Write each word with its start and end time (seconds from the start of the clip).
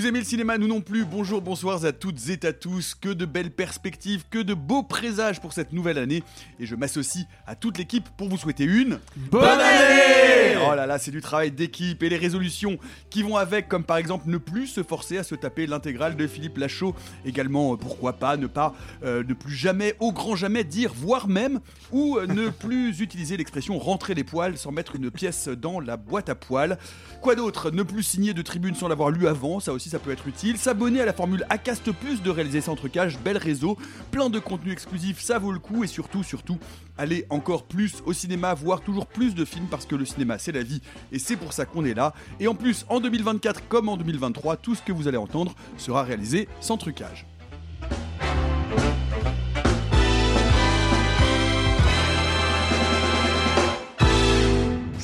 Vous 0.00 0.06
aimez 0.06 0.20
le 0.20 0.24
cinéma, 0.24 0.56
nous 0.56 0.66
non 0.66 0.80
plus. 0.80 1.04
Bonjour, 1.04 1.42
bonsoir 1.42 1.84
à 1.84 1.92
toutes 1.92 2.30
et 2.30 2.46
à 2.46 2.54
tous. 2.54 2.94
Que 2.94 3.10
de 3.10 3.26
belles 3.26 3.50
perspectives, 3.50 4.24
que 4.30 4.38
de 4.38 4.54
beaux 4.54 4.82
présages 4.82 5.42
pour 5.42 5.52
cette 5.52 5.74
nouvelle 5.74 5.98
année. 5.98 6.22
Et 6.58 6.64
je 6.64 6.74
m'associe 6.74 7.26
à 7.46 7.54
toute 7.54 7.76
l'équipe 7.76 8.08
pour 8.16 8.30
vous 8.30 8.38
souhaiter 8.38 8.64
une 8.64 8.98
bonne 9.30 9.44
année 9.44 10.56
Oh 10.66 10.74
là 10.74 10.86
là, 10.86 10.98
c'est 10.98 11.10
du 11.10 11.20
travail 11.20 11.50
d'équipe 11.50 12.02
et 12.02 12.08
les 12.08 12.16
résolutions 12.16 12.78
qui 13.10 13.22
vont 13.22 13.36
avec, 13.36 13.68
comme 13.68 13.84
par 13.84 13.98
exemple 13.98 14.28
ne 14.28 14.38
plus 14.38 14.68
se 14.68 14.82
forcer 14.82 15.18
à 15.18 15.22
se 15.22 15.34
taper 15.34 15.66
l'intégrale 15.66 16.16
de 16.16 16.26
Philippe 16.26 16.56
Lachaud. 16.56 16.94
Également, 17.26 17.74
euh, 17.74 17.76
pourquoi 17.76 18.14
pas 18.14 18.38
ne 18.38 18.46
pas, 18.46 18.74
euh, 19.04 19.22
ne 19.22 19.34
plus 19.34 19.54
jamais, 19.54 19.96
au 20.00 20.12
grand 20.12 20.34
jamais 20.34 20.64
dire, 20.64 20.92
voire 20.94 21.28
même, 21.28 21.60
ou 21.92 22.16
euh, 22.16 22.26
ne 22.26 22.48
plus 22.60 23.00
utiliser 23.00 23.36
l'expression 23.36 23.78
rentrer 23.78 24.14
les 24.14 24.24
poils 24.24 24.56
sans 24.56 24.72
mettre 24.72 24.96
une 24.96 25.10
pièce 25.10 25.48
dans 25.48 25.78
la 25.78 25.98
boîte 25.98 26.30
à 26.30 26.34
poils. 26.34 26.78
Quoi 27.20 27.34
d'autre? 27.34 27.70
Ne 27.70 27.82
plus 27.82 28.02
signer 28.02 28.32
de 28.32 28.40
tribune 28.40 28.74
sans 28.74 28.88
l'avoir 28.88 29.10
lu 29.10 29.28
avant, 29.28 29.60
ça 29.60 29.74
aussi 29.74 29.89
ça 29.90 29.98
peut 29.98 30.12
être 30.12 30.28
utile. 30.28 30.56
S'abonner 30.56 31.00
à 31.00 31.04
la 31.04 31.12
formule 31.12 31.44
Acast 31.50 31.90
Plus 31.92 32.22
de 32.22 32.30
réaliser 32.30 32.60
Centre 32.60 32.88
Cage, 32.88 33.18
bel 33.18 33.36
réseau, 33.36 33.76
plein 34.10 34.30
de 34.30 34.38
contenu 34.38 34.72
exclusif, 34.72 35.20
ça 35.20 35.38
vaut 35.38 35.52
le 35.52 35.58
coup 35.58 35.82
et 35.82 35.88
surtout, 35.88 36.22
surtout, 36.22 36.58
aller 36.96 37.26
encore 37.28 37.64
plus 37.64 37.96
au 38.06 38.12
cinéma, 38.12 38.54
voir 38.54 38.80
toujours 38.80 39.06
plus 39.06 39.34
de 39.34 39.44
films 39.44 39.66
parce 39.68 39.86
que 39.86 39.96
le 39.96 40.04
cinéma 40.04 40.38
c'est 40.38 40.52
la 40.52 40.62
vie 40.62 40.80
et 41.12 41.18
c'est 41.18 41.36
pour 41.36 41.52
ça 41.52 41.66
qu'on 41.66 41.84
est 41.84 41.94
là. 41.94 42.14
Et 42.38 42.46
en 42.46 42.54
plus, 42.54 42.86
en 42.88 43.00
2024 43.00 43.66
comme 43.68 43.88
en 43.88 43.96
2023, 43.96 44.56
tout 44.56 44.74
ce 44.74 44.82
que 44.82 44.92
vous 44.92 45.08
allez 45.08 45.18
entendre 45.18 45.54
sera 45.76 46.04
réalisé 46.04 46.48
sans 46.60 46.76
trucage. 46.76 47.26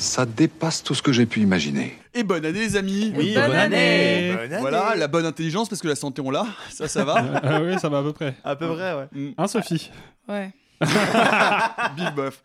Ça 0.06 0.24
dépasse 0.24 0.82
tout 0.82 0.94
ce 0.94 1.02
que 1.02 1.12
j'ai 1.12 1.26
pu 1.26 1.40
imaginer. 1.40 1.98
Et 2.14 2.22
bonne 2.22 2.44
année 2.44 2.60
les 2.60 2.76
amis 2.76 3.12
Oui, 3.16 3.34
bonne, 3.34 3.50
année. 3.52 4.32
Bonne 4.32 4.40
année. 4.52 4.56
Voilà, 4.60 4.94
la 4.96 5.08
bonne 5.08 5.26
intelligence 5.26 5.68
parce 5.68 5.82
que 5.82 5.88
la 5.88 5.96
santé 5.96 6.22
on 6.22 6.30
l'a, 6.30 6.46
ça 6.70 6.86
ça 6.88 7.04
va 7.04 7.16
Ah 7.42 7.60
oui, 7.62 7.78
ça 7.78 7.88
va 7.88 7.98
à 7.98 8.02
peu 8.02 8.12
près. 8.12 8.34
À 8.44 8.54
peu 8.56 8.68
près, 8.74 8.94
ouais. 8.94 9.08
Mm. 9.12 9.30
Hein, 9.36 9.46
Sophie 9.48 9.90
Ouais. 10.28 10.50
Big 11.96 12.14
bof. 12.14 12.42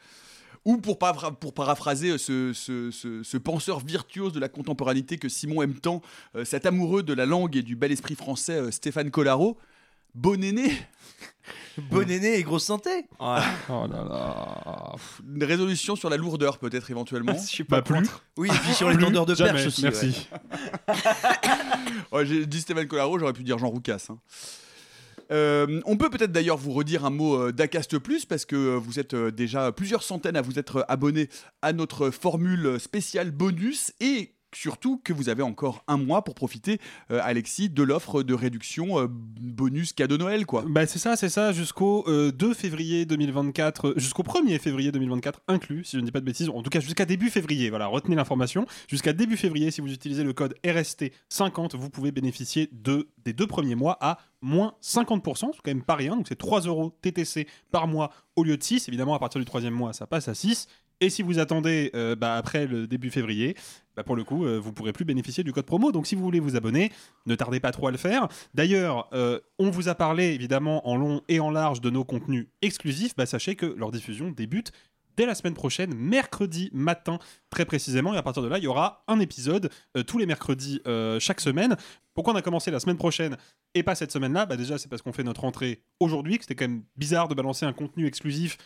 Ou 0.65 0.77
pour, 0.77 0.99
para- 0.99 1.31
pour 1.31 1.53
paraphraser 1.53 2.17
ce, 2.17 2.53
ce- 2.53 2.91
ce- 2.91 3.23
ce 3.23 3.37
penseur 3.37 3.79
virtuose 3.79 4.31
de 4.33 4.39
la 4.39 4.47
contemporanité 4.49 5.17
que 5.17 5.27
Simon 5.29 5.61
aime 5.63 5.73
tant, 5.75 6.01
euh, 6.35 6.45
cet 6.45 6.65
amoureux 6.67 7.01
de 7.03 7.13
la 7.13 7.25
langue 7.25 7.55
et 7.57 7.63
du 7.63 7.75
bel 7.75 7.91
esprit 7.91 8.15
français 8.15 8.53
euh, 8.57 8.71
Stéphane 8.71 9.09
Collaro, 9.09 9.57
bon 10.13 10.43
aîné, 10.43 10.71
Bonne 11.89 12.11
année 12.11 12.35
et 12.37 12.43
grosse 12.43 12.65
santé. 12.65 12.89
Oh 13.19 13.23
là 13.25 13.87
là. 13.89 14.95
une 15.33 15.43
résolution 15.43 15.95
sur 15.95 16.09
la 16.09 16.17
lourdeur 16.17 16.57
peut-être 16.57 16.89
éventuellement. 16.91 17.33
Je 17.37 17.39
suis 17.47 17.63
Bah, 17.63 17.77
pas 17.77 17.81
plus. 17.81 17.95
contre. 17.95 18.23
Oui, 18.37 18.49
et 18.49 18.57
puis 18.57 18.73
sur 18.73 18.89
les 18.89 18.95
Plus, 18.95 19.05
tendeurs 19.05 19.25
de 19.25 19.35
perche 19.35 19.65
aussi. 19.67 19.81
Merci. 19.83 20.27
Ouais, 22.11 22.25
J'ai 22.25 22.45
dit 22.45 22.61
Stéphane 22.61 22.87
Collaro, 22.87 23.17
j'aurais 23.19 23.33
pu 23.33 23.43
dire 23.43 23.57
Jean 23.57 23.69
Roucas. 23.69 24.07
hein. 24.09 24.17
Euh, 25.31 25.79
on 25.85 25.95
peut 25.95 26.09
peut-être 26.09 26.33
d'ailleurs 26.33 26.57
vous 26.57 26.73
redire 26.73 27.05
un 27.05 27.09
mot 27.09 27.35
euh, 27.37 27.51
d'Acast 27.53 27.97
Plus 27.99 28.25
parce 28.25 28.43
que 28.43 28.55
euh, 28.57 28.75
vous 28.75 28.99
êtes 28.99 29.15
déjà 29.15 29.71
plusieurs 29.71 30.03
centaines 30.03 30.35
à 30.35 30.41
vous 30.41 30.59
être 30.59 30.83
abonnés 30.89 31.29
à 31.61 31.71
notre 31.71 32.09
formule 32.09 32.77
spéciale 32.81 33.31
bonus 33.31 33.93
et 34.01 34.33
surtout 34.55 34.97
que 35.03 35.13
vous 35.13 35.29
avez 35.29 35.43
encore 35.43 35.83
un 35.87 35.97
mois 35.97 36.23
pour 36.23 36.35
profiter, 36.35 36.79
euh, 37.11 37.19
Alexis, 37.23 37.69
de 37.69 37.83
l'offre 37.83 38.23
de 38.23 38.33
réduction 38.33 38.99
euh, 38.99 39.07
bonus 39.09 39.93
cadeau 39.93 40.17
Noël 40.17 40.45
quoi. 40.45 40.63
Bah 40.67 40.85
c'est 40.85 40.99
ça, 40.99 41.15
c'est 41.15 41.29
ça, 41.29 41.51
jusqu'au 41.51 42.03
euh, 42.07 42.31
2 42.31 42.53
février 42.53 43.05
2024, 43.05 43.87
euh, 43.87 43.93
jusqu'au 43.97 44.23
1er 44.23 44.59
février 44.59 44.91
2024 44.91 45.41
inclus, 45.47 45.85
si 45.85 45.97
je 45.97 46.01
ne 46.01 46.05
dis 46.05 46.11
pas 46.11 46.19
de 46.19 46.25
bêtises, 46.25 46.49
en 46.49 46.61
tout 46.61 46.69
cas 46.69 46.79
jusqu'à 46.79 47.05
début 47.05 47.29
février, 47.29 47.69
voilà, 47.69 47.87
retenez 47.87 48.15
l'information, 48.15 48.65
jusqu'à 48.87 49.13
début 49.13 49.37
février, 49.37 49.71
si 49.71 49.81
vous 49.81 49.91
utilisez 49.91 50.23
le 50.23 50.33
code 50.33 50.55
RST50, 50.63 51.75
vous 51.75 51.89
pouvez 51.89 52.11
bénéficier 52.11 52.69
de, 52.71 53.09
des 53.23 53.33
deux 53.33 53.47
premiers 53.47 53.75
mois 53.75 53.97
à 54.01 54.17
moins 54.41 54.75
50%, 54.81 55.35
c'est 55.35 55.43
quand 55.43 55.53
même 55.67 55.83
pas 55.83 55.95
rien, 55.95 56.15
donc 56.15 56.27
c'est 56.27 56.37
3 56.37 56.61
euros 56.61 56.97
TTC 57.01 57.47
par 57.71 57.87
mois 57.87 58.11
au 58.35 58.43
lieu 58.43 58.57
de 58.57 58.63
6, 58.63 58.87
évidemment 58.87 59.13
à 59.13 59.19
partir 59.19 59.39
du 59.39 59.45
troisième 59.45 59.73
mois 59.73 59.93
ça 59.93 60.07
passe 60.07 60.27
à 60.27 60.33
6, 60.33 60.67
et 61.01 61.09
si 61.09 61.23
vous 61.23 61.39
attendez 61.39 61.91
euh, 61.95 62.15
bah, 62.15 62.35
après 62.35 62.67
le 62.67 62.87
début 62.87 63.09
février, 63.09 63.57
bah, 63.95 64.03
pour 64.03 64.15
le 64.15 64.23
coup, 64.23 64.45
euh, 64.45 64.59
vous 64.59 64.71
pourrez 64.71 64.93
plus 64.93 65.03
bénéficier 65.03 65.43
du 65.43 65.51
code 65.51 65.65
promo. 65.65 65.91
Donc 65.91 66.07
si 66.07 66.15
vous 66.15 66.21
voulez 66.21 66.39
vous 66.39 66.55
abonner, 66.55 66.91
ne 67.25 67.35
tardez 67.35 67.59
pas 67.59 67.71
trop 67.71 67.87
à 67.87 67.91
le 67.91 67.97
faire. 67.97 68.27
D'ailleurs, 68.53 69.09
euh, 69.13 69.39
on 69.59 69.71
vous 69.71 69.89
a 69.89 69.95
parlé 69.95 70.27
évidemment 70.27 70.87
en 70.87 70.95
long 70.95 71.21
et 71.27 71.39
en 71.39 71.49
large 71.49 71.81
de 71.81 71.89
nos 71.89 72.05
contenus 72.05 72.47
exclusifs. 72.61 73.15
Bah, 73.15 73.25
sachez 73.25 73.55
que 73.55 73.65
leur 73.65 73.91
diffusion 73.91 74.31
débute 74.31 74.71
dès 75.17 75.25
la 75.25 75.35
semaine 75.35 75.55
prochaine, 75.55 75.93
mercredi 75.93 76.69
matin 76.71 77.19
très 77.49 77.65
précisément. 77.65 78.13
Et 78.13 78.17
à 78.17 78.23
partir 78.23 78.43
de 78.43 78.47
là, 78.47 78.59
il 78.59 78.63
y 78.63 78.67
aura 78.67 79.03
un 79.07 79.19
épisode 79.19 79.69
euh, 79.97 80.03
tous 80.03 80.17
les 80.19 80.25
mercredis 80.25 80.81
chaque 81.19 81.41
semaine. 81.41 81.75
Pourquoi 82.13 82.33
on 82.33 82.37
a 82.37 82.41
commencé 82.41 82.71
la 82.71 82.79
semaine 82.79 82.97
prochaine 82.97 83.37
et 83.73 83.83
pas 83.83 83.95
cette 83.95 84.11
semaine-là? 84.11 84.45
Déjà, 84.45 84.77
c'est 84.77 84.87
parce 84.87 85.01
qu'on 85.01 85.13
fait 85.13 85.23
notre 85.23 85.41
rentrée 85.41 85.83
aujourd'hui, 85.99 86.37
que 86.37 86.43
c'était 86.43 86.55
quand 86.55 86.67
même 86.67 86.83
bizarre 86.95 87.27
de 87.27 87.33
balancer 87.33 87.65
un 87.65 87.73
contenu 87.73 88.05
exclusif 88.05 88.57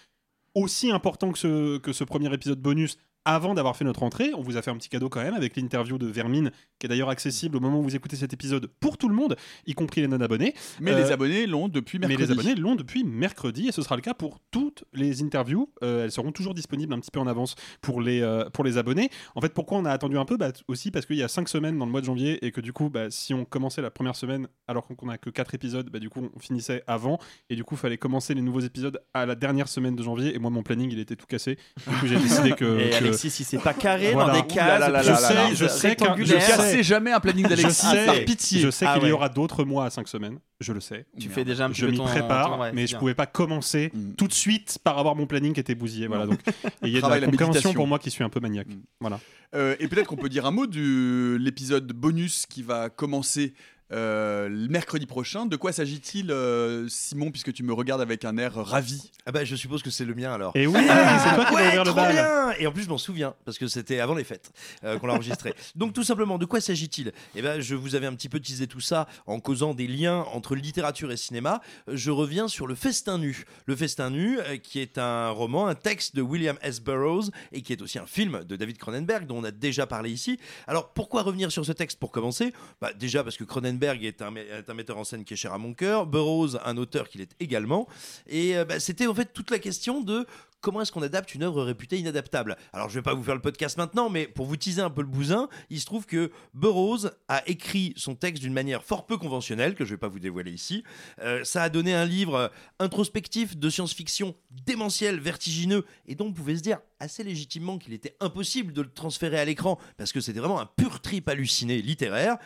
aussi 0.56 0.92
important 0.92 1.32
que 1.32 1.38
ce, 1.38 2.04
premier 2.04 2.34
épisode 2.34 2.60
bonus 2.60 2.98
avant 3.26 3.54
d'avoir 3.54 3.76
fait 3.76 3.84
notre 3.86 4.04
entrée. 4.04 4.32
On 4.36 4.42
vous 4.42 4.56
a 4.58 4.62
fait 4.62 4.72
un 4.72 4.78
petit 4.78 4.90
cadeau 4.90 5.10
quand 5.10 5.22
même 5.22 5.34
avec 5.34 5.56
l'interview 5.56 5.98
de 5.98 6.08
Vermine, 6.08 6.52
qui 6.80 6.86
est 6.86 6.90
d'ailleurs 6.90 7.10
accessible 7.10 7.58
au 7.58 7.60
moment 7.60 7.80
où 7.80 7.84
vous 7.84 7.96
écoutez 7.96 8.16
cet 8.16 8.34
épisode 8.34 8.68
pour 8.80 8.98
tout 8.98 9.10
le 9.10 9.16
monde, 9.16 9.36
y 9.66 9.74
compris 9.74 10.02
les 10.02 10.08
non-abonnés. 10.08 10.54
Mais 10.80 10.92
Euh, 10.92 11.00
les 11.04 11.12
abonnés 11.12 11.48
l'ont 11.48 11.68
depuis 11.68 12.00
mais 12.00 12.08
mercredi. 12.08 12.28
les 12.34 12.40
abonnés 12.40 12.56
l'ont 12.56 12.76
depuis 12.76 13.04
mercredi 13.04 13.68
et 13.68 13.72
ce 13.72 13.82
sera 13.82 13.96
le 13.96 14.02
cas 14.02 14.14
pour 14.14 14.40
toutes 14.52 14.84
les 14.94 15.22
interviews. 15.24 15.70
Euh, 15.84 16.04
elles 16.06 16.12
seront 16.12 16.32
toujours 16.32 16.54
disponibles 16.54 16.94
un 16.94 17.00
petit 17.00 17.12
peu 17.12 17.20
en 17.20 17.28
avance 17.28 17.56
pour 17.82 18.02
les, 18.02 18.22
euh, 18.22 18.50
pour 18.52 18.64
les 18.64 18.78
abonnés. 18.78 19.10
En 19.36 19.42
fait, 19.42 19.54
pourquoi 19.54 19.78
on 19.80 19.86
a 19.86 19.92
attendu 19.92 20.18
un 20.18 20.26
peu? 20.26 20.38
Bah, 20.38 20.52
Aussi 20.68 20.92
parce 20.92 21.06
qu'il 21.06 21.18
y 21.18 21.24
a 21.24 21.28
5 21.28 21.50
semaines 21.50 21.78
dans 21.78 21.86
le 21.86 21.92
mois 21.92 22.02
de 22.02 22.06
janvier 22.06 22.46
et 22.46 22.52
que 22.52 22.62
du 22.62 22.74
coup, 22.74 22.90
bah, 22.90 23.10
si 23.10 23.34
on 23.34 23.44
commençait 23.46 23.82
la 23.82 23.92
première 23.92 24.16
semaine 24.16 24.48
alors 24.68 24.86
qu'on 24.88 25.08
n'a 25.08 25.18
que 25.18 25.30
4 25.30 25.56
épisodes, 25.56 25.90
bah, 25.90 26.00
du 26.00 26.10
coup, 26.10 26.30
on 26.36 26.40
finissait 26.40 26.84
avant 26.88 27.18
et 27.50 27.56
du 27.56 27.64
coup, 27.64 27.76
il 27.76 27.80
fallait 27.80 27.98
commencer 27.98 28.34
les 28.34 28.42
nouveaux 28.42 28.60
épisodes 28.62 29.02
à 29.14 29.26
la 29.26 29.36
dernière 29.36 29.68
semaine 29.68 29.96
de 29.96 30.04
janvier 30.04 30.36
et 30.36 30.40
moi, 30.40 30.52
mon 30.52 30.62
planning, 30.64 30.92
il 30.92 31.00
était 31.00 31.16
tout 31.16 31.26
cassé. 31.26 31.58
Du 31.88 31.96
coup, 31.98 32.08
j'ai 32.08 32.16
décidé 32.20 32.52
que. 32.52 32.66
Si 33.18 33.44
c'est 33.44 33.58
pas 33.58 33.74
carré 33.74 34.12
Voilà. 34.14 34.34
dans 34.34 34.42
des 34.42 34.48
cases, 34.48 34.80
là 34.80 34.90
là 34.90 35.02
je 35.04 35.08
là 35.12 35.20
là 35.22 35.28
sais, 35.28 35.34
là. 35.34 35.54
je 35.54 35.68
sais 35.68 35.96
je 36.00 36.34
cassez 36.34 36.84
jamais 36.84 37.12
un 37.12 37.20
planning 37.20 37.46
je 37.46 37.50
d'Alexis, 37.50 37.86
sais, 37.86 38.06
par 38.06 38.16
pitié. 38.26 38.60
je 38.62 38.70
sais 38.70 38.86
Ah 38.88 38.98
qu'il 39.00 39.08
y 39.10 39.12
aura 39.12 39.30
d'autres 39.30 39.64
mois 39.64 39.86
à 39.86 39.90
5 39.90 40.08
semaines, 40.08 40.40
je 40.60 40.74
le 40.74 40.80
sais. 40.82 41.06
Tu 41.20 41.30
fais 41.30 41.44
déjà 41.44 41.66
un 41.66 41.70
petit 41.70 41.82
je 41.82 41.86
peu 41.88 41.92
m'y 41.92 41.98
ton- 41.98 42.06
prépare, 42.06 42.50
ton- 42.56 42.62
ouais, 42.62 42.72
mais 42.74 42.86
je 42.88 42.92
bien. 42.94 43.00
pouvais 43.00 43.14
pas 43.16 43.26
commencer 43.26 43.92
Mm. 43.94 44.14
tout 44.18 44.28
de 44.28 44.34
suite 44.34 44.78
par 44.84 44.98
avoir 45.00 45.16
mon 45.16 45.26
planning 45.26 45.54
qui 45.54 45.60
était 45.60 45.76
bousillé. 45.76 46.08
Voilà, 46.08 46.26
donc 46.26 46.40
il 46.84 46.90
y 46.90 46.98
a 46.98 47.02
de 47.02 47.08
la 47.22 47.26
compréhension 47.28 47.74
pour 47.74 47.88
moi 47.88 48.00
qui 48.00 48.12
suis 48.12 48.24
un 48.24 48.30
peu 48.30 48.40
maniaque. 48.40 48.68
Mm. 48.68 48.82
Voilà. 49.00 49.20
Euh, 49.54 49.76
et 49.80 49.88
peut-être 49.88 50.08
qu'on 50.08 50.18
peut 50.18 50.28
dire 50.30 50.46
un 50.46 50.52
mot 50.52 50.68
de 50.68 51.38
l'épisode 51.40 51.92
bonus 51.94 52.46
qui 52.46 52.62
va 52.62 52.90
commencer 52.90 53.54
euh, 53.92 54.48
le 54.50 54.68
mercredi 54.68 55.06
prochain. 55.06 55.46
De 55.46 55.56
quoi 55.56 55.72
s'agit-il, 55.72 56.32
euh, 56.32 56.88
Simon, 56.90 57.32
puisque 57.32 57.54
tu 57.54 57.64
me 57.64 57.74
regardes 57.74 58.02
avec 58.02 58.26
un 58.26 58.38
air 58.38 58.54
ravi? 58.56 59.12
Ah 59.26 59.32
bah 59.32 59.44
je 59.46 59.56
suppose 59.56 59.84
que 59.84 59.90
c'est 59.90 60.06
le 60.06 60.14
mien 60.16 60.34
alors. 60.34 60.52
Et 60.56 60.68
oui, 60.68 60.80
c'est 60.80 61.36
toi 61.36 61.46
qui 61.46 61.56
Ouais, 61.56 61.76
le 61.84 61.94
bal. 61.94 62.12
bien 62.14 62.52
Et 62.60 62.68
en 62.68 62.72
plus 62.72 62.84
je 62.84 62.90
m'en 62.90 62.98
souviens 62.98 63.36
parce 63.46 63.58
que 63.58 63.68
c'était 63.68 64.00
avant 64.00 64.16
les 64.16 64.24
fêtes 64.24 64.52
euh, 64.84 64.98
qu'on 64.98 65.08
l'a 65.08 65.14
enregistré. 65.14 65.54
Donc 65.76 65.94
tout 65.94 66.04
simplement, 66.04 66.38
de 66.38 66.46
quoi 66.46 66.62
s'agit-il? 66.62 67.12
Eh 67.36 67.42
ben 67.42 67.62
je 67.62 67.76
vous 67.76 67.96
avais 67.96 68.08
un 68.08 68.14
petit 68.16 68.30
peu 68.30 68.40
teasé 68.40 68.68
tout 68.68 68.80
ça 68.82 69.08
en 69.28 69.40
causant 69.40 69.74
des 69.74 69.88
liens 69.88 70.22
entre 70.34 70.56
littérature 70.56 71.12
et 71.12 71.18
cinéma. 71.18 71.62
Je 71.88 72.12
reviens 72.12 72.48
sur 72.48 72.66
le 72.68 72.76
Festin 72.76 73.18
nu. 73.20 73.46
Le 73.66 73.76
Festin 73.76 74.10
nu, 74.10 74.40
euh, 74.40 74.58
qui 74.58 74.80
est 74.80 74.98
un 74.98 75.30
roman, 75.30 75.68
un 75.68 75.76
texte 75.76 76.16
de 76.16 76.22
William 76.22 76.58
S. 76.62 76.82
Burroughs 76.82 77.30
et 77.52 77.62
qui 77.62 77.72
est 77.74 77.82
aussi 77.82 78.00
un 78.00 78.06
film 78.08 78.44
de 78.44 78.56
David 78.56 78.78
Cronenberg 78.78 79.28
dont 79.28 79.38
on 79.38 79.44
a 79.44 79.52
déjà 79.52 79.86
parlé 79.86 80.10
ici. 80.12 80.40
Alors 80.68 80.92
pourquoi 80.94 81.22
revenir 81.22 81.52
sur 81.52 81.66
ce 81.66 81.72
texte 81.72 82.00
pour 82.00 82.12
commencer? 82.12 82.52
Bah, 82.82 82.92
Déjà 82.94 83.24
parce 83.24 83.38
que 83.38 83.44
Cronenberg 83.44 83.75
un, 83.84 84.36
est 84.36 84.70
un 84.70 84.74
metteur 84.74 84.98
en 84.98 85.04
scène 85.04 85.24
qui 85.24 85.34
est 85.34 85.38
cher 85.38 85.54
à 85.54 85.58
mon 85.58 85.74
cœur, 85.74 86.06
Burroughs 86.06 86.58
un 86.66 86.78
auteur 86.78 87.10
qu'il 87.10 87.22
est 87.22 87.36
également. 87.40 87.88
Et 88.28 88.58
euh, 88.58 88.66
bah, 88.66 88.80
c'était 88.80 89.08
en 89.08 89.14
fait 89.14 89.34
toute 89.34 89.52
la 89.52 89.60
question 89.60 90.02
de 90.02 90.26
comment 90.66 90.82
est-ce 90.82 90.92
qu'on 90.92 91.04
adapte 91.04 91.36
une 91.36 91.44
œuvre 91.44 91.64
réputée 91.64 92.00
inadaptable 92.00 92.58
Alors, 92.74 92.90
je 92.90 92.96
vais 92.96 93.04
pas 93.04 93.14
vous 93.14 93.24
faire 93.24 93.36
le 93.36 93.42
podcast 93.42 93.78
maintenant, 93.78 94.10
mais 94.10 94.26
pour 94.26 94.48
vous 94.48 94.58
teaser 94.58 94.82
un 94.82 94.90
peu 94.90 95.02
le 95.02 95.08
bousin, 95.08 95.48
il 95.70 95.80
se 95.80 95.86
trouve 95.86 96.08
que 96.08 96.32
Burroughs 96.56 97.12
a 97.28 97.48
écrit 97.48 97.94
son 97.98 98.16
texte 98.16 98.42
d'une 98.42 98.52
manière 98.52 98.84
fort 98.84 99.06
peu 99.06 99.18
conventionnelle, 99.18 99.76
que 99.76 99.86
je 99.86 99.92
vais 99.92 100.00
pas 100.00 100.08
vous 100.08 100.18
dévoiler 100.18 100.52
ici. 100.52 100.84
Euh, 101.22 101.44
ça 101.44 101.62
a 101.62 101.70
donné 101.70 101.94
un 101.94 102.06
livre 102.06 102.36
euh, 102.36 102.48
introspectif 102.80 103.56
de 103.56 103.70
science-fiction 103.70 104.34
démentiel, 104.66 105.20
vertigineux, 105.20 105.86
et 106.08 106.16
donc 106.16 106.30
on 106.30 106.34
pouvait 106.34 106.58
se 106.58 106.64
dire 106.64 106.80
assez 107.00 107.24
légitimement 107.24 107.78
qu'il 107.78 107.94
était 107.94 108.16
impossible 108.20 108.74
de 108.74 108.82
le 108.82 108.90
transférer 108.90 109.38
à 109.38 109.46
l'écran, 109.46 109.78
parce 109.98 110.12
que 110.12 110.20
c'était 110.20 110.40
vraiment 110.40 110.60
un 110.60 110.66
pur 110.66 111.00
trip 111.00 111.30
halluciné 111.30 111.80
littéraire. 111.80 112.38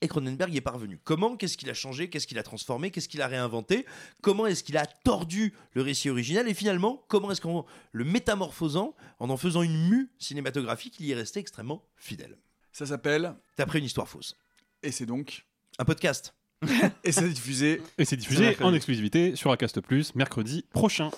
Et 0.00 0.06
Cronenberg 0.06 0.52
y 0.54 0.58
est 0.58 0.60
parvenu. 0.60 1.00
Comment 1.02 1.36
Qu'est-ce 1.36 1.56
qu'il 1.56 1.68
a 1.70 1.74
changé 1.74 2.08
Qu'est-ce 2.08 2.28
qu'il 2.28 2.38
a 2.38 2.44
transformé 2.44 2.90
Qu'est-ce 2.90 3.08
qu'il 3.08 3.20
a 3.20 3.26
réinventé 3.26 3.84
Comment 4.22 4.46
est-ce 4.46 4.62
qu'il 4.62 4.76
a 4.76 4.86
tordu 4.86 5.54
le 5.72 5.82
récit 5.82 6.08
original 6.08 6.48
Et 6.48 6.54
finalement, 6.54 7.04
comment 7.08 7.32
est-ce 7.32 7.40
qu'en 7.40 7.66
le 7.90 8.04
métamorphosant, 8.04 8.94
en 9.18 9.28
en 9.28 9.36
faisant 9.36 9.62
une 9.62 9.88
mue 9.88 10.10
cinématographique, 10.18 11.00
il 11.00 11.06
y 11.06 11.12
est 11.12 11.16
resté 11.16 11.40
extrêmement 11.40 11.84
fidèle 11.96 12.38
Ça 12.72 12.86
s'appelle 12.86 13.34
D'après 13.56 13.80
une 13.80 13.86
histoire 13.86 14.08
fausse. 14.08 14.36
Et 14.84 14.92
c'est 14.92 15.06
donc 15.06 15.46
Un 15.78 15.84
podcast. 15.84 16.34
Et 17.04 17.12
c'est 17.12 17.28
diffusé. 17.28 17.82
Et 17.98 18.04
c'est 18.04 18.16
diffusé 18.16 18.56
en 18.62 18.74
exclusivité 18.74 19.34
sur 19.36 19.50
Acast 19.50 19.80
Plus 19.80 20.14
mercredi 20.14 20.64
prochain. 20.70 21.10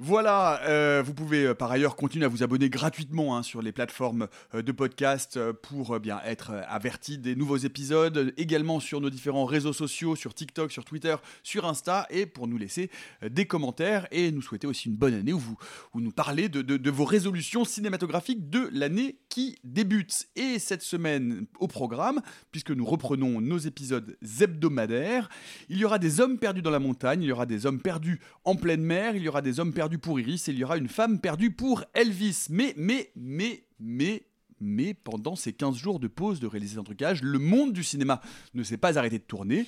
Voilà, 0.00 0.60
euh, 0.62 1.02
vous 1.04 1.12
pouvez 1.12 1.44
euh, 1.44 1.54
par 1.54 1.72
ailleurs 1.72 1.96
continuer 1.96 2.24
à 2.24 2.28
vous 2.28 2.44
abonner 2.44 2.70
gratuitement 2.70 3.36
hein, 3.36 3.42
sur 3.42 3.62
les 3.62 3.72
plateformes 3.72 4.28
euh, 4.54 4.62
de 4.62 4.70
podcast 4.70 5.40
pour 5.62 5.98
bien 5.98 6.20
être 6.24 6.52
averti 6.68 7.18
des 7.18 7.34
nouveaux 7.34 7.56
épisodes, 7.56 8.32
également 8.36 8.78
sur 8.78 9.00
nos 9.00 9.10
différents 9.10 9.44
réseaux 9.44 9.72
sociaux, 9.72 10.14
sur 10.14 10.34
TikTok, 10.34 10.70
sur 10.70 10.84
Twitter, 10.84 11.16
sur 11.42 11.66
Insta, 11.66 12.06
et 12.10 12.26
pour 12.26 12.46
nous 12.46 12.58
laisser 12.58 12.92
des 13.28 13.46
commentaires 13.46 14.06
et 14.12 14.30
nous 14.30 14.40
souhaiter 14.40 14.68
aussi 14.68 14.88
une 14.88 14.94
bonne 14.96 15.14
année 15.14 15.32
où 15.32 15.40
vous 15.40 15.56
nous 15.96 16.12
parlez 16.12 16.48
de, 16.48 16.62
de- 16.62 16.76
de 16.76 16.90
vos 16.92 17.04
résolutions 17.04 17.64
cinématographiques 17.64 18.48
de 18.50 18.68
l'année 18.72 19.18
qui 19.28 19.56
débute. 19.64 20.28
Et 20.36 20.60
cette 20.60 20.82
semaine 20.82 21.46
au 21.58 21.66
programme, 21.66 22.20
puisque 22.52 22.70
nous 22.70 22.84
reprenons 22.86 23.40
nos 23.40 23.58
épisodes 23.58 24.16
hebdomadaires, 24.40 25.28
il 25.68 25.78
y 25.78 25.84
aura 25.84 25.98
des 25.98 26.20
hommes 26.20 26.38
perdus 26.38 26.62
dans 26.62 26.70
la 26.70 26.78
montagne, 26.78 27.22
il 27.22 27.28
y 27.28 27.32
aura 27.32 27.46
des 27.46 27.66
hommes 27.66 27.80
perdus 27.80 28.20
en 28.44 28.54
pleine 28.54 28.82
mer, 28.82 29.16
il 29.16 29.22
y 29.22 29.28
aura 29.28 29.42
des 29.42 29.58
hommes 29.58 29.72
perdus 29.72 29.87
pour 29.96 30.20
Iris 30.20 30.48
et 30.48 30.52
il 30.52 30.58
y 30.58 30.64
aura 30.64 30.76
une 30.76 30.88
femme 30.88 31.20
perdue 31.20 31.50
pour 31.50 31.84
Elvis. 31.94 32.48
Mais, 32.50 32.74
mais, 32.76 33.10
mais, 33.16 33.64
mais, 33.80 34.26
mais 34.60 34.92
pendant 34.92 35.36
ces 35.36 35.54
15 35.54 35.76
jours 35.76 36.00
de 36.00 36.08
pause 36.08 36.40
de 36.40 36.46
réaliser 36.46 36.78
un 36.78 36.82
trucage, 36.82 37.22
le 37.22 37.38
monde 37.38 37.72
du 37.72 37.82
cinéma 37.82 38.20
ne 38.52 38.62
s'est 38.62 38.76
pas 38.76 38.98
arrêté 38.98 39.18
de 39.18 39.24
tourner. 39.24 39.66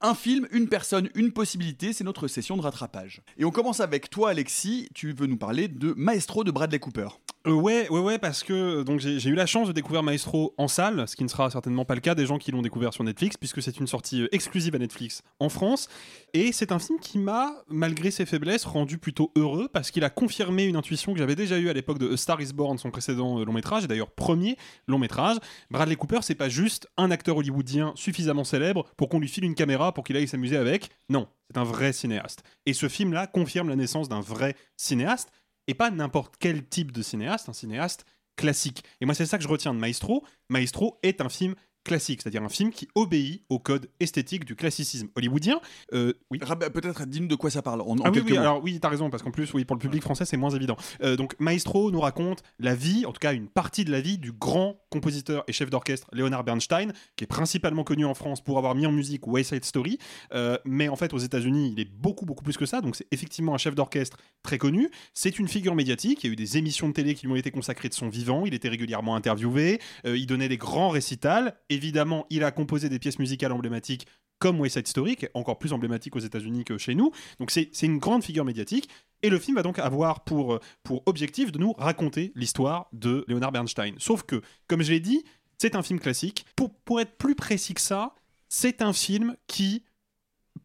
Un 0.00 0.14
film, 0.14 0.46
une 0.52 0.68
personne, 0.68 1.10
une 1.14 1.32
possibilité, 1.32 1.92
c'est 1.92 2.04
notre 2.04 2.28
session 2.28 2.56
de 2.56 2.62
rattrapage. 2.62 3.20
Et 3.36 3.44
on 3.44 3.50
commence 3.50 3.80
avec 3.80 4.08
toi, 4.08 4.30
Alexis. 4.30 4.88
Tu 4.94 5.12
veux 5.12 5.26
nous 5.26 5.36
parler 5.36 5.68
de 5.68 5.92
Maestro 5.96 6.44
de 6.44 6.52
Bradley 6.52 6.78
Cooper. 6.78 7.08
Euh, 7.46 7.52
ouais, 7.52 7.88
ouais, 7.88 8.00
ouais, 8.00 8.18
parce 8.18 8.42
que 8.42 8.52
euh, 8.52 8.84
donc 8.84 8.98
j'ai 8.98 9.28
eu 9.28 9.34
la 9.34 9.46
chance 9.46 9.68
de 9.68 9.72
découvrir 9.72 10.02
Maestro 10.02 10.54
en 10.58 10.66
salle, 10.66 11.06
ce 11.06 11.14
qui 11.14 11.22
ne 11.22 11.28
sera 11.28 11.50
certainement 11.50 11.84
pas 11.84 11.94
le 11.94 12.00
cas 12.00 12.16
des 12.16 12.26
gens 12.26 12.36
qui 12.36 12.50
l'ont 12.50 12.62
découvert 12.62 12.92
sur 12.92 13.04
Netflix, 13.04 13.36
puisque 13.36 13.62
c'est 13.62 13.78
une 13.78 13.86
sortie 13.86 14.22
euh, 14.22 14.28
exclusive 14.34 14.74
à 14.74 14.78
Netflix 14.78 15.22
en 15.38 15.48
France. 15.48 15.88
Et 16.34 16.50
c'est 16.50 16.72
un 16.72 16.80
film 16.80 16.98
qui 16.98 17.16
m'a, 17.18 17.52
malgré 17.68 18.10
ses 18.10 18.26
faiblesses, 18.26 18.64
rendu 18.64 18.98
plutôt 18.98 19.30
heureux, 19.36 19.68
parce 19.72 19.92
qu'il 19.92 20.02
a 20.02 20.10
confirmé 20.10 20.64
une 20.64 20.76
intuition 20.76 21.12
que 21.12 21.18
j'avais 21.20 21.36
déjà 21.36 21.58
eue 21.58 21.68
à 21.68 21.72
l'époque 21.72 21.98
de 21.98 22.16
Star 22.16 22.40
Is 22.40 22.52
Born, 22.52 22.76
son 22.76 22.90
précédent 22.90 23.38
euh, 23.38 23.44
long 23.44 23.52
métrage, 23.52 23.84
et 23.84 23.86
d'ailleurs 23.86 24.10
premier 24.10 24.56
long 24.88 24.98
métrage. 24.98 25.36
Bradley 25.70 25.96
Cooper, 25.96 26.18
c'est 26.22 26.34
pas 26.34 26.48
juste 26.48 26.88
un 26.96 27.12
acteur 27.12 27.36
hollywoodien 27.36 27.92
suffisamment 27.94 28.44
célèbre 28.44 28.84
pour 28.96 29.08
qu'on 29.08 29.20
lui 29.20 29.28
file 29.28 29.44
une 29.44 29.54
caméra 29.54 29.94
pour 29.94 30.02
qu'il 30.02 30.16
aille 30.16 30.28
s'amuser 30.28 30.56
avec. 30.56 30.90
Non, 31.08 31.28
c'est 31.48 31.58
un 31.58 31.64
vrai 31.64 31.92
cinéaste. 31.92 32.42
Et 32.66 32.72
ce 32.72 32.88
film-là 32.88 33.26
confirme 33.26 33.68
la 33.68 33.76
naissance 33.76 34.08
d'un 34.08 34.20
vrai 34.20 34.56
cinéaste 34.76 35.30
et 35.68 35.74
pas 35.74 35.90
n'importe 35.90 36.34
quel 36.40 36.66
type 36.66 36.90
de 36.90 37.02
cinéaste, 37.02 37.48
un 37.48 37.52
cinéaste 37.52 38.04
classique. 38.36 38.82
Et 39.00 39.04
moi, 39.04 39.14
c'est 39.14 39.26
ça 39.26 39.36
que 39.36 39.44
je 39.44 39.48
retiens 39.48 39.74
de 39.74 39.78
Maestro. 39.78 40.24
Maestro 40.48 40.98
est 41.02 41.20
un 41.20 41.28
film 41.28 41.54
classique, 41.88 42.20
c'est-à-dire 42.22 42.42
un 42.42 42.48
film 42.48 42.70
qui 42.70 42.86
obéit 42.94 43.42
au 43.48 43.58
code 43.58 43.88
esthétique 44.00 44.44
du 44.44 44.54
classicisme 44.54 45.08
hollywoodien. 45.16 45.60
Euh, 45.92 46.12
oui. 46.30 46.38
Rab- 46.42 46.68
Peut-être 46.70 47.06
dis-nous 47.06 47.26
de 47.28 47.34
quoi 47.34 47.50
ça 47.50 47.62
parle 47.62 47.80
en, 47.80 47.86
en 47.90 47.96
Ah 48.04 48.10
oui, 48.10 48.12
quelques 48.14 48.26
oui, 48.26 48.32
mots. 48.34 48.40
alors 48.40 48.62
oui, 48.62 48.78
t'as 48.80 48.88
raison, 48.88 49.10
parce 49.10 49.22
qu'en 49.22 49.30
plus, 49.30 49.52
oui, 49.54 49.64
pour 49.64 49.74
le 49.76 49.80
public 49.80 50.02
français, 50.02 50.24
c'est 50.24 50.36
moins 50.36 50.50
évident. 50.50 50.76
Euh, 51.02 51.16
donc, 51.16 51.34
Maestro 51.40 51.90
nous 51.90 52.00
raconte 52.00 52.42
la 52.58 52.74
vie, 52.74 53.04
en 53.06 53.12
tout 53.12 53.18
cas 53.20 53.32
une 53.32 53.48
partie 53.48 53.84
de 53.84 53.90
la 53.90 54.00
vie 54.00 54.18
du 54.18 54.32
grand 54.32 54.80
compositeur 54.90 55.44
et 55.48 55.52
chef 55.52 55.70
d'orchestre 55.70 56.06
Leonard 56.12 56.44
Bernstein, 56.44 56.92
qui 57.16 57.24
est 57.24 57.26
principalement 57.26 57.84
connu 57.84 58.04
en 58.04 58.14
France 58.14 58.42
pour 58.42 58.58
avoir 58.58 58.74
mis 58.74 58.86
en 58.86 58.92
musique 58.92 59.26
West 59.26 59.50
Side 59.54 59.64
Story, 59.64 59.98
Euh, 60.34 60.58
mais 60.64 60.88
en 60.88 60.96
fait, 60.96 61.12
aux 61.14 61.18
États-Unis, 61.18 61.72
il 61.74 61.80
est 61.80 61.90
beaucoup, 61.90 62.26
beaucoup 62.26 62.44
plus 62.44 62.56
que 62.56 62.66
ça. 62.66 62.80
Donc, 62.80 62.96
c'est 62.96 63.06
effectivement 63.10 63.54
un 63.54 63.58
chef 63.58 63.74
d'orchestre 63.74 64.16
très 64.42 64.58
connu. 64.58 64.90
C'est 65.14 65.38
une 65.38 65.48
figure 65.48 65.74
médiatique. 65.74 66.22
Il 66.22 66.26
y 66.26 66.30
a 66.30 66.32
eu 66.32 66.36
des 66.36 66.58
émissions 66.58 66.88
de 66.88 66.92
télé 66.92 67.14
qui 67.14 67.26
lui 67.26 67.32
ont 67.32 67.36
été 67.36 67.50
consacrées 67.50 67.88
de 67.88 67.94
son 67.94 68.08
vivant. 68.08 68.44
Il 68.46 68.52
était 68.54 68.68
régulièrement 68.68 69.16
interviewé. 69.16 69.80
Il 70.04 70.26
donnait 70.26 70.48
des 70.48 70.58
grands 70.58 70.90
récitals. 70.90 71.54
Évidemment, 71.78 72.26
il 72.28 72.42
a 72.42 72.50
composé 72.50 72.88
des 72.88 72.98
pièces 72.98 73.20
musicales 73.20 73.52
emblématiques 73.52 74.08
comme 74.40 74.58
West 74.58 74.74
Side 74.74 74.88
Story, 74.88 75.14
qui 75.14 75.26
est 75.26 75.30
encore 75.34 75.60
plus 75.60 75.72
emblématique 75.72 76.16
aux 76.16 76.18
États-Unis 76.18 76.64
que 76.64 76.76
chez 76.76 76.96
nous. 76.96 77.12
Donc 77.38 77.52
c'est 77.52 77.70
une 77.82 77.98
grande 77.98 78.24
figure 78.24 78.44
médiatique. 78.44 78.88
Et 79.22 79.30
le 79.30 79.38
film 79.38 79.56
va 79.56 79.62
donc 79.62 79.78
avoir 79.78 80.24
pour, 80.24 80.54
euh, 80.54 80.60
pour 80.82 81.04
objectif 81.06 81.52
de 81.52 81.58
nous 81.60 81.74
raconter 81.74 82.32
l'histoire 82.34 82.88
de 82.92 83.24
Leonard 83.28 83.52
Bernstein. 83.52 83.94
Sauf 83.98 84.24
que, 84.24 84.42
comme 84.66 84.82
je 84.82 84.90
l'ai 84.90 84.98
dit, 84.98 85.22
c'est 85.56 85.76
un 85.76 85.82
film 85.84 86.00
classique. 86.00 86.46
Pour, 86.56 86.74
pour 86.80 87.00
être 87.00 87.16
plus 87.16 87.36
précis 87.36 87.74
que 87.74 87.80
ça, 87.80 88.16
c'est 88.48 88.82
un 88.82 88.92
film 88.92 89.36
qui 89.46 89.84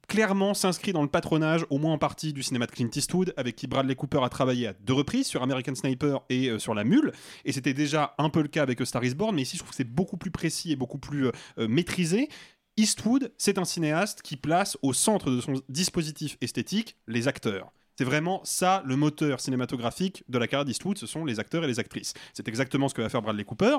clairement 0.08 0.54
s'inscrit 0.54 0.94
dans 0.94 1.02
le 1.02 1.08
patronage, 1.08 1.66
au 1.70 1.78
moins 1.78 1.94
en 1.94 1.98
partie, 1.98 2.34
du 2.34 2.44
cinéma 2.44 2.66
de 2.66 2.72
Clint 2.72 2.90
Eastwood, 2.94 3.34
avec 3.38 3.56
qui 3.56 3.68
Bradley 3.68 3.96
Cooper 3.96 4.20
a 4.24 4.30
travaillé 4.30 4.68
à 4.68 4.74
deux 4.74 4.94
reprises, 4.94 5.28
sur 5.28 5.44
American 5.44 5.76
Sniper 5.76 6.22
et 6.30 6.50
euh, 6.50 6.60
sur 6.60 6.74
La 6.74 6.84
Mule. 6.84 7.12
Et 7.46 7.52
c'était 7.52 7.74
déjà 7.74 8.16
un 8.18 8.30
peu 8.30 8.42
le 8.42 8.48
cas 8.48 8.64
avec 8.64 8.82
Star 8.86 9.04
Is 9.04 9.16
Born, 9.16 9.36
mais 9.36 9.44
ici 9.44 9.58
je 9.58 9.62
trouve 9.62 9.72
que 9.72 9.76
c'est 9.76 9.84
beaucoup 9.84 10.18
plus 10.18 10.32
précis 10.32 10.72
et 10.72 10.76
beaucoup 10.76 10.98
plus 10.98 11.28
euh, 11.28 11.32
euh, 11.60 11.68
maîtrisé. 11.68 12.30
Eastwood, 12.78 13.32
c'est 13.38 13.58
un 13.58 13.66
cinéaste 13.66 14.22
qui 14.22 14.36
place 14.36 14.78
au 14.82 14.94
centre 14.94 15.30
de 15.30 15.42
son 15.42 15.62
dispositif 15.70 16.38
esthétique 16.42 16.98
les 17.08 17.28
acteurs. 17.28 17.72
C'est 17.98 18.06
vraiment 18.06 18.42
ça 18.44 18.82
le 18.86 18.96
moteur 18.96 19.40
cinématographique 19.40 20.24
de 20.28 20.40
la 20.40 20.48
carrière 20.48 20.66
d'Eastwood, 20.66 20.98
ce 20.98 21.06
sont 21.06 21.26
les 21.26 21.40
acteurs 21.40 21.64
et 21.64 21.68
les 21.68 21.80
actrices. 21.80 22.16
C'est 22.34 22.48
exactement 22.48 22.90
ce 22.90 22.96
que 22.96 23.02
va 23.04 23.10
faire 23.10 23.22
Bradley 23.22 23.44
Cooper, 23.44 23.78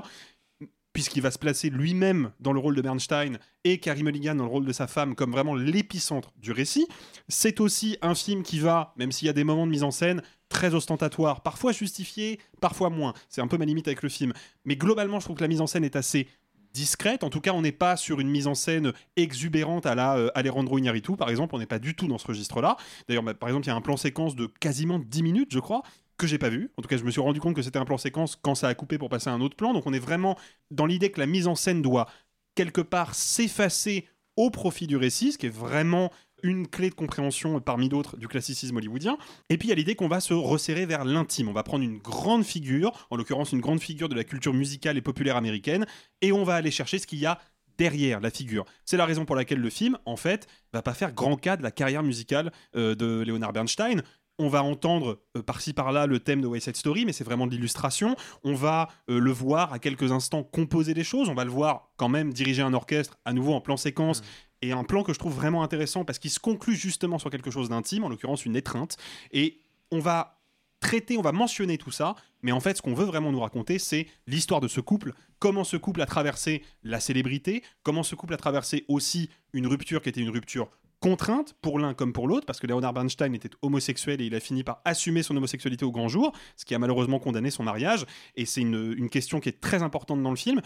puisqu'il 0.95 1.21
va 1.21 1.31
se 1.31 1.39
placer 1.39 1.69
lui-même 1.69 2.31
dans 2.41 2.53
le 2.53 2.61
rôle 2.61 2.75
de 2.75 2.81
Bernstein 2.81 3.39
et 3.65 3.79
Carey 3.79 4.03
Mulligan 4.03 4.37
dans 4.37 4.45
le 4.45 4.51
rôle 4.51 4.65
de 4.65 4.73
sa 4.73 4.87
femme 4.87 5.15
comme 5.15 5.33
vraiment 5.33 5.55
l'épicentre 5.55 6.33
du 6.41 6.53
récit. 6.53 6.87
C'est 7.29 7.61
aussi 7.61 7.99
un 8.01 8.15
film 8.15 8.43
qui 8.43 8.61
va, 8.61 8.95
même 8.97 9.13
s'il 9.13 9.27
y 9.27 9.29
a 9.29 9.35
des 9.35 9.45
moments 9.45 9.67
de 9.67 9.73
mise 9.73 9.83
en 9.83 9.91
scène 9.91 10.23
très 10.49 10.73
ostentatoires, 10.73 11.43
parfois 11.43 11.73
justifiés, 11.73 12.39
parfois 12.61 12.91
moins. 12.91 13.13
C'est 13.29 13.41
un 13.41 13.49
peu 13.49 13.59
ma 13.59 13.65
limite 13.65 13.89
avec 13.89 14.03
le 14.03 14.09
film. 14.09 14.33
Mais 14.65 14.77
globalement, 14.77 15.19
je 15.19 15.27
trouve 15.27 15.37
que 15.37 15.43
la 15.43 15.49
mise 15.49 15.61
en 15.61 15.67
scène 15.67 15.85
est 15.85 15.97
assez 15.97 16.29
discrète. 16.73 17.25
En 17.25 17.31
tout 17.31 17.41
cas, 17.41 17.53
on 17.53 17.63
n'est 17.63 17.73
pas 17.73 17.97
sur 17.97 18.21
une 18.21 18.29
mise 18.29 18.47
en 18.47 18.55
scène 18.55 18.93
exubérante 19.17 19.87
à 19.87 19.95
la 19.95 20.17
euh, 20.17 20.31
Alejandro 20.35 20.79
Iñárritu, 20.79 21.17
par 21.17 21.31
exemple. 21.31 21.55
On 21.55 21.59
n'est 21.59 21.67
pas 21.67 21.79
du 21.79 21.95
tout 21.95 22.07
dans 22.07 22.19
ce 22.19 22.27
registre-là. 22.27 22.77
D'ailleurs, 23.09 23.23
bah, 23.23 23.35
par 23.35 23.49
exemple, 23.49 23.67
il 23.67 23.71
y 23.71 23.73
a 23.73 23.77
un 23.77 23.81
plan 23.81 23.97
séquence 23.97 24.37
de 24.37 24.47
quasiment 24.61 24.99
10 24.99 25.23
minutes, 25.23 25.53
je 25.53 25.61
crois, 25.61 25.83
que 26.17 26.27
j'ai 26.27 26.39
pas 26.39 26.49
vu. 26.49 26.71
En 26.77 26.83
tout 26.83 26.89
cas, 26.89 26.97
je 26.97 27.05
me 27.05 27.11
suis 27.11 27.21
rendu 27.21 27.41
compte 27.41 27.55
que 27.55 27.63
c'était 27.63 27.79
un 27.79 27.85
plan 27.85 27.99
séquence 27.99 28.37
quand 28.37 28.55
ça 28.55 28.69
a 28.69 28.75
coupé 28.75 28.99
pour 28.99 29.09
passer 29.09 29.31
à 29.31 29.33
un 29.33 29.41
autre 29.41 29.57
plan. 29.57 29.73
Donc, 29.73 29.87
on 29.87 29.93
est 29.93 29.99
vraiment 29.99 30.39
dans 30.71 30.87
l'idée 30.87 31.11
que 31.11 31.21
la 31.21 31.27
mise 31.27 31.47
en 31.47 31.55
scène 31.55 31.83
doit 31.83 32.09
quelque 32.55 32.81
part 32.81 33.15
s'effacer 33.15 34.07
au 34.37 34.51
profit 34.51 34.87
du 34.87 34.97
récit, 34.97 35.33
ce 35.33 35.39
qui 35.39 35.47
est 35.47 35.55
vraiment 35.55 36.11
une 36.43 36.69
clé 36.69 36.91
de 36.91 36.95
compréhension 36.95 37.59
parmi 37.61 37.89
d'autres 37.89 38.17
du 38.17 38.29
classicisme 38.29 38.77
hollywoodien. 38.77 39.17
Et 39.49 39.57
puis 39.57 39.69
il 39.69 39.71
y 39.71 39.73
a 39.73 39.77
l'idée 39.77 39.95
qu'on 39.95 40.09
va 40.09 40.21
se 40.21 40.35
resserrer 40.35 40.85
vers 40.85 41.05
l'intime. 41.05 41.49
On 41.49 41.53
va 41.53 41.63
prendre 41.63 41.83
une 41.83 41.99
grande 41.99 42.45
figure, 42.45 42.93
en 43.11 43.17
l'occurrence 43.17 43.53
une 43.53 43.61
grande 43.61 43.81
figure 43.81 44.09
de 44.09 44.15
la 44.15 44.25
culture 44.25 44.53
musicale 44.53 44.99
et 44.99 45.03
populaire 45.03 45.37
américaine, 45.37 45.87
et 46.21 46.33
on 46.33 46.45
va 46.45 46.55
aller 46.55 46.71
chercher 46.71 46.99
ce 46.99 47.07
qu'il 47.07 47.19
y 47.19 47.27
a 47.27 47.41
derrière 47.79 48.21
la 48.21 48.31
figure. 48.31 48.65
C'est 48.85 48.97
la 48.97 49.07
raison 49.07 49.25
pour 49.25 49.37
laquelle 49.37 49.59
le 49.59 49.71
film, 49.71 49.99
en 50.05 50.17
fait, 50.17 50.47
va 50.73 50.83
pas 50.83 50.95
faire 50.95 51.13
grand 51.13 51.37
cas 51.37 51.57
de 51.57 51.63
la 51.63 51.71
carrière 51.71 52.03
musicale 52.03 52.53
euh, 52.77 52.95
de 52.95 53.25
Leonard 53.27 53.53
Bernstein. 53.53 54.03
On 54.39 54.49
va 54.49 54.63
entendre 54.63 55.21
euh, 55.37 55.43
par-ci 55.43 55.73
par-là 55.73 56.07
le 56.07 56.19
thème 56.19 56.41
de 56.41 56.47
West 56.47 56.67
Side 56.67 56.77
Story, 56.77 57.05
mais 57.05 57.13
c'est 57.13 57.25
vraiment 57.25 57.47
de 57.47 57.53
l'illustration. 57.53 58.17
On 58.43 58.55
va 58.55 58.89
euh, 59.09 59.21
le 59.21 59.31
voir 59.31 59.73
à 59.73 59.79
quelques 59.79 60.11
instants 60.11 60.43
composer 60.43 60.93
des 60.93 61.05
choses. 61.05 61.29
On 61.29 61.35
va 61.35 61.45
le 61.45 61.51
voir 61.51 61.91
quand 61.97 62.09
même 62.09 62.33
diriger 62.33 62.63
un 62.63 62.75
orchestre 62.75 63.17
à 63.25 63.33
nouveau 63.33 63.55
en 63.55 63.61
plan 63.61 63.77
séquence 63.77 64.23
et 64.61 64.73
un 64.73 64.85
plan 64.85 65.03
que 65.03 65.13
je 65.13 65.19
trouve 65.19 65.35
vraiment 65.35 65.63
intéressant 65.63 66.05
parce 66.05 66.19
qu'il 66.19 66.31
se 66.31 66.41
conclut 66.41 66.75
justement 66.75 67.19
sur 67.19 67.31
quelque 67.31 67.51
chose 67.51 67.69
d'intime, 67.69 68.05
en 68.05 68.09
l'occurrence 68.09 68.45
une 68.45 68.57
étreinte, 68.57 68.97
et 69.31 69.61
on 69.91 69.99
va 69.99 70.41
traiter, 70.81 71.17
on 71.17 71.23
va 71.23 71.33
mentionner 71.33 71.79
tout 71.79 71.91
ça, 71.91 72.15
mais 72.43 72.53
en 72.53 72.61
fait, 72.61 72.77
ce 72.77 72.83
qu'on 72.83 72.95
veut 72.95 73.05
vraiment 73.05 73.33
nous 73.33 73.41
raconter, 73.41 73.79
c'est 73.79 74.07
l'histoire 74.27 74.61
de 74.61 74.69
ce 74.69 74.81
couple, 74.81 75.15
comment 75.39 75.65
ce 75.65 75.77
couple 75.77 76.03
a 76.03 76.07
traversé 76.07 76.63
la 76.83 77.01
célébrité, 77.01 77.63
comment 77.83 78.03
ce 78.03 78.15
couple 78.15 78.35
a 78.35 78.37
traversé 78.37 78.85
aussi 78.89 79.31
une 79.53 79.67
rupture 79.67 80.03
qui 80.03 80.11
était 80.11 80.21
une 80.21 80.31
rupture 80.31 80.69
contrainte 81.05 81.55
pour 81.61 81.79
l'un 81.79 81.93
comme 81.93 82.15
pour 82.15 82.27
l'autre, 82.27 82.47
parce 82.47 82.59
que 82.61 82.67
Leonard 82.67 82.95
Bernstein 82.95 83.35
était 83.35 83.51
homosexuel 83.61 84.23
et 84.23 84.25
il 84.25 84.35
a 84.35 84.41
fini 84.41 84.65
par 84.65 84.81
assumer 84.87 85.23
son 85.23 85.37
homosexualité 85.37 85.85
au 85.85 85.93
grand 85.93 86.09
jour, 86.09 86.33
ce 86.57 86.65
qui 86.65 86.75
a 86.75 86.79
malheureusement 86.79 87.19
condamné 87.19 87.51
son 87.51 87.63
mariage, 87.63 88.07
et 88.37 88.47
c'est 88.47 88.63
une, 88.63 89.11
question 89.11 89.39
qui 89.39 89.51
est 89.51 89.61
très 89.61 89.83
importante 89.83 90.23
dans 90.23 90.31
le 90.31 90.37
film. 90.37 90.63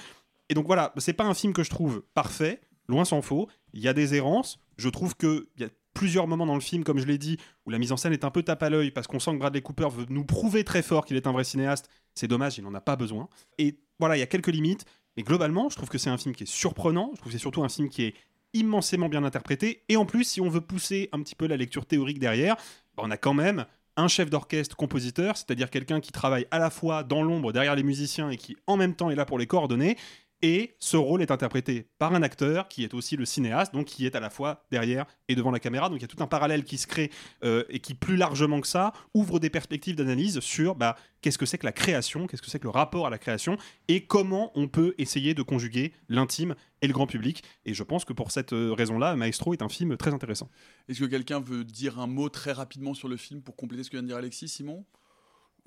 Et 0.49 0.55
donc 0.55 0.67
voilà, 0.67 0.93
c'est 0.99 1.13
pas 1.13 1.25
un 1.25 1.35
film 1.35 1.53
que 1.53 1.65
je 1.65 1.71
trouve 1.71 2.05
parfait, 2.15 2.61
loin 2.87 3.05
s'en 3.05 3.21
faut, 3.21 3.49
il 3.73 3.81
y 3.81 3.89
a 3.89 3.93
des 3.93 4.15
errances, 4.15 4.61
je 4.77 4.89
trouve 4.89 5.17
qu'il 5.17 5.45
y 5.59 5.65
a 5.65 5.71
plusieurs 5.93 6.29
moments 6.29 6.47
dans 6.47 6.55
le 6.55 6.61
film, 6.61 6.85
comme 6.85 7.01
je 7.01 7.07
l'ai 7.07 7.19
dit, 7.19 7.37
où 7.67 7.71
la 7.71 7.79
mise 7.79 7.91
en 7.91 7.97
scène 7.97 8.13
est 8.13 8.23
un 8.23 8.31
peu 8.31 8.45
tape 8.45 8.63
à 8.63 8.71
l'œil 8.71 8.93
parce 8.93 9.09
qu'on 9.09 9.19
sent 9.19 9.33
que 9.33 9.39
Bradley 9.39 9.61
Cooper 9.61 9.89
veut 9.93 10.07
nous 10.09 10.25
prouver 10.25 10.63
très 10.63 10.83
fort 10.83 11.05
qu'il 11.05 11.17
est 11.17 11.27
un 11.27 11.33
vrai 11.33 11.43
cinéaste. 11.43 11.91
C'est 12.15 12.29
dommage, 12.29 12.59
il 12.59 12.63
n'en 12.63 12.75
a 12.75 12.81
pas 12.81 12.95
besoin. 12.95 13.29
Et 13.59 13.81
voilà, 13.99 14.17
il 14.17 14.21
y 14.21 14.23
a 14.23 14.29
quelques 14.29 14.47
limites. 14.47 14.85
Mais 15.17 15.25
globalement, 15.25 15.69
je 15.69 15.75
trouve 15.75 15.89
que 15.89 15.99
c'est 15.99 16.11
un 16.11 16.17
film 16.17 16.33
qui 16.33 16.45
est 16.45 16.47
surprenant. 16.47 17.11
Je 17.15 17.17
trouve 17.17 17.33
que 17.33 17.37
c'est 17.37 17.43
surtout 17.43 17.65
un 17.65 17.69
film 17.69 17.89
qui 17.89 18.05
est 18.05 18.15
immensément 18.55 19.09
bien 19.09 19.25
interprété. 19.25 19.83
Et 19.89 19.97
en 19.97 20.07
plus, 20.07 20.25
si 20.25 20.41
on 20.41 20.49
veut 20.49 20.61
pousser 20.61 21.09
un 21.13 21.23
petit 21.23 21.35
peu 21.35 21.47
la 21.47 21.57
lecture 21.57 21.87
théorique 21.87 22.19
derrière, 22.19 22.57
bah, 22.97 23.03
on 23.07 23.11
a 23.11 23.17
quand 23.17 23.35
même 23.35 23.67
un 23.97 24.09
chef 24.09 24.31
d'orchestre 24.31 24.77
compositeur, 24.77 25.37
c'est-à-dire 25.37 25.71
quelqu'un 25.71 26.01
qui 26.01 26.13
travaille 26.13 26.47
à 26.51 26.59
la 26.59 26.71
fois 26.71 27.03
dans 27.03 27.23
l'ombre 27.23 27.53
derrière 27.53 27.75
les 27.75 27.83
musiciens 27.83 28.31
et 28.31 28.37
qui 28.37 28.57
en 28.67 28.77
même 28.77 28.95
temps 28.95 29.11
est 29.11 29.17
là 29.17 29.25
pour 29.25 29.39
les 29.39 29.47
coordonner. 29.47 29.97
Et 30.41 30.77
ce 30.79 30.97
rôle 30.97 31.21
est 31.21 31.33
interprété 31.33 31.89
par 31.99 32.15
un 32.15 32.23
acteur 32.23 32.69
qui 32.69 32.85
est 32.85 32.95
aussi 32.95 33.17
le 33.17 33.25
cinéaste, 33.25 33.75
donc 33.75 33.87
qui 33.87 34.07
est 34.07 34.15
à 34.15 34.21
la 34.21 34.31
fois 34.31 34.65
derrière 34.71 35.05
et 35.29 35.35
devant 35.35 35.51
la 35.51 35.59
caméra. 35.59 35.89
Donc 35.89 35.99
il 35.99 36.03
y 36.03 36.05
a 36.05 36.09
tout 36.09 36.23
un 36.23 36.29
parallèle 36.29 36.63
qui 36.63 36.79
se 36.79 36.87
crée 36.87 37.11
euh, 37.43 37.65
et 37.69 37.81
qui, 37.81 37.95
plus 37.95 38.17
largement 38.17 38.61
que 38.61 38.69
ça, 38.69 38.93
ouvre 39.15 39.41
des 39.41 39.51
perspectives 39.51 39.97
d'analyse 39.97 40.39
sur 40.39 40.77
bah, 40.77 40.97
qu'est-ce 41.23 41.39
que 41.39 41.47
c'est 41.47 41.59
que 41.59 41.67
la 41.67 41.73
création, 41.73 42.29
qu'est-ce 42.29 42.43
que 42.43 42.51
c'est 42.51 42.61
que 42.61 42.65
le 42.65 42.71
rapport 42.71 43.07
à 43.07 43.11
la 43.11 43.19
création 43.19 43.57
et 43.89 44.05
comment 44.05 44.53
on 44.55 44.69
peut 44.69 44.95
essayer 44.99 45.35
de 45.35 45.43
conjuguer 45.43 45.93
l'intime 46.09 46.55
et 46.83 46.87
le 46.87 46.93
grand 46.93 47.09
public. 47.09 47.43
Et 47.65 47.75
je 47.75 47.83
pense 47.83 48.05
que 48.05 48.13
pour 48.13 48.31
cette 48.31 48.53
euh, 48.53 48.73
raison-là, 48.73 49.17
Maestro 49.17 49.55
est 49.55 49.63
un 49.63 49.69
film 49.69 49.97
très 49.97 50.15
intéressant. 50.15 50.49
Est-ce 50.89 51.01
que 51.01 51.07
quelqu'un 51.07 51.41
veut 51.41 51.65
dire 51.65 51.99
un 51.99 52.07
mot 52.07 52.29
très 52.29 52.53
rapidement 52.53 52.95
sur 52.95 53.09
le 53.09 53.17
film 53.17 53.43
pour 53.43 53.57
compléter 53.57 53.83
ce 53.83 53.91
que 53.91 53.97
vient 53.97 54.03
de 54.03 54.09
dire 54.09 54.17
Alexis, 54.17 54.49
Simon? 54.49 54.85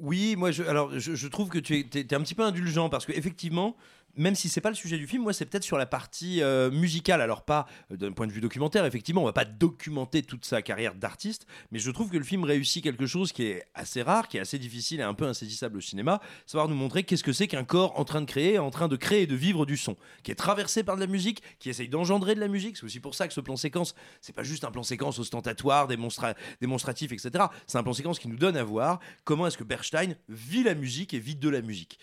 Oui, 0.01 0.35
moi, 0.35 0.49
je, 0.49 0.63
alors, 0.63 0.97
je, 0.97 1.13
je 1.13 1.27
trouve 1.27 1.49
que 1.49 1.59
tu 1.59 1.75
es, 1.75 1.85
es, 1.93 2.13
un 2.15 2.21
petit 2.21 2.33
peu 2.33 2.43
indulgent 2.43 2.89
parce 2.89 3.05
qu'effectivement, 3.05 3.75
même 4.15 4.35
si 4.35 4.49
c'est 4.49 4.61
pas 4.61 4.69
le 4.69 4.75
sujet 4.75 4.97
du 4.97 5.07
film, 5.07 5.23
moi 5.23 5.33
c'est 5.33 5.45
peut-être 5.45 5.63
sur 5.63 5.77
la 5.77 5.85
partie 5.85 6.41
euh, 6.41 6.71
musicale. 6.71 7.21
Alors 7.21 7.43
pas 7.43 7.67
euh, 7.91 7.97
d'un 7.97 8.11
point 8.11 8.27
de 8.27 8.31
vue 8.31 8.41
documentaire, 8.41 8.85
effectivement, 8.85 9.21
on 9.21 9.25
va 9.25 9.33
pas 9.33 9.45
documenter 9.45 10.23
toute 10.23 10.45
sa 10.45 10.61
carrière 10.61 10.95
d'artiste, 10.95 11.45
mais 11.71 11.79
je 11.79 11.91
trouve 11.91 12.09
que 12.09 12.17
le 12.17 12.23
film 12.23 12.43
réussit 12.43 12.83
quelque 12.83 13.05
chose 13.05 13.31
qui 13.31 13.43
est 13.43 13.63
assez 13.73 14.01
rare, 14.01 14.27
qui 14.27 14.37
est 14.37 14.41
assez 14.41 14.59
difficile 14.59 14.99
et 14.99 15.03
un 15.03 15.13
peu 15.13 15.25
insaisissable 15.25 15.77
au 15.77 15.81
cinéma, 15.81 16.21
savoir 16.45 16.67
nous 16.67 16.75
montrer 16.75 17.03
qu'est-ce 17.03 17.23
que 17.23 17.33
c'est 17.33 17.47
qu'un 17.47 17.63
corps 17.63 17.99
en 17.99 18.05
train 18.05 18.21
de 18.21 18.25
créer, 18.25 18.59
en 18.59 18.71
train 18.71 18.87
de 18.87 18.95
créer 18.95 19.23
et 19.23 19.27
de 19.27 19.35
vivre 19.35 19.65
du 19.65 19.77
son, 19.77 19.95
qui 20.23 20.31
est 20.31 20.35
traversé 20.35 20.83
par 20.83 20.95
de 20.95 21.01
la 21.01 21.07
musique, 21.07 21.41
qui 21.59 21.69
essaye 21.69 21.89
d'engendrer 21.89 22.35
de 22.35 22.39
la 22.39 22.47
musique. 22.47 22.77
C'est 22.77 22.85
aussi 22.85 22.99
pour 22.99 23.15
ça 23.15 23.27
que 23.27 23.33
ce 23.33 23.41
plan 23.41 23.55
séquence, 23.55 23.95
c'est 24.21 24.33
pas 24.33 24.43
juste 24.43 24.63
un 24.63 24.71
plan 24.71 24.83
séquence 24.83 25.19
ostentatoire, 25.19 25.87
démonstra 25.87 26.33
démonstratif, 26.59 27.11
etc. 27.11 27.45
C'est 27.67 27.77
un 27.77 27.83
plan 27.83 27.93
séquence 27.93 28.19
qui 28.19 28.27
nous 28.27 28.37
donne 28.37 28.57
à 28.57 28.63
voir 28.63 28.99
comment 29.23 29.47
est-ce 29.47 29.57
que 29.57 29.63
Bernstein 29.63 30.15
vit 30.29 30.63
la 30.63 30.75
musique 30.75 31.13
et 31.13 31.19
vit 31.19 31.35
de 31.35 31.49
la 31.49 31.61
musique. 31.61 31.99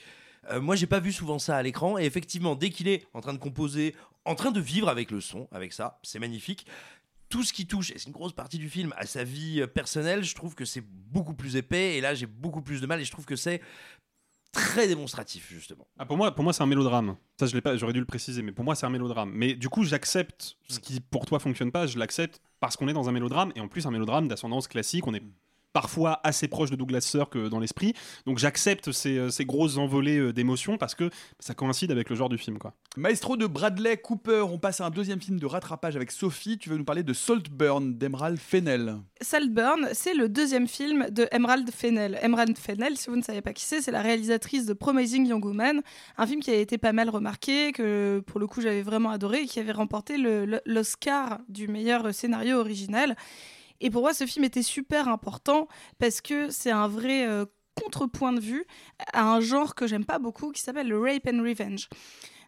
Euh, 0.50 0.60
moi, 0.60 0.76
j'ai 0.76 0.86
pas 0.86 1.00
vu 1.00 1.12
souvent 1.12 1.38
ça 1.38 1.56
à 1.56 1.62
l'écran. 1.62 1.98
Et 1.98 2.04
effectivement, 2.04 2.54
dès 2.54 2.70
qu'il 2.70 2.88
est 2.88 3.06
en 3.14 3.20
train 3.20 3.32
de 3.32 3.38
composer, 3.38 3.94
en 4.24 4.34
train 4.34 4.50
de 4.50 4.60
vivre 4.60 4.88
avec 4.88 5.10
le 5.10 5.20
son, 5.20 5.48
avec 5.52 5.72
ça, 5.72 5.98
c'est 6.02 6.18
magnifique. 6.18 6.66
Tout 7.28 7.42
ce 7.42 7.52
qui 7.52 7.66
touche, 7.66 7.90
et 7.90 7.98
c'est 7.98 8.06
une 8.06 8.12
grosse 8.12 8.32
partie 8.32 8.58
du 8.58 8.70
film, 8.70 8.94
à 8.96 9.04
sa 9.04 9.22
vie 9.22 9.60
euh, 9.60 9.66
personnelle, 9.66 10.24
je 10.24 10.34
trouve 10.34 10.54
que 10.54 10.64
c'est 10.64 10.82
beaucoup 10.82 11.34
plus 11.34 11.56
épais. 11.56 11.96
Et 11.96 12.00
là, 12.00 12.14
j'ai 12.14 12.26
beaucoup 12.26 12.62
plus 12.62 12.80
de 12.80 12.86
mal. 12.86 13.00
Et 13.00 13.04
je 13.04 13.10
trouve 13.10 13.26
que 13.26 13.36
c'est 13.36 13.60
très 14.52 14.88
démonstratif 14.88 15.48
justement. 15.50 15.86
Ah, 15.98 16.06
pour 16.06 16.16
moi, 16.16 16.34
pour 16.34 16.42
moi 16.42 16.52
c'est 16.52 16.62
un 16.62 16.66
mélodrame. 16.66 17.16
Ça, 17.38 17.46
je 17.46 17.54
l'ai 17.54 17.60
pas, 17.60 17.76
j'aurais 17.76 17.92
dû 17.92 18.00
le 18.00 18.06
préciser, 18.06 18.42
mais 18.42 18.52
pour 18.52 18.64
moi, 18.64 18.74
c'est 18.74 18.86
un 18.86 18.90
mélodrame. 18.90 19.30
Mais 19.34 19.54
du 19.54 19.68
coup, 19.68 19.84
j'accepte 19.84 20.56
ce 20.68 20.80
qui 20.80 21.00
pour 21.00 21.26
toi 21.26 21.38
fonctionne 21.38 21.70
pas. 21.70 21.86
Je 21.86 21.98
l'accepte 21.98 22.40
parce 22.60 22.76
qu'on 22.76 22.88
est 22.88 22.92
dans 22.92 23.08
un 23.08 23.12
mélodrame 23.12 23.52
et 23.54 23.60
en 23.60 23.68
plus 23.68 23.86
un 23.86 23.90
mélodrame 23.90 24.26
d'ascendance 24.26 24.66
classique. 24.66 25.06
On 25.06 25.14
est 25.14 25.22
parfois 25.78 26.18
assez 26.24 26.48
proche 26.48 26.70
de 26.70 26.74
Douglas 26.74 27.02
Sirk 27.02 27.38
dans 27.38 27.60
l'esprit. 27.60 27.94
Donc 28.26 28.38
j'accepte 28.38 28.90
ces, 28.90 29.16
euh, 29.16 29.30
ces, 29.30 29.44
grosses 29.44 29.76
envolées 29.76 30.18
euh, 30.18 30.32
d'émotions 30.32 30.76
parce 30.76 30.96
que 30.96 31.08
ça 31.38 31.54
coïncide 31.54 31.92
avec 31.92 32.10
le 32.10 32.16
genre 32.16 32.28
du 32.28 32.36
film. 32.36 32.58
Quoi. 32.58 32.74
Maestro 32.96 33.36
de 33.36 33.46
Bradley 33.46 33.96
Cooper, 33.96 34.44
on 34.50 34.58
passe 34.58 34.80
à 34.80 34.86
un 34.86 34.90
deuxième 34.90 35.20
film 35.20 35.38
de 35.38 35.46
rattrapage 35.46 35.94
avec 35.94 36.10
Sophie. 36.10 36.58
Tu 36.58 36.68
veux 36.68 36.78
nous 36.78 36.84
parler 36.84 37.04
de 37.04 37.12
Saltburn 37.12 37.94
d'Emerald 37.96 38.40
Fennell. 38.40 38.96
Saltburn, 39.20 39.90
c'est 39.92 40.14
le 40.14 40.28
deuxième 40.28 40.66
film 40.66 41.10
de 41.10 41.28
Emerald 41.30 41.70
Fennell. 41.70 42.18
Emerald 42.22 42.58
Fennell, 42.58 42.96
si 42.96 43.08
vous 43.08 43.14
ne 43.14 43.22
savez 43.22 43.40
pas 43.40 43.52
qui 43.52 43.64
c'est, 43.64 43.80
c'est 43.80 43.92
la 43.92 44.02
réalisatrice 44.02 44.66
de 44.66 44.72
Promising 44.72 45.28
Young 45.28 45.44
Woman, 45.44 45.82
un 46.16 46.26
film 46.26 46.40
qui 46.40 46.50
a 46.50 46.56
été 46.56 46.76
pas 46.76 46.92
mal 46.92 47.08
remarqué, 47.08 47.70
que 47.70 48.20
pour 48.26 48.40
le 48.40 48.48
coup 48.48 48.62
j'avais 48.62 48.82
vraiment 48.82 49.10
adoré 49.10 49.42
et 49.42 49.46
qui 49.46 49.60
avait 49.60 49.70
remporté 49.70 50.16
l'Oscar 50.66 51.38
du 51.48 51.68
meilleur 51.68 52.12
scénario 52.12 52.58
original. 52.58 53.14
Et 53.80 53.90
pour 53.90 54.02
moi, 54.02 54.14
ce 54.14 54.26
film 54.26 54.44
était 54.44 54.62
super 54.62 55.08
important 55.08 55.68
parce 55.98 56.20
que 56.20 56.50
c'est 56.50 56.70
un 56.70 56.88
vrai 56.88 57.26
euh, 57.26 57.44
contrepoint 57.80 58.32
de 58.32 58.40
vue 58.40 58.66
à 59.12 59.24
un 59.24 59.40
genre 59.40 59.74
que 59.74 59.86
j'aime 59.86 60.04
pas 60.04 60.18
beaucoup 60.18 60.50
qui 60.52 60.62
s'appelle 60.62 60.88
le 60.88 60.98
rape 61.00 61.28
and 61.28 61.42
revenge. 61.42 61.88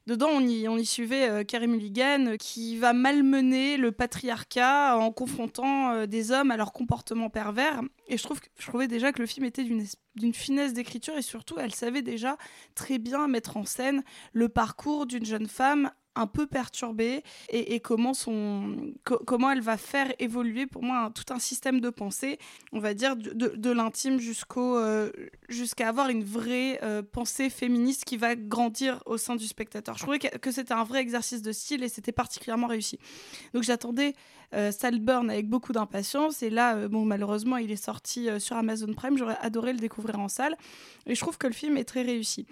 Dedans, 0.06 0.30
on 0.32 0.40
y, 0.40 0.86
suivait 0.86 1.28
euh, 1.28 1.44
Carey 1.44 1.66
Mulligan 1.66 2.36
qui 2.38 2.76
va 2.78 2.92
malmener 2.92 3.76
le 3.76 3.92
patriarcat 3.92 4.96
en 4.96 5.12
confrontant 5.12 5.92
euh, 5.92 6.06
des 6.06 6.32
hommes 6.32 6.50
à 6.50 6.56
leur 6.56 6.72
comportement 6.72 7.28
pervers. 7.28 7.82
Et 8.08 8.16
je, 8.16 8.22
trouve 8.22 8.40
que, 8.40 8.48
je 8.58 8.66
trouvais 8.66 8.88
déjà 8.88 9.12
que 9.12 9.20
le 9.20 9.26
film 9.26 9.44
était 9.44 9.62
d'une 9.62 10.34
finesse 10.34 10.72
d'écriture 10.72 11.16
et 11.16 11.22
surtout, 11.22 11.56
elle 11.58 11.74
savait 11.74 12.02
déjà 12.02 12.38
très 12.74 12.98
bien 12.98 13.28
mettre 13.28 13.56
en 13.56 13.64
scène 13.64 14.02
le 14.32 14.48
parcours 14.48 15.06
d'une 15.06 15.24
jeune 15.24 15.46
femme 15.46 15.92
un 16.20 16.26
peu 16.26 16.46
perturbée 16.46 17.22
et, 17.48 17.80
comment, 17.80 18.12
son, 18.12 18.92
comment 19.04 19.50
elle 19.50 19.62
va 19.62 19.76
faire 19.76 20.12
évoluer 20.18 20.66
pour 20.66 20.82
moi 20.82 21.10
tout 21.14 21.32
un 21.32 21.38
système 21.38 21.80
de 21.80 21.88
pensée, 21.88 22.38
on 22.72 22.78
va 22.78 22.92
dire 22.94 23.16
de, 23.16 23.70
l'intime 23.70 24.18
jusqu'au 24.18 24.76
euh, 24.76 25.10
jusqu'à 25.48 25.88
avoir 25.88 26.08
une 26.08 26.24
vraie 26.24 26.78
euh, 26.82 27.02
pensée 27.02 27.48
féministe 27.48 28.04
qui 28.04 28.16
va 28.16 28.36
grandir 28.36 29.02
au 29.06 29.16
sein 29.16 29.36
du 29.36 29.46
spectateur. 29.46 29.96
Je 29.96 30.02
trouvais 30.02 30.18
que, 30.18 30.50
c'était 30.50 30.74
un 30.74 30.84
vrai 30.84 31.00
exercice 31.00 31.40
de 31.40 31.52
style 31.52 31.82
et 31.82 31.88
c'était 31.88 32.12
particulièrement 32.12 32.66
réussi. 32.66 32.98
Donc 33.54 33.62
j'attendais 33.62 34.14
euh, 34.52 34.72
Salburn 34.72 35.30
avec 35.30 35.48
beaucoup 35.48 35.72
d'impatience 35.72 36.42
et 36.42 36.50
là, 36.50 36.88
bon 36.88 37.04
malheureusement 37.04 37.56
il 37.56 37.70
est 37.70 37.82
sorti 37.82 38.28
sur 38.38 38.56
Amazon 38.56 38.92
Prime, 38.92 39.16
j'aurais 39.16 39.38
adoré 39.40 39.72
le 39.72 39.78
découvrir 39.78 40.18
en 40.20 40.28
salle 40.28 40.56
et 41.06 41.14
je 41.14 41.20
trouve 41.20 41.38
que 41.38 41.46
le 41.46 41.54
film 41.54 41.78
est 41.78 41.84
très 41.84 42.02
réussi. 42.02 42.46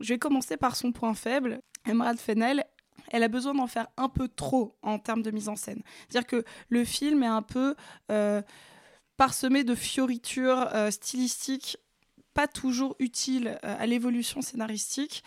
Je 0.00 0.12
vais 0.12 0.18
commencer 0.18 0.56
par 0.56 0.76
son 0.76 0.92
point 0.92 1.14
faible. 1.14 1.60
Emerald 1.86 2.18
Fennell, 2.18 2.64
elle 3.10 3.22
a 3.22 3.28
besoin 3.28 3.54
d'en 3.54 3.66
faire 3.66 3.88
un 3.96 4.08
peu 4.08 4.28
trop 4.28 4.76
en 4.82 4.98
termes 4.98 5.22
de 5.22 5.30
mise 5.30 5.48
en 5.48 5.56
scène. 5.56 5.82
C'est-à-dire 6.08 6.26
que 6.26 6.44
le 6.68 6.84
film 6.84 7.22
est 7.22 7.28
un 7.28 7.42
peu 7.42 7.74
euh, 8.10 8.42
parsemé 9.16 9.64
de 9.64 9.74
fioritures 9.74 10.68
euh, 10.74 10.90
stylistiques 10.90 11.78
pas 12.34 12.48
toujours 12.48 12.96
utiles 12.98 13.58
euh, 13.64 13.76
à 13.78 13.86
l'évolution 13.86 14.42
scénaristique 14.42 15.22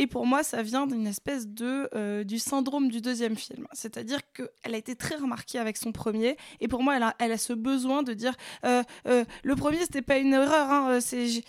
et 0.00 0.06
pour 0.06 0.24
moi, 0.24 0.42
ça 0.42 0.62
vient 0.62 0.86
d'une 0.86 1.06
espèce 1.06 1.46
de 1.46 1.90
euh, 1.94 2.24
du 2.24 2.38
syndrome 2.38 2.88
du 2.88 3.02
deuxième 3.02 3.36
film. 3.36 3.66
C'est-à-dire 3.74 4.20
qu'elle 4.32 4.74
a 4.74 4.78
été 4.78 4.96
très 4.96 5.16
remarquée 5.16 5.58
avec 5.58 5.76
son 5.76 5.92
premier. 5.92 6.38
Et 6.60 6.68
pour 6.68 6.82
moi, 6.82 6.96
elle 6.96 7.02
a, 7.02 7.14
elle 7.18 7.32
a 7.32 7.36
ce 7.36 7.52
besoin 7.52 8.02
de 8.02 8.14
dire 8.14 8.32
euh, 8.64 8.82
euh, 9.06 9.26
le 9.42 9.56
premier, 9.56 9.76
c'était 9.80 10.00
pas 10.00 10.16
une 10.16 10.32
erreur. 10.32 10.70
Hein, 10.70 11.00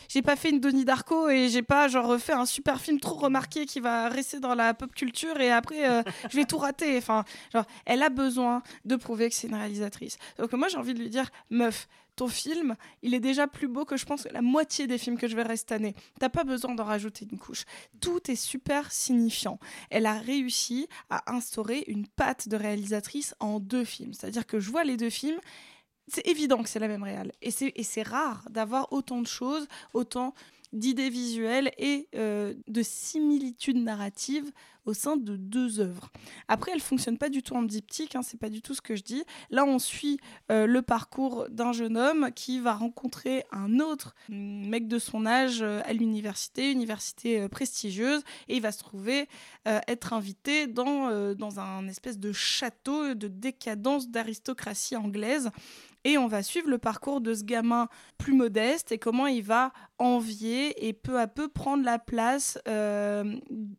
j'ai 0.09 0.21
pas 0.21 0.35
fait 0.35 0.49
une 0.49 0.59
Donnie 0.59 0.83
Darko 0.83 1.29
et 1.29 1.47
j'ai 1.47 1.61
pas 1.61 1.87
genre 1.87 2.19
fait 2.19 2.33
un 2.33 2.45
super 2.45 2.81
film 2.81 2.99
trop 2.99 3.15
remarqué 3.15 3.65
qui 3.65 3.79
va 3.79 4.09
rester 4.09 4.41
dans 4.41 4.53
la 4.53 4.73
pop 4.73 4.93
culture 4.93 5.39
et 5.39 5.49
après 5.49 6.03
je 6.29 6.35
vais 6.35 6.43
tout 6.43 6.57
rater. 6.57 6.97
Enfin, 6.97 7.23
genre, 7.53 7.65
elle 7.85 8.03
a 8.03 8.09
besoin 8.09 8.63
de 8.83 8.97
prouver 8.97 9.29
que 9.29 9.35
c'est 9.35 9.47
une 9.47 9.55
réalisatrice. 9.55 10.17
Donc 10.37 10.51
moi, 10.51 10.67
j'ai 10.67 10.77
envie 10.77 10.93
de 10.93 10.99
lui 10.99 11.09
dire 11.09 11.29
meuf 11.51 11.87
ton 12.21 12.27
film, 12.27 12.75
il 13.01 13.15
est 13.15 13.19
déjà 13.19 13.47
plus 13.47 13.67
beau 13.67 13.83
que 13.83 13.97
je 13.97 14.05
pense 14.05 14.27
la 14.31 14.43
moitié 14.43 14.85
des 14.85 14.99
films 14.99 15.17
que 15.17 15.27
je 15.27 15.35
verrai 15.35 15.57
cette 15.57 15.71
année. 15.71 15.95
T'as 16.19 16.29
pas 16.29 16.43
besoin 16.43 16.75
d'en 16.75 16.83
rajouter 16.83 17.27
une 17.31 17.39
couche. 17.39 17.65
Tout 17.99 18.29
est 18.29 18.35
super 18.35 18.91
signifiant. 18.91 19.57
Elle 19.89 20.05
a 20.05 20.19
réussi 20.19 20.87
à 21.09 21.33
instaurer 21.33 21.83
une 21.87 22.05
patte 22.05 22.47
de 22.47 22.55
réalisatrice 22.55 23.33
en 23.39 23.59
deux 23.59 23.85
films. 23.85 24.13
C'est-à-dire 24.13 24.45
que 24.45 24.59
je 24.59 24.69
vois 24.69 24.83
les 24.83 24.97
deux 24.97 25.09
films, 25.09 25.39
c'est 26.07 26.27
évident 26.27 26.61
que 26.61 26.69
c'est 26.69 26.77
la 26.77 26.87
même 26.87 27.01
réale. 27.01 27.31
Et 27.41 27.49
c'est 27.49 28.03
rare 28.03 28.47
d'avoir 28.51 28.93
autant 28.93 29.19
de 29.21 29.27
choses, 29.27 29.67
autant 29.95 30.35
d'idées 30.73 31.09
visuelles 31.09 31.71
et 31.79 32.07
euh, 32.13 32.53
de 32.67 32.83
similitudes 32.83 33.77
narratives 33.77 34.51
au 34.85 34.93
sein 34.93 35.17
de 35.17 35.35
deux 35.35 35.79
œuvres. 35.79 36.11
Après, 36.47 36.71
elle 36.73 36.81
fonctionne 36.81 37.17
pas 37.17 37.29
du 37.29 37.43
tout 37.43 37.55
en 37.55 37.63
diptyque, 37.63 38.15
hein, 38.15 38.21
c'est 38.23 38.39
pas 38.39 38.49
du 38.49 38.61
tout 38.61 38.73
ce 38.73 38.81
que 38.81 38.95
je 38.95 39.03
dis. 39.03 39.23
Là, 39.49 39.65
on 39.65 39.79
suit 39.79 40.19
euh, 40.51 40.65
le 40.65 40.81
parcours 40.81 41.47
d'un 41.49 41.71
jeune 41.71 41.97
homme 41.97 42.29
qui 42.35 42.59
va 42.59 42.73
rencontrer 42.73 43.43
un 43.51 43.79
autre 43.79 44.15
mec 44.29 44.87
de 44.87 44.99
son 44.99 45.25
âge 45.25 45.61
euh, 45.61 45.81
à 45.85 45.93
l'université, 45.93 46.71
université 46.71 47.41
euh, 47.41 47.47
prestigieuse, 47.47 48.23
et 48.47 48.55
il 48.55 48.61
va 48.61 48.71
se 48.71 48.79
trouver 48.79 49.27
être 49.65 50.13
invité 50.13 50.67
dans, 50.67 51.33
dans 51.35 51.59
un 51.59 51.87
espèce 51.87 52.17
de 52.17 52.31
château 52.31 53.13
de 53.13 53.27
décadence 53.27 54.09
d'aristocratie 54.09 54.95
anglaise. 54.95 55.51
Et 56.03 56.17
on 56.17 56.27
va 56.27 56.41
suivre 56.41 56.69
le 56.69 56.77
parcours 56.77 57.21
de 57.21 57.33
ce 57.33 57.43
gamin 57.43 57.87
plus 58.17 58.33
modeste 58.33 58.91
et 58.91 58.97
comment 58.97 59.27
il 59.27 59.43
va 59.43 59.71
envier 59.99 60.87
et 60.87 60.93
peu 60.93 61.19
à 61.19 61.27
peu 61.27 61.47
prendre 61.47 61.83
la 61.83 61.99
place 61.99 62.57
euh, 62.67 63.35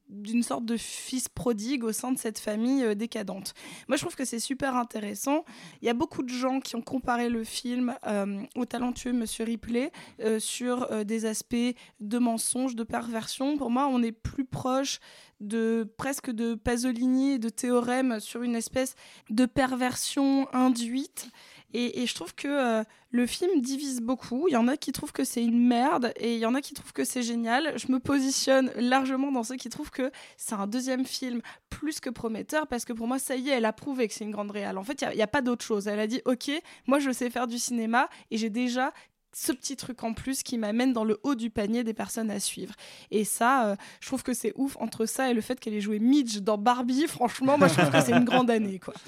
d'une 0.09 0.45
sorte 0.45 0.65
de 0.65 0.77
fils 0.77 1.29
prodigue 1.29 1.83
au 1.83 1.93
sein 1.93 2.13
de 2.13 2.19
cette 2.19 2.39
famille 2.39 2.85
euh, 2.85 2.95
décadente. 2.95 3.55
Moi, 3.89 3.97
je 3.97 4.03
trouve 4.03 4.15
que 4.15 4.25
c'est 4.25 4.39
super 4.39 4.77
intéressant. 4.77 5.45
Il 5.81 5.87
y 5.87 5.89
a 5.89 5.95
beaucoup 5.95 6.23
de 6.23 6.29
gens 6.29 6.61
qui 6.61 6.77
ont 6.77 6.83
comparé 6.83 7.29
le 7.29 7.43
film 7.43 7.95
euh, 8.07 8.41
au 8.55 8.65
talentueux 8.67 9.13
Monsieur 9.13 9.45
Ripley 9.45 9.91
sur 10.39 11.05
des 11.05 11.27
aspects 11.27 11.57
de 12.01 12.19
mensonge, 12.19 12.77
de 12.77 12.85
perversion. 12.85 13.57
Pour 13.57 13.71
moi, 13.71 13.89
on 13.89 14.03
est 14.03 14.13
plus 14.13 14.45
proche 14.45 15.01
de 15.41 15.93
presque 15.97 16.31
de 16.31 16.55
Pasolini 16.55 17.33
et 17.33 17.39
de 17.39 17.49
théorème 17.49 18.21
sur 18.21 18.43
une 18.43 18.55
espèce 18.55 18.95
de 19.31 19.45
perversion 19.45 20.49
induite. 20.55 21.29
Et, 21.75 22.07
je 22.07 22.15
trouve 22.15 22.35
que 22.35 22.49
euh, 22.49 22.85
le 23.11 23.27
film 23.27 23.61
divise 23.61 24.01
beaucoup. 24.01 24.47
Il 24.49 24.53
y 24.53 24.57
en 24.57 24.69
a 24.69 24.77
qui 24.77 24.93
trouvent 24.93 25.13
que 25.13 25.25
c'est 25.25 25.43
une 25.43 25.67
merde 25.67 26.13
et 26.17 26.35
il 26.35 26.39
y 26.39 26.47
en 26.47 26.55
a 26.55 26.61
qui 26.61 26.75
trouvent 26.75 26.93
que 26.93 27.05
c'est 27.05 27.23
génial. 27.23 27.73
Je 27.77 27.91
me 27.91 27.99
positionne 27.99 28.71
largement 28.77 29.33
dans 29.33 29.43
ceux 29.43 29.57
qui 29.57 29.69
trouvent 29.69 29.91
que 29.91 30.11
c'est 30.37 30.55
un 30.55 30.67
deuxième 30.67 31.05
film 31.05 31.41
plus 31.71 32.01
que 32.01 32.11
prometteur 32.11 32.67
parce 32.67 32.85
que 32.85 32.93
pour 32.93 33.07
moi, 33.07 33.19
ça 33.19 33.37
y 33.37 33.49
est, 33.49 33.53
elle 33.53 33.65
a 33.65 33.73
prouvé 33.73 34.09
que 34.09 34.15
c'est 34.15 34.25
une 34.25 34.31
grande 34.31 34.51
réale. 34.51 34.79
En 34.79 34.85
fait, 34.85 35.03
il 35.03 35.17
n'y 35.17 35.23
a, 35.23 35.25
a, 35.25 35.29
pas 35.29 35.43
d'autre 35.43 35.65
chose. 35.65 35.89
Elle 35.89 36.01
a 36.01 36.07
dit, 36.07 36.21
ok, 36.25 36.51
moi 36.87 36.99
je 36.99 37.11
sais 37.11 37.31
faire 37.31 37.47
du 37.47 37.59
cinéma 37.59 38.09
et 38.31 38.37
j'ai 38.37 38.51
déjà 38.51 38.93
ce 39.35 39.53
petit 39.53 39.77
truc 39.77 40.03
en 40.05 40.13
plus 40.13 40.43
qui 40.43 40.59
m'amène 40.59 40.93
dans 40.93 41.05
le 41.05 41.19
haut 41.23 41.35
du 41.35 41.51
panier 41.51 41.85
des 41.85 41.95
personnes 41.95 42.31
à 42.31 42.39
suivre. 42.39 42.75
Et 43.11 43.25
ça, 43.25 43.67
euh, 43.67 43.77
je 44.01 44.07
trouve 44.07 44.23
que 44.23 44.35
c'est 44.35 44.53
ouf 44.57 44.77
entre 44.79 45.07
ça 45.07 45.31
et 45.31 45.35
le 45.35 45.41
fait 45.41 45.59
qu'elle 45.59 45.75
ait 45.75 45.81
joué 45.81 45.99
Midge 45.99 46.39
dans 46.41 46.59
Barbie. 46.59 47.07
Franchement, 47.09 47.59
moi 47.59 47.69
je 47.69 47.75
trouve 47.75 47.91
que 47.91 48.01
c'est 48.01 48.13
une 48.13 48.25
grande 48.25 48.51
année, 48.51 48.79
quoi. 48.79 48.95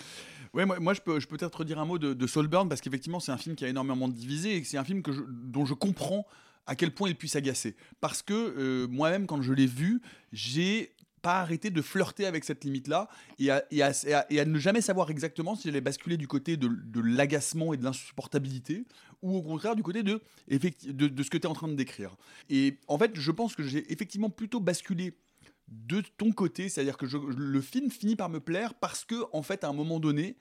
Ouais, 0.54 0.64
moi, 0.66 0.94
je 0.94 1.00
peux, 1.00 1.18
je 1.18 1.26
peux 1.26 1.36
peut-être 1.36 1.58
redire 1.58 1.80
un 1.80 1.84
mot 1.84 1.98
de, 1.98 2.14
de 2.14 2.26
Soulburn 2.28 2.68
parce 2.68 2.80
qu'effectivement, 2.80 3.18
c'est 3.18 3.32
un 3.32 3.36
film 3.36 3.56
qui 3.56 3.64
a 3.64 3.68
énormément 3.68 4.06
divisé 4.06 4.56
et 4.56 4.64
c'est 4.64 4.78
un 4.78 4.84
film 4.84 5.02
que 5.02 5.10
dont 5.28 5.66
je 5.66 5.74
comprends 5.74 6.24
à 6.66 6.76
quel 6.76 6.94
point 6.94 7.08
il 7.08 7.16
puisse 7.16 7.34
agacer. 7.34 7.74
Parce 8.00 8.22
que 8.22 8.32
euh, 8.32 8.86
moi-même, 8.88 9.26
quand 9.26 9.42
je 9.42 9.52
l'ai 9.52 9.66
vu, 9.66 10.00
j'ai 10.32 10.94
pas 11.22 11.40
arrêté 11.40 11.70
de 11.70 11.82
flirter 11.82 12.26
avec 12.26 12.44
cette 12.44 12.64
limite-là 12.64 13.08
et 13.40 13.50
à, 13.50 13.64
ne 14.44 14.58
jamais 14.58 14.80
savoir 14.80 15.10
exactement 15.10 15.56
si 15.56 15.68
j'allais 15.68 15.80
basculer 15.80 16.16
du 16.16 16.28
côté 16.28 16.56
de, 16.56 17.00
l'agacement 17.00 17.72
et 17.72 17.76
de 17.76 17.82
l'insupportabilité 17.82 18.84
ou 19.22 19.34
au 19.36 19.42
contraire 19.42 19.74
du 19.74 19.82
côté 19.82 20.02
de, 20.02 20.20
de 20.48 21.22
ce 21.22 21.30
que 21.30 21.38
tu 21.38 21.44
es 21.44 21.50
en 21.50 21.54
train 21.54 21.68
de 21.68 21.74
décrire. 21.74 22.14
Et 22.50 22.78
en 22.88 22.98
fait, 22.98 23.18
je 23.18 23.30
pense 23.32 23.56
que 23.56 23.62
j'ai 23.62 23.90
effectivement 23.90 24.28
plutôt 24.30 24.60
basculé 24.60 25.14
de 25.68 26.02
ton 26.18 26.32
côté, 26.32 26.68
c'est-à-dire 26.68 26.96
que 26.96 27.06
je, 27.06 27.16
le 27.16 27.60
film 27.60 27.90
finit 27.90 28.16
par 28.16 28.28
me 28.28 28.40
plaire 28.40 28.74
parce 28.74 29.04
que, 29.04 29.24
en 29.32 29.42
fait, 29.42 29.64
à 29.64 29.68
un 29.68 29.72
moment 29.72 30.00
donné, 30.00 30.36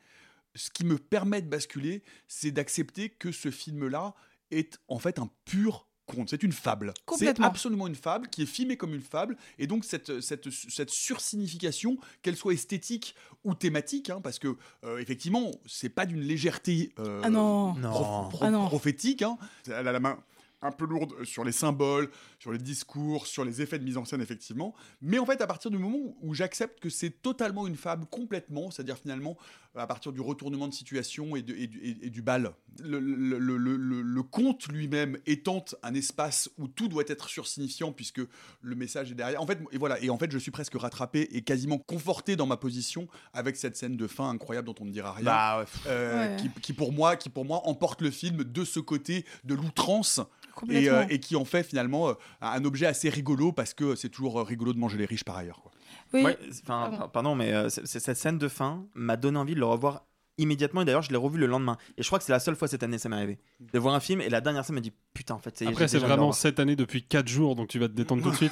ce 0.56 0.70
qui 0.70 0.86
me 0.86 0.98
permet 0.98 1.42
de 1.42 1.50
basculer, 1.50 2.04
c'est 2.28 2.52
d'accepter 2.52 3.10
que 3.10 3.32
ce 3.32 3.52
film-là 3.52 4.14
est 4.52 4.80
en 4.88 5.00
fait 5.00 5.20
un 5.20 5.30
pur 5.46 5.88
conte. 6.06 6.30
C'est 6.30 6.44
une 6.44 6.52
fable. 6.52 6.94
C'est 7.18 7.40
absolument 7.40 7.88
une 7.88 7.96
fable 7.96 8.28
qui 8.28 8.44
est 8.44 8.48
filmée 8.48 8.78
comme 8.78 8.94
une 8.94 9.02
fable. 9.02 9.38
Et 9.58 9.68
donc, 9.68 9.86
cette, 9.86 10.22
cette, 10.22 10.50
cette 10.50 10.90
sursignification, 10.90 11.98
qu'elle 12.22 12.36
soit 12.36 12.54
esthétique 12.54 13.16
ou 13.44 13.56
thématique, 13.56 14.10
hein, 14.10 14.20
parce 14.22 14.40
que, 14.40 14.58
euh, 14.84 15.00
effectivement, 15.00 15.52
c'est 15.66 15.90
pas 15.90 16.06
d'une 16.06 16.22
légèreté 16.22 16.92
euh, 17.00 17.22
ah 17.24 17.30
non. 17.30 17.74
Prof, 17.76 18.30
prof, 18.30 18.42
ah 18.42 18.52
non. 18.52 18.68
prophétique. 18.68 19.22
Hein. 19.22 19.38
Elle 19.68 19.88
a 19.88 19.92
la 19.92 20.00
main 20.00 20.20
un 20.64 20.72
peu 20.72 20.86
lourde 20.86 21.24
sur 21.24 21.44
les 21.44 21.52
symboles, 21.52 22.10
sur 22.40 22.52
les 22.52 22.58
discours, 22.58 23.28
sur 23.28 23.46
les 23.46 23.62
effets 23.62 23.80
de 23.80 23.84
mise 23.84 23.98
en 23.98 24.06
scène, 24.06 24.22
effectivement. 24.22 24.74
Mais 25.02 25.20
en 25.20 25.26
fait, 25.26 25.42
à 25.42 25.48
partir 25.48 25.72
du 25.72 25.78
moment 25.78 26.16
où 26.22 26.34
j'accepte 26.34 26.80
que 26.80 26.90
c'est 26.90 27.22
totalement 27.22 27.68
une 27.68 27.76
fable, 27.76 28.06
complètement, 28.06 28.72
c'est-à-dire 28.72 28.98
finalement, 28.98 29.38
à 29.76 29.88
partir 29.88 30.12
du 30.12 30.22
retournement 30.22 30.68
de 30.68 30.74
situation 30.74 31.36
et, 31.36 31.42
de, 31.42 31.56
et, 31.56 31.68
du, 31.68 31.98
et 32.02 32.10
du, 32.10 32.22
bal, 32.22 32.54
le, 32.84 33.00
le, 33.00 33.40
le, 33.40 33.78
le 33.78 34.24
conte 34.24 34.68
lui-même 34.68 35.18
étant 35.26 35.66
un 35.82 35.94
espace 35.96 36.50
où 36.58 36.68
tout 36.68 36.88
doit 36.88 37.04
être 37.08 37.28
sursignifiant, 37.28 37.92
puisque 37.92 38.22
le 38.62 38.76
message 38.76 39.12
est 39.12 39.16
derrière. 39.16 39.42
En 39.42 39.48
fait, 39.48 39.60
et 39.72 39.78
voilà, 39.78 40.00
et 40.02 40.10
en 40.10 40.18
fait, 40.18 40.32
je 40.32 40.38
suis 40.38 40.52
presque 40.52 40.76
rattrapé 40.76 41.36
et 41.36 41.42
quasiment 41.42 41.80
conforté 41.80 42.36
dans 42.36 42.46
ma 42.46 42.58
position 42.58 43.08
avec 43.34 43.56
cette 43.56 43.76
scène 43.76 43.98
de 43.98 44.08
fin 44.08 44.30
incroyable 44.30 44.68
dont 44.68 44.76
on 44.80 44.86
ne 44.86 44.92
dira 44.92 45.12
rien, 45.12 45.26
bah, 45.26 45.60
ouais. 45.60 45.66
Euh, 45.88 46.36
ouais. 46.36 46.42
Qui, 46.42 46.62
qui, 46.62 46.74
pour 46.74 46.94
moi, 46.94 47.16
qui 47.16 47.30
pour 47.30 47.46
moi 47.46 47.62
emporte 47.66 48.02
le 48.02 48.12
film 48.12 48.44
de 48.44 48.64
ce 48.64 48.80
côté 48.80 49.26
de 49.44 49.56
l'outrance 49.56 50.22
et, 50.70 50.90
euh, 50.90 51.06
et, 51.10 51.20
qui 51.20 51.36
en 51.36 51.46
fait 51.46 51.64
finalement 51.64 52.10
euh, 52.10 52.14
un 52.42 52.64
objet 52.66 52.86
assez 52.86 53.10
rigolo 53.10 53.52
parce 53.52 53.74
que 53.74 53.96
c'est 53.96 54.10
toujours 54.10 54.40
euh, 54.40 54.44
rigolo 54.44 54.74
de 54.74 54.80
manger 54.80 54.98
les 54.98 55.06
riches 55.06 55.24
par 55.24 55.38
ailleurs. 55.38 55.62
Quoi. 55.62 55.72
Oui. 56.14 56.24
Ouais, 56.24 56.38
pardon. 56.66 57.10
pardon. 57.12 57.36
mais 57.36 57.54
euh, 57.54 57.70
cette 57.70 58.18
scène 58.18 58.38
de 58.38 58.48
fin 58.48 58.86
m'a 58.94 59.18
donné 59.18 59.38
envie 59.38 59.56
de 59.56 59.60
le 59.60 59.66
revoir 59.66 60.06
immédiatement 60.38 60.82
et 60.82 60.86
d'ailleurs 60.86 61.02
je 61.04 61.12
l'ai 61.12 61.18
revu 61.18 61.38
le 61.38 61.46
lendemain 61.46 61.78
et 61.98 62.02
je 62.02 62.08
crois 62.08 62.18
que 62.18 62.26
c'est 62.26 62.32
la 62.32 62.40
seule 62.40 62.56
fois 62.56 62.68
cette 62.68 62.82
année 62.82 62.98
ça 62.98 63.08
m'est 63.08 63.16
arrivé 63.16 63.40
de 63.60 63.80
voir 63.80 63.94
un 63.94 64.00
film 64.00 64.20
et 64.20 64.30
la 64.30 64.42
dernière 64.42 64.66
scène 64.66 64.74
m'a 64.76 64.82
dit 64.82 64.92
putain 65.14 65.36
en 65.36 65.40
fait 65.40 65.56
c'est 65.56 65.68
après 65.68 65.88
c'est 65.88 66.00
vraiment 66.00 66.32
cette 66.32 66.60
année 66.60 66.76
depuis 66.76 67.04
4 67.04 67.28
jours 67.28 67.56
donc 67.56 67.68
tu 67.68 67.78
vas 67.78 67.88
te 67.88 67.94
détendre 67.94 68.24
tout 68.24 68.32
de 68.32 68.36
suite 68.38 68.52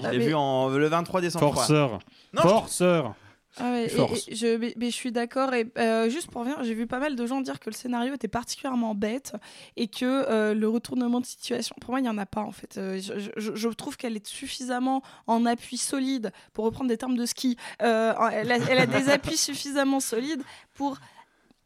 je 0.00 0.08
l'ai 0.08 0.24
vu 0.24 0.34
en 0.34 0.68
le 0.68 0.86
23 0.86 1.20
décembre 1.20 1.52
forceur 1.52 1.98
forceur 2.36 3.16
ah 3.58 3.70
ouais, 3.70 3.86
et, 3.86 4.32
et 4.32 4.34
je, 4.34 4.56
mais, 4.56 4.74
mais, 4.76 4.90
je 4.90 4.94
suis 4.94 5.12
d'accord. 5.12 5.54
Et 5.54 5.66
euh, 5.78 6.08
juste 6.08 6.28
pour 6.28 6.40
revenir, 6.40 6.62
j'ai 6.64 6.74
vu 6.74 6.86
pas 6.86 6.98
mal 6.98 7.14
de 7.14 7.26
gens 7.26 7.40
dire 7.40 7.60
que 7.60 7.70
le 7.70 7.74
scénario 7.74 8.14
était 8.14 8.28
particulièrement 8.28 8.94
bête 8.94 9.34
et 9.76 9.86
que 9.86 10.04
euh, 10.04 10.54
le 10.54 10.68
retournement 10.68 11.20
de 11.20 11.26
situation, 11.26 11.76
pour 11.80 11.90
moi, 11.90 12.00
il 12.00 12.02
n'y 12.02 12.08
en 12.08 12.18
a 12.18 12.26
pas 12.26 12.40
en 12.40 12.50
fait. 12.50 12.78
Euh, 12.78 13.00
je, 13.00 13.30
je, 13.36 13.54
je, 13.54 13.68
trouve 13.68 13.96
qu'elle 13.96 14.16
est 14.16 14.26
suffisamment 14.26 15.02
en 15.26 15.46
appui 15.46 15.76
solide, 15.76 16.32
pour 16.52 16.64
reprendre 16.64 16.88
des 16.88 16.96
termes 16.96 17.16
de 17.16 17.26
ski. 17.26 17.56
Elle 17.78 17.86
a, 17.88 18.30
elle, 18.32 18.78
a, 18.78 18.86
des 18.86 19.08
appuis 19.08 19.36
suffisamment 19.36 20.00
solides 20.00 20.42
pour 20.74 20.98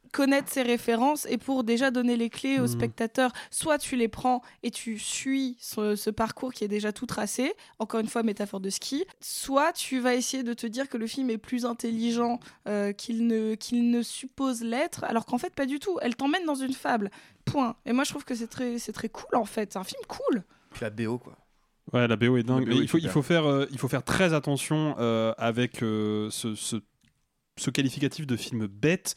connaître 0.09 0.51
ses 0.51 0.63
références 0.63 1.27
et 1.27 1.39
pour 1.39 1.65
déjà 1.65 1.91
donner 1.91 2.17
les 2.17 2.31
clés 2.31 2.59
aux 2.59 2.65
mmh. 2.65 2.69
spectateurs, 2.69 3.33
soit 3.51 3.79
tu 3.79 3.97
les 3.97 4.09
prends 4.09 4.43
et 4.63 4.71
tu 4.71 4.99
suis 4.99 5.57
ce, 5.61 5.97
ce, 5.97 6.11
parcours 6.11 6.53
qui 6.53 6.65
est 6.65 6.69
déjà 6.69 6.93
tout 6.93 7.07
tracé, 7.07 7.53
encore 7.79 8.01
une 8.01 8.09
fois 8.09 8.23
métaphore 8.23 8.61
de 8.61 8.71
ski, 8.71 9.05
soit 9.21 9.73
tu 9.73 10.01
vas 10.01 10.15
essayer 10.15 10.43
de 10.43 10.55
te 10.55 10.67
dire 10.67 10.89
que 10.89 10.97
le 10.97 11.07
film 11.07 11.31
est 11.31 11.39
plus 11.39 11.65
intelligent 11.65 12.41
euh, 12.67 12.93
qu'il 12.93 13.27
ne, 13.27 13.55
qu'il 13.55 13.91
ne 13.91 14.03
suppose 14.03 14.63
l'être, 14.63 15.05
alors 15.05 15.27
qu'en 15.27 15.39
fait 15.39 15.55
pas 15.55 15.67
du 15.67 15.79
tout, 15.79 15.99
elle 16.03 16.17
t'emmène 16.17 16.45
dans 16.45 16.55
une 16.55 16.75
fable, 16.75 17.11
point. 17.45 17.77
Et 17.87 17.93
moi 17.93 18.05
je 18.05 18.11
trouve 18.11 18.25
que 18.25 18.35
c'est 18.35 18.49
très, 18.49 18.79
c'est 18.79 18.93
très 18.93 19.09
cool 19.09 19.37
en 19.37 19.45
fait, 19.45 19.73
c'est 19.73 19.79
un 19.79 19.85
film 19.85 20.03
cool. 20.09 20.45
Puis 20.71 20.83
la 20.83 20.91
BO 20.91 21.19
quoi. 21.19 21.37
Ouais, 21.93 22.07
la 22.07 22.17
BO 22.17 22.37
est 22.37 22.43
dingue. 22.43 22.67
BO 22.67 22.83
il, 22.83 22.89
faut, 22.89 22.99
il, 22.99 23.09
faut 23.09 23.23
faire, 23.23 23.47
euh, 23.47 23.67
il 23.71 23.79
faut 23.79 23.89
faire 23.89 24.05
très 24.05 24.35
attention 24.35 24.95
euh, 24.99 25.33
avec 25.39 25.79
ce, 25.79 26.29
ce, 26.31 26.77
ce 27.59 27.71
qualificatif 27.71 28.27
de 28.27 28.37
film 28.37 28.67
bête 28.67 29.15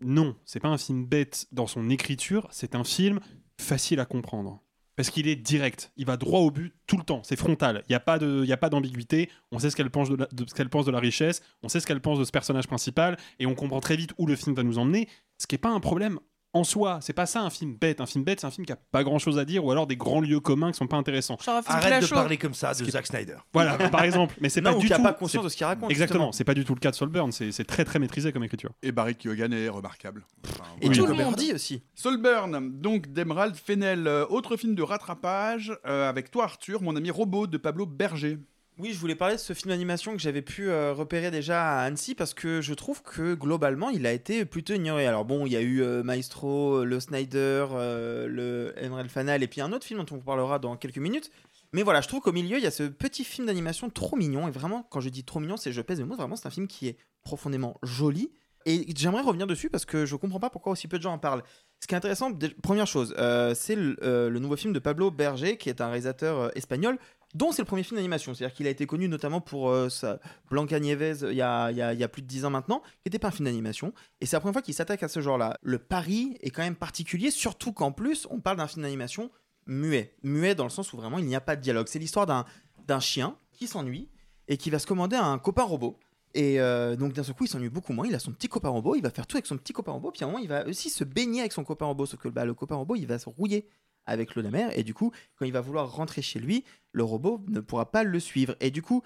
non, 0.00 0.36
c'est 0.44 0.60
pas 0.60 0.68
un 0.68 0.78
film 0.78 1.04
bête 1.06 1.46
dans 1.52 1.66
son 1.66 1.90
écriture, 1.90 2.48
c'est 2.50 2.74
un 2.74 2.84
film 2.84 3.20
facile 3.60 4.00
à 4.00 4.04
comprendre. 4.04 4.62
Parce 4.96 5.10
qu'il 5.10 5.28
est 5.28 5.36
direct, 5.36 5.92
il 5.96 6.06
va 6.06 6.16
droit 6.16 6.40
au 6.40 6.50
but 6.50 6.74
tout 6.88 6.96
le 6.96 7.04
temps, 7.04 7.22
c'est 7.22 7.36
frontal, 7.36 7.84
il 7.88 7.92
n'y 7.92 7.94
a 7.94 8.56
pas 8.56 8.68
d'ambiguïté, 8.68 9.30
on 9.52 9.60
sait 9.60 9.70
ce 9.70 9.76
qu'elle 9.76 9.90
pense, 9.90 10.10
de, 10.10 10.26
ce 10.44 10.54
qu'elle 10.54 10.68
pense 10.68 10.86
de 10.86 10.90
la 10.90 10.98
richesse, 10.98 11.40
on 11.62 11.68
sait 11.68 11.78
ce 11.78 11.86
qu'elle 11.86 12.00
pense 12.00 12.18
de 12.18 12.24
ce 12.24 12.32
personnage 12.32 12.66
principal, 12.66 13.16
et 13.38 13.46
on 13.46 13.54
comprend 13.54 13.78
très 13.78 13.96
vite 13.96 14.12
où 14.18 14.26
le 14.26 14.34
film 14.34 14.56
va 14.56 14.64
nous 14.64 14.78
emmener, 14.78 15.08
ce 15.38 15.46
qui 15.46 15.54
n'est 15.54 15.60
pas 15.60 15.70
un 15.70 15.78
problème 15.78 16.18
en 16.54 16.64
soi, 16.64 16.98
c'est 17.02 17.12
pas 17.12 17.26
ça 17.26 17.40
un 17.40 17.50
film 17.50 17.76
bête. 17.78 18.00
Un 18.00 18.06
film 18.06 18.24
bête, 18.24 18.40
c'est 18.40 18.46
un 18.46 18.50
film 18.50 18.66
qui 18.66 18.72
a 18.72 18.78
pas 18.90 19.04
grand 19.04 19.18
chose 19.18 19.38
à 19.38 19.44
dire 19.44 19.64
ou 19.64 19.70
alors 19.70 19.86
des 19.86 19.96
grands 19.96 20.20
lieux 20.20 20.40
communs 20.40 20.72
qui 20.72 20.78
sont 20.78 20.86
pas 20.86 20.96
intéressants. 20.96 21.36
Arrête 21.66 22.02
de 22.02 22.08
parler 22.08 22.38
comme 22.38 22.54
ça 22.54 22.72
de 22.74 22.84
Zack 22.84 23.06
Snyder. 23.06 23.36
Voilà, 23.52 23.76
par 23.90 24.02
exemple. 24.02 24.34
Mais 24.40 24.48
c'est 24.48 24.62
pas 24.62 24.74
du 24.74 24.86
qui 24.86 24.92
tout. 24.92 25.00
a 25.00 25.02
pas 25.02 25.12
conscience 25.12 25.44
de 25.44 25.48
ce 25.48 25.56
qu'il 25.56 25.66
raconte. 25.66 25.90
Exactement, 25.90 26.32
c'est 26.32 26.44
pas 26.44 26.54
du 26.54 26.64
tout 26.64 26.74
le 26.74 26.80
cas 26.80 26.90
de 26.90 26.96
Solburn. 26.96 27.32
C'est 27.32 27.66
très 27.66 27.84
très 27.84 27.98
maîtrisé 27.98 28.32
comme 28.32 28.44
écriture. 28.44 28.70
Et 28.82 28.92
Barry 28.92 29.16
Keoghan 29.16 29.52
est 29.52 29.68
remarquable. 29.68 30.24
Enfin, 30.46 30.64
et 30.80 30.88
oui. 30.88 30.96
tout 30.96 31.06
le 31.06 31.14
monde 31.14 31.36
dit 31.36 31.52
aussi. 31.52 31.82
Solburn, 31.94 32.80
donc 32.80 33.08
d'Emerald 33.12 33.54
Fennel, 33.54 34.06
euh, 34.06 34.24
autre 34.26 34.56
film 34.56 34.74
de 34.74 34.82
rattrapage 34.82 35.72
euh, 35.86 36.08
avec 36.08 36.30
toi 36.30 36.44
Arthur, 36.44 36.82
mon 36.82 36.96
ami 36.96 37.10
robot 37.10 37.46
de 37.46 37.58
Pablo 37.58 37.86
Berger. 37.86 38.38
Oui, 38.78 38.92
je 38.92 38.98
voulais 39.00 39.16
parler 39.16 39.34
de 39.34 39.40
ce 39.40 39.54
film 39.54 39.70
d'animation 39.70 40.12
que 40.12 40.22
j'avais 40.22 40.40
pu 40.40 40.68
euh, 40.68 40.92
repérer 40.92 41.32
déjà 41.32 41.80
à 41.80 41.82
Annecy 41.82 42.14
parce 42.14 42.32
que 42.32 42.60
je 42.60 42.72
trouve 42.74 43.02
que 43.02 43.34
globalement 43.34 43.90
il 43.90 44.06
a 44.06 44.12
été 44.12 44.44
plutôt 44.44 44.72
ignoré. 44.72 45.04
Alors 45.04 45.24
bon, 45.24 45.46
il 45.46 45.52
y 45.52 45.56
a 45.56 45.60
eu 45.60 45.82
euh, 45.82 46.04
Maestro, 46.04 46.84
le 46.84 47.00
Snyder, 47.00 47.66
euh, 47.72 48.28
le 48.28 48.72
Emerald 48.76 49.10
Fanal 49.10 49.42
et 49.42 49.48
puis 49.48 49.60
un 49.60 49.72
autre 49.72 49.84
film 49.84 49.98
dont 49.98 50.06
on 50.12 50.18
vous 50.18 50.24
parlera 50.24 50.60
dans 50.60 50.76
quelques 50.76 50.98
minutes. 50.98 51.32
Mais 51.72 51.82
voilà, 51.82 52.00
je 52.02 52.06
trouve 52.06 52.20
qu'au 52.20 52.30
milieu 52.30 52.56
il 52.56 52.62
y 52.62 52.68
a 52.68 52.70
ce 52.70 52.84
petit 52.84 53.24
film 53.24 53.48
d'animation 53.48 53.90
trop 53.90 54.14
mignon 54.14 54.46
et 54.46 54.52
vraiment, 54.52 54.86
quand 54.90 55.00
je 55.00 55.08
dis 55.08 55.24
trop 55.24 55.40
mignon, 55.40 55.56
c'est 55.56 55.72
je 55.72 55.80
pèse 55.80 55.98
mes 55.98 56.06
mots, 56.06 56.14
vraiment 56.14 56.36
c'est 56.36 56.46
un 56.46 56.50
film 56.50 56.68
qui 56.68 56.86
est 56.86 56.98
profondément 57.24 57.78
joli. 57.82 58.30
Et 58.64 58.86
j'aimerais 58.94 59.22
revenir 59.22 59.46
dessus 59.46 59.70
parce 59.70 59.86
que 59.86 60.04
je 60.04 60.14
comprends 60.14 60.40
pas 60.40 60.50
pourquoi 60.50 60.72
aussi 60.72 60.88
peu 60.88 60.98
de 60.98 61.02
gens 61.02 61.14
en 61.14 61.18
parlent. 61.18 61.42
Ce 61.80 61.86
qui 61.86 61.94
est 61.94 61.96
intéressant, 61.96 62.30
première 62.62 62.86
chose, 62.86 63.14
euh, 63.18 63.54
c'est 63.54 63.76
le, 63.76 63.96
euh, 64.02 64.30
nouveau 64.30 64.56
film 64.56 64.72
de 64.72 64.78
Pablo 64.78 65.10
Berger, 65.10 65.56
qui 65.56 65.68
est 65.68 65.80
un 65.80 65.86
réalisateur 65.86 66.38
euh, 66.38 66.48
espagnol 66.54 66.98
dont 67.34 67.52
c'est 67.52 67.62
le 67.62 67.66
premier 67.66 67.82
film 67.82 67.96
d'animation. 67.96 68.32
C'est-à-dire 68.34 68.54
qu'il 68.56 68.66
a 68.66 68.70
été 68.70 68.86
connu 68.86 69.08
notamment 69.08 69.40
pour 69.40 69.68
euh, 69.70 69.88
sa 69.88 70.18
Blanca 70.50 70.80
Nieves 70.80 71.26
il 71.30 71.36
y 71.36 71.42
a, 71.42 71.70
y 71.70 71.80
a- 71.82 72.08
plus 72.08 72.22
de 72.22 72.26
10 72.26 72.44
ans 72.46 72.50
maintenant, 72.50 72.80
qui 72.80 73.06
n'était 73.06 73.18
pas 73.18 73.28
un 73.28 73.32
film 73.32 73.44
d'animation. 73.46 73.92
Et 74.20 74.26
c'est 74.26 74.36
la 74.36 74.40
première 74.40 74.54
fois 74.54 74.62
qu'il 74.62 74.74
s'attaque 74.74 75.02
à 75.02 75.08
ce 75.08 75.20
genre-là. 75.20 75.58
Le 75.62 75.78
pari 75.78 76.36
est 76.40 76.50
quand 76.50 76.62
même 76.62 76.76
particulier, 76.76 77.30
surtout 77.30 77.72
qu'en 77.72 77.92
plus, 77.92 78.26
on 78.30 78.40
parle 78.40 78.56
d'un 78.56 78.66
film 78.66 78.82
d'animation 78.82 79.30
muet. 79.66 80.14
Muet 80.22 80.54
dans 80.54 80.64
le 80.64 80.70
sens 80.70 80.92
où 80.92 80.96
vraiment 80.96 81.18
il 81.18 81.26
n'y 81.26 81.36
a 81.36 81.40
pas 81.40 81.56
de 81.56 81.60
dialogue. 81.60 81.86
C'est 81.88 81.98
l'histoire 81.98 82.26
d'un 82.26 83.00
chien 83.00 83.36
qui 83.52 83.66
s'ennuie 83.66 84.08
et 84.48 84.56
qui 84.56 84.70
va 84.70 84.78
se 84.78 84.86
commander 84.86 85.16
un 85.16 85.38
copain 85.38 85.64
robot. 85.64 85.98
Et 86.34 86.60
euh, 86.60 86.94
donc 86.96 87.12
d'un 87.12 87.22
seul 87.22 87.34
coup, 87.34 87.44
il 87.44 87.48
s'ennuie 87.48 87.68
beaucoup 87.68 87.92
moins. 87.92 88.06
Il 88.06 88.14
a 88.14 88.18
son 88.18 88.32
petit 88.32 88.48
copain 88.48 88.68
robot. 88.70 88.94
Il 88.96 89.02
va 89.02 89.10
faire 89.10 89.26
tout 89.26 89.36
avec 89.36 89.46
son 89.46 89.56
petit 89.58 89.72
copain 89.74 89.92
robot. 89.92 90.10
Puis 90.10 90.22
à 90.24 90.26
un 90.26 90.30
moment, 90.30 90.42
il 90.42 90.48
va 90.48 90.66
aussi 90.66 90.88
se 90.88 91.04
baigner 91.04 91.40
avec 91.40 91.52
son 91.52 91.64
copain 91.64 91.86
robot. 91.86 92.06
Sauf 92.06 92.20
que 92.20 92.28
bah, 92.28 92.44
le 92.44 92.54
copain 92.54 92.76
robot, 92.76 92.96
il 92.96 93.06
va 93.06 93.18
se 93.18 93.28
rouiller 93.28 93.66
avec 94.08 94.34
l'eau 94.34 94.42
de 94.42 94.48
la 94.48 94.52
mer. 94.52 94.78
Et 94.78 94.82
du 94.82 94.94
coup, 94.94 95.12
quand 95.36 95.44
il 95.44 95.52
va 95.52 95.60
vouloir 95.60 95.90
rentrer 95.92 96.22
chez 96.22 96.40
lui, 96.40 96.64
le 96.92 97.04
robot 97.04 97.40
ne 97.48 97.60
pourra 97.60 97.90
pas 97.90 98.02
le 98.02 98.20
suivre. 98.20 98.56
Et 98.60 98.70
du 98.70 98.82
coup, 98.82 99.02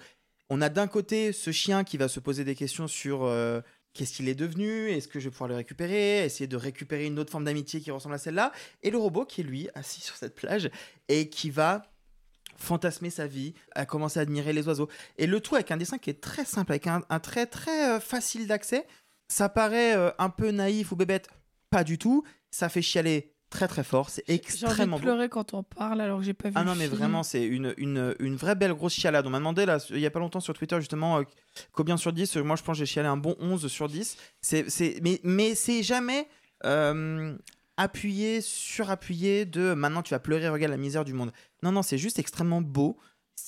on 0.49 0.61
a 0.61 0.69
d'un 0.69 0.87
côté 0.87 1.31
ce 1.31 1.51
chien 1.51 1.83
qui 1.83 1.97
va 1.97 2.07
se 2.07 2.19
poser 2.19 2.43
des 2.43 2.55
questions 2.55 2.87
sur 2.87 3.23
euh, 3.23 3.61
qu'est-ce 3.93 4.13
qu'il 4.13 4.29
est 4.29 4.35
devenu, 4.35 4.89
est-ce 4.89 5.07
que 5.07 5.19
je 5.19 5.25
vais 5.25 5.31
pouvoir 5.31 5.49
le 5.49 5.55
récupérer, 5.55 6.25
essayer 6.25 6.47
de 6.47 6.57
récupérer 6.57 7.05
une 7.05 7.19
autre 7.19 7.31
forme 7.31 7.45
d'amitié 7.45 7.79
qui 7.81 7.91
ressemble 7.91 8.15
à 8.15 8.17
celle-là. 8.17 8.51
Et 8.81 8.91
le 8.91 8.97
robot 8.97 9.25
qui 9.25 9.41
est 9.41 9.43
lui 9.43 9.69
assis 9.75 10.01
sur 10.01 10.15
cette 10.15 10.35
plage 10.35 10.69
et 11.07 11.29
qui 11.29 11.49
va 11.49 11.83
fantasmer 12.57 13.09
sa 13.09 13.27
vie, 13.27 13.53
à 13.73 13.85
commencer 13.85 14.19
à 14.19 14.23
admirer 14.23 14.53
les 14.53 14.67
oiseaux. 14.67 14.89
Et 15.17 15.27
le 15.27 15.39
tout 15.39 15.55
avec 15.55 15.71
un 15.71 15.77
dessin 15.77 15.97
qui 15.97 16.09
est 16.09 16.21
très 16.21 16.45
simple, 16.45 16.71
avec 16.71 16.87
un, 16.87 17.01
un 17.09 17.19
trait 17.19 17.45
très 17.45 17.91
euh, 17.91 17.99
facile 17.99 18.47
d'accès. 18.47 18.85
Ça 19.27 19.49
paraît 19.49 19.95
euh, 19.95 20.11
un 20.19 20.29
peu 20.29 20.51
naïf 20.51 20.91
ou 20.91 20.95
bébête, 20.95 21.29
pas 21.69 21.83
du 21.83 21.97
tout. 21.97 22.23
Ça 22.51 22.69
fait 22.69 22.81
chialer 22.81 23.32
très 23.53 23.67
très 23.67 23.83
fort, 23.83 24.09
c'est 24.09 24.23
J'ai 24.27 24.33
envie 24.33 24.41
extrêmement 24.41 24.99
de 24.99 25.27
quand 25.27 25.53
on 25.53 25.61
parle 25.63 26.01
alors 26.01 26.19
que 26.19 26.25
j'ai 26.25 26.33
pas 26.33 26.49
vu. 26.49 26.55
Ah 26.57 26.63
non, 26.63 26.73
mais 26.75 26.87
film. 26.87 26.97
vraiment, 26.97 27.23
c'est 27.23 27.43
une, 27.43 27.73
une, 27.77 28.15
une 28.19 28.35
vraie 28.35 28.55
belle 28.55 28.73
grosse 28.73 28.93
chialade. 28.93 29.25
On 29.27 29.29
m'a 29.29 29.37
demandé, 29.37 29.65
là, 29.65 29.77
il 29.91 29.99
y 29.99 30.05
a 30.05 30.11
pas 30.11 30.19
longtemps 30.19 30.39
sur 30.39 30.53
Twitter, 30.53 30.75
justement, 30.79 31.19
euh, 31.19 31.23
combien 31.71 31.95
sur 31.95 32.11
10 32.11 32.37
Moi, 32.37 32.55
je 32.55 32.63
pense 32.63 32.75
que 32.75 32.79
j'ai 32.79 32.91
chialé 32.91 33.07
un 33.07 33.17
bon 33.17 33.35
11 33.39 33.67
sur 33.67 33.87
10. 33.87 34.17
C'est, 34.41 34.69
c'est, 34.69 34.99
mais, 35.03 35.19
mais 35.23 35.53
c'est 35.53 35.83
jamais 35.83 36.27
euh, 36.65 37.37
appuyé, 37.77 38.41
surappuyé 38.41 39.45
de 39.45 39.73
maintenant 39.73 40.01
tu 40.01 40.13
vas 40.13 40.19
pleurer, 40.19 40.49
regarde 40.49 40.71
la 40.71 40.77
misère 40.77 41.05
du 41.05 41.13
monde. 41.13 41.31
Non, 41.61 41.71
non, 41.71 41.83
c'est 41.83 41.99
juste 41.99 42.17
extrêmement 42.19 42.61
beau. 42.61 42.97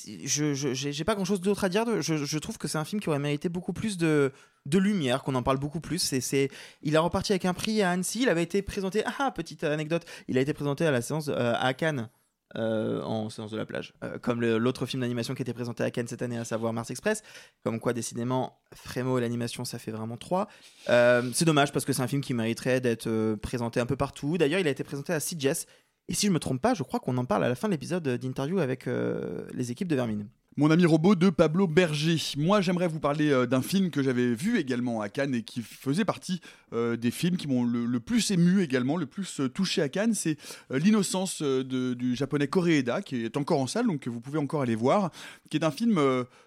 Je, 0.07 0.53
j'ai 0.53 1.03
pas 1.03 1.15
grand 1.15 1.25
chose 1.25 1.41
d'autre 1.41 1.63
à 1.63 1.69
dire. 1.69 2.01
Je, 2.01 2.37
trouve 2.37 2.57
que 2.57 2.67
c'est 2.67 2.77
un 2.77 2.85
film 2.85 3.01
qui 3.01 3.09
aurait 3.09 3.19
mérité 3.19 3.49
beaucoup 3.49 3.73
plus 3.73 3.97
de, 3.97 4.31
de 4.65 4.77
lumière, 4.77 5.23
qu'on 5.23 5.35
en 5.35 5.43
parle 5.43 5.57
beaucoup 5.57 5.79
plus. 5.79 5.99
C'est, 5.99 6.49
il 6.83 6.95
a 6.95 7.01
reparti 7.01 7.31
avec 7.33 7.45
un 7.45 7.53
prix 7.53 7.81
à 7.81 7.91
Annecy. 7.91 8.21
Il 8.23 8.29
avait 8.29 8.43
été 8.43 8.61
présenté. 8.61 9.03
Ah, 9.19 9.31
petite 9.31 9.63
anecdote. 9.63 10.03
Il 10.27 10.37
a 10.37 10.41
été 10.41 10.53
présenté 10.53 10.85
à 10.85 10.91
la 10.91 11.01
séance 11.01 11.27
euh, 11.29 11.53
à 11.57 11.73
Cannes. 11.73 12.09
euh, 12.57 13.01
en 13.01 13.29
séance 13.29 13.51
de 13.51 13.57
la 13.57 13.65
plage, 13.65 13.93
Euh, 14.03 14.17
comme 14.19 14.39
l'autre 14.41 14.85
film 14.85 15.01
d'animation 15.01 15.33
qui 15.33 15.41
était 15.41 15.53
présenté 15.53 15.83
à 15.83 15.91
Cannes 15.91 16.07
cette 16.07 16.21
année, 16.21 16.37
à 16.37 16.45
savoir 16.45 16.71
Mars 16.71 16.89
Express. 16.91 17.21
Comme 17.63 17.79
quoi, 17.79 17.91
décidément, 17.91 18.59
Frémo 18.73 19.17
et 19.17 19.21
l'animation, 19.21 19.65
ça 19.65 19.77
fait 19.79 19.91
vraiment 19.91 20.15
trois. 20.17 20.47
C'est 20.87 21.45
dommage 21.45 21.71
parce 21.73 21.83
que 21.83 21.91
c'est 21.93 22.01
un 22.03 22.07
film 22.07 22.21
qui 22.21 22.33
mériterait 22.33 22.79
d'être 22.79 23.35
présenté 23.41 23.79
un 23.79 23.85
peu 23.85 23.95
partout. 23.97 24.37
D'ailleurs, 24.37 24.59
il 24.59 24.67
a 24.67 24.71
été 24.71 24.83
présenté 24.83 25.11
à 25.13 25.19
CGS. 25.19 25.65
Et 26.07 26.13
si 26.13 26.27
je 26.27 26.31
me 26.31 26.39
trompe 26.39 26.61
pas, 26.61 26.73
je 26.73 26.83
crois 26.83 26.99
qu'on 26.99 27.17
en 27.17 27.25
parle 27.25 27.43
à 27.43 27.49
la 27.49 27.55
fin 27.55 27.67
de 27.67 27.73
l'épisode 27.73 28.07
d'interview 28.07 28.59
avec 28.59 28.87
euh, 28.87 29.47
les 29.53 29.71
équipes 29.71 29.87
de 29.87 29.95
Vermine. 29.95 30.27
Mon 30.57 30.71
ami 30.71 30.85
robot 30.85 31.15
de 31.15 31.29
Pablo 31.29 31.67
Berger. 31.67 32.15
Moi, 32.37 32.61
j'aimerais 32.61 32.87
vous 32.87 33.01
parler 33.01 33.29
euh, 33.29 33.45
d'un 33.45 33.61
film 33.61 33.89
que 33.91 34.01
j'avais 34.01 34.33
vu 34.33 34.57
également 34.57 35.01
à 35.01 35.09
Cannes 35.09 35.35
et 35.35 35.43
qui 35.43 35.61
faisait 35.61 36.05
partie 36.05 36.39
euh, 36.71 36.95
des 36.95 37.11
films 37.11 37.35
qui 37.35 37.45
m'ont 37.49 37.65
le, 37.65 37.99
plus 37.99 38.31
ému 38.31 38.61
également, 38.63 38.95
le 38.95 39.05
plus 39.05 39.41
euh, 39.41 39.49
touché 39.49 39.81
à 39.81 39.89
Cannes. 39.89 40.13
C'est 40.13 40.37
L'innocence 40.69 41.41
du 41.41 42.15
japonais 42.15 42.47
Koreeda, 42.47 43.01
qui 43.01 43.25
est 43.25 43.35
encore 43.35 43.59
en 43.59 43.67
salle, 43.67 43.87
donc 43.87 43.99
que 43.99 44.09
vous 44.09 44.21
pouvez 44.21 44.39
encore 44.39 44.61
aller 44.61 44.75
voir, 44.75 45.11
qui 45.49 45.57
est 45.57 45.65
un 45.65 45.71
film 45.71 45.99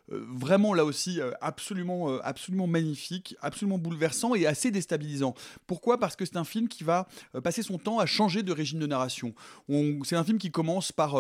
vraiment 0.09 0.73
là 0.73 0.87
aussi 0.87 1.21
absolument, 1.43 2.19
absolument 2.21 2.67
magnifique, 2.67 3.37
absolument 3.43 3.77
bouleversant 3.77 4.35
et 4.35 4.47
assez 4.47 4.71
déstabilisant. 4.71 5.35
Pourquoi? 5.67 5.99
Parce 5.99 6.17
que 6.17 6.25
c'est 6.25 6.37
un 6.39 6.45
film 6.45 6.69
qui 6.69 6.83
va 6.83 7.07
passer 7.45 7.63
son 7.63 7.77
temps 7.79 7.99
à 7.99 8.07
changer 8.07 8.43
de 8.43 8.53
régime 8.53 8.79
de 8.79 8.87
narration. 8.87 9.35
On- 9.69 9.99
C'est 10.05 10.17
un 10.17 10.25
film 10.25 10.39
qui 10.39 10.51
commence 10.51 10.93
par 10.93 11.17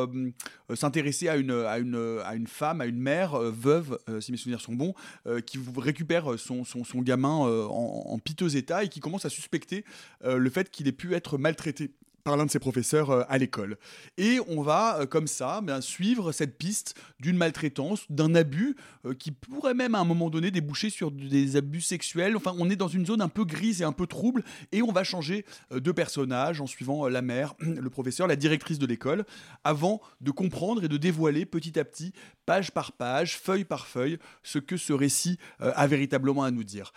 s'intéresser 0.74 1.28
à 1.28 1.36
une 1.36 2.46
femme, 2.46 2.77
à 2.80 2.86
une 2.86 2.98
mère 2.98 3.34
euh, 3.34 3.50
veuve, 3.50 3.98
euh, 4.08 4.20
si 4.20 4.32
mes 4.32 4.38
souvenirs 4.38 4.60
sont 4.60 4.74
bons, 4.74 4.94
euh, 5.26 5.40
qui 5.40 5.58
récupère 5.76 6.38
son, 6.38 6.64
gamin 7.02 7.28
en, 7.28 8.18
piteux 8.18 8.56
état 8.56 8.84
et 8.84 8.88
qui 8.88 9.00
commence 9.00 9.24
à 9.24 9.30
suspecter 9.30 9.84
le 10.24 10.50
fait 10.50 10.70
qu'il 10.70 10.88
ait 10.88 10.92
pu 10.92 11.14
être 11.14 11.38
maltraité 11.38 11.90
par 12.24 12.36
l'un 12.36 12.46
de 12.46 12.50
ses 12.50 12.58
professeurs 12.58 13.10
euh, 13.10 13.22
à 13.28 13.38
l'école. 13.38 13.78
Et 14.16 14.38
on 14.48 14.62
va, 14.62 15.00
euh, 15.00 15.06
comme 15.06 15.26
ça, 15.26 15.60
ben, 15.60 15.80
suivre 15.80 16.32
cette 16.32 16.58
piste 16.58 16.94
d'une 17.20 17.36
maltraitance, 17.36 18.04
d'un 18.10 18.34
abus, 18.34 18.76
euh, 19.04 19.14
qui 19.14 19.30
pourrait 19.30 19.74
même 19.74 19.94
à 19.94 20.00
un 20.00 20.04
moment 20.04 20.30
donné 20.30 20.50
déboucher 20.50 20.90
sur 20.90 21.10
des 21.10 21.56
abus 21.56 21.80
sexuels. 21.80 22.36
Enfin, 22.36 22.54
on 22.58 22.70
est 22.70 22.76
dans 22.76 22.88
une 22.88 23.06
zone 23.06 23.20
un 23.20 23.28
peu 23.28 23.44
grise 23.44 23.80
et 23.82 23.84
un 23.84 23.92
peu 23.92 24.06
trouble, 24.06 24.44
et 24.72 24.82
on 24.82 24.92
va 24.92 25.04
changer 25.04 25.44
de 25.70 25.92
personnage 25.92 26.60
en 26.60 26.66
suivant 26.66 27.08
la 27.08 27.22
mère, 27.22 27.54
le 27.60 27.90
professeur, 27.90 28.26
la 28.26 28.36
directrice 28.36 28.78
de 28.78 28.86
l'école, 28.86 29.24
avant 29.64 30.00
de 30.20 30.30
comprendre 30.30 30.84
et 30.84 30.88
de 30.88 30.96
dévoiler 30.96 31.46
petit 31.46 31.78
à 31.78 31.84
petit, 31.84 32.12
page 32.46 32.70
par 32.72 32.92
page, 32.92 33.38
feuille 33.38 33.64
par 33.64 33.86
feuille, 33.86 34.18
ce 34.42 34.58
que 34.58 34.76
ce 34.76 34.92
récit 34.92 35.38
a 35.60 35.86
véritablement 35.86 36.44
à 36.44 36.50
nous 36.50 36.64
dire. 36.64 36.92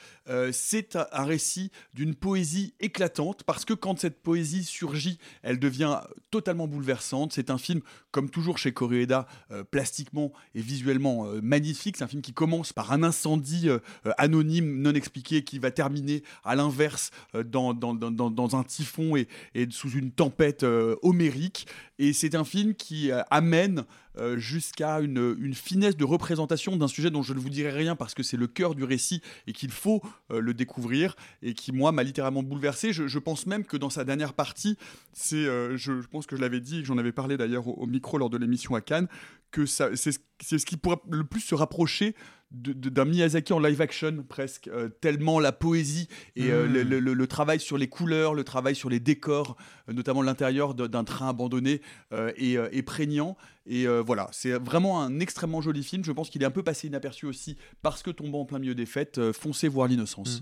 C'est 0.51 0.95
un 0.95 1.25
récit 1.25 1.71
d'une 1.93 2.15
poésie 2.15 2.73
éclatante, 2.79 3.43
parce 3.43 3.65
que 3.65 3.73
quand 3.73 3.99
cette 3.99 4.21
poésie 4.21 4.63
surgit, 4.63 5.10
elle 5.43 5.59
devient 5.59 5.99
totalement 6.29 6.67
bouleversante. 6.67 7.33
C'est 7.33 7.49
un 7.49 7.57
film, 7.57 7.81
comme 8.11 8.29
toujours 8.29 8.57
chez 8.57 8.71
Koreeda, 8.71 9.27
euh, 9.51 9.63
plastiquement 9.63 10.31
et 10.55 10.61
visuellement 10.61 11.27
euh, 11.27 11.39
magnifique. 11.41 11.97
C'est 11.97 12.03
un 12.03 12.07
film 12.07 12.21
qui 12.21 12.33
commence 12.33 12.73
par 12.73 12.91
un 12.91 13.03
incendie 13.03 13.69
euh, 13.69 13.79
anonyme, 14.17 14.81
non 14.81 14.93
expliqué, 14.93 15.43
qui 15.43 15.59
va 15.59 15.71
terminer 15.71 16.23
à 16.43 16.55
l'inverse 16.55 17.11
dans, 17.45 18.55
un 18.55 18.63
typhon 18.63 19.15
et, 19.15 19.27
sous 19.69 19.91
une 19.91 20.11
tempête 20.11 20.65
homérique. 21.01 21.67
Et 21.99 22.13
c'est 22.13 22.35
un 22.35 22.43
film 22.43 22.73
qui 22.73 23.11
amène 23.29 23.85
euh, 24.17 24.37
jusqu'à 24.37 24.99
une, 24.99 25.53
finesse 25.53 25.95
de 25.95 26.03
représentation 26.03 26.75
d'un 26.75 26.87
sujet 26.87 27.09
dont 27.09 27.23
je 27.23 27.33
ne 27.33 27.39
vous 27.39 27.49
dirai 27.49 27.71
rien 27.71 27.95
parce 27.95 28.13
que 28.13 28.23
c'est 28.23 28.37
le 28.37 28.47
cœur 28.47 28.75
du 28.75 28.83
récit 28.83 29.21
et 29.47 29.53
qu'il 29.53 29.71
faut 29.71 30.01
euh, 30.31 30.39
le 30.39 30.53
découvrir 30.53 31.15
et 31.41 31.53
qui, 31.53 31.71
moi, 31.71 31.91
m'a 31.91 32.03
littéralement 32.03 32.43
bouleversé. 32.43 32.93
Je, 32.93 33.19
pense 33.19 33.45
même 33.45 33.63
que 33.63 33.77
dans 33.77 33.89
sa 33.89 34.03
dernière 34.03 34.33
partie, 34.33 34.77
c'est, 35.13 35.35
euh, 35.35 35.77
je, 35.77 35.93
pense 36.07 36.25
que 36.25 36.35
je 36.35 36.41
l'avais 36.41 36.59
dit, 36.59 36.83
j'en 36.83 36.97
avais 36.97 37.11
parlé 37.11 37.37
d'ailleurs 37.37 37.67
au 37.67 37.85
micro 37.85 38.17
lors 38.17 38.29
de 38.29 38.37
l'émission 38.37 38.75
à 38.75 38.81
Cannes, 38.81 39.07
que 39.51 39.65
ça, 39.65 39.95
c'est, 39.95 40.11
ce- 40.11 40.19
c'est 40.41 40.57
ce 40.59 40.65
qui 40.65 40.77
pourrait 40.77 40.97
le 41.09 41.23
plus 41.23 41.41
se 41.41 41.55
rapprocher 41.55 42.15
d'un 42.53 43.05
Miyazaki 43.05 43.53
en 43.53 43.59
live 43.59 43.79
action 43.79 44.25
presque, 44.27 44.67
euh, 44.67 44.89
tellement 44.89 45.39
la 45.39 45.53
poésie 45.53 46.09
et 46.35 46.51
euh, 46.51 46.67
Mm. 46.67 46.89
le, 46.89 46.99
le- 47.13 47.27
travail 47.27 47.61
sur 47.61 47.77
les 47.77 47.87
couleurs, 47.87 48.33
le 48.33 48.43
travail 48.43 48.75
sur 48.75 48.89
les 48.89 48.99
décors, 48.99 49.55
euh, 49.87 49.93
notamment 49.93 50.21
l'intérieur 50.21 50.73
d'un 50.73 51.03
train 51.05 51.29
abandonné 51.29 51.81
est, 52.11 52.55
est 52.55 52.83
prégnant. 52.83 53.37
Et 53.65 53.85
voilà, 53.87 54.27
c'est 54.33 54.51
vraiment 54.53 55.01
un 55.01 55.19
extrêmement 55.21 55.61
joli 55.61 55.81
film. 55.83 56.03
Je 56.03 56.11
pense 56.11 56.29
qu'il 56.29 56.41
est 56.41 56.45
un 56.45 56.51
peu 56.51 56.63
passé 56.63 56.87
inaperçu 56.87 57.25
aussi 57.25 57.57
parce 57.81 58.01
que 58.03 58.11
tombant 58.11 58.41
en 58.41 58.45
plein 58.45 58.59
milieu 58.59 58.75
des 58.75 58.85
fêtes, 58.87 59.31
foncez 59.31 59.67
voir 59.69 59.87
l'innocence. 59.87 60.41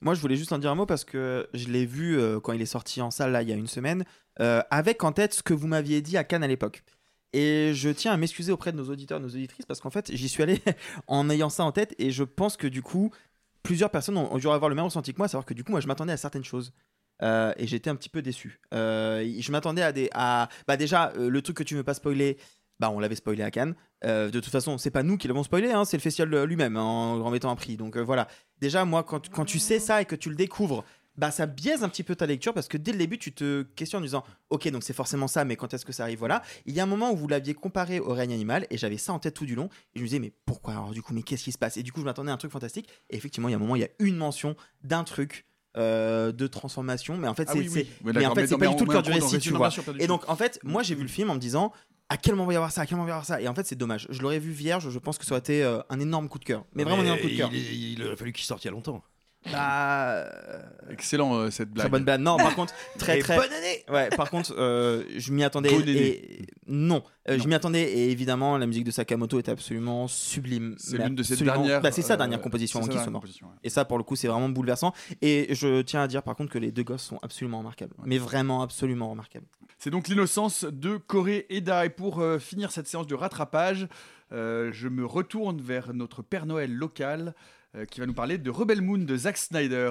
Moi, 0.00 0.14
je 0.14 0.20
voulais 0.20 0.36
juste 0.36 0.52
en 0.52 0.58
dire 0.58 0.70
un 0.70 0.74
mot 0.74 0.86
parce 0.86 1.04
que 1.04 1.46
je 1.54 1.68
l'ai 1.68 1.84
vu 1.86 2.18
quand 2.42 2.52
il 2.52 2.62
est 2.62 2.66
sorti 2.66 3.02
en 3.02 3.10
salle 3.10 3.32
là 3.32 3.42
il 3.42 3.48
y 3.48 3.52
a 3.52 3.56
une 3.56 3.66
semaine, 3.66 4.04
avec 4.38 5.04
en 5.04 5.12
tête 5.12 5.34
ce 5.34 5.42
que 5.42 5.52
vous 5.54 5.66
m'aviez 5.66 6.00
dit 6.00 6.16
à 6.16 6.24
Cannes 6.24 6.44
à 6.44 6.48
l'époque. 6.48 6.82
Et 7.36 7.74
je 7.74 7.90
tiens 7.90 8.12
à 8.12 8.16
m'excuser 8.16 8.50
auprès 8.50 8.72
de 8.72 8.78
nos 8.78 8.88
auditeurs, 8.88 9.20
nos 9.20 9.28
auditrices, 9.28 9.66
parce 9.66 9.80
qu'en 9.80 9.90
fait, 9.90 10.10
j'y 10.14 10.26
suis 10.26 10.42
allé 10.42 10.58
en 11.06 11.28
ayant 11.28 11.50
ça 11.50 11.64
en 11.64 11.72
tête, 11.72 11.94
et 11.98 12.10
je 12.10 12.24
pense 12.24 12.56
que 12.56 12.66
du 12.66 12.80
coup, 12.80 13.10
plusieurs 13.62 13.90
personnes 13.90 14.16
ont, 14.16 14.32
ont 14.32 14.38
dû 14.38 14.48
avoir 14.48 14.70
le 14.70 14.74
même 14.74 14.86
ressenti 14.86 15.12
que 15.12 15.18
moi, 15.18 15.26
à 15.26 15.28
savoir 15.28 15.44
que 15.44 15.52
du 15.52 15.62
coup, 15.62 15.70
moi, 15.70 15.80
je 15.80 15.86
m'attendais 15.86 16.14
à 16.14 16.16
certaines 16.16 16.44
choses. 16.44 16.72
Euh, 17.22 17.52
et 17.58 17.66
j'étais 17.66 17.90
un 17.90 17.96
petit 17.96 18.08
peu 18.08 18.22
déçu. 18.22 18.58
Euh, 18.72 19.26
je 19.38 19.52
m'attendais 19.52 19.82
à 19.82 19.92
des. 19.92 20.08
À... 20.14 20.48
Bah, 20.66 20.78
déjà, 20.78 21.12
euh, 21.16 21.28
le 21.28 21.42
truc 21.42 21.58
que 21.58 21.62
tu 21.62 21.74
ne 21.74 21.80
veux 21.80 21.84
pas 21.84 21.92
spoiler, 21.92 22.38
bah, 22.80 22.90
on 22.90 22.98
l'avait 22.98 23.16
spoilé 23.16 23.42
à 23.42 23.50
Cannes. 23.50 23.74
De 24.02 24.30
toute 24.30 24.46
façon, 24.46 24.78
c'est 24.78 24.90
pas 24.90 25.02
nous 25.02 25.16
qui 25.16 25.26
l'avons 25.26 25.42
spoilé, 25.42 25.72
hein, 25.72 25.84
c'est 25.84 25.96
le 25.96 26.02
festival 26.02 26.44
lui-même 26.44 26.76
hein, 26.76 26.82
en 26.82 27.24
remettant 27.24 27.50
un 27.50 27.56
prix. 27.56 27.76
Donc 27.76 27.96
voilà. 27.96 28.28
Déjà, 28.60 28.84
moi, 28.84 29.02
quand, 29.02 29.28
quand 29.30 29.44
tu 29.44 29.58
sais 29.58 29.80
ça 29.80 30.00
et 30.00 30.04
que 30.04 30.14
tu 30.14 30.30
le 30.30 30.36
découvres, 30.36 30.84
bah 31.16 31.30
ça 31.30 31.46
biaise 31.46 31.82
un 31.82 31.88
petit 31.88 32.02
peu 32.02 32.14
ta 32.16 32.26
lecture 32.26 32.52
parce 32.54 32.68
que 32.68 32.76
dès 32.76 32.92
le 32.92 32.98
début, 32.98 33.18
tu 33.18 33.32
te 33.32 33.62
questionnes 33.62 34.00
en 34.02 34.04
disant 34.04 34.24
Ok, 34.50 34.68
donc 34.68 34.82
c'est 34.82 34.92
forcément 34.92 35.28
ça, 35.28 35.44
mais 35.44 35.56
quand 35.56 35.72
est-ce 35.74 35.84
que 35.84 35.92
ça 35.92 36.02
arrive? 36.04 36.18
Voilà. 36.18 36.42
Il 36.66 36.74
y 36.74 36.80
a 36.80 36.82
un 36.82 36.86
moment 36.86 37.10
où 37.12 37.16
vous 37.16 37.28
l'aviez 37.28 37.54
comparé 37.54 38.00
au 38.00 38.12
règne 38.12 38.32
animal 38.32 38.66
et 38.70 38.78
j'avais 38.78 38.98
ça 38.98 39.12
en 39.12 39.18
tête 39.18 39.34
tout 39.34 39.46
du 39.46 39.54
long. 39.54 39.68
Et 39.94 39.98
je 39.98 40.02
me 40.02 40.06
disais 40.06 40.18
Mais 40.18 40.32
pourquoi 40.46 40.74
alors 40.74 40.90
du 40.90 41.02
coup 41.02 41.14
Mais 41.14 41.22
qu'est-ce 41.22 41.44
qui 41.44 41.52
se 41.52 41.58
passe? 41.58 41.76
Et 41.76 41.82
du 41.82 41.92
coup, 41.92 42.00
je 42.00 42.04
m'attendais 42.04 42.30
à 42.30 42.34
un 42.34 42.38
truc 42.38 42.52
fantastique. 42.52 42.88
Et 43.10 43.16
effectivement, 43.16 43.48
il 43.48 43.52
y 43.52 43.54
a 43.54 43.56
un 43.56 43.60
moment, 43.60 43.76
il 43.76 43.82
y 43.82 43.84
a 43.84 43.88
une 43.98 44.16
mention 44.16 44.56
d'un 44.82 45.04
truc. 45.04 45.44
euh, 45.78 46.32
de 46.32 46.46
transformation 46.46 47.18
mais 47.18 47.28
en 47.28 47.34
fait 47.34 47.44
Ah 47.48 47.52
c'est 47.52 47.58
oui, 47.58 47.68
oui. 48.02 48.12
mais 48.14 48.24
en 48.24 48.34
fait 48.34 48.46
c'est 48.46 48.56
pas 48.56 48.66
du 48.68 48.76
tout 48.76 48.86
le 48.86 48.92
cœur 48.92 49.02
du 49.02 49.10
récit 49.12 49.38
tu 49.38 49.50
vois 49.50 49.68
et 49.98 50.06
donc 50.06 50.26
en 50.26 50.34
fait 50.34 50.58
moi 50.64 50.82
j'ai 50.82 50.94
vu 50.94 51.02
le 51.02 51.08
film 51.08 51.28
en 51.28 51.34
me 51.34 51.38
disant 51.38 51.70
à 52.08 52.16
quel 52.16 52.34
moment 52.34 52.46
va 52.46 52.52
y 52.54 52.56
avoir 52.56 52.72
ça? 52.72 52.80
À 52.80 52.86
quel 52.86 52.96
moment 52.96 53.04
va 53.04 53.10
y 53.10 53.12
avoir 53.12 53.26
ça? 53.26 53.42
Et 53.42 53.46
en 53.48 53.54
fait 53.54 53.66
c'est 53.66 53.76
dommage 53.76 54.06
je 54.08 54.22
l'aurais 54.22 54.38
vu 54.38 54.52
vierge 54.52 54.88
je 54.88 54.98
pense 54.98 55.18
que 55.18 55.26
ça 55.26 55.32
aurait 55.32 55.40
été 55.40 55.62
euh, 55.62 55.80
un 55.90 56.00
énorme 56.00 56.30
coup 56.30 56.38
de 56.38 56.46
cœur 56.46 56.64
mais 56.72 56.82
vraiment 56.82 57.02
un 57.02 57.04
énorme 57.04 57.20
coup 57.20 57.28
de 57.28 57.36
cœur 57.36 57.50
Il, 57.52 57.92
il 57.92 58.02
aurait 58.06 58.16
fallu 58.16 58.32
qu'il 58.32 58.46
sorte 58.46 58.64
il 58.64 58.68
y 58.68 58.70
a 58.70 58.70
longtemps. 58.72 59.02
Bah. 59.52 60.24
Excellent 60.90 61.34
euh, 61.34 61.50
cette 61.50 61.70
blague. 61.70 61.84
Très 61.86 61.90
bonne 61.90 62.04
blague. 62.04 62.20
Non, 62.20 62.36
par 62.36 62.54
contre, 62.54 62.74
très 62.98 63.18
Et 63.18 63.22
très. 63.22 63.36
bonne 63.36 63.52
année 63.52 63.84
Ouais, 63.88 64.08
par 64.16 64.30
contre, 64.30 64.54
euh, 64.56 65.04
je 65.16 65.32
m'y 65.32 65.42
attendais. 65.44 65.70
Bonne 65.70 65.82
année. 65.82 65.92
et... 65.96 66.46
Non, 66.68 67.02
Euh, 67.28 67.36
Non. 67.36 67.42
je 67.42 67.48
m'y 67.48 67.54
attendais 67.54 67.82
et 67.82 68.10
évidemment, 68.10 68.56
la 68.58 68.66
musique 68.66 68.84
de 68.84 68.90
Sakamoto 68.90 69.38
est 69.38 69.48
absolument 69.48 70.06
sublime. 70.08 70.74
C'est 70.78 70.98
l'une 70.98 71.14
de 71.14 71.22
ses 71.22 71.36
dernières. 71.36 71.80
Bah, 71.80 71.90
c'est 71.92 72.02
sa 72.02 72.16
dernière 72.16 72.40
composition 72.40 72.80
c'est 72.80 72.84
en 72.84 72.86
sa 72.86 72.88
qui 72.88 72.94
dernière 72.94 73.04
sonore. 73.06 73.20
composition, 73.20 73.46
ouais. 73.48 73.52
Et 73.64 73.70
ça, 73.70 73.84
pour 73.84 73.98
le 73.98 74.04
coup, 74.04 74.16
c'est 74.16 74.28
vraiment 74.28 74.48
bouleversant. 74.48 74.92
Et 75.22 75.48
je 75.54 75.82
tiens 75.82 76.02
à 76.02 76.08
dire 76.08 76.22
par 76.22 76.36
contre 76.36 76.50
que 76.52 76.58
les 76.58 76.70
deux 76.72 76.82
gosses 76.84 77.02
sont 77.02 77.18
absolument 77.22 77.58
remarquables. 77.58 77.94
Mais 78.04 78.18
vraiment 78.18 78.62
absolument 78.62 79.10
remarquables. 79.10 79.46
C'est 79.78 79.90
donc 79.90 80.08
l'innocence 80.08 80.64
de 80.64 80.96
Corée 80.96 81.46
Eda. 81.50 81.84
Et 81.84 81.90
pour 81.90 82.20
euh, 82.20 82.38
finir 82.38 82.70
cette 82.70 82.86
séance 82.86 83.06
de 83.06 83.14
rattrapage, 83.14 83.88
euh, 84.32 84.70
je 84.72 84.88
me 84.88 85.04
retourne 85.04 85.60
vers 85.60 85.92
notre 85.94 86.22
Père 86.22 86.46
Noël 86.46 86.72
local 86.72 87.34
qui 87.84 88.00
va 88.00 88.06
nous 88.06 88.14
parler 88.14 88.38
de 88.38 88.50
Rebel 88.50 88.80
Moon 88.80 88.98
de 88.98 89.16
Zack 89.16 89.36
Snyder. 89.36 89.90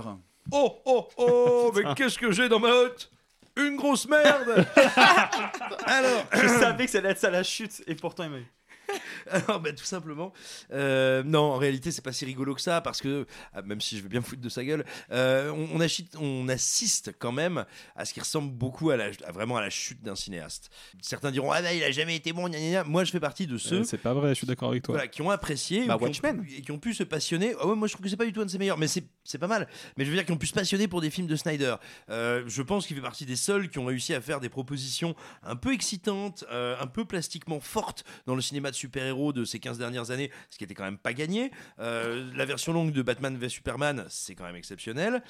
Oh 0.52 0.82
oh 0.86 1.08
oh, 1.18 1.72
mais 1.76 1.94
qu'est-ce 1.96 2.18
que 2.18 2.32
j'ai 2.32 2.50
dans 2.50 2.60
ma 2.60 2.70
hotte? 2.70 3.12
Une 3.58 3.78
grosse 3.78 4.08
merde 4.08 4.66
Alors, 5.86 6.26
je 6.34 6.48
savais 6.60 6.86
que 6.86 6.92
ça 6.92 6.98
allait 6.98 7.12
être 7.12 7.20
ça 7.20 7.30
la 7.30 7.44
chute 7.44 7.84
et 7.88 7.96
pourtant 7.96 8.26
il 8.26 8.30
m'a 8.32 8.38
eu. 8.40 8.48
Alors, 9.30 9.60
bah, 9.60 9.74
tout 9.74 9.84
simplement, 9.86 10.34
euh, 10.72 11.24
non, 11.24 11.40
en 11.54 11.58
réalité, 11.58 11.92
c'est 11.92 12.02
pas 12.04 12.12
si 12.12 12.26
rigolo 12.26 12.54
que 12.56 12.62
ça 12.62 12.82
parce 12.82 13.02
que, 13.02 13.26
ah, 13.54 13.62
même 13.62 13.82
si 13.82 13.98
je 13.98 14.04
veux 14.04 14.10
bien 14.10 14.20
me 14.20 14.26
foutre 14.26 14.42
de 14.42 14.50
sa 14.50 14.64
gueule, 14.64 14.86
euh, 15.12 15.50
on, 15.52 15.68
on 15.78 15.80
achite- 15.82 16.16
on 16.20 16.48
assiste 16.50 17.14
quand 17.20 17.32
même 17.32 17.66
à 17.96 18.06
ce 18.06 18.14
qui 18.14 18.20
ressemble 18.20 18.52
beaucoup 18.52 18.90
à, 18.92 18.98
la, 18.98 19.06
à 19.26 19.32
vraiment 19.32 19.58
à 19.58 19.62
la 19.62 19.70
chute 19.70 20.02
d'un 20.04 20.16
cinéaste. 20.16 20.70
Certains 21.02 21.32
diront, 21.32 21.52
ah 21.52 21.62
bah, 21.62 21.74
il 21.74 21.84
a 21.84 21.92
jamais 21.92 22.16
été 22.16 22.34
bon, 22.34 22.48
gna, 22.50 22.60
gna, 22.60 22.70
gna. 22.72 22.84
Moi, 22.84 23.04
je 23.04 23.12
fais 23.12 23.20
partie 23.20 23.48
de 23.48 23.58
ceux 23.58 23.80
Euh, 23.80 23.84
c'est 23.84 23.98
pas 23.98 24.14
vrai, 24.14 24.30
je 24.30 24.36
suis 24.36 24.48
d'accord 24.48 24.70
avec 24.70 24.84
toi. 24.84 24.94
voilà, 24.96 25.08
qui 25.08 25.22
ont 25.22 25.32
apprécié 25.32 25.86
Bah, 25.86 25.96
ou 25.96 26.10
qui 26.10 26.22
ont 26.26 26.44
et 26.58 26.62
qui 26.62 26.72
ont 26.72 26.80
pu 26.80 26.94
se 26.94 27.04
passionner. 27.04 27.54
Ah 27.60 27.68
ouais, 27.68 27.76
moi 27.76 27.88
je 27.88 27.94
trouve 27.94 28.04
que 28.04 28.10
c'est 28.10 28.18
pas 28.18 28.26
du 28.26 28.34
tout 28.34 28.42
un 28.42 28.46
de 28.46 28.52
ses 28.52 28.58
meilleurs, 28.58 28.78
mais 28.78 28.88
c'est 28.88 29.06
c'est 29.26 29.40
pas 29.40 29.48
mal. 29.48 29.68
Mais 29.98 30.06
je 30.06 30.10
veux 30.10 30.16
dire, 30.16 30.26
qui 30.26 30.32
ont 30.32 30.38
pu 30.38 30.48
se 30.48 30.54
passionner 30.54 30.88
pour 30.88 31.02
des 31.02 31.10
films 31.10 31.28
de 31.28 31.36
Snyder. 31.36 31.76
Euh, 32.10 32.44
je 32.48 32.62
pense 32.62 32.88
qu'il 32.88 32.96
fait 32.96 33.02
partie 33.02 33.26
des 33.26 33.36
seuls 33.36 33.70
qui 33.70 33.80
ont 33.80 33.86
réussi 33.86 34.14
à 34.14 34.22
faire 34.22 34.40
des 34.40 34.50
propositions 34.50 35.16
un 35.44 35.56
peu 35.56 35.74
excitantes, 35.74 36.46
euh, 36.52 36.76
un 36.80 36.88
peu 36.88 37.04
plastiquement 37.06 37.60
fortes 37.60 38.06
dans 38.28 38.36
le 38.36 38.42
cinéma 38.42 38.72
de 38.72 38.76
super-héros 38.76 39.34
de 39.34 39.44
ces 39.44 39.60
15 39.60 39.78
dernières 39.78 40.12
années, 40.12 40.32
ce 40.50 40.58
qui 40.58 40.64
était 40.64 40.76
quand 40.76 40.84
même 40.84 40.98
pas 40.98 41.14
gagné. 41.14 41.52
Euh, 41.80 42.32
la 42.36 42.46
version 42.46 42.72
longue 42.72 42.92
de 42.92 43.02
Batman 43.02 43.36
v 43.36 43.50
Superman, 43.50 44.06
c'est 44.10 44.36
quand 44.36 44.46
même 44.46 44.56
exceptionnel. 44.56 45.24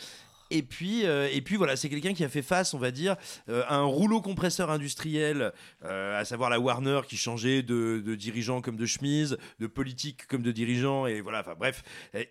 Et 0.52 0.62
puis, 0.62 1.06
euh, 1.06 1.28
et 1.32 1.42
puis 1.42 1.56
voilà, 1.56 1.76
c'est 1.76 1.90
quelqu'un 1.90 2.14
qui 2.14 2.24
a 2.24 2.30
fait 2.30 2.44
face, 2.44 2.74
on 2.76 2.78
va 2.78 2.92
dire, 2.92 3.16
euh, 3.50 3.64
à 3.68 3.78
un 3.78 3.84
rouleau 3.84 4.22
compresseur 4.22 4.70
industriel, 4.70 5.54
euh, 5.84 6.20
à 6.20 6.24
savoir 6.24 6.52
la 6.52 6.60
Warner 6.60 7.02
qui 7.08 7.18
changeait 7.18 7.64
de, 7.64 8.16
dirigeant 8.16 8.62
comme 8.62 8.78
de 8.78 8.86
chemise, 8.86 9.38
de 9.60 9.68
politique 9.68 10.28
comme 10.28 10.44
de 10.44 10.52
dirigeant, 10.52 11.08
et 11.08 11.22
voilà, 11.22 11.40
enfin 11.40 11.56
bref, 11.58 11.84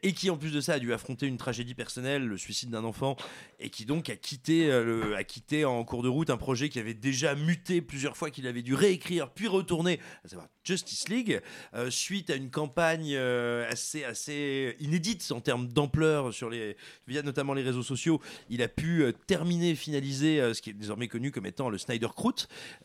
et 0.03 0.13
qui 0.13 0.31
en 0.31 0.37
plus 0.37 0.53
de 0.53 0.61
ça 0.61 0.75
a 0.75 0.79
dû 0.79 0.93
affronter 0.93 1.27
une 1.27 1.39
tragédie 1.39 1.75
personnelle, 1.75 2.25
le 2.25 2.39
suicide 2.39 2.71
d'un 2.71 2.85
enfant, 2.85 3.17
et 3.59 3.69
qui 3.69 3.85
donc 3.85 4.09
a 4.09 4.17
quitté, 4.17 4.71
a 4.73 5.25
quitté 5.25 5.65
en 5.65 5.83
cours 5.85 6.03
de 6.03 6.09
route 6.09 6.31
un 6.31 6.37
projet 6.37 6.69
qui 6.69 6.79
avait 6.79 6.95
déjà 6.95 7.35
muté 7.35 7.83
plusieurs 7.83 8.17
fois, 8.17 8.31
qu'il 8.31 8.47
avait 8.47 8.63
dû 8.63 8.75
réécrire 8.75 9.31
puis 9.31 9.49
retourner, 9.49 9.99
à 10.25 10.29
savoir 10.29 10.49
Justice 10.65 11.09
League, 11.09 11.41
euh, 11.75 11.91
suite 11.91 12.31
à 12.31 12.35
une 12.35 12.51
campagne 12.51 13.13
euh, 13.15 13.71
assez, 13.71 14.03
assez 14.05 14.75
inédite 14.81 15.31
en 15.31 15.41
termes 15.41 15.69
d'ampleur 15.69 16.33
sur 16.35 16.51
les, 16.51 16.77
via 17.07 17.23
notamment 17.23 17.55
les 17.55 17.63
réseaux 17.63 17.83
sociaux, 17.83 18.21
il 18.51 18.63
a 18.63 18.69
pu 18.69 19.03
euh, 19.03 19.13
terminer, 19.27 19.75
finaliser 19.75 20.53
ce 20.55 20.61
qui 20.61 20.71
est 20.71 20.75
désormais 20.75 21.07
connu 21.07 21.31
comme 21.31 21.47
étant 21.47 21.69
le 21.69 21.79
Snyder. 21.79 22.09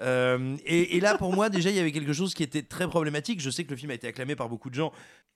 Euh, 0.01 0.57
et, 0.65 0.97
et 0.97 0.99
là, 0.99 1.17
pour 1.17 1.33
moi, 1.33 1.49
déjà, 1.49 1.69
il 1.69 1.75
y 1.75 1.79
avait 1.79 1.91
quelque 1.91 2.13
chose 2.13 2.33
qui 2.33 2.43
était 2.43 2.61
très 2.63 2.87
problématique. 2.87 3.39
Je 3.41 3.49
sais 3.49 3.63
que 3.63 3.69
le 3.71 3.75
film 3.77 3.91
a 3.91 3.93
été 3.93 4.07
acclamé 4.07 4.35
par 4.35 4.49
beaucoup 4.49 4.69
de 4.69 4.75
gens. 4.75 4.91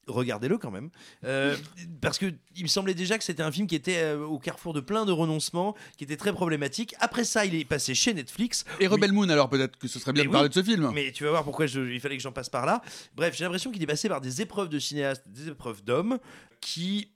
Regardez-le 0.05 0.57
quand 0.57 0.71
même. 0.71 0.89
Euh, 1.23 1.55
parce 2.01 2.17
que 2.17 2.25
il 2.57 2.63
me 2.63 2.67
semblait 2.67 2.93
déjà 2.93 3.17
que 3.17 3.23
c'était 3.23 3.41
un 3.41 3.51
film 3.53 3.67
qui 3.67 3.75
était 3.75 3.99
euh, 3.99 4.25
au 4.25 4.37
carrefour 4.37 4.73
de 4.73 4.81
plein 4.81 5.05
de 5.05 5.13
renoncements, 5.13 5.77
qui 5.97 6.03
était 6.03 6.17
très 6.17 6.33
problématique. 6.33 6.93
Après 6.99 7.23
ça, 7.23 7.45
il 7.45 7.55
est 7.55 7.63
passé 7.63 7.95
chez 7.95 8.13
Netflix. 8.13 8.65
Et 8.81 8.87
Rebel 8.87 9.13
Moon, 9.13 9.29
alors 9.29 9.47
peut-être 9.49 9.77
que 9.77 9.87
ce 9.87 9.99
serait 9.99 10.11
bien 10.11 10.23
Mais 10.23 10.27
de 10.27 10.33
parler 10.33 10.49
de 10.49 10.53
ce 10.53 10.61
film. 10.63 10.91
Mais 10.93 11.13
tu 11.13 11.23
vas 11.23 11.29
voir 11.29 11.45
pourquoi 11.45 11.67
je- 11.67 11.79
il 11.89 12.01
fallait 12.01 12.17
que 12.17 12.23
j'en 12.23 12.32
passe 12.33 12.49
par 12.49 12.65
là. 12.65 12.81
Bref, 13.15 13.35
j'ai 13.35 13.43
l'impression 13.43 13.71
qu'il 13.71 13.81
est 13.81 13.87
passé 13.87 14.09
par 14.09 14.21
des 14.21 14.41
épreuves 14.41 14.69
de 14.69 14.79
cinéaste, 14.79 15.23
des 15.27 15.49
épreuves 15.49 15.83
d'hommes 15.83 16.19
qui 16.61 17.13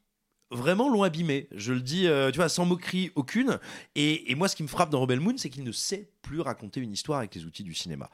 vraiment 0.51 0.89
l'ont 0.89 1.03
abîmé. 1.03 1.47
Je 1.51 1.73
le 1.73 1.81
dis, 1.81 2.07
euh, 2.07 2.31
tu 2.31 2.37
vois, 2.37 2.49
sans 2.49 2.65
moquerie 2.65 3.11
aucune. 3.15 3.59
Et, 3.95 4.33
moi, 4.35 4.47
ce 4.47 4.55
qui 4.55 4.63
me 4.63 4.67
frappe 4.67 4.89
dans 4.89 5.01
Rebel 5.01 5.19
Moon, 5.19 5.35
c'est 5.37 5.49
qu'il 5.49 5.63
ne 5.63 5.71
sait 5.71 6.09
plus 6.21 6.39
raconter 6.41 6.79
une 6.79 6.91
histoire 6.91 7.19
avec 7.19 7.35
les 7.35 7.45
outils 7.45 7.63
du 7.63 7.73
cinéma. 7.73 8.09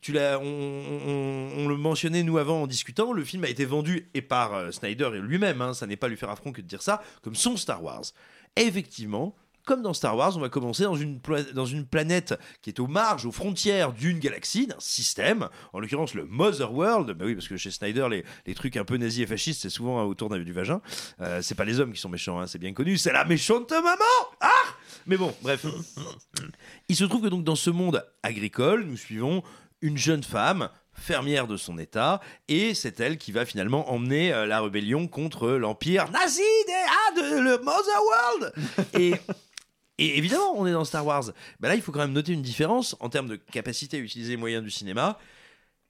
Tu 0.00 0.12
l'as, 0.12 0.38
on, 0.38 1.68
le 1.68 1.76
mentionnait 1.76 2.22
nous 2.22 2.38
avant 2.38 2.62
en 2.62 2.66
discutant. 2.66 3.12
Le 3.12 3.24
film 3.24 3.44
a 3.44 3.48
été 3.48 3.64
vendu 3.64 4.10
et 4.14 4.22
par 4.22 4.54
euh, 4.54 4.70
Snyder 4.70 5.10
lui-même. 5.20 5.60
hein, 5.60 5.74
ça 5.74 5.86
n'est 5.86 5.96
pas 5.96 6.08
lui 6.08 6.16
faire 6.16 6.30
affront 6.30 6.52
que 6.52 6.60
de 6.60 6.66
dire 6.66 6.82
ça, 6.82 7.02
comme 7.22 7.34
son 7.34 7.56
Star 7.56 7.82
Wars. 7.82 8.04
Effectivement. 8.56 9.34
Comme 9.64 9.80
dans 9.80 9.94
Star 9.94 10.14
Wars, 10.14 10.36
on 10.36 10.40
va 10.40 10.50
commencer 10.50 10.84
dans 10.84 10.94
une, 10.94 11.86
planète 11.86 12.34
qui 12.60 12.68
est 12.68 12.80
aux 12.80 12.86
marges, 12.86 13.24
aux 13.24 13.32
frontières 13.32 13.92
d'une 13.92 14.18
galaxie, 14.18 14.66
d'un 14.66 14.76
système, 14.78 15.48
en 15.72 15.80
l'occurrence 15.80 16.12
le 16.14 16.26
Mother 16.26 16.72
World. 16.72 17.10
Bah 17.12 17.24
oui, 17.24 17.34
parce 17.34 17.48
que 17.48 17.56
chez 17.56 17.70
Snyder, 17.70 18.08
les, 18.46 18.54
trucs 18.54 18.76
un 18.76 18.84
peu 18.84 18.98
nazis 18.98 19.22
et 19.22 19.26
fascistes, 19.26 19.62
c'est 19.62 19.70
souvent 19.70 20.04
autour 20.04 20.28
d'un- 20.28 20.38
du 20.38 20.52
vagin. 20.52 20.82
Euh, 21.20 21.40
c'est 21.40 21.54
pas 21.54 21.64
les 21.64 21.80
hommes 21.80 21.92
qui 21.92 22.00
sont 22.00 22.10
méchants, 22.10 22.38
hein, 22.40 22.46
c'est 22.46 22.58
bien 22.58 22.74
connu, 22.74 22.98
c'est 22.98 23.12
la 23.12 23.24
méchante 23.24 23.70
maman 23.72 24.04
Ah 24.40 24.50
Mais 25.06 25.16
bon, 25.16 25.34
bref. 25.40 25.64
Il 26.88 26.96
se 26.96 27.04
trouve 27.04 27.22
que 27.22 27.28
donc 27.28 27.44
dans 27.44 27.56
ce 27.56 27.70
monde 27.70 28.04
agricole, 28.22 28.84
nous 28.84 28.98
suivons 28.98 29.42
une 29.80 29.96
jeune 29.96 30.22
femme 30.22 30.68
fermière 30.92 31.46
de 31.46 31.56
son 31.56 31.78
état 31.78 32.20
et 32.48 32.74
c'est 32.74 33.00
elle 33.00 33.18
qui 33.18 33.32
va 33.32 33.44
finalement 33.44 33.90
emmener 33.90 34.32
euh, 34.32 34.46
la 34.46 34.60
rébellion 34.60 35.08
contre 35.08 35.48
l'empire 35.50 36.10
nazi 36.10 36.40
des, 36.66 36.72
ah, 36.72 37.14
de 37.16 37.40
le 37.40 37.58
Mother 37.58 38.02
World 38.04 38.52
et 38.98 39.14
et 39.98 40.18
évidemment, 40.18 40.52
on 40.56 40.66
est 40.66 40.72
dans 40.72 40.84
Star 40.84 41.06
Wars. 41.06 41.24
Bah 41.60 41.68
là, 41.68 41.74
il 41.74 41.82
faut 41.82 41.92
quand 41.92 42.00
même 42.00 42.12
noter 42.12 42.32
une 42.32 42.42
différence 42.42 42.96
en 43.00 43.08
termes 43.08 43.28
de 43.28 43.36
capacité 43.36 43.96
à 43.98 44.00
utiliser 44.00 44.32
les 44.32 44.36
moyens 44.36 44.62
du 44.62 44.70
cinéma. 44.70 45.18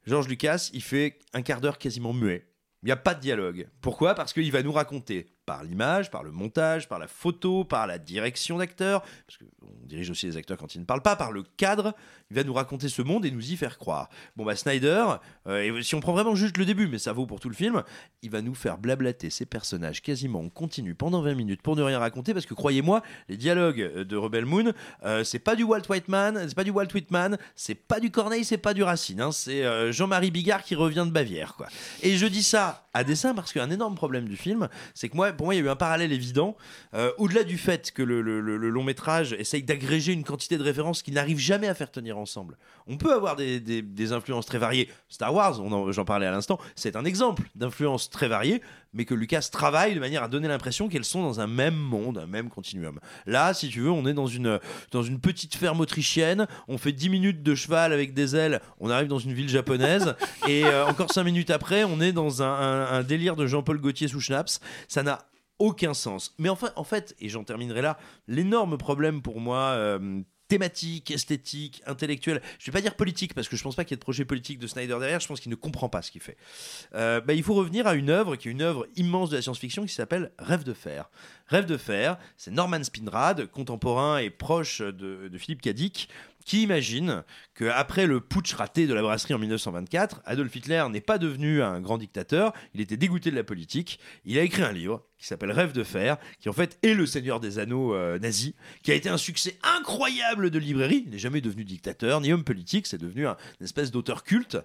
George 0.06 0.28
Lucas, 0.28 0.70
il 0.74 0.82
fait 0.82 1.18
un 1.32 1.42
quart 1.42 1.60
d'heure 1.60 1.78
quasiment 1.78 2.12
muet. 2.12 2.46
Il 2.82 2.86
n'y 2.86 2.92
a 2.92 2.96
pas 2.96 3.14
de 3.14 3.20
dialogue. 3.20 3.68
Pourquoi? 3.80 4.14
Parce 4.14 4.34
qu'il 4.34 4.52
va 4.52 4.62
nous 4.62 4.72
raconter 4.72 5.33
par 5.44 5.64
l'image, 5.64 6.10
par 6.10 6.22
le 6.22 6.30
montage, 6.30 6.88
par 6.88 6.98
la 6.98 7.06
photo, 7.06 7.64
par 7.64 7.86
la 7.86 7.98
direction 7.98 8.58
d'acteurs, 8.58 9.02
parce 9.26 9.38
qu'on 9.38 9.86
dirige 9.86 10.10
aussi 10.10 10.26
les 10.26 10.36
acteurs 10.36 10.58
quand 10.58 10.74
ils 10.74 10.80
ne 10.80 10.84
parlent 10.84 11.02
pas, 11.02 11.16
par 11.16 11.32
le 11.32 11.42
cadre, 11.56 11.94
il 12.30 12.36
va 12.36 12.44
nous 12.44 12.54
raconter 12.54 12.88
ce 12.88 13.02
monde 13.02 13.24
et 13.24 13.30
nous 13.30 13.52
y 13.52 13.56
faire 13.56 13.78
croire. 13.78 14.08
Bon 14.36 14.44
bah 14.44 14.56
Snyder, 14.56 15.04
euh, 15.46 15.78
et 15.78 15.82
si 15.82 15.94
on 15.94 16.00
prend 16.00 16.12
vraiment 16.12 16.34
juste 16.34 16.56
le 16.56 16.64
début, 16.64 16.88
mais 16.88 16.98
ça 16.98 17.12
vaut 17.12 17.26
pour 17.26 17.40
tout 17.40 17.48
le 17.48 17.54
film, 17.54 17.82
il 18.22 18.30
va 18.30 18.42
nous 18.42 18.54
faire 18.54 18.78
blablater 18.78 19.30
ces 19.30 19.46
personnages 19.46 20.02
quasiment 20.02 20.40
en 20.40 20.48
continu 20.48 20.94
pendant 20.94 21.22
20 21.22 21.34
minutes 21.34 21.62
pour 21.62 21.76
ne 21.76 21.82
rien 21.82 21.98
raconter, 21.98 22.32
parce 22.32 22.46
que 22.46 22.54
croyez-moi, 22.54 23.02
les 23.28 23.36
dialogues 23.36 23.80
euh, 23.80 24.04
de 24.04 24.16
Rebel 24.16 24.46
Moon, 24.46 24.72
euh, 25.04 25.24
c'est 25.24 25.38
pas 25.38 25.56
du 25.56 25.62
Walt 25.62 25.82
Whitman, 25.88 26.46
c'est 26.48 26.54
pas 26.54 26.64
du 26.64 26.70
Walt 26.70 26.88
Whitman, 26.94 27.38
c'est 27.54 27.74
pas 27.74 28.00
du 28.00 28.10
Corneille, 28.10 28.44
c'est 28.44 28.58
pas 28.58 28.74
du 28.74 28.82
Racine, 28.82 29.20
hein, 29.20 29.32
c'est 29.32 29.64
euh, 29.64 29.92
Jean-Marie 29.92 30.30
Bigard 30.30 30.62
qui 30.62 30.74
revient 30.74 31.04
de 31.06 31.12
Bavière, 31.12 31.54
quoi. 31.54 31.66
Et 32.02 32.16
je 32.16 32.26
dis 32.26 32.42
ça 32.42 32.86
à 32.94 33.04
dessein 33.04 33.34
parce 33.34 33.52
qu'un 33.52 33.70
énorme 33.70 33.94
problème 33.94 34.28
du 34.28 34.36
film, 34.36 34.68
c'est 34.94 35.08
que 35.08 35.16
moi, 35.16 35.32
pour 35.34 35.46
moi, 35.46 35.54
il 35.54 35.58
y 35.58 35.60
a 35.60 35.64
eu 35.64 35.68
un 35.68 35.76
parallèle 35.76 36.12
évident. 36.12 36.56
Euh, 36.94 37.10
Au-delà 37.18 37.44
du 37.44 37.58
fait 37.58 37.92
que 37.92 38.02
le, 38.02 38.20
long 38.20 38.82
métrage 38.84 39.32
essaye 39.34 39.62
d'agréger 39.62 40.12
une 40.12 40.24
quantité 40.24 40.56
de 40.58 40.62
références 40.62 41.02
qui 41.02 41.12
n'arrive 41.12 41.38
jamais 41.38 41.68
à 41.68 41.74
faire 41.74 41.90
tenir 41.90 42.18
ensemble. 42.18 42.56
On 42.86 42.96
peut 42.96 43.12
avoir 43.12 43.36
des, 43.36 43.60
des- 43.60 44.12
influences 44.12 44.46
très 44.46 44.58
variées. 44.58 44.88
Star 45.08 45.34
Wars, 45.34 45.60
j'en 45.92 46.04
parlais 46.04 46.26
à 46.26 46.30
l'instant, 46.30 46.58
c'est 46.76 46.96
un 46.96 47.04
exemple 47.04 47.42
d'influence 47.54 48.10
très 48.10 48.28
variée, 48.28 48.60
mais 48.94 49.04
que 49.04 49.14
Lucas 49.14 49.48
travaille 49.52 49.94
de 49.94 50.00
manière 50.00 50.22
à 50.22 50.28
donner 50.28 50.48
l'impression 50.48 50.88
qu'elles 50.88 51.04
sont 51.04 51.22
dans 51.22 51.40
un 51.40 51.46
même 51.46 51.74
monde, 51.74 52.18
un 52.18 52.26
même 52.26 52.48
continuum. 52.48 52.98
Là, 53.26 53.52
si 53.52 53.68
tu 53.68 53.80
veux, 53.80 53.90
on 53.90 54.06
est 54.06 54.14
dans 54.14 54.26
une, 54.26 54.58
dans 54.92 55.02
une 55.02 55.20
petite 55.20 55.54
ferme 55.56 55.80
autrichienne, 55.80 56.46
on 56.68 56.78
fait 56.78 56.92
10 56.92 57.08
minutes 57.10 57.42
de 57.42 57.54
cheval 57.54 57.92
avec 57.92 58.14
des 58.14 58.36
ailes, 58.36 58.60
on 58.80 58.88
arrive 58.90 59.08
dans 59.08 59.18
une 59.18 59.32
ville 59.34 59.48
japonaise, 59.48 60.14
et 60.48 60.64
euh, 60.64 60.86
encore 60.86 61.12
5 61.12 61.24
minutes 61.24 61.50
après, 61.50 61.84
on 61.84 62.00
est 62.00 62.12
dans 62.12 62.42
un, 62.42 62.46
un- 62.52 62.86
un 62.86 63.02
délire 63.02 63.36
de 63.36 63.46
Jean-Paul 63.46 63.78
Gaultier 63.80 64.08
sous 64.08 64.20
Schnaps. 64.20 64.60
Ça 64.88 65.02
n'a 65.02 65.26
aucun 65.58 65.94
sens. 65.94 66.34
Mais 66.38 66.48
enfin, 66.48 66.70
en 66.76 66.84
fait, 66.84 67.14
et 67.20 67.28
j'en 67.28 67.44
terminerai 67.44 67.82
là, 67.82 67.96
l'énorme 68.28 68.76
problème 68.78 69.22
pour 69.22 69.40
moi. 69.40 69.58
euh, 69.74 70.20
thématique, 70.54 71.10
esthétique, 71.10 71.82
intellectuelle. 71.84 72.40
Je 72.60 72.66
vais 72.66 72.72
pas 72.72 72.80
dire 72.80 72.94
politique 72.94 73.34
parce 73.34 73.48
que 73.48 73.56
je 73.56 73.62
pense 73.64 73.74
pas 73.74 73.82
qu'il 73.82 73.90
y 73.90 73.94
ait 73.94 73.96
de 73.96 74.02
projet 74.02 74.24
politique 74.24 74.60
de 74.60 74.68
Snyder 74.68 74.98
derrière. 75.00 75.18
Je 75.18 75.26
pense 75.26 75.40
qu'il 75.40 75.50
ne 75.50 75.56
comprend 75.56 75.88
pas 75.88 76.00
ce 76.00 76.12
qu'il 76.12 76.20
fait. 76.20 76.36
Euh, 76.94 77.20
bah, 77.20 77.32
il 77.32 77.42
faut 77.42 77.54
revenir 77.54 77.88
à 77.88 77.94
une 77.96 78.08
œuvre 78.08 78.36
qui 78.36 78.46
est 78.46 78.52
une 78.52 78.62
œuvre 78.62 78.86
immense 78.94 79.30
de 79.30 79.36
la 79.36 79.42
science-fiction 79.42 79.84
qui 79.84 79.92
s'appelle 79.92 80.30
Rêve 80.38 80.62
de 80.62 80.72
fer. 80.72 81.10
Rêve 81.48 81.66
de 81.66 81.76
fer, 81.76 82.18
c'est 82.36 82.52
Norman 82.52 82.84
Spinrad, 82.84 83.46
contemporain 83.46 84.18
et 84.18 84.30
proche 84.30 84.80
de, 84.80 85.26
de 85.26 85.38
Philippe 85.38 85.60
Cadic, 85.60 86.08
qui 86.44 86.62
imagine 86.62 87.24
que 87.54 87.64
après 87.64 88.06
le 88.06 88.20
putsch 88.20 88.52
raté 88.54 88.86
de 88.86 88.94
la 88.94 89.02
brasserie 89.02 89.34
en 89.34 89.38
1924, 89.38 90.22
Adolf 90.24 90.54
Hitler 90.54 90.84
n'est 90.90 91.00
pas 91.00 91.18
devenu 91.18 91.62
un 91.62 91.80
grand 91.80 91.98
dictateur, 91.98 92.52
il 92.74 92.80
était 92.80 92.96
dégoûté 92.96 93.30
de 93.30 93.36
la 93.36 93.44
politique. 93.44 93.98
Il 94.24 94.38
a 94.38 94.42
écrit 94.42 94.62
un 94.62 94.72
livre 94.72 95.04
qui 95.18 95.28
s'appelle 95.28 95.52
Rêve 95.52 95.72
de 95.72 95.84
fer, 95.84 96.18
qui 96.38 96.50
en 96.50 96.52
fait 96.52 96.78
est 96.82 96.92
le 96.92 97.06
Seigneur 97.06 97.40
des 97.40 97.58
Anneaux 97.58 97.94
euh, 97.94 98.18
nazi, 98.18 98.54
qui 98.82 98.92
a 98.92 98.94
été 98.94 99.08
un 99.08 99.16
succès 99.16 99.56
incroyable 99.62 100.50
de 100.50 100.58
librairie. 100.58 101.04
Il 101.06 101.12
n'est 101.12 101.18
jamais 101.18 101.40
devenu 101.40 101.64
dictateur 101.64 102.20
ni 102.20 102.30
homme 102.30 102.44
politique, 102.44 102.86
c'est 102.86 102.98
devenu 102.98 103.26
un, 103.26 103.36
une 103.58 103.64
espèce 103.64 103.90
d'auteur 103.90 104.22
culte. 104.22 104.58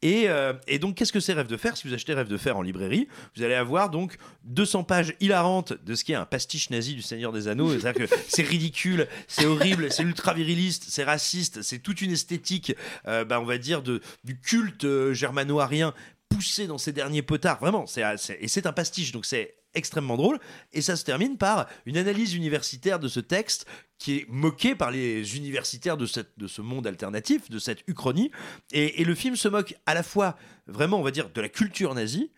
Et, 0.00 0.28
euh, 0.28 0.54
et 0.68 0.78
donc, 0.78 0.94
qu'est-ce 0.94 1.12
que 1.12 1.20
c'est 1.20 1.34
Rêve 1.34 1.48
de 1.48 1.56
fer? 1.58 1.76
Si 1.76 1.86
vous 1.86 1.92
achetez 1.92 2.14
Rêve 2.14 2.28
de 2.28 2.36
fer 2.38 2.56
en 2.56 2.62
librairie, 2.62 3.08
vous 3.36 3.42
allez 3.42 3.54
avoir 3.54 3.90
donc 3.90 4.16
200 4.44 4.84
pages 4.84 5.14
hilarantes 5.20 5.74
de 5.84 5.94
ce 5.94 6.02
qui 6.02 6.12
est 6.12 6.16
un 6.16 6.24
pastiche 6.24 6.70
nazi 6.70 6.94
du 6.94 7.02
Seigneur 7.02 7.32
des 7.32 7.48
Anneaux. 7.48 7.78
C'est-à-dire 7.78 8.08
que 8.08 8.14
c'est 8.28 8.42
ridicule, 8.42 9.08
c'est 9.28 9.44
horrible, 9.44 9.92
c'est 9.92 10.02
ultra 10.02 10.32
viriliste, 10.32 10.86
c'est 10.88 11.04
raciste, 11.04 11.25
c'est 11.26 11.78
toute 11.80 12.00
une 12.02 12.12
esthétique, 12.12 12.74
euh, 13.06 13.24
bah, 13.24 13.40
on 13.40 13.44
va 13.44 13.58
dire, 13.58 13.82
du 13.82 14.00
culte 14.40 14.84
euh, 14.84 15.12
germano-arien 15.12 15.94
poussé 16.28 16.66
dans 16.66 16.78
ces 16.78 16.92
derniers 16.92 17.22
potards. 17.22 17.58
Vraiment, 17.60 17.86
c'est, 17.86 18.02
c'est- 18.18 18.38
et 18.40 18.48
c'est 18.48 18.66
un 18.66 18.72
pastiche, 18.72 19.12
donc 19.12 19.26
c'est 19.26 19.54
extrêmement 19.74 20.16
drôle. 20.16 20.38
Et 20.72 20.80
ça 20.80 20.96
se 20.96 21.04
termine 21.04 21.36
par 21.36 21.66
une 21.84 21.98
analyse 21.98 22.34
universitaire 22.34 22.98
de 22.98 23.08
ce 23.08 23.20
texte 23.20 23.66
qui 23.98 24.16
est 24.18 24.26
moqué 24.28 24.74
par 24.74 24.90
les 24.90 25.36
universitaires 25.36 25.96
de 25.96 26.06
ce 26.06 26.60
monde 26.62 26.86
alternatif, 26.86 27.50
de 27.50 27.58
cette 27.58 27.82
uchronie. 27.86 28.30
Et, 28.72 29.02
et 29.02 29.04
le 29.04 29.14
film 29.14 29.36
se 29.36 29.48
moque 29.48 29.74
à 29.86 29.94
la 29.94 30.02
fois, 30.02 30.36
vraiment, 30.66 30.98
on 30.98 31.02
va 31.02 31.10
dire, 31.10 31.28
de 31.30 31.40
la 31.40 31.48
culture 31.48 31.94
nazie, 31.94 32.30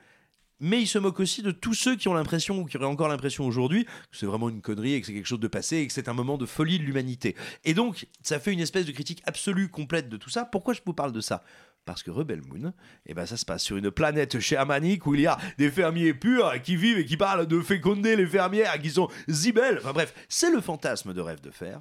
mais 0.61 0.83
il 0.83 0.87
se 0.87 0.99
moque 0.99 1.21
aussi 1.21 1.43
de 1.43 1.51
tous 1.51 1.75
ceux 1.75 1.97
qui 1.97 2.09
ont 2.09 2.15
l'impression, 2.15 2.59
ou 2.59 2.65
qui 2.65 2.77
auraient 2.77 2.87
encore 2.87 3.09
l'impression 3.09 3.47
aujourd'hui, 3.47 3.85
que 3.85 4.17
c'est 4.17 4.27
vraiment 4.27 4.49
une 4.49 4.61
connerie 4.61 4.95
et 4.95 5.01
que 5.01 5.07
c'est 5.07 5.15
quelque 5.15 5.27
chose 5.27 5.41
de 5.41 5.49
passé 5.49 5.79
et 5.79 5.87
que 5.87 5.93
c'est 5.93 6.09
un 6.09 6.15
moment 6.15 6.39
de 6.39 6.47
folie 6.47 6.79
de 6.79 6.85
l'humanité. 6.85 7.37
Et 7.65 7.75
donc, 7.75 8.07
ça 8.23 8.41
fait 8.41 8.53
une 8.53 8.61
espèce 8.61 8.87
de 8.87 8.93
critique 8.93 9.23
absolue, 9.27 9.69
complète 9.69 10.09
de 10.09 10.17
tout 10.17 10.31
ça. 10.31 10.45
Pourquoi 10.45 10.75
je 10.75 10.81
vous 10.85 10.95
parle 10.95 11.13
de 11.13 11.21
ça? 11.21 11.43
Parce 11.85 12.03
que 12.03 12.11
Rebel 12.11 12.43
Moon, 12.43 12.75
eh 13.07 13.15
ben, 13.15 13.25
ça 13.25 13.39
se 13.39 13.47
passe 13.47 13.63
sur 13.63 13.79
une 13.79 13.91
planète 13.91 14.41
chamanique 14.41 15.07
où 15.07 15.15
il 15.15 15.23
y 15.23 15.27
a 15.27 15.39
des 15.57 15.71
fermiers 15.71 16.13
purs 16.13 16.61
qui 16.63 16.77
vivent 16.77 16.99
et 16.99 17.07
qui 17.07 17.17
parlent 17.17 17.47
de 17.47 17.61
féconder 17.61 18.15
les 18.15 18.27
fermières 18.27 18.79
qui 18.79 18.91
sont 18.91 19.09
si 19.29 19.53
belles. 19.53 19.79
Enfin 19.79 19.93
bref, 19.93 20.13
c'est 20.29 20.51
le 20.51 20.61
fantasme 20.61 21.15
de 21.15 21.21
Rêve 21.23 21.41
de 21.41 21.51
Fer, 21.51 21.81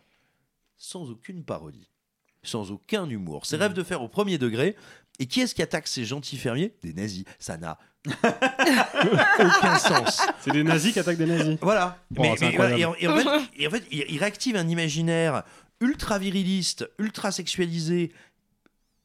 sans 0.78 1.10
aucune 1.10 1.44
parodie, 1.44 1.90
sans 2.42 2.72
aucun 2.72 3.10
humour. 3.10 3.46
C'est 3.46 3.58
Rêve 3.58 3.74
de 3.74 3.84
Fer 3.84 4.02
au 4.02 4.08
premier 4.08 4.38
degré. 4.38 4.78
Et 5.20 5.26
qui 5.26 5.42
est-ce 5.42 5.56
qui 5.56 5.64
attaque 5.64 5.88
ces 5.88 6.06
gentils 6.06 6.38
fermiers? 6.38 6.76
Des 6.84 6.94
nazis. 6.94 7.26
Ça 7.40 7.58
n'a 7.58 7.80
aucun 9.40 9.78
sens. 9.78 10.22
C'est 10.42 10.52
des 10.52 10.64
nazis 10.64 10.94
qui 10.94 11.00
attaquent 11.00 11.18
des 11.18 11.26
nazis. 11.26 11.58
Voilà. 11.62 11.98
Oh, 12.18 12.22
Mais- 12.22 12.36
et, 12.80 12.86
en, 12.86 12.96
et 13.00 13.08
en 13.08 13.16
fait, 13.18 13.28
et 13.58 13.68
en 13.68 13.70
fait, 13.72 13.84
il, 13.92 14.06
il 14.10 14.18
réactive 14.20 14.56
un 14.56 14.68
imaginaire 14.68 15.44
ultra 15.80 16.18
viriliste, 16.20 16.90
ultra 17.00 17.32
sexualisé, 17.32 18.12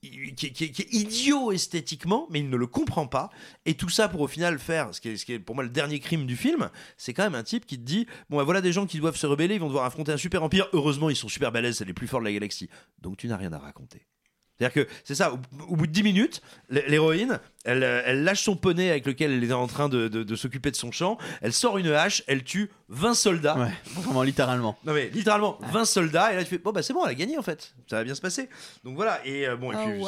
qui, 0.03 0.53
qui- 0.53 0.73
qui 0.73 0.83
est 0.83 0.93
idiot 0.95 1.53
esthétiquement, 1.53 2.27
mais 2.31 2.41
il 2.41 2.51
ne 2.51 2.57
le 2.57 2.67
comprend 2.67 3.07
pas. 3.07 3.31
Et 3.67 3.75
tout 3.75 3.89
ça 3.89 4.09
pour 4.09 4.21
au 4.23 4.27
final 4.27 4.59
faire, 4.59 4.93
ce 4.95 5.01
qui 5.01 5.11
est, 5.11 5.17
ce 5.17 5.25
qui 5.25 5.35
est 5.35 5.39
pour 5.39 5.55
moi 5.55 5.63
le 5.63 5.71
dernier 5.71 6.01
crime 6.01 6.27
du 6.27 6.35
film, 6.37 6.71
c'est 6.97 7.15
quand 7.15 7.23
même 7.23 7.37
un 7.37 7.45
type 7.45 7.67
qui 7.67 7.79
te 7.79 7.85
dit 7.85 8.07
Bon, 8.29 8.39
ben 8.39 8.43
voilà 8.43 8.61
des 8.61 8.73
gens 8.73 8.87
qui 8.87 8.99
doivent 8.99 9.17
se 9.17 9.27
rebeller, 9.27 9.55
ils 9.55 9.61
vont 9.61 9.69
devoir 9.69 9.85
affronter 9.85 10.11
un 10.13 10.17
super 10.17 10.43
empire. 10.43 10.67
Heureusement, 10.73 11.09
ils 11.09 11.15
sont 11.17 11.29
super 11.29 11.53
balèzes, 11.53 11.77
c'est 11.79 11.85
les 11.85 11.93
plus 11.95 12.09
forts 12.09 12.19
de 12.21 12.25
la 12.25 12.33
galaxie. 12.33 12.69
Donc 13.01 13.17
tu 13.17 13.29
n'as 13.29 13.37
rien 13.37 13.53
à 13.53 13.59
raconter. 13.59 14.07
C'est-à-dire 14.63 14.87
que 14.87 14.91
c'est 15.05 15.15
ça, 15.15 15.33
au, 15.33 15.39
au 15.69 15.77
bout 15.77 15.87
de 15.87 15.93
10 15.93 16.03
minutes, 16.05 16.41
l'héroïne, 16.71 17.39
elle, 17.65 17.83
euh, 17.83 18.03
elle 18.07 18.25
lâche 18.25 18.43
son 18.43 18.57
poney 18.57 18.91
avec 18.91 19.07
lequel 19.07 19.33
elle 19.33 19.45
est 19.45 19.53
en 19.53 19.67
train 19.67 19.89
de, 19.89 20.09
de- 20.09 20.23
de 20.23 20.37
s'occuper 20.37 20.71
de 20.71 20.77
son 20.77 20.93
champ, 20.93 21.19
elle 21.41 21.53
sort 21.53 21.79
une 21.79 21.89
hache, 21.89 22.23
elle 22.27 22.45
tue 22.45 22.71
20 22.89 23.15
soldats. 23.15 23.57
Ouais, 23.59 23.73
vraiment 24.03 24.23
littéralement. 24.23 24.79
Non 24.85 24.93
mais 24.95 25.09
littéralement 25.13 25.59
20 25.73 25.85
soldats 25.85 26.33
et 26.33 26.37
là 26.37 26.43
tu 26.45 26.51
fais 26.51 26.59
bon 26.59 26.73
bah 26.73 26.83
c'est 26.83 26.93
bon 26.93 27.05
elle 27.05 27.11
a 27.11 27.15
gagné 27.15 27.39
en 27.39 27.43
fait 27.43 27.75
ça 27.89 27.97
va 27.97 28.05
bien 28.05 28.15
se 28.15 28.21
passer 28.21 28.49
donc 28.85 28.95
voilà 28.97 29.21
et 29.27 29.47
euh, 29.49 29.57
bon 29.57 29.73
et 29.73 29.77
Oh, 29.77 29.89
puis, 29.91 30.03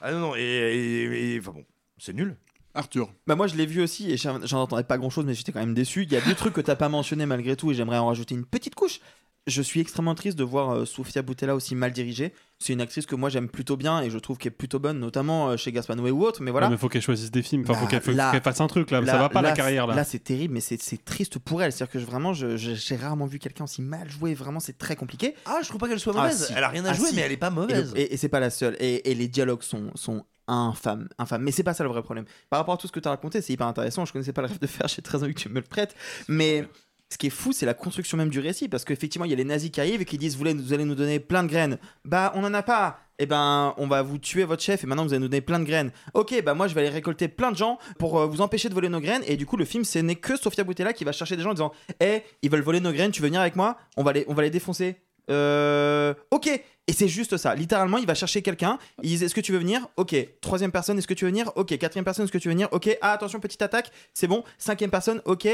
ah 0.00 0.12
non 0.12 0.20
non 0.20 0.34
et, 0.36 0.40
et- 0.40 1.34
et- 1.34 1.38
enfin 1.40 1.52
bon 1.52 1.64
c'est 1.98 2.12
nul 2.14 2.36
Arthur. 2.74 3.10
Bah 3.26 3.34
moi 3.36 3.46
je 3.48 3.54
l'ai 3.54 3.66
vu 3.66 3.82
aussi 3.82 4.10
et 4.10 4.16
j'en 4.16 4.44
j'en 4.46 4.62
entendais 4.62 4.82
pas 4.84 4.96
grand 4.96 5.10
chose 5.10 5.26
mais 5.26 5.34
j'étais 5.34 5.52
quand 5.52 5.60
même 5.60 5.74
déçu. 5.74 6.04
Il 6.04 6.12
y 6.12 6.16
a 6.16 6.22
deux 6.22 6.34
trucs 6.34 6.54
que 6.54 6.60
t'as 6.62 6.74
pas 6.76 6.88
mentionné 6.88 7.26
malgré 7.26 7.54
tout 7.54 7.70
et 7.70 7.74
j'aimerais 7.74 7.98
en 7.98 8.06
rajouter 8.06 8.34
une 8.34 8.46
petite 8.46 8.74
couche. 8.74 9.00
Je 9.48 9.60
suis 9.60 9.80
extrêmement 9.80 10.14
triste 10.14 10.38
de 10.38 10.44
voir 10.44 10.70
euh, 10.70 10.84
Sofia 10.84 11.20
Boutella 11.22 11.56
aussi 11.56 11.74
mal 11.74 11.90
dirigée. 11.92 12.32
C'est 12.60 12.72
une 12.74 12.80
actrice 12.80 13.06
que 13.06 13.16
moi 13.16 13.28
j'aime 13.28 13.48
plutôt 13.48 13.76
bien 13.76 14.00
et 14.00 14.08
je 14.08 14.16
trouve 14.18 14.38
qu'elle 14.38 14.52
est 14.52 14.56
plutôt 14.56 14.78
bonne, 14.78 15.00
notamment 15.00 15.48
euh, 15.48 15.56
chez 15.56 15.72
Gaspar 15.72 15.96
Noé 15.96 16.12
ou 16.12 16.24
autre. 16.24 16.42
Mais 16.42 16.52
voilà. 16.52 16.68
Ouais, 16.68 16.70
mais 16.72 16.78
faut 16.78 16.88
qu'elle 16.88 17.02
choisisse 17.02 17.32
des 17.32 17.42
films. 17.42 17.64
Enfin, 17.68 17.74
faut 17.74 17.86
qu'elle 17.88 18.00
fasse 18.00 18.60
un 18.60 18.68
truc 18.68 18.92
là. 18.92 19.04
ça 19.04 19.18
va 19.18 19.28
pas 19.28 19.42
la 19.42 19.50
carrière 19.50 19.88
là. 19.88 19.96
Là, 19.96 20.04
c'est 20.04 20.20
terrible, 20.20 20.54
mais 20.54 20.60
c'est 20.60 20.78
triste 21.04 21.40
pour 21.40 21.60
elle. 21.60 21.72
C'est-à-dire 21.72 21.92
que 21.92 21.98
je- 21.98 22.06
vraiment, 22.06 22.32
j'ai 22.34 22.96
rarement 22.96 23.26
vu 23.26 23.40
quelqu'un 23.40 23.64
aussi 23.64 23.82
mal 23.82 24.08
jouer. 24.08 24.34
Vraiment, 24.34 24.60
c'est 24.60 24.78
très 24.78 24.94
compliqué. 24.94 25.34
ah 25.46 25.58
je 25.62 25.68
trouve 25.68 25.80
pas 25.80 25.88
qu'elle 25.88 25.98
soit 25.98 26.12
Ah, 26.16 26.22
mauvaise 26.22 26.46
si. 26.46 26.52
elle 26.56 26.62
a 26.62 26.68
rien 26.68 26.84
à 26.84 26.90
Ah, 26.90 26.94
jouer 26.94 27.08
si. 27.08 27.16
mais 27.16 27.22
elle 27.22 27.32
est 27.32 27.36
pas 27.36 27.48
Et, 27.48 27.54
mauvaise 27.54 27.92
le- 27.94 27.98
et- 28.00 28.14
et 28.14 28.16
c'est 28.16 28.28
pas 28.28 28.38
la 28.40 28.50
seule. 28.50 28.76
Et, 28.78 29.10
et 29.10 29.14
les 29.16 29.26
dialogues 29.26 29.62
sont, 29.62 29.90
sont 29.96 30.24
infâmes, 30.46 31.08
infâmes. 31.18 31.42
Mais 31.42 31.50
c'est 31.50 31.64
pas 31.64 31.74
ça 31.74 31.82
le 31.82 31.90
vrai 31.90 32.02
problème. 32.04 32.26
Par 32.48 32.60
rapport 32.60 32.74
à 32.74 32.76
tout 32.76 32.86
ce 32.86 32.92
que 32.92 33.00
tu 33.00 33.08
as 33.08 33.10
raconté, 33.10 33.40
c'est 33.42 33.52
hyper 33.52 33.66
intéressant. 33.66 34.04
Je 34.04 34.12
connaissais 34.12 34.32
pas 34.32 34.42
le 34.42 34.46
rêve 34.48 34.60
de 34.60 34.66
faire. 34.68 34.86
J'ai 34.86 35.02
très 35.02 35.20
envie 35.24 35.34
que 35.34 35.40
tu 35.40 35.48
me 35.48 35.56
le 35.56 35.62
prêtes. 35.62 35.96
Mais 36.28 36.68
ce 37.12 37.18
qui 37.18 37.26
est 37.26 37.30
fou, 37.30 37.52
c'est 37.52 37.66
la 37.66 37.74
construction 37.74 38.16
même 38.16 38.30
du 38.30 38.40
récit. 38.40 38.68
Parce 38.68 38.84
qu'effectivement, 38.84 39.26
il 39.26 39.30
y 39.30 39.34
a 39.34 39.36
les 39.36 39.44
nazis 39.44 39.70
qui 39.70 39.80
arrivent 39.80 40.00
et 40.00 40.04
qui 40.06 40.16
disent 40.16 40.36
vous, 40.36 40.46
allez 40.46 40.84
nous 40.84 40.94
donner 40.94 41.20
plein 41.20 41.42
de 41.42 41.48
graines. 41.48 41.78
Bah, 42.06 42.32
on 42.34 42.42
en 42.42 42.54
a 42.54 42.62
pas. 42.62 43.00
Eh 43.18 43.26
ben, 43.26 43.74
on 43.76 43.86
va 43.86 44.00
vous 44.02 44.16
tuer 44.18 44.44
votre 44.44 44.62
chef 44.62 44.82
et 44.82 44.86
maintenant 44.86 45.04
vous 45.04 45.12
allez 45.12 45.20
nous 45.20 45.28
donner 45.28 45.42
plein 45.42 45.60
de 45.60 45.64
graines. 45.64 45.92
Ok, 46.14 46.42
bah 46.42 46.54
moi 46.54 46.66
je 46.66 46.74
vais 46.74 46.80
aller 46.80 46.90
récolter 46.90 47.28
plein 47.28 47.52
de 47.52 47.56
gens 47.56 47.78
pour 47.98 48.18
euh, 48.18 48.26
vous 48.26 48.40
empêcher 48.40 48.68
de 48.68 48.74
voler 48.74 48.88
nos 48.88 49.00
graines. 49.00 49.22
Et 49.26 49.36
du 49.36 49.46
coup, 49.46 49.56
le 49.56 49.64
film, 49.66 49.84
ce 49.84 49.98
n'est 49.98 50.16
que 50.16 50.36
Sofia 50.36 50.64
Boutella 50.64 50.92
qui 50.92 51.04
va 51.04 51.12
chercher 51.12 51.36
des 51.36 51.42
gens 51.42 51.50
en 51.50 51.54
disant 51.54 51.72
Eh, 52.00 52.22
ils 52.40 52.50
veulent 52.50 52.62
voler 52.62 52.80
nos 52.80 52.90
graines, 52.90 53.12
tu 53.12 53.20
veux 53.20 53.28
venir 53.28 53.40
avec 53.40 53.54
moi? 53.54 53.76
On 53.96 54.02
va, 54.02 54.12
les, 54.14 54.24
on 54.26 54.34
va 54.34 54.42
les 54.42 54.50
défoncer. 54.50 54.96
Euh. 55.30 56.14
Ok. 56.30 56.48
Et 56.48 56.92
c'est 56.92 57.06
juste 57.06 57.36
ça. 57.36 57.54
Littéralement, 57.54 57.98
il 57.98 58.06
va 58.06 58.14
chercher 58.14 58.42
quelqu'un. 58.42 58.78
Il 59.02 59.16
dit 59.16 59.22
Est-ce 59.22 59.34
que 59.34 59.40
tu 59.40 59.52
veux 59.52 59.58
venir? 59.58 59.86
Ok. 59.98 60.16
Troisième 60.40 60.72
personne, 60.72 60.98
est-ce 60.98 61.06
que 61.06 61.14
tu 61.14 61.26
veux 61.26 61.30
venir? 61.30 61.52
Ok. 61.54 61.76
Quatrième 61.78 62.04
personne, 62.04 62.24
est-ce 62.24 62.32
que 62.32 62.38
tu 62.38 62.48
veux 62.48 62.54
venir? 62.54 62.68
Ok. 62.72 62.96
Ah, 63.02 63.12
attention, 63.12 63.38
petite 63.38 63.62
attaque. 63.62 63.92
C'est 64.14 64.26
bon. 64.26 64.42
Cinquième 64.58 64.90
personne, 64.90 65.20
ok. 65.26 65.46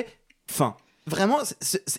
Fin. 0.46 0.76
Vraiment, 1.08 1.38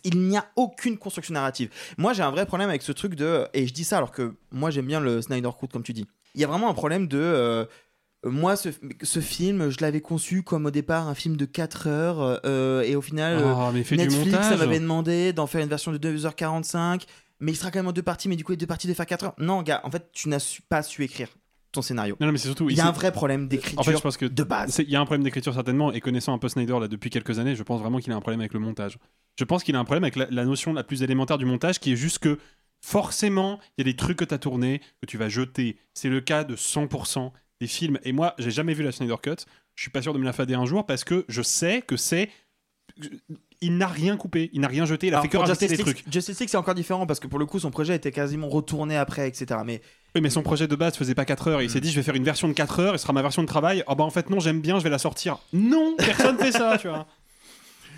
il 0.03 0.19
n'y 0.27 0.37
a 0.37 0.45
aucune 0.55 0.97
construction 0.97 1.33
narrative. 1.33 1.69
Moi, 1.97 2.13
j'ai 2.13 2.23
un 2.23 2.31
vrai 2.31 2.45
problème 2.45 2.69
avec 2.69 2.81
ce 2.81 2.91
truc 2.91 3.15
de. 3.15 3.45
Et 3.53 3.67
je 3.67 3.73
dis 3.73 3.83
ça 3.83 3.97
alors 3.97 4.11
que 4.11 4.33
moi, 4.51 4.69
j'aime 4.71 4.85
bien 4.85 4.99
le 4.99 5.21
Snyder 5.21 5.49
Cut, 5.59 5.67
comme 5.67 5.83
tu 5.83 5.93
dis. 5.93 6.05
Il 6.35 6.41
y 6.41 6.43
a 6.43 6.47
vraiment 6.47 6.69
un 6.69 6.73
problème 6.73 7.07
de. 7.07 7.19
euh, 7.19 7.65
moi, 8.25 8.55
ce, 8.57 8.69
ce 9.01 9.19
film, 9.21 9.69
je 9.69 9.77
l'avais 9.79 10.01
conçu 10.01 10.43
comme 10.43 10.65
au 10.65 10.71
départ 10.71 11.07
un 11.07 11.15
film 11.15 11.37
de 11.37 11.45
4 11.45 11.87
heures. 11.87 12.39
euh, 12.45 12.81
et 12.81 12.95
au 12.95 13.01
final, 13.01 13.37
euh, 13.37 13.53
Oh, 13.55 13.71
fais 13.83 13.95
du 13.95 14.03
Netflix, 14.17 14.37
ça 14.49 14.57
m'avait 14.57 14.79
demandé 14.79 15.31
d'en 15.33 15.47
faire 15.47 15.61
une 15.61 15.69
version 15.69 15.91
de 15.91 15.97
2h45. 15.97 17.03
Mais 17.41 17.53
il 17.53 17.55
sera 17.55 17.71
quand 17.71 17.79
même 17.79 17.87
en 17.87 17.93
deux 17.93 18.03
parties, 18.03 18.27
mais 18.27 18.35
du 18.35 18.43
coup, 18.43 18.51
les 18.51 18.57
deux 18.57 18.67
parties 18.67 18.87
de 18.87 18.93
faire 18.93 19.05
4 19.05 19.23
heures. 19.23 19.33
Non, 19.37 19.61
gars, 19.61 19.79
en 19.85 19.91
fait, 19.91 20.09
tu 20.11 20.27
n'as 20.27 20.59
pas 20.67 20.83
su 20.83 21.03
écrire 21.05 21.29
ton 21.71 21.81
scénario. 21.81 22.15
Non, 22.19 22.27
non, 22.27 22.31
mais 22.33 22.37
c'est 22.37 22.47
surtout. 22.47 22.69
Il 22.69 22.77
y 22.77 22.81
a 22.81 22.87
un 22.87 22.91
vrai 22.91 23.11
problème 23.11 23.47
d'écriture 23.47 23.79
En 23.79 23.83
fait, 23.83 23.95
je 23.95 24.01
pense 24.01 24.17
que 24.17 24.25
de 24.25 24.43
base. 24.43 24.79
Il 24.79 24.89
y 24.89 24.95
a 24.95 25.01
un 25.01 25.05
problème 25.05 25.23
d'écriture 25.23 25.53
certainement, 25.53 25.91
et 25.91 26.01
connaissant 26.01 26.33
un 26.33 26.37
peu 26.37 26.49
Snyder 26.49 26.79
là 26.79 26.87
depuis 26.87 27.09
quelques 27.09 27.39
années, 27.39 27.55
je 27.55 27.63
pense 27.63 27.79
vraiment 27.81 27.99
qu'il 27.99 28.11
a 28.11 28.15
un 28.15 28.21
problème 28.21 28.39
avec 28.39 28.53
le 28.53 28.59
montage. 28.59 28.97
Je 29.37 29.43
pense 29.43 29.63
qu'il 29.63 29.75
a 29.75 29.79
un 29.79 29.85
problème 29.85 30.03
avec 30.03 30.15
la, 30.15 30.27
la 30.29 30.45
notion 30.45 30.73
la 30.73 30.83
plus 30.83 31.03
élémentaire 31.03 31.37
du 31.37 31.45
montage, 31.45 31.79
qui 31.79 31.93
est 31.93 31.95
juste 31.95 32.19
que 32.19 32.37
forcément, 32.81 33.59
il 33.77 33.85
y 33.85 33.89
a 33.89 33.91
des 33.91 33.95
trucs 33.95 34.17
que 34.17 34.25
tu 34.25 34.33
as 34.33 34.37
tournés, 34.37 34.81
que 35.01 35.05
tu 35.05 35.17
vas 35.17 35.29
jeter. 35.29 35.77
C'est 35.93 36.09
le 36.09 36.21
cas 36.21 36.43
de 36.43 36.55
100% 36.55 37.31
des 37.59 37.67
films. 37.67 37.99
Et 38.03 38.11
moi, 38.11 38.35
j'ai 38.39 38.51
jamais 38.51 38.73
vu 38.73 38.83
la 38.83 38.91
Snyder 38.91 39.15
Cut. 39.21 39.45
Je 39.75 39.83
suis 39.83 39.91
pas 39.91 40.01
sûr 40.01 40.13
de 40.13 40.19
me 40.19 40.25
la 40.25 40.33
fader 40.33 40.55
un 40.55 40.65
jour 40.65 40.85
parce 40.85 41.03
que 41.03 41.25
je 41.27 41.41
sais 41.41 41.81
que 41.81 41.97
c'est. 41.97 42.29
Il 43.61 43.77
n'a 43.77 43.87
rien 43.87 44.15
coupé, 44.15 44.49
il 44.53 44.61
n'a 44.61 44.69
rien 44.69 44.85
jeté, 44.85 45.07
il 45.07 45.13
a 45.13 45.17
Alors, 45.17 45.23
fait 45.23 45.29
que 45.29 45.37
rajouter 45.37 45.67
des 45.67 45.77
trucs. 45.77 46.05
Justice 46.09 46.39
League, 46.39 46.49
c'est 46.49 46.57
encore 46.57 46.75
différent 46.75 47.05
parce 47.05 47.19
que 47.19 47.27
pour 47.27 47.39
le 47.39 47.45
coup, 47.45 47.59
son 47.59 47.71
projet 47.71 47.93
était 47.93 48.11
quasiment 48.11 48.47
retourné 48.47 48.95
après, 48.95 49.27
etc. 49.27 49.59
Mais 49.65 49.81
Oui, 50.15 50.21
mais 50.21 50.29
son 50.29 50.43
projet 50.43 50.67
de 50.67 50.75
base 50.77 50.95
faisait 50.95 51.13
pas 51.13 51.25
4 51.25 51.47
heures. 51.49 51.61
Il 51.61 51.69
s'est 51.69 51.81
dit, 51.81 51.91
je 51.91 51.97
vais 51.97 52.03
faire 52.03 52.15
une 52.15 52.23
version 52.23 52.47
de 52.47 52.53
4 52.53 52.79
heures, 52.79 52.95
et 52.95 52.97
ce 52.97 53.03
sera 53.03 53.11
ma 53.11 53.21
version 53.21 53.41
de 53.41 53.47
travail. 53.47 53.83
Oh 53.87 53.95
bah 53.95 54.05
en 54.05 54.09
fait, 54.09 54.29
non, 54.29 54.39
j'aime 54.39 54.61
bien, 54.61 54.79
je 54.79 54.83
vais 54.85 54.89
la 54.89 54.97
sortir. 54.97 55.39
Non, 55.51 55.95
personne 55.97 56.37
fait 56.37 56.53
ça, 56.53 56.77
tu 56.79 56.87
vois. 56.87 57.05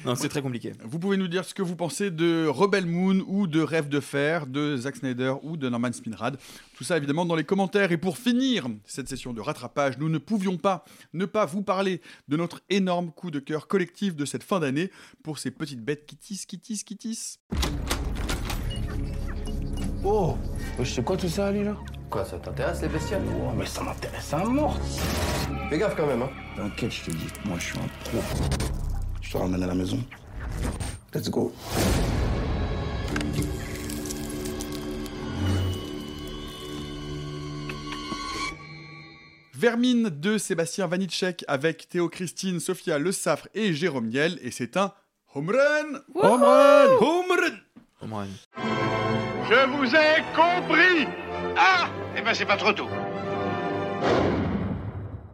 Non, 0.05 0.15
c'est 0.15 0.29
très 0.29 0.41
compliqué. 0.41 0.73
Vous 0.83 0.99
pouvez 0.99 1.17
nous 1.17 1.27
dire 1.27 1.45
ce 1.45 1.53
que 1.53 1.61
vous 1.61 1.75
pensez 1.75 2.11
de 2.11 2.47
Rebel 2.47 2.85
Moon 2.85 3.23
ou 3.27 3.47
de 3.47 3.61
Rêve 3.61 3.89
de 3.89 3.99
fer 3.99 4.47
de 4.47 4.77
Zack 4.77 4.95
Snyder 4.95 5.33
ou 5.43 5.57
de 5.57 5.69
Norman 5.69 5.91
Spinrad. 5.91 6.37
Tout 6.75 6.83
ça 6.83 6.97
évidemment 6.97 7.25
dans 7.25 7.35
les 7.35 7.43
commentaires. 7.43 7.91
Et 7.91 7.97
pour 7.97 8.17
finir 8.17 8.67
cette 8.85 9.07
session 9.07 9.33
de 9.33 9.41
rattrapage, 9.41 9.97
nous 9.97 10.09
ne 10.09 10.17
pouvions 10.17 10.57
pas 10.57 10.85
ne 11.13 11.25
pas 11.25 11.45
vous 11.45 11.61
parler 11.61 12.01
de 12.27 12.37
notre 12.37 12.61
énorme 12.69 13.11
coup 13.11 13.31
de 13.31 13.39
cœur 13.39 13.67
collectif 13.67 14.15
de 14.15 14.25
cette 14.25 14.43
fin 14.43 14.59
d'année 14.59 14.91
pour 15.23 15.37
ces 15.37 15.51
petites 15.51 15.83
bêtes 15.83 16.05
qui 16.05 16.17
tissent, 16.17 16.45
qui 16.45 16.59
tissent, 16.59 16.83
qui 16.83 16.97
tissent. 16.97 17.39
Oh, 20.03 20.35
c'est 20.83 21.03
quoi 21.03 21.15
tout 21.15 21.29
ça, 21.29 21.47
Ali, 21.47 21.63
là? 21.63 21.77
Quoi, 22.09 22.25
ça 22.25 22.37
t'intéresse 22.39 22.81
les 22.81 22.87
bestioles? 22.87 23.21
Oh, 23.39 23.51
mais 23.55 23.65
ça 23.65 23.83
m'intéresse 23.83 24.33
à 24.33 24.43
mort 24.43 24.77
Fais 25.69 25.77
gaffe 25.77 25.95
quand 25.95 26.07
même, 26.07 26.23
hein. 26.23 26.29
T'inquiète, 26.57 26.91
je 26.91 27.03
te 27.03 27.11
dis, 27.11 27.27
moi 27.45 27.57
je 27.57 27.65
suis 27.65 27.77
un 27.77 27.87
pro. 28.03 28.80
Je 29.31 29.37
te 29.37 29.41
ramène 29.41 29.63
à 29.63 29.67
la 29.67 29.75
maison. 29.75 29.97
Let's 31.15 31.29
go. 31.29 31.53
Vermine 39.53 40.09
de 40.09 40.37
Sébastien 40.37 40.85
Vanitschek 40.85 41.45
avec 41.47 41.87
Théo 41.87 42.09
Christine, 42.09 42.59
Sophia 42.59 42.99
Le 42.99 43.13
Saffre 43.13 43.47
et 43.53 43.71
Jérôme 43.73 44.07
Niel. 44.09 44.37
Et 44.41 44.51
c'est 44.51 44.75
un 44.75 44.91
home 45.33 45.49
run 45.49 46.01
Home 46.13 46.43
run 46.43 46.87
Home 46.99 47.31
run 47.31 47.57
Home 48.01 48.13
run. 48.13 48.27
Je 49.49 49.65
vous 49.77 49.95
ai 49.95 50.21
compris 50.35 51.07
Ah 51.55 51.87
Eh 52.17 52.21
ben 52.21 52.33
c'est 52.33 52.45
pas 52.45 52.57
trop 52.57 52.73
tôt. 52.73 52.89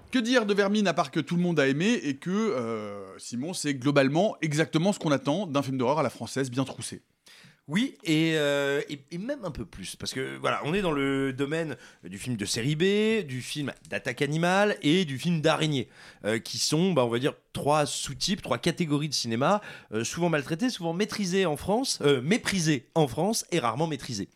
Que 0.10 0.20
dire 0.20 0.46
de 0.46 0.54
Vermine 0.54 0.88
à 0.88 0.93
part 0.93 1.12
que 1.12 1.20
tout 1.20 1.36
le 1.36 1.41
monde 1.41 1.60
a 1.60 1.67
aimé 1.67 2.00
et 2.04 2.15
que 2.15 2.30
euh, 2.30 3.17
Simon, 3.20 3.54
c'est 3.54 3.74
globalement 3.74 4.38
exactement 4.41 4.93
ce 4.93 5.00
qu'on 5.00 5.12
attend 5.12 5.48
d'un 5.48 5.62
film 5.62 5.78
d'horreur 5.78 6.00
à 6.00 6.04
la 6.04 6.10
française 6.10 6.50
bien 6.50 6.63
troussé? 6.63 7.02
Oui, 7.67 7.97
et, 8.06 8.34
euh, 8.36 8.82
et, 8.88 9.01
et 9.12 9.17
même 9.17 9.43
un 9.43 9.51
peu 9.51 9.65
plus. 9.65 9.97
Parce 9.97 10.13
que 10.13 10.38
voilà, 10.38 10.62
on 10.63 10.73
est 10.73 10.82
dans 10.82 10.93
le 10.93 11.34
domaine 11.34 11.75
du 12.06 12.17
film 12.17 12.38
de 12.38 12.45
série 12.45 12.77
B, 12.77 13.25
du 13.27 13.41
film 13.41 13.73
d'attaque 13.89 14.21
animale 14.21 14.77
et 14.82 15.03
du 15.03 15.19
film 15.19 15.41
d'araignée, 15.41 15.89
euh, 16.23 16.39
qui 16.39 16.60
sont, 16.60 16.93
bah, 16.93 17.03
on 17.03 17.10
va 17.10 17.19
dire, 17.19 17.34
trois 17.51 17.86
sous-types, 17.86 18.41
trois 18.41 18.58
catégories 18.58 19.10
de 19.10 19.13
cinéma, 19.13 19.62
euh, 19.91 20.06
souvent 20.06 20.30
maltraités, 20.30 20.69
souvent 20.69 20.93
maîtrisés 20.93 21.45
en 21.45 21.58
France, 21.58 21.99
méprisés 22.23 22.88
en 22.95 23.08
France 23.08 23.45
et 23.51 23.60
rarement 23.60 23.88
maîtrisés. 23.88 24.30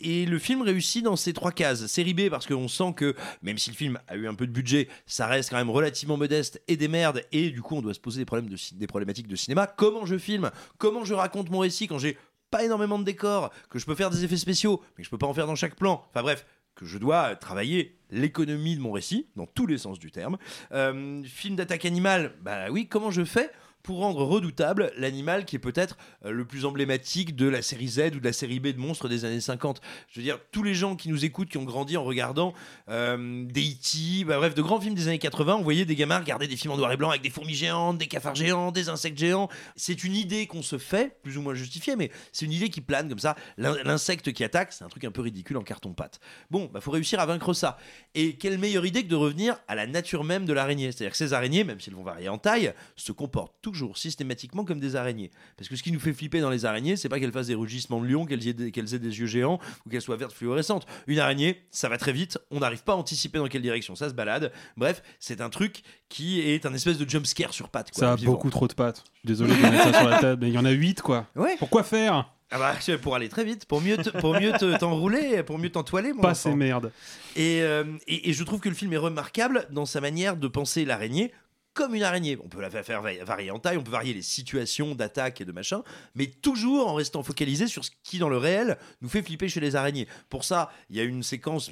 Et 0.00 0.24
le 0.24 0.38
film 0.38 0.62
réussit 0.62 1.04
dans 1.04 1.16
ces 1.16 1.34
trois 1.34 1.52
cases. 1.52 1.86
Série 1.86 2.14
B, 2.14 2.30
parce 2.30 2.46
qu'on 2.46 2.66
sent 2.66 2.94
que, 2.96 3.14
même 3.42 3.58
si 3.58 3.70
le 3.70 3.76
film 3.76 3.98
a 4.08 4.16
eu 4.16 4.26
un 4.26 4.34
peu 4.34 4.46
de 4.46 4.52
budget, 4.52 4.88
ça 5.06 5.26
reste 5.26 5.50
quand 5.50 5.56
même 5.56 5.70
relativement 5.70 6.16
modeste 6.16 6.62
et 6.66 6.78
des 6.78 6.88
merdes, 6.88 7.22
et 7.30 7.50
du 7.50 7.60
coup, 7.60 7.76
on 7.76 7.82
doit 7.82 7.92
se 7.92 8.00
poser 8.00 8.22
des, 8.22 8.24
problèmes 8.24 8.48
de, 8.48 8.56
des 8.72 8.86
problématiques 8.86 9.28
de 9.28 9.36
cinéma. 9.36 9.66
Comment 9.66 10.06
je 10.06 10.16
filme? 10.16 10.50
Comment 10.78 11.04
je 11.04 11.12
raconte 11.12 11.50
mon 11.50 11.58
récit? 11.58 11.86
Quand 11.86 11.98
j'ai 11.98 12.16
pas 12.54 12.62
énormément 12.62 13.00
de 13.00 13.04
décors, 13.04 13.50
que 13.68 13.80
je 13.80 13.84
peux 13.84 13.96
faire 13.96 14.10
des 14.10 14.22
effets 14.22 14.36
spéciaux, 14.36 14.80
mais 14.96 15.02
que 15.02 15.06
je 15.06 15.10
peux 15.10 15.18
pas 15.18 15.26
en 15.26 15.34
faire 15.34 15.48
dans 15.48 15.56
chaque 15.56 15.74
plan. 15.74 16.04
Enfin 16.10 16.22
bref, 16.22 16.46
que 16.76 16.86
je 16.86 16.98
dois 16.98 17.32
euh, 17.32 17.34
travailler 17.34 17.98
l'économie 18.10 18.76
de 18.76 18.80
mon 18.80 18.92
récit, 18.92 19.26
dans 19.34 19.46
tous 19.46 19.66
les 19.66 19.76
sens 19.76 19.98
du 19.98 20.12
terme. 20.12 20.38
Euh, 20.70 21.20
film 21.24 21.56
d'attaque 21.56 21.84
animale, 21.84 22.32
bah 22.42 22.70
oui, 22.70 22.86
comment 22.86 23.10
je 23.10 23.24
fais 23.24 23.50
pour 23.84 23.98
rendre 23.98 24.24
redoutable 24.24 24.90
l'animal 24.96 25.44
qui 25.44 25.54
est 25.56 25.60
peut-être 25.60 25.96
euh, 26.24 26.30
le 26.32 26.44
plus 26.44 26.64
emblématique 26.64 27.36
de 27.36 27.46
la 27.46 27.60
série 27.62 27.86
Z 27.86 27.98
ou 28.16 28.18
de 28.18 28.24
la 28.24 28.32
série 28.32 28.58
B 28.58 28.68
de 28.68 28.78
monstres 28.78 29.08
des 29.08 29.24
années 29.26 29.40
50. 29.42 29.80
Je 30.10 30.18
veux 30.18 30.24
dire, 30.24 30.38
tous 30.50 30.62
les 30.62 30.74
gens 30.74 30.96
qui 30.96 31.08
nous 31.10 31.24
écoutent, 31.24 31.50
qui 31.50 31.58
ont 31.58 31.64
grandi 31.64 31.96
en 31.98 32.02
regardant 32.02 32.54
euh, 32.88 33.44
des 33.44 33.60
E.T., 33.72 34.24
bah, 34.24 34.38
bref, 34.38 34.54
de 34.54 34.62
grands 34.62 34.80
films 34.80 34.94
des 34.94 35.06
années 35.08 35.18
80, 35.18 35.56
on 35.56 35.62
voyait 35.62 35.84
des 35.84 35.94
gamins 35.96 36.18
regarder 36.18 36.46
des 36.48 36.56
films 36.56 36.72
en 36.72 36.76
noir 36.78 36.90
et 36.92 36.96
blanc 36.96 37.10
avec 37.10 37.20
des 37.22 37.28
fourmis 37.30 37.54
géantes, 37.54 37.98
des 37.98 38.06
cafards 38.06 38.34
géants, 38.34 38.72
des 38.72 38.88
insectes 38.88 39.18
géants. 39.18 39.48
C'est 39.76 40.02
une 40.02 40.16
idée 40.16 40.46
qu'on 40.46 40.62
se 40.62 40.78
fait, 40.78 41.18
plus 41.22 41.36
ou 41.36 41.42
moins 41.42 41.54
justifiée, 41.54 41.94
mais 41.94 42.10
c'est 42.32 42.46
une 42.46 42.52
idée 42.52 42.70
qui 42.70 42.80
plane 42.80 43.08
comme 43.08 43.18
ça. 43.18 43.36
L'in- 43.58 43.76
L'insecte 43.84 44.32
qui 44.32 44.42
attaque, 44.44 44.72
c'est 44.72 44.84
un 44.84 44.88
truc 44.88 45.04
un 45.04 45.10
peu 45.10 45.20
ridicule 45.20 45.58
en 45.58 45.62
carton-pâte. 45.62 46.20
Bon, 46.50 46.70
bah 46.72 46.80
faut 46.80 46.90
réussir 46.90 47.20
à 47.20 47.26
vaincre 47.26 47.52
ça. 47.52 47.76
Et 48.14 48.36
quelle 48.36 48.56
meilleure 48.56 48.86
idée 48.86 49.02
que 49.02 49.08
de 49.08 49.14
revenir 49.14 49.58
à 49.68 49.74
la 49.74 49.86
nature 49.86 50.24
même 50.24 50.46
de 50.46 50.54
l'araignée? 50.54 50.90
C'est-à-dire 50.90 51.10
que 51.10 51.18
ces 51.18 51.34
araignées, 51.34 51.64
même 51.64 51.80
si 51.80 51.90
elles 51.90 51.96
vont 51.96 52.02
varier 52.02 52.30
en 52.30 52.38
taille, 52.38 52.72
se 52.96 53.12
comportent 53.12 53.54
systématiquement 53.96 54.64
comme 54.64 54.80
des 54.80 54.96
araignées. 54.96 55.30
Parce 55.56 55.68
que 55.68 55.76
ce 55.76 55.82
qui 55.82 55.92
nous 55.92 56.00
fait 56.00 56.12
flipper 56.12 56.40
dans 56.40 56.50
les 56.50 56.64
araignées, 56.64 56.96
c'est 56.96 57.08
pas 57.08 57.18
qu'elles 57.20 57.32
fassent 57.32 57.48
des 57.48 57.54
rugissements 57.54 58.00
de 58.00 58.06
lion, 58.06 58.24
qu'elles 58.26 58.46
aient, 58.48 58.52
des- 58.52 58.68
aient 58.68 58.98
des 58.98 59.18
yeux 59.20 59.26
géants 59.26 59.58
ou 59.84 59.90
qu'elles 59.90 60.02
soient 60.02 60.16
vertes 60.16 60.32
fluorescentes. 60.32 60.86
Une 61.06 61.18
araignée, 61.18 61.62
ça 61.70 61.88
va 61.88 61.98
très 61.98 62.12
vite, 62.12 62.38
on 62.50 62.60
n'arrive 62.60 62.84
pas 62.84 62.92
à 62.92 62.96
anticiper 62.96 63.38
dans 63.38 63.48
quelle 63.48 63.62
direction 63.62 63.94
ça 63.96 64.08
se 64.08 64.14
balade. 64.14 64.52
Bref, 64.76 65.02
c'est 65.20 65.40
un 65.40 65.50
truc 65.50 65.82
qui 66.08 66.40
est 66.40 66.64
un 66.66 66.74
espèce 66.74 66.98
de 66.98 67.08
jump 67.08 67.26
scare 67.26 67.52
sur 67.52 67.68
pattes. 67.68 67.90
quoi, 67.90 68.00
Ça 68.00 68.12
a 68.12 68.16
vivant. 68.16 68.32
beaucoup 68.32 68.50
trop 68.50 68.68
de 68.68 68.74
pattes. 68.74 69.04
Désolé 69.24 69.54
de 69.56 69.60
mettre 69.62 69.82
ça 69.84 69.98
sur 70.00 70.08
la 70.08 70.18
table, 70.18 70.42
mais 70.42 70.48
il 70.50 70.54
y 70.54 70.58
en 70.58 70.64
a 70.64 70.70
8 70.70 71.02
quoi. 71.02 71.26
Ouais. 71.34 71.56
Pourquoi 71.58 71.82
faire? 71.82 72.30
Ah 72.50 72.58
bah, 72.58 72.96
pour 73.02 73.16
aller 73.16 73.28
très 73.28 73.42
vite, 73.42 73.64
pour 73.64 73.80
mieux 73.80 73.96
te- 73.96 74.10
pour 74.20 74.38
mieux 74.38 74.52
te- 74.52 74.78
t'enrouler, 74.78 75.42
pour 75.42 75.58
mieux 75.58 75.70
t'entoiler, 75.70 76.12
mon 76.12 76.20
Pas 76.20 76.32
enfant. 76.32 76.50
ces 76.50 76.54
merdes. 76.54 76.92
Et, 77.34 77.62
euh, 77.62 77.84
et, 78.06 78.30
et 78.30 78.32
je 78.32 78.44
trouve 78.44 78.60
que 78.60 78.68
le 78.68 78.76
film 78.76 78.92
est 78.92 78.96
remarquable 78.98 79.66
dans 79.70 79.86
sa 79.86 80.00
manière 80.00 80.36
de 80.36 80.46
penser 80.46 80.84
l'araignée 80.84 81.32
comme 81.74 81.94
une 81.94 82.02
araignée. 82.02 82.38
On 82.42 82.48
peut 82.48 82.60
la 82.60 82.70
faire 82.70 83.02
va- 83.02 83.24
varier 83.24 83.50
en 83.50 83.58
taille, 83.58 83.76
on 83.76 83.82
peut 83.82 83.90
varier 83.90 84.14
les 84.14 84.22
situations 84.22 84.94
d'attaque 84.94 85.40
et 85.40 85.44
de 85.44 85.52
machin, 85.52 85.82
mais 86.14 86.26
toujours 86.26 86.88
en 86.88 86.94
restant 86.94 87.22
focalisé 87.22 87.66
sur 87.66 87.84
ce 87.84 87.90
qui, 88.02 88.18
dans 88.18 88.28
le 88.28 88.38
réel, 88.38 88.78
nous 89.02 89.08
fait 89.08 89.22
flipper 89.22 89.48
chez 89.48 89.60
les 89.60 89.76
araignées. 89.76 90.08
Pour 90.30 90.44
ça, 90.44 90.70
il 90.88 90.96
y 90.96 91.00
a 91.00 91.02
une 91.02 91.22
séquence, 91.22 91.70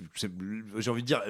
j'ai 0.76 0.90
envie 0.90 1.03
de 1.03 1.07
dire, 1.07 1.22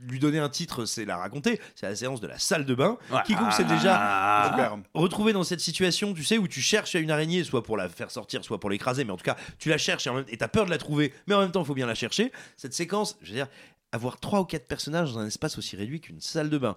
lui 0.00 0.18
donner 0.18 0.38
un 0.38 0.48
titre, 0.48 0.84
c'est 0.86 1.04
la 1.04 1.16
raconter, 1.16 1.60
c'est 1.74 1.86
la 1.86 1.96
séance 1.96 2.20
de 2.20 2.26
la 2.28 2.38
salle 2.38 2.64
de 2.64 2.74
bain, 2.74 2.96
qui 3.26 3.34
coupe, 3.34 3.52
c'est 3.52 3.66
déjà 3.66 4.48
Super. 4.50 4.78
retrouver 4.94 5.32
dans 5.32 5.44
cette 5.44 5.60
situation, 5.60 6.14
tu 6.14 6.24
sais, 6.24 6.38
où 6.38 6.46
tu 6.48 6.60
cherches 6.60 6.94
une 6.94 7.10
araignée, 7.10 7.44
soit 7.44 7.62
pour 7.62 7.76
la 7.76 7.88
faire 7.88 8.10
sortir, 8.10 8.44
soit 8.44 8.60
pour 8.60 8.70
l'écraser, 8.70 9.04
mais 9.04 9.12
en 9.12 9.16
tout 9.16 9.24
cas, 9.24 9.36
tu 9.58 9.68
la 9.68 9.78
cherches 9.78 10.08
et 10.28 10.36
t'as 10.36 10.48
peur 10.48 10.64
de 10.66 10.70
la 10.70 10.78
trouver, 10.78 11.12
mais 11.26 11.34
en 11.34 11.40
même 11.40 11.50
temps, 11.50 11.62
il 11.62 11.66
faut 11.66 11.74
bien 11.74 11.86
la 11.86 11.94
chercher. 11.96 12.30
Cette 12.56 12.74
séquence, 12.74 13.18
je 13.22 13.30
veux 13.30 13.34
dire, 13.36 13.48
avoir 13.92 14.18
trois 14.18 14.40
ou 14.40 14.44
quatre 14.44 14.66
personnages 14.66 15.12
dans 15.12 15.20
un 15.20 15.26
espace 15.26 15.58
aussi 15.58 15.76
réduit 15.76 16.00
qu'une 16.00 16.20
salle 16.20 16.50
de 16.50 16.58
bain. 16.58 16.76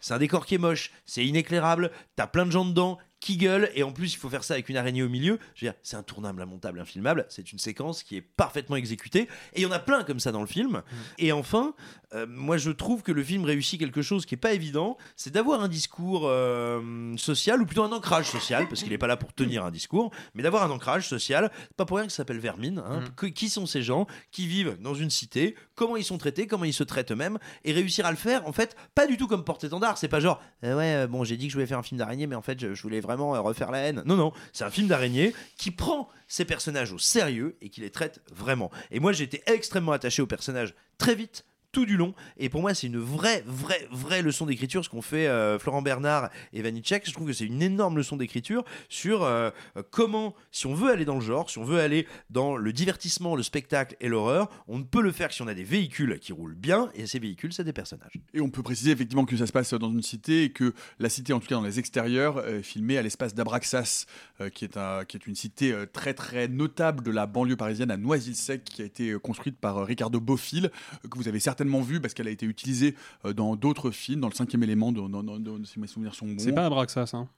C'est 0.00 0.14
un 0.14 0.18
décor 0.18 0.46
qui 0.46 0.56
est 0.56 0.58
moche, 0.58 0.90
c'est 1.04 1.24
inéclairable, 1.24 1.90
t'as 2.16 2.26
plein 2.26 2.46
de 2.46 2.50
gens 2.50 2.64
dedans 2.64 2.98
qui 3.20 3.38
gueulent, 3.38 3.70
et 3.74 3.82
en 3.82 3.90
plus, 3.90 4.12
il 4.12 4.18
faut 4.18 4.28
faire 4.28 4.44
ça 4.44 4.52
avec 4.52 4.68
une 4.68 4.76
araignée 4.76 5.02
au 5.02 5.08
milieu. 5.08 5.38
C'est 5.82 5.96
intournable, 5.96 6.42
immontable, 6.42 6.78
infilmable. 6.78 7.24
C'est 7.30 7.52
une 7.52 7.58
séquence 7.58 8.02
qui 8.02 8.16
est 8.16 8.20
parfaitement 8.20 8.76
exécutée, 8.76 9.28
et 9.54 9.60
il 9.60 9.62
y 9.62 9.66
en 9.66 9.72
a 9.72 9.78
plein 9.78 10.04
comme 10.04 10.20
ça 10.20 10.30
dans 10.30 10.42
le 10.42 10.46
film. 10.46 10.82
Et 11.16 11.32
enfin, 11.32 11.74
euh, 12.14 12.26
moi, 12.28 12.56
je 12.56 12.70
trouve 12.70 13.02
que 13.02 13.12
le 13.12 13.22
film 13.22 13.44
réussit 13.44 13.78
quelque 13.80 14.02
chose 14.02 14.24
qui 14.26 14.34
est 14.34 14.38
pas 14.38 14.52
évident, 14.52 14.96
c'est 15.16 15.32
d'avoir 15.32 15.60
un 15.62 15.68
discours 15.68 16.22
euh, 16.28 17.16
social, 17.16 17.60
ou 17.60 17.66
plutôt 17.66 17.82
un 17.82 17.92
ancrage 17.92 18.26
social, 18.30 18.68
parce 18.68 18.82
qu'il 18.82 18.90
n'est 18.92 18.98
pas 18.98 19.06
là 19.06 19.16
pour 19.16 19.32
tenir 19.32 19.64
un 19.64 19.70
discours, 19.70 20.10
mais 20.34 20.42
d'avoir 20.42 20.62
un 20.64 20.70
ancrage 20.70 21.08
social. 21.08 21.50
Pas 21.76 21.84
pour 21.84 21.96
rien 21.96 22.06
que 22.06 22.12
ça 22.12 22.18
s'appelle 22.18 22.38
Vermine. 22.38 22.78
hein. 22.86 23.02
Que- 23.16 23.26
qui 23.26 23.48
sont 23.48 23.66
ces 23.66 23.82
gens 23.82 24.06
qui 24.30 24.46
vivent 24.46 24.76
dans 24.80 24.94
une 24.94 25.10
cité 25.10 25.56
Comment 25.74 25.96
ils 25.96 26.04
sont 26.04 26.18
traités 26.18 26.46
Comment 26.46 26.64
ils 26.64 26.72
se 26.72 26.84
traitent 26.84 27.10
eux-mêmes 27.10 27.38
Et 27.64 27.72
réussir 27.72 28.06
à 28.06 28.10
le 28.10 28.16
faire, 28.16 28.46
en 28.46 28.52
fait, 28.52 28.76
pas 28.94 29.06
du 29.06 29.16
tout 29.16 29.26
comme 29.26 29.44
porte-étendard. 29.44 29.98
C'est 29.98 30.08
pas 30.08 30.20
genre, 30.20 30.40
euh, 30.62 30.76
ouais, 30.76 31.06
bon, 31.08 31.24
j'ai 31.24 31.36
dit 31.36 31.46
que 31.46 31.52
je 31.52 31.56
voulais 31.56 31.66
faire 31.66 31.78
un 31.78 31.82
film 31.82 31.98
d'araignée, 31.98 32.26
mais 32.26 32.36
en 32.36 32.42
fait, 32.42 32.60
je, 32.60 32.74
je 32.74 32.82
voulais 32.82 33.00
vraiment 33.00 33.30
refaire 33.42 33.70
la 33.70 33.78
haine. 33.78 34.02
Non, 34.06 34.16
non, 34.16 34.32
c'est 34.52 34.64
un 34.64 34.70
film 34.70 34.86
d'araignée 34.88 35.34
qui 35.56 35.70
prend 35.70 36.08
ses 36.28 36.44
personnages 36.44 36.92
au 36.92 36.98
sérieux 36.98 37.56
et 37.60 37.68
qui 37.70 37.80
les 37.80 37.90
traite 37.90 38.22
vraiment. 38.34 38.70
Et 38.90 39.00
moi, 39.00 39.12
j'ai 39.12 39.24
été 39.24 39.42
extrêmement 39.46 39.92
attaché 39.92 40.22
aux 40.22 40.26
personnages 40.26 40.74
très 40.98 41.14
vite 41.14 41.44
tout 41.74 41.84
du 41.84 41.96
long. 41.96 42.14
Et 42.38 42.48
pour 42.48 42.60
moi 42.62 42.72
c'est 42.72 42.86
une 42.86 42.98
vraie 42.98 43.42
vraie 43.46 43.86
vraie 43.90 44.22
leçon 44.22 44.46
d'écriture 44.46 44.84
ce 44.84 44.88
qu'ont 44.88 45.02
fait 45.02 45.26
euh, 45.26 45.58
Florent 45.58 45.82
Bernard 45.82 46.30
et 46.52 46.62
Vanitschek 46.62 47.06
je 47.06 47.12
trouve 47.12 47.26
que 47.26 47.32
c'est 47.32 47.44
une 47.46 47.60
énorme 47.62 47.96
leçon 47.96 48.16
d'écriture 48.16 48.64
sur 48.88 49.24
euh, 49.24 49.50
euh, 49.76 49.82
comment 49.90 50.34
si 50.52 50.66
on 50.66 50.74
veut 50.74 50.90
aller 50.90 51.04
dans 51.04 51.16
le 51.16 51.20
genre 51.20 51.50
si 51.50 51.58
on 51.58 51.64
veut 51.64 51.80
aller 51.80 52.06
dans 52.30 52.56
le 52.56 52.72
divertissement 52.72 53.34
le 53.36 53.42
spectacle 53.42 53.96
et 54.00 54.08
l'horreur 54.08 54.48
on 54.68 54.78
ne 54.78 54.84
peut 54.84 55.02
le 55.02 55.10
faire 55.10 55.28
que 55.28 55.34
si 55.34 55.42
on 55.42 55.48
a 55.48 55.54
des 55.54 55.64
véhicules 55.64 56.18
qui 56.20 56.32
roulent 56.32 56.54
bien 56.54 56.90
et 56.94 57.06
ces 57.06 57.18
véhicules 57.18 57.52
c'est 57.52 57.64
des 57.64 57.72
personnages. 57.72 58.12
Et 58.32 58.40
on 58.40 58.50
peut 58.50 58.62
préciser 58.62 58.92
effectivement 58.92 59.24
que 59.24 59.36
ça 59.36 59.46
se 59.46 59.52
passe 59.52 59.74
dans 59.74 59.90
une 59.90 60.02
cité 60.02 60.44
et 60.44 60.50
que 60.50 60.72
la 61.00 61.08
cité, 61.08 61.32
en 61.32 61.40
tout 61.40 61.48
cas 61.48 61.56
dans 61.56 61.62
les 61.62 61.78
extérieurs, 61.80 62.46
est 62.46 62.62
filmée 62.62 62.98
à 62.98 63.02
l'espace 63.02 63.34
d'Abraxas, 63.34 64.06
qui, 64.54 64.64
est 64.64 64.76
un- 64.76 65.04
qui 65.04 65.16
est 65.16 65.26
une 65.26 65.34
cité 65.34 65.74
très 65.92 66.14
très 66.14 66.46
notable 66.48 67.02
de 67.02 67.10
la 67.10 67.26
banlieue 67.26 67.56
parisienne 67.56 67.90
à 67.90 67.96
Noisy-le-Sec, 67.96 68.64
qui 68.64 68.82
a 68.82 68.84
été 68.84 69.14
construite 69.22 69.58
par 69.58 69.84
Ricardo 69.86 70.20
euh, 70.20 70.68
que 71.08 71.16
vous 71.18 71.28
avez 71.28 71.40
certainement 71.40 71.63
vu 71.82 72.00
parce 72.00 72.14
qu'elle 72.14 72.28
a 72.28 72.30
été 72.30 72.46
utilisée 72.46 72.94
euh, 73.24 73.32
dans 73.32 73.56
d'autres 73.56 73.90
films, 73.90 74.20
dans 74.20 74.28
le 74.28 74.34
cinquième 74.34 74.62
élément, 74.62 74.92
dans- 74.92 75.08
dans- 75.08 75.22
dans- 75.22 75.64
si 75.64 75.78
mes 75.80 75.86
souvenirs 75.86 76.14
sont 76.14 76.26
bons. 76.26 76.38
C'est 76.38 76.52
pas 76.52 76.66
Abraxas, 76.66 77.10
hein. 77.14 77.28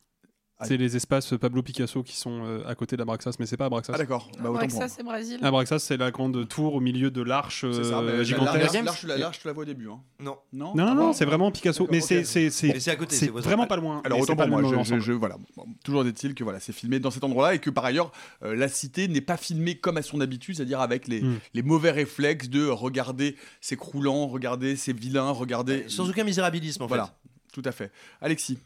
C'est 0.64 0.78
les 0.78 0.96
espaces 0.96 1.34
Pablo 1.38 1.62
Picasso 1.62 2.02
qui 2.02 2.16
sont 2.16 2.40
euh, 2.44 2.66
à 2.66 2.74
côté 2.74 2.96
d'Abraxas, 2.96 3.32
mais 3.38 3.44
c'est 3.44 3.58
pas 3.58 3.66
Abraxas. 3.66 3.92
Ah 3.94 3.98
d'accord, 3.98 4.30
bah, 4.42 4.48
moi. 4.50 4.62
c'est 4.88 5.02
Brésil. 5.02 5.38
Abraxas, 5.42 5.80
c'est 5.80 5.98
la 5.98 6.10
grande 6.10 6.48
tour 6.48 6.74
au 6.74 6.80
milieu 6.80 7.10
de 7.10 7.20
l'arche 7.20 7.66
C'est 7.72 7.84
ça, 7.84 7.98
euh, 7.98 8.16
la- 8.18 8.22
gigantesque. 8.24 8.72
la- 8.72 8.82
L'arche, 8.82 9.02
la- 9.02 9.18
l'arche, 9.18 9.40
tu 9.40 9.46
la 9.48 9.52
vois 9.52 9.62
au 9.64 9.66
début. 9.66 9.88
Hein. 9.90 10.00
non 10.18 10.38
Non, 10.54 10.74
Non, 10.74 10.74
non, 10.74 10.86
Ah 10.90 10.94
non, 10.94 11.06
bon 11.08 11.12
c'est 11.12 11.26
vraiment 11.26 11.50
Picasso. 11.50 11.86
Mais 11.90 11.98
ok. 11.98 12.04
c'est, 12.08 12.24
c'est, 12.24 12.48
c'est, 12.48 12.68
Mais 12.68 12.80
c'est 12.80 12.90
à 12.90 12.96
côté, 12.96 13.14
c'est 13.16 13.28
vraiment 13.30 13.66
pas 13.66 13.76
loin. 13.76 14.00
Alors 14.04 14.18
autant 14.20 14.32
c'est 14.32 14.36
pas 14.36 14.46
pour 14.46 14.56
le 14.56 14.62
moi, 14.62 14.76
même 14.76 14.84
je, 14.84 14.94
je- 14.94 15.00
je- 15.00 15.12
voilà. 15.12 15.36
Bon, 15.56 15.66
toujours 15.84 16.06
est-il 16.06 16.34
que 16.34 16.42
voilà, 16.42 16.58
c'est 16.58 16.72
filmé 16.72 17.00
dans 17.00 17.10
cet 17.10 17.24
endroit-là 17.24 17.54
et 17.54 17.58
que 17.58 17.68
par 17.68 17.84
ailleurs 17.84 18.10
euh, 18.42 18.54
la 18.56 18.68
cité 18.68 19.08
n'est 19.08 19.20
pas 19.20 19.36
filmée 19.36 19.74
comme 19.74 19.98
à 19.98 20.02
son 20.02 20.22
habitude, 20.22 20.56
c'est-à-dire 20.56 20.80
avec 20.80 21.06
les, 21.06 21.20
Mm. 21.20 21.38
les 21.52 21.62
mauvais 21.62 21.90
réflexes 21.90 22.48
de 22.48 22.66
regarder 22.66 23.36
ces 23.60 23.76
croulants, 23.76 24.26
regarder 24.26 24.76
ces 24.76 24.94
vilains, 24.94 25.30
regarder 25.32 25.84
sans 25.88 26.08
aucun 26.08 26.24
misérabilisme 26.24 26.82
en 26.82 26.86
voilà. 26.86 27.06
fait 27.06 27.12
Tout 27.52 27.62
à 27.68 27.72
fait. 27.72 27.90
Alexis. 28.22 28.58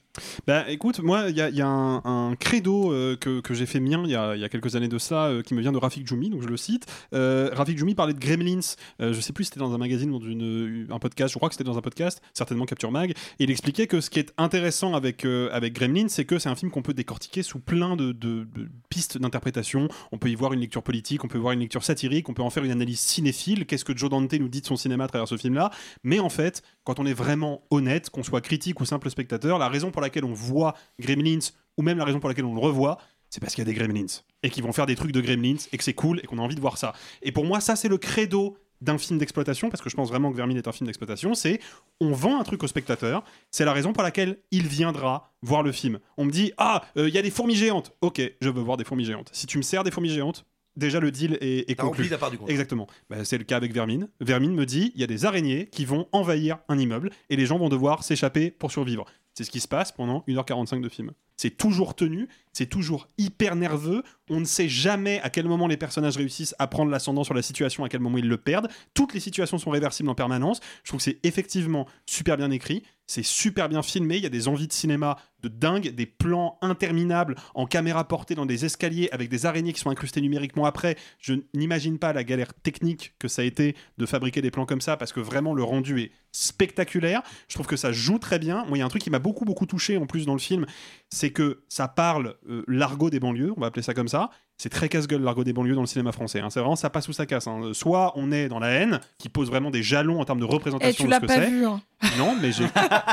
Bah 0.46 0.68
écoute, 0.68 1.00
moi, 1.00 1.26
il 1.28 1.36
y 1.36 1.40
a, 1.40 1.50
y 1.50 1.60
un, 1.62 2.34
credo 2.38 2.92
euh, 2.92 3.16
que, 3.16 3.40
que 3.40 3.54
j'ai 3.54 3.66
fait 3.66 3.78
mien 3.80 4.02
il 4.04 4.10
y, 4.10 4.16
a, 4.16 4.34
y 4.36 4.44
a 4.44 4.48
quelques 4.48 4.74
années 4.74 4.88
de 4.88 4.98
ça, 4.98 5.26
euh, 5.26 5.42
qui 5.42 5.54
me 5.54 5.60
vient 5.60 5.70
de 5.72 5.78
Rafik 5.78 6.06
Djoumi, 6.06 6.30
donc 6.30 6.42
je 6.42 6.48
le 6.48 6.56
cite. 6.56 6.86
Euh, 7.14 7.50
Rafik 7.52 7.78
Djoumi 7.78 7.94
parlait 7.94 8.12
de 8.14 8.18
Gremlins, 8.18 8.74
je 8.98 9.20
sais 9.20 9.32
plus 9.32 9.44
si 9.44 9.48
c'était 9.50 9.60
dans 9.60 9.72
un 9.72 9.78
magazine 9.78 10.10
ou 10.10 10.18
dans 10.18 10.94
un 10.94 10.98
podcast, 10.98 11.32
je 11.32 11.38
crois 11.38 11.48
que 11.48 11.54
c'était 11.54 11.64
dans 11.64 11.78
un 11.78 11.82
podcast, 11.82 12.20
certainement 12.34 12.64
Capture 12.66 12.90
Mag, 12.90 13.10
et 13.10 13.14
il 13.44 13.50
expliquait 13.50 13.86
que 13.86 14.00
ce 14.00 14.10
qui 14.10 14.18
est 14.18 14.32
intéressant 14.36 14.94
avec, 14.94 15.24
avec 15.24 15.74
Gremlins, 15.74 16.08
c'est 16.08 16.24
que 16.24 16.38
c'est 16.38 16.48
un 16.48 16.56
film 16.56 16.70
qu'on 16.70 16.82
peut 16.82 16.94
décortiquer 16.94 17.42
sous 17.42 17.60
plein 17.60 17.96
de, 17.96 18.12
de- 18.12 18.44
de 18.44 18.68
pistes 18.88 19.18
d'interprétation. 19.18 19.88
On 20.12 20.18
peut 20.18 20.28
y 20.28 20.34
voir 20.34 20.52
une 20.52 20.60
lecture 20.60 20.82
politique, 20.82 21.24
on 21.24 21.28
peut 21.28 21.38
voir 21.38 21.52
une 21.52 21.60
lecture 21.60 21.84
satirique, 21.84 22.28
on 22.28 22.34
peut 22.34 22.42
en 22.42 22.50
faire 22.50 22.64
une 22.64 22.72
analyse 22.72 23.00
cinéphile. 23.00 23.64
Qu'est-ce 23.66 23.84
que 23.84 23.96
Joe 23.96 24.10
Dante 24.10 24.32
nous 24.32 24.48
dit 24.48 24.60
de 24.60 24.66
son 24.66 24.76
cinéma 24.76 25.04
à 25.04 25.08
travers 25.08 25.28
ce 25.28 25.36
film-là? 25.36 25.70
Mais 26.02 26.18
en 26.18 26.28
fait, 26.28 26.62
quand 26.84 26.98
on 26.98 27.06
est 27.06 27.14
vraiment 27.14 27.62
honnête, 27.70 28.10
qu'on 28.10 28.22
soit 28.24 28.40
critique 28.40 28.80
ou 28.80 28.84
simple 28.84 29.08
spectateur, 29.10 29.58
la 29.58 29.68
raison 29.68 29.90
pour 29.90 30.00
laquelle 30.00 30.09
on 30.24 30.32
voit 30.32 30.74
Gremlins, 30.98 31.52
ou 31.76 31.82
même 31.82 31.98
la 31.98 32.04
raison 32.04 32.20
pour 32.20 32.28
laquelle 32.28 32.44
on 32.44 32.54
le 32.54 32.60
revoit, 32.60 32.98
c'est 33.28 33.40
parce 33.40 33.54
qu'il 33.54 33.62
y 33.62 33.68
a 33.68 33.72
des 33.72 33.78
Gremlins. 33.78 34.22
Et 34.42 34.50
qu'ils 34.50 34.62
vont 34.62 34.72
faire 34.72 34.86
des 34.86 34.96
trucs 34.96 35.12
de 35.12 35.20
Gremlins, 35.20 35.56
et 35.72 35.78
que 35.78 35.84
c'est 35.84 35.94
cool, 35.94 36.20
et 36.22 36.26
qu'on 36.26 36.38
a 36.38 36.42
envie 36.42 36.56
de 36.56 36.60
voir 36.60 36.78
ça. 36.78 36.92
Et 37.22 37.32
pour 37.32 37.44
moi, 37.44 37.60
ça, 37.60 37.76
c'est 37.76 37.88
le 37.88 37.98
credo 37.98 38.56
d'un 38.80 38.98
film 38.98 39.18
d'exploitation, 39.18 39.68
parce 39.68 39.82
que 39.82 39.90
je 39.90 39.96
pense 39.96 40.08
vraiment 40.08 40.30
que 40.30 40.36
Vermine 40.36 40.56
est 40.56 40.66
un 40.66 40.72
film 40.72 40.86
d'exploitation, 40.86 41.34
c'est 41.34 41.60
on 42.00 42.12
vend 42.12 42.40
un 42.40 42.44
truc 42.44 42.62
au 42.62 42.66
spectateur, 42.66 43.22
c'est 43.50 43.64
la 43.64 43.72
raison 43.72 43.92
pour 43.92 44.02
laquelle 44.02 44.38
il 44.50 44.66
viendra 44.66 45.34
voir 45.42 45.62
le 45.62 45.70
film. 45.70 45.98
On 46.16 46.24
me 46.24 46.30
dit, 46.30 46.52
ah, 46.56 46.82
euh, 46.96 47.08
il 47.08 47.14
y 47.14 47.18
a 47.18 47.22
des 47.22 47.30
fourmis 47.30 47.56
géantes. 47.56 47.92
Ok, 48.00 48.22
je 48.40 48.48
veux 48.48 48.62
voir 48.62 48.78
des 48.78 48.84
fourmis 48.84 49.04
géantes. 49.04 49.28
Si 49.32 49.46
tu 49.46 49.58
me 49.58 49.62
sers 49.62 49.84
des 49.84 49.90
fourmis 49.90 50.08
géantes, 50.08 50.46
déjà 50.76 51.00
le 51.00 51.10
deal 51.10 51.36
est, 51.40 51.78
conclu. 51.78 52.08
part 52.08 52.30
du. 52.30 52.38
Exactement. 52.48 52.86
Bah, 53.08 53.24
c'est 53.24 53.38
le 53.38 53.44
cas 53.44 53.56
avec 53.56 53.72
Vermine. 53.72 54.08
Vermine 54.20 54.54
me 54.54 54.66
dit 54.66 54.92
il 54.94 55.00
y 55.00 55.04
a 55.04 55.06
des 55.06 55.24
araignées 55.24 55.66
qui 55.66 55.84
vont 55.84 56.08
envahir 56.12 56.58
un 56.68 56.78
immeuble 56.78 57.10
et 57.28 57.36
les 57.36 57.46
gens 57.46 57.58
vont 57.58 57.68
devoir 57.68 58.02
s'échapper 58.02 58.50
pour 58.50 58.72
survivre. 58.72 59.04
C'est 59.40 59.44
ce 59.44 59.50
qui 59.50 59.60
se 59.60 59.68
passe 59.68 59.90
pendant 59.90 60.22
1h45 60.28 60.82
de 60.82 60.90
film. 60.90 61.12
C'est 61.38 61.56
toujours 61.56 61.94
tenu, 61.96 62.28
c'est 62.52 62.66
toujours 62.66 63.08
hyper 63.16 63.56
nerveux. 63.56 64.02
On 64.30 64.40
ne 64.40 64.44
sait 64.44 64.68
jamais 64.68 65.20
à 65.20 65.28
quel 65.28 65.46
moment 65.46 65.66
les 65.66 65.76
personnages 65.76 66.16
réussissent 66.16 66.54
à 66.58 66.66
prendre 66.66 66.90
l'ascendant 66.90 67.24
sur 67.24 67.34
la 67.34 67.42
situation, 67.42 67.84
à 67.84 67.88
quel 67.88 68.00
moment 68.00 68.16
ils 68.16 68.28
le 68.28 68.38
perdent. 68.38 68.68
Toutes 68.94 69.12
les 69.12 69.20
situations 69.20 69.58
sont 69.58 69.70
réversibles 69.70 70.08
en 70.08 70.14
permanence. 70.14 70.60
Je 70.84 70.90
trouve 70.90 70.98
que 70.98 71.04
c'est 71.04 71.18
effectivement 71.24 71.86
super 72.06 72.36
bien 72.36 72.50
écrit, 72.50 72.84
c'est 73.10 73.24
super 73.24 73.68
bien 73.68 73.82
filmé. 73.82 74.18
Il 74.18 74.22
y 74.22 74.26
a 74.26 74.30
des 74.30 74.46
envies 74.46 74.68
de 74.68 74.72
cinéma 74.72 75.16
de 75.42 75.48
dingue, 75.48 75.88
des 75.88 76.06
plans 76.06 76.58
interminables 76.62 77.34
en 77.54 77.66
caméra 77.66 78.06
portée 78.06 78.36
dans 78.36 78.46
des 78.46 78.64
escaliers 78.64 79.08
avec 79.10 79.28
des 79.28 79.46
araignées 79.46 79.72
qui 79.72 79.80
sont 79.80 79.90
incrustées 79.90 80.20
numériquement 80.20 80.64
après. 80.64 80.96
Je 81.18 81.34
n'imagine 81.52 81.98
pas 81.98 82.12
la 82.12 82.22
galère 82.22 82.54
technique 82.54 83.14
que 83.18 83.26
ça 83.26 83.42
a 83.42 83.44
été 83.44 83.74
de 83.98 84.06
fabriquer 84.06 84.42
des 84.42 84.52
plans 84.52 84.66
comme 84.66 84.80
ça 84.80 84.96
parce 84.96 85.12
que 85.12 85.18
vraiment 85.18 85.54
le 85.54 85.64
rendu 85.64 86.00
est 86.00 86.12
spectaculaire. 86.30 87.22
Je 87.48 87.54
trouve 87.54 87.66
que 87.66 87.76
ça 87.76 87.90
joue 87.90 88.18
très 88.18 88.38
bien. 88.38 88.64
Moi, 88.66 88.78
il 88.78 88.80
y 88.80 88.82
a 88.82 88.86
un 88.86 88.90
truc 88.90 89.02
qui 89.02 89.10
m'a 89.10 89.18
beaucoup 89.18 89.44
beaucoup 89.44 89.66
touché 89.66 89.96
en 89.96 90.06
plus 90.06 90.24
dans 90.24 90.34
le 90.34 90.38
film, 90.38 90.66
c'est 91.08 91.30
que 91.30 91.64
ça 91.68 91.88
parle 91.88 92.36
euh, 92.48 92.62
l'argot 92.68 93.10
des 93.10 93.18
banlieues, 93.18 93.52
on 93.56 93.60
va 93.60 93.68
appeler 93.68 93.82
ça 93.82 93.94
comme 93.94 94.08
ça. 94.08 94.19
C'est 94.56 94.68
très 94.68 94.90
casse-gueule 94.90 95.22
l'argot 95.22 95.42
des 95.42 95.54
banlieues 95.54 95.74
dans 95.74 95.80
le 95.80 95.86
cinéma 95.86 96.12
français. 96.12 96.40
hein. 96.40 96.50
C'est 96.50 96.60
vraiment 96.60 96.76
ça 96.76 96.90
passe 96.90 97.08
ou 97.08 97.14
ça 97.14 97.24
casse. 97.24 97.46
hein. 97.46 97.70
Soit 97.72 98.12
on 98.16 98.30
est 98.30 98.48
dans 98.48 98.58
la 98.58 98.68
haine, 98.68 99.00
qui 99.16 99.30
pose 99.30 99.48
vraiment 99.48 99.70
des 99.70 99.82
jalons 99.82 100.20
en 100.20 100.24
termes 100.26 100.38
de 100.40 100.44
Et 100.44 100.48
représentation 100.48 100.92
Eh, 100.92 100.96
tu 100.96 101.04
de 101.04 101.10
l'as 101.10 101.16
ce 101.16 101.20
que 101.22 101.26
pas 101.28 101.34
c'est. 101.36 101.50
vu. 101.50 101.64
hein. 101.64 101.80
Non, 102.18 102.36
mais 102.38 102.52
j'ai, 102.52 102.66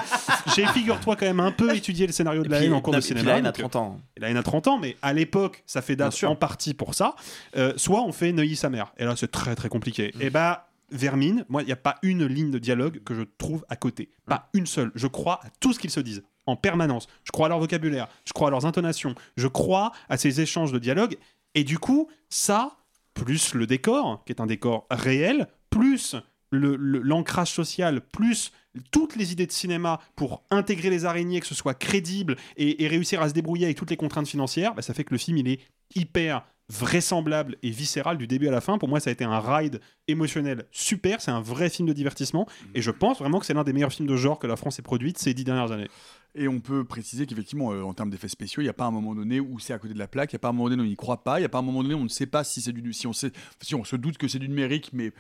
j'ai 0.56 0.66
figure-toi 0.68 1.16
quand 1.16 1.26
même 1.26 1.40
un 1.40 1.52
peu 1.52 1.74
étudié 1.76 2.06
le 2.08 2.12
scénario 2.14 2.44
de 2.44 2.50
la 2.50 2.58
Et 2.58 2.60
puis- 2.60 2.68
haine 2.68 2.74
en 2.74 2.82
cours 2.82 2.92
non, 2.94 3.00
de 3.00 3.04
et 3.04 3.08
puis 3.08 3.18
cinéma. 3.18 3.32
la 3.32 3.38
haine 3.38 3.46
a 3.46 3.52
donc, 3.52 3.60
30 3.72 3.76
ans. 3.78 4.02
et 4.16 4.20
La 4.20 4.30
haine 4.30 4.38
a 4.38 4.44
30 4.44 4.68
ans, 4.68 4.78
mais 4.78 4.98
à 5.02 5.14
l'époque, 5.14 5.64
ça 5.66 5.82
fait 5.82 5.96
date 5.96 6.22
en 6.26 6.36
partie 6.36 6.74
pour 6.74 6.94
ça. 6.96 7.16
Euh, 7.56 7.72
soit 7.78 8.04
on 8.04 8.12
fait 8.12 8.34
Neuilly 8.34 8.56
sa 8.58 8.70
mère. 8.70 8.92
Et 8.98 9.06
là, 9.06 9.16
c'est 9.16 9.32
très 9.32 9.56
très 9.56 9.70
compliqué. 9.70 10.14
Et 10.20 10.30
bah, 10.30 10.68
Vermine, 10.92 11.46
moi, 11.50 11.64
il 11.64 11.66
n'y 11.66 11.72
a 11.74 11.78
pas 11.78 11.96
une 12.02 12.26
ligne 12.26 12.52
de 12.52 12.60
dialogue 12.60 13.02
que 13.04 13.14
je 13.14 13.22
trouve 13.38 13.66
à 13.70 13.76
côté. 13.76 14.10
Pas 14.26 14.50
une 14.54 14.66
seule. 14.66 14.92
Je 14.96 15.08
crois 15.08 15.40
à 15.44 15.50
tout 15.60 15.72
ce 15.74 15.80
qu'ils 15.80 15.92
se 15.92 16.00
disent. 16.00 16.24
En 16.48 16.56
permanence. 16.56 17.08
Je 17.24 17.32
crois 17.32 17.46
à 17.46 17.50
leur 17.50 17.60
vocabulaire. 17.60 18.08
Je 18.26 18.34
crois 18.34 18.48
à 18.48 18.52
leurs 18.52 18.66
intonations. 18.66 19.14
Je 19.36 19.48
crois 19.48 19.92
à 20.10 20.18
ces 20.18 20.42
échanges 20.42 20.72
de 20.72 20.80
dialogue. 20.80 21.18
Et 21.54 21.64
du 21.64 21.78
coup, 21.78 22.10
ça, 22.30 22.78
plus 23.14 23.54
le 23.54 23.68
décor, 23.68 24.24
qui 24.26 24.32
est 24.32 24.42
un 24.42 24.46
décor 24.46 24.88
réel, 24.90 25.48
plus 25.70 26.16
l'ancrage 26.52 27.52
social, 27.52 28.02
plus 28.02 28.52
toutes 28.92 29.16
les 29.16 29.32
idées 29.32 29.48
de 29.48 29.52
cinéma 29.52 30.00
pour 30.16 30.44
intégrer 30.50 30.90
les 30.90 31.06
araignées, 31.06 31.40
que 31.40 31.48
ce 31.48 31.56
soit 31.56 31.74
crédible 31.74 32.38
et, 32.58 32.88
réussir 32.88 33.22
à 33.22 33.30
se 33.30 33.34
débrouiller 33.34 33.66
avec 33.66 33.78
toutes 33.78 33.90
les 33.90 33.98
contraintes 33.98 34.28
financières, 34.28 34.74
bah, 34.74 34.82
ça 34.82 34.94
fait 34.94 35.04
que 35.04 35.14
le 35.14 35.18
film 35.18 35.38
il 35.38 35.48
est 35.48 35.60
hyper 35.96 36.44
vraisemblable 36.70 37.56
et 37.64 37.70
viscéral 37.70 38.18
du 38.18 38.28
début 38.28 38.48
à 38.48 38.52
la 38.52 38.62
fin. 38.62 38.78
Pour 38.78 38.90
moi, 38.90 39.00
ça 39.00 39.10
a 39.10 39.14
été 39.14 39.24
un 39.24 39.40
ride 39.40 39.80
émotionnel 40.08 40.66
super. 40.72 41.22
C'est 41.22 41.32
un 41.32 41.40
vrai 41.40 41.70
film 41.70 41.88
de 41.88 41.94
divertissement. 41.94 42.46
Et 42.76 42.82
je 42.82 42.92
pense 42.92 43.20
vraiment 43.20 43.40
que 43.40 43.46
c'est 43.46 43.54
l'un 43.54 43.64
des 43.64 43.74
meilleurs 43.74 43.94
films 43.94 44.08
de 44.08 44.18
genre 44.18 44.38
que 44.38 44.48
la 44.48 44.58
France 44.58 44.78
ait 44.80 44.84
produite 44.84 45.18
ces 45.18 45.34
dix 45.34 45.46
dernières 45.46 45.72
années. 45.72 45.88
Et 46.38 46.48
on 46.48 46.60
peut 46.60 46.86
préciser 46.86 47.26
qu'effectivement, 47.26 47.72
euh, 47.72 47.82
en 47.82 47.96
termes 47.96 48.12
d'effets 48.12 48.28
spéciaux, 48.28 48.62
il 48.62 48.66
n'y 48.66 48.70
a 48.70 48.74
pas 48.74 48.86
un 48.86 48.92
moment 48.92 49.16
donné 49.16 49.40
où 49.40 49.58
c'est 49.58 49.74
à 49.74 49.80
côté 49.80 49.96
de 49.96 50.00
la 50.00 50.08
plaque, 50.08 50.32
il 50.32 50.36
n'y 50.36 50.38
a 50.38 50.40
pas 50.40 50.50
un 50.50 50.54
moment 50.54 50.70
donné 50.70 50.84
où 50.84 50.86
on 50.86 50.90
n'y 50.90 50.96
croit 50.96 51.24
pas, 51.24 51.40
il 51.40 51.42
n'y 51.42 51.46
a 51.46 51.50
pas 51.50 51.58
un 51.58 51.64
moment 51.64 51.82
donné 51.82 51.96
où 51.96 52.00
on 52.00 52.04
ne 52.04 52.10
sait 52.10 52.28
pas 52.28 52.44
si 52.44 52.62
c'est 52.62 52.72
du. 52.72 52.94
Si 52.94 53.08
on, 53.08 53.14
sait, 53.14 53.32
si 53.62 53.74
on 53.74 53.84
se 53.84 53.96
doute 53.96 54.20
que 54.20 54.28
c'est 54.28 54.38
du 54.38 54.48
numérique, 54.48 54.92
mais 54.94 55.12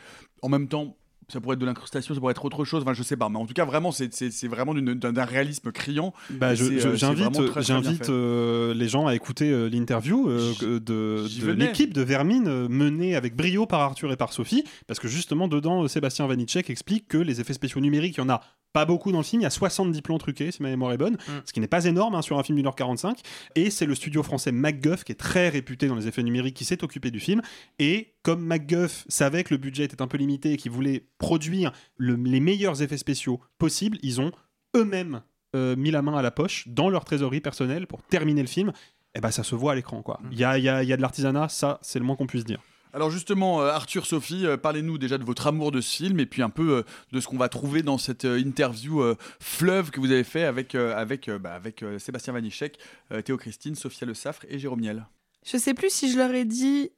en 0.41 0.49
même 0.49 0.67
temps. 0.67 0.95
Ça 1.31 1.41
pourrait 1.41 1.55
être 1.55 1.59
de 1.59 1.65
l'incrustation, 1.65 2.13
ça 2.13 2.19
pourrait 2.21 2.31
être 2.31 2.45
autre 2.45 2.63
chose. 2.63 2.83
Enfin, 2.83 2.93
je 2.93 3.03
sais 3.03 3.17
pas, 3.17 3.27
mais 3.27 3.37
en 3.37 3.45
tout 3.45 3.53
cas, 3.53 3.65
vraiment, 3.65 3.91
c'est- 3.91 4.47
vraiment 4.47 4.73
d'un 4.73 5.25
réalisme 5.25 5.71
criant. 5.73 6.13
Bah, 6.29 6.51
euh, 6.51 6.95
j'invite, 6.95 7.59
j'invite 7.59 8.09
euh, 8.09 8.73
les 8.73 8.87
gens 8.87 9.07
à 9.07 9.13
écouter 9.15 9.51
euh, 9.51 9.67
l'interview 9.69 10.29
euh, 10.29 10.79
de, 10.79 11.27
l'équipe 11.51 11.93
de 11.93 12.01
Vermine 12.01 12.67
menée 12.69 13.15
avec 13.15 13.35
brio 13.35 13.65
par 13.65 13.81
Arthur 13.81 14.11
et 14.11 14.17
par 14.17 14.31
Sophie, 14.31 14.63
parce 14.87 14.99
que 14.99 15.07
justement 15.09 15.47
dedans 15.49 15.87
Sébastien 15.87 16.25
Vanitschek 16.27 16.69
explique 16.69 17.07
que 17.09 17.17
les 17.17 17.41
effets 17.41 17.53
spéciaux 17.53 17.81
numériques, 17.81 18.15
il 18.17 18.21
y 18.21 18.23
en 18.23 18.29
a 18.29 18.41
pas 18.73 18.85
beaucoup 18.85 19.11
dans 19.11 19.19
le 19.19 19.23
film, 19.23 19.41
il 19.41 19.43
y 19.43 19.47
a 19.47 19.49
70 19.49 20.01
plans 20.01 20.17
truqués 20.19 20.51
si 20.51 20.61
ma 20.61 20.69
mémoire 20.69 20.91
est 20.91 20.97
bonne, 20.97 21.13
Mm. 21.15 21.31
ce 21.45 21.53
qui 21.53 21.59
n'est 21.59 21.67
pas 21.67 21.85
énorme 21.85 22.15
hein, 22.15 22.21
sur 22.21 22.37
un 22.37 22.43
film 22.43 22.57
d'une 22.57 22.67
heure 22.67 22.75
45, 22.75 23.19
et 23.55 23.69
c'est 23.69 23.85
le 23.85 23.95
studio 23.95 24.21
français 24.23 24.51
MacGuff 24.51 25.03
qui 25.03 25.13
est 25.13 25.15
très 25.15 25.49
réputé 25.49 25.87
dans 25.87 25.95
les 25.95 26.07
effets 26.07 26.21
numériques 26.21 26.55
qui 26.55 26.65
s'est 26.65 26.83
occupé 26.83 27.09
du 27.09 27.19
film, 27.19 27.41
et 27.79 28.13
comme 28.23 28.45
MacGuff 28.45 29.05
savait 29.07 29.43
que 29.45 29.53
le 29.53 29.57
budget 29.57 29.85
était 29.85 30.01
un 30.01 30.07
peu 30.07 30.17
limité 30.17 30.51
et 30.51 30.57
qu'il 30.57 30.71
voulait 30.71 31.05
produire 31.17 31.71
le- 31.97 32.15
les 32.15 32.39
meilleurs 32.39 32.81
effets 32.81 32.97
spéciaux 32.97 33.39
possibles, 33.57 33.97
ils 34.03 34.21
ont 34.21 34.31
eux-mêmes 34.75 35.21
euh, 35.55 35.75
mis 35.75 35.91
la 35.91 36.01
main 36.01 36.15
à 36.17 36.21
la 36.21 36.31
poche 36.31 36.67
dans 36.67 36.89
leur 36.89 37.05
trésorerie 37.05 37.39
personnelle 37.41 37.87
pour 37.87 38.01
terminer 38.03 38.41
le 38.41 38.47
film. 38.47 38.73
Et 39.15 39.21
ben 39.21 39.31
ça 39.31 39.43
se 39.43 39.55
voit 39.55 39.71
à 39.71 39.75
l'écran 39.75 40.01
quoi. 40.03 40.19
Il 40.31 40.37
y 40.37 40.43
a, 40.43 40.57
il 40.57 40.63
y 40.63 40.69
a- 40.69 40.83
il 40.83 40.89
y 40.89 40.93
a 40.93 40.97
de 40.97 41.01
l'artisanat, 41.01 41.49
ça 41.49 41.79
c'est 41.81 41.97
le 41.99 42.05
moins 42.05 42.15
qu'on 42.15 42.27
puisse 42.27 42.43
dire. 42.45 42.61
Alors 42.93 43.09
justement, 43.11 43.61
euh, 43.61 43.69
Arthur, 43.69 44.05
Sophie, 44.05 44.45
euh, 44.45 44.57
parlez-nous 44.57 44.97
déjà 44.97 45.17
de 45.17 45.23
votre 45.23 45.47
amour 45.47 45.71
de 45.71 45.81
ce 45.81 45.95
film 45.95 46.19
et 46.19 46.25
puis 46.25 46.41
un 46.41 46.49
peu 46.49 46.83
de 47.11 47.19
ce 47.19 47.27
qu'on 47.27 47.37
va 47.37 47.49
trouver 47.49 47.81
dans 47.81 47.97
cette 47.97 48.25
interview 48.25 49.01
fleuve 49.39 49.89
que 49.91 49.99
vous 49.99 50.11
avez 50.11 50.23
fait 50.23 50.43
avec, 50.43 50.75
avec, 50.75 51.29
bah, 51.29 51.53
avec 51.53 51.83
Sébastien 51.99 52.33
Vanichek, 52.33 52.77
Théo 53.25 53.37
Christine, 53.37 53.75
Sophia 53.75 54.05
Le 54.07 54.13
Saffre 54.13 54.45
et 54.49 54.59
Jérôme 54.59 54.81
Niel. 54.81 55.05
Je 55.45 55.57
sais 55.57 55.73
plus 55.73 55.89
si 55.91 56.11
je 56.11 56.17
leur 56.17 56.33
ai 56.33 56.45
dit 56.45 56.91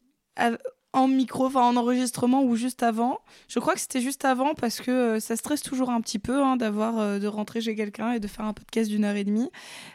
en 0.93 1.07
micro, 1.07 1.55
en 1.55 1.75
enregistrement 1.75 2.43
ou 2.43 2.55
juste 2.55 2.83
avant. 2.83 3.19
Je 3.47 3.59
crois 3.59 3.73
que 3.73 3.79
c'était 3.79 4.01
juste 4.01 4.25
avant 4.25 4.55
parce 4.55 4.81
que 4.81 4.91
euh, 4.91 5.19
ça 5.19 5.35
stresse 5.35 5.61
toujours 5.61 5.89
un 5.89 6.01
petit 6.01 6.19
peu 6.19 6.41
hein, 6.43 6.57
d'avoir 6.57 6.99
euh, 6.99 7.19
de 7.19 7.27
rentrer 7.27 7.61
chez 7.61 7.75
quelqu'un 7.75 8.13
et 8.13 8.19
de 8.19 8.27
faire 8.27 8.45
un 8.45 8.53
podcast 8.53 8.89
d'une 8.89 9.05
heure 9.05 9.15
et 9.15 9.23
demie. 9.23 9.49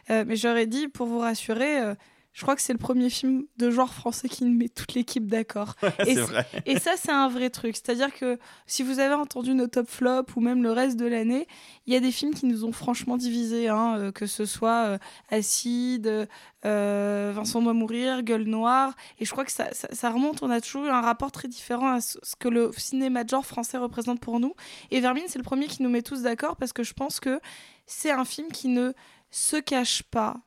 Euh, 0.09 0.23
mais 0.25 0.35
j'aurais 0.35 0.67
dit 0.67 0.87
pour 0.87 1.07
vous 1.07 1.19
rassurer. 1.19 1.95
Je 2.35 2.41
crois 2.41 2.57
que 2.57 2.61
c'est 2.61 2.73
le 2.73 2.79
premier 2.79 3.09
film 3.09 3.45
de 3.55 3.71
genre 3.71 3.93
français 3.93 4.27
qui 4.27 4.43
met 4.43 4.67
toute 4.67 4.93
l'équipe 4.93 5.25
d'accord. 5.25 5.75
et, 6.05 6.15
c'est 6.15 6.21
vrai. 6.21 6.45
et 6.65 6.77
ça, 6.79 6.91
c'est 6.97 7.13
un 7.13 7.29
vrai 7.29 7.49
truc. 7.49 7.77
C'est-à-dire 7.77 8.13
que 8.13 8.37
si 8.67 8.83
vous 8.83 8.99
avez 8.99 9.13
entendu 9.13 9.53
nos 9.53 9.67
top 9.67 9.89
flops 9.89 10.35
ou 10.35 10.41
même 10.41 10.61
le 10.61 10.73
reste 10.73 10.97
de 10.97 11.05
l'année, 11.05 11.47
il 11.87 11.93
y 11.93 11.95
a 11.95 12.01
des 12.01 12.11
films 12.11 12.33
qui 12.33 12.45
nous 12.45 12.65
ont 12.65 12.73
franchement 12.73 13.15
divisés, 13.15 13.69
hein, 13.69 13.97
euh, 13.97 14.11
que 14.11 14.25
ce 14.25 14.45
soit 14.45 14.85
euh, 14.85 14.97
Acide, 15.29 16.27
euh, 16.65 17.31
Vincent 17.33 17.61
doit 17.61 17.71
mourir, 17.71 18.21
Gueule 18.21 18.43
noire. 18.43 18.93
Et 19.17 19.23
je 19.23 19.31
crois 19.31 19.45
que 19.45 19.51
ça, 19.53 19.73
ça, 19.73 19.87
ça 19.93 20.09
remonte, 20.09 20.43
on 20.43 20.49
a 20.49 20.59
toujours 20.59 20.87
eu 20.87 20.89
un 20.89 20.99
rapport 21.01 21.31
très 21.31 21.47
différent 21.47 21.93
à 21.93 22.01
ce 22.01 22.17
que 22.37 22.49
le 22.49 22.69
cinéma 22.75 23.23
de 23.23 23.29
genre 23.29 23.45
français 23.45 23.77
représente 23.77 24.19
pour 24.19 24.41
nous. 24.41 24.55
Et 24.91 24.99
Vermine, 24.99 25.23
c'est 25.27 25.39
le 25.39 25.45
premier 25.45 25.67
qui 25.67 25.81
nous 25.83 25.89
met 25.89 26.01
tous 26.01 26.23
d'accord 26.23 26.57
parce 26.57 26.73
que 26.73 26.83
je 26.83 26.93
pense 26.93 27.21
que 27.21 27.39
c'est 27.85 28.11
un 28.11 28.25
film 28.25 28.49
qui 28.51 28.67
ne 28.67 28.91
se 29.31 29.55
cache 29.55 30.03
pas 30.03 30.41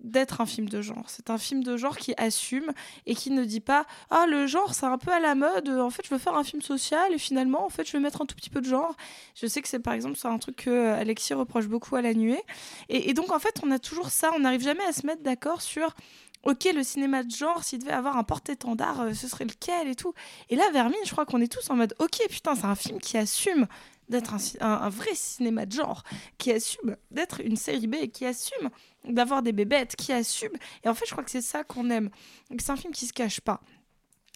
d'être 0.00 0.40
un 0.40 0.46
film 0.46 0.68
de 0.68 0.80
genre. 0.80 1.04
C'est 1.08 1.30
un 1.30 1.38
film 1.38 1.64
de 1.64 1.76
genre 1.76 1.96
qui 1.96 2.14
assume 2.16 2.72
et 3.06 3.14
qui 3.14 3.30
ne 3.30 3.44
dit 3.44 3.60
pas 3.60 3.84
ah 4.10 4.26
le 4.28 4.46
genre 4.46 4.74
c'est 4.74 4.86
un 4.86 4.98
peu 4.98 5.12
à 5.12 5.20
la 5.20 5.34
mode. 5.34 5.68
En 5.68 5.90
fait 5.90 6.02
je 6.04 6.10
veux 6.10 6.18
faire 6.18 6.34
un 6.34 6.44
film 6.44 6.62
social 6.62 7.12
et 7.12 7.18
finalement 7.18 7.64
en 7.64 7.68
fait 7.68 7.86
je 7.86 7.92
vais 7.92 8.00
mettre 8.00 8.22
un 8.22 8.26
tout 8.26 8.36
petit 8.36 8.50
peu 8.50 8.60
de 8.60 8.66
genre. 8.66 8.94
Je 9.34 9.46
sais 9.46 9.60
que 9.60 9.68
c'est 9.68 9.80
par 9.80 9.94
exemple 9.94 10.16
c'est 10.16 10.28
un 10.28 10.38
truc 10.38 10.56
que 10.56 10.70
euh, 10.70 11.00
Alexis 11.00 11.34
reproche 11.34 11.66
beaucoup 11.66 11.96
à 11.96 12.02
la 12.02 12.14
nuée. 12.14 12.42
Et, 12.88 13.12
donc 13.14 13.32
en 13.32 13.38
fait 13.38 13.60
on 13.64 13.70
a 13.70 13.78
toujours 13.78 14.10
ça. 14.10 14.30
On 14.36 14.40
n'arrive 14.40 14.62
jamais 14.62 14.84
à 14.84 14.92
se 14.92 15.06
mettre 15.06 15.22
d'accord 15.22 15.62
sur 15.62 15.94
Ok, 16.44 16.68
le 16.72 16.84
cinéma 16.84 17.24
de 17.24 17.30
genre, 17.32 17.64
s'il 17.64 17.80
devait 17.80 17.90
avoir 17.90 18.16
un 18.16 18.22
porte-étendard, 18.22 19.00
euh, 19.00 19.12
ce 19.12 19.26
serait 19.26 19.44
lequel 19.44 19.88
et 19.88 19.96
tout? 19.96 20.14
Et 20.50 20.56
là, 20.56 20.70
Vermine, 20.72 21.00
je 21.04 21.10
crois 21.10 21.26
qu'on 21.26 21.40
est 21.40 21.52
tous 21.52 21.68
en 21.68 21.74
mode 21.74 21.94
Ok, 21.98 22.20
putain, 22.30 22.54
c'est 22.54 22.64
un 22.64 22.76
film 22.76 23.00
qui 23.00 23.18
assume 23.18 23.66
d'être 24.08 24.34
un, 24.60 24.88
vrai 24.88 25.14
cinéma 25.14 25.66
de 25.66 25.72
genre, 25.72 26.02
qui 26.38 26.52
assume 26.52 26.96
d'être 27.10 27.40
une 27.40 27.56
série 27.56 27.86
B, 27.86 28.06
qui 28.12 28.24
assume 28.24 28.70
d'avoir 29.04 29.42
des 29.42 29.52
bébêtes, 29.52 29.96
qui 29.96 30.12
assume. 30.12 30.52
Et 30.84 30.88
en 30.88 30.94
fait, 30.94 31.06
je 31.06 31.12
crois 31.12 31.24
que 31.24 31.30
c'est 31.30 31.40
ça 31.40 31.64
qu'on 31.64 31.90
aime. 31.90 32.10
C'est 32.58 32.70
un 32.70 32.76
film 32.76 32.92
qui 32.92 33.06
se 33.06 33.12
cache 33.12 33.40
pas. 33.40 33.60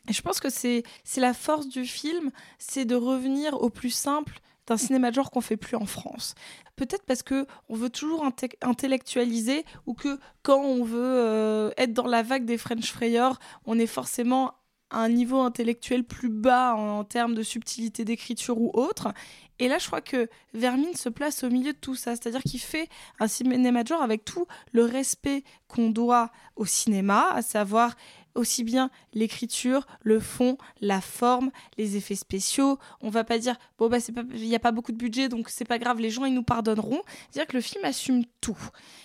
Et 0.09 0.13
je 0.13 0.23
pense 0.23 0.41
que 0.41 0.51
c'est 0.51 0.85
la 1.17 1.35
force 1.35 1.69
du 1.69 1.85
film, 1.85 2.31
c'est 2.59 2.85
de 2.85 2.97
revenir 2.97 3.61
au 3.61 3.71
plus 3.71 3.91
simple 3.91 4.41
d'un 4.67 4.77
cinéma 4.77 5.11
de 5.11 5.17
genre 5.17 5.31
qu'on 5.31 5.41
fait 5.41 5.57
plus 5.57 5.77
en 5.77 5.87
France. 5.87 6.35
Peut-être 6.77 7.05
parce 7.05 7.23
que 7.23 7.47
on 7.69 7.75
veut 7.75 7.91
toujours 7.91 8.25
inte- 8.25 8.57
intellectualiser 8.63 9.65
ou 9.87 9.95
que 9.95 10.19
quand 10.43 10.61
on 10.61 10.85
veut 10.85 11.01
euh, 11.01 11.71
être 11.77 11.93
dans 11.93 12.07
la 12.07 12.23
vague 12.23 12.45
des 12.45 12.59
French 12.59 12.91
frayeurs, 12.93 13.39
on 13.65 13.79
est 13.79 13.87
forcément 13.87 14.55
un 14.93 15.09
niveau 15.09 15.41
intellectuel 15.41 16.05
plus 16.05 16.29
bas 16.29 16.75
en, 16.75 16.99
en 17.01 17.05
termes 17.05 17.35
de 17.35 17.43
subtilité 17.43 18.05
d'écriture 18.05 18.61
ou 18.61 18.71
autre. 18.75 19.13
Et 19.59 19.69
là, 19.69 19.79
je 19.79 19.87
crois 19.87 20.01
que 20.01 20.29
Vermine 20.55 20.95
se 20.95 21.09
place 21.09 21.45
au 21.45 21.51
milieu 21.51 21.73
de 21.73 21.79
tout 21.79 21.95
ça, 21.95 22.17
c'est-à-dire 22.17 22.43
qu'il 22.43 22.61
fait 22.61 22.89
un 23.21 23.29
cinéma 23.29 23.85
de 23.85 23.95
avec 23.95 24.25
tout 24.25 24.47
le 24.73 24.85
respect 24.85 25.45
qu'on 25.69 25.91
doit 25.91 26.31
au 26.57 26.65
cinéma, 26.65 27.31
à 27.33 27.43
savoir 27.43 27.95
aussi 28.35 28.65
bien 28.65 28.91
l'écriture, 29.15 29.87
le 30.03 30.21
fond, 30.21 30.57
la 30.81 31.01
forme, 31.01 31.51
les 31.79 31.97
effets 31.97 32.15
spéciaux. 32.15 32.79
On 33.01 33.11
va 33.11 33.25
pas 33.25 33.39
dire 33.39 33.57
bon 33.79 33.89
bah 33.89 33.99
il 34.35 34.47
y 34.47 34.55
a 34.55 34.59
pas 34.59 34.73
beaucoup 34.73 34.93
de 34.93 34.97
budget 34.97 35.29
donc 35.29 35.49
c'est 35.49 35.65
pas 35.65 35.79
grave, 35.79 36.01
les 36.01 36.11
gens 36.11 36.25
ils 36.25 36.35
nous 36.35 36.43
pardonneront. 36.43 37.03
C'est-à-dire 37.31 37.49
que 37.49 37.57
le 37.57 37.63
film 37.63 37.85
assume 37.85 38.25
tout. 38.41 38.59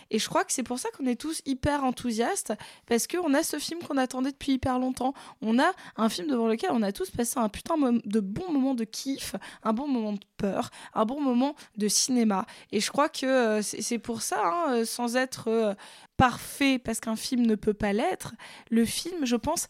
Et 0.10 0.20
je 0.20 0.30
crois 0.30 0.44
que 0.44 0.54
c'est 0.54 0.64
pour 0.64 0.80
ça 0.80 0.90
qu'on 0.92 1.06
est 1.06 1.20
tous 1.20 1.42
hyper 1.46 1.84
enthousiastes 1.84 2.54
parce 2.88 3.08
qu'on 3.08 3.34
a 3.34 3.44
ce 3.44 3.60
film 3.60 3.82
qu'on 3.82 3.98
attendait 3.98 4.32
depuis 4.32 4.54
hyper 4.54 4.80
longtemps. 4.80 5.14
On 5.42 5.60
a 5.60 5.72
un 5.98 6.10
film 6.10 6.28
devant 6.28 6.48
lequel 6.48 6.70
on 6.74 6.82
a 6.82 6.92
tous 6.92 7.10
passé 7.10 7.40
un 7.40 7.50
putain 7.50 7.76
de 7.78 8.20
bon 8.20 8.52
moment 8.52 8.74
de 8.74 8.84
kiff, 8.84 9.36
un 9.64 9.74
bon 9.74 9.88
moment 9.88 10.14
de 10.14 10.20
peur, 10.38 10.70
un 10.94 11.06
bon 11.06 11.20
moment 11.22 11.56
de 11.76 11.88
cinéma. 11.88 12.46
Et 12.72 12.80
je 12.80 12.92
crois 12.92 13.10
que 13.10 13.26
euh, 13.26 13.62
c'est 13.62 13.82
c'est 13.82 14.00
pour 14.00 14.22
ça, 14.22 14.42
hein, 14.44 14.74
euh, 14.74 14.86
sans 14.86 15.16
être 15.16 15.48
euh, 15.48 15.74
parfait 16.18 16.80
parce 16.80 17.00
qu'un 17.00 17.16
film 17.16 17.46
ne 17.46 17.56
peut 17.56 17.74
pas 17.74 17.94
l'être, 17.94 18.36
le 18.70 18.86
film, 18.86 19.26
je 19.26 19.36
pense, 19.36 19.68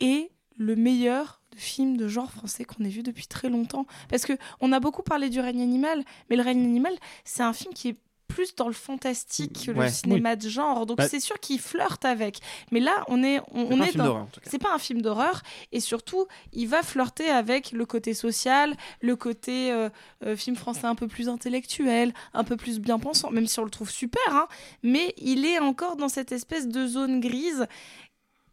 est 0.00 0.30
le 0.56 0.76
meilleur 0.76 1.40
film 1.56 1.96
de 1.96 2.08
genre 2.08 2.30
français 2.30 2.64
qu'on 2.64 2.84
ait 2.84 2.88
vu 2.88 3.02
depuis 3.02 3.26
très 3.26 3.48
longtemps. 3.48 3.86
Parce 4.08 4.24
que 4.24 4.34
on 4.60 4.72
a 4.72 4.80
beaucoup 4.80 5.02
parlé 5.02 5.30
du 5.30 5.40
règne 5.40 5.62
animal, 5.62 6.04
mais 6.28 6.36
le 6.36 6.42
règne 6.42 6.64
animal, 6.64 6.94
c'est 7.24 7.42
un 7.42 7.52
film 7.52 7.74
qui 7.74 7.88
est 7.88 7.96
plus 8.34 8.54
dans 8.56 8.66
le 8.68 8.74
fantastique 8.74 9.66
que 9.66 9.70
Ouais. 9.70 9.86
le 9.86 9.90
cinéma 9.92 10.36
de 10.36 10.48
genre. 10.48 10.86
Donc 10.86 10.98
Bah- 10.98 11.08
c'est 11.08 11.20
sûr 11.20 11.38
qu'il 11.40 11.60
flirte 11.60 12.04
avec. 12.04 12.40
Mais 12.72 12.80
là, 12.80 13.04
on 13.08 13.22
est, 13.22 13.40
on, 13.52 13.68
C'est 13.68 13.74
on 13.74 13.82
est 13.82 13.86
film 13.90 14.04
dans. 14.04 14.28
C'est 14.44 14.58
pas 14.58 14.74
un 14.74 14.78
film 14.78 15.02
d'horreur. 15.02 15.42
Et 15.72 15.80
surtout, 15.80 16.26
il 16.52 16.66
va 16.68 16.82
flirter 16.82 17.28
avec 17.30 17.72
le 17.72 17.86
côté 17.86 18.12
social, 18.14 18.74
le 19.00 19.14
côté 19.16 19.70
euh, 19.72 19.88
euh, 20.26 20.36
film 20.36 20.56
français 20.56 20.86
un 20.86 20.94
peu 20.94 21.06
plus 21.08 21.28
intellectuel, 21.28 22.12
un 22.32 22.44
peu 22.44 22.56
plus 22.56 22.80
bien 22.80 22.98
pensant, 22.98 23.30
même 23.30 23.46
si 23.46 23.58
on 23.60 23.64
le 23.64 23.70
trouve 23.70 23.90
super. 23.90 24.22
hein. 24.30 24.48
mais 24.82 25.14
il 25.18 25.44
est 25.46 25.58
encore 25.58 25.96
dans 25.96 26.08
cette 26.08 26.32
espèce 26.32 26.66
de 26.68 26.86
zone 26.86 27.20
grise 27.20 27.66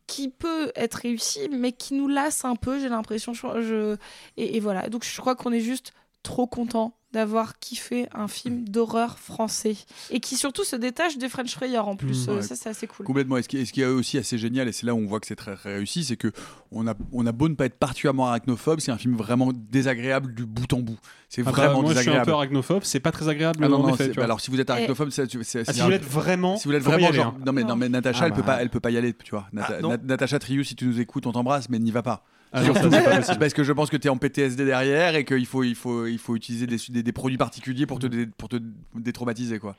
qui 0.08 0.30
peut 0.30 0.72
être 0.76 0.96
réussie, 0.96 1.48
mais 1.50 1.72
qui 1.72 1.94
nous 1.94 2.08
lasse 2.08 2.44
un 2.46 2.56
peu, 2.56 2.80
j'ai 2.80 2.90
l'impression. 2.90 3.34
Je, 3.34 3.62
je- 3.62 3.98
et, 4.38 4.58
et 4.58 4.60
voilà. 4.60 4.90
Donc 4.90 5.06
je 5.06 5.22
crois 5.22 5.36
qu'on 5.36 5.52
est 5.54 5.62
juste 5.62 5.94
trop 6.24 6.48
content 6.48 6.94
d'avoir 7.14 7.59
kiffé 7.59 8.07
un 8.14 8.28
film 8.28 8.64
d'horreur 8.68 9.18
français 9.20 9.76
et 10.09 10.20
qui 10.20 10.36
surtout 10.38 10.64
se 10.64 10.76
détache 10.76 11.18
des 11.18 11.28
French 11.30 11.51
Frayeurs 11.53 11.88
en 11.88 11.95
plus. 11.95 12.28
Mmh, 12.28 12.30
Euh, 12.30 12.36
ouais. 12.38 12.41
Ça, 12.41 12.55
c'est 12.55 12.70
assez 12.70 12.88
cool. 12.88 13.05
Complètement. 13.05 13.38
Et 13.38 13.41
ce 13.43 13.49
qui, 13.49 13.57
et 13.57 13.66
ce 13.66 13.74
qui 13.74 13.82
est 13.82 13.86
aussi 13.86 14.18
assez 14.18 14.38
génial, 14.38 14.68
et 14.68 14.72
c'est 14.72 14.86
là 14.86 14.93
où 14.95 14.97
on 14.99 15.05
voit 15.05 15.20
que 15.20 15.28
c'est 15.28 15.36
très 15.36 15.53
réussi, 15.53 16.03
c'est 16.05 16.16
que 16.18 16.32
on 16.72 16.88
a, 16.88 16.93
on 17.12 17.26
a 17.26 17.32
beau 17.32 17.49
ne 17.49 17.55
pas 17.55 17.66
être 17.66 17.78
particulièrement 17.78 18.28
arachnophobe, 18.28 18.80
c'est 18.80 18.91
un 18.91 18.97
film 18.97 19.16
vraiment 19.16 19.51
désagréable 19.53 20.34
du 20.34 20.45
bout 20.45 20.72
en 20.74 20.80
bout. 20.80 20.97
C'est 21.30 21.41
Ah 21.41 21.45
bah, 21.45 21.51
vraiment 21.51 21.82
moi, 21.82 21.93
je 21.93 21.99
suis 21.99 22.09
un 22.12 22.24
peu 22.24 22.32
arachnophobe, 22.34 22.84
c'est 22.84 22.99
pas 22.99 23.12
très 23.12 23.28
agréable 23.28 23.59
Ah 23.64 23.68
non, 23.70 23.78
en 23.84 23.88
non, 23.88 23.93
effet. 23.95 24.20
alors 24.22 24.39
si 24.41 24.51
vous 24.51 24.59
êtes 24.59 24.70
arachnophobe, 24.70 25.09
c'est- 25.09 25.64
Ah, 25.68 25.74
si 25.74 25.82
vous 25.82 25.89
l'êtes 25.89 26.03
vraiment, 26.05 26.57
si 26.57 26.66
vous 26.66 26.72
l'êtes 26.72 26.84
vraiment 26.84 27.12
genre, 27.12 27.28
hein. 27.38 27.43
non 27.45 27.51
mais 27.53 27.64
non 27.64 27.76
mais 27.76 27.89
Natacha, 27.89 28.20
Ah 28.24 28.28
elle 28.28 28.34
peut 28.34 28.41
bah. 28.41 28.55
pas, 28.55 28.62
elle 28.62 28.70
peut 28.70 28.80
pas 28.80 28.91
y 28.91 28.97
aller, 28.97 29.14
tu 29.14 29.32
vois. 29.32 29.47
Nata- 29.53 29.78
Ah, 29.84 29.97
Natacha 30.03 30.39
Triou, 30.39 30.64
si 30.64 30.76
tu 30.76 30.86
nous 30.86 30.99
écoutes, 30.99 31.26
on 31.28 31.32
t'embrasse, 31.32 31.70
mais 31.70 31.80
n'y 31.80 31.91
va 31.91 32.03
pas. 32.03 32.24
Ah 32.54 32.64
non, 32.64 32.74
ça, 32.74 32.82
Surtout, 32.82 32.95
c'est 32.97 33.04
pas 33.04 33.16
possible. 33.18 33.39
parce 33.39 33.54
que 33.54 33.64
je 33.64 33.72
pense 33.72 33.89
que 33.89 33.95
tu 33.97 34.08
es 34.08 34.10
en 34.10 34.18
PTSD 34.18 34.66
derrière 34.66 35.16
et 35.16 35.24
qu'il 35.24 35.45
faut, 35.45 35.64
il 35.64 35.76
faut, 35.76 36.06
il 36.06 36.18
faut 36.18 36.36
utiliser 36.36 36.68
des, 36.68 36.78
des- 36.89 37.02
des 37.04 37.12
produits 37.14 37.38
particuliers 37.38 37.86
pour 37.86 37.99
te, 37.99 38.08
dé- 38.08 38.28
pour 38.28 38.49
te 38.49 38.58
détraumatiser. 38.95 39.58
Quoi. 39.60 39.76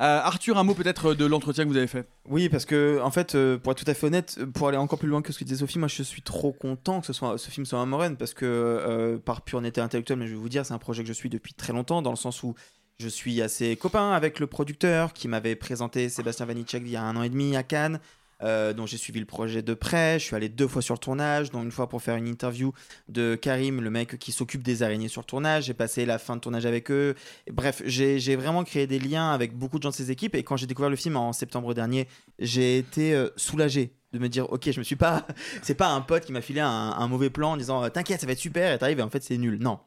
Euh, 0.00 0.20
Arthur, 0.22 0.56
un 0.58 0.64
mot 0.64 0.74
peut-être 0.74 1.14
de 1.14 1.26
l'entretien 1.26 1.64
que 1.64 1.68
vous 1.68 1.76
avez 1.76 1.86
fait? 1.86 2.08
Oui, 2.28 2.48
parce 2.48 2.64
que 2.64 2.98
en 3.02 3.10
fait, 3.10 3.34
euh, 3.34 3.58
pour 3.58 3.72
être 3.72 3.84
tout 3.84 3.90
à 3.90 3.94
fait 3.94 4.06
honnête, 4.06 4.38
pour 4.54 4.68
aller 4.68 4.78
encore 4.78 4.98
plus 4.98 5.08
loin 5.08 5.20
que 5.22 5.32
ce 5.32 5.38
que 5.38 5.44
disait 5.44 5.58
Sophie, 5.60 5.78
moi 5.78 5.88
je 5.88 6.02
suis 6.02 6.22
trop 6.22 6.52
content 6.52 7.00
que 7.00 7.06
ce, 7.06 7.12
soit, 7.12 7.36
ce 7.36 7.50
film 7.50 7.66
soit 7.66 7.78
un 7.78 7.86
Moren 7.86 8.16
parce 8.16 8.32
que 8.34 8.44
euh, 8.46 9.18
par 9.18 9.42
pure 9.42 9.58
honnêteté 9.58 9.80
intellectuelle, 9.82 10.18
mais 10.18 10.26
je 10.26 10.32
vais 10.32 10.38
vous 10.40 10.48
dire, 10.48 10.64
c'est 10.64 10.74
un 10.74 10.78
projet 10.78 11.02
que 11.02 11.08
je 11.08 11.12
suis 11.12 11.28
depuis 11.28 11.52
très 11.52 11.72
longtemps 11.74 12.00
dans 12.00 12.10
le 12.10 12.16
sens 12.16 12.42
où 12.42 12.54
je 12.98 13.08
suis 13.08 13.42
assez 13.42 13.76
copain 13.76 14.12
avec 14.12 14.40
le 14.40 14.46
producteur 14.46 15.12
qui 15.12 15.28
m'avait 15.28 15.56
présenté 15.56 16.08
Sébastien 16.08 16.46
Vanitschek 16.46 16.82
il 16.86 16.90
y 16.92 16.96
a 16.96 17.02
un 17.02 17.16
an 17.16 17.22
et 17.22 17.28
demi 17.28 17.54
à 17.56 17.62
Cannes. 17.62 17.98
Euh, 18.42 18.72
dont 18.72 18.86
j'ai 18.86 18.96
suivi 18.96 19.20
le 19.20 19.26
projet 19.26 19.62
de 19.62 19.74
près, 19.74 20.18
je 20.18 20.24
suis 20.24 20.36
allé 20.36 20.48
deux 20.48 20.68
fois 20.68 20.82
sur 20.82 20.94
le 20.94 20.98
tournage, 20.98 21.50
dont 21.50 21.62
une 21.62 21.70
fois 21.70 21.88
pour 21.88 22.02
faire 22.02 22.16
une 22.16 22.28
interview 22.28 22.72
de 23.08 23.34
Karim, 23.34 23.80
le 23.80 23.90
mec 23.90 24.18
qui 24.18 24.32
s'occupe 24.32 24.62
des 24.62 24.82
araignées 24.82 25.08
sur 25.08 25.20
le 25.22 25.26
tournage. 25.26 25.64
J'ai 25.64 25.74
passé 25.74 26.06
la 26.06 26.18
fin 26.18 26.36
de 26.36 26.40
tournage 26.40 26.66
avec 26.66 26.90
eux. 26.90 27.14
Bref, 27.50 27.82
j'ai 27.84 28.18
j'ai 28.18 28.36
vraiment 28.36 28.64
créé 28.64 28.86
des 28.86 28.98
liens 28.98 29.30
avec 29.30 29.56
beaucoup 29.56 29.78
de 29.78 29.82
gens 29.82 29.90
de 29.90 29.94
ces 29.94 30.10
équipes. 30.10 30.34
Et 30.34 30.42
quand 30.42 30.56
j'ai 30.56 30.66
découvert 30.66 30.90
le 30.90 30.96
film 30.96 31.16
en 31.16 31.32
septembre 31.32 31.74
dernier, 31.74 32.08
j'ai 32.38 32.78
été 32.78 33.14
euh, 33.14 33.28
soulagé 33.36 33.92
de 34.12 34.18
me 34.18 34.28
dire 34.28 34.50
ok 34.52 34.70
je 34.70 34.78
me 34.78 34.84
suis 34.84 34.96
pas 34.96 35.26
c'est 35.62 35.74
pas 35.74 35.88
un 35.88 36.00
pote 36.00 36.24
qui 36.24 36.32
m'a 36.32 36.40
filé 36.40 36.60
un, 36.60 36.68
un 36.68 37.08
mauvais 37.08 37.30
plan 37.30 37.52
en 37.52 37.56
disant 37.56 37.82
euh, 37.82 37.88
t'inquiète 37.88 38.20
ça 38.20 38.26
va 38.26 38.32
être 38.32 38.38
super 38.38 38.72
et 38.72 38.78
t'arrives 38.78 39.00
et 39.00 39.02
en 39.02 39.10
fait 39.10 39.22
c'est 39.22 39.36
nul 39.36 39.58
non 39.60 39.80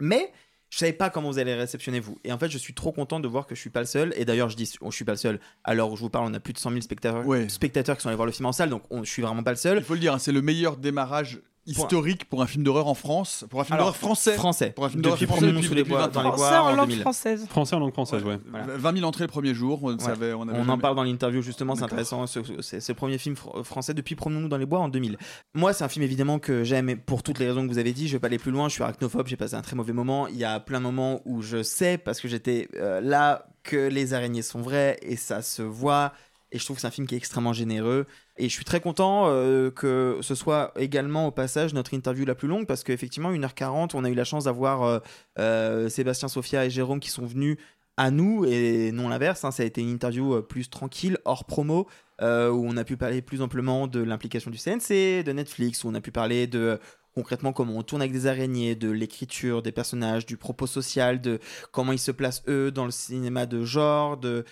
mais 0.00 0.32
je 0.70 0.78
savais 0.78 0.92
pas 0.92 1.08
comment 1.10 1.30
vous 1.30 1.38
allez 1.38 1.54
réceptionner 1.54 1.98
vous. 2.00 2.18
Et 2.24 2.32
en 2.32 2.38
fait 2.38 2.48
je 2.50 2.58
suis 2.58 2.74
trop 2.74 2.92
content 2.92 3.20
de 3.20 3.28
voir 3.28 3.46
que 3.46 3.54
je 3.54 3.60
suis 3.60 3.70
pas 3.70 3.80
le 3.80 3.86
seul. 3.86 4.12
Et 4.16 4.24
d'ailleurs 4.24 4.48
je 4.50 4.56
dis 4.56 4.70
oh, 4.80 4.90
je 4.90 4.96
suis 4.96 5.04
pas 5.04 5.12
le 5.12 5.18
seul. 5.18 5.40
À 5.64 5.74
l'heure 5.74 5.90
où 5.90 5.96
je 5.96 6.02
vous 6.02 6.10
parle 6.10 6.26
on 6.30 6.34
a 6.34 6.40
plus 6.40 6.52
de 6.52 6.58
100 6.58 6.70
000 6.70 6.80
spectateurs, 6.82 7.24
spectateurs 7.48 7.96
qui 7.96 8.02
sont 8.02 8.08
allés 8.08 8.16
voir 8.16 8.26
le 8.26 8.32
film 8.32 8.46
en 8.46 8.52
salle. 8.52 8.70
Donc 8.70 8.82
on- 8.90 9.02
je 9.04 9.10
suis 9.10 9.22
vraiment 9.22 9.42
pas 9.42 9.50
le 9.52 9.56
seul. 9.56 9.78
Il 9.78 9.84
faut 9.84 9.94
le 9.94 10.00
dire, 10.00 10.14
hein, 10.14 10.18
c'est 10.18 10.32
le 10.32 10.42
meilleur 10.42 10.76
démarrage 10.76 11.40
historique 11.70 12.24
pour 12.28 12.42
un 12.42 12.46
film 12.46 12.64
d'horreur 12.64 12.86
en 12.88 12.94
France, 12.94 13.44
pour 13.50 13.60
un 13.60 13.64
film 13.64 13.78
d'horreur 13.78 13.96
français. 13.96 14.34
français. 14.34 14.70
Pour 14.70 14.84
un 14.84 14.88
film 14.88 15.02
Depuis 15.02 15.26
d'horreur 15.26 15.36
français 15.38 15.52
depuis, 15.52 15.74
les 15.74 15.84
bois- 15.84 15.98
20 16.00 16.08
dans 16.14 16.22
les 16.22 16.28
bois 16.30 16.36
Français 16.38 16.56
en 16.56 16.64
en 16.66 16.76
langue 16.76 16.88
2000. 16.88 17.00
française. 17.02 17.46
Français 17.48 17.76
en 17.76 17.78
langue 17.80 17.92
française, 17.92 18.24
ouais. 18.24 18.38
20 18.76 18.92
000 18.96 19.06
entrées 19.06 19.24
le 19.24 19.28
premier 19.28 19.54
jour, 19.54 19.80
on, 19.84 19.92
Ouais. 19.92 19.98
savait, 19.98 20.32
on, 20.32 20.48
avait 20.48 20.58
On 20.58 20.68
en 20.68 20.78
parle 20.78 20.96
dans 20.96 21.02
l'interview 21.04 21.42
justement, 21.42 21.74
c'est 21.76 21.84
intéressant. 21.84 22.26
ce- 22.26 22.40
C'est 22.62 22.80
c'est 22.80 22.92
le 22.92 22.96
premier 22.96 23.18
film 23.18 23.34
fr- 23.34 23.62
français 23.64 23.94
depuis 23.94 24.14
Promenons-nous 24.14 24.48
dans 24.48 24.56
les 24.56 24.66
bois 24.66 24.78
en 24.80 24.88
2000. 24.88 25.16
Moi, 25.54 25.72
c'est 25.72 25.84
un 25.84 25.88
film 25.88 26.02
évidemment 26.04 26.38
que 26.38 26.64
j'aime 26.64 26.88
et 26.88 26.96
pour 26.96 27.22
toutes 27.22 27.38
les 27.38 27.46
raisons 27.48 27.66
que 27.66 27.72
vous 27.72 27.78
avez 27.78 27.92
dit. 27.92 28.08
Je 28.08 28.14
vais 28.14 28.18
pas 28.20 28.26
aller 28.28 28.38
plus 28.38 28.50
loin. 28.50 28.68
Je 28.68 28.74
suis 28.74 28.82
arachnophobe. 28.82 29.26
J'ai 29.28 29.36
passé 29.36 29.54
un 29.54 29.62
très 29.62 29.76
mauvais 29.76 29.92
moment. 29.92 30.26
Il 30.28 30.36
y 30.36 30.44
a 30.44 30.58
plein 30.60 30.78
de 30.78 30.84
moments 30.84 31.20
où 31.24 31.42
je 31.42 31.62
sais 31.62 31.98
parce 31.98 32.20
que 32.20 32.28
j'étais 32.28 32.68
euh, 32.76 33.00
là 33.00 33.46
que 33.62 33.88
les 33.88 34.14
araignées 34.14 34.42
sont 34.42 34.60
vraies 34.60 34.96
et 35.02 35.16
ça 35.16 35.42
se 35.42 35.62
voit. 35.62 36.12
Et 36.50 36.58
je 36.58 36.64
trouve 36.64 36.76
que 36.76 36.80
c'est 36.80 36.86
un 36.86 36.90
film 36.90 37.06
qui 37.06 37.14
est 37.14 37.18
extrêmement 37.18 37.52
généreux. 37.52 38.06
Et 38.38 38.48
je 38.48 38.54
suis 38.54 38.64
très 38.64 38.80
content 38.80 39.24
euh, 39.26 39.70
que 39.70 40.18
ce 40.22 40.36
soit 40.36 40.72
également 40.76 41.26
au 41.26 41.32
passage 41.32 41.74
notre 41.74 41.92
interview 41.92 42.24
la 42.24 42.36
plus 42.36 42.46
longue 42.46 42.66
parce 42.66 42.84
qu'effectivement, 42.84 43.32
1h40, 43.32 43.90
on 43.94 44.04
a 44.04 44.10
eu 44.10 44.14
la 44.14 44.24
chance 44.24 44.44
d'avoir 44.44 44.84
euh, 44.84 44.98
euh, 45.40 45.88
Sébastien, 45.88 46.28
Sophia 46.28 46.64
et 46.64 46.70
Jérôme 46.70 47.00
qui 47.00 47.10
sont 47.10 47.26
venus 47.26 47.56
à 47.96 48.12
nous 48.12 48.44
et 48.44 48.92
non 48.92 49.08
l'inverse. 49.08 49.44
hein. 49.44 49.50
Ça 49.50 49.64
a 49.64 49.66
été 49.66 49.80
une 49.80 49.90
interview 49.90 50.40
plus 50.42 50.70
tranquille, 50.70 51.18
hors 51.24 51.44
promo, 51.46 51.88
où 52.20 52.24
on 52.24 52.76
a 52.76 52.84
pu 52.84 52.96
parler 52.96 53.22
plus 53.22 53.42
amplement 53.42 53.88
de 53.88 54.00
l'implication 54.00 54.52
du 54.52 54.58
CNC, 54.58 55.24
de 55.24 55.32
Netflix, 55.32 55.82
où 55.82 55.88
on 55.88 55.94
a 55.94 56.00
pu 56.00 56.12
parler 56.12 56.46
de 56.46 56.78
concrètement 57.16 57.52
comment 57.52 57.76
on 57.76 57.82
tourne 57.82 58.00
avec 58.00 58.12
des 58.12 58.28
araignées, 58.28 58.76
de 58.76 58.88
l'écriture 58.88 59.62
des 59.62 59.72
personnages, 59.72 60.26
du 60.26 60.36
propos 60.36 60.68
social, 60.68 61.20
de 61.20 61.40
comment 61.72 61.90
ils 61.90 61.98
se 61.98 62.12
placent 62.12 62.44
eux 62.46 62.70
dans 62.70 62.84
le 62.84 62.92
cinéma 62.92 63.46
de 63.46 63.64
genre, 63.64 64.16
de 64.16 64.44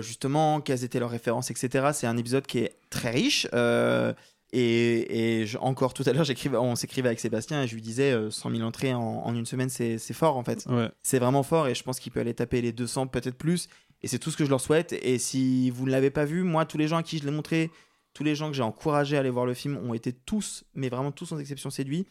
justement 0.00 0.60
quelles 0.60 0.84
étaient 0.84 0.98
leurs 1.00 1.10
références, 1.10 1.50
etc. 1.50 1.90
C'est 1.92 2.06
un 2.06 2.16
épisode 2.16 2.46
qui 2.46 2.58
est 2.58 2.76
très 2.90 3.10
riche. 3.10 3.46
euh, 3.54 4.12
et, 4.54 5.40
et 5.40 5.46
je- 5.46 5.56
encore 5.58 5.94
tout 5.94 6.02
à 6.06 6.12
l'heure, 6.12 6.26
on 6.60 6.74
s'écrivait 6.76 7.08
avec 7.08 7.20
Sébastien 7.20 7.62
et 7.62 7.66
je 7.66 7.74
lui 7.74 7.80
disais 7.80 8.12
euh, 8.12 8.30
100 8.30 8.50
000 8.50 8.62
entrées 8.62 8.92
en, 8.92 9.00
en 9.00 9.34
une 9.34 9.46
semaine, 9.46 9.70
c'est 9.70 9.96
c'est 9.96 10.12
fort 10.12 10.36
en 10.36 10.44
fait. 10.44 10.66
Ouais. 10.68 10.90
C'est 11.02 11.18
vraiment 11.18 11.42
fort 11.42 11.68
et 11.68 11.74
je 11.74 11.82
pense 11.82 11.98
qu'il 11.98 12.12
peut 12.12 12.20
aller 12.20 12.34
taper 12.34 12.60
les 12.60 12.72
200, 12.72 13.06
peut-être 13.06 13.36
plus. 13.38 13.68
Et 14.02 14.08
c'est 14.08 14.18
tout 14.18 14.30
ce 14.30 14.36
que 14.36 14.44
je 14.44 14.50
leur 14.50 14.60
souhaite. 14.60 14.92
Et 15.00 15.16
si 15.18 15.70
vous 15.70 15.86
ne 15.86 15.90
l'avez 15.90 16.10
pas 16.10 16.24
vu, 16.26 16.42
moi, 16.42 16.66
tous 16.66 16.76
les 16.76 16.86
gens 16.88 16.98
à 16.98 17.02
qui 17.02 17.16
je 17.18 17.24
l'ai 17.24 17.30
montré, 17.30 17.70
tous 18.14 18.24
les 18.24 18.34
gens 18.34 18.48
que 18.50 18.54
j'ai 18.56 18.62
encouragé 18.62 19.16
à 19.16 19.20
aller 19.20 19.30
voir 19.30 19.46
le 19.46 19.54
film 19.54 19.78
ont 19.88 19.94
été 19.94 20.12
tous, 20.12 20.64
mais 20.74 20.88
vraiment 20.90 21.12
tous 21.12 21.24
sans 21.26 21.38
exception 21.38 21.70
séduits. 21.70 22.06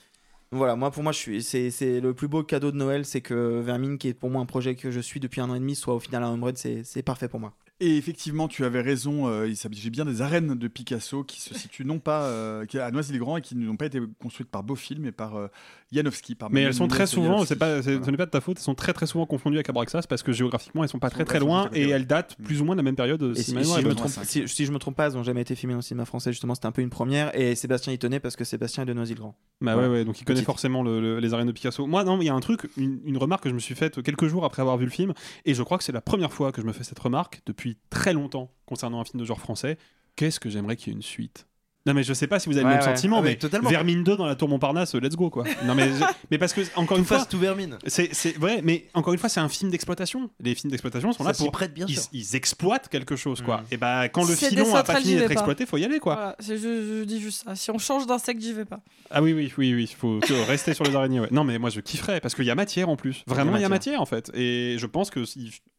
Voilà, 0.54 0.76
moi 0.76 0.92
pour 0.92 1.02
moi, 1.02 1.14
c'est, 1.14 2.02
le 2.02 2.14
plus 2.14 2.28
beau 2.28 2.44
cadeau 2.44 2.72
de 2.72 2.78
Noël, 2.78 3.06
c'est 3.06 3.22
que 3.22 3.62
Vermine, 3.62 3.98
qui 3.98 4.10
est 4.10 4.14
pour 4.14 4.30
moi 4.30 4.42
un 4.42 4.46
projet 4.46 4.76
que 4.76 4.92
je 4.92 5.00
suis 5.00 5.22
depuis 5.22 5.40
un 5.40 5.50
an 5.50 5.56
et 5.56 5.60
demi, 5.60 5.76
soit 5.76 5.96
au 5.96 6.00
final 6.00 6.24
un 6.24 6.34
home 6.34 6.44
run, 6.44 6.52
c'est, 6.56 6.84
c'est 6.84 7.04
parfait 7.04 7.30
pour 7.30 7.40
moi. 7.40 7.54
Et 7.84 7.98
effectivement, 7.98 8.48
tu 8.48 8.64
avais 8.64 8.80
raison, 8.82 9.28
euh, 9.28 9.48
il 9.50 9.58
s'agit 9.58 9.90
bien 9.90 10.06
des 10.06 10.22
arènes 10.22 10.54
de 10.54 10.68
Picasso 10.68 11.24
qui 11.24 11.42
se 11.42 11.54
situent 11.58 11.84
non 11.84 11.98
pas 11.98 12.26
euh, 12.26 12.64
à 12.80 12.92
Noisy-le-Grand 12.92 13.38
et 13.38 13.42
qui 13.42 13.56
n'ont 13.56 13.76
pas 13.76 13.88
été 13.88 14.00
construites 14.22 14.50
par 14.50 14.62
Beaufil, 14.62 15.00
mais 15.02 15.12
par 15.12 15.36
euh, 15.36 15.48
Janowski. 15.92 16.36
Par 16.36 16.52
Mais 16.52 16.62
elles 16.62 16.76
sont 16.76 16.88
très 16.88 17.08
souvent, 17.08 17.44
c'est 17.44 17.56
pas, 17.56 17.82
ce 17.82 17.90
n'est 17.90 18.18
pas 18.18 18.28
de 18.28 18.32
ta 18.32 18.40
faute, 18.40 18.58
elles 18.60 18.64
sont 18.64 18.76
très 18.76 18.94
très 18.94 19.08
souvent 19.08 19.26
confondues 19.26 19.58
avec 19.58 19.68
Abraxas 19.70 20.04
parce 20.08 20.22
que 20.22 20.32
géographiquement 20.32 20.84
elles 20.84 20.90
sont 20.90 21.00
pas 21.00 21.10
très 21.10 21.26
très 21.26 21.40
sont 21.40 21.46
loin 21.48 21.70
et 21.74 21.90
elles 21.90 22.06
datent 22.06 22.38
plus 22.44 22.62
ou 22.62 22.66
moins 22.66 22.76
de 22.76 22.80
la 22.80 22.84
même 22.84 22.96
période. 22.96 23.22
Et 23.36 23.42
si 23.42 23.52
je 23.52 23.58
me 23.88 23.96
trompe, 23.96 24.12
si, 24.26 24.48
si 24.48 24.66
je 24.66 24.72
me 24.72 24.78
trompe 24.78 24.96
pas, 24.96 25.08
elles 25.08 25.14
n'ont 25.14 25.24
jamais 25.24 25.42
été 25.42 25.56
filmées 25.56 25.74
dans 25.74 25.80
le 25.80 25.84
cinéma 25.84 26.06
français, 26.06 26.32
justement, 26.32 26.54
c'était 26.54 26.68
un 26.68 26.72
peu 26.72 26.84
une 26.84 26.92
première. 26.92 27.36
Et 27.36 27.56
Sébastien 27.56 27.92
y 27.94 27.98
tenait 27.98 28.20
parce 28.20 28.36
que 28.36 28.44
Sébastien 28.44 28.84
est 28.84 28.86
de 28.86 28.94
Noisy-le-Grand. 28.94 29.36
Bah 29.60 29.74
Voilà. 29.74 29.90
ouais, 29.90 29.94
ouais, 29.96 30.06
donc 30.06 30.20
il 30.22 30.26
connaît 30.26 30.36
Petite. 30.38 30.46
forcément 30.46 30.84
le- 30.84 31.02
le- 31.02 31.20
les 31.20 31.34
arènes 31.34 31.48
de 31.48 31.52
Picasso. 31.52 31.88
Moi, 31.88 32.04
non, 32.04 32.20
il 32.22 32.26
y 32.26 32.30
a 32.30 32.34
un 32.36 32.40
truc, 32.42 32.70
une, 32.78 33.00
une 33.06 33.18
remarque 33.18 33.44
que 33.44 33.50
je 33.50 33.56
me 33.56 33.60
suis 33.60 33.74
faite 33.76 34.04
quelques 34.04 34.28
jours 34.28 34.46
après 34.46 34.62
avoir 34.62 34.78
vu 34.78 34.86
le 34.86 34.92
film, 34.92 35.14
et 35.46 35.56
je 35.56 35.64
crois 35.64 35.80
que 35.80 35.84
c'est 35.84 35.92
la 35.92 36.02
première 36.02 36.32
fois 36.32 36.52
que 36.52 36.62
je 36.62 36.68
me 36.68 36.74
fais 36.74 36.84
cette 36.84 37.00
remarque 37.00 37.42
depuis 37.48 37.71
très 37.90 38.14
longtemps 38.14 38.52
concernant 38.66 39.00
un 39.02 39.06
film 39.06 39.20
de 39.22 39.26
genre 39.26 39.40
français. 39.40 39.78
Qu'est-ce 40.16 40.40
que 40.40 40.50
j'aimerais 40.50 40.76
qu'il 40.76 40.90
y 40.90 40.92
ait 40.92 40.98
une 40.98 41.02
suite? 41.04 41.48
Non 41.88 41.96
mais 41.96 42.04
je 42.04 42.14
sais 42.14 42.28
pas 42.28 42.38
si 42.40 42.48
vous 42.48 42.58
avez 42.58 42.66
Ouais, 42.66 42.74
le 42.74 42.78
même 42.78 42.88
ouais. 42.88 42.96
sentiment, 42.96 43.18
Ah, 43.18 43.22
mais 43.24 43.30
mais 43.32 43.36
totalement. 43.38 43.68
Vermine 43.68 44.04
2 44.04 44.16
dans 44.16 44.28
la 44.28 44.36
tour 44.36 44.48
Montparnasse, 44.48 44.94
let's 44.94 45.16
go 45.16 45.32
quoi. 45.32 45.46
Non 45.66 45.74
mais, 45.74 45.88
je- 45.90 46.04
mais 46.30 46.38
parce 46.38 46.54
que 46.54 46.62
encore 46.76 47.00
une 47.00 47.06
fois, 47.06 47.26
tout 47.26 47.40
vermine. 47.40 47.80
c'est 47.88 48.38
vrai, 48.38 48.62
mais 48.64 48.88
encore 48.94 49.14
une 49.14 49.20
fois, 49.20 49.30
c'est 49.30 49.40
un 49.40 49.50
film 49.50 49.72
d'exploitation. 49.72 50.30
Les 50.40 50.54
films 50.54 50.70
d'exploitation 50.70 51.12
sont 51.12 51.24
Ça 51.24 51.32
là 51.32 51.36
pour 51.36 51.52
prête 51.52 51.74
bien 51.74 51.88
ils, 51.90 51.96
sûr. 51.98 52.04
ils 52.14 52.36
exploitent 52.36 52.88
quelque 52.88 53.16
chose 53.16 53.42
quoi. 53.42 53.62
Mm. 53.62 53.66
Et 53.72 53.78
bah 53.78 54.10
quand 54.10 54.28
le 54.30 54.36
filon 54.36 54.76
a 54.76 54.84
pas 54.84 54.98
fini 55.02 55.16
d'être 55.16 55.32
exploité, 55.32 55.66
faut 55.66 55.78
y 55.78 55.84
aller 55.84 55.98
quoi. 55.98 56.14
Voilà, 56.14 56.36
je, 56.40 56.56
je 56.56 57.04
dis 57.04 57.20
juste 57.20 57.46
ça. 57.46 57.56
Si 57.56 57.72
on 57.72 57.80
change 57.80 58.06
d'insecte, 58.06 58.40
j'y 58.40 58.54
vais 58.54 58.66
pas. 58.66 58.82
Ah 59.10 59.24
oui, 59.24 59.34
oui, 59.34 59.52
oui, 59.58 59.74
oui, 59.74 59.88
il 59.90 59.96
faut, 59.96 60.20
rester 60.48 60.76
sur 60.76 60.84
les 60.84 60.96
araignées. 60.96 61.20
ouais. 61.22 61.30
Non, 61.32 61.44
mais 61.44 61.58
moi 61.58 61.72
je 61.72 61.80
kifferais 61.80 62.22
parce 62.22 62.36
qu'il 62.36 62.46
y 62.46 62.52
a 62.52 62.56
matière 62.56 62.90
en 62.90 62.96
plus. 62.96 63.24
Vraiment, 63.26 63.56
il 63.56 63.62
y 63.64 63.66
a 63.66 63.70
matière 63.70 64.02
en 64.02 64.06
fait. 64.06 64.30
Et 64.36 64.76
je 64.78 64.86
pense 64.86 65.10
que 65.10 65.24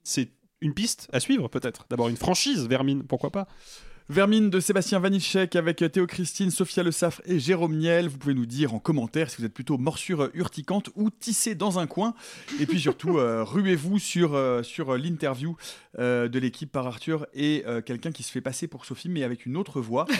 c'est 0.02 0.32
une 0.62 0.72
piste 0.72 1.08
à 1.12 1.20
suivre 1.20 1.48
peut-être. 1.48 1.86
D'abord 1.90 2.08
une 2.08 2.16
franchise, 2.16 2.66
Vermine, 2.66 3.02
pourquoi 3.04 3.30
pas. 3.30 3.46
Vermine 4.08 4.50
de 4.50 4.58
Sébastien 4.58 4.98
Vanitschek 4.98 5.54
avec 5.54 5.84
Théo 5.92 6.06
Christine, 6.06 6.50
Sophia 6.50 6.82
Le 6.82 6.90
Saffre 6.90 7.22
et 7.24 7.38
Jérôme 7.38 7.76
Niel. 7.76 8.08
Vous 8.08 8.18
pouvez 8.18 8.34
nous 8.34 8.46
dire 8.46 8.74
en 8.74 8.80
commentaire 8.80 9.30
si 9.30 9.36
vous 9.38 9.44
êtes 9.44 9.54
plutôt 9.54 9.78
morsure 9.78 10.28
urticante 10.34 10.90
ou 10.96 11.10
tissé 11.10 11.54
dans 11.54 11.78
un 11.78 11.86
coin. 11.86 12.14
Et 12.60 12.66
puis 12.66 12.80
surtout, 12.80 13.18
euh, 13.18 13.44
ruez-vous 13.44 14.00
sur, 14.00 14.34
euh, 14.34 14.62
sur 14.64 14.96
l'interview 14.96 15.56
euh, 15.98 16.28
de 16.28 16.38
l'équipe 16.40 16.70
par 16.70 16.86
Arthur 16.86 17.26
et 17.32 17.64
quelqu'un 17.86 18.10
qui 18.10 18.22
se 18.22 18.32
fait 18.32 18.40
passer 18.40 18.66
pour 18.66 18.84
Sophie 18.84 19.08
mais 19.08 19.22
avec 19.22 19.46
une 19.46 19.56
autre 19.56 19.80
voix. 19.80 20.06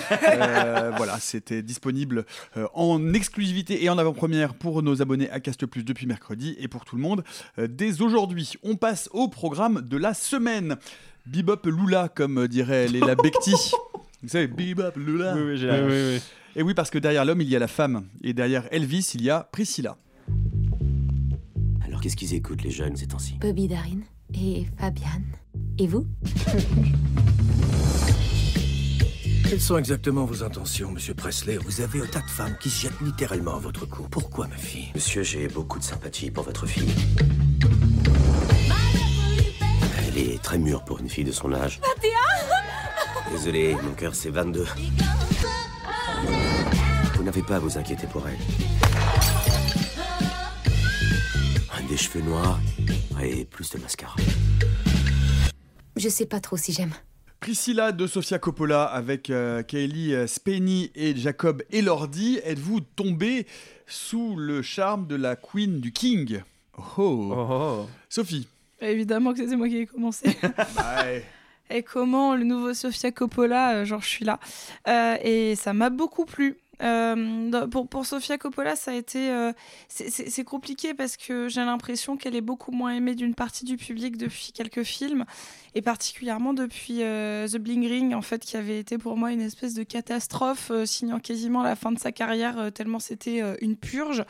Voilà, 0.97 1.19
c'était 1.19 1.63
disponible 1.63 2.25
en 2.75 3.13
exclusivité 3.15 3.83
et 3.83 3.89
en 3.89 3.99
avant-première 3.99 4.55
pour 4.55 4.83
nos 4.83 5.03
abonnés 5.03 5.31
à 5.31 5.41
Cast 5.41 5.67
Plus 5.67 5.85
depuis 5.85 6.07
mercredi 6.07 6.55
et 6.59 6.69
pour 6.69 6.85
tout 6.85 6.97
le 6.97 7.03
monde 7.03 7.25
dès 7.59 8.03
aujourd'hui. 8.03 8.55
On 8.63 8.77
passe 8.77 9.09
au 9.13 9.29
programme 9.29 9.81
de 9.81 9.97
la 9.97 10.15
semaine. 10.15 10.77
Bebop 11.27 11.67
Lula, 11.67 12.09
comme 12.09 12.47
dirait 12.49 12.89
Léla 12.89 13.15
Becti. 13.15 13.53
Vous 14.23 14.29
savez, 14.29 14.47
bibap, 14.47 14.97
lula. 14.97 15.35
Oui, 15.37 15.43
oui, 15.49 15.57
j'ai 15.57 15.67
la- 15.67 15.85
Oui, 15.85 15.91
oui, 15.93 16.15
oui. 16.15 16.21
Et 16.55 16.63
oui, 16.63 16.75
parce 16.75 16.91
que 16.91 16.99
derrière 16.99 17.25
l'homme, 17.25 17.41
il 17.41 17.49
y 17.49 17.57
a 17.57 17.59
la 17.59 17.67
femme. 17.67 18.05
Et 18.23 18.33
derrière 18.35 18.69
Elvis, 18.71 19.11
il 19.15 19.23
y 19.23 19.31
a 19.31 19.49
Priscilla. 19.51 19.97
Alors 21.85 22.01
qu'est-ce 22.01 22.15
qu'ils 22.15 22.33
écoutent 22.35 22.63
les 22.63 22.71
jeunes 22.71 22.95
ces 22.97 23.09
temps-ci? 23.09 23.35
Bobby 23.41 23.67
Darin 23.67 23.99
et 24.35 24.67
Fabian. 24.79 25.23
Et 25.79 25.89
vous? 25.89 26.07
Quelles 29.49 29.61
sont 29.61 29.77
exactement 29.77 30.25
vos 30.25 30.45
intentions, 30.45 30.93
monsieur 30.93 31.15
Presley? 31.15 31.57
Vous 31.59 31.81
avez 31.81 32.01
un 32.01 32.07
tas 32.07 32.21
de 32.23 32.31
femmes 32.31 32.57
qui 32.61 32.71
se 32.71 32.83
jettent 32.83 33.01
littéralement 33.05 33.57
à 33.57 33.59
votre 33.59 33.87
cou. 33.87 34.05
Pourquoi, 34.09 34.47
ma 34.47 34.57
fille? 34.57 34.91
Monsieur, 34.95 35.23
j'ai 35.25 35.49
beaucoup 35.49 35.79
de 35.81 35.85
sympathie 35.85 36.31
pour 36.31 36.45
votre 36.45 36.65
fille. 36.67 36.89
Très 40.53 40.59
mûre 40.59 40.85
pour 40.85 41.01
une 41.01 41.09
fille 41.09 41.25
de 41.25 41.33
son 41.33 41.51
âge. 41.55 41.81
Désolé, 43.31 43.75
mon 43.83 43.95
cœur 43.95 44.15
c'est 44.15 44.29
22. 44.29 44.67
Vous 47.15 47.23
n'avez 47.23 47.41
pas 47.41 47.57
à 47.57 47.59
vous 47.59 47.79
inquiéter 47.79 48.07
pour 48.07 48.29
elle. 48.29 48.37
Des 51.89 51.97
cheveux 51.97 52.21
noirs 52.21 52.61
et 53.23 53.47
plus 53.47 53.71
de 53.71 53.79
mascara. 53.79 54.15
Je 55.97 56.11
sais 56.11 56.27
pas 56.27 56.41
trop 56.41 56.59
si 56.59 56.75
j'aime. 56.75 56.93
Priscilla 57.41 57.91
de 57.91 58.07
Sofia 58.07 58.39
Coppola 58.39 58.85
avec 58.85 59.31
euh, 59.31 59.63
Kaylee 59.63 60.15
euh, 60.15 60.27
Spenny 60.27 60.93
et 60.95 61.17
Jacob 61.17 61.63
Elordi. 61.71 62.41
Êtes-vous 62.45 62.81
tombé 62.81 63.47
sous 63.87 64.37
le 64.37 64.61
charme 64.61 65.07
de 65.07 65.17
la 65.17 65.35
Queen 65.35 65.81
du 65.81 65.93
King? 65.93 66.43
Oh, 66.99 67.87
Sophie. 68.11 68.47
Évidemment 68.83 69.33
que 69.33 69.47
c'est 69.49 69.57
moi 69.57 69.69
qui 69.69 69.79
ai 69.79 69.87
commencé. 69.87 70.37
Et 71.71 71.83
comment 71.83 72.35
le 72.35 72.45
nouveau 72.45 72.75
Sofia 72.75 73.13
Coppola, 73.13 73.77
euh, 73.77 73.85
genre 73.87 74.03
je 74.03 74.09
suis 74.09 74.25
là. 74.25 74.39
Euh, 74.89 75.17
et 75.23 75.55
ça 75.57 75.73
m'a 75.73 75.89
beaucoup 75.89 76.27
plu. 76.27 76.59
Euh, 76.83 77.67
pour, 77.69 77.89
pour 77.89 78.05
Sofia 78.05 78.37
Coppola, 78.39 78.75
ça 78.77 78.91
a 78.91 78.95
été. 78.95 79.31
c'est- 79.89 80.45
compliqué 80.45 80.93
parce 80.95 81.17
que 81.17 81.49
j'ai 81.49 81.61
l'impression 81.65 82.17
qu'elle 82.17 82.35
est 82.35 82.41
beaucoup 82.43 82.73
moins 82.73 82.93
aimée 82.93 83.15
d'une 83.15 83.35
partie 83.35 83.65
du 83.65 83.77
public 83.77 84.17
depuis 84.19 84.51
quelques 84.53 84.83
films, 84.83 85.25
et 85.77 85.81
particulièrement 85.81 86.53
depuis 86.53 86.99
The 86.99 87.57
Bling 87.57 87.87
Ring, 87.87 88.15
en 88.15 88.23
fait, 88.23 88.41
qui 88.45 88.57
avait 88.57 88.81
été 88.81 88.99
pour 88.99 89.17
moi 89.17 89.31
une 89.33 89.41
espèce 89.41 89.75
de 89.75 89.85
catastrophe, 89.85 90.73
signant 90.85 91.21
quasiment 91.21 91.63
la 91.63 91.77
fin 91.77 91.93
de 91.93 91.99
sa 92.01 92.11
carrière, 92.11 92.71
tellement 92.75 92.99
c'était 92.99 93.41
une 93.63 93.77
purge. 93.77 94.25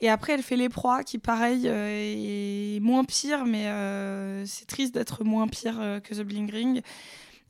Et 0.00 0.08
après, 0.08 0.32
elle 0.32 0.42
fait 0.42 0.56
Les 0.56 0.68
Proies, 0.68 1.04
qui, 1.04 1.18
pareil, 1.18 1.62
euh, 1.66 2.76
est 2.76 2.80
moins 2.80 3.04
pire, 3.04 3.44
mais 3.44 3.66
euh, 3.68 4.44
c'est 4.46 4.66
triste 4.66 4.94
d'être 4.94 5.24
moins 5.24 5.48
pire 5.48 5.78
euh, 5.80 6.00
que 6.00 6.14
The 6.14 6.22
Bling 6.22 6.50
Ring. 6.50 6.82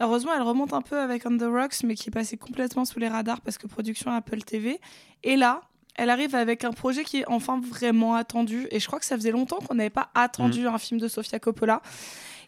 Heureusement, 0.00 0.32
elle 0.34 0.42
remonte 0.42 0.72
un 0.72 0.82
peu 0.82 0.98
avec 0.98 1.24
On 1.26 1.36
the 1.36 1.44
Rocks, 1.44 1.82
mais 1.84 1.94
qui 1.94 2.10
est 2.10 2.12
passé 2.12 2.36
complètement 2.36 2.84
sous 2.84 2.98
les 2.98 3.08
radars 3.08 3.40
parce 3.40 3.58
que 3.58 3.66
production 3.66 4.10
Apple 4.10 4.42
TV. 4.42 4.80
Et 5.22 5.36
là, 5.36 5.62
elle 5.94 6.10
arrive 6.10 6.34
avec 6.34 6.64
un 6.64 6.72
projet 6.72 7.04
qui 7.04 7.20
est 7.20 7.28
enfin 7.28 7.60
vraiment 7.60 8.14
attendu. 8.14 8.66
Et 8.70 8.80
je 8.80 8.86
crois 8.86 8.98
que 8.98 9.04
ça 9.06 9.16
faisait 9.16 9.30
longtemps 9.30 9.58
qu'on 9.58 9.76
n'avait 9.76 9.90
pas 9.90 10.10
attendu 10.14 10.66
un 10.66 10.78
film 10.78 11.00
de 11.00 11.06
Sofia 11.06 11.38
Coppola. 11.38 11.80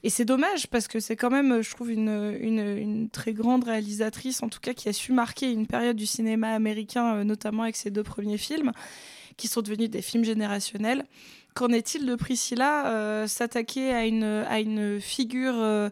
Et 0.02 0.10
c'est 0.10 0.24
dommage 0.24 0.66
parce 0.66 0.88
que 0.88 1.00
c'est 1.00 1.16
quand 1.16 1.30
même, 1.30 1.62
je 1.62 1.70
trouve, 1.70 1.90
une, 1.90 2.36
une, 2.40 2.60
une 2.60 3.08
très 3.08 3.32
grande 3.32 3.64
réalisatrice, 3.64 4.42
en 4.42 4.48
tout 4.48 4.60
cas 4.60 4.74
qui 4.74 4.88
a 4.88 4.92
su 4.92 5.12
marquer 5.12 5.50
une 5.50 5.66
période 5.66 5.96
du 5.96 6.06
cinéma 6.06 6.50
américain, 6.50 7.24
notamment 7.24 7.62
avec 7.62 7.76
ses 7.76 7.90
deux 7.90 8.02
premiers 8.02 8.38
films, 8.38 8.72
qui 9.36 9.48
sont 9.48 9.62
devenus 9.62 9.90
des 9.90 10.02
films 10.02 10.24
générationnels. 10.24 11.04
Qu'en 11.54 11.68
est-il 11.68 12.04
de 12.04 12.14
Priscilla 12.16 12.88
euh, 12.88 13.26
s'attaquer 13.26 13.90
à 13.94 14.04
une, 14.04 14.24
à 14.24 14.60
une 14.60 15.00
figure 15.00 15.54
euh, 15.56 15.88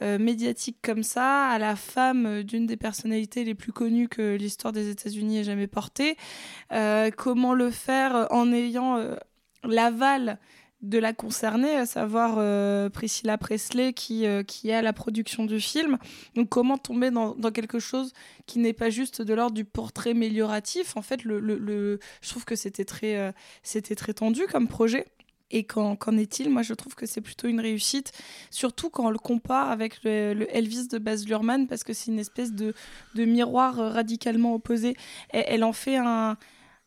euh, 0.00 0.16
médiatique 0.16 0.76
comme 0.80 1.02
ça, 1.02 1.48
à 1.48 1.58
la 1.58 1.74
femme 1.74 2.44
d'une 2.44 2.66
des 2.66 2.76
personnalités 2.76 3.42
les 3.42 3.56
plus 3.56 3.72
connues 3.72 4.08
que 4.08 4.36
l'histoire 4.36 4.72
des 4.72 4.90
États-Unis 4.90 5.38
ait 5.38 5.44
jamais 5.44 5.66
portée 5.66 6.16
Comment 6.70 7.54
le 7.54 7.70
faire 7.70 8.28
en 8.30 8.52
ayant 8.52 9.00
l'aval 9.64 10.38
de 10.80 10.98
la 10.98 11.12
concernée, 11.12 11.74
à 11.74 11.86
savoir 11.86 12.36
euh, 12.38 12.88
Priscilla 12.88 13.36
Presley 13.36 13.92
qui, 13.92 14.26
euh, 14.26 14.44
qui 14.44 14.68
est 14.68 14.74
à 14.74 14.82
la 14.82 14.92
production 14.92 15.44
du 15.44 15.60
film. 15.60 15.98
Donc 16.36 16.48
comment 16.48 16.78
tomber 16.78 17.10
dans, 17.10 17.34
dans 17.34 17.50
quelque 17.50 17.80
chose 17.80 18.12
qui 18.46 18.60
n'est 18.60 18.72
pas 18.72 18.88
juste 18.88 19.20
de 19.20 19.34
l'ordre 19.34 19.54
du 19.54 19.64
portrait 19.64 20.10
amélioratif? 20.10 20.96
En 20.96 21.02
fait, 21.02 21.24
le, 21.24 21.40
le- 21.40 21.98
je 22.22 22.28
trouve 22.28 22.44
que 22.44 22.54
c'était 22.54 22.84
très, 22.84 23.16
euh, 23.16 23.32
très 23.96 24.14
tendu 24.14 24.42
comme 24.46 24.68
projet. 24.68 25.06
Et 25.50 25.64
qu'en 25.64 25.96
est-il? 26.18 26.50
Moi, 26.50 26.60
je 26.60 26.74
trouve 26.74 26.94
que 26.94 27.06
c'est 27.06 27.22
plutôt 27.22 27.48
une 27.48 27.58
réussite, 27.58 28.12
surtout 28.50 28.90
quand 28.90 29.06
on 29.06 29.10
le 29.10 29.18
compare 29.18 29.70
avec 29.70 30.04
le, 30.04 30.46
Elvis 30.54 30.88
de 30.88 30.98
Baz 30.98 31.26
Luhrmann, 31.26 31.66
parce 31.66 31.84
que 31.84 31.94
c'est 31.94 32.10
une 32.10 32.18
espèce 32.18 32.52
de, 32.52 32.74
de 33.14 33.24
miroir 33.24 33.74
radicalement 33.76 34.52
opposé. 34.54 34.94
Elle 35.30 35.64
en 35.64 35.72
fait 35.72 35.96
un, 35.96 36.36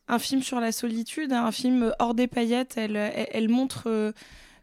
un 0.07 0.19
film 0.19 0.41
sur 0.41 0.59
la 0.59 0.71
solitude, 0.71 1.33
un 1.33 1.51
film 1.51 1.93
hors 1.99 2.13
des 2.13 2.27
paillettes. 2.27 2.75
Elle, 2.77 2.95
elle, 2.95 3.27
elle 3.31 3.49
montre 3.49 3.83
euh, 3.87 4.11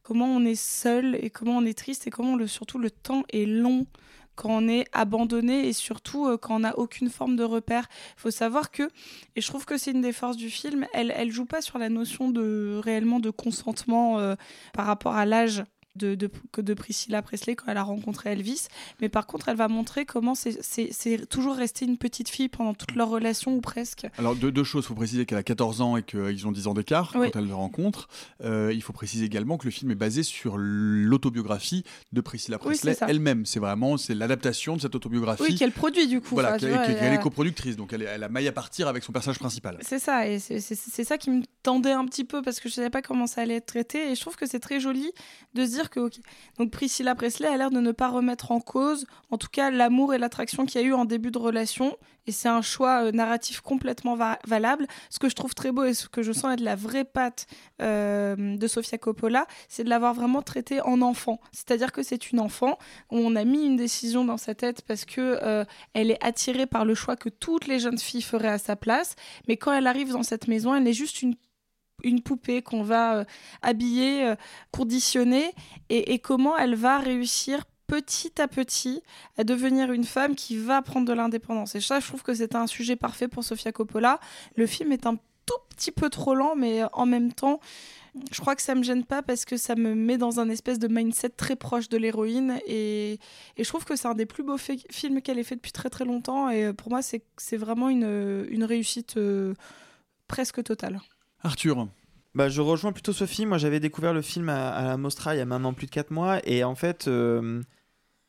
comment 0.02 0.26
on 0.26 0.44
est 0.44 0.54
seul 0.54 1.18
et 1.20 1.30
comment 1.30 1.58
on 1.58 1.64
est 1.64 1.76
triste 1.76 2.06
et 2.06 2.10
comment 2.10 2.46
surtout 2.46 2.78
le 2.78 2.90
temps 2.90 3.24
est 3.30 3.46
long 3.46 3.86
quand 4.38 4.50
on 4.50 4.68
est 4.68 4.86
abandonné 4.92 5.66
et 5.66 5.72
surtout 5.72 6.26
euh, 6.26 6.36
quand 6.38 6.56
on 6.56 6.60
n'a 6.60 6.78
aucune 6.78 7.10
forme 7.10 7.36
de 7.36 7.42
repère. 7.42 7.88
Il 8.16 8.20
faut 8.20 8.30
savoir 8.30 8.70
que, 8.70 8.84
et 9.34 9.40
je 9.40 9.46
trouve 9.48 9.66
que 9.66 9.76
c'est 9.76 9.90
une 9.90 10.00
des 10.00 10.12
forces 10.12 10.36
du 10.36 10.48
film, 10.48 10.86
elle 10.94 11.12
elle 11.14 11.30
joue 11.30 11.44
pas 11.44 11.60
sur 11.60 11.78
la 11.78 11.88
notion 11.88 12.30
de 12.30 12.80
réellement 12.82 13.18
de 13.18 13.30
consentement 13.30 14.18
euh, 14.20 14.36
par 14.72 14.86
rapport 14.86 15.16
à 15.16 15.26
l'âge. 15.26 15.64
De, 15.98 16.14
de, 16.14 16.30
que 16.52 16.60
de 16.60 16.74
Priscilla 16.74 17.20
Presley 17.22 17.56
quand 17.56 17.66
elle 17.70 17.76
a 17.76 17.82
rencontré 17.82 18.30
Elvis. 18.32 18.68
Mais 19.00 19.08
par 19.08 19.26
contre, 19.26 19.48
elle 19.48 19.56
va 19.56 19.68
montrer 19.68 20.06
comment 20.06 20.34
c'est- 20.34 21.26
toujours 21.28 21.56
resté 21.56 21.84
une 21.84 21.98
petite 21.98 22.28
fille 22.28 22.48
pendant 22.48 22.72
toute 22.74 22.94
leur 22.94 23.08
relation 23.08 23.54
ou 23.56 23.60
presque. 23.60 24.06
Alors, 24.16 24.36
deux, 24.36 24.52
deux 24.52 24.64
choses. 24.64 24.84
Il 24.84 24.88
faut 24.88 24.94
préciser 24.94 25.26
qu'elle 25.26 25.38
a 25.38 25.42
14 25.42 25.80
ans 25.80 25.96
et 25.96 26.02
qu'ils 26.04 26.46
ont 26.46 26.52
10 26.52 26.66
ans 26.68 26.74
d'écart 26.74 27.12
Oui. 27.16 27.30
quand 27.32 27.38
elle 27.40 27.48
le 27.48 27.54
rencontre. 27.54 28.08
Euh, 28.44 28.72
il 28.72 28.80
faut 28.82 28.92
préciser 28.92 29.24
également 29.24 29.58
que 29.58 29.64
le 29.64 29.70
film 29.72 29.90
est 29.90 29.94
basé 29.96 30.22
sur 30.22 30.56
l'autobiographie 30.56 31.84
de 32.12 32.20
Priscilla 32.20 32.58
Presley 32.58 32.96
elle-même. 33.06 33.46
C'est 33.46 33.60
vraiment 33.60 33.96
c'est 33.96 34.14
l'adaptation 34.14 34.76
de 34.76 34.80
cette 34.80 34.94
autobiographie. 34.94 35.42
Oui, 35.42 35.54
qu'elle 35.56 35.72
produit 35.72 36.06
du 36.06 36.20
coup. 36.20 36.34
Voilà, 36.34 36.54
Enfin, 36.56 36.58
qu'elle 36.86 37.12
est 37.12 37.20
coproductrice, 37.20 37.76
donc 37.76 37.92
elle, 37.92 38.02
elle 38.02 38.22
a 38.22 38.28
maille 38.28 38.48
à 38.48 38.52
partir 38.52 38.88
avec 38.88 39.02
son 39.02 39.12
personnage 39.12 39.38
principal. 39.38 39.78
C'est 39.82 39.98
ça, 39.98 40.26
et 40.28 40.38
c'est- 40.38 40.60
c'est 40.60 40.74
c'est 40.76 41.04
ça 41.04 41.18
qui 41.18 41.30
me 41.30 41.42
tendait 41.68 41.92
un 41.92 42.06
petit 42.06 42.24
peu 42.24 42.40
parce 42.40 42.60
que 42.60 42.68
je 42.70 42.74
savais 42.74 42.88
pas 42.88 43.02
comment 43.02 43.26
ça 43.26 43.42
allait 43.42 43.56
être 43.56 43.66
traité. 43.66 44.10
Et 44.10 44.14
je 44.14 44.20
trouve 44.22 44.36
que 44.36 44.46
c'est 44.46 44.58
très 44.58 44.80
joli 44.80 45.12
de 45.52 45.66
se 45.66 45.72
dire 45.72 45.90
que, 45.90 46.08
donc 46.56 46.70
Priscilla 46.70 47.14
Presley 47.14 47.46
a 47.46 47.58
l'air 47.58 47.70
de 47.70 47.80
ne 47.80 47.92
pas 47.92 48.08
remettre 48.08 48.52
en 48.52 48.60
cause, 48.60 49.06
en 49.30 49.36
tout 49.36 49.48
cas, 49.52 49.70
l'amour 49.70 50.14
et 50.14 50.18
l'attraction 50.18 50.64
qu'il 50.64 50.80
y 50.80 50.84
a 50.84 50.86
eu 50.86 50.94
en 50.94 51.04
début 51.04 51.30
de 51.30 51.36
relation. 51.36 51.94
Et 52.26 52.32
c'est 52.32 52.48
un 52.48 52.62
choix 52.62 53.04
euh, 53.04 53.12
narratif 53.12 53.60
complètement 53.60 54.14
va- 54.14 54.38
valable. 54.46 54.86
Ce 55.10 55.18
que 55.18 55.28
je 55.28 55.34
trouve 55.34 55.54
très 55.54 55.70
beau 55.70 55.84
et 55.84 55.92
ce 55.92 56.08
que 56.08 56.22
je 56.22 56.32
sens 56.32 56.54
être 56.54 56.60
la 56.60 56.74
vraie 56.74 57.04
patte 57.04 57.46
euh, 57.82 58.56
de 58.56 58.66
Sofia 58.66 58.96
Coppola, 58.96 59.46
c'est 59.68 59.84
de 59.84 59.90
l'avoir 59.90 60.14
vraiment 60.14 60.40
traité 60.40 60.80
en 60.80 61.02
enfant. 61.02 61.38
C'est-à-dire 61.52 61.92
que 61.92 62.02
c'est 62.02 62.30
une 62.30 62.40
enfant 62.40 62.78
où 63.10 63.18
on 63.18 63.36
a 63.36 63.44
mis 63.44 63.64
une 63.64 63.76
décision 63.76 64.24
dans 64.24 64.38
sa 64.38 64.54
tête 64.54 64.82
parce 64.82 65.04
que 65.04 65.38
euh, 65.42 65.64
elle 65.92 66.10
est 66.10 66.24
attirée 66.24 66.66
par 66.66 66.86
le 66.86 66.94
choix 66.94 67.16
que 67.16 67.28
toutes 67.28 67.66
les 67.66 67.78
jeunes 67.78 67.98
filles 67.98 68.22
feraient 68.22 68.48
à 68.48 68.58
sa 68.58 68.74
place. 68.74 69.16
Mais 69.48 69.58
quand 69.58 69.72
elle 69.72 69.86
arrive 69.86 70.12
dans 70.12 70.22
cette 70.22 70.48
maison, 70.48 70.74
elle 70.74 70.88
est 70.88 70.94
juste 70.94 71.20
une 71.22 71.34
une 72.02 72.22
poupée 72.22 72.62
qu'on 72.62 72.82
va 72.82 73.18
euh, 73.18 73.24
habiller, 73.62 74.24
euh, 74.24 74.36
conditionner, 74.70 75.52
et, 75.88 76.18
comment 76.18 76.56
elle 76.56 76.74
va 76.74 76.98
réussir 76.98 77.64
petit 77.86 78.40
à 78.40 78.48
petit 78.48 79.02
à 79.38 79.44
devenir 79.44 79.92
une 79.92 80.04
femme 80.04 80.34
qui 80.34 80.58
va 80.58 80.82
prendre 80.82 81.06
de 81.06 81.12
l'indépendance. 81.12 81.74
Et 81.74 81.80
ça, 81.80 82.00
je 82.00 82.06
trouve 82.06 82.22
que 82.22 82.34
c'est 82.34 82.54
un 82.54 82.66
sujet 82.66 82.96
parfait 82.96 83.28
pour 83.28 83.44
Sofia 83.44 83.72
Coppola. 83.72 84.20
Le 84.56 84.66
film 84.66 84.92
est 84.92 85.06
un 85.06 85.16
tout 85.46 85.60
petit 85.70 85.90
peu 85.90 86.10
trop 86.10 86.34
lent, 86.34 86.54
mais 86.54 86.82
en 86.92 87.06
même 87.06 87.32
temps, 87.32 87.60
je 88.30 88.40
crois 88.40 88.56
que 88.56 88.62
ça 88.62 88.74
me 88.74 88.82
gêne 88.82 89.04
pas 89.04 89.22
parce 89.22 89.44
que 89.44 89.56
ça 89.56 89.74
me 89.74 89.94
met 89.94 90.18
dans 90.18 90.40
un 90.40 90.48
espèce 90.48 90.78
de 90.78 90.88
mindset 90.88 91.30
très 91.30 91.56
proche 91.56 91.88
de 91.88 91.96
l'héroïne 91.96 92.58
et, 92.66 93.18
je 93.58 93.64
trouve 93.64 93.84
que 93.84 93.96
c'est 93.96 94.08
un 94.08 94.14
des 94.14 94.26
plus 94.26 94.42
beaux 94.42 94.56
fi- 94.56 94.84
films 94.90 95.22
qu'elle 95.22 95.38
ait 95.38 95.44
fait 95.44 95.56
depuis 95.56 95.72
très 95.72 95.90
très 95.90 96.04
longtemps 96.04 96.48
et 96.50 96.66
euh, 96.66 96.72
pour 96.72 96.90
moi 96.90 97.00
c'est 97.02 97.56
vraiment 97.56 97.88
une, 97.88 98.64
réussite 98.64 99.16
euh, 99.16 99.54
presque 100.26 100.62
totale. 100.62 101.00
Arthur. 101.42 101.88
Bah, 102.34 102.48
je 102.48 102.60
rejoins 102.60 102.92
plutôt 102.92 103.12
Sophie. 103.12 103.46
Moi, 103.46 103.58
j'avais 103.58 103.80
découvert 103.80 104.12
le 104.12 104.22
film 104.22 104.48
à, 104.48 104.82
la 104.84 104.96
Mostra 104.96 105.34
il 105.34 105.38
y 105.38 105.40
a 105.40 105.44
maintenant 105.44 105.72
plus 105.72 105.86
de 105.86 105.90
4 105.90 106.10
mois. 106.10 106.40
Et 106.44 106.64
en 106.64 106.74
fait, 106.74 107.08
euh, 107.08 107.62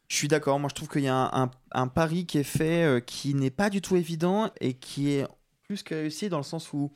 je 0.07 0.16
suis 0.16 0.28
d'accord. 0.28 0.60
Moi, 0.60 0.70
je 0.70 0.76
trouve 0.76 0.89
qu'il 0.89 1.03
y 1.03 1.07
a 1.07 1.51
un, 1.72 1.88
pari 1.88 2.26
qui 2.26 2.38
est 2.38 2.43
fait 2.43 2.84
euh, 2.84 2.99
qui 2.99 3.34
n'est 3.34 3.51
pas 3.51 3.70
du 3.70 3.82
tout 3.82 3.95
évident 3.95 4.49
et 4.62 4.74
qui 4.74 5.12
est 5.12 5.28
plus 5.64 5.84
que 5.84 5.95
réussi 5.95 6.30
dans 6.30 6.38
le 6.38 6.43
sens 6.43 6.74
où 6.74 6.91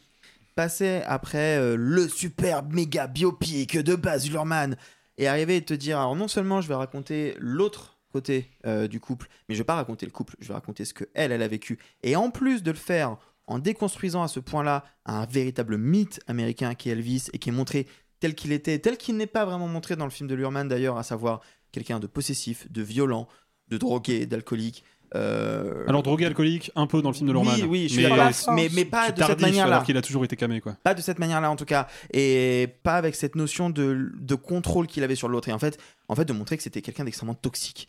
passer 0.55 1.01
après 1.05 1.57
euh, 1.57 1.75
le 1.77 2.07
super 2.07 2.63
méga 2.63 3.07
biopic 3.07 3.77
de 3.77 3.95
Baz 3.95 4.29
Luhrmann 4.29 4.75
et 5.17 5.27
arriver 5.27 5.57
et 5.57 5.65
te 5.65 5.73
dire 5.73 5.99
alors 5.99 6.15
non 6.15 6.27
seulement 6.27 6.61
je 6.61 6.67
vais 6.67 6.75
raconter 6.75 7.35
l'autre 7.39 7.99
côté 8.11 8.49
du 8.89 8.99
couple, 8.99 9.27
mais 9.49 9.55
je 9.55 9.59
vais 9.59 9.65
pas 9.65 9.73
raconter 9.73 10.05
le 10.05 10.11
couple, 10.11 10.35
je 10.39 10.47
vais 10.47 10.53
raconter 10.53 10.85
ce 10.85 10.93
que 10.93 11.05
elle 11.15 11.31
elle 11.31 11.41
a 11.41 11.47
vécu 11.47 11.79
et 12.03 12.15
en 12.15 12.29
plus 12.29 12.61
de 12.61 12.69
le 12.69 12.77
faire 12.77 13.17
en 13.47 13.59
déconstruisant 13.59 14.23
à 14.23 14.27
ce 14.27 14.39
point-là 14.39 14.83
un 15.05 15.25
véritable 15.25 15.77
mythe 15.77 16.19
américain 16.27 16.75
qui 16.75 16.89
est 16.89 16.93
Elvis 16.93 17.27
et 17.33 17.39
qui 17.39 17.49
est 17.49 17.53
montré 17.53 17.87
tel 18.19 18.35
qu'il 18.35 18.51
était, 18.53 18.79
tel 18.79 18.97
qu'il 18.97 19.17
n'est 19.17 19.27
pas 19.27 19.43
vraiment 19.45 19.67
montré 19.67 19.95
dans 19.95 20.05
le 20.05 20.11
film 20.11 20.29
de 20.29 20.35
Luhrmann 20.35 20.67
d'ailleurs, 20.67 20.97
à 20.97 21.03
savoir 21.03 21.41
quelqu'un 21.71 21.99
de 21.99 22.07
possessif, 22.07 22.71
de 22.71 22.81
violent, 22.81 23.27
de 23.67 23.77
drogué, 23.77 24.25
d'alcoolique, 24.25 24.83
Euh, 25.15 25.83
Alors 25.87 26.01
drogué 26.01 26.25
alcoolique, 26.25 26.71
un 26.75 26.87
peu 26.87 27.03
dans 27.03 27.09
le 27.11 27.15
film 27.15 27.27
de 27.29 27.33
Oui, 27.35 27.45
Lorman. 27.45 27.65
oui, 27.69 27.83
je 27.87 27.93
suis 27.93 28.03
mais, 28.03 28.11
euh, 28.19 28.31
Mais- 28.55 28.69
mais 28.73 28.83
pas 28.83 29.11
de 29.11 29.23
cette 29.23 29.41
manière-là. 29.41 29.73
Alors 29.75 29.85
qu'il 29.85 29.95
a 29.95 30.01
toujours 30.01 30.25
été 30.25 30.35
camé, 30.35 30.59
quoi. 30.59 30.75
Pas 30.83 30.95
de 30.95 31.01
cette 31.01 31.19
manière-là 31.19 31.51
en 31.51 31.55
tout 31.55 31.65
cas, 31.65 31.87
et 32.11 32.67
pas 32.81 32.95
avec 32.95 33.13
cette 33.13 33.35
notion 33.35 33.69
de, 33.69 34.09
de 34.19 34.33
contrôle 34.35 34.87
qu'il 34.87 35.03
avait 35.03 35.13
sur 35.13 35.27
l'autre, 35.27 35.49
et 35.49 35.53
en 35.53 35.59
fait, 35.59 35.77
en 36.07 36.15
fait 36.15 36.25
de 36.25 36.33
montrer 36.33 36.57
que 36.57 36.63
c'était 36.63 36.81
quelqu'un 36.81 37.03
d'extrêmement 37.03 37.35
toxique. 37.35 37.87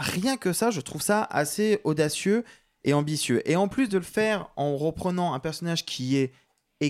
Rien 0.00 0.36
que 0.36 0.52
ça, 0.52 0.72
je 0.72 0.80
trouve 0.80 1.00
ça 1.00 1.22
assez 1.30 1.78
audacieux 1.84 2.42
et 2.84 2.92
ambitieux. 2.94 3.42
Et 3.50 3.56
en 3.56 3.68
plus 3.68 3.88
de 3.88 3.98
le 3.98 4.04
faire 4.04 4.48
en 4.56 4.76
reprenant 4.76 5.34
un 5.34 5.38
personnage 5.40 5.84
qui 5.84 6.16
est 6.16 6.32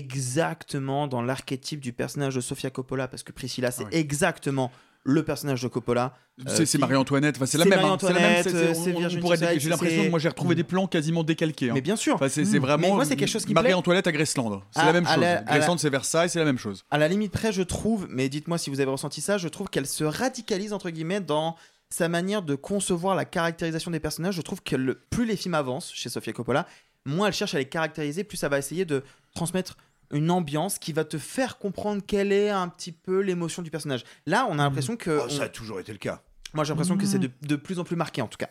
exactement 0.09 1.07
dans 1.07 1.21
l'archétype 1.21 1.79
du 1.79 1.93
personnage 1.93 2.35
de 2.35 2.41
Sofia 2.41 2.69
Coppola, 2.69 3.07
parce 3.07 3.23
que 3.23 3.31
Priscilla, 3.31 3.71
c'est 3.71 3.85
exactement 3.93 4.71
le 5.07 5.23
personnage 5.23 5.61
de 5.61 5.67
Coppola. 5.67 6.15
C'est 6.47 6.61
Euh, 6.61 6.65
c'est 6.65 6.77
Marie-Antoinette, 6.79 7.35
enfin, 7.37 7.45
c'est 7.45 7.59
la 7.59 7.65
même. 7.65 7.79
hein, 7.79 7.95
la 8.01 8.09
même, 8.13 8.43
c'est- 8.43 8.53
euh, 8.55 8.73
J'ai 9.59 9.69
l'impression 9.69 10.03
que 10.05 10.09
moi 10.09 10.17
j'ai 10.19 10.27
retrouvé 10.29 10.55
des 10.55 10.63
plans 10.63 10.87
quasiment 10.87 11.23
décalqués. 11.23 11.69
hein. 11.69 11.73
Mais 11.75 11.81
bien 11.81 11.95
sûr. 11.95 12.15
Enfin, 12.15 12.27
c'est 12.27 12.41
Mm. 12.41 12.45
c'est 12.45 12.59
vraiment. 12.59 12.87
Mais 12.89 12.93
moi, 12.93 13.05
c'est 13.05 13.15
quelque 13.15 13.29
chose 13.29 13.43
qui 13.45 13.49
me 13.51 13.53
plaît. 13.53 13.69
Marie-Antoinette 13.69 14.07
à 14.07 14.11
Graceland. 14.11 14.63
C'est 14.71 14.83
la 14.83 14.93
même 14.93 15.05
chose. 15.05 15.17
la- 15.19 15.37
à 15.37 15.41
la- 15.43 15.57
Graceland, 15.59 15.77
c'est 15.77 15.89
Versailles, 15.91 16.29
c'est 16.29 16.39
la 16.39 16.45
même 16.45 16.57
chose. 16.57 16.83
À 16.89 16.97
la 16.97 17.07
limite 17.07 17.31
près, 17.31 17.53
je 17.53 17.61
trouve, 17.61 18.07
mais 18.09 18.27
dites-moi 18.29 18.57
si 18.57 18.71
vous 18.71 18.79
avez 18.81 18.89
ressenti 18.91 19.21
ça, 19.21 19.37
je 19.37 19.47
trouve 19.47 19.69
qu'elle 19.69 19.85
se 19.87 20.03
radicalise 20.03 20.73
entre 20.73 20.89
guillemets 20.89 21.21
dans 21.21 21.55
sa 21.95 22.09
manière 22.09 22.41
de 22.41 22.55
concevoir 22.55 23.15
la 23.15 23.25
caractérisation 23.25 23.89
des 23.91 23.99
personnages. 23.99 24.35
Je 24.35 24.41
trouve 24.41 24.61
que 24.61 24.75
le- 24.75 24.95
plus 25.09 25.25
les 25.25 25.35
films 25.37 25.53
avancent 25.53 25.91
chez 25.93 26.09
Sofia 26.09 26.33
Coppola, 26.33 26.67
moins 27.05 27.27
elle 27.27 27.33
cherche 27.33 27.55
à 27.55 27.57
les 27.57 27.69
caractériser, 27.69 28.23
plus 28.23 28.37
ça 28.37 28.49
va 28.49 28.57
essayer 28.57 28.83
de 28.85 29.03
transmettre 29.33 29.77
une 30.11 30.29
ambiance 30.29 30.77
qui 30.77 30.91
va 30.93 31.03
te 31.05 31.17
faire 31.17 31.57
comprendre 31.57 32.01
quelle 32.05 32.31
est 32.31 32.49
un 32.49 32.67
petit 32.67 32.91
peu 32.91 33.21
l'émotion 33.21 33.61
du 33.61 33.71
personnage. 33.71 34.03
Là, 34.25 34.45
on 34.49 34.53
a 34.59 34.63
l'impression 34.63 34.97
que 34.97 35.21
Oh, 35.25 35.29
ça 35.29 35.43
a 35.43 35.49
toujours 35.49 35.79
été 35.79 35.91
le 35.93 35.97
cas. 35.97 36.21
moi 36.53 36.63
j'ai 36.63 36.69
l'impression 36.73 36.97
que 36.97 37.05
c'est 37.05 37.17
de, 37.19 37.29
de 37.41 37.55
plus 37.55 37.79
en 37.79 37.83
plus 37.83 37.95
marqué 37.95 38.21
en 38.21 38.27
tout 38.27 38.37
cas. 38.37 38.49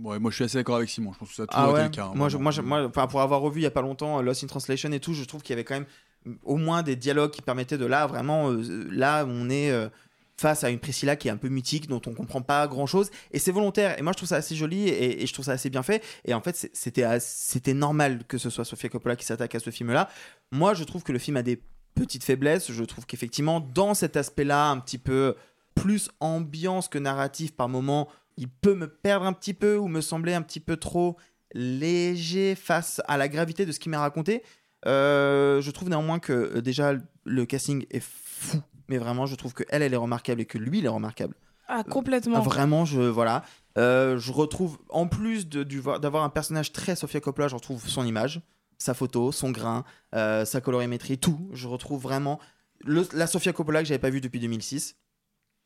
Ouais, 0.00 0.18
moi 0.18 0.30
je 0.30 0.36
suis 0.36 0.44
assez 0.44 0.58
d'accord 0.58 0.76
avec 0.76 0.88
Simon. 0.90 1.12
Je 1.14 1.18
pense 1.20 1.28
que 1.30 1.34
ça 1.36 1.44
a 1.44 1.46
toujours 1.46 1.64
Ah 1.64 1.68
été 1.70 1.78
ouais. 1.78 1.84
le 1.84 1.88
cas. 1.90 2.04
hein, 2.06 2.12
moi, 2.14 2.28
je- 2.28 2.36
moi, 2.36 2.52
je- 2.52 2.60
moi, 2.62 2.84
enfin, 2.86 3.06
pour 3.06 3.20
avoir 3.22 3.40
revu 3.40 3.60
il 3.60 3.62
y 3.62 3.66
a 3.66 3.70
pas 3.70 3.82
longtemps 3.82 4.18
euh, 4.18 4.22
Lost 4.22 4.44
in 4.44 4.46
Translation 4.46 4.90
et 4.92 5.00
tout, 5.00 5.14
je 5.14 5.24
trouve 5.24 5.42
qu'il 5.42 5.52
y 5.52 5.56
avait 5.56 5.64
quand 5.64 5.74
même 5.74 5.86
mm, 6.26 6.32
au 6.44 6.56
moins 6.56 6.82
des 6.82 6.96
dialogues 6.96 7.30
qui 7.30 7.42
permettaient 7.42 7.78
de 7.78 7.86
là 7.86 8.06
vraiment 8.06 8.50
euh, 8.50 8.86
là 8.90 9.24
on 9.26 9.48
est 9.50 9.70
euh, 9.70 9.88
face 10.36 10.64
à 10.64 10.70
une 10.70 10.78
Priscilla 10.78 11.16
qui 11.16 11.28
est 11.28 11.30
un 11.30 11.36
peu 11.36 11.48
mythique 11.48 11.86
dont 11.86 12.00
on 12.06 12.12
comprend 12.12 12.42
pas 12.42 12.66
grand 12.66 12.86
chose 12.86 13.10
et 13.30 13.38
c'est 13.38 13.52
volontaire 13.52 13.98
et 13.98 14.02
moi 14.02 14.12
je 14.12 14.16
trouve 14.16 14.28
ça 14.28 14.36
assez 14.36 14.56
joli 14.56 14.88
et, 14.88 15.26
je 15.26 15.32
trouve 15.32 15.44
ça 15.44 15.52
assez 15.52 15.70
bien 15.70 15.82
fait 15.82 16.02
et 16.24 16.34
en 16.34 16.40
fait 16.40 16.68
c'était 16.72 17.74
normal 17.74 18.24
que 18.26 18.36
ce 18.36 18.50
soit 18.50 18.64
Sofia 18.64 18.88
Coppola 18.88 19.14
qui 19.16 19.24
s'attaque 19.24 19.54
à 19.54 19.60
ce 19.60 19.70
film 19.70 19.92
là. 19.92 20.08
Moi 20.50 20.74
je 20.74 20.84
trouve 20.84 21.02
que 21.02 21.12
le 21.12 21.18
film 21.18 21.36
a 21.36 21.42
des 21.42 21.62
petites 21.94 22.24
faiblesses, 22.24 22.72
je 22.72 22.84
trouve 22.84 23.06
qu'effectivement 23.06 23.60
dans 23.60 23.94
cet 23.94 24.16
aspect 24.16 24.44
là 24.44 24.70
un 24.70 24.78
petit 24.78 24.98
peu 24.98 25.36
plus 25.74 26.10
ambiance 26.20 26.88
que 26.88 26.98
narratif 26.98 27.54
par 27.54 27.68
moment, 27.68 28.08
il 28.36 28.48
peut 28.48 28.74
me 28.74 28.88
perdre 28.88 29.26
un 29.26 29.32
petit 29.32 29.54
peu 29.54 29.76
ou 29.76 29.88
me 29.88 30.00
sembler 30.00 30.34
un 30.34 30.42
petit 30.42 30.60
peu 30.60 30.76
trop 30.76 31.16
léger 31.52 32.54
face 32.54 33.00
à 33.06 33.16
la 33.16 33.28
gravité 33.28 33.66
de 33.66 33.72
ce 33.72 33.78
qu'il 33.78 33.90
m'a 33.90 34.00
raconté. 34.00 34.42
Euh, 34.86 35.60
je 35.60 35.70
trouve 35.70 35.88
néanmoins 35.88 36.18
que 36.18 36.32
euh, 36.32 36.60
déjà 36.60 36.94
le 37.24 37.46
casting 37.46 37.86
est 37.90 38.02
fou, 38.02 38.60
mais 38.88 38.98
vraiment 38.98 39.26
je 39.26 39.34
trouve 39.34 39.52
que 39.54 39.64
elle, 39.68 39.82
elle 39.82 39.94
est 39.94 39.98
remarquable 39.98 40.40
et 40.40 40.46
que 40.46 40.58
lui, 40.58 40.78
il 40.78 40.84
est 40.84 40.88
remarquable. 40.88 41.34
Ah, 41.66 41.82
complètement. 41.82 42.36
Ah, 42.38 42.40
vraiment, 42.40 42.84
je 42.84 43.00
voilà. 43.00 43.42
Euh, 43.78 44.18
je 44.18 44.32
retrouve 44.32 44.78
en 44.90 45.06
plus 45.08 45.48
de- 45.48 45.62
du- 45.64 45.80
d'avoir 46.00 46.22
un 46.24 46.28
personnage 46.28 46.72
très 46.72 46.94
Sofia 46.94 47.20
Coppola, 47.20 47.48
je 47.48 47.54
retrouve 47.54 47.86
son 47.88 48.04
image, 48.04 48.40
sa 48.78 48.92
photo, 48.92 49.32
son 49.32 49.50
grain, 49.50 49.84
euh, 50.14 50.44
sa 50.44 50.60
colorimétrie, 50.60 51.16
tout. 51.18 51.48
Je 51.52 51.66
retrouve 51.66 52.02
vraiment 52.02 52.38
le- 52.84 53.08
la 53.14 53.26
Sofia 53.26 53.52
Coppola 53.54 53.80
que 53.82 53.88
j'avais 53.88 53.98
pas 53.98 54.10
vue 54.10 54.20
depuis 54.20 54.40
2006. 54.40 54.96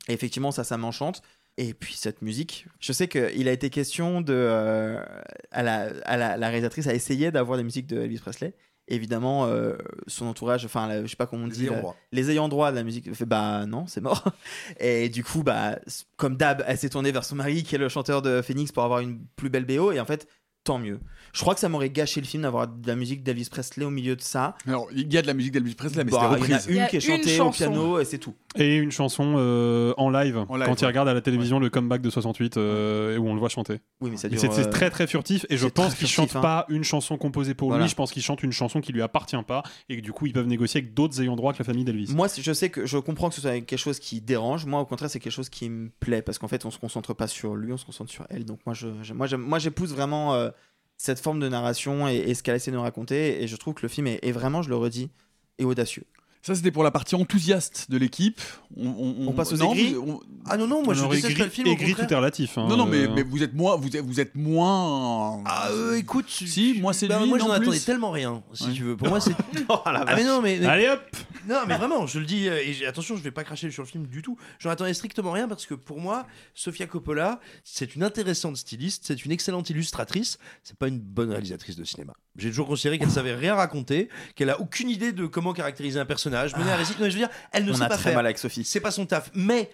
Et 0.09 0.13
effectivement, 0.13 0.53
ça, 0.53 0.63
ça 0.65 0.77
m'enchante. 0.77 1.21
Et 1.57 1.75
puis 1.75 1.95
cette 1.95 2.23
musique, 2.23 2.67
je 2.79 2.93
sais 2.93 3.09
qu'il 3.09 3.49
a 3.49 3.53
été 3.53 3.69
question 3.69 4.21
de. 4.21 4.33
euh, 4.33 5.05
à 5.51 5.65
la, 5.65 5.89
à 6.05 6.17
la, 6.17 6.37
la 6.37 6.49
réalisatrice 6.49 6.87
a 6.87 6.95
essayé 6.95 7.33
d'avoir 7.33 7.59
des 7.59 7.65
musiques 7.65 7.89
de 7.89 8.01
Elvis 8.01 8.21
Presley. 8.21 8.55
Évidemment, 8.91 9.47
euh, 9.47 9.75
son 10.07 10.27
entourage, 10.27 10.65
enfin, 10.65 10.87
la- 10.89 11.03
je 11.03 11.09
sais 11.11 11.17
pas 11.17 11.27
comment 11.27 11.45
on 11.45 11.47
Les 11.47 11.53
dit, 11.53 11.65
ayants 11.65 11.75
la- 11.75 11.81
droit. 11.81 11.97
les 12.13 12.31
ayants 12.31 12.49
droit 12.49 12.71
de 12.71 12.77
la 12.77 12.83
musique, 12.85 13.15
fait 13.15 13.27
bah 13.27 13.67
non, 13.67 13.87
c'est 13.87 14.01
mort. 14.01 14.25
Et 14.81 15.09
du 15.11 15.23
coup, 15.23 15.43
bah, 15.43 15.79
comme 16.17 16.37
d'hab, 16.37 16.65
elle 16.67 16.79
s'est 16.79 16.89
tournée 16.89 17.13
vers 17.13 17.25
son 17.25 17.37
mari, 17.37 17.63
qui 17.65 17.75
est 17.75 17.79
le 17.79 17.89
chanteur 17.91 18.23
de 18.23 18.41
Phoenix, 18.43 18.73
pour 18.73 18.83
avoir 18.85 19.01
une 19.01 19.21
plus 19.37 19.51
belle 19.51 19.67
BO. 19.67 19.93
Et 19.93 20.01
en 20.01 20.05
fait, 20.07 20.27
tant 20.69 20.79
mieux. 20.79 21.01
Je 21.33 21.41
crois 21.41 21.55
que 21.55 21.61
ça 21.61 21.69
m'aurait 21.71 21.89
gâché 21.89 22.21
le 22.21 22.27
film 22.27 22.43
d'avoir 22.43 22.69
de 22.69 22.87
la 22.87 22.95
musique 22.95 23.23
d'Elvis 23.23 23.49
Presley 23.51 23.85
au 23.87 23.91
milieu 23.91 24.17
de 24.17 24.21
ça. 24.21 24.55
Alors, 24.67 24.89
il 24.95 25.11
y 25.13 25.17
a 25.17 25.23
de 25.23 25.27
la 25.27 25.33
musique 25.33 25.53
d'Elvis 25.53 25.75
Presley, 25.75 26.05
mais 26.05 26.11
Bah, 26.11 26.31
c'était 26.35 26.45
il 26.45 26.51
y 26.51 26.51
en 26.51 26.53
a 26.53 26.57
reprise. 26.59 26.77
une 26.77 26.87
qui 26.89 26.97
est 26.97 27.01
chantée 27.01 27.41
au 27.41 27.51
piano 27.51 27.99
et 28.01 28.05
c'est 28.05 28.19
tout. 28.19 28.35
Et 28.57 28.77
une 28.77 28.91
chanson 28.91 29.35
euh, 29.39 29.95
en 29.97 30.11
live, 30.11 30.37
live, 30.37 30.45
quand 30.49 30.59
ouais. 30.59 30.75
il 30.81 30.87
regarde 30.87 31.09
à 31.09 31.15
la 31.15 31.21
télévision 31.23 31.59
le 31.59 31.71
comeback 31.71 32.03
de 32.03 32.11
68 32.11 32.57
euh, 32.57 33.15
et 33.15 33.19
où 33.19 33.29
on 33.29 33.35
le 33.35 33.41
voit 33.41 33.49
chanter. 33.49 33.81
Oui, 34.01 34.11
mais 34.11 34.17
ça 34.17 34.29
dure, 34.29 34.39
c'est 34.41 34.53
c'est 34.53 34.67
euh, 34.67 34.71
très 34.71 34.91
très 34.91 35.07
furtif 35.07 35.47
et 35.49 35.57
je 35.57 35.69
pense 35.69 35.95
qu'il 35.95 36.09
chante 36.09 36.35
hein. 36.37 36.41
pas 36.41 36.67
une 36.69 36.85
chanson 36.85 37.17
composée 37.17 37.55
pour 37.55 37.69
Voilà. 37.69 37.85
lui, 37.85 37.91
je 37.91 37.95
pense 37.95 38.11
qu'il 38.13 38.23
chante 38.23 38.43
une 38.43 38.53
chanson 38.53 38.81
qui 38.81 38.93
lui 38.93 39.03
appartient 39.03 39.37
pas 39.47 39.63
et 39.89 39.97
que 39.97 40.03
du 40.03 40.13
coup 40.13 40.27
ils 40.27 40.33
peuvent 40.33 40.47
négocier 40.47 40.81
avec 40.81 40.93
d'autres 40.93 41.21
ayants 41.23 41.37
droit 41.37 41.53
que 41.53 41.59
la 41.59 41.65
famille 41.65 41.85
d'Elvis. 41.85 42.13
Moi, 42.15 42.27
je 42.39 42.53
sais 42.53 42.69
que 42.71 42.85
je 42.85 42.99
comprends 42.99 43.29
que 43.29 43.35
ce 43.37 43.41
soit 43.41 43.53
quelque 43.61 43.77
chose 43.77 44.01
qui 44.01 44.21
dérange. 44.21 44.67
Moi, 44.67 44.81
au 44.81 44.87
contraire, 44.87 45.09
c'est 45.11 45.21
quelque 45.21 45.33
chose 45.33 45.49
qui 45.49 45.69
me 45.71 45.91
plaît 46.01 46.23
parce 46.23 46.39
qu'en 46.39 46.49
fait, 46.49 46.65
on 46.65 46.71
se 46.71 46.79
concentre 46.79 47.15
pas 47.15 47.29
sur 47.29 47.55
lui, 47.55 47.73
on 47.73 47.77
se 47.77 47.87
concentre 47.87 48.11
sur 48.11 48.27
elle. 48.29 48.45
Donc 48.45 48.61
moi, 48.67 48.75
je, 48.75 48.89
moi, 49.37 49.59
j'épouse 49.59 49.95
vraiment 49.95 50.35
euh, 50.35 50.51
cette 50.99 51.21
forme 51.21 51.41
de 51.41 51.49
narration 51.49 52.09
et, 52.09 52.17
et 52.17 52.35
ce 52.35 52.43
qu'elle 52.43 52.57
essaie 52.57 52.71
de 52.71 52.77
nous 52.77 52.83
raconter. 52.83 53.43
Et 53.43 53.49
je 53.49 53.57
trouve 53.57 53.75
que 53.75 53.83
le 53.83 53.89
film 53.89 54.07
est, 54.09 54.19
est 54.23 54.33
vraiment, 54.33 54.63
je 54.63 54.69
le 54.69 54.77
redis, 54.77 55.11
est 55.59 55.65
audacieux. 55.65 56.05
Ça, 56.43 56.55
c'était 56.55 56.71
pour 56.71 56.85
la 56.85 56.91
partie 56.91 57.15
enthousiaste 57.15 57.91
de 57.91 57.99
l'équipe. 57.99 58.41
On, 58.77 59.15
On 59.27 59.33
passe 59.33 59.53
aux 59.53 59.57
non, 59.57 59.73
aigris 59.75 59.97
on- 59.97 60.21
Ah 60.47 60.57
non, 60.57 60.67
non, 60.67 60.83
moi 60.85 60.95
je 60.95 61.05
déteste 61.05 61.31
aigri- 61.31 61.45
le 61.45 61.51
film. 61.51 61.67
aigri, 61.69 61.95
tout 61.95 62.03
est 62.11 62.15
relatif. 62.15 62.57
hein, 62.57 62.67
Non, 62.69 62.77
non, 62.77 62.87
mais, 62.87 63.05
euh, 63.07 63.09
mais 63.15 63.23
vous 63.23 63.43
êtes 63.43 63.55
moins. 63.55 63.77
Vous 63.77 63.95
êtes, 63.97 64.05
vous 64.05 64.21
êtes 64.21 64.35
moins. 64.35 65.43
Ah, 65.47 65.69
euh, 65.71 65.97
écoute, 65.97 66.27
si, 66.29 66.79
moi 66.81 66.93
c'est 66.93 67.09
bah, 67.09 67.19
lui. 67.21 67.29
moi 67.29 67.39
j'en 67.39 67.51
attendais 67.51 67.79
tellement 67.81 68.11
rien, 68.11 68.43
si 68.53 68.65
Ouais. 68.69 68.73
tu 68.73 68.85
veux. 68.85 68.97
Pour 68.97 69.09
moi, 69.09 69.21
c'est. 69.21 69.33
ah, 69.69 70.05
mais 70.17 70.25
non, 70.25 70.41
mais. 70.41 70.65
Allez 70.65 70.89
hop 70.89 71.01
Non, 71.49 71.61
mais 71.67 71.77
vraiment, 71.77 72.07
je 72.07 72.19
le 72.19 72.25
dis, 72.27 72.49
euh, 72.49 72.61
et 72.65 72.87
attention, 72.87 73.17
je 73.17 73.23
vais 73.23 73.31
pas 73.31 73.45
cracher 73.45 73.71
sur 73.71 73.83
le 73.83 73.89
film 73.89 74.07
du 74.07 74.23
tout. 74.23 74.37
J'en 74.59 74.71
attendais 74.71 74.95
strictement 74.95 75.33
rien 75.33 75.49
parce 75.49 75.67
que 75.67 75.75
pour 75.75 76.01
moi, 76.01 76.27
Sofia 76.55 76.87
Coppola, 76.87 77.41
c'est 77.65 77.95
une 77.97 78.03
intéressante 78.05 78.57
styliste, 78.57 79.05
c'est 79.07 79.25
une 79.25 79.33
excellente 79.33 79.71
illustratrice, 79.71 80.39
c'est 80.63 80.77
pas 80.77 80.89
une 80.89 80.99
bonne 81.01 81.31
réalisatrice 81.31 81.77
de 81.77 81.85
cinéma. 81.85 82.13
J'ai 82.37 82.51
toujours 82.51 82.69
considéré 82.69 82.99
qu'elle 83.01 83.11
savait 83.11 83.35
rien 83.35 83.55
raconter, 83.57 84.09
qu'elle 84.37 84.51
a 84.51 84.61
aucune 84.61 84.89
idée 84.91 85.11
de 85.13 85.27
comment 85.27 85.53
caractériser 85.53 85.99
un 85.99 86.05
personnage, 86.07 86.28
mener. 86.31 86.71
Non, 86.71 86.77
mais 86.79 86.85
je 86.85 87.17
veux 87.17 87.21
dire, 87.21 87.29
elle 87.53 87.65
ne 87.65 87.73
sait 87.73 87.81
pas 87.81 87.97
très 87.97 88.11
faire. 88.11 88.15
mal 88.15 88.27
avec 88.27 88.39
Sophie. 88.39 88.65
C'est 88.65 88.81
pas 88.81 88.91
son 88.91 89.07
taf. 89.07 89.31
Mais 89.35 89.71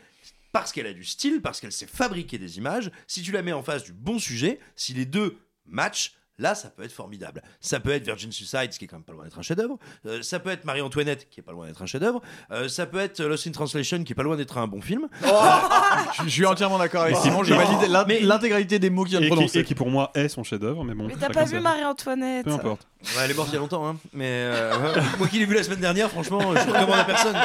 parce 0.53 0.73
qu'elle 0.73 0.87
a 0.87 0.93
du 0.93 1.05
style, 1.05 1.43
parce 1.43 1.61
qu'elle 1.61 1.73
sait 1.73 1.87
fabriquer 1.87 2.39
des 2.39 2.59
images, 2.59 2.91
si 3.07 3.23
tu 3.23 3.33
la 3.33 3.43
mets 3.43 3.53
en 3.53 3.63
face 3.63 3.83
du 3.83 3.93
bon 3.93 4.19
sujet, 4.19 4.61
si 4.77 4.95
les 4.95 5.05
deux 5.05 5.37
matchent, 5.67 6.15
là, 6.39 6.55
ça 6.55 6.69
peut 6.69 6.83
être 6.83 6.93
formidable. 6.93 7.43
Ça 7.61 7.81
peut 7.81 7.91
être 7.91 8.05
Virgin 8.05 8.33
Suicide, 8.33 8.73
ce 8.73 8.79
qui 8.79 8.85
est 8.85 8.89
quand 8.89 8.97
même 8.97 9.05
pas 9.05 9.13
loin 9.13 9.25
d'être 9.25 9.39
un 9.39 9.43
chef-d'œuvre. 9.43 9.79
Euh, 10.07 10.23
ça 10.23 10.39
peut 10.41 10.51
être 10.51 10.65
Marie-Antoinette, 10.65 11.29
qui 11.31 11.41
est 11.41 11.43
pas 11.43 11.53
loin 11.53 11.67
d'être 11.67 11.83
un 11.83 11.87
chef-d'œuvre. 11.87 12.21
Euh, 12.51 12.69
ça 12.69 12.87
peut 12.87 12.99
être 12.99 13.23
Lost 13.23 13.47
in 13.47 13.53
Translation, 13.53 14.03
qui 14.05 14.13
est 14.13 14.17
pas 14.17 14.23
loin 14.23 14.37
d'être 14.37 14.59
un 14.59 14.67
bon 14.67 14.81
film. 14.81 15.09
Je, 15.23 15.29
je 16.25 16.29
suis 16.29 16.47
entièrement 16.47 16.79
d'accord 16.79 17.03
avec 17.03 17.17
Oh. 17.17 17.23
Simon. 17.23 17.45
Je 17.45 17.55
valide 17.55 18.23
l'intégralité 18.25 18.79
des 18.79 18.91
mots 18.91 19.05
qu'il 19.05 19.19
vient 19.19 19.21
de 19.21 19.27
et, 19.27 19.29
qui, 19.29 19.35
prononcer. 19.35 19.59
et 19.61 19.65
qui 19.65 19.75
pour 19.75 19.91
moi 19.91 20.11
est 20.15 20.29
son 20.29 20.43
chef-d'œuvre, 20.45 20.85
mais 20.85 20.95
bon. 20.95 21.07
Mais 21.07 21.15
t'as 21.19 21.31
pas 21.31 21.45
vu 21.45 21.61
Marie-Antoinette 21.61 22.45
Peu 22.45 22.53
importe. 22.53 22.87
Ouais, 23.17 23.23
elle 23.25 23.31
est 23.33 23.35
morte 23.35 23.51
il 23.51 23.55
y 23.55 23.57
a 23.57 23.61
longtemps, 23.61 23.87
hein. 23.87 23.97
Mais 24.15 24.27
euh, 24.29 24.73
moi 25.19 25.29
qui 25.29 25.39
l'ai 25.39 25.45
vu 25.45 25.55
la 25.55 25.63
semaine 25.63 25.81
dernière, 25.81 26.11
franchement, 26.11 26.41
je 26.55 26.61
recommande 26.67 26.99
à 26.99 27.05
personne. 27.05 27.37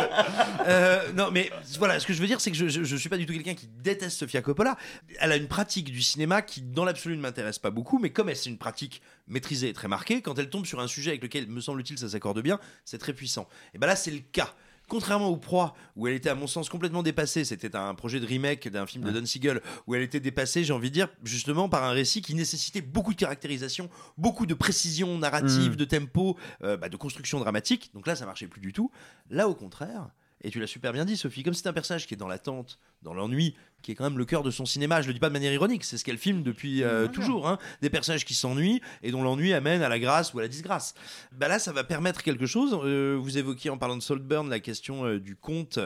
Euh, 0.68 1.12
non, 1.16 1.30
mais 1.32 1.52
voilà, 1.78 2.00
ce 2.00 2.08
que 2.08 2.14
je 2.14 2.22
veux 2.22 2.28
dire, 2.28 2.40
c'est 2.40 2.50
que 2.52 2.58
je, 2.58 2.68
je, 2.70 2.84
je 2.84 2.96
suis 2.96 3.10
pas 3.10 3.18
du 3.18 3.26
tout 3.26 3.34
quelqu'un 3.34 3.56
qui 3.56 3.68
déteste 3.68 4.18
Sofia 4.20 4.42
Coppola. 4.42 4.78
Elle 5.20 5.32
a 5.34 5.36
une 5.36 5.48
pratique 5.48 5.92
du 5.92 6.02
cinéma 6.02 6.42
qui, 6.42 6.62
dans 6.62 6.86
l'absolu, 6.86 7.18
ne 7.18 7.22
m'intéresse 7.22 7.60
pas 7.60 7.72
beaucoup, 7.72 8.00
mais 8.00 8.10
comme 8.10 8.30
elle 8.30 8.36
c'est 8.38 8.50
une 8.50 8.58
pratique 8.58 8.79
maîtrisée 9.28 9.70
et 9.70 9.74
très 9.74 9.88
marquée, 9.88 10.22
quand 10.22 10.38
elle 10.40 10.50
tombe 10.50 10.66
sur 10.66 10.80
un 10.80 10.88
sujet 10.88 11.12
avec 11.12 11.24
lequel, 11.24 11.48
me 11.48 11.62
semble-t-il, 11.62 11.98
ça 11.98 12.10
s'accorde 12.10 12.42
bien, 12.42 12.60
c'est 12.86 12.98
très 12.98 13.14
puissant. 13.14 13.48
Et 13.74 13.78
ben 13.78 13.88
là, 13.88 13.96
c'est 13.96 14.12
le 14.12 14.20
cas. 14.20 14.54
Contrairement 14.88 15.28
au 15.28 15.38
Proie, 15.38 15.76
où 15.96 16.08
elle 16.08 16.16
était 16.16 16.30
à 16.30 16.36
mon 16.36 16.48
sens 16.48 16.68
complètement 16.68 17.04
dépassée, 17.04 17.46
c'était 17.46 17.76
un 17.76 17.94
projet 17.94 18.20
de 18.20 18.26
remake 18.26 18.68
d'un 18.70 18.88
film 18.88 19.04
de 19.04 19.12
Don 19.12 19.24
Siegel, 19.24 19.62
où 19.86 19.94
elle 19.94 20.02
était 20.02 20.20
dépassée, 20.20 20.64
j'ai 20.64 20.74
envie 20.74 20.90
de 20.90 20.96
dire, 20.96 21.10
justement 21.24 21.70
par 21.70 21.84
un 21.84 21.92
récit 21.92 22.24
qui 22.24 22.34
nécessitait 22.34 22.82
beaucoup 22.82 23.14
de 23.14 23.20
caractérisation, 23.20 23.88
beaucoup 24.18 24.48
de 24.48 24.56
précision 24.56 25.16
narrative, 25.20 25.74
Mm. 25.74 25.76
de 25.76 25.86
tempo, 25.86 26.38
euh, 26.64 26.76
bah, 26.76 26.90
de 26.90 26.98
construction 26.98 27.40
dramatique. 27.40 27.92
Donc 27.94 28.08
là, 28.08 28.16
ça 28.16 28.26
marchait 28.26 28.48
plus 28.48 28.62
du 28.62 28.74
tout. 28.74 28.90
Là, 29.30 29.48
au 29.48 29.54
contraire, 29.54 30.10
et 30.42 30.50
tu 30.50 30.60
l'as 30.60 30.68
super 30.68 30.92
bien 30.92 31.06
dit, 31.06 31.18
Sophie, 31.18 31.44
comme 31.44 31.54
c'est 31.54 31.68
un 31.68 31.74
personnage 31.74 32.08
qui 32.08 32.16
est 32.16 32.18
dans 32.18 32.28
l'attente, 32.28 32.80
dans 33.04 33.14
l'ennui, 33.14 33.56
qui 33.82 33.92
est 33.92 33.96
quand 33.96 34.04
même 34.04 34.18
le 34.18 34.26
cœur 34.26 34.44
de 34.44 34.52
son 34.52 34.66
cinéma, 34.66 35.02
je 35.02 35.08
le 35.08 35.14
dis 35.14 35.20
pas 35.20 35.30
de 35.30 35.34
manière 35.34 35.54
ironique, 35.54 35.84
c'est 35.84 35.98
ce 35.98 36.04
qu'elle 36.04 36.18
filme 36.18 36.44
depuis 36.44 36.84
euh, 36.84 37.08
toujours, 37.08 37.48
hein, 37.48 37.58
des 37.82 37.90
personnages 37.90 38.26
qui 38.26 38.34
s'ennuient 38.34 38.82
et 39.04 39.12
dont 39.12 39.24
l'ennui 39.24 39.54
amène 39.54 39.82
à 39.82 39.90
la 39.90 40.00
grâce 40.00 40.34
ou 40.34 40.40
à 40.40 40.42
la 40.42 40.48
disgrâce. 40.48 40.94
Bah 41.32 41.48
là, 41.48 41.60
ça 41.60 41.72
va 41.72 41.84
permettre 41.84 42.24
quelque 42.24 42.46
chose. 42.46 42.78
Euh, 42.84 43.18
vous 43.20 43.38
évoquiez 43.38 43.70
en 43.70 43.78
parlant 43.78 43.96
de 43.98 44.02
Saltburn 44.02 44.50
la 44.50 44.60
question 44.60 45.06
euh, 45.06 45.20
du 45.20 45.36
conte, 45.36 45.80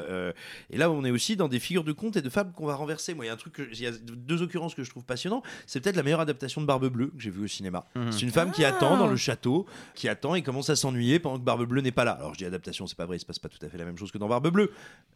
et 0.72 0.78
là, 0.78 0.90
on 0.92 1.04
est 1.06 1.12
aussi 1.12 1.36
dans 1.36 1.48
des 1.48 1.60
figures 1.60 1.84
de 1.84 1.92
conte 1.92 2.18
et 2.18 2.22
de 2.22 2.30
fables 2.30 2.52
qu'on 2.54 2.66
va 2.66 2.76
renverser. 2.76 3.14
Moi, 3.14 3.26
il 3.26 3.28
y 3.28 3.32
a 3.32 3.34
un 3.34 3.38
truc, 3.38 3.62
il 3.72 3.80
y 3.82 3.88
a 3.88 3.92
deux 3.92 4.42
occurrences 4.42 4.76
que 4.76 4.84
je 4.84 4.90
trouve 4.90 5.04
passionnant. 5.06 5.44
C'est 5.68 5.80
peut-être 5.80 5.96
la 5.96 6.04
meilleure 6.04 6.20
adaptation 6.22 6.62
de 6.62 6.66
Barbe 6.66 6.88
Bleue 6.88 7.08
que 7.08 7.20
j'ai 7.22 7.30
vue 7.30 7.44
au 7.44 7.48
cinéma. 7.48 7.86
Mhm. 7.96 8.12
C'est 8.12 8.22
une 8.22 8.32
femme 8.32 8.52
qui 8.52 8.64
Ah. 8.66 8.70
attend 8.70 8.98
dans 8.98 9.08
le 9.08 9.16
château, 9.18 9.66
qui 9.94 10.08
attend 10.10 10.36
et 10.36 10.42
commence 10.42 10.70
à 10.70 10.76
s'ennuyer 10.76 11.20
pendant 11.20 11.38
que 11.38 11.44
Barbe 11.44 11.66
Bleue 11.66 11.82
n'est 11.82 11.92
pas 11.92 12.04
là. 12.06 12.12
Alors, 12.14 12.34
je 12.34 12.40
dis 12.40 12.46
adaptation, 12.46 12.88
c'est 12.88 12.98
pas 12.98 13.06
vrai, 13.06 13.18
il 13.18 13.20
se 13.20 13.26
passe 13.26 13.40
pas 13.40 13.50
tout 13.50 13.64
à 13.64 13.70
fait 13.70 13.78
la 13.78 13.86
même 13.86 13.98
chose 13.98 14.12
que 14.12 14.18
dans 14.18 14.28
Barbe 14.28 14.50
Bleue. 14.50 14.72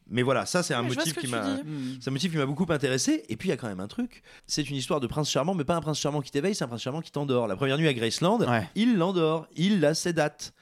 Mais 0.10 0.22
voilà, 0.22 0.46
ça, 0.46 0.64
c'est 0.64 0.74
un 0.74 0.84
motif 0.84 1.18
qui 1.18 1.28
m'a. 1.28 1.44
un 1.46 2.12
motif 2.12 2.32
qui 2.32 2.38
m'a 2.38 2.46
beaucoup 2.46 2.66
intéressé. 2.74 3.24
Et 3.30 3.38
puis 3.38 3.50
il 3.50 3.52
y 3.52 3.54
a 3.54 3.58
quand 3.58 3.68
même 3.68 3.80
un 3.80 3.88
truc. 3.88 4.22
C'est 4.46 4.70
une 4.70 4.76
histoire 4.76 5.00
de 5.00 5.08
prince 5.08 5.30
charmant, 5.30 5.54
mais 5.54 5.64
pas 5.64 5.76
un 5.76 5.82
prince 5.82 6.00
charmant 6.00 6.22
qui 6.22 6.32
t'éveille, 6.32 6.56
c'est 6.56 6.64
un 6.64 6.68
prince 6.68 6.82
charmant 6.82 7.02
qui 7.02 7.12
t'endort. 7.12 7.48
La 7.48 7.56
première 7.56 7.78
nuit 7.78 7.88
à 7.88 7.94
Graceland, 7.94 8.40
il 8.76 8.98
l'endort, 8.98 9.48
il 9.56 9.80
la 9.80 9.94
sédate. 9.94 10.54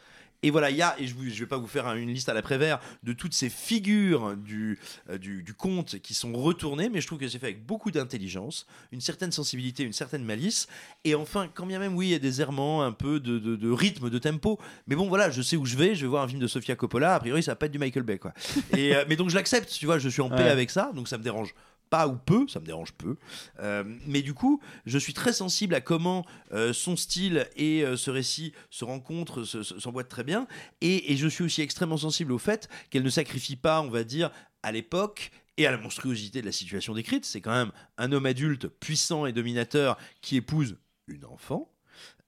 Et 0.43 0.51
voilà, 0.51 0.70
il 0.70 0.76
y 0.78 0.84
a, 0.84 0.95
et 0.99 1.08
je 1.08 1.16
ne 1.16 1.30
vais 1.30 1.45
pas 1.47 1.58
vous 1.58 1.66
faire 1.66 1.88
un- 1.88 1.95
une 1.95 2.10
liste 2.14 2.30
à 2.30 2.34
l'après-vert 2.36 2.80
de 3.01 3.14
toutes 3.14 3.34
ces 3.34 3.49
figures 3.49 4.36
du, 4.38 4.78
euh, 5.10 5.18
du, 5.18 5.41
du 5.41 5.56
conte 5.56 5.97
qui 5.99 6.14
sont 6.14 6.34
retournées, 6.34 6.88
mais 6.89 7.01
je 7.01 7.08
trouve 7.08 7.18
que 7.18 7.28
c'est 7.28 7.39
fait 7.39 7.47
avec 7.47 7.66
beaucoup 7.66 7.89
d'intelligence, 7.89 8.68
une 8.91 9.01
certaine 9.01 9.32
sensibilité, 9.32 9.82
une 9.82 9.93
certaine 9.93 10.24
malice. 10.24 10.68
Et 11.03 11.16
enfin, 11.16 11.47
quand 11.51 11.66
bien 11.66 11.80
même, 11.80 11.95
oui, 11.95 12.08
il 12.08 12.12
y 12.12 12.16
a 12.16 12.20
des 12.20 12.41
errements, 12.41 12.84
un 12.84 12.91
peu 12.91 13.20
de, 13.20 13.39
de- 13.39 13.56
de 13.56 13.72
rythme, 13.72 14.12
de 14.12 14.20
tempo, 14.20 14.60
mais 14.86 14.95
bon, 14.95 15.08
voilà, 15.08 15.32
je 15.32 15.41
sais 15.41 15.56
où 15.58 15.66
je 15.66 15.78
vais, 15.78 15.95
je 15.95 16.01
vais 16.01 16.10
voir 16.10 16.22
un 16.24 16.28
film 16.28 16.39
de 16.41 16.47
Sofia 16.47 16.76
Coppola, 16.76 17.16
a 17.16 17.20
priori, 17.20 17.41
ça 17.41 17.51
va 17.51 17.56
pas 17.56 17.66
être 17.66 17.72
du 17.72 17.80
Michael 17.80 18.03
Bay, 18.03 18.20
quoi. 18.20 18.34
Et, 18.78 18.95
euh, 18.95 19.03
mais 19.10 19.16
donc, 19.16 19.30
je 19.32 19.36
l'accepte, 19.36 19.72
tu 19.72 19.88
vois, 19.88 19.97
je 19.97 20.10
suis 20.10 20.22
en 20.22 20.30
paix 20.30 20.43
Ouais. 20.43 20.49
avec 20.49 20.70
ça, 20.70 20.91
donc 20.93 21.08
ça 21.08 21.18
me 21.18 21.24
dérange 21.24 21.56
pas 21.90 22.08
ou 22.08 22.16
peu, 22.18 22.48
ça 22.48 22.60
me 22.60 22.66
dérange 22.66 22.94
peu. 22.94 23.16
Euh, 23.60 23.84
mais 24.08 24.22
du 24.22 24.34
coup, 24.34 24.62
je 24.86 24.98
suis 24.98 25.14
très 25.14 25.34
sensible 25.34 25.76
à 25.76 25.82
comment 25.82 26.26
euh, 26.52 26.74
son 26.74 26.96
style 26.96 27.48
et 27.56 27.84
euh, 27.84 27.96
ce 27.98 28.10
récit 28.12 28.54
se 28.70 28.84
rencontrent, 28.86 29.44
se- 29.44 29.64
se- 29.64 29.80
s'emboîtent 29.80 30.10
très 30.10 30.24
bien. 30.24 30.48
Et, 30.82 31.12
et 31.12 31.18
je 31.18 31.28
suis 31.28 31.44
aussi 31.44 31.62
extrêmement 31.62 31.98
sensible 31.98 32.32
au 32.32 32.38
fait 32.38 32.68
qu'elle 32.90 33.04
ne 33.04 33.10
sacrifie 33.10 33.56
pas, 33.56 33.82
on 33.82 33.90
va 33.90 34.04
dire, 34.04 34.32
à 34.64 34.72
l'époque 34.72 35.32
et 35.58 35.66
à 35.68 35.72
la 35.72 35.78
monstruosité 35.78 36.42
de 36.42 36.46
la 36.46 36.52
situation 36.52 36.94
décrite. 36.94 37.24
C'est 37.26 37.40
quand 37.42 37.54
même 37.54 37.72
un 37.98 38.12
homme 38.12 38.26
adulte 38.26 38.68
puissant 38.68 39.26
et 39.26 39.32
dominateur 39.32 39.98
qui 40.22 40.36
épouse 40.38 40.78
une 41.08 41.24
enfant. 41.26 41.72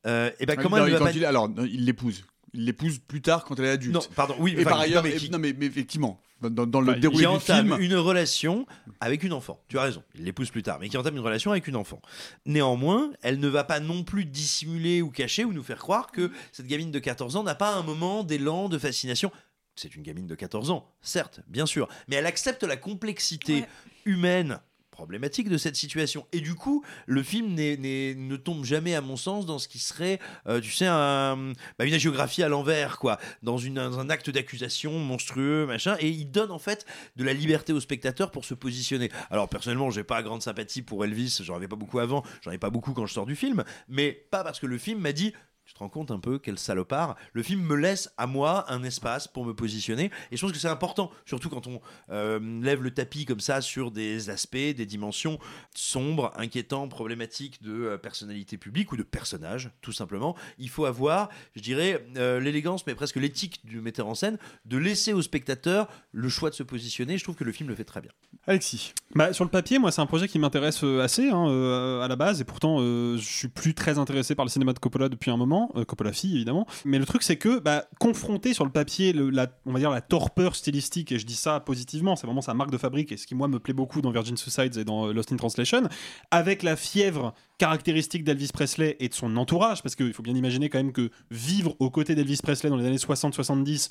Euh, 0.05 0.32
et 0.39 0.45
ben 0.45 0.55
Ah, 0.58 0.62
comment 0.62 0.78
non, 0.78 0.86
lui 0.86 0.93
va 0.93 0.99
pas 0.99 1.12
il- 1.12 1.26
Alors, 1.26 1.49
il 1.66 1.84
l'épouse. 1.86 2.24
Il 2.58 2.66
l'épouse 2.66 2.99
plus 2.99 3.22
tard 3.22 3.45
quand 3.45 3.58
elle 3.60 3.66
est 3.66 3.70
adulte. 3.70 3.93
Non, 3.93 4.01
pardon, 4.16 4.36
oui, 4.39 4.53
Et 4.58 4.62
enfin, 4.62 4.72
par 4.72 4.80
ailleurs, 4.82 5.03
non, 5.03 5.10
mais 5.10 5.16
qui- 5.16 5.30
non, 5.30 5.38
mais, 5.39 5.53
mais 5.58 5.68
effectivement, 5.68 6.20
dans, 6.41 6.66
dans 6.66 6.82
le 6.82 6.93
qui 6.95 6.99
déroulé 7.01 7.20
du 7.22 7.26
entame 7.28 7.68
film, 7.70 7.82
une 7.82 7.95
relation 7.95 8.66
avec 8.99 9.24
une 9.24 9.32
enfant. 9.34 9.60
Tu 9.70 9.78
as 9.80 9.84
raison, 9.84 10.03
il 10.16 10.24
l'épouse 10.26 10.49
plus 10.49 10.64
tard, 10.64 10.78
mais 10.80 10.89
qui 10.89 10.97
entame 10.97 11.16
une 11.16 11.22
relation 11.24 11.51
avec 11.51 11.68
une 11.68 11.76
enfant. 11.76 12.01
Néanmoins, 12.45 13.12
elle 13.22 13.39
ne 13.39 13.47
va 13.47 13.64
pas 13.64 13.80
non 13.80 14.03
plus 14.03 14.26
dissimuler 14.26 15.01
ou 15.01 15.10
cacher 15.12 15.45
ou 15.45 15.53
nous 15.53 15.64
faire 15.64 15.78
croire 15.80 16.12
que 16.12 16.32
cette 16.51 16.68
gamine 16.68 16.91
de 16.91 16.99
14 16.99 17.36
ans 17.36 17.43
n'a 17.43 17.55
pas 17.55 17.74
un 17.76 17.84
moment 17.84 18.24
d'élan 18.24 18.70
de 18.70 18.78
fascination. 18.78 19.32
C'est 19.76 19.95
une 19.95 20.01
gamine 20.03 20.26
de 20.26 20.34
14 20.36 20.72
ans, 20.72 20.89
certes, 21.01 21.41
bien 21.47 21.68
sûr, 21.68 21.88
mais 22.08 22.16
elle 22.16 22.26
accepte 22.26 22.64
la 22.64 22.78
complexité 22.78 23.66
humaine 24.05 24.60
problématique 24.97 25.47
de 25.47 25.57
cette 25.57 25.75
situation. 25.75 26.25
Et 26.33 26.41
du 26.41 26.55
coup, 26.55 26.83
le 27.05 27.21
film 27.21 27.53
n'est- 27.53 27.77
ne 27.77 28.35
tombe 28.35 28.65
jamais, 28.65 28.95
à 28.95 29.01
mon 29.01 29.15
sens, 29.15 29.45
dans 29.45 29.59
ce 29.59 29.67
qui 29.67 29.77
serait, 29.77 30.19
euh, 30.47 30.59
tu 30.59 30.71
sais, 30.71 30.87
un- 30.87 31.53
bah, 31.77 31.85
une 31.85 31.99
géographie 31.99 32.41
à 32.41 32.49
l'envers, 32.49 32.97
quoi, 32.97 33.19
dans, 33.43 33.57
dans 33.59 33.99
un 33.99 34.09
acte 34.09 34.31
d'accusation 34.31 34.97
monstrueux, 34.97 35.67
machin. 35.67 35.97
Et 35.99 36.09
il 36.09 36.31
donne 36.31 36.49
en 36.51 36.57
fait 36.57 36.85
de 37.15 37.23
la 37.23 37.33
liberté 37.33 37.73
au 37.73 37.79
spectateur 37.79 38.31
pour 38.31 38.43
se 38.43 38.55
positionner. 38.55 39.11
Alors 39.29 39.47
personnellement, 39.47 39.91
j'ai 39.91 40.03
pas 40.03 40.23
grande 40.23 40.41
sympathie 40.41 40.81
pour 40.81 41.05
Elvis, 41.05 41.41
j'en 41.43 41.55
avais 41.55 41.67
pas 41.67 41.75
beaucoup 41.75 41.99
avant, 41.99 42.23
j'en 42.41 42.49
ai 42.51 42.57
pas 42.57 42.71
beaucoup 42.71 42.93
quand 42.93 43.05
je 43.05 43.13
sors 43.13 43.27
du 43.27 43.35
film, 43.35 43.63
mais 43.87 44.11
pas 44.31 44.43
parce 44.43 44.59
que 44.59 44.65
le 44.65 44.79
film 44.79 44.99
m'a 44.99 45.11
dit. 45.13 45.31
Tu 45.68 45.74
te 45.74 45.80
rends 45.80 45.89
compte 45.89 46.11
un 46.11 46.20
peu 46.20 46.39
quel 46.39 46.57
salopard 46.57 47.18
Le 47.34 47.43
film 47.43 47.61
me 47.61 47.76
laisse 47.76 48.09
à 48.15 48.26
moi 48.26 48.72
un 48.72 48.84
espace 48.84 49.28
pour 49.28 49.45
me 49.45 49.53
positionner 49.53 50.11
et 50.32 50.38
je 50.38 50.41
pense 50.41 50.53
que 50.53 50.57
c'est 50.57 50.70
important, 50.70 51.11
surtout 51.26 51.49
quand 51.49 51.68
on 51.68 51.82
euh, 52.09 52.39
lève 52.61 52.82
le 52.82 52.91
tapis 52.91 53.26
comme 53.26 53.41
ça 53.41 53.59
sur 53.59 53.91
des 53.91 54.30
aspects, 54.30 54.55
des 54.55 54.86
dimensions 54.86 55.39
sombres, 55.76 56.32
inquiétants, 56.38 56.88
problématiques 56.88 57.61
de 57.61 57.74
euh, 57.74 57.97
personnalité 57.97 58.57
publique 58.57 58.93
ou 58.93 58.95
de 58.95 59.03
personnage, 59.03 59.70
tout 59.82 59.91
simplement. 59.91 60.38
Il 60.57 60.70
faut 60.70 60.86
avoir, 60.86 61.28
je 61.53 61.61
dirais, 61.61 62.07
euh, 62.15 62.39
l'élégance, 62.39 62.88
mais 62.88 62.95
presque 62.95 63.18
l'éthique 63.18 63.65
du 63.65 63.82
metteur 63.82 64.07
en 64.07 64.15
scène, 64.15 64.38
de 64.63 64.78
laisser 64.78 65.11
au 65.11 65.22
spectateur 65.22 65.89
le 66.13 66.30
choix 66.30 66.49
de 66.49 66.55
se 66.55 66.63
positionner. 66.63 67.18
Je 67.18 67.26
trouve 67.26 67.36
que 67.36 67.43
le 67.43 67.51
film 67.51 67.68
le 67.68 67.76
fait 67.76 67.84
très 67.84 67.99
bien. 67.99 68.11
Alexis. 68.47 68.93
Bah, 69.15 69.34
sur 69.34 69.43
le 69.43 69.49
papier, 69.49 69.80
moi, 69.80 69.91
c'est 69.91 69.99
un 69.99 70.05
projet 70.05 70.30
qui 70.30 70.39
m'intéresse 70.39 70.82
assez 70.84 71.30
hein, 71.30 71.49
euh, 71.49 72.01
à 72.01 72.07
la 72.07 72.15
base, 72.15 72.39
et 72.41 72.43
pourtant, 72.43 72.78
euh, 72.80 73.18
je 73.18 73.26
suis 73.26 73.47
plus 73.47 73.74
très 73.74 73.97
intéressé 73.97 74.36
par 74.36 74.45
le 74.45 74.49
cinéma 74.49 74.74
de 74.74 74.80
Coppola 74.80 75.09
depuis 75.09 75.32
un 75.32 75.38
moment, 75.38 75.57
euh, 75.76 75.86
Coppola 75.86 76.14
fille 76.14 76.36
évidemment. 76.36 76.66
Mais 76.86 76.99
le 76.99 77.05
truc, 77.05 77.24
c'est 77.24 77.38
que, 77.38 77.60
bah, 77.60 77.86
confronté 77.99 78.53
sur 78.53 78.66
le 78.66 78.72
papier, 78.72 79.14
la, 79.14 79.47
on 79.66 79.74
va 79.74 79.80
dire 79.80 79.91
la 79.91 80.01
torpeur 80.01 80.55
stylistique, 80.55 81.12
et 81.12 81.20
je 81.20 81.26
dis 81.26 81.36
ça 81.36 81.60
positivement, 81.60 82.16
c'est 82.16 82.28
vraiment 82.28 82.41
sa 82.41 82.53
marque 82.53 82.72
de 82.72 82.78
fabrique, 82.78 83.12
et 83.12 83.18
ce 83.18 83.28
qui 83.28 83.36
moi 83.36 83.47
me 83.47 83.60
plaît 83.60 83.74
beaucoup 83.74 84.01
dans 84.01 84.12
Virgin 84.12 84.38
Suicides 84.38 84.78
et 84.78 84.84
dans 84.84 85.08
euh, 85.08 85.14
Lost 85.14 85.32
in 85.32 85.38
Translation, 85.38 85.84
avec 86.32 86.64
la 86.64 86.76
fièvre 86.76 87.34
caractéristique 87.58 88.24
d'Elvis 88.24 88.51
Presley 88.53 88.97
et 88.99 89.10
de 89.10 89.14
son 89.14 89.36
entourage, 89.38 89.82
parce 89.82 89.95
qu'il 89.95 90.14
faut 90.14 90.24
bien 90.24 90.36
imaginer 90.36 90.70
quand 90.70 90.80
même 90.80 90.93
que 90.93 91.10
vivre 91.32 91.76
aux 91.80 91.89
côtés 91.89 92.16
d'Elvis 92.16 92.39
Presley 92.41 92.70
dans 92.70 92.78
les 92.78 92.86
années 92.86 92.97
60-70 92.97 93.89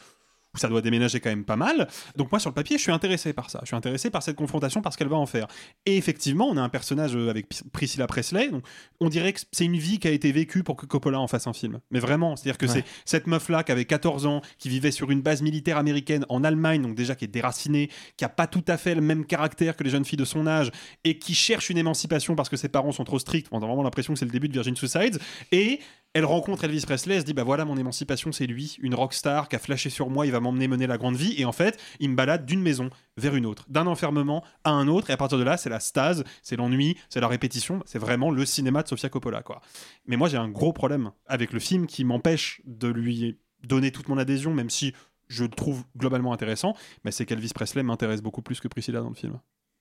où 0.56 0.58
ça 0.58 0.68
doit 0.68 0.80
déménager 0.82 1.20
quand 1.20 1.30
même 1.30 1.44
pas 1.44 1.56
mal. 1.56 1.86
Donc 2.16 2.32
moi 2.32 2.40
sur 2.40 2.50
le 2.50 2.54
papier, 2.54 2.78
je 2.78 2.82
suis 2.82 2.92
intéressé 2.92 3.32
par 3.32 3.50
ça. 3.50 3.60
Je 3.62 3.66
suis 3.66 3.76
intéressé 3.76 4.10
par 4.10 4.22
cette 4.22 4.36
confrontation 4.36 4.80
parce 4.82 4.96
qu'elle 4.96 5.08
va 5.08 5.16
en 5.16 5.26
faire. 5.26 5.46
Et 5.84 5.96
effectivement, 5.96 6.46
on 6.48 6.56
a 6.56 6.62
un 6.62 6.68
personnage 6.68 7.14
euh, 7.16 7.30
avec 7.30 7.46
Priscilla 7.72 8.06
Presley. 8.06 8.48
Donc 8.50 8.64
on 9.00 9.08
dirait 9.08 9.32
que 9.32 9.40
c'est 9.52 9.64
une 9.64 9.76
vie 9.76 9.98
qui 9.98 10.08
a 10.08 10.10
été 10.10 10.32
vécue 10.32 10.62
pour 10.62 10.76
que 10.76 10.86
Coppola 10.86 11.20
en 11.20 11.26
fasse 11.28 11.46
un 11.46 11.52
film. 11.52 11.78
Mais 11.90 12.00
vraiment, 12.00 12.34
c'est-à-dire 12.36 12.58
que 12.58 12.66
Ouais. 12.66 12.72
c'est 12.72 12.84
cette 13.04 13.26
meuf-là 13.28 13.62
qui 13.62 13.70
avait 13.72 13.84
14 13.84 14.26
ans, 14.26 14.40
qui 14.58 14.68
vivait 14.68 14.90
sur 14.90 15.10
une 15.10 15.20
base 15.22 15.42
militaire 15.42 15.76
américaine 15.78 16.24
en 16.28 16.42
Allemagne, 16.42 16.82
donc 16.82 16.94
déjà 16.96 17.14
qui 17.14 17.24
est 17.26 17.28
déracinée, 17.28 17.90
qui 18.16 18.24
a 18.24 18.28
pas 18.28 18.46
tout 18.46 18.64
à 18.66 18.76
fait 18.76 18.94
le 18.94 19.00
même 19.02 19.24
caractère 19.26 19.76
que 19.76 19.84
les 19.84 19.90
jeunes 19.90 20.04
filles 20.04 20.16
de 20.18 20.24
son 20.24 20.46
âge 20.46 20.70
et 21.04 21.18
qui 21.18 21.34
cherche 21.34 21.70
une 21.70 21.78
émancipation 21.78 22.34
parce 22.34 22.48
que 22.48 22.56
ses 22.56 22.68
parents 22.68 22.92
sont 22.92 23.04
trop 23.04 23.18
stricts. 23.18 23.46
On 23.52 23.58
a 23.62 23.66
vraiment 23.66 23.82
l'impression 23.82 24.12
que 24.14 24.18
c'est 24.18 24.24
le 24.24 24.30
début 24.32 24.48
de 24.48 24.52
Virgin 24.54 24.74
Suicides. 24.74 25.18
Et 25.52 25.80
elle 26.16 26.24
rencontre 26.24 26.64
Elvis 26.64 26.84
Presley, 26.86 27.16
elle 27.16 27.20
se 27.20 27.26
dit 27.26 27.34
bah 27.34 27.44
voilà 27.44 27.66
mon 27.66 27.76
émancipation 27.76 28.32
c'est 28.32 28.46
lui, 28.46 28.78
une 28.80 28.94
rockstar 28.94 29.50
qui 29.50 29.56
a 29.56 29.58
flashé 29.58 29.90
sur 29.90 30.08
moi, 30.08 30.24
il 30.24 30.32
va 30.32 30.40
m'emmener 30.40 30.66
mener 30.66 30.86
la 30.86 30.96
grande 30.96 31.14
vie 31.14 31.34
et 31.36 31.44
en 31.44 31.52
fait 31.52 31.78
il 32.00 32.08
me 32.08 32.16
balade 32.16 32.46
d'une 32.46 32.62
maison 32.62 32.88
vers 33.18 33.34
une 33.34 33.44
autre, 33.44 33.66
d'un 33.68 33.86
enfermement 33.86 34.42
à 34.64 34.70
un 34.70 34.88
autre 34.88 35.10
et 35.10 35.12
à 35.12 35.18
partir 35.18 35.36
de 35.36 35.42
là 35.42 35.58
c'est 35.58 35.68
la 35.68 35.78
stase, 35.78 36.24
c'est 36.42 36.56
l'ennui, 36.56 36.96
c'est 37.10 37.20
la 37.20 37.28
répétition, 37.28 37.82
c'est 37.84 37.98
vraiment 37.98 38.30
le 38.30 38.46
cinéma 38.46 38.82
de 38.82 38.88
Sofia 38.88 39.10
Coppola 39.10 39.42
quoi. 39.42 39.60
Mais 40.06 40.16
moi 40.16 40.30
j'ai 40.30 40.38
un 40.38 40.48
gros 40.48 40.72
problème 40.72 41.10
avec 41.26 41.52
le 41.52 41.60
film 41.60 41.86
qui 41.86 42.02
m'empêche 42.02 42.62
de 42.64 42.88
lui 42.88 43.36
donner 43.62 43.90
toute 43.90 44.08
mon 44.08 44.16
adhésion 44.16 44.54
même 44.54 44.70
si 44.70 44.94
je 45.28 45.44
le 45.44 45.50
trouve 45.50 45.84
globalement 45.98 46.32
intéressant, 46.32 46.74
mais 47.04 47.10
c'est 47.10 47.26
qu'Elvis 47.26 47.52
Presley 47.54 47.82
m'intéresse 47.82 48.22
beaucoup 48.22 48.40
plus 48.40 48.60
que 48.60 48.68
Priscilla 48.68 49.00
dans 49.00 49.10
le 49.10 49.16
film. 49.16 49.38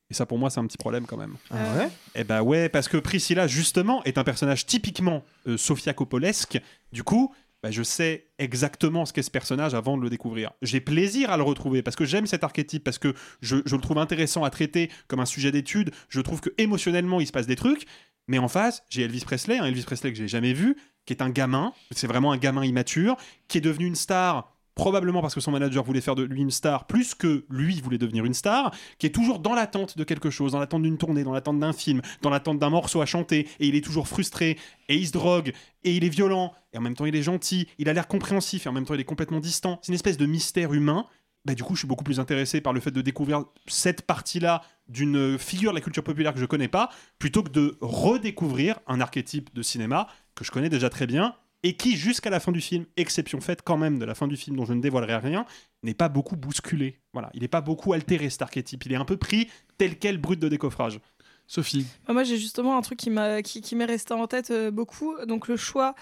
Et 0.09 0.13
ça, 0.13 0.25
pour 0.25 0.37
moi, 0.37 0.49
c'est 0.49 0.59
un 0.59 0.67
petit 0.67 0.77
problème 0.77 1.05
quand 1.05 1.17
même. 1.17 1.35
Ah 1.49 1.77
ouais? 1.77 1.89
Eh 2.13 2.23
ben 2.23 2.41
ouais, 2.41 2.69
parce 2.69 2.87
que 2.87 2.97
Priscilla, 2.97 3.47
justement, 3.47 4.03
est 4.03 4.17
un 4.17 4.23
personnage 4.23 4.65
typiquement 4.65 5.23
euh, 5.47 5.57
Sofia 5.57 5.93
Coppolesque. 5.93 6.59
Du 6.91 7.03
coup, 7.03 7.33
bah, 7.63 7.71
je 7.71 7.81
sais 7.81 8.27
exactement 8.37 9.05
ce 9.05 9.13
qu'est 9.13 9.23
ce 9.23 9.31
personnage 9.31 9.73
avant 9.73 9.97
de 9.97 10.03
le 10.03 10.09
découvrir. 10.09 10.51
J'ai 10.61 10.79
plaisir 10.79 11.31
à 11.31 11.37
le 11.37 11.43
retrouver 11.43 11.81
parce 11.81 11.95
que 11.95 12.05
j'aime 12.05 12.27
cet 12.27 12.43
archétype, 12.43 12.83
parce 12.83 12.99
que 12.99 13.15
je, 13.41 13.57
je 13.65 13.75
le 13.75 13.81
trouve 13.81 13.97
intéressant 13.97 14.43
à 14.43 14.51
traiter 14.51 14.91
comme 15.07 15.19
un 15.19 15.25
sujet 15.25 15.51
d'étude. 15.51 15.89
Je 16.09 16.21
trouve 16.21 16.39
que 16.39 16.51
émotionnellement, 16.59 17.19
il 17.19 17.25
se 17.25 17.31
passe 17.31 17.47
des 17.47 17.55
trucs. 17.55 17.87
Mais 18.27 18.37
en 18.37 18.47
face, 18.47 18.83
j'ai 18.89 19.03
Elvis 19.03 19.21
Presley, 19.21 19.57
un 19.57 19.65
Elvis 19.65 19.83
Presley 19.83 20.11
que 20.11 20.17
j'ai 20.17 20.27
jamais 20.27 20.53
vu, 20.53 20.77
qui 21.05 21.13
est 21.13 21.21
un 21.21 21.29
gamin. 21.29 21.73
C'est 21.91 22.07
vraiment 22.07 22.31
un 22.31 22.37
gamin 22.37 22.63
immature, 22.63 23.17
qui 23.47 23.59
est 23.59 23.61
devenu 23.61 23.85
une 23.85 23.95
star 23.95 24.54
probablement 24.75 25.21
parce 25.21 25.33
que 25.33 25.39
son 25.39 25.51
manager 25.51 25.83
voulait 25.83 26.01
faire 26.01 26.15
de 26.15 26.23
lui 26.23 26.41
une 26.41 26.51
star 26.51 26.85
plus 26.85 27.15
que 27.15 27.45
lui 27.49 27.79
voulait 27.81 27.97
devenir 27.97 28.25
une 28.25 28.33
star, 28.33 28.71
qui 28.99 29.07
est 29.07 29.11
toujours 29.11 29.39
dans 29.39 29.55
l'attente 29.55 29.97
de 29.97 30.03
quelque 30.03 30.29
chose, 30.29 30.51
dans 30.51 30.59
l'attente 30.59 30.83
d'une 30.83 30.97
tournée, 30.97 31.23
dans 31.23 31.33
l'attente 31.33 31.59
d'un 31.59 31.73
film, 31.73 32.01
dans 32.21 32.29
l'attente 32.29 32.59
d'un 32.59 32.69
morceau 32.69 33.01
à 33.01 33.05
chanter, 33.05 33.47
et 33.59 33.67
il 33.67 33.75
est 33.75 33.83
toujours 33.83 34.07
frustré, 34.07 34.57
et 34.89 34.95
il 34.95 35.07
se 35.07 35.13
drogue, 35.13 35.53
et 35.83 35.95
il 35.95 36.03
est 36.03 36.09
violent, 36.09 36.53
et 36.73 36.77
en 36.77 36.81
même 36.81 36.95
temps 36.95 37.05
il 37.05 37.15
est 37.15 37.23
gentil, 37.23 37.67
il 37.77 37.89
a 37.89 37.93
l'air 37.93 38.07
compréhensif, 38.07 38.65
et 38.65 38.69
en 38.69 38.73
même 38.73 38.85
temps 38.85 38.93
il 38.93 38.99
est 38.99 39.05
complètement 39.05 39.39
distant. 39.39 39.79
C'est 39.81 39.89
une 39.89 39.95
espèce 39.95 40.17
de 40.17 40.25
mystère 40.25 40.73
humain. 40.73 41.07
Bah, 41.45 41.53
du 41.53 41.61
coup, 41.61 41.75
je 41.75 41.79
suis 41.81 41.87
beaucoup 41.87 42.03
plus 42.03 42.19
intéressé 42.19 42.59
par 42.59 42.73
le 42.73 42.79
fait 42.79 42.89
de 42.89 43.01
découvrir 43.01 43.43
cette 43.67 44.01
partie-là 44.01 44.63
d'une 44.87 45.37
figure 45.37 45.71
de 45.71 45.75
la 45.75 45.81
culture 45.81 46.03
populaire 46.03 46.33
que 46.33 46.39
je 46.39 46.45
connais 46.45 46.67
pas, 46.67 46.89
plutôt 47.19 47.43
que 47.43 47.51
de 47.51 47.77
redécouvrir 47.81 48.79
un 48.87 48.99
archétype 48.99 49.53
de 49.53 49.61
cinéma 49.61 50.07
que 50.33 50.43
je 50.43 50.49
connais 50.49 50.69
déjà 50.69 50.89
très 50.89 51.05
bien 51.05 51.35
et 51.65 51.73
qui, 51.73 51.97
jusqu'à 51.97 52.29
la 52.29 52.39
fin 52.39 52.51
du 52.51 52.61
film, 52.61 52.85
exception 52.95 53.41
faite 53.41 53.63
quand 53.63 53.75
même 53.75 53.97
de 53.97 54.05
la 54.05 54.13
fin 54.13 54.27
du 54.27 54.37
film 54.37 54.55
dont 54.55 54.65
je 54.65 54.73
ne 54.73 54.81
dévoilerai 54.81 55.17
rien, 55.17 55.47
n'est 55.81 55.95
pas 55.95 56.09
beaucoup 56.09 56.35
bousculé. 56.35 56.99
Voilà, 57.11 57.31
il 57.33 57.41
n'est 57.41 57.47
pas 57.47 57.61
beaucoup 57.61 57.93
altéré 57.93 58.29
cet 58.29 58.43
archétype. 58.43 58.85
Il 58.85 58.93
est 58.93 58.97
un 58.97 59.03
peu 59.03 59.17
pris 59.17 59.49
tel 59.79 59.97
quel 59.97 60.19
brut 60.19 60.39
de 60.39 60.47
décoffrage. 60.47 60.99
Sophie. 61.47 61.87
Bah, 62.05 62.13
Moi, 62.13 62.23
j'ai 62.23 62.37
justement 62.37 62.77
un 62.77 62.81
truc 62.81 62.99
qui 62.99 63.09
m'a 63.09 63.41
qui, 63.41 63.61
qui 63.61 63.75
m'est 63.75 63.85
resté 63.85 64.13
en 64.13 64.27
tête 64.27 64.51
euh, 64.51 64.69
beaucoup. 64.69 65.15
Donc 65.25 65.47
le 65.47 65.57
choix 65.57 65.95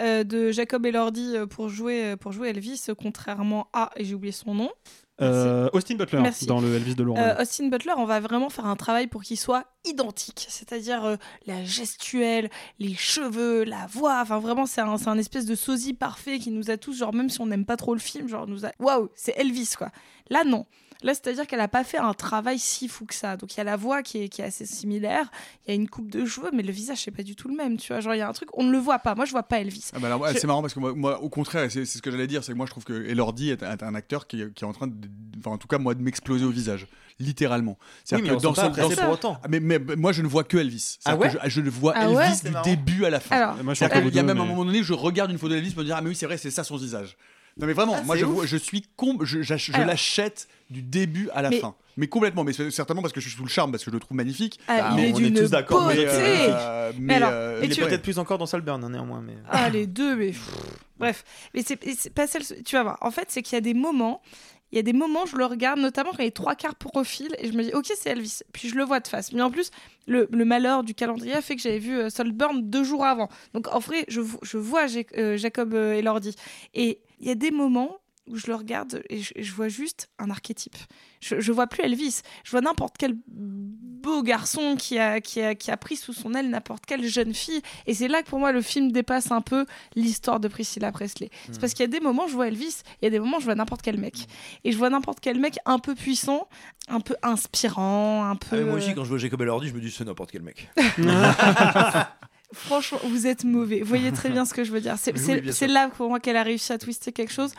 euh, 0.00 0.24
de 0.24 0.52
Jacob 0.52 0.86
Elordi 0.86 1.36
euh, 1.36 1.46
pour 1.46 1.68
jouer 1.68 2.16
pour 2.16 2.32
jouer 2.32 2.48
Elvis, 2.48 2.86
contrairement 2.98 3.68
à 3.74 3.90
et 3.96 4.06
j'ai 4.06 4.14
oublié 4.14 4.32
son 4.32 4.54
nom. 4.54 4.70
Euh, 5.20 5.68
Austin 5.72 5.96
Butler 5.96 6.20
Merci. 6.20 6.46
dans 6.46 6.60
le 6.60 6.74
Elvis 6.74 6.94
de 6.94 7.02
Laurent. 7.02 7.20
Euh, 7.20 7.42
Austin 7.42 7.68
Butler, 7.68 7.92
on 7.96 8.04
va 8.04 8.20
vraiment 8.20 8.48
faire 8.48 8.66
un 8.66 8.76
travail 8.76 9.06
pour 9.06 9.22
qu'il 9.22 9.38
soit 9.38 9.64
identique, 9.84 10.46
c'est-à-dire 10.48 11.04
euh, 11.04 11.16
la 11.46 11.64
gestuelle, 11.64 12.50
les 12.78 12.94
cheveux, 12.94 13.64
la 13.64 13.86
voix. 13.86 14.20
Enfin, 14.22 14.38
vraiment, 14.38 14.66
c'est 14.66 14.80
un, 14.80 14.96
c'est 14.96 15.08
un 15.08 15.18
espèce 15.18 15.46
de 15.46 15.54
sosie 15.54 15.94
parfait 15.94 16.38
qui 16.38 16.50
nous 16.50 16.70
a 16.70 16.76
tous, 16.76 16.96
genre, 16.96 17.12
même 17.14 17.28
si 17.28 17.40
on 17.40 17.46
n'aime 17.46 17.64
pas 17.64 17.76
trop 17.76 17.94
le 17.94 18.00
film, 18.00 18.28
genre, 18.28 18.46
nous 18.46 18.64
a. 18.64 18.72
Waouh, 18.78 19.08
c'est 19.14 19.34
Elvis, 19.36 19.74
quoi. 19.76 19.90
Là, 20.28 20.44
non. 20.44 20.66
Là, 21.02 21.14
c'est-à-dire 21.14 21.46
qu'elle 21.46 21.60
a 21.60 21.68
pas 21.68 21.82
fait 21.84 21.96
un 21.98 22.12
travail 22.14 22.58
si 22.58 22.86
fou 22.88 23.06
que 23.06 23.14
ça. 23.14 23.36
Donc 23.36 23.54
il 23.54 23.58
y 23.58 23.60
a 23.60 23.64
la 23.64 23.76
voix 23.76 24.02
qui 24.02 24.18
est, 24.24 24.28
qui 24.28 24.42
est 24.42 24.44
assez 24.44 24.66
similaire, 24.66 25.30
il 25.66 25.70
y 25.70 25.72
a 25.72 25.74
une 25.74 25.88
coupe 25.88 26.10
de 26.10 26.26
cheveux, 26.26 26.50
mais 26.52 26.62
le 26.62 26.72
visage 26.72 26.98
c'est 27.04 27.10
pas 27.10 27.22
du 27.22 27.34
tout 27.36 27.48
le 27.48 27.54
même. 27.56 27.76
Tu 27.78 27.92
vois, 27.92 28.00
genre 28.00 28.14
il 28.14 28.18
y 28.18 28.22
a 28.22 28.28
un 28.28 28.32
truc, 28.32 28.48
on 28.56 28.64
ne 28.64 28.70
le 28.72 28.78
voit 28.78 28.98
pas. 28.98 29.14
Moi, 29.14 29.24
je 29.24 29.30
vois 29.30 29.42
pas 29.42 29.60
Elvis. 29.60 29.90
Ah 29.94 29.98
bah 29.98 30.08
alors, 30.08 30.20
ouais, 30.20 30.34
Je- 30.34 30.38
C'est 30.38 30.46
marrant 30.46 30.60
parce 30.62 30.74
que 30.74 30.80
moi, 30.80 30.92
moi, 30.94 31.20
au 31.22 31.28
contraire, 31.28 31.70
c'est 31.70 31.84
c'est 31.84 31.98
ce 31.98 32.02
que 32.02 32.10
j'allais 32.10 32.26
dire, 32.26 32.44
c'est 32.44 32.52
que 32.52 32.56
moi 32.56 32.66
je 32.66 32.70
trouve 32.70 32.84
que 32.84 32.92
Elordi 33.08 33.50
est, 33.50 33.62
est 33.62 33.82
un 33.82 33.94
acteur 33.94 34.26
qui, 34.26 34.42
qui 34.54 34.64
est 34.64 34.66
en 34.66 34.72
train 34.72 34.86
de, 34.88 34.94
enfin 35.38 35.52
en 35.52 35.58
tout 35.58 35.68
cas 35.68 35.78
moi 35.78 35.94
de 35.94 36.02
m'exploser 36.02 36.44
au 36.44 36.50
visage, 36.50 36.86
littéralement. 37.18 37.78
Oui, 38.12 38.20
mais 38.22 38.30
on 38.32 38.38
sont 38.38 38.52
pas 38.52 38.62
Sol- 38.64 38.72
pressés 38.72 38.94
Sol- 38.94 39.04
pour 39.04 39.14
autant. 39.14 39.38
Ah, 39.42 39.46
mais, 39.48 39.60
mais- 39.60 39.78
mais 39.78 39.96
moi 39.96 40.12
je 40.12 40.22
ne 40.22 40.28
vois 40.28 40.44
que 40.44 40.56
Elvis. 40.56 40.98
Ah 40.98 41.12
C'est-à-dire 41.16 41.20
ouais 41.20 41.32
que 41.40 41.48
je, 41.48 41.50
je 41.50 41.60
ne 41.60 41.70
vois 41.70 41.92
Ah 41.96 42.10
ouais 42.10 42.24
Elvis 42.26 42.42
du 42.44 42.50
marrant. 42.50 42.64
début 42.64 43.04
à 43.04 43.10
la 43.10 43.20
fin. 43.20 43.36
Alors, 43.36 43.64
Moi, 43.64 43.74
je 43.74 43.78
C'est-à-dire 43.78 44.02
qu'il 44.04 44.14
y 44.14 44.18
a 44.18 44.22
même 44.22 44.40
un 44.40 44.44
moment 44.44 44.64
donné, 44.64 44.82
je 44.82 44.92
regarde 44.92 45.30
une 45.30 45.38
photo 45.38 45.54
d'Elvis, 45.54 45.70
je 45.70 45.76
me 45.78 45.84
dis 45.84 45.92
ah 45.92 46.00
mais 46.00 46.10
oui 46.10 46.14
c'est 46.14 46.26
vrai, 46.26 46.36
c'est 46.36 46.50
ça 46.50 46.64
son 46.64 46.76
visage. 46.76 47.16
Non 47.56 47.66
mais 47.66 47.72
vraiment, 47.72 47.96
Ah, 47.98 48.02
moi 48.04 48.16
je, 48.16 48.56
suis 48.56 48.82
con, 48.96 49.18
je, 49.22 49.42
je 49.42 49.72
l'achète 49.82 50.46
du 50.70 50.82
début 50.82 51.28
à 51.34 51.42
la 51.42 51.50
Mais- 51.50 51.58
fin. 51.60 51.74
Mais 51.96 52.06
complètement, 52.06 52.44
mais 52.44 52.52
certainement 52.52 53.02
parce 53.02 53.12
que 53.12 53.20
je 53.20 53.28
suis 53.28 53.36
sous 53.36 53.42
le 53.42 53.48
charme, 53.50 53.72
parce 53.72 53.84
que 53.84 53.90
je 53.90 53.94
le 53.96 54.00
trouve 54.00 54.16
magnifique. 54.16 54.58
Ah, 54.68 54.90
il 54.92 54.96
mais 54.96 55.10
est 55.10 55.14
on 55.14 55.18
est 55.18 55.32
tous 55.42 55.50
d'accord, 55.50 55.86
mais, 55.88 55.96
euh, 55.98 56.92
Mais 56.98 57.14
alors, 57.16 57.30
euh, 57.32 57.60
et 57.60 57.66
Il 57.66 57.72
est 57.72 57.74
tu- 57.74 57.82
peut-être 57.82 58.02
plus 58.02 58.18
encore 58.18 58.38
dans 58.38 58.46
Salburn, 58.46 58.82
hein, 58.82 58.88
néanmoins. 58.88 59.20
Mais... 59.20 59.34
Ah, 59.50 59.68
les 59.68 59.86
deux, 59.86 60.16
mais 60.16 60.32
bref. 60.98 61.24
Mais 61.52 61.62
c'est 61.62 61.76
pas 62.14 62.26
celle. 62.26 62.42
Tu 62.64 62.76
vas 62.76 62.84
voir. 62.84 62.98
En 63.02 63.10
fait, 63.10 63.26
c'est 63.28 63.42
qu'il 63.42 63.54
y 63.54 63.58
a 63.58 63.60
des 63.60 63.74
moments. 63.74 64.22
Il 64.72 64.76
y 64.76 64.78
a 64.78 64.82
des 64.82 64.92
moments, 64.92 65.26
je 65.26 65.36
le 65.36 65.44
regarde, 65.44 65.80
notamment 65.80 66.10
quand 66.12 66.20
il 66.20 66.26
y 66.26 66.28
a 66.28 66.30
trois 66.30 66.54
quarts 66.54 66.76
profil, 66.76 67.34
et 67.40 67.48
je 67.50 67.52
me 67.56 67.64
dis, 67.64 67.72
ok, 67.74 67.86
c'est 68.00 68.10
Elvis. 68.10 68.38
Puis 68.52 68.68
je 68.68 68.76
le 68.76 68.84
vois 68.84 69.00
de 69.00 69.08
face. 69.08 69.32
Mais 69.32 69.42
en 69.42 69.50
plus, 69.50 69.70
le, 70.06 70.28
le 70.30 70.44
malheur 70.44 70.84
du 70.84 70.94
calendrier 70.94 71.34
a 71.34 71.42
fait 71.42 71.56
que 71.56 71.60
j'avais 71.60 71.80
vu 71.80 71.98
euh, 71.98 72.08
Saltburn 72.08 72.62
deux 72.62 72.84
jours 72.84 73.04
avant. 73.04 73.28
Donc 73.52 73.66
en 73.74 73.80
vrai, 73.80 74.04
je, 74.08 74.20
je 74.42 74.56
vois 74.58 74.86
euh, 75.18 75.36
Jacob 75.36 75.74
euh, 75.74 75.94
Elordi. 75.94 76.36
Et 76.74 77.00
il 77.20 77.26
y 77.26 77.30
a 77.32 77.34
des 77.34 77.50
moments 77.50 77.96
où 78.26 78.36
je 78.36 78.46
le 78.46 78.54
regarde 78.54 79.02
et 79.10 79.20
je, 79.20 79.32
et 79.34 79.42
je 79.42 79.52
vois 79.52 79.68
juste 79.68 80.08
un 80.18 80.30
archétype. 80.30 80.76
Je, 81.20 81.40
je 81.40 81.52
vois 81.52 81.66
plus 81.66 81.82
Elvis. 81.82 82.22
Je 82.44 82.50
vois 82.52 82.60
n'importe 82.60 82.96
quel 82.98 83.16
beau 83.26 84.22
garçon 84.22 84.76
qui 84.76 84.98
a, 84.98 85.20
qui, 85.20 85.40
a, 85.40 85.54
qui 85.54 85.70
a 85.70 85.76
pris 85.76 85.96
sous 85.96 86.12
son 86.12 86.34
aile 86.34 86.48
n'importe 86.48 86.86
quelle 86.86 87.04
jeune 87.06 87.34
fille. 87.34 87.60
Et 87.86 87.94
c'est 87.94 88.08
là 88.08 88.22
que 88.22 88.28
pour 88.28 88.38
moi 88.38 88.52
le 88.52 88.62
film 88.62 88.92
dépasse 88.92 89.30
un 89.32 89.40
peu 89.40 89.66
l'histoire 89.94 90.40
de 90.40 90.48
Priscilla 90.48 90.92
Presley. 90.92 91.30
C'est 91.50 91.60
parce 91.60 91.72
qu'il 91.74 91.82
y 91.82 91.88
a 91.88 91.90
des 91.90 92.00
moments 92.00 92.26
je 92.28 92.34
vois 92.34 92.48
Elvis, 92.48 92.82
il 93.00 93.04
y 93.04 93.08
a 93.08 93.10
des 93.10 93.18
moments 93.20 93.40
je 93.40 93.44
vois 93.44 93.54
n'importe 93.54 93.82
quel 93.82 93.98
mec. 93.98 94.26
Et 94.64 94.72
je 94.72 94.78
vois 94.78 94.90
n'importe 94.90 95.20
quel 95.20 95.38
mec 95.38 95.58
un 95.66 95.78
peu 95.78 95.94
puissant, 95.94 96.48
un 96.88 97.00
peu 97.00 97.16
inspirant, 97.22 98.24
un 98.24 98.36
peu. 98.36 98.56
Ah, 98.56 98.56
mais 98.56 98.64
moi 98.64 98.74
aussi, 98.74 98.90
euh, 98.90 98.94
quand 98.94 99.04
je 99.04 99.08
vois 99.10 99.18
Jacob 99.18 99.42
Elordi, 99.42 99.68
je 99.68 99.74
me 99.74 99.80
dis 99.80 99.90
c'est 99.90 100.04
n'importe 100.04 100.30
quel 100.30 100.42
mec. 100.42 100.68
Franchement, 102.52 102.98
vous 103.04 103.26
êtes 103.28 103.44
mauvais. 103.44 103.80
Vous 103.80 103.88
voyez 103.88 104.10
très 104.10 104.28
bien 104.28 104.44
ce 104.44 104.54
que 104.54 104.64
je 104.64 104.72
veux 104.72 104.80
dire. 104.80 104.96
C'est 104.98 105.14
Oui, 105.14 105.72
là 105.72 105.88
pour 105.88 106.08
moi 106.08 106.18
qu'elle 106.18 106.36
a 106.36 106.42
réussi 106.42 106.72
à 106.72 106.78
twister 106.78 107.12
quelque 107.12 107.32
chose. 107.32 107.52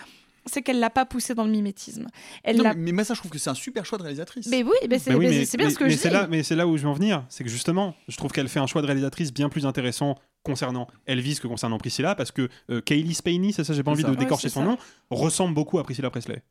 C'est 0.45 0.61
qu'elle 0.61 0.79
l'a 0.79 0.89
pas 0.89 1.05
poussé 1.05 1.35
dans 1.35 1.43
le 1.45 1.51
mimétisme. 1.51 2.07
Elle 2.43 2.57
Non, 2.57 2.63
l'a. 2.63 2.73
mais, 2.73 2.91
mais 2.91 3.03
ça, 3.03 3.13
je 3.13 3.19
trouve 3.19 3.31
que 3.31 3.37
c'est 3.37 3.49
un 3.49 3.53
super 3.55 3.85
choix 3.85 3.97
de 3.97 4.03
réalisatrice. 4.03 4.47
Mais 4.47 4.63
oui, 4.63 4.71
mais 4.89 4.97
c'est 4.99 5.11
Bah 5.11 5.17
oui, 5.17 5.27
bien 5.27 5.37
mais- 5.39 5.45
ce 5.45 5.55
que 5.77 5.83
mais 5.83 5.89
je 5.91 5.97
c'est 5.97 6.07
dis. 6.09 6.13
là, 6.13 6.27
mais 6.27 6.41
c'est 6.43 6.55
là 6.55 6.65
où 6.67 6.77
je 6.77 6.83
veux 6.83 6.89
en 6.89 6.93
venir. 6.93 7.23
C'est 7.29 7.43
que 7.43 7.49
justement, 7.49 7.95
je 8.07 8.17
trouve 8.17 8.31
qu'elle 8.31 8.47
fait 8.49 8.59
un 8.59 8.67
choix 8.67 8.81
de 8.81 8.87
réalisatrice 8.87 9.31
bien 9.33 9.49
plus 9.49 9.65
intéressant 9.65 10.15
concernant 10.43 10.87
Elvis 11.05 11.39
que 11.39 11.47
concernant 11.47 11.77
Priscilla, 11.77 12.15
parce 12.15 12.31
que 12.31 12.49
euh, 12.71 12.81
Kaylee 12.81 13.13
Spaney, 13.13 13.51
c'est 13.51 13.63
ça, 13.63 13.73
j'ai 13.73 13.83
pas 13.83 13.91
envie 13.91 14.01
ça. 14.01 14.09
de 14.09 14.15
décorcher 14.15 14.49
son 14.49 14.61
ça. 14.61 14.65
nom, 14.65 14.77
ressemble 15.11 15.53
beaucoup 15.53 15.77
à 15.77 15.83
Priscilla 15.83 16.09
Presley. 16.09 16.41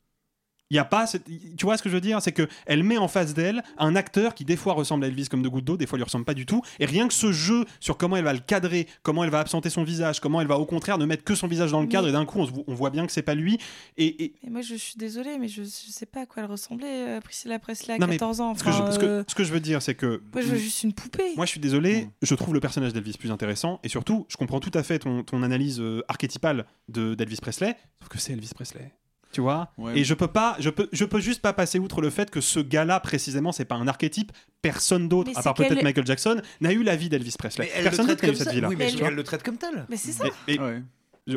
Il 0.70 0.76
y 0.76 0.78
a 0.78 0.84
pas 0.84 1.06
cette- 1.06 1.24
tu 1.56 1.64
vois 1.64 1.76
ce 1.76 1.82
que 1.82 1.88
je 1.88 1.94
veux 1.94 2.00
dire? 2.00 2.22
C'est 2.22 2.30
que 2.32 2.46
elle 2.66 2.84
met 2.84 2.96
en 2.96 3.08
face 3.08 3.34
d'elle 3.34 3.62
un 3.76 3.96
acteur 3.96 4.34
qui 4.34 4.44
des 4.44 4.56
fois 4.56 4.72
ressemble 4.74 5.04
à 5.04 5.08
Elvis 5.08 5.26
comme 5.28 5.42
de 5.42 5.48
gouttes 5.48 5.64
d'eau 5.64 5.76
des 5.76 5.86
fois 5.86 5.98
lui 5.98 6.04
ressemble 6.04 6.24
pas 6.24 6.34
du 6.34 6.46
tout 6.46 6.62
et 6.78 6.86
rien 6.86 7.08
que 7.08 7.14
ce 7.14 7.32
jeu 7.32 7.64
sur 7.80 7.96
comment 7.96 8.16
elle 8.16 8.24
va 8.24 8.32
le 8.32 8.38
cadrer 8.38 8.86
comment 9.02 9.24
elle 9.24 9.30
va 9.30 9.40
absenter 9.40 9.68
son 9.68 9.82
visage 9.82 10.20
comment 10.20 10.40
elle 10.40 10.46
va 10.46 10.58
au 10.58 10.66
contraire 10.66 10.96
ne 10.98 11.06
mettre 11.06 11.24
que 11.24 11.34
son 11.34 11.48
visage 11.48 11.72
dans 11.72 11.80
le 11.80 11.88
cadre 11.88 12.04
Mais- 12.04 12.10
et 12.10 12.12
d'un 12.12 12.24
coup 12.24 12.38
on, 12.38 12.46
se 12.46 12.52
vo- 12.52 12.64
on 12.68 12.74
voit 12.74 12.90
bien 12.90 13.04
que 13.06 13.10
c'est 13.12 13.22
pas 13.22 13.34
lui 13.34 13.58
et, 13.96 14.24
et- 14.24 14.34
moi, 14.48 14.60
je 14.62 14.74
suis 14.76 14.96
désolée, 14.96 15.38
mais 15.38 15.48
je, 15.48 15.62
je 15.62 15.68
sais 15.68 16.06
pas 16.06 16.20
à 16.22 16.26
quoi 16.26 16.42
elle 16.44 16.48
ressemblait, 16.50 17.08
euh, 17.16 17.20
Priscilla 17.20 17.58
Presley 17.58 17.94
à 17.94 17.98
Non, 17.98 18.06
mais 18.06 18.16
14 18.16 18.40
ans. 18.40 18.54
ce 18.54 18.62
que, 18.64 18.70
je, 18.70 18.76
Enfin, 18.76 18.92
ce 18.92 18.98
que- 18.98 19.04
euh, 19.06 19.24
ce 19.26 19.34
que 19.34 19.44
je 19.44 19.52
veux 19.52 19.60
dire 19.60 19.82
c'est 19.82 19.94
que 19.94 20.22
Moi, 20.32 20.42
je 20.42 20.48
veux 20.48 20.56
juste 20.58 20.82
une 20.84 20.92
poupée. 20.92 21.34
Moi, 21.36 21.46
je 21.46 21.50
suis 21.50 21.60
désolé, 21.60 22.08
je 22.22 22.34
trouve 22.34 22.54
le 22.54 22.60
personnage 22.60 22.92
d'Elvis 22.92 23.16
plus 23.18 23.30
intéressant, 23.32 23.80
et 23.82 23.88
surtout, 23.88 24.26
je 24.28 24.36
comprends 24.36 24.60
tout 24.60 24.70
à 24.74 24.82
fait 24.84 24.98
ton, 25.00 25.22
ton 25.24 25.42
analyse 25.42 25.80
euh, 25.80 26.02
archétypale 26.08 26.64
de- 26.88 27.14
d'Elvis 27.14 27.38
Presley, 27.40 27.76
sauf 28.00 28.08
que 28.08 28.18
c'est 28.18 28.32
Elvis 28.32 28.50
Presley. 28.54 28.92
Tu 29.32 29.40
vois 29.40 29.72
Ouais. 29.78 29.98
Et 29.98 30.04
je 30.04 30.14
peux 30.14 30.26
pas, 30.26 30.56
je 30.58 30.70
peux, 30.70 30.88
je 30.92 31.04
peux 31.04 31.20
juste 31.20 31.40
pas 31.40 31.52
passer 31.52 31.78
outre 31.78 32.00
le 32.00 32.10
fait 32.10 32.30
que 32.30 32.40
ce 32.40 32.58
gars-là, 32.60 32.98
précisément, 33.00 33.52
c'est 33.52 33.64
pas 33.64 33.76
un 33.76 33.86
archétype. 33.86 34.32
Personne 34.62 35.08
d'autre, 35.08 35.30
à 35.36 35.42
part 35.42 35.54
peut-être 35.54 35.82
Michael 35.84 36.06
Jackson, 36.06 36.40
n'a 36.60 36.72
eu 36.72 36.82
la 36.82 36.96
vie 36.96 37.08
d'Elvis 37.08 37.34
Presley. 37.38 37.70
Mais 37.76 37.82
Personne 37.82 38.06
d'autre 38.06 38.22
n'a 38.22 38.28
eu 38.28 38.32
comme 38.32 38.38
cette 38.44 38.54
vie-là. 38.54 38.68
Oui, 38.68 38.76
mais 38.76 38.92
elle- 38.92 39.02
elle 39.04 39.14
le 39.14 39.22
traite 39.24 39.42
comme 39.42 39.56
tel. 39.56 39.86
Mais 39.88 39.96
c'est 39.96 40.12
ça. 40.12 40.24
Mais- 40.24 40.30
mais- 40.48 40.58
Ouais. 40.60 40.82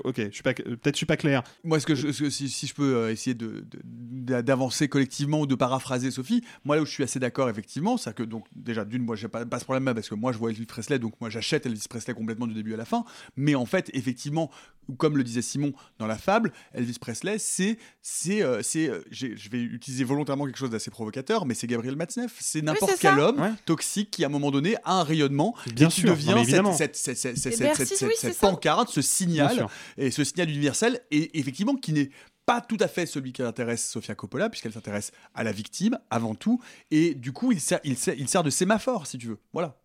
Ok, 0.03 0.15
je 0.17 0.29
suis 0.31 0.43
pas, 0.43 0.53
peut-être 0.53 0.93
je 0.95 0.97
suis 0.97 1.05
pas 1.05 1.17
clair. 1.17 1.43
Moi, 1.63 1.79
ce 1.79 1.86
que 1.86 1.95
je- 1.95 2.11
ce 2.11 2.23
que- 2.23 2.29
si, 2.29 2.49
si 2.49 2.67
je 2.67 2.73
peux 2.73 2.95
euh, 2.95 3.11
essayer 3.11 3.34
de- 3.34 3.65
de- 3.84 4.41
d'avancer 4.41 4.88
collectivement 4.88 5.41
ou 5.41 5.45
de 5.47 5.55
paraphraser 5.55 6.11
Sophie, 6.11 6.43
moi 6.65 6.75
là 6.75 6.81
où 6.81 6.86
je 6.86 6.91
suis 6.91 7.03
assez 7.03 7.19
d'accord 7.19 7.49
effectivement, 7.49 7.97
c'est 7.97 8.13
que 8.15 8.23
donc 8.23 8.45
déjà 8.55 8.86
d'une, 8.86 9.03
moi 9.03 9.15
j'ai 9.15 9.27
pas, 9.27 9.45
pas 9.45 9.59
ce 9.59 9.63
problème-là 9.65 9.93
parce 9.93 10.09
que 10.09 10.15
moi 10.15 10.31
je 10.31 10.38
vois 10.38 10.51
Elvis 10.51 10.65
Presley, 10.65 10.99
donc 10.99 11.13
moi 11.21 11.29
j'achète 11.29 11.65
Elvis 11.65 11.86
Presley 11.89 12.13
complètement 12.13 12.47
du 12.47 12.53
début 12.53 12.73
à 12.73 12.77
la 12.77 12.86
fin. 12.86 13.03
Mais 13.36 13.55
en 13.55 13.65
fait, 13.65 13.89
effectivement, 13.93 14.49
comme 14.97 15.17
le 15.17 15.23
disait 15.23 15.41
Simon 15.41 15.73
dans 15.99 16.07
la 16.07 16.17
fable, 16.17 16.51
Elvis 16.73 16.97
Presley, 16.99 17.38
c'est 17.39 17.77
c'est 18.01 18.41
euh, 18.43 18.61
c'est, 18.61 18.89
euh, 18.89 19.01
j'ai- 19.11 19.36
je 19.38 19.49
vais 19.49 19.61
utiliser 19.61 20.03
volontairement 20.03 20.45
quelque 20.45 20.57
chose 20.57 20.69
d'assez 20.71 20.91
provocateur, 20.91 21.45
mais 21.45 21.53
c'est 21.53 21.67
Gabriel 21.67 21.95
Matzneff, 21.95 22.36
c'est 22.39 22.61
n'importe 22.61 22.91
c'est 22.93 22.99
quel 22.99 23.15
ça. 23.15 23.29
homme 23.29 23.39
Ouais. 23.39 23.51
toxique 23.65 24.11
qui 24.11 24.23
à 24.23 24.27
un 24.27 24.29
moment 24.29 24.51
donné 24.51 24.75
a 24.84 24.99
un 24.99 25.03
rayonnement 25.03 25.55
Bien 25.73 25.88
et 25.88 25.91
qui 25.91 26.01
sûr, 26.01 26.09
non, 26.09 26.15
devient 26.15 26.36
évidemment. 26.41 26.73
cette, 26.73 26.95
cette, 26.95 27.17
cette, 27.17 27.38
cette, 27.38 27.53
Et 27.53 27.55
cette- 27.55 27.61
merci, 27.65 27.86
cette- 27.86 28.01
oui, 28.07 28.13
cette 28.17 28.34
c'est 28.34 28.39
ça. 28.39 28.47
pancarte, 28.49 28.89
ce 28.89 28.99
Bien 28.99 29.01
signal 29.09 29.53
sûr. 29.55 29.69
Et 29.97 30.11
ce 30.11 30.24
signal 30.24 30.49
universel, 30.49 30.99
et 31.11 31.39
effectivement 31.39 31.76
qui 31.76 31.93
n'est 31.93 32.09
pas 32.45 32.59
tout 32.61 32.78
à 32.80 32.88
fait 32.88 33.05
celui 33.05 33.32
qui 33.32 33.41
intéresse 33.41 33.89
Sofia 33.89 34.15
Coppola, 34.15 34.49
puisqu'elle 34.49 34.74
s'intéresse 34.74 35.11
à 35.34 35.43
la 35.43 35.51
victime 35.51 35.97
avant 36.09 36.36
tout, 36.36 36.59
et 36.91 37.13
du 37.15 37.32
coup 37.32 37.51
il 37.51 37.59
sert, 37.61 37.80
il 37.84 37.97
sert, 37.97 38.15
il 38.17 38.28
sert 38.28 38.43
de 38.43 38.49
sémaphore, 38.49 39.07
si 39.07 39.17
tu 39.17 39.28
veux. 39.28 39.39
Voilà. 39.53 39.78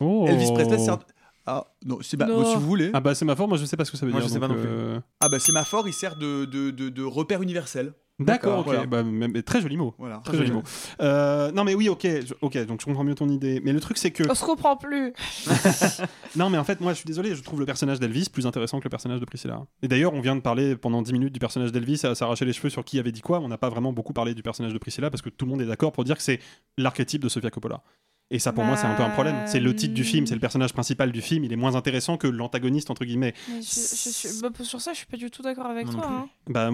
Oh. 0.00 0.24
Elvis 0.28 0.52
Presley 0.52 0.78
sert. 0.78 0.98
Ah 1.46 1.66
non, 1.84 1.98
c'est 2.00 2.16
bah, 2.16 2.26
Non. 2.26 2.44
si 2.44 2.54
vous 2.54 2.66
voulez. 2.66 2.90
Ah 2.94 3.00
bah 3.00 3.12
ma 3.22 3.36
forme, 3.36 3.50
moi 3.50 3.58
je 3.58 3.64
sais 3.66 3.76
pas 3.76 3.84
ce 3.84 3.90
que 3.90 3.96
ça 3.98 4.06
veut 4.06 4.12
Moi, 4.12 4.20
dire. 4.20 4.28
je 4.28 4.32
sais 4.34 4.40
pas 4.40 4.48
non 4.48 4.54
plus. 4.54 4.64
euh, 4.66 4.98
Ah 5.20 5.28
bah 5.28 5.38
sémaphore, 5.38 5.86
il 5.88 5.92
sert 5.92 6.16
de, 6.16 6.44
de, 6.46 6.70
de, 6.70 6.88
de 6.88 7.02
repère 7.02 7.42
universel. 7.42 7.92
D'accord, 8.20 8.60
ok. 8.60 8.64
voilà. 8.66 8.86
Bah, 8.86 9.02
très 9.44 9.60
joli 9.60 9.76
mot. 9.76 9.92
Voilà. 9.98 10.18
Très 10.24 10.36
joli 10.36 10.52
mot. 10.52 10.62
Euh, 11.00 11.50
non 11.50 11.64
mais 11.64 11.74
oui, 11.74 11.88
ok, 11.88 12.02
je- 12.04 12.34
ok. 12.42 12.64
Donc 12.66 12.80
je 12.80 12.86
comprends 12.86 13.02
mieux 13.02 13.14
ton 13.16 13.28
idée. 13.28 13.60
Mais 13.64 13.72
le 13.72 13.80
truc 13.80 13.98
c'est 13.98 14.12
que 14.12 14.22
On 14.30 14.34
se 14.34 14.44
comprend 14.44 14.76
plus. 14.76 15.12
Non, 16.36 16.50
mais 16.50 16.58
en 16.58 16.64
fait, 16.64 16.80
moi, 16.80 16.92
je 16.92 16.98
suis 16.98 17.06
désolé, 17.06 17.34
je 17.34 17.42
trouve 17.42 17.60
le 17.60 17.66
personnage 17.66 18.00
d'Elvis 18.00 18.28
plus 18.32 18.46
intéressant 18.46 18.78
que 18.80 18.84
le 18.84 18.90
personnage 18.90 19.20
de 19.20 19.24
Priscilla. 19.24 19.64
Et 19.82 19.88
d'ailleurs, 19.88 20.12
on 20.14 20.20
vient 20.20 20.34
de 20.36 20.40
parler 20.40 20.74
pendant 20.76 21.00
10 21.02 21.12
minutes 21.12 21.32
du 21.32 21.38
personnage 21.40 21.70
d'Elvis 21.72 22.00
à 22.04 22.14
s'arracher 22.14 22.44
les 22.44 22.52
cheveux 22.52 22.70
sur 22.70 22.84
qui 22.84 22.98
avait 22.98 23.12
dit 23.12 23.20
quoi. 23.20 23.40
On 23.40 23.48
n'a 23.48 23.58
pas 23.58 23.68
vraiment 23.68 23.92
beaucoup 23.92 24.12
parlé 24.12 24.34
du 24.34 24.42
personnage 24.42 24.72
de 24.72 24.78
Priscilla 24.78 25.10
parce 25.10 25.22
que 25.22 25.28
tout 25.30 25.44
le 25.44 25.50
monde 25.52 25.62
est 25.62 25.66
d'accord 25.66 25.92
pour 25.92 26.04
dire 26.04 26.16
que 26.16 26.22
c'est 26.22 26.40
l'archétype 26.76 27.22
de 27.22 27.28
Sofia 27.28 27.50
Coppola. 27.50 27.82
Et 28.30 28.38
ça, 28.38 28.52
pour 28.52 28.64
moi, 28.64 28.76
c'est 28.76 28.86
un 28.86 28.94
peu 28.94 29.02
un 29.02 29.10
problème. 29.10 29.36
C'est 29.46 29.60
le 29.60 29.76
titre 29.76 29.94
du 29.94 30.02
film, 30.02 30.26
c'est 30.26 30.34
le 30.34 30.40
personnage 30.40 30.72
principal 30.72 31.12
du 31.12 31.20
film. 31.20 31.44
Il 31.44 31.52
est 31.52 31.56
moins 31.56 31.76
intéressant 31.76 32.16
que 32.16 32.26
l'antagoniste, 32.26 32.90
entre 32.90 33.04
guillemets. 33.04 33.34
Mais 33.48 33.60
je, 33.60 33.66
je 33.66 34.08
suis, 34.10 34.28
bah, 34.42 34.48
sur 34.62 34.80
ça, 34.80 34.92
je 34.92 34.98
suis 34.98 35.06
pas 35.06 35.18
du 35.18 35.30
tout 35.30 35.42
d'accord 35.42 35.66
avec 35.66 35.86
non 35.86 35.92
toi. 35.92 36.06
hein. 36.10 36.28
Bah, 36.48 36.70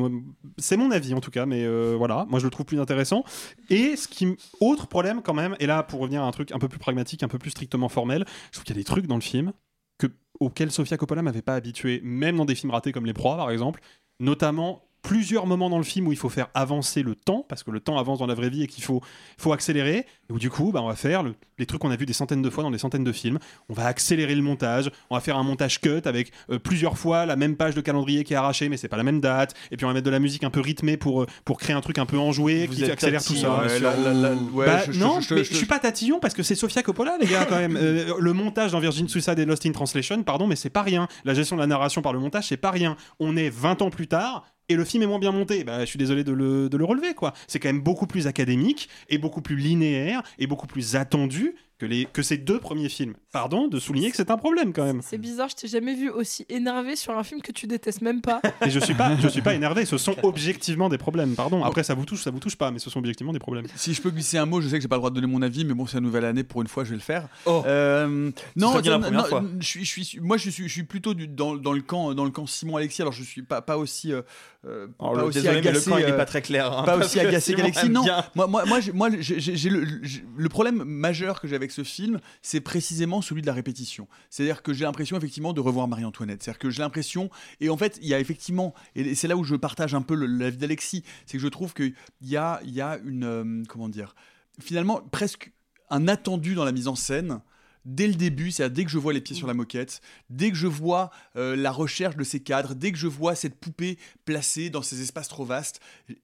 c'est 0.59 0.77
mon 0.77 0.91
avis 0.91 1.13
en 1.13 1.21
tout 1.21 1.31
cas, 1.33 1.47
mais 1.47 1.65
euh, 1.65 1.97
voilà, 1.99 2.25
moi 2.31 2.39
je 2.39 2.45
le 2.45 2.51
trouve 2.51 2.67
plus 2.67 2.81
intéressant. 2.81 3.25
Et 3.69 3.97
ce 3.97 4.07
qui, 4.09 4.37
autre 4.61 4.87
problème 4.87 5.23
quand 5.23 5.35
même, 5.35 5.57
et 5.59 5.67
là 5.67 5.83
pour 5.83 6.01
revenir 6.01 6.23
à 6.23 6.27
un 6.27 6.31
truc 6.31 6.53
un 6.53 6.59
peu 6.59 6.69
plus 6.69 6.79
pragmatique, 6.79 7.23
un 7.25 7.29
peu 7.29 7.39
plus 7.39 7.51
strictement 7.51 7.89
formel, 7.89 8.25
je 8.47 8.53
trouve 8.53 8.65
qu'il 8.65 8.77
y 8.77 8.79
a 8.79 8.81
des 8.81 8.85
trucs 8.85 9.07
dans 9.07 9.17
le 9.17 9.21
film 9.21 9.53
que, 9.99 10.07
auxquels 10.39 10.71
Sofia 10.71 10.97
Coppola 10.97 11.21
m'avait 11.23 11.43
pas 11.43 11.57
habitué, 11.57 12.01
même 12.05 12.37
dans 12.37 12.45
des 12.45 12.55
films 12.55 12.71
ratés 12.71 12.93
comme 12.93 13.07
Les 13.07 13.13
Proies 13.13 13.37
par 13.37 13.51
exemple, 13.51 13.81
notamment 14.21 14.83
plusieurs 15.03 15.47
moments 15.47 15.71
dans 15.71 15.79
le 15.79 15.85
film 15.85 16.07
où 16.09 16.13
il 16.13 16.19
faut 16.19 16.29
faire 16.29 16.49
avancer 16.55 17.03
le 17.03 17.15
temps, 17.15 17.45
parce 17.49 17.63
que 17.63 17.71
le 17.71 17.81
temps 17.81 17.99
avance 17.99 18.19
dans 18.19 18.27
la 18.27 18.35
vraie 18.35 18.51
vie 18.51 18.63
et 18.65 18.67
qu'il 18.67 18.85
faut, 18.85 19.01
faut 19.39 19.53
accélérer, 19.53 19.99
et 20.29 20.33
où 20.33 20.39
du 20.39 20.51
coup, 20.51 20.73
bah, 20.73 20.81
on 20.83 20.89
va 20.89 20.97
faire 20.97 21.23
le- 21.23 21.35
les 21.59 21.67
trucs 21.67 21.81
qu'on 21.81 21.91
a 21.91 21.97
vus 21.97 22.07
des 22.07 22.13
centaines 22.13 22.43
de 22.43 22.51
fois 22.51 22.63
dans 22.65 22.71
des 22.71 22.79
centaines 22.79 23.05
de 23.05 23.13
films, 23.13 23.39
on 23.69 23.75
va 23.75 23.87
accélérer 23.87 24.35
le 24.35 24.43
montage, 24.43 24.91
on 25.11 25.15
va 25.15 25.21
faire 25.21 25.37
un 25.37 25.43
montage 25.43 25.81
cut 25.81 26.01
avec 26.05 26.33
euh, 26.51 26.59
plusieurs 26.59 26.97
fois 26.99 27.27
la 27.27 27.37
même 27.37 27.57
page 27.57 27.75
de 27.75 27.81
calendrier 27.81 28.25
qui 28.25 28.33
est 28.33 28.37
arrachée, 28.37 28.69
mais 28.69 28.77
c'est 28.77 28.89
pas 28.89 28.97
la 28.97 29.03
même 29.03 29.21
date, 29.21 29.55
et 29.71 29.77
puis 29.77 29.85
on 29.85 29.89
va 29.89 29.95
mettre 29.95 30.07
de 30.07 30.11
la 30.11 30.19
musique 30.21 30.45
un 30.45 30.51
peu 30.51 30.61
rythmée 30.61 30.97
pour, 30.97 31.23
euh, 31.23 31.27
pour 31.45 31.59
créer 31.59 31.75
un 31.75 31.81
truc 31.81 31.99
un 31.99 32.07
peu 32.07 32.19
enjoué 32.19 32.67
Vous 32.67 32.75
qui 32.75 32.85
accélère 32.91 33.23
tout 33.25 33.35
ça. 33.35 33.61
monsieur 33.65 33.83
la- 33.83 33.97
la- 33.97 34.13
la- 34.15 34.35
ouais, 34.35 34.67
Bah, 34.67 34.81
je- 34.91 34.99
non, 34.99 35.21
je- 35.21 35.29
je- 35.29 35.35
mais 35.35 35.45
je- 35.45 35.51
je 35.51 35.57
suis 35.57 35.67
pas 35.67 35.79
tatillon 35.79 36.19
parce 36.21 36.35
que 36.35 36.43
c'est 36.43 36.55
Sofia 36.55 36.83
Coppola, 36.83 37.17
les 37.21 37.27
gars, 37.27 37.45
quand 37.47 37.59
même. 37.59 37.77
Euh, 37.77 38.15
le 38.19 38.33
montage 38.33 38.73
dans 38.73 38.81
Virgin 38.81 39.09
Suicide 39.09 39.39
et 39.39 39.45
Lost 39.45 39.65
in 39.67 39.73
Translation, 39.73 40.23
pardon, 40.23 40.47
mais 40.47 40.57
c'est 40.57 40.71
pas 40.71 40.83
rien. 40.83 41.09
La 41.25 41.35
gestion 41.35 41.57
de 41.57 41.61
la 41.61 41.67
narration 41.67 42.03
par 42.03 42.13
le 42.13 42.19
montage, 42.19 42.49
c'est 42.49 42.57
pas 42.57 42.71
rien. 42.71 42.97
On 43.19 43.37
est 43.37 43.51
20 43.51 43.83
ans 43.83 43.91
plus 43.91 44.07
tard. 44.07 44.45
Et 44.71 44.77
le 44.77 44.85
film 44.85 45.03
est 45.03 45.07
moins 45.07 45.19
bien 45.19 45.33
monté. 45.33 45.65
Bah, 45.65 45.81
je 45.81 45.87
suis 45.87 45.99
désolé 45.99 46.23
de 46.23 46.31
le, 46.31 46.69
de 46.69 46.77
le 46.77 46.85
relever, 46.85 47.13
quoi. 47.13 47.35
C'est 47.49 47.59
quand 47.59 47.69
même 47.69 47.83
beaucoup 47.83 48.07
plus 48.07 48.29
académique 48.29 48.89
et 49.09 49.19
beaucoup 49.19 49.43
plus 49.43 49.57
linéaire 49.57 50.23
et 50.39 50.47
beaucoup 50.47 50.69
plus 50.69 50.95
attendu 50.95 51.57
que, 51.81 51.87
les, 51.87 52.05
que 52.05 52.23
ces 52.23 52.37
deux 52.37 52.59
premiers 52.59 52.89
films. 52.91 53.15
Pardon 53.33 53.67
de 53.69 53.79
souligner 53.81 54.11
que 54.11 54.17
c'est 54.17 54.31
un 54.31 54.37
problème 54.37 54.73
quand 54.73 54.85
même. 54.85 55.01
C'est 55.03 55.17
bizarre, 55.19 55.49
je 55.49 55.57
t'ai 55.57 55.67
jamais 55.69 55.95
vu 55.95 56.11
aussi 56.11 56.45
énervé 56.51 56.95
sur 56.95 57.17
un 57.17 57.23
film 57.25 57.41
que 57.41 57.53
tu 57.53 57.67
détestes 57.67 58.03
même 58.03 58.21
pas. 58.21 58.43
Et 58.67 58.71
je 58.71 58.79
suis 58.79 58.95
pas, 58.95 59.17
je 59.17 59.29
suis 59.29 59.41
pas 59.41 59.55
énervé. 59.61 59.85
Ce 59.87 59.97
sont 59.97 60.15
objectivement 60.23 60.89
des 60.91 60.99
problèmes. 60.99 61.35
Pardon. 61.35 61.65
Après, 61.65 61.83
ça 61.83 61.95
vous 61.95 62.05
touche, 62.05 62.23
ça 62.23 62.31
vous 62.31 62.39
touche 62.39 62.57
pas, 62.57 62.71
mais 62.71 62.79
ce 62.79 62.91
sont 62.91 62.99
objectivement 62.99 63.33
des 63.33 63.39
problèmes. 63.39 63.65
Si 63.77 63.95
je 63.95 64.03
peux 64.03 64.11
glisser 64.11 64.37
un 64.39 64.47
mot, 64.47 64.61
je 64.61 64.69
sais 64.69 64.77
que 64.77 64.83
j'ai 64.83 64.89
pas 64.89 64.97
le 64.97 65.01
droit 65.01 65.11
de 65.11 65.15
donner 65.15 65.27
mon 65.27 65.41
avis, 65.43 65.65
mais 65.65 65.73
bon, 65.75 65.87
c'est 65.87 65.97
la 65.97 66.01
nouvelle 66.03 66.25
année, 66.27 66.45
pour 66.45 66.61
une 66.61 66.69
fois, 66.69 66.85
je 66.85 66.91
vais 66.91 66.97
le 66.97 67.01
faire. 67.03 67.29
Oh. 67.47 67.63
Euh, 67.67 68.31
non, 68.57 68.73
serait 68.73 68.83
bien 68.83 68.93
la 68.93 68.99
non, 68.99 69.03
première 69.05 69.23
non, 69.23 69.29
fois. 69.29 69.43
je 69.61 69.67
suis, 69.67 69.85
je 69.85 70.03
suis, 70.05 70.21
moi, 70.21 70.37
je 70.37 70.51
suis, 70.51 70.69
je 70.69 70.73
suis 70.73 70.83
plutôt 70.85 71.15
du- 71.15 71.29
dans, 71.29 71.57
dans 71.57 71.73
le 71.73 71.81
camp, 71.81 72.13
dans 72.15 72.25
le 72.25 72.31
camp 72.31 72.47
Simon 72.47 72.77
Alexis. 72.77 73.01
Alors, 73.01 73.13
je 73.15 73.23
suis 73.23 73.43
pas, 73.43 73.63
pas 73.63 73.79
aussi, 73.79 74.13
euh, 74.13 74.23
euh, 74.67 74.87
Oh, 74.99 75.13
pas 75.13 75.21
le- 75.21 75.25
aussi 75.29 75.39
désolé, 75.39 75.57
mais 75.57 75.63
le 75.63 75.69
agacé, 75.71 75.91
camp, 75.91 75.97
il 75.99 76.05
est 76.05 76.17
pas 76.17 76.27
très 76.27 76.43
clair, 76.43 76.71
hein, 76.71 76.83
pas 76.85 76.97
aussi 76.99 77.19
que 77.19 77.27
agacé 77.27 77.55
qu'Alexis. 77.55 77.89
Non, 77.89 78.05
moi, 78.35 78.47
moi, 78.47 78.65
moi, 78.67 78.81
j'ai- 78.81 78.93
moi, 78.93 79.09
j'ai 79.19 79.41
j'ai 79.41 79.71
le, 79.71 79.87
j'ai- 80.03 80.25
le 80.37 80.49
problème 80.49 80.83
majeur 80.85 81.41
que 81.41 81.49
j'ai 81.49 81.57
avec 81.71 81.73
ce 81.73 81.85
film, 81.85 82.21
c'est 82.43 82.61
précisément 82.61 83.23
celui 83.23 83.43
de 83.43 83.47
la 83.47 83.53
répétition. 83.53 84.09
C'est-à-dire 84.29 84.63
que 84.63 84.73
j'ai 84.73 84.85
l'impression 84.85 85.17
effectivement 85.17 85.53
de 85.53 85.61
revoir 85.61 85.89
Marie-Antoinette. 85.89 86.43
C'est-à-dire 86.43 86.59
que 86.59 86.71
j'ai 86.71 86.83
l'impression, 86.83 87.31
et 87.61 87.71
en 87.71 87.77
fait, 87.77 87.99
il 88.03 88.09
y 88.09 88.15
a 88.15 88.19
effectivement, 88.19 88.75
et 88.95 89.15
c'est 89.15 89.29
là 89.29 89.37
où 89.37 89.45
je 89.45 89.55
partage 89.55 89.95
un 89.95 90.03
peu 90.03 90.15
l'avis 90.15 90.57
d'Alexis, 90.57 91.05
c'est 91.27 91.39
que 91.39 91.43
je 91.43 91.49
trouve 91.49 91.75
qu'il 91.75 91.95
y 92.23 92.37
a, 92.37 92.61
y 92.65 92.81
a 92.81 92.99
une, 93.05 93.25
euh, 93.25 93.63
comment 93.69 93.89
dire, 93.89 94.15
finalement 94.61 95.01
presque 95.01 95.53
un 95.91 96.09
attendu 96.09 96.55
dans 96.55 96.65
la 96.65 96.73
mise 96.73 96.89
en 96.89 96.95
scène. 96.95 97.41
Dès 97.85 98.07
le 98.07 98.15
début, 98.15 98.51
c'est-à-dire 98.51 98.75
dès 98.75 98.85
que 98.85 98.91
je 98.91 98.99
vois 98.99 99.13
les 99.13 99.21
pieds 99.21 99.35
sur 99.35 99.47
la 99.47 99.55
moquette, 99.55 100.01
dès 100.29 100.51
que 100.51 100.57
je 100.57 100.67
vois 100.67 101.11
euh, 101.37 101.57
la 101.57 101.73
recherche 101.73 102.17
de 102.17 102.25
ces 102.25 102.41
cadres, 102.41 102.75
dès 102.75 102.93
que 102.93 102.99
je 102.99 103.07
vois 103.07 103.35
cette 103.35 103.55
poupée 103.55 103.99
placée 104.25 104.69
dans 104.69 104.83
ces 104.83 105.01
espaces 105.01 105.29
trop 105.29 105.45
vastes, 105.45 105.81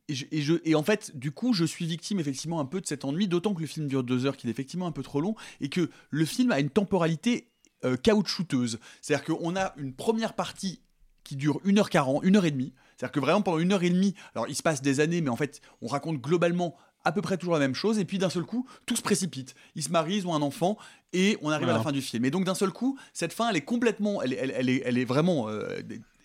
et, 0.08 0.74
en 0.74 0.82
fait, 0.82 1.16
du 1.16 1.32
coup, 1.32 1.54
je 1.54 1.64
suis 1.64 1.86
victime 1.86 2.20
effectivement 2.20 2.60
un 2.60 2.66
peu 2.66 2.80
de 2.80 2.86
cet 2.86 3.04
ennui, 3.04 3.26
d'autant 3.26 3.54
que 3.54 3.60
le 3.60 3.66
film 3.66 3.86
dure 3.86 4.02
deux 4.02 4.26
heures, 4.26 4.36
qu'il 4.36 4.48
est 4.48 4.52
effectivement 4.52 4.86
un 4.86 4.92
peu 4.92 5.02
trop 5.02 5.20
long, 5.20 5.34
et 5.60 5.68
que 5.68 5.90
le 6.10 6.24
film 6.24 6.52
a 6.52 6.60
une 6.60 6.70
temporalité 6.70 7.48
euh, 7.84 7.96
caoutchouteuse. 7.96 8.78
C'est-à-dire 9.00 9.24
qu'on 9.24 9.56
a 9.56 9.74
une 9.76 9.94
première 9.94 10.34
partie 10.34 10.80
qui 11.24 11.36
dure 11.36 11.60
1h40, 11.64 12.24
1h30. 12.24 12.72
C'est-à-dire 12.96 13.12
que 13.12 13.20
vraiment 13.20 13.42
pendant 13.42 13.58
une 13.58 13.72
heure 13.72 13.82
et 13.82 13.90
demie, 13.90 14.14
alors 14.34 14.48
il 14.48 14.54
se 14.54 14.62
passe 14.62 14.80
des 14.80 15.00
années, 15.00 15.20
mais 15.20 15.28
en 15.28 15.36
fait, 15.36 15.60
on 15.82 15.86
raconte 15.86 16.18
globalement 16.18 16.76
à 17.06 17.12
peu 17.12 17.22
près 17.22 17.36
toujours 17.38 17.54
la 17.54 17.60
même 17.60 17.74
chose, 17.74 17.98
et 17.98 18.04
puis 18.04 18.18
d'un 18.18 18.28
seul 18.30 18.42
coup, 18.44 18.66
tout 18.84 18.96
se 18.96 19.02
précipite. 19.02 19.54
Ils 19.74 19.82
se 19.82 19.90
marient, 19.90 20.16
ils 20.18 20.26
ont 20.26 20.34
un 20.34 20.42
enfant, 20.42 20.76
et 21.12 21.38
on 21.40 21.50
arrive 21.50 21.68
à 21.68 21.72
la 21.72 21.78
fin 21.84 21.92
du 21.92 22.02
film. 22.02 22.24
Et 22.24 22.30
donc 22.30 22.44
d'un 22.44 22.54
seul 22.54 22.70
coup, 22.70 22.98
cette 23.14 23.32
fin, 23.32 23.48
elle 23.48 23.56
est 23.56 23.60
complètement, 23.64 24.22
elle, 24.22 24.32
est- 24.32 24.36
elle, 24.36 24.52
elle 24.56 24.68
est, 24.68 24.82
elle 24.84 24.98
est 24.98 25.04
vraiment 25.04 25.48
euh, 25.48 25.78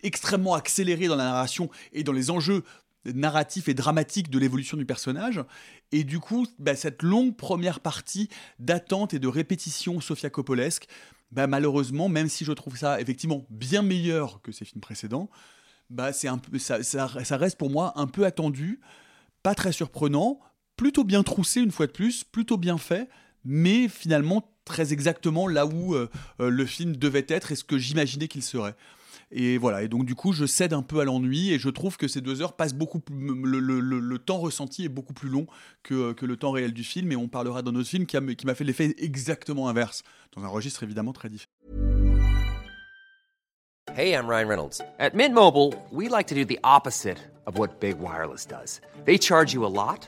extrêmement 0.03 0.55
accélérée 0.55 1.07
dans 1.07 1.15
la 1.15 1.23
narration 1.25 1.69
et 1.93 2.03
dans 2.03 2.11
les 2.13 2.29
enjeux 2.31 2.63
narratifs 3.05 3.67
et 3.67 3.73
dramatiques 3.73 4.29
de 4.29 4.37
l'évolution 4.37 4.77
du 4.77 4.85
personnage. 4.85 5.43
Et 5.91 6.03
du 6.03 6.19
coup, 6.19 6.45
bah, 6.59 6.75
cette 6.75 7.01
longue 7.03 7.35
première 7.35 7.79
partie 7.79 8.29
d'attente 8.59 9.13
et 9.13 9.19
de 9.19 9.27
répétition 9.27 9.99
Sofia 10.01 10.29
Coppolesque, 10.29 10.87
bah, 11.31 11.47
malheureusement, 11.47 12.09
même 12.09 12.29
si 12.29 12.45
je 12.45 12.51
trouve 12.51 12.77
ça 12.77 12.99
effectivement 13.01 13.45
bien 13.49 13.81
meilleur 13.81 14.41
que 14.41 14.51
ses 14.51 14.65
films 14.65 14.81
précédents, 14.81 15.29
bah, 15.89 16.13
c'est 16.13 16.27
un 16.27 16.37
peu, 16.37 16.59
ça, 16.59 16.83
ça, 16.83 17.09
ça 17.23 17.37
reste 17.37 17.57
pour 17.57 17.69
moi 17.69 17.93
un 17.95 18.07
peu 18.07 18.25
attendu, 18.25 18.79
pas 19.43 19.55
très 19.55 19.71
surprenant, 19.71 20.39
plutôt 20.81 21.03
bien 21.03 21.21
troussé 21.21 21.61
une 21.61 21.69
fois 21.69 21.85
de 21.85 21.91
plus, 21.91 22.23
plutôt 22.23 22.57
bien 22.57 22.79
fait, 22.79 23.07
mais 23.45 23.87
finalement 23.87 24.51
très 24.65 24.93
exactement 24.93 25.47
là 25.47 25.67
où 25.67 25.93
euh, 25.93 26.09
euh, 26.39 26.49
le 26.49 26.65
film 26.65 26.95
devait 26.95 27.27
être 27.29 27.51
et 27.51 27.55
ce 27.55 27.63
que 27.63 27.77
j'imaginais 27.77 28.27
qu'il 28.27 28.41
serait. 28.41 28.73
Et 29.29 29.59
voilà, 29.59 29.83
et 29.83 29.87
donc 29.87 30.05
du 30.05 30.15
coup, 30.15 30.33
je 30.33 30.47
cède 30.47 30.73
un 30.73 30.81
peu 30.81 30.99
à 30.99 31.05
l'ennui 31.05 31.53
et 31.53 31.59
je 31.59 31.69
trouve 31.69 31.97
que 31.97 32.07
ces 32.07 32.19
deux 32.19 32.41
heures 32.41 32.53
passent 32.53 32.73
beaucoup 32.73 32.99
plus. 32.99 33.15
Le, 33.15 34.17
temps 34.17 34.39
ressenti 34.39 34.83
est 34.83 34.89
beaucoup 34.89 35.13
plus 35.13 35.29
long 35.29 35.45
que, 35.83 36.13
que 36.13 36.25
le 36.25 36.35
temps 36.35 36.49
réel 36.49 36.73
du 36.73 36.83
film, 36.83 37.11
et 37.11 37.15
on 37.15 37.27
parlera 37.27 37.61
d'un 37.61 37.75
autre 37.75 37.87
film 37.87 38.07
qui 38.07 38.17
qui 38.35 38.47
m'a 38.47 38.55
fait 38.55 38.63
l'effet 38.63 38.95
exactement 38.97 39.69
inverse, 39.69 40.01
dans 40.35 40.43
un 40.43 40.47
registre 40.47 40.81
évidemment 40.81 41.13
très 41.13 41.29
différent. 41.29 41.51
Hey, 43.93 44.13
I'm 44.13 44.25
Ryan 44.25 44.47
Reynolds. 44.47 44.81
At 44.99 45.13
Mint 45.13 45.35
Mobile, 45.35 45.75
we 45.91 46.09
like 46.09 46.27
to 46.29 46.35
do 46.35 46.43
the 46.43 46.59
opposite 46.63 47.19
of 47.45 47.59
what 47.59 47.79
Big 47.79 47.99
Wireless 47.99 48.47
does. 48.47 48.81
They 49.05 49.19
charge 49.19 49.53
you 49.53 49.63
a 49.65 49.69
lot, 49.69 50.07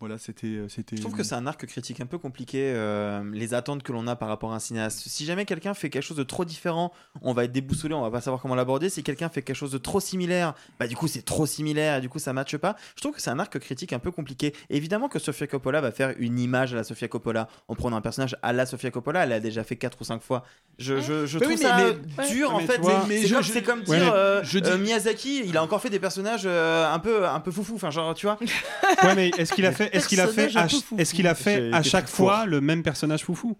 Voilà, 0.00 0.16
c'était. 0.16 0.46
euh, 0.46 0.68
c'était 0.68 0.96
Je 0.96 1.02
trouve 1.02 1.16
que 1.16 1.24
c'est 1.24 1.34
un 1.34 1.44
arc 1.48 1.66
critique 1.66 2.00
un 2.00 2.06
peu 2.06 2.18
compliqué, 2.18 2.72
euh, 2.72 3.20
les 3.32 3.52
attentes 3.52 3.82
que 3.82 3.90
l'on 3.90 4.06
a 4.06 4.14
par 4.14 4.28
rapport 4.28 4.52
à 4.52 4.54
un 4.54 4.58
cinéaste. 4.60 5.00
Si 5.08 5.24
jamais 5.24 5.44
quelqu'un 5.44 5.74
fait 5.74 5.90
quelque 5.90 6.04
chose 6.04 6.16
de 6.16 6.22
trop 6.22 6.44
différent, 6.44 6.92
on 7.20 7.32
va 7.32 7.42
être 7.44 7.50
déboussolé, 7.52 7.94
on 7.94 8.02
va 8.02 8.10
pas 8.12 8.20
savoir 8.20 8.40
comment 8.40 8.54
l'aborder. 8.54 8.90
Si 8.90 9.02
quelqu'un 9.02 9.28
fait 9.28 9.42
quelque 9.42 9.56
chose 9.56 9.72
de 9.72 9.78
trop 9.78 9.98
similaire, 9.98 10.54
bah 10.78 10.86
du 10.86 10.94
coup 10.94 11.08
c'est 11.08 11.22
trop 11.24 11.46
similaire 11.46 11.96
et 11.96 12.00
du 12.00 12.08
coup 12.08 12.20
ça 12.20 12.32
matche 12.32 12.56
pas. 12.58 12.76
Je 12.94 13.00
trouve 13.00 13.12
que 13.16 13.20
c'est 13.20 13.30
un 13.30 13.40
arc 13.40 13.58
critique 13.58 13.92
un 13.92 13.98
peu 13.98 14.12
compliqué. 14.12 14.54
Évidemment 14.70 15.08
que 15.08 15.18
Sofia 15.18 15.48
Coppola 15.48 15.80
va 15.80 15.90
faire 15.90 16.14
une 16.18 16.38
image 16.38 16.74
à 16.74 16.76
la 16.76 16.84
Sofia 16.84 17.08
Coppola 17.08 17.48
en 17.66 17.74
prenant 17.74 17.96
un 17.96 18.00
personnage 18.00 18.36
à 18.42 18.52
la 18.52 18.66
Sofia 18.66 18.92
Coppola. 18.92 19.24
Elle 19.24 19.30
l'a 19.30 19.40
déjà 19.40 19.64
fait 19.64 19.74
4 19.74 19.98
ou 20.00 20.04
5 20.04 20.22
fois. 20.22 20.44
Je, 20.78 21.00
je, 21.00 21.26
je 21.26 21.38
Mais 21.38 21.44
trouve 21.44 21.56
oui, 21.56 21.62
ça 21.62 21.76
mais- 21.76 22.28
dur 22.28 22.50
Ouais, 22.50 22.54
en 22.54 22.58
mais 22.58 22.66
fait. 22.66 22.80
C'est- 22.84 23.08
mais 23.08 23.18
c'est 23.22 23.26
je- 23.26 23.34
comme, 23.34 23.42
je- 23.42 23.52
c'est 23.52 23.62
comme 23.62 23.78
ouais, 23.80 23.84
dire 23.98 23.98
mais 23.98 24.10
euh, 24.12 24.44
je 24.44 24.58
dis- 24.60 24.70
euh, 24.70 24.78
Miyazaki, 24.78 25.42
il 25.44 25.56
a 25.56 25.62
encore 25.64 25.80
fait 25.80 25.90
des 25.90 25.98
personnages 25.98 26.42
euh, 26.46 26.88
un 26.88 27.00
peu 27.00 27.26
un 27.26 27.40
peu 27.40 27.50
foufou. 27.50 27.74
Enfin 27.74 27.90
genre 27.90 28.14
tu 28.14 28.26
vois. 28.26 28.38
Ouais, 29.02 29.14
mais 29.14 29.30
est-ce 29.38 29.52
qu'il 29.52 29.64
a 29.66 29.72
fait, 29.72 29.87
est-ce 29.92 30.08
qu'il 30.08 30.20
a 30.20 30.26
fait, 30.28 30.56
à, 30.56 30.66
est-ce 30.98 31.14
qu'il 31.14 31.26
a 31.26 31.34
fait 31.34 31.72
à 31.72 31.82
chaque 31.82 32.08
fois 32.08 32.46
le 32.46 32.60
même 32.60 32.82
personnage 32.82 33.24
foufou? 33.24 33.56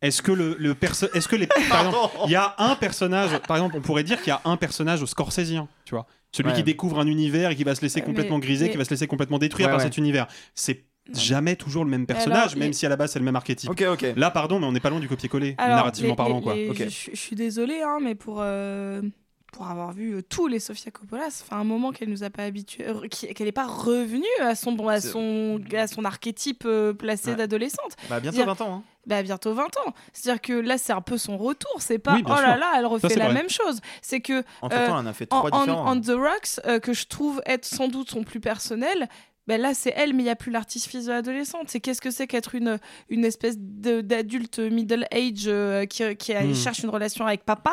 Est-ce 0.00 0.20
que 0.20 0.32
le, 0.32 0.56
le 0.58 0.74
perso- 0.74 1.06
est-ce 1.14 1.28
que 1.28 1.36
les, 1.36 1.46
par 1.68 1.86
exemple, 1.86 2.16
il 2.26 2.32
y 2.32 2.34
a 2.36 2.54
un 2.58 2.74
personnage, 2.74 3.38
par 3.46 3.56
exemple, 3.56 3.76
on 3.76 3.80
pourrait 3.80 4.02
dire 4.02 4.18
qu'il 4.18 4.28
y 4.28 4.32
a 4.32 4.40
un 4.44 4.56
personnage 4.56 5.00
au 5.02 5.06
Scorsésien, 5.06 5.68
tu 5.84 5.94
vois, 5.94 6.06
celui 6.32 6.50
Ouais. 6.50 6.56
qui 6.56 6.62
découvre 6.64 6.98
un 6.98 7.06
univers 7.06 7.50
et 7.50 7.56
qui 7.56 7.62
va 7.62 7.74
se 7.76 7.82
laisser 7.82 8.00
Ouais, 8.00 8.06
complètement 8.06 8.38
mais- 8.38 8.42
griser, 8.46 8.64
mais- 8.64 8.70
qui 8.72 8.76
va 8.78 8.84
se 8.84 8.90
laisser 8.90 9.06
complètement 9.06 9.38
détruire 9.38 9.68
Ouais, 9.68 9.72
par 9.72 9.78
ouais. 9.78 9.84
cet 9.84 9.98
univers. 9.98 10.26
C'est 10.56 10.84
jamais 11.14 11.54
toujours 11.56 11.84
le 11.84 11.90
même 11.90 12.06
personnage, 12.06 12.38
alors, 12.52 12.56
même 12.58 12.68
les- 12.68 12.72
si 12.72 12.84
à 12.86 12.88
la 12.88 12.96
base 12.96 13.12
c'est 13.12 13.18
le 13.20 13.24
même 13.24 13.36
archétype. 13.36 13.70
Ok 13.70 13.82
ok. 13.92 14.06
Là, 14.16 14.30
pardon, 14.32 14.58
mais 14.58 14.66
on 14.66 14.72
n'est 14.72 14.80
pas 14.80 14.90
loin 14.90 14.98
du 15.00 15.08
copier-coller, 15.08 15.54
narrativement 15.58 16.10
les- 16.10 16.16
parlant, 16.16 16.38
les- 16.38 16.42
quoi. 16.42 16.54
les- 16.54 16.90
je, 16.90 17.10
je 17.12 17.16
suis 17.16 17.36
désolée, 17.36 17.80
hein, 17.82 17.98
mais 18.02 18.14
pour, 18.16 18.38
euh, 18.40 19.02
pour 19.52 19.68
avoir 19.68 19.92
vu 19.92 20.16
euh, 20.16 20.22
tous 20.22 20.48
les 20.48 20.58
Sofia 20.58 20.90
Coppola, 20.90 21.30
fait 21.30 21.54
un 21.54 21.62
moment 21.62 21.92
qu'elle 21.92 22.08
nous 22.08 22.24
a 22.24 22.30
pas 22.30 22.42
habitués, 22.44 22.88
euh, 22.88 23.06
qu'elle 23.08 23.46
n'est 23.46 23.52
pas 23.52 23.66
revenue 23.66 24.24
à 24.40 24.54
son, 24.56 24.76
à 24.88 25.00
son, 25.00 25.60
à 25.74 25.86
son 25.86 26.04
archétype 26.04 26.64
euh, 26.66 26.92
placé 26.92 27.30
Ouais. 27.30 27.36
d'adolescente. 27.36 27.92
Bah 28.10 28.18
bientôt 28.18 28.36
Dire- 28.38 28.46
20 28.46 28.60
ans. 28.62 28.74
Hein. 28.76 28.82
Bah, 29.06 29.22
bientôt 29.22 29.52
20 29.52 29.64
ans. 29.78 29.94
C'est-à-dire 30.12 30.40
que 30.40 30.52
là, 30.52 30.78
c'est 30.78 30.92
un 30.92 31.00
peu 31.00 31.18
son 31.18 31.36
retour. 31.36 31.74
C'est 31.80 31.98
pas, 31.98 32.14
Oui, 32.14 32.22
oh 32.24 32.28
là 32.30 32.36
sûr. 32.36 32.56
là, 32.56 32.72
elle 32.76 32.86
refait 32.86 33.14
la 33.16 33.24
vrai. 33.26 33.34
même 33.34 33.50
chose. 33.50 33.80
C'est 34.00 34.20
que 34.20 34.42
Entre 34.62 34.76
Euh, 34.76 34.88
en 34.90 35.06
a 35.06 35.12
fait 35.12 35.32
en, 35.32 35.38
trois 35.40 35.50
en- 35.54 35.60
différents. 35.60 35.86
hein. 35.88 35.96
on 35.96 36.00
The 36.00 36.16
Rocks, 36.16 36.60
euh, 36.66 36.78
que 36.78 36.92
je 36.92 37.06
trouve 37.06 37.42
être 37.46 37.64
sans 37.64 37.88
doute 37.88 38.10
son 38.10 38.22
plus 38.24 38.38
personnel, 38.40 39.08
ben 39.46 39.60
là 39.60 39.74
c'est 39.74 39.92
elle, 39.96 40.12
mais 40.14 40.22
il 40.22 40.26
n'y 40.26 40.30
a 40.30 40.36
plus 40.36 40.50
l'artifice 40.52 41.06
de 41.06 41.10
l'adolescente. 41.12 41.64
C'est 41.68 41.80
qu'est-ce 41.80 42.00
que 42.00 42.10
c'est 42.10 42.26
qu'être 42.26 42.54
une, 42.54 42.78
une 43.08 43.24
espèce 43.24 43.56
de- 43.58 44.00
d'adulte 44.00 44.58
middle 44.58 45.06
age 45.12 45.44
euh, 45.46 45.84
qui, 45.86 46.02
qui 46.16 46.32
a- 46.32 46.42
Hmm. 46.42 46.54
cherche 46.54 46.80
une 46.80 46.90
relation 46.90 47.26
avec 47.26 47.44
papa. 47.44 47.72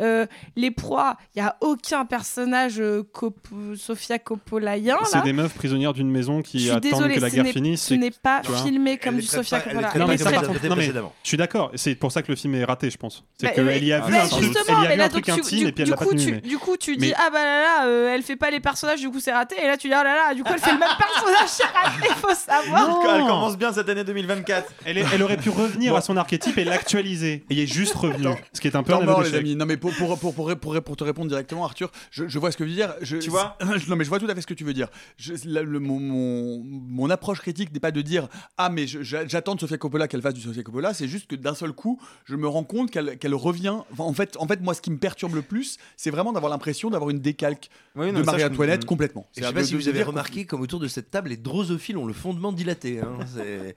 Euh, 0.00 0.26
les 0.56 0.70
proies, 0.70 1.16
il 1.34 1.42
n'y 1.42 1.46
a 1.48 1.56
aucun 1.60 2.04
personnage 2.04 2.80
euh, 2.80 3.02
Cop- 3.12 3.48
Sofia 3.76 4.18
Coppolaien. 4.18 4.96
C'est 5.04 5.22
des 5.22 5.32
meufs 5.32 5.54
prisonnières 5.54 5.92
d'une 5.92 6.10
maison 6.10 6.42
qui 6.42 6.68
attendent 6.70 6.82
désolée, 6.82 7.14
que 7.16 7.20
la 7.20 7.30
guerre 7.30 7.46
finisse. 7.46 7.82
Ce 7.86 7.94
n'est 7.94 8.10
pas 8.10 8.42
filmé 8.64 8.98
comme 8.98 9.16
du 9.16 9.22
Sofia 9.22 9.58
pas- 9.60 9.64
elle 9.70 9.76
les 9.78 9.82
Coppola. 9.82 9.88
traite 9.88 10.00
Non, 10.00 10.06
pas 10.06 10.12
mais 10.12 10.14
Elle 10.14 10.18
comme 10.18 10.18
est 10.18 10.18
ça, 10.18 10.24
ça, 10.24 10.30
par 10.30 10.42
traite- 10.42 10.54
c'était 10.54 10.68
contre, 10.68 10.68
non, 10.68 10.76
mais 10.76 10.82
précédemment. 10.82 11.14
je 11.22 11.28
suis 11.28 11.36
d'accord. 11.36 11.70
C'est 11.74 11.94
pour 11.94 12.12
ça 12.12 12.22
que 12.22 12.30
le 12.32 12.36
film 12.36 12.54
est 12.54 12.64
raté, 12.64 12.90
je 12.90 12.96
pense. 12.96 13.24
C'est 13.38 13.46
Bah, 13.46 13.52
qu'elle 13.52 13.84
y 13.84 13.92
a 13.92 14.00
vu 14.00 14.14
un 14.16 14.26
truc, 14.28 14.44
un 14.44 15.08
truc 15.08 15.26
donc, 15.26 15.34
tu- 15.36 15.40
intime 15.40 15.66
et 15.68 15.72
puis 15.72 15.82
elle 15.84 15.90
l'a 15.90 15.96
pas 15.96 16.04
tenu. 16.06 16.40
du 16.40 16.58
coup, 16.58 16.76
tu 16.76 16.96
dis 16.96 17.12
ah 17.16 17.30
bah 17.32 17.42
là 17.44 17.60
là, 17.62 17.86
euh, 17.86 18.14
elle 18.14 18.22
fait 18.22 18.36
pas 18.36 18.50
les 18.50 18.60
personnages, 18.60 19.00
du 19.00 19.10
coup 19.10 19.20
c'est 19.20 19.32
raté. 19.32 19.56
Et 19.62 19.66
là 19.66 19.76
tu 19.76 19.88
dis 19.88 19.94
ah 19.94 20.04
là 20.04 20.14
là, 20.14 20.34
du 20.34 20.42
coup 20.42 20.50
elle 20.52 20.60
fait 20.60 20.72
le 20.72 20.78
même 20.78 20.88
personnage, 20.88 21.07
c'est 21.46 21.64
raté. 21.64 22.08
Faut 22.20 22.34
savoir. 22.34 22.88
Non. 22.88 23.14
Elle 23.14 23.20
commence 23.22 23.56
bien 23.58 23.72
cette 23.72 23.88
année 23.88 24.04
2024. 24.04 24.72
Elle, 24.84 24.98
est- 24.98 25.04
elle 25.12 25.22
aurait 25.22 25.36
pu 25.36 25.50
revenir 25.50 25.94
à 25.94 26.00
son 26.00 26.16
archétype 26.16 26.56
et 26.58 26.64
l'actualiser. 26.64 27.44
Et 27.50 27.54
il 27.54 27.58
est 27.60 27.66
juste 27.66 27.94
revenu. 27.94 28.28
Ce 28.52 28.60
qui 28.60 28.68
est 28.68 28.76
un 28.76 28.82
peu 28.82 28.92
un 28.94 28.98
aveu 28.98 29.06
mort, 29.06 29.18
les 29.22 29.30
d'échec. 29.30 29.40
amis. 29.40 29.56
Non, 29.56 29.66
mais 29.66 29.76
pour, 29.76 29.92
pour, 29.94 30.18
pour, 30.18 30.34
pour, 30.34 30.56
pour- 30.56 30.82
pour 30.82 30.96
te 30.96 31.04
répondre 31.04 31.28
directement, 31.28 31.64
Arthur, 31.64 31.90
je, 32.10 32.28
je 32.28 32.38
vois 32.38 32.50
ce 32.52 32.56
que 32.56 32.64
tu 32.64 32.70
veux 32.70 32.74
dire. 32.76 32.94
Je, 33.02 33.16
Tu 33.18 33.30
vois 33.30 33.56
Non, 33.88 33.96
mais 33.96 34.04
je 34.04 34.08
vois 34.08 34.18
tout 34.18 34.28
à 34.28 34.34
fait 34.34 34.40
ce 34.40 34.46
que 34.46 34.54
tu 34.54 34.64
veux 34.64 34.74
dire. 34.74 34.88
Je- 35.16 35.34
la- 35.44 35.62
le- 35.62 35.80
mon, 35.80 35.98
mon, 35.98 36.62
mon 36.64 37.10
approche 37.10 37.40
critique 37.40 37.72
n'est 37.72 37.80
pas 37.80 37.90
de 37.90 38.00
dire 38.02 38.28
Ah, 38.56 38.68
mais 38.68 38.86
je- 38.86 39.02
j'a- 39.02 39.26
j'attends 39.26 39.54
de 39.54 39.60
Sofia 39.60 39.78
Coppola 39.78 40.08
qu'elle 40.08 40.22
fasse 40.22 40.34
du 40.34 40.40
Sofia 40.40 40.62
Coppola. 40.62 40.94
C'est 40.94 41.08
juste 41.08 41.26
que 41.28 41.36
d'un 41.36 41.54
seul 41.54 41.72
coup, 41.72 42.00
je 42.24 42.36
me 42.36 42.48
rends 42.48 42.64
compte 42.64 42.90
qu'elle 42.90 43.18
qu'elle 43.18 43.34
revient. 43.34 43.74
Enfin, 43.92 44.04
en, 44.04 44.12
fait, 44.12 44.36
en 44.38 44.46
fait, 44.46 44.60
moi, 44.60 44.74
ce 44.74 44.80
qui 44.80 44.90
me 44.90 44.98
perturbe 44.98 45.34
le 45.34 45.42
plus, 45.42 45.78
c'est 45.96 46.10
vraiment 46.10 46.32
d'avoir 46.32 46.50
l'impression 46.50 46.90
d'avoir 46.90 47.10
une 47.10 47.20
décalque 47.20 47.70
Oui, 47.96 48.06
non, 48.06 48.12
de 48.12 48.18
mais 48.18 48.24
ça, 48.24 48.32
je 48.32 48.36
Marie-Antoinette 48.42 48.80
comprends. 48.80 48.88
complètement. 48.94 49.26
Et 49.36 49.42
je 49.42 49.46
sais 49.46 49.52
pas 49.52 49.64
si 49.64 49.74
vous 49.74 49.88
avez 49.88 50.02
remarqué 50.02 50.44
comme 50.44 50.60
autour 50.60 50.80
de 50.80 50.88
cette 50.98 51.10
table, 51.10 51.30
les 51.30 51.36
drosophiles 51.36 51.96
ont 51.98 52.06
le 52.06 52.12
fondement 52.12 52.52
dilaté. 52.52 53.00
hein. 53.00 53.18
C'est 53.34 53.76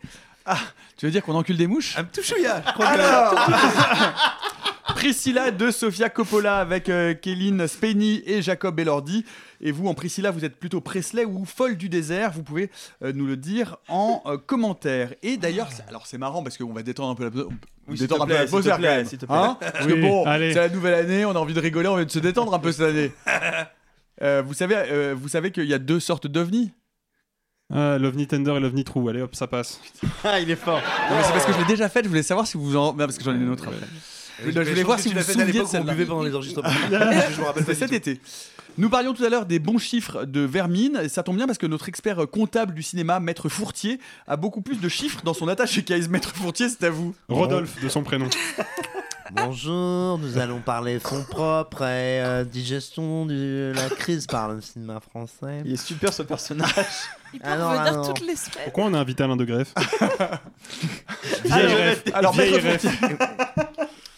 Tu 0.98 1.06
veux 1.06 1.12
dire 1.12 1.24
qu'on 1.24 1.36
encule 1.36 1.58
des 1.58 1.68
mouches 1.68 1.98
un 1.98 2.04
tout 2.04 2.22
chouïa. 2.24 2.62
je 2.68 2.74
crois 2.74 2.88
que- 2.88 2.92
Alors 3.00 3.36
Priscilla 4.96 5.52
de 5.52 5.72
Sofia 5.72 6.10
Coppola 6.10 6.58
avec 6.60 6.90
euh, 6.90 7.14
Kéline 7.14 7.68
Spenny 7.68 8.22
et 8.26 8.42
Jacob 8.42 8.80
Elordi. 8.80 9.26
Et 9.62 9.72
vous, 9.72 9.88
en 9.88 9.94
Priscilla, 9.94 10.32
vous 10.32 10.44
êtes 10.46 10.58
plutôt 10.60 10.82
Presley 10.82 11.24
ou 11.26 11.46
folle 11.46 11.78
du 11.78 11.88
désert 11.90 12.32
Vous 12.32 12.44
pouvez 12.44 12.70
euh, 13.04 13.12
nous 13.14 13.26
le 13.26 13.38
dire 13.38 13.78
en 13.88 14.22
euh, 14.26 14.38
commentaire. 14.38 15.14
Et 15.24 15.38
d'ailleurs, 15.38 15.72
c'est- 15.72 15.88
alors 15.88 16.06
c'est 16.08 16.18
marrant 16.18 16.44
parce 16.44 16.58
qu'on 16.58 16.74
va 16.74 16.84
détendre 16.84 17.10
un 17.12 17.16
peu 17.16 17.24
la, 17.24 17.44
Oui, 17.88 17.98
s'il 17.98 18.08
détendre 18.08 18.22
te 18.22 18.24
un 18.26 18.28
peu 18.28 18.34
plaît, 18.34 18.46
la 18.46 18.52
poseur, 18.52 18.78
plaît, 18.78 18.88
quand 18.88 18.96
même. 18.96 19.08
plaît. 19.08 19.28
Hein 19.30 19.58
parce 19.74 19.88
que 19.88 19.94
bon, 20.02 20.26
allez. 20.26 20.54
c'est 20.54 20.60
la 20.60 20.70
nouvelle 20.70 20.94
année, 20.96 21.26
on 21.26 21.32
a 21.32 21.36
envie 21.40 21.54
de 21.54 21.60
rigoler, 21.60 21.88
on 21.88 21.92
a 21.94 21.96
envie 21.96 22.06
de 22.06 22.12
se 22.12 22.20
détendre 22.20 22.54
un 22.54 22.60
peu 22.60 22.72
cette 22.72 22.90
année. 22.90 23.12
Euh, 24.22 24.44
vous 24.46 24.54
savez, 24.54 24.76
euh, 24.78 25.16
vous 25.18 25.30
savez 25.30 25.52
qu'il 25.52 25.66
y 25.66 25.74
a 25.74 25.80
deux 25.80 26.00
sortes 26.00 26.28
d'ovnis? 26.28 26.72
Ah, 27.74 27.98
L'OVNI 27.98 28.28
Tender 28.28 28.52
et 28.56 28.60
l'OVNI 28.60 28.84
True, 28.84 29.10
allez 29.10 29.22
hop, 29.22 29.34
ça 29.36 29.48
passe. 29.48 29.80
Ah, 30.24 30.40
il 30.40 30.50
est 30.52 30.56
fort. 30.56 30.80
Non, 31.10 31.16
mais 31.18 31.24
c'est 31.24 31.32
parce 31.32 31.46
que 31.46 31.54
je 31.54 31.58
l'ai 31.60 31.66
déjà 31.66 31.90
fait, 31.90 32.04
je 32.04 32.10
voulais 32.10 32.24
savoir 32.24 32.46
si 32.48 32.58
vous 32.58 32.76
en. 32.76 32.88
Non, 32.94 32.98
parce 32.98 33.18
que 33.18 33.24
j'en 33.24 33.34
ai 33.34 33.38
une 33.38 33.50
autre 33.50 33.64
après. 33.68 33.78
Je, 34.44 34.60
voulais 34.60 34.84
voir 34.84 34.98
si 35.00 35.10
tu 35.10 35.16
vous 35.16 35.20
vous 35.22 35.26
fait 35.26 35.32
à 35.32 35.34
souviez 35.34 35.46
de 35.46 35.52
l'époque 35.52 35.68
où 35.68 35.70
on 35.70 35.72
celle-là. 35.72 35.94
buvait 35.94 36.06
pendant 36.06 36.24
les 36.24 36.34
enregistrements. 36.36 36.70
Je 36.90 37.40
me 37.40 37.46
rappelle 37.46 37.64
pas 37.64 37.74
C'était 37.74 37.88
du 37.88 37.94
cet 37.96 38.04
tout. 38.04 38.10
été. 38.10 38.22
Nous 38.78 38.90
parlions 38.90 39.14
tout 39.14 39.24
à 39.24 39.30
l'heure 39.30 39.46
des 39.46 39.60
bons 39.60 39.78
chiffres 39.78 40.26
de 40.26 40.40
Vermine. 40.42 41.00
et 41.04 41.10
Ça 41.10 41.22
tombe 41.24 41.36
bien 41.38 41.46
parce 41.46 41.58
que 41.60 41.68
notre 41.68 41.90
expert 41.90 42.18
comptable 42.32 42.74
du 42.74 42.82
cinéma, 42.82 43.20
Maître 43.20 43.50
Fourtier, 43.50 44.00
a 44.28 44.38
beaucoup 44.38 44.62
plus 44.62 44.80
de 44.80 44.90
chiffres 44.90 45.22
dans 45.24 45.34
son 45.34 45.48
attaché 45.48 45.84
case. 45.84 46.08
Maître 46.10 46.34
Fourtier, 46.34 46.70
c'est 46.70 46.84
à 46.86 46.90
vous. 46.90 47.14
Rodolphe, 47.30 47.82
de 47.84 47.90
son 47.90 48.02
prénom. 48.04 48.28
Bonjour, 49.34 50.18
nous 50.18 50.38
allons 50.38 50.60
parler 50.60 51.00
fonds 51.00 51.24
propres 51.24 51.84
et 51.84 52.22
euh, 52.22 52.44
digestion 52.44 53.26
de 53.26 53.72
la 53.74 53.90
crise 53.90 54.28
par 54.28 54.50
le 54.54 54.60
cinéma 54.60 55.00
français. 55.00 55.62
Il 55.64 55.74
est 55.74 55.78
super 55.78 56.14
ce 56.14 56.22
personnage. 56.24 56.74
Il 57.34 57.40
peut 57.40 57.48
Alors, 57.48 57.72
revenir 57.72 57.94
alors. 57.94 58.08
toutes 58.14 58.28
les 58.28 58.36
semaines. 58.36 58.64
Pourquoi 58.66 58.86
on 58.86 58.94
a 58.94 59.00
invité 59.00 59.24
Alain 59.24 59.38
de 59.38 59.46
Greffe 59.46 59.74
Vieille 61.46 61.54
Alors, 61.54 61.72
ref. 61.78 62.04
alors, 62.14 62.34
Vieille 62.34 62.52
Maître 62.62 62.88
ref. 62.88 62.96
Fourtier. 63.00 63.18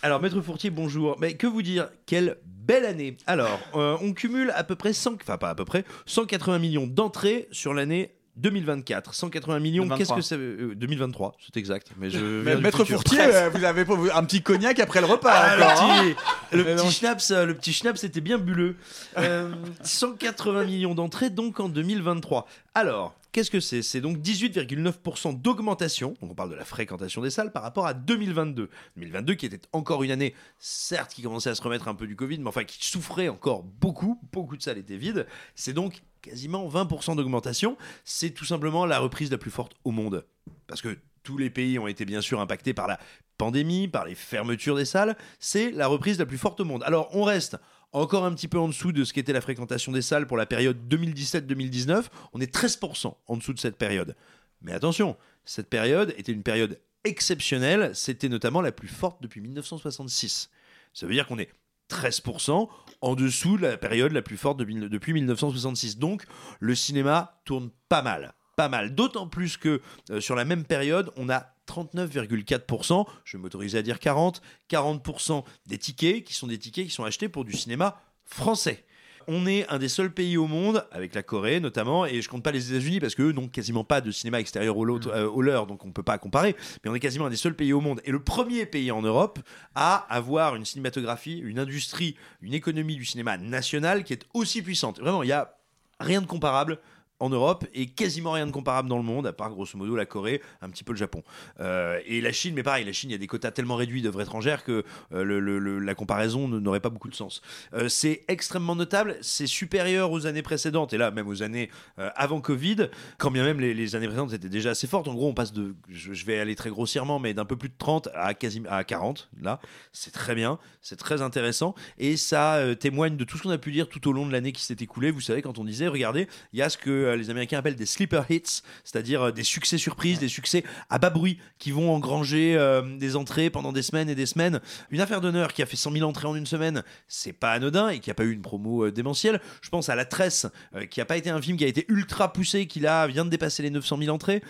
Alors, 0.01 0.19
Maître 0.21 0.41
Fourtier, 0.41 0.69
bonjour. 0.71 1.15
Mais 1.19 1.35
que 1.35 1.45
vous 1.47 1.61
dire? 1.61 1.89
Quelle 2.07 2.37
belle 2.45 2.85
année 2.85 3.17
Alors, 3.27 3.59
euh, 3.75 3.95
on 4.01 4.13
cumule 4.13 4.51
à 4.55 4.63
peu 4.63 4.75
près 4.75 4.93
100, 4.93 5.13
enfin 5.21 5.37
pas 5.37 5.49
à 5.51 5.55
peu 5.55 5.65
près, 5.65 5.85
180 6.07 6.57
millions 6.59 6.87
d'entrées 6.87 7.47
sur 7.51 7.73
l'année 7.75 8.15
2024. 8.35 9.13
180 9.13 9.59
millions, 9.59 9.83
qu'est-ce 9.83 10.13
2023. 10.13 10.15
que 10.17 10.21
ça 10.21 10.37
veut 10.37 10.71
euh, 10.71 10.75
2023, 10.75 11.35
c'est 11.39 11.57
exact. 11.57 11.91
Mais 11.97 12.09
je 12.09 12.19
Mais 12.43 12.55
Maître. 12.57 12.83
Fourtier, 12.83 13.19
euh, 13.21 13.49
vous 13.49 13.63
avez 13.63 13.85
un 14.13 14.23
petit 14.23 14.41
cognac 14.41 14.79
après 14.79 15.01
le 15.01 15.07
repas. 15.07 15.31
Ah, 15.31 15.55
encore, 15.55 15.81
hein. 15.81 16.03
le 16.51 16.63
petit, 16.63 17.01
le 17.03 17.35
euh, 17.35 17.45
le 17.45 17.53
petit 17.55 17.73
schnaps, 17.73 17.99
c'était 17.99 18.21
bien 18.21 18.37
bulleux. 18.37 18.75
Euh, 19.17 19.53
180 19.83 20.65
millions 20.65 20.95
d'entrées 20.95 21.29
donc 21.29 21.59
en 21.59 21.69
2023. 21.69 22.47
Alors, 22.73 23.15
qu'est-ce 23.31 23.51
que 23.51 23.59
c'est? 23.59 23.81
C'est 23.81 24.01
donc 24.01 24.17
18,9% 24.17 25.39
d'augmentation. 25.39 26.15
Donc 26.21 26.31
on 26.31 26.35
parle 26.35 26.49
de 26.49 26.55
la 26.55 26.65
fréquentation 26.65 27.21
des 27.21 27.29
salles 27.29 27.51
par 27.51 27.63
rapport 27.63 27.85
à 27.85 27.93
2022. 27.93 28.69
2022 28.97 29.33
qui 29.35 29.45
était 29.45 29.61
encore 29.73 30.03
une 30.03 30.11
année, 30.11 30.33
certes, 30.59 31.13
qui 31.13 31.21
commençait 31.21 31.49
à 31.49 31.55
se 31.55 31.61
remettre 31.61 31.87
un 31.87 31.95
peu 31.95 32.07
du 32.07 32.15
Covid, 32.15 32.39
mais 32.39 32.47
enfin 32.47 32.63
qui 32.63 32.85
souffrait 32.85 33.29
encore 33.29 33.63
beaucoup. 33.63 34.19
Beaucoup 34.31 34.57
de 34.57 34.61
salles 34.61 34.77
étaient 34.79 34.97
vides. 34.97 35.27
C'est 35.55 35.73
donc 35.73 36.01
quasiment 36.23 36.67
20% 36.67 37.15
d'augmentation. 37.15 37.77
C'est 38.03 38.31
tout 38.31 38.45
simplement 38.45 38.87
la 38.87 38.97
reprise 38.97 39.29
la 39.29 39.37
plus 39.37 39.51
forte 39.51 39.73
au 39.83 39.91
monde. 39.91 40.25
Parce 40.65 40.81
que 40.81 40.97
tous 41.21 41.37
les 41.37 41.51
pays 41.51 41.77
ont 41.77 41.87
été 41.87 42.05
bien 42.05 42.21
sûr 42.21 42.39
impactés 42.39 42.73
par 42.73 42.87
la 42.87 42.99
pandémie, 43.37 43.87
par 43.87 44.05
les 44.05 44.15
fermetures 44.15 44.75
des 44.75 44.85
salles. 44.85 45.15
C'est 45.39 45.69
la 45.71 45.87
reprise 45.87 46.17
la 46.17 46.25
plus 46.25 46.39
forte 46.39 46.59
au 46.59 46.65
monde. 46.65 46.81
Alors 46.85 47.09
on 47.15 47.23
reste 47.23 47.57
encore 47.91 48.25
un 48.25 48.33
petit 48.33 48.47
peu 48.47 48.57
en 48.57 48.67
dessous 48.67 48.91
de 48.91 49.03
ce 49.03 49.13
qu'était 49.13 49.33
la 49.33 49.41
fréquentation 49.41 49.91
des 49.91 50.01
salles 50.01 50.25
pour 50.25 50.37
la 50.37 50.45
période 50.45 50.77
2017-2019. 50.89 52.05
On 52.33 52.41
est 52.41 52.53
13% 52.53 53.13
en 53.27 53.37
dessous 53.37 53.53
de 53.53 53.59
cette 53.59 53.77
période. 53.77 54.15
Mais 54.61 54.71
attention, 54.71 55.17
cette 55.45 55.69
période 55.69 56.15
était 56.17 56.31
une 56.31 56.41
période 56.41 56.79
exceptionnelle. 57.03 57.91
C'était 57.93 58.29
notamment 58.29 58.61
la 58.61 58.71
plus 58.71 58.87
forte 58.87 59.21
depuis 59.21 59.41
1966. 59.41 60.49
Ça 60.93 61.05
veut 61.05 61.13
dire 61.13 61.27
qu'on 61.27 61.37
est 61.37 61.49
13% 61.89 62.69
en 63.03 63.15
dessous 63.15 63.57
de 63.57 63.63
la 63.63 63.77
période 63.77 64.13
la 64.13 64.21
plus 64.21 64.37
forte 64.37 64.57
depuis 64.57 65.13
1966. 65.13 65.97
Donc 65.99 66.23
le 66.61 66.73
cinéma 66.73 67.41
tourne 67.43 67.69
pas 67.89 68.01
mal. 68.01 68.33
Pas 68.55 68.69
mal. 68.69 68.95
D'autant 68.95 69.27
plus 69.27 69.57
que 69.57 69.81
euh, 70.09 70.21
sur 70.21 70.35
la 70.35 70.45
même 70.45 70.63
période, 70.63 71.11
on 71.17 71.29
a 71.29 71.47
39,4%, 71.67 73.05
je 73.25 73.37
vais 73.37 73.41
m'autoriser 73.41 73.77
à 73.77 73.81
dire 73.81 73.99
40, 73.99 74.41
40% 74.69 75.43
des 75.65 75.77
tickets 75.77 76.23
qui 76.23 76.33
sont 76.33 76.47
des 76.47 76.57
tickets 76.57 76.85
qui 76.85 76.93
sont 76.93 77.03
achetés 77.03 77.27
pour 77.27 77.43
du 77.43 77.53
cinéma 77.53 78.01
français. 78.25 78.85
On 79.27 79.47
est 79.47 79.67
un 79.69 79.79
des 79.79 79.89
seuls 79.89 80.11
pays 80.11 80.37
au 80.37 80.47
monde, 80.47 80.85
avec 80.91 81.15
la 81.15 81.23
Corée 81.23 81.59
notamment, 81.59 82.05
et 82.05 82.21
je 82.21 82.29
compte 82.29 82.43
pas 82.43 82.51
les 82.51 82.71
États-Unis 82.71 82.99
parce 82.99 83.15
qu'eux 83.15 83.31
n'ont 83.31 83.47
quasiment 83.47 83.83
pas 83.83 84.01
de 84.01 84.11
cinéma 84.11 84.39
extérieur 84.39 84.77
au, 84.77 84.85
l'autre- 84.85 85.11
euh, 85.13 85.27
au 85.29 85.41
leur, 85.41 85.67
donc 85.67 85.85
on 85.85 85.91
peut 85.91 86.03
pas 86.03 86.17
comparer, 86.17 86.55
mais 86.83 86.89
on 86.89 86.95
est 86.95 86.99
quasiment 86.99 87.25
un 87.25 87.29
des 87.29 87.35
seuls 87.35 87.55
pays 87.55 87.73
au 87.73 87.81
monde, 87.81 88.01
et 88.05 88.11
le 88.11 88.21
premier 88.21 88.65
pays 88.65 88.91
en 88.91 89.01
Europe 89.01 89.39
à 89.75 89.95
avoir 90.13 90.55
une 90.55 90.65
cinématographie, 90.65 91.37
une 91.39 91.59
industrie, 91.59 92.15
une 92.41 92.53
économie 92.53 92.95
du 92.95 93.05
cinéma 93.05 93.37
national 93.37 94.03
qui 94.03 94.13
est 94.13 94.25
aussi 94.33 94.61
puissante. 94.61 94.99
Vraiment, 94.99 95.23
il 95.23 95.29
y 95.29 95.33
a 95.33 95.55
rien 95.99 96.21
de 96.21 96.27
comparable 96.27 96.79
en 97.23 97.29
Europe 97.29 97.65
et 97.73 97.87
quasiment 97.87 98.33
rien 98.33 98.45
de 98.45 98.51
comparable 98.51 98.89
dans 98.89 98.97
le 98.97 99.03
monde, 99.03 99.25
à 99.25 99.33
part 99.33 99.49
grosso 99.49 99.77
modo 99.77 99.95
la 99.95 100.05
Corée, 100.05 100.41
un 100.61 100.69
petit 100.69 100.83
peu 100.83 100.91
le 100.91 100.97
Japon. 100.97 101.23
Euh, 101.61 101.99
et 102.05 102.19
la 102.19 102.33
Chine, 102.33 102.53
mais 102.53 102.63
pareil, 102.63 102.83
la 102.83 102.91
Chine, 102.91 103.09
il 103.09 103.13
y 103.13 103.15
a 103.15 103.19
des 103.19 103.27
quotas 103.27 103.51
tellement 103.51 103.77
réduits 103.77 104.01
d'œuvres 104.01 104.21
étrangères 104.21 104.65
que 104.65 104.83
euh, 105.13 105.79
la 105.79 105.95
comparaison 105.95 106.49
n'aurait 106.49 106.81
pas 106.81 106.89
beaucoup 106.89 107.07
de 107.07 107.15
sens. 107.15 107.41
Euh, 107.73 107.87
c'est 107.87 108.25
extrêmement 108.27 108.75
notable, 108.75 109.17
c'est 109.21 109.47
supérieur 109.47 110.11
aux 110.11 110.25
années 110.25 110.41
précédentes, 110.41 110.91
et 110.91 110.97
là 110.97 111.11
même 111.11 111.27
aux 111.27 111.43
années 111.43 111.69
avant 111.97 112.41
Covid, 112.41 112.89
quand 113.17 113.31
bien 113.31 113.43
même 113.43 113.59
les, 113.59 113.95
années 113.95 114.07
précédentes 114.07 114.33
étaient 114.33 114.49
déjà 114.49 114.71
assez 114.71 114.87
fortes. 114.87 115.07
En 115.07 115.13
gros, 115.13 115.29
on 115.29 115.33
passe 115.33 115.53
de, 115.53 115.75
je, 115.89 116.25
vais 116.25 116.39
aller 116.39 116.55
très 116.55 116.69
grossièrement, 116.69 117.19
mais 117.19 117.33
d'un 117.33 117.45
peu 117.45 117.55
plus 117.55 117.69
de 117.69 117.75
30 117.77 118.09
à, 118.13 118.33
quasi, 118.33 118.61
à 118.69 118.83
40, 118.83 119.29
là, 119.41 119.59
c'est 119.93 120.11
très 120.11 120.35
bien, 120.35 120.59
c'est 120.81 120.97
très 120.97 121.21
intéressant, 121.21 121.73
et 121.97 122.17
ça 122.17 122.59
témoigne 122.79 123.15
de 123.15 123.23
tout 123.23 123.37
ce 123.37 123.43
qu'on 123.43 123.49
a 123.49 123.57
pu 123.57 123.71
dire 123.71 123.87
tout 123.87 124.05
au 124.09 124.11
long 124.11 124.25
de 124.25 124.31
l'année 124.31 124.51
qui 124.51 124.63
s'est 124.63 124.75
écoulée. 124.79 125.11
Vous 125.11 125.21
savez, 125.21 125.41
quand 125.41 125.57
on 125.59 125.63
disait, 125.63 125.87
regardez, 125.87 126.27
il 126.51 126.59
y 126.59 126.61
a 126.61 126.69
ce 126.69 126.77
que 126.77 127.12
euh, 127.13 127.17
les 127.17 127.29
Américains 127.29 127.59
appellent 127.59 127.75
des 127.75 127.85
sleeper 127.85 128.25
hits, 128.29 128.61
c'est-à-dire 128.83 129.23
euh, 129.23 129.31
des 129.31 129.43
succès 129.43 129.77
surprises, 129.77 130.19
des 130.19 130.27
succès 130.27 130.63
à 130.89 130.99
bas 130.99 131.09
bruit 131.09 131.39
qui 131.59 131.71
vont 131.71 131.93
engranger 131.93 132.55
euh, 132.55 132.81
des 132.97 133.15
entrées 133.15 133.49
pendant 133.49 133.71
des 133.71 133.81
semaines 133.81 134.09
et 134.09 134.15
des 134.15 134.25
semaines. 134.25 134.59
Une 134.91 135.01
affaire 135.01 135.21
d'honneur 135.21 135.53
qui 135.53 135.61
a 135.61 135.65
fait 135.65 135.77
100 135.77 135.91
000 135.93 136.09
entrées 136.09 136.27
en 136.27 136.35
une 136.35 136.45
semaine, 136.45 136.83
c'est 137.07 137.33
pas 137.33 137.51
anodin 137.51 137.89
et 137.89 137.99
qui 137.99 138.11
a 138.11 138.13
pas 138.13 138.23
eu 138.23 138.31
une 138.31 138.41
promo 138.41 138.91
démentielle. 138.91 139.39
Je 139.61 139.69
pense 139.69 139.89
à 139.89 139.95
La 139.95 140.05
Tresse, 140.05 140.47
qui 140.89 141.01
a 141.01 141.05
pas 141.05 141.17
été 141.17 141.29
un 141.29 141.41
film 141.41 141.57
qui 141.57 141.63
a 141.63 141.67
été 141.67 141.85
ultra 141.87 142.33
poussé, 142.33 142.65
qui 142.65 142.79
là 142.79 143.07
vient 143.07 143.25
de 143.25 143.29
dépasser 143.29 143.63
les 143.63 143.69
900 143.69 143.97
000 143.99 144.13
entrées, 144.13 144.41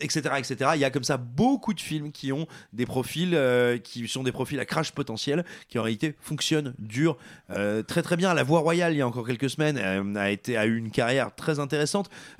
etc., 0.00 0.20
etc. 0.38 0.70
Il 0.74 0.80
y 0.80 0.84
a 0.84 0.90
comme 0.90 1.04
ça 1.04 1.16
beaucoup 1.16 1.74
de 1.74 1.80
films 1.80 2.12
qui 2.12 2.32
ont 2.32 2.46
des 2.72 2.86
profils, 2.86 3.38
qui 3.84 4.08
sont 4.08 4.22
des 4.22 4.32
profils 4.32 4.58
à 4.60 4.64
crash 4.64 4.92
potentiel, 4.92 5.44
qui 5.68 5.78
en 5.78 5.82
réalité 5.82 6.14
fonctionnent, 6.20 6.74
durent 6.78 7.16
très 7.48 8.02
très 8.02 8.16
bien. 8.16 8.34
La 8.34 8.42
Voix 8.42 8.60
Royale, 8.60 8.94
il 8.94 8.98
y 8.98 9.02
a 9.02 9.06
encore 9.06 9.26
quelques 9.26 9.50
semaines, 9.50 9.78
a 10.16 10.30
été 10.30 10.56
a 10.56 10.66
eu 10.66 10.76
une 10.76 10.90
carrière 10.90 11.34
très 11.34 11.58
intéressante. 11.58 11.79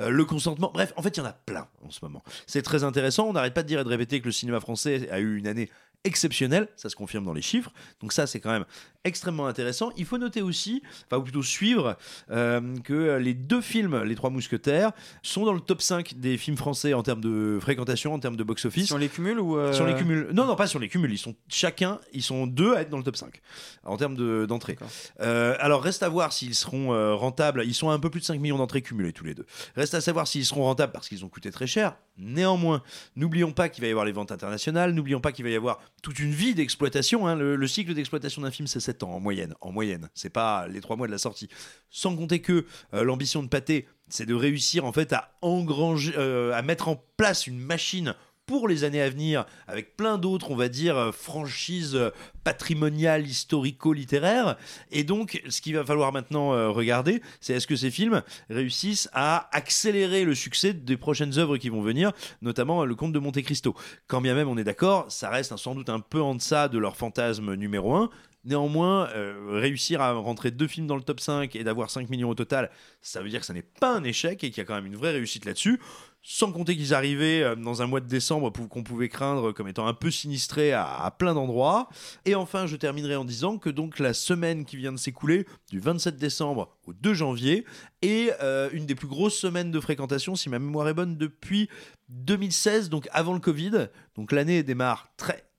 Euh, 0.01 0.11
le 0.11 0.25
consentement, 0.25 0.71
bref, 0.73 0.93
en 0.97 1.03
fait, 1.03 1.17
il 1.17 1.21
y 1.21 1.23
en 1.23 1.27
a 1.27 1.33
plein 1.33 1.67
en 1.87 1.91
ce 1.91 2.01
moment. 2.03 2.23
C'est 2.47 2.63
très 2.63 2.85
intéressant. 2.85 3.29
On 3.29 3.33
n'arrête 3.33 3.55
pas 3.55 3.63
de 3.63 3.69
dire 3.69 3.81
et 3.81 3.85
de 3.85 3.89
répéter 3.89 4.21
que 4.21 4.27
le 4.27 4.33
cinéma 4.33 4.61
français 4.61 5.09
a 5.11 5.21
eu 5.21 5.39
une 5.39 5.47
année 5.47 5.71
exceptionnelle, 6.05 6.69
ça 6.77 6.89
se 6.89 6.97
confirme 6.97 7.25
dans 7.25 7.33
les 7.33 7.43
chiffres. 7.43 7.73
Donc 8.01 8.13
ça, 8.13 8.27
c'est 8.27 8.41
quand 8.41 8.51
même 8.51 8.65
extrêmement 9.05 9.47
intéressant. 9.47 9.91
Il 9.97 10.05
faut 10.05 10.19
noter 10.19 10.43
aussi, 10.43 10.83
enfin 11.07 11.19
ou 11.19 11.23
plutôt 11.23 11.43
suivre, 11.43 11.97
euh, 12.31 12.61
que 12.85 13.17
les 13.17 13.35
deux 13.35 13.61
films, 13.61 14.03
Les 14.05 14.15
Trois 14.15 14.31
Mousquetaires, 14.31 14.93
sont 15.23 15.45
dans 15.45 15.53
le 15.55 15.61
top 15.61 15.81
5 15.83 16.15
des 16.19 16.37
films 16.37 16.57
français 16.57 16.93
en 16.95 17.03
termes 17.03 17.21
de 17.21 17.59
fréquentation, 17.61 18.13
en 18.13 18.19
termes 18.19 18.37
de 18.37 18.45
box-office. 18.45 18.87
Si 18.89 18.93
on 18.93 18.99
les 18.99 19.09
cumule 19.09 19.41
ou 19.41 19.57
euh, 19.57 19.73
Si 19.73 19.81
on 19.81 19.87
les 19.87 19.95
cumule. 19.95 20.29
Non, 20.33 20.47
non, 20.47 20.57
pas 20.57 20.67
si 20.67 20.77
on 20.77 20.81
les 20.81 20.89
cumule. 20.89 21.13
Ils 21.13 21.19
sont 21.19 21.35
chacun, 21.49 21.99
ils 22.13 22.23
sont 22.23 22.47
deux 22.47 22.75
à 22.75 22.83
être 22.83 22.91
dans 22.91 22.99
le 22.99 23.05
top 23.05 23.17
5 23.17 23.41
en 23.85 23.97
termes 23.97 24.17
de- 24.17 24.45
d'entrée. 24.47 24.77
Euh, 25.21 25.57
alors 25.61 25.83
reste 25.83 26.03
à 26.03 26.09
voir 26.09 26.33
s'ils 26.33 26.55
seront 26.55 26.93
euh, 26.93 27.15
rentables. 27.15 27.63
Ils 27.65 27.75
sont 27.75 27.91
à 27.91 27.95
un 27.95 27.99
peu 27.99 28.11
plus 28.11 28.21
de 28.21 28.27
5 28.27 28.39
millions 28.41 28.59
d'entrées 28.59 28.83
cumulées 28.83 29.13
tous 29.13 29.25
les 29.25 29.35
deux. 29.35 29.47
Reste 29.77 29.95
à 29.95 30.01
savoir 30.01 30.27
s'ils 30.29 30.45
seront 30.45 30.65
rentables 30.65 30.93
parce 30.93 31.09
qu'ils 31.09 31.25
ont 31.25 31.29
coûté 31.29 31.51
très 31.51 31.67
cher. 31.67 31.97
Néanmoins, 32.19 32.83
n'oublions 33.17 33.53
pas 33.53 33.69
qu'il 33.71 33.81
va 33.83 33.89
y 33.89 33.91
avoir 33.91 34.05
les 34.05 34.13
ventes 34.13 34.31
internationales. 34.31 34.93
N'oublions 34.93 35.21
pas 35.21 35.33
qu'il 35.33 35.45
va 35.45 35.51
y 35.51 35.57
avoir 35.57 35.81
toute 36.03 36.19
une 36.19 36.33
vie 36.33 36.55
d'exploitation. 36.55 37.27
hein. 37.27 37.35
Le, 37.35 37.57
le 37.57 37.67
cycle 37.67 37.95
d'exploitation 37.95 38.43
d'un 38.43 38.51
film, 38.51 38.67
c'est 38.67 38.81
7 38.91 39.05
ans 39.05 39.13
en 39.13 39.21
moyenne. 39.21 39.55
En 39.61 39.71
moyenne, 39.71 40.09
c'est 40.15 40.31
pas 40.31 40.67
les 40.67 40.81
3 40.81 40.97
mois 40.97 41.07
de 41.07 41.13
la 41.13 41.19
sortie. 41.19 41.49
Sans 41.91 42.17
compter 42.17 42.41
que 42.41 42.67
euh, 42.95 43.05
l'ambition 43.05 43.41
de 43.43 43.49
Pathé, 43.49 43.87
c'est 44.09 44.27
de 44.27 44.35
réussir 44.35 44.85
en 44.85 44.93
fait 44.93 45.13
à 45.13 45.33
engranger, 45.43 46.13
euh, 46.17 46.53
à 46.55 46.63
mettre 46.63 46.89
en 46.89 47.01
place 47.17 47.47
une 47.47 47.59
machine 47.61 48.15
pour 48.47 48.67
les 48.67 48.83
années 48.83 49.01
à 49.01 49.09
venir, 49.09 49.47
avec 49.69 49.97
plein 49.97 50.19
d'autres, 50.19 50.51
on 50.51 50.57
va 50.57 50.69
dire, 50.69 50.97
euh, 50.97 51.13
franchises 51.13 51.97
patrimoniales, 52.43 53.25
historico-littéraires. 53.29 54.57
Et 54.91 55.05
donc, 55.05 55.41
ce 55.49 55.61
qu'il 55.61 55.77
va 55.77 55.85
falloir 55.85 56.11
maintenant 56.13 56.73
regarder, 56.73 57.23
c'est 57.41 57.53
est-ce 57.55 57.69
que 57.69 57.77
ces 57.77 57.93
films 57.93 58.23
réussissent 58.49 59.09
à 59.13 59.49
accélérer 59.57 60.25
le 60.25 60.35
succès 60.35 60.73
des 60.73 60.97
prochaines 60.97 61.39
œuvres 61.39 61.59
qui 61.59 61.69
vont 61.69 61.83
venir, 61.83 62.11
notamment 62.43 62.85
Le 62.85 62.97
Comte 62.97 63.13
de 63.13 63.21
Monte 63.21 63.41
Cristo. 63.43 63.77
Quand 64.09 64.21
bien 64.21 64.35
même 64.35 64.49
on 64.49 64.59
est 64.59 64.65
d'accord, 64.65 65.07
ça 65.13 65.31
reste 65.31 65.53
un- 65.53 65.57
sans 65.57 65.77
doute 65.77 65.89
un 65.89 66.01
peu 66.01 66.21
en 66.21 66.35
deçà 66.35 66.67
de 66.67 66.79
leur 66.79 66.97
fantasme 66.97 67.55
numéro 67.55 67.95
1. 67.95 68.11
Néanmoins, 68.45 69.09
euh, 69.11 69.59
réussir 69.61 70.01
à 70.01 70.13
rentrer 70.13 70.51
deux 70.51 70.67
films 70.67 70.87
dans 70.87 70.97
le 70.97 71.03
top 71.03 71.21
5 71.21 71.55
et 71.57 71.63
d'avoir 71.65 71.91
5 71.91 72.09
millions 72.09 72.31
au 72.31 72.35
total, 72.35 72.71
ça 73.03 73.21
veut 73.21 73.29
dire 73.29 73.41
que 73.41 73.47
ça 73.47 73.53
n'est 73.53 73.63
pas 73.63 73.95
un 73.95 74.03
échec 74.03 74.43
et 74.43 74.51
qu'il 74.51 74.59
y 74.59 74.61
a 74.61 74.65
quand 74.65 74.75
même 74.75 74.87
une 74.87 74.97
vraie 74.97 75.13
réussite 75.13 75.45
là-dessus. 75.45 75.79
Sans 76.23 76.53
compter 76.53 76.77
qu'ils 76.77 76.95
arrivaient 76.95 77.43
euh, 77.43 77.55
dans 77.55 77.83
un 77.83 77.87
mois 77.87 78.01
de 78.01 78.07
décembre 78.07 78.51
qu'on 78.51 78.83
pouvait 78.83 79.11
craindre 79.11 79.53
comme 79.53 79.69
étant 79.69 79.87
un 79.87 79.93
peu 79.95 80.11
sinistré 80.11 80.73
à, 80.73 80.87
à 80.87 81.11
plein 81.11 81.35
d'endroits. 81.35 81.91
Et 82.25 82.35
enfin, 82.35 82.67
je 82.67 82.77
terminerai 82.77 83.17
en 83.17 83.27
disant 83.27 83.59
que 83.59 83.69
donc 83.69 83.99
la 83.99 84.15
semaine 84.15 84.65
qui 84.65 84.77
vient 84.77 84.93
de 84.93 84.99
s'écouler, 84.99 85.47
du 85.71 85.79
27 85.79 86.17
décembre 86.17 86.77
au 86.87 86.95
2 86.95 87.13
janvier, 87.13 87.67
est 88.01 88.33
euh, 88.43 88.71
une 88.73 88.87
des 88.87 88.95
plus 88.95 89.09
grosses 89.09 89.37
semaines 89.37 89.71
de 89.71 89.81
fréquentation, 89.81 90.35
si 90.35 90.49
ma 90.49 90.59
mémoire 90.59 90.89
est 90.89 90.95
bonne, 90.95 91.19
depuis 91.19 91.69
2016, 92.09 92.89
donc 92.89 93.07
avant 93.13 93.35
le 93.35 93.41
Covid. 93.41 93.89
Donc 94.15 94.33
l'année 94.33 94.63
démarre 94.63 95.13
très 95.19 95.50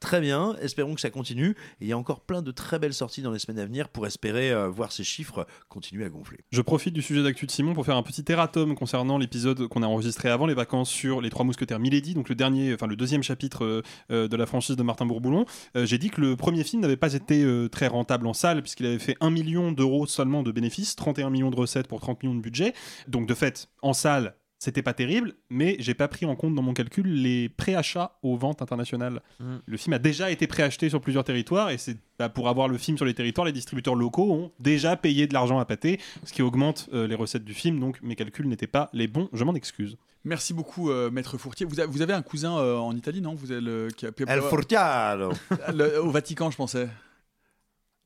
très 0.00 0.20
bien. 0.20 0.54
Espérons 0.60 0.94
que 0.94 1.00
ça 1.00 1.10
continue. 1.10 1.50
Et 1.80 1.86
il 1.86 1.88
y 1.88 1.92
a 1.92 1.98
encore 1.98 2.20
plein 2.20 2.42
de 2.42 2.50
très 2.50 2.78
belles 2.78 2.94
sorties 2.94 3.22
dans 3.22 3.32
les 3.32 3.38
semaines 3.38 3.58
à 3.58 3.66
venir 3.66 3.88
pour 3.88 4.06
espérer 4.06 4.52
euh, 4.52 4.68
voir 4.68 4.92
ces 4.92 5.04
chiffres 5.04 5.46
continuer 5.68 6.04
à 6.04 6.08
gonfler. 6.08 6.38
Je 6.50 6.60
profite 6.62 6.94
du 6.94 7.02
sujet 7.02 7.22
d'actu 7.22 7.46
de 7.46 7.50
Simon 7.50 7.74
pour 7.74 7.84
faire 7.84 7.96
un 7.96 8.02
petit 8.02 8.24
erratum 8.28 8.74
concernant 8.74 9.18
l'épisode 9.18 9.66
qu'on 9.68 9.82
a 9.82 9.86
enregistré 9.86 10.30
avant 10.30 10.46
les 10.46 10.54
vacances 10.54 10.90
sur 10.90 11.20
les 11.20 11.30
trois 11.30 11.44
mousquetaires 11.44 11.80
Milady, 11.80 12.14
donc 12.14 12.28
le 12.28 12.34
dernier, 12.34 12.74
enfin 12.74 12.86
le 12.86 12.96
deuxième 12.96 13.22
chapitre 13.22 13.64
euh, 13.64 13.82
euh, 14.10 14.28
de 14.28 14.36
la 14.36 14.46
franchise 14.46 14.76
de 14.76 14.82
Martin 14.82 15.06
Bourboulon. 15.06 15.44
J'ai 15.74 15.98
dit 15.98 16.10
que 16.10 16.20
le 16.20 16.36
premier 16.36 16.64
film 16.64 16.82
n'avait 16.82 16.96
pas 16.96 17.12
été 17.14 17.44
très 17.70 17.86
rentable 17.86 18.26
en 18.26 18.32
salle 18.32 18.62
puisqu'il 18.62 18.86
avait 18.86 18.98
fait 18.98 19.16
1 19.20 19.30
million 19.30 19.72
d'euros 19.72 20.06
seulement 20.06 20.42
de 20.42 20.52
bénéfices, 20.52 20.96
31 20.96 21.30
millions 21.30 21.50
de 21.50 21.56
recettes 21.56 21.88
pour 21.88 22.00
30 22.00 22.22
millions 22.22 22.34
de 22.34 22.40
budget. 22.40 22.74
Donc 23.08 23.26
de 23.26 23.34
fait, 23.34 23.68
en 23.82 23.92
salle, 23.92 24.36
c'était 24.58 24.82
pas 24.82 24.94
terrible, 24.94 25.34
mais 25.50 25.76
j'ai 25.80 25.94
pas 25.94 26.08
pris 26.08 26.24
en 26.26 26.34
compte 26.34 26.54
dans 26.54 26.62
mon 26.62 26.72
calcul 26.72 27.06
les 27.06 27.48
préachats 27.48 28.12
aux 28.22 28.36
ventes 28.36 28.62
internationales. 28.62 29.20
Mm. 29.38 29.56
Le 29.66 29.76
film 29.76 29.92
a 29.92 29.98
déjà 29.98 30.30
été 30.30 30.46
préacheté 30.46 30.88
sur 30.88 31.00
plusieurs 31.00 31.24
territoires 31.24 31.70
et 31.70 31.78
c'est 31.78 31.96
bah, 32.18 32.28
pour 32.30 32.48
avoir 32.48 32.66
le 32.68 32.78
film 32.78 32.96
sur 32.96 33.04
les 33.06 33.12
territoires, 33.14 33.44
les 33.46 33.52
distributeurs 33.52 33.94
locaux 33.94 34.32
ont 34.32 34.52
déjà 34.58 34.96
payé 34.96 35.26
de 35.26 35.34
l'argent 35.34 35.58
à 35.58 35.64
pâté, 35.66 36.00
ce 36.24 36.32
qui 36.32 36.40
augmente 36.42 36.88
euh, 36.94 37.06
les 37.06 37.14
recettes 37.14 37.44
du 37.44 37.52
film. 37.54 37.78
Donc 37.80 38.00
mes 38.02 38.16
calculs 38.16 38.48
n'étaient 38.48 38.66
pas 38.66 38.88
les 38.94 39.08
bons. 39.08 39.28
Je 39.32 39.44
m'en 39.44 39.54
excuse. 39.54 39.96
Merci 40.24 40.54
beaucoup, 40.54 40.90
euh, 40.90 41.10
Maître 41.10 41.38
Fourtier. 41.38 41.66
Vous, 41.66 41.78
avez- 41.78 41.88
vous 41.92 42.02
avez 42.02 42.12
un 42.14 42.22
cousin 42.22 42.58
euh, 42.58 42.76
en 42.78 42.96
Italie, 42.96 43.20
non? 43.20 43.34
Vous 43.34 43.52
avez 43.52 43.60
le, 43.60 43.88
qui 43.96 44.06
a, 44.06 44.10
El 44.26 44.42
Furtiaro. 44.42 45.32
Le- 45.72 46.02
Au 46.02 46.10
Vatican, 46.10 46.50
je 46.50 46.56
pensais. 46.56 46.88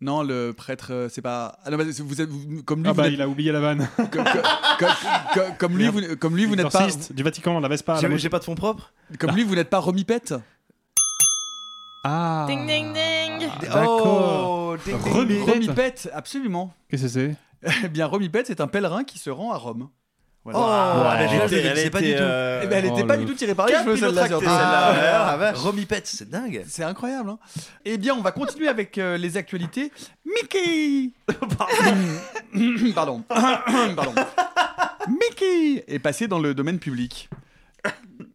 Non, 0.03 0.23
le 0.23 0.53
prêtre, 0.53 0.93
euh, 0.93 1.09
c'est 1.11 1.21
pas. 1.21 1.59
Ah 1.65 1.71
non, 1.71 1.77
mais 1.77 1.93
c'est- 1.93 2.03
vous 2.03 2.21
êtes, 2.23 2.29
vous- 2.31 2.63
comme 2.63 2.83
lui, 2.83 2.89
Ah 2.89 2.95
bah 2.95 3.09
il 3.09 3.21
a 3.21 3.29
oublié 3.29 3.53
la 3.53 3.61
vanne. 3.61 3.87
comme, 3.97 4.07
comme- 4.09 4.25
comme- 4.79 4.89
comme- 5.35 5.57
comme 5.59 5.77
lui, 5.79 5.89
vous, 5.89 6.17
comme 6.17 6.37
lui, 6.37 6.47
vous 6.47 6.57
n'êtes 6.57 6.71
pas. 6.71 6.89
Du 7.11 7.23
Vatican, 7.23 7.61
la 7.61 7.69
Vespa. 7.69 7.99
J'ai 8.17 8.29
pas 8.31 8.39
de 8.39 8.45
fonds 8.45 8.55
propres 8.55 8.93
Comme 9.19 9.33
lui, 9.37 9.45
vous 9.45 9.55
n'êtes 9.55 9.69
pas 9.71 9.79
remipette. 9.79 10.35
Ah. 12.05 12.47
Ding 12.49 12.67
ding 12.67 12.95
ding 12.95 13.49
D'accord. 13.61 14.71
Oh, 14.73 14.77
ding, 14.83 14.97
ding, 14.97 15.13
Remipette. 15.13 15.39
ding. 15.45 15.51
Remipette, 15.69 16.11
absolument. 16.15 16.73
Qu'est-ce 16.89 17.03
que 17.03 17.09
c'est? 17.09 17.37
Eh 17.85 17.89
bien, 17.89 18.07
Remipette, 18.07 18.47
c'est 18.47 18.63
un 18.63 18.69
pèlerin 18.69 19.05
qui 19.05 19.19
se 19.19 19.29
rend 19.29 19.53
à 19.53 19.57
Rome. 19.59 19.91
Oh, 20.43 20.51
Voilà. 20.53 21.11
ah, 21.11 21.17
Elle 21.21 21.37
était- 21.47 21.61
elle 21.69 21.77
sais 21.77 21.91
pas 21.91 21.99
était, 22.01 22.13
du 22.13 22.17
tout. 22.17 22.23
euh, 22.23 22.61
Eh 22.65 22.67
ben, 22.67 22.79
elle 22.79 22.85
n'était 22.91 23.03
Oh 23.03 23.07
pas 23.07 23.17
le- 23.17 23.25
du 23.25 23.31
tout 23.31 23.37
tirée 23.37 23.55
par 23.55 23.67
les 23.67 23.75
cheveux, 23.75 23.97
celle-là. 23.97 24.27
Ah, 24.47 25.37
Ah, 25.53 25.55
c'est 26.05 26.31
dingue. 26.31 26.65
C'est 26.67 26.83
incroyable. 26.83 27.31
Hein 27.31 27.39
eh 27.85 27.99
bien, 27.99 28.15
on 28.15 28.23
va 28.23 28.33
continuer 28.33 28.69
avec 28.69 28.97
euh, 28.97 29.19
les 29.19 29.37
actualités. 29.37 29.93
Mickey 30.25 31.11
Pardon. 32.95 33.23
Pardon. 33.97 34.15
Mickey 35.09 35.85
est 35.87 35.99
passé 35.99 36.27
dans 36.27 36.39
le 36.39 36.55
domaine 36.55 36.79
public. 36.79 37.29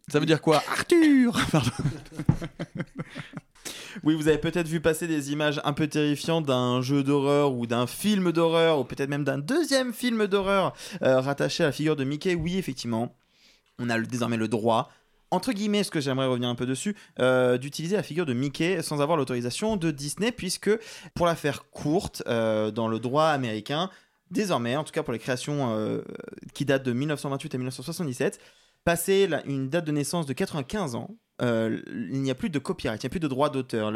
Ça 0.08 0.20
veut 0.20 0.26
dire 0.26 0.40
quoi? 0.40 0.62
Arthur 0.70 1.36
Pardon. 1.50 1.70
Oui, 4.06 4.14
vous 4.14 4.28
avez 4.28 4.38
peut-être 4.38 4.68
vu 4.68 4.80
passer 4.80 5.08
des 5.08 5.32
images 5.32 5.60
un 5.64 5.72
peu 5.72 5.88
terrifiantes 5.88 6.46
d'un 6.46 6.80
jeu 6.80 7.02
d'horreur 7.02 7.52
ou 7.54 7.66
d'un 7.66 7.88
film 7.88 8.30
d'horreur 8.30 8.78
ou 8.78 8.84
peut-être 8.84 9.08
même 9.10 9.24
d'un 9.24 9.38
deuxième 9.38 9.92
film 9.92 10.28
d'horreur 10.28 10.74
euh, 11.02 11.20
rattaché 11.20 11.64
à 11.64 11.66
la 11.66 11.72
figure 11.72 11.96
de 11.96 12.04
Mickey. 12.04 12.36
Oui, 12.36 12.56
effectivement, 12.56 13.16
on 13.80 13.90
a 13.90 13.98
désormais 14.00 14.36
le 14.36 14.46
droit. 14.46 14.92
Entre 15.32 15.50
guillemets, 15.52 15.82
ce 15.82 15.90
que 15.90 15.98
j'aimerais 16.00 16.28
revenir 16.28 16.48
un 16.48 16.54
peu 16.54 16.66
dessus, 16.66 16.94
euh, 17.18 17.58
d'utiliser 17.58 17.96
la 17.96 18.04
figure 18.04 18.26
de 18.26 18.32
Mickey 18.32 18.80
sans 18.80 19.00
avoir 19.02 19.16
l'autorisation 19.18 19.76
de 19.76 19.90
Disney, 19.90 20.30
puisque 20.30 20.70
pour 21.16 21.26
la 21.26 21.34
faire 21.34 21.68
courte, 21.70 22.22
euh, 22.28 22.70
dans 22.70 22.86
le 22.86 23.00
droit 23.00 23.24
américain, 23.24 23.90
désormais, 24.30 24.76
en 24.76 24.84
tout 24.84 24.92
cas 24.92 25.02
pour 25.02 25.14
les 25.14 25.18
créations 25.18 26.00
qui 26.54 26.64
datent 26.64 26.84
de 26.84 26.92
1928 26.92 27.56
à 27.56 27.58
1977, 27.58 28.38
passé 28.84 29.26
la- 29.26 29.44
une 29.46 29.68
date 29.68 29.84
de 29.84 29.90
naissance 29.90 30.26
de 30.26 30.32
95 30.32 30.94
ans, 30.94 31.10
euh, 31.42 31.80
il 31.88 32.20
n'y 32.22 32.30
a 32.30 32.34
plus 32.34 32.50
de 32.50 32.58
copyright, 32.58 33.02
il 33.02 33.06
n'y 33.06 33.08
a 33.08 33.10
plus 33.10 33.20
de 33.20 33.28
droit 33.28 33.50
d'auteur. 33.50 33.92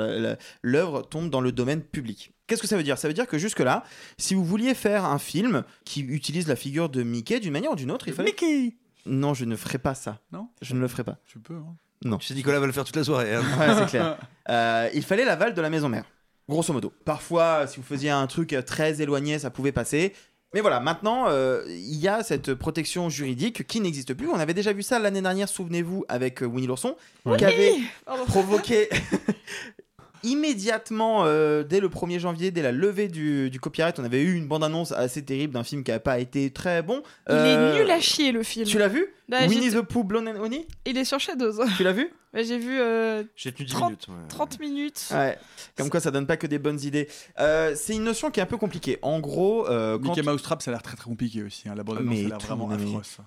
L'œuvre 0.62 1.02
tombe 1.02 1.30
dans 1.30 1.40
le 1.40 1.52
domaine 1.52 1.82
public. 1.82 2.32
Qu'est-ce 2.46 2.60
que 2.62 2.68
ça 2.68 2.76
veut 2.76 2.82
dire? 2.82 2.98
Ça 2.98 3.08
veut 3.08 3.14
dire 3.14 3.26
que 3.26 3.38
jusque-là, 3.38 3.84
si 4.18 4.34
vous 4.34 4.44
vouliez 4.44 4.74
faire 4.74 5.04
un 5.04 5.18
film 5.18 5.62
qui 5.84 6.00
utilise 6.00 6.48
la 6.48 6.56
figure 6.56 6.88
de 6.88 7.02
Mickey 7.02 7.40
d'une 7.40 7.52
manière 7.52 7.72
ou 7.72 7.76
d'une 7.76 7.90
autre, 7.90 8.08
il 8.08 8.14
fallait. 8.14 8.30
Mickey 8.30 8.76
Non, 9.06 9.34
je 9.34 9.44
ne 9.44 9.56
ferai 9.56 9.78
pas 9.78 9.94
ça. 9.94 10.18
Non? 10.32 10.48
Je 10.60 10.74
ne 10.74 10.80
le 10.80 10.88
ferai 10.88 11.04
pas. 11.04 11.18
Tu 11.26 11.38
peux. 11.38 11.54
hein. 11.54 11.76
Non. 12.04 12.16
Tu 12.18 12.26
sais, 12.26 12.34
Nicolas 12.34 12.58
va 12.60 12.66
le 12.66 12.72
faire 12.72 12.84
toute 12.84 12.96
la 12.96 13.04
soirée. 13.04 13.34
hein. 13.34 13.42
Ouais, 13.58 13.74
c'est 13.78 13.86
clair. 13.86 14.18
Euh, 14.48 14.88
il 14.94 15.04
fallait 15.04 15.24
l'aval 15.24 15.54
de 15.54 15.60
la 15.60 15.70
maison 15.70 15.88
mère. 15.88 16.04
Grosso 16.48 16.72
modo. 16.72 16.92
Parfois, 17.04 17.68
si 17.68 17.76
vous 17.76 17.84
faisiez 17.84 18.10
un 18.10 18.26
truc 18.26 18.56
très 18.66 19.00
éloigné, 19.00 19.38
ça 19.38 19.48
pouvait 19.50 19.70
passer. 19.70 20.12
Mais 20.52 20.60
voilà, 20.60 20.80
maintenant, 20.80 21.26
euh, 21.28 21.62
il 21.68 21.96
y 21.96 22.08
a 22.08 22.22
cette 22.24 22.54
protection 22.54 23.08
juridique 23.08 23.66
qui 23.66 23.80
n'existe 23.80 24.14
plus. 24.14 24.28
On 24.28 24.34
avait 24.34 24.54
déjà 24.54 24.72
vu 24.72 24.82
ça 24.82 24.98
l'année 24.98 25.22
dernière, 25.22 25.48
souvenez-vous, 25.48 26.04
avec 26.08 26.42
euh, 26.42 26.46
Winnie 26.46 26.66
l'ourson, 26.66 26.96
qui 27.38 27.44
avait 27.44 27.74
Pardon. 28.04 28.24
provoqué 28.24 28.88
immédiatement, 30.22 31.24
euh, 31.24 31.62
dès 31.62 31.80
le 31.80 31.88
1er 31.88 32.18
janvier, 32.18 32.50
dès 32.50 32.62
la 32.62 32.72
levée 32.72 33.08
du, 33.08 33.48
du 33.48 33.60
copyright, 33.60 33.98
on 33.98 34.04
avait 34.04 34.22
eu 34.22 34.34
une 34.36 34.46
bande-annonce 34.46 34.92
assez 34.92 35.24
terrible 35.24 35.54
d'un 35.54 35.64
film 35.64 35.82
qui 35.84 35.90
n'avait 35.92 36.02
pas 36.02 36.18
été 36.18 36.50
très 36.50 36.82
bon. 36.82 37.02
Il 37.28 37.34
est 37.36 37.78
nul 37.78 37.90
à 37.90 38.00
chier 38.00 38.32
le 38.32 38.42
film. 38.42 38.66
Tu 38.66 38.78
l'as 38.78 38.88
vu? 38.88 39.06
Bah, 39.28 39.46
Winnie 39.48 39.70
the 39.70 39.80
Pooh, 39.82 40.04
Blonde 40.04 40.28
and 40.28 40.42
Honey? 40.42 40.66
Il 40.84 40.98
est 40.98 41.04
sur 41.04 41.20
Shadows. 41.20 41.64
Tu 41.76 41.84
l'as 41.84 41.92
vu? 41.92 42.10
J'ai 42.32 42.58
vu 42.58 42.78
euh, 42.78 43.24
J'ai 43.34 43.50
tenu 43.52 43.66
10 43.66 43.72
30 43.72 43.88
minutes. 43.90 44.08
ouais. 44.08 44.28
30 44.28 44.60
minutes. 44.60 45.08
Ouais, 45.12 45.36
comme 45.76 45.90
quoi 45.90 45.98
ça 45.98 46.10
donne 46.12 46.26
pas 46.28 46.36
que 46.36 46.46
des 46.46 46.60
bonnes 46.60 46.80
idées. 46.80 47.08
Euh, 47.40 47.74
c'est 47.74 47.94
une 47.94 48.04
notion 48.04 48.30
qui 48.30 48.38
est 48.38 48.42
un 48.42 48.46
peu 48.46 48.56
compliquée. 48.56 48.98
En 49.02 49.18
gros, 49.18 49.66
euh, 49.68 49.98
quand- 49.98 50.10
Mickey 50.10 50.22
Mousetrap, 50.22 50.62
ça 50.62 50.70
a 50.70 50.74
l'air 50.74 50.82
très 50.82 50.96
très 50.96 51.06
compliqué 51.08 51.42
aussi. 51.42 51.68
Hein. 51.68 51.74
La 51.76 51.82
bande 51.82 51.98
annonce, 51.98 52.14
Mais 52.14 52.24
a 52.26 52.28
l'air 52.28 52.38
vraiment. 52.38 52.68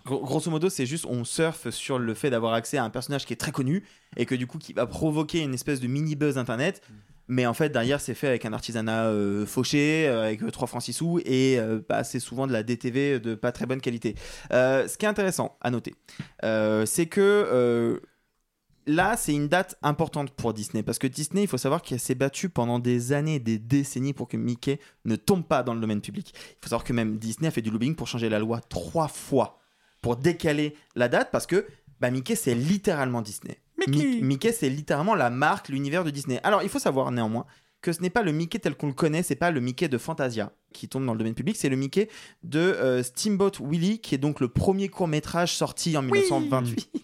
Gro- 0.06 0.22
grosso 0.22 0.50
modo, 0.50 0.70
c'est 0.70 0.86
juste 0.86 1.06
on 1.06 1.26
surfe 1.26 1.70
sur 1.70 2.00
le 2.00 2.14
fait 2.14 2.30
d'avoir 2.30 2.54
accès 2.54 2.78
à 2.78 2.84
un 2.86 2.90
personnage 2.90 3.26
qui 3.26 3.34
est 3.34 3.38
très 3.38 3.52
connu 3.52 3.84
et 4.16 4.26
que 4.26 4.36
du 4.36 4.48
coup 4.48 4.58
qui 4.58 4.72
va 4.72 4.86
provoquer 4.86 5.40
une 5.42 5.54
espèce 5.54 5.82
de 5.82 5.88
mini 5.88 6.16
buzz 6.16 6.38
internet. 6.38 6.82
Mais 7.30 7.46
en 7.46 7.54
fait, 7.54 7.70
derrière, 7.70 8.02
c'est 8.02 8.16
fait 8.16 8.28
avec 8.28 8.46
un 8.46 8.52
artisanat 8.52 9.06
euh, 9.08 9.46
fauché, 9.46 10.08
euh, 10.10 10.24
avec 10.26 10.46
3 10.52 10.68
francs 10.68 10.82
6 10.82 10.92
sous 10.94 11.20
et 11.26 11.58
euh, 11.58 11.80
bah, 11.88 11.96
assez 11.98 12.20
souvent 12.20 12.48
de 12.48 12.52
la 12.54 12.64
DTV 12.64 13.20
de 13.22 13.34
pas 13.36 13.54
très 13.54 13.66
bonne 13.66 13.80
qualité. 13.80 14.16
Euh, 14.52 14.88
ce 14.90 14.98
qui 14.98 15.06
est 15.06 15.10
intéressant 15.10 15.58
à 15.62 15.72
noter, 15.72 15.96
euh, 16.44 16.86
c'est 16.86 17.06
que 17.06 17.22
euh, 17.22 18.00
là, 18.86 19.16
c'est 19.18 19.34
une 19.34 19.48
date 19.48 19.76
importante 19.82 20.32
pour 20.32 20.54
Disney 20.54 20.84
parce 20.84 21.00
que 21.00 21.08
Disney, 21.08 21.44
il 21.44 21.48
faut 21.48 21.58
savoir 21.58 21.82
qu'il 21.82 22.00
s'est 22.00 22.16
battu 22.16 22.50
pendant 22.50 22.80
des 22.80 23.14
années, 23.14 23.40
des 23.40 23.58
décennies 23.60 24.14
pour 24.14 24.28
que 24.28 24.38
Mickey 24.38 24.80
ne 25.06 25.16
tombe 25.16 25.44
pas 25.46 25.64
dans 25.64 25.74
le 25.74 25.80
domaine 25.82 26.02
public. 26.02 26.34
Il 26.36 26.56
faut 26.62 26.70
savoir 26.70 26.84
que 26.84 26.94
même 26.94 27.18
Disney 27.18 27.48
a 27.48 27.52
fait 27.52 27.62
du 27.62 27.72
lobbying 27.72 27.96
pour 27.96 28.08
changer 28.08 28.30
la 28.30 28.40
loi 28.40 28.60
trois 28.62 29.08
fois 29.08 29.60
pour 30.02 30.18
décaler 30.18 30.76
la 30.96 31.08
date 31.08 31.30
parce 31.32 31.48
que 31.48 31.66
bah, 32.00 32.12
Mickey, 32.12 32.36
c'est 32.36 32.56
littéralement 32.56 33.22
Disney. 33.22 33.60
Mi- 33.88 34.22
Mickey, 34.22 34.52
c'est 34.52 34.70
littéralement 34.70 35.16
la 35.16 35.30
marque, 35.30 35.70
l'univers 35.70 36.04
de 36.04 36.10
Disney. 36.10 36.40
Alors, 36.44 36.62
il 36.64 36.70
faut 36.70 36.80
savoir 36.80 37.12
néanmoins 37.12 37.46
que 37.82 37.92
ce 37.92 38.02
n'est 38.02 38.10
pas 38.10 38.22
le 38.22 38.32
Mickey 38.32 38.60
tel 38.60 38.76
qu'on 38.76 38.88
le 38.88 38.94
connaît, 38.94 39.24
c'est 39.24 39.36
pas 39.36 39.52
le 39.52 39.60
Mickey 39.60 39.90
de 39.90 39.98
Fantasia 39.98 40.54
qui 40.74 40.88
tombe 40.88 41.06
dans 41.06 41.12
le 41.14 41.18
domaine 41.18 41.34
public, 41.34 41.56
c'est 41.58 41.68
le 41.70 41.76
Mickey 41.76 42.08
de 42.44 42.60
euh, 42.60 43.04
Steamboat 43.04 43.52
Willie, 43.60 44.00
qui 44.00 44.16
est 44.16 44.18
donc 44.18 44.40
le 44.40 44.48
premier 44.48 44.88
court 44.90 45.08
métrage 45.10 45.54
sorti 45.56 45.96
en 45.98 46.02
1928. 46.02 46.90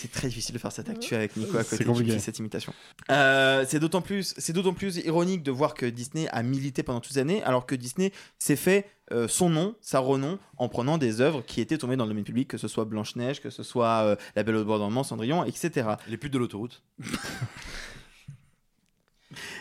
C'est 0.00 0.12
très 0.12 0.28
difficile 0.28 0.54
de 0.54 0.60
faire 0.60 0.70
cette 0.70 0.88
actu 0.88 1.16
avec 1.16 1.36
Nico 1.36 1.58
à 1.58 1.64
côté 1.64 1.78
qui 1.78 1.84
compliqué. 1.84 2.12
fait 2.12 2.18
cette 2.20 2.38
imitation. 2.38 2.72
Euh, 3.10 3.64
c'est 3.66 3.80
d'autant 3.80 4.00
plus, 4.00 4.32
c'est 4.38 4.52
d'autant 4.52 4.72
plus 4.72 4.98
ironique 4.98 5.42
de 5.42 5.50
voir 5.50 5.74
que 5.74 5.86
Disney 5.86 6.28
a 6.30 6.44
milité 6.44 6.84
pendant 6.84 7.00
toutes 7.00 7.14
ces 7.14 7.18
années, 7.18 7.42
alors 7.42 7.66
que 7.66 7.74
Disney 7.74 8.12
s'est 8.38 8.54
fait 8.54 8.86
euh, 9.10 9.26
son 9.26 9.50
nom, 9.50 9.74
sa 9.80 9.98
renom, 9.98 10.38
en 10.56 10.68
prenant 10.68 10.98
des 10.98 11.20
œuvres 11.20 11.42
qui 11.42 11.60
étaient 11.60 11.78
tombées 11.78 11.96
dans 11.96 12.04
le 12.04 12.10
domaine 12.10 12.22
public, 12.22 12.46
que 12.46 12.58
ce 12.58 12.68
soit 12.68 12.84
Blanche 12.84 13.16
Neige, 13.16 13.40
que 13.40 13.50
ce 13.50 13.64
soit 13.64 14.04
euh, 14.04 14.16
La 14.36 14.44
Belle 14.44 14.54
au 14.54 14.64
bord 14.64 14.78
dormant, 14.78 15.02
Cendrillon, 15.02 15.44
etc. 15.44 15.88
Les 16.06 16.16
putes 16.16 16.32
de 16.32 16.38
l'autoroute. 16.38 16.84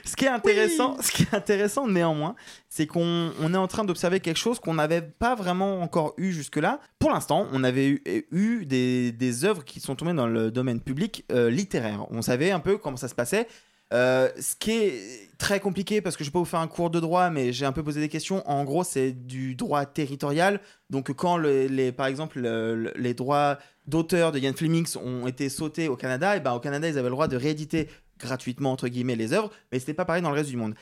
Ce 0.06 0.16
qui 0.16 0.26
est 0.26 0.30
intéressant, 0.30 0.98
ce 1.02 1.12
qui 1.12 1.24
est 1.24 1.34
intéressant 1.34 1.88
néanmoins, 1.88 2.36
c'est 2.70 2.88
qu'on 2.88 3.32
on 3.42 3.54
est 3.54 3.58
en 3.58 3.68
train 3.68 3.84
d'observer 3.84 4.20
quelque 4.20 4.38
chose 4.38 4.60
qu'on 4.60 4.76
n'avait 4.76 5.02
pas 5.02 5.36
vraiment 5.36 5.82
encore 5.82 6.14
eu 6.18 6.32
jusque-là. 6.32 6.80
Pour 7.00 7.12
l'instant, 7.12 7.48
on 7.52 7.64
avait 7.64 8.02
eu, 8.32 8.66
des, 8.66 9.46
œuvres 9.46 9.64
qui 9.64 9.80
sont 9.80 9.96
tombées 9.96 10.14
dans 10.14 10.28
le 10.28 10.52
domaine 10.52 10.80
public 10.80 11.26
euh, 11.32 11.50
littéraire. 11.50 12.06
On 12.12 12.22
savait 12.22 12.52
un 12.52 12.60
peu 12.60 12.78
comment 12.78 12.98
ça 12.98 13.08
se 13.08 13.16
passait. 13.16 13.48
Euh, 13.94 14.30
ce 14.38 14.56
qui 14.56 14.72
est 14.72 15.30
très 15.38 15.62
compliqué 15.62 16.02
parce 16.02 16.18
que 16.18 16.24
je 16.26 16.30
vais 16.30 16.34
pas 16.34 16.40
vous 16.40 16.46
faire 16.46 16.60
un 16.60 16.68
cours 16.68 16.90
de 16.90 17.00
droit, 17.00 17.30
mais 17.30 17.54
j'ai 17.54 17.66
un 17.66 17.72
peu 17.72 17.84
posé 17.84 18.02
des 18.02 18.10
questions. 18.10 18.48
En 18.50 18.66
gros, 18.66 18.84
c'est 18.84 19.12
du 19.12 19.56
droit 19.56 19.86
territorial. 19.86 20.60
Donc, 20.90 21.12
quand 21.14 21.42
par 21.96 22.08
exemple 22.08 22.40
le- 22.40 22.76
le- 22.76 22.94
les 22.98 23.14
droits 23.14 23.58
d'auteur 23.86 24.34
de 24.34 24.40
Ian 24.40 24.52
Flemings 24.54 24.98
ont 24.98 25.26
été 25.28 25.48
sautés 25.48 25.88
au 25.88 25.96
Canada, 25.96 26.36
et 26.36 26.42
ben 26.42 26.54
au 26.54 26.60
Canada, 26.60 26.90
ils 26.90 26.98
avaient 26.98 27.04
le 27.08 27.12
droit 27.16 27.30
de 27.30 27.38
rééditer 27.38 27.88
gratuitement 28.20 28.72
entre 28.72 28.88
guillemets 28.88 29.16
les 29.16 29.34
œuvres, 29.34 29.52
mais 29.72 29.80
c'était 29.80 29.94
pas 29.94 30.06
pareil 30.06 30.22
dans 30.22 30.30
le 30.30 30.36
reste 30.36 30.50
du 30.50 30.58
monde. 30.58 30.76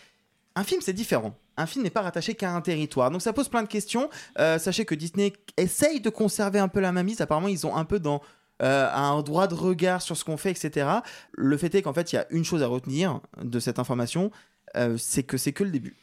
Un 0.56 0.64
film, 0.64 0.80
c'est 0.82 0.94
différent. 0.94 1.38
Un 1.58 1.66
film 1.66 1.84
n'est 1.84 1.90
pas 1.90 2.02
rattaché 2.02 2.34
qu'à 2.36 2.54
un 2.56 2.62
territoire. 2.62 3.12
Donc 3.12 3.22
ça 3.22 3.34
pose 3.34 3.50
plein 3.50 3.64
de 3.64 3.68
questions. 3.68 4.10
Euh, 4.40 4.58
sachez 4.58 4.86
que 4.86 4.96
Disney 4.96 5.34
essaye 5.58 6.00
de 6.00 6.10
conserver 6.10 6.60
un 6.60 6.70
peu 6.70 6.80
la 6.80 6.92
mainmise. 6.94 7.20
Apparemment, 7.20 7.50
ils 7.50 7.68
ont 7.68 7.76
un 7.76 7.84
peu 7.86 8.00
dans 8.00 8.22
euh, 8.62 8.90
un 8.94 9.22
droit 9.22 9.48
de 9.48 9.54
regard 9.54 10.02
sur 10.02 10.16
ce 10.16 10.24
qu'on 10.24 10.38
fait, 10.38 10.52
etc. 10.52 10.88
Le 11.34 11.58
fait 11.58 11.76
est 11.76 11.82
qu'en 11.82 11.92
fait, 11.94 12.14
il 12.14 12.16
y 12.16 12.20
a 12.20 12.26
une 12.30 12.46
chose 12.46 12.64
à 12.64 12.68
retenir 12.68 13.20
de 13.44 13.60
cette 13.60 13.80
information, 13.80 14.32
euh, 14.78 14.96
c'est 14.98 15.24
que 15.24 15.36
c'est 15.38 15.52
que 15.52 15.66
le 15.66 15.72
début. 15.72 15.96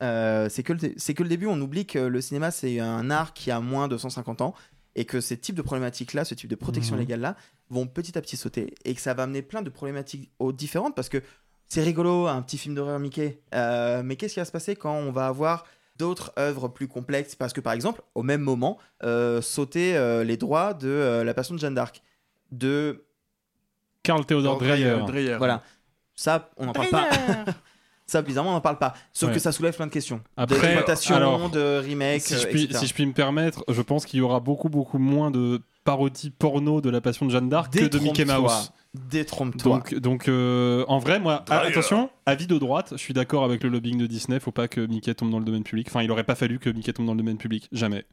C'est 0.00 0.62
que, 0.62 0.72
le- 0.72 1.14
que 1.14 1.22
le 1.22 1.28
début, 1.28 1.46
on 1.46 1.60
oublie 1.60 1.84
que 1.84 1.98
le 1.98 2.20
cinéma, 2.20 2.50
c'est 2.50 2.80
un 2.80 3.10
art 3.10 3.34
qui 3.34 3.50
a 3.50 3.60
moins 3.60 3.88
de 3.88 3.98
150 3.98 4.40
ans 4.42 4.54
et 4.94 5.04
que 5.04 5.20
ces 5.20 5.36
types 5.36 5.54
de 5.56 5.62
problématiques-là, 5.62 6.24
ce 6.24 6.34
type 6.34 6.48
de 6.48 6.54
protection 6.56 6.94
Mhm. 6.94 7.00
légale-là, 7.00 7.36
vont 7.70 7.86
petit 7.86 8.16
à 8.16 8.20
petit 8.20 8.36
sauter 8.36 8.74
et 8.84 8.94
que 8.94 9.00
ça 9.00 9.14
va 9.14 9.24
amener 9.24 9.42
plein 9.42 9.62
de 9.62 9.70
problématiques 9.70 10.30
différentes 10.54 10.94
parce 10.94 11.08
que 11.08 11.22
c'est 11.68 11.82
rigolo, 11.82 12.26
un 12.26 12.40
petit 12.42 12.56
film 12.58 12.74
d'horreur 12.74 12.98
Mickey, 12.98 13.40
euh, 13.54 14.02
mais 14.02 14.16
qu'est-ce 14.16 14.34
qui 14.34 14.40
va 14.40 14.46
se 14.46 14.52
passer 14.52 14.74
quand 14.74 14.94
on 14.94 15.12
va 15.12 15.26
avoir 15.26 15.64
d'autres 15.96 16.32
œuvres 16.38 16.68
plus 16.68 16.88
complexes? 16.88 17.34
Parce 17.34 17.52
que 17.52 17.60
par 17.60 17.74
exemple, 17.74 18.00
au 18.14 18.22
même 18.22 18.40
moment, 18.40 18.78
euh, 19.02 19.42
sauter 19.42 19.96
euh, 19.96 20.24
les 20.24 20.36
droits 20.38 20.72
de 20.72 20.88
euh, 20.88 21.24
La 21.24 21.34
Passion 21.34 21.54
de 21.54 21.60
Jeanne 21.60 21.74
d'Arc, 21.74 22.02
de 22.52 23.04
Karl 24.02 24.24
Theodor 24.24 24.58
Dreyer. 24.58 25.36
Voilà, 25.36 25.62
ça, 26.14 26.50
on 26.56 26.66
n'en 26.66 26.72
parle 26.72 26.88
pas. 26.88 27.08
Ça, 28.06 28.22
bizarrement, 28.22 28.52
on 28.52 28.54
n'en 28.54 28.60
parle 28.62 28.78
pas. 28.78 28.94
Sauf 29.12 29.28
Ouais. 29.28 29.34
que 29.34 29.38
ça 29.38 29.52
soulève 29.52 29.76
plein 29.76 29.86
de 29.86 29.92
questions. 29.92 30.22
Après, 30.34 30.58
D'exploitation, 30.58 31.14
alors, 31.14 31.50
de 31.50 31.78
remake, 31.84 32.22
si 32.22 32.32
je, 32.38 32.46
euh, 32.46 32.50
puis, 32.50 32.62
etc. 32.64 32.78
si 32.78 32.86
je 32.86 32.94
puis 32.94 33.04
me 33.04 33.12
permettre, 33.12 33.62
je 33.68 33.82
pense 33.82 34.06
qu'il 34.06 34.20
y 34.20 34.22
aura 34.22 34.40
beaucoup, 34.40 34.70
beaucoup 34.70 34.96
moins 34.96 35.30
de 35.30 35.60
parodies 35.88 36.30
porno 36.30 36.80
de 36.80 36.90
la 36.90 37.00
passion 37.00 37.24
de 37.26 37.30
Jeanne 37.30 37.48
d'Arc 37.48 37.72
que 37.72 37.84
de 37.86 37.98
Mickey. 37.98 38.24
Mouse. 38.24 38.72
Détrompe-toi. 38.94 39.76
Donc, 39.78 39.94
donc 39.94 40.28
euh, 40.28 40.84
en 40.88 40.98
vrai, 40.98 41.18
moi, 41.20 41.44
attention, 41.48 42.10
avis 42.26 42.46
de 42.46 42.58
droite, 42.58 42.90
je 42.92 42.98
suis 42.98 43.14
d'accord 43.14 43.44
avec 43.44 43.62
le 43.62 43.68
lobbying 43.68 43.98
de 43.98 44.06
Disney, 44.06 44.40
faut 44.40 44.52
pas 44.52 44.68
que 44.68 44.80
Mickey 44.80 45.14
tombe 45.14 45.30
dans 45.30 45.38
le 45.38 45.44
domaine 45.44 45.62
public. 45.64 45.88
Enfin, 45.88 46.02
il 46.02 46.10
aurait 46.10 46.24
pas 46.24 46.34
fallu 46.34 46.58
que 46.58 46.70
Mickey 46.70 46.92
tombe 46.92 47.06
dans 47.06 47.12
le 47.12 47.18
domaine 47.18 47.38
public, 47.38 47.68
jamais. 47.72 48.04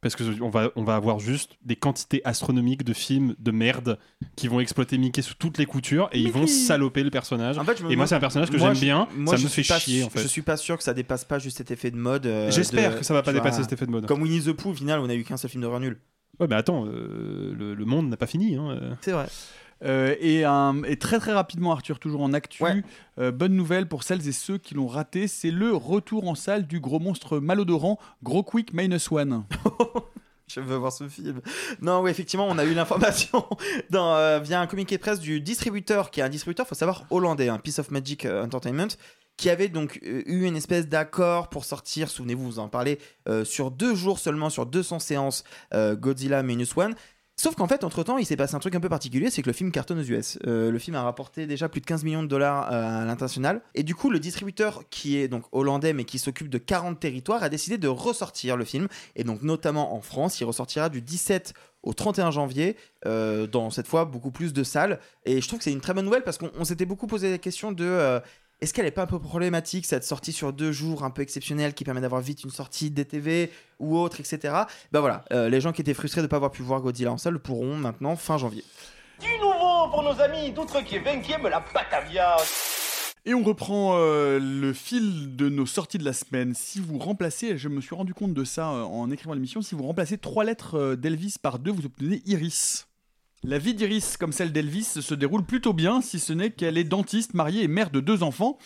Parce 0.00 0.16
que 0.16 0.24
on 0.42 0.50
va, 0.50 0.70
on 0.74 0.82
va 0.82 0.96
avoir 0.96 1.20
juste 1.20 1.52
des 1.64 1.76
quantités 1.76 2.22
astronomiques 2.24 2.82
de 2.84 2.92
films 2.92 3.36
de 3.38 3.50
merde 3.52 3.98
qui 4.34 4.48
vont 4.48 4.58
exploiter 4.58 4.98
Mickey 4.98 5.22
sous 5.22 5.34
toutes 5.34 5.58
les 5.58 5.66
coutures 5.66 6.08
et 6.12 6.18
ils 6.18 6.32
vont 6.32 6.48
saloper 6.48 7.04
le 7.04 7.10
personnage. 7.10 7.56
En 7.56 7.64
fait, 7.64 7.78
je 7.78 7.84
me 7.84 7.90
et 7.92 7.94
moi, 7.94 8.08
c'est 8.08 8.16
un 8.16 8.20
personnage 8.20 8.50
que 8.50 8.58
j'aime 8.58 8.72
bien, 8.74 9.06
moi, 9.16 9.34
ça 9.34 9.36
je 9.36 9.44
me 9.44 9.48
suis 9.48 9.62
fait 9.62 9.74
pas 9.74 9.78
chier 9.78 10.00
su- 10.00 10.04
en 10.04 10.10
fait. 10.10 10.20
Je 10.22 10.26
suis 10.26 10.42
pas 10.42 10.56
sûr 10.56 10.76
que 10.76 10.82
ça 10.82 10.92
dépasse 10.92 11.24
pas 11.24 11.38
juste 11.38 11.58
cet 11.58 11.70
effet 11.70 11.92
de 11.92 11.96
mode. 11.96 12.26
euh, 12.26 12.50
J'espère 12.50 12.98
que 12.98 13.04
ça 13.04 13.14
va 13.14 13.22
pas 13.22 13.30
vois, 13.30 13.40
dépasser 13.40 13.62
cet 13.62 13.72
effet 13.74 13.86
de 13.86 13.92
mode. 13.92 14.06
Comme 14.06 14.22
Winnie 14.22 14.40
the 14.42 14.52
Pooh, 14.52 14.70
au 14.70 14.74
final, 14.74 14.98
on 14.98 15.08
a 15.08 15.14
eu 15.14 15.22
qu'un 15.22 15.36
seul 15.36 15.50
film 15.50 15.62
d'horreur 15.62 15.78
nul. 15.78 16.00
Ouais, 16.40 16.46
mais 16.48 16.54
attends, 16.56 16.86
euh, 16.86 17.54
le, 17.56 17.74
le 17.74 17.84
monde 17.84 18.08
n'a 18.08 18.16
pas 18.16 18.26
fini. 18.26 18.56
Hein. 18.56 18.70
euh. 18.70 18.94
C'est 19.00 19.12
vrai. 19.12 19.26
Euh, 19.84 20.14
et, 20.20 20.44
un- 20.44 20.82
et 20.84 20.96
très 20.96 21.18
très 21.18 21.32
rapidement, 21.32 21.72
Arthur, 21.72 21.98
toujours 21.98 22.22
en 22.22 22.32
actu, 22.32 22.62
euh, 23.18 23.32
bonne 23.32 23.54
nouvelle 23.56 23.88
pour 23.88 24.04
celles 24.04 24.26
et 24.28 24.32
ceux 24.32 24.56
qui 24.56 24.74
l'ont 24.74 24.86
raté, 24.86 25.26
c'est 25.26 25.50
le 25.50 25.74
retour 25.74 26.28
en 26.28 26.34
salle 26.36 26.66
du 26.68 26.78
gros 26.78 27.00
monstre 27.00 27.38
malodorant, 27.40 27.98
Gros 28.22 28.44
Quick 28.44 28.72
Minus 28.72 29.10
One. 29.10 29.44
Je 30.48 30.60
veux 30.60 30.76
voir 30.76 30.92
ce 30.92 31.08
film. 31.08 31.40
Non, 31.80 32.00
oui, 32.02 32.10
effectivement, 32.10 32.46
on 32.48 32.58
a 32.58 32.64
eu 32.64 32.74
l'information 32.74 33.44
dans, 33.90 34.14
euh, 34.16 34.38
via 34.38 34.60
un 34.60 34.66
communiqué 34.66 34.96
de 34.96 35.00
presse 35.00 35.18
du 35.18 35.40
distributeur, 35.40 36.10
qui 36.10 36.20
est 36.20 36.22
un 36.22 36.28
distributeur, 36.28 36.66
faut 36.66 36.74
savoir, 36.74 37.04
hollandais, 37.10 37.48
un 37.48 37.58
Piece 37.58 37.78
of 37.78 37.90
Magic 37.90 38.26
Entertainment, 38.26 38.88
qui 39.36 39.50
avait 39.50 39.68
donc 39.68 39.98
euh, 40.04 40.22
eu 40.26 40.44
une 40.44 40.56
espèce 40.56 40.88
d'accord 40.88 41.48
pour 41.48 41.64
sortir, 41.64 42.10
souvenez-vous, 42.10 42.44
vous 42.44 42.58
en 42.58 42.68
parlez, 42.68 42.98
euh, 43.28 43.44
sur 43.44 43.70
deux 43.70 43.94
jours 43.94 44.18
seulement, 44.18 44.50
sur 44.50 44.66
200 44.66 44.98
séances, 44.98 45.44
euh, 45.74 45.96
Godzilla 45.96 46.42
Minus 46.42 46.76
One. 46.76 46.94
Sauf 47.34 47.56
qu'en 47.56 47.66
fait, 47.66 47.82
entre 47.82 48.04
temps, 48.04 48.18
il 48.18 48.26
s'est 48.26 48.36
passé 48.36 48.54
un 48.54 48.58
truc 48.58 48.74
un 48.74 48.80
peu 48.80 48.90
particulier, 48.90 49.30
c'est 49.30 49.42
que 49.42 49.48
le 49.48 49.54
film 49.54 49.72
cartonne 49.72 49.98
aux 49.98 50.04
US. 50.04 50.38
Le 50.44 50.78
film 50.78 50.94
a 50.96 51.02
rapporté 51.02 51.46
déjà 51.46 51.68
plus 51.68 51.80
de 51.80 51.86
15 51.86 52.04
millions 52.04 52.22
de 52.22 52.28
dollars 52.28 52.70
à 52.70 53.04
l'international. 53.06 53.62
Et 53.74 53.82
du 53.82 53.94
coup, 53.94 54.10
le 54.10 54.20
distributeur, 54.20 54.84
qui 54.90 55.16
est 55.16 55.28
donc 55.28 55.44
hollandais, 55.50 55.94
mais 55.94 56.04
qui 56.04 56.18
s'occupe 56.18 56.50
de 56.50 56.58
40 56.58 57.00
territoires, 57.00 57.42
a 57.42 57.48
décidé 57.48 57.78
de 57.78 57.88
ressortir 57.88 58.58
le 58.58 58.66
film. 58.66 58.86
Et 59.16 59.24
donc, 59.24 59.42
notamment 59.42 59.94
en 59.94 60.02
France, 60.02 60.38
il 60.40 60.44
ressortira 60.44 60.90
du 60.90 61.00
17 61.00 61.54
au 61.82 61.94
31 61.94 62.30
janvier, 62.30 62.76
dans 63.04 63.70
cette 63.70 63.88
fois 63.88 64.04
beaucoup 64.04 64.30
plus 64.30 64.52
de 64.52 64.62
salles. 64.62 65.00
Et 65.24 65.40
je 65.40 65.48
trouve 65.48 65.58
que 65.58 65.64
c'est 65.64 65.72
une 65.72 65.80
très 65.80 65.94
bonne 65.94 66.04
nouvelle 66.04 66.24
parce 66.24 66.36
qu'on 66.36 66.50
on 66.56 66.64
s'était 66.64 66.86
beaucoup 66.86 67.06
posé 67.06 67.30
la 67.30 67.38
question 67.38 67.72
de. 67.72 68.20
Est-ce 68.62 68.72
qu'elle 68.72 68.86
est 68.86 68.92
pas 68.92 69.02
un 69.02 69.06
peu 69.06 69.18
problématique 69.18 69.84
cette 69.86 70.04
sortie 70.04 70.32
sur 70.32 70.52
deux 70.52 70.72
jours 70.72 71.04
un 71.04 71.10
peu 71.10 71.20
exceptionnelle 71.20 71.74
qui 71.74 71.84
permet 71.84 72.00
d'avoir 72.00 72.20
vite 72.20 72.44
une 72.44 72.50
sortie 72.50 72.90
DTV 72.90 73.50
ou 73.80 73.98
autre, 73.98 74.20
etc. 74.20 74.54
Ben 74.92 75.00
voilà, 75.00 75.24
euh, 75.32 75.48
les 75.48 75.60
gens 75.60 75.72
qui 75.72 75.80
étaient 75.80 75.94
frustrés 75.94 76.20
de 76.20 76.26
ne 76.26 76.30
pas 76.30 76.36
avoir 76.36 76.52
pu 76.52 76.62
voir 76.62 76.80
Godzilla 76.80 77.12
en 77.12 77.18
salle 77.18 77.38
pourront 77.40 77.76
maintenant 77.76 78.14
fin 78.16 78.38
janvier. 78.38 78.64
Du 79.20 79.28
nouveau 79.40 79.88
pour 79.90 80.02
nos 80.02 80.18
amis 80.20 80.52
d'outre-Québec, 80.52 81.26
la 81.42 81.64
Batavia. 81.74 82.36
Et 83.24 83.34
on 83.34 83.42
reprend 83.44 83.94
euh, 83.96 84.40
le 84.40 84.72
fil 84.72 85.36
de 85.36 85.48
nos 85.48 85.66
sorties 85.66 85.98
de 85.98 86.04
la 86.04 86.12
semaine. 86.12 86.54
Si 86.54 86.80
vous 86.80 86.98
remplacez, 86.98 87.56
je 87.56 87.68
me 87.68 87.80
suis 87.80 87.94
rendu 87.94 88.14
compte 88.14 88.34
de 88.34 88.42
ça 88.42 88.72
euh, 88.72 88.82
en 88.82 89.12
écrivant 89.12 89.34
l'émission, 89.34 89.62
si 89.62 89.76
vous 89.76 89.84
remplacez 89.84 90.18
trois 90.18 90.42
lettres 90.42 90.76
euh, 90.76 90.96
d'Elvis 90.96 91.36
par 91.40 91.60
deux, 91.60 91.70
vous 91.70 91.86
obtenez 91.86 92.20
Iris. 92.26 92.88
La 93.44 93.58
vie 93.58 93.74
d'Iris, 93.74 94.16
comme 94.18 94.32
celle 94.32 94.52
d'Elvis, 94.52 94.84
se 95.00 95.14
déroule 95.14 95.42
plutôt 95.42 95.72
bien, 95.72 96.00
si 96.00 96.20
ce 96.20 96.32
n'est 96.32 96.50
qu'elle 96.50 96.78
est 96.78 96.84
dentiste, 96.84 97.34
mariée 97.34 97.64
et 97.64 97.68
mère 97.68 97.90
de 97.90 97.98
deux 98.00 98.22
enfants. 98.22 98.56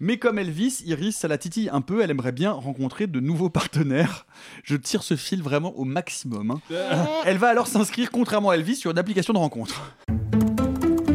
Mais 0.00 0.16
comme 0.16 0.38
Elvis, 0.38 0.82
Iris, 0.86 1.16
ça 1.16 1.28
la 1.28 1.36
titille 1.38 1.68
un 1.70 1.80
peu, 1.82 2.00
elle 2.02 2.10
aimerait 2.10 2.32
bien 2.32 2.50
rencontrer 2.50 3.06
de 3.06 3.20
nouveaux 3.20 3.50
partenaires. 3.50 4.26
Je 4.64 4.74
tire 4.76 5.02
ce 5.02 5.16
fil 5.16 5.42
vraiment 5.42 5.76
au 5.78 5.84
maximum. 5.84 6.50
hein. 6.52 6.60
Elle 7.26 7.36
va 7.36 7.48
alors 7.48 7.66
s'inscrire, 7.68 8.10
contrairement 8.10 8.50
à 8.50 8.54
Elvis, 8.54 8.76
sur 8.76 8.90
une 8.90 8.98
application 8.98 9.32
de 9.34 9.38
rencontre. 9.38 9.94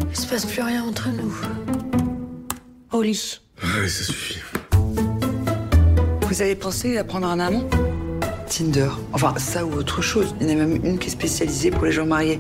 Il 0.10 0.16
se 0.16 0.28
passe 0.28 0.46
plus 0.46 0.62
rien 0.62 0.84
entre 0.84 1.10
nous. 1.10 1.36
Au 2.94 3.02
lit. 3.02 3.40
Ouais, 3.64 3.88
ça 3.90 4.04
suffit. 4.06 4.40
Vous 6.22 6.42
avez 6.42 6.56
pensé 6.56 6.98
à 6.98 7.04
prendre 7.04 7.28
un 7.28 7.40
amant? 7.40 7.68
Tinder. 8.48 8.90
Enfin, 9.12 9.34
ça 9.38 9.66
ou 9.66 9.74
autre 9.74 10.02
chose. 10.02 10.34
Il 10.40 10.50
y 10.50 10.52
en 10.56 10.60
a 10.60 10.66
même 10.66 10.86
une 10.86 11.00
qui 11.00 11.08
est 11.08 11.12
spécialisée 11.12 11.72
pour 11.72 11.84
les 11.86 11.92
gens 11.92 12.06
mariés. 12.06 12.40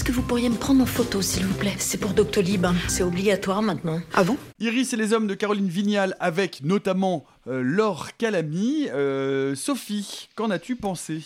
Est-ce 0.00 0.06
que 0.08 0.12
vous 0.12 0.22
pourriez 0.22 0.48
me 0.48 0.56
prendre 0.56 0.82
en 0.82 0.86
photo, 0.86 1.20
s'il 1.20 1.44
vous 1.44 1.52
plaît 1.58 1.74
C'est 1.78 1.98
pour 1.98 2.14
Doctolib. 2.14 2.64
hein. 2.64 2.74
C'est 2.88 3.02
obligatoire 3.02 3.60
maintenant. 3.60 4.00
Ah 4.14 4.24
bon? 4.24 4.38
Iris 4.58 4.94
et 4.94 4.96
les 4.96 5.12
hommes 5.12 5.26
de 5.26 5.34
Caroline 5.34 5.68
Vignal 5.68 6.16
avec 6.20 6.62
notamment 6.64 7.26
euh, 7.46 7.60
Laure 7.62 8.16
Calamy. 8.16 8.88
Euh, 8.88 9.54
Sophie, 9.54 10.30
qu'en 10.36 10.48
as-tu 10.50 10.74
pensé? 10.74 11.20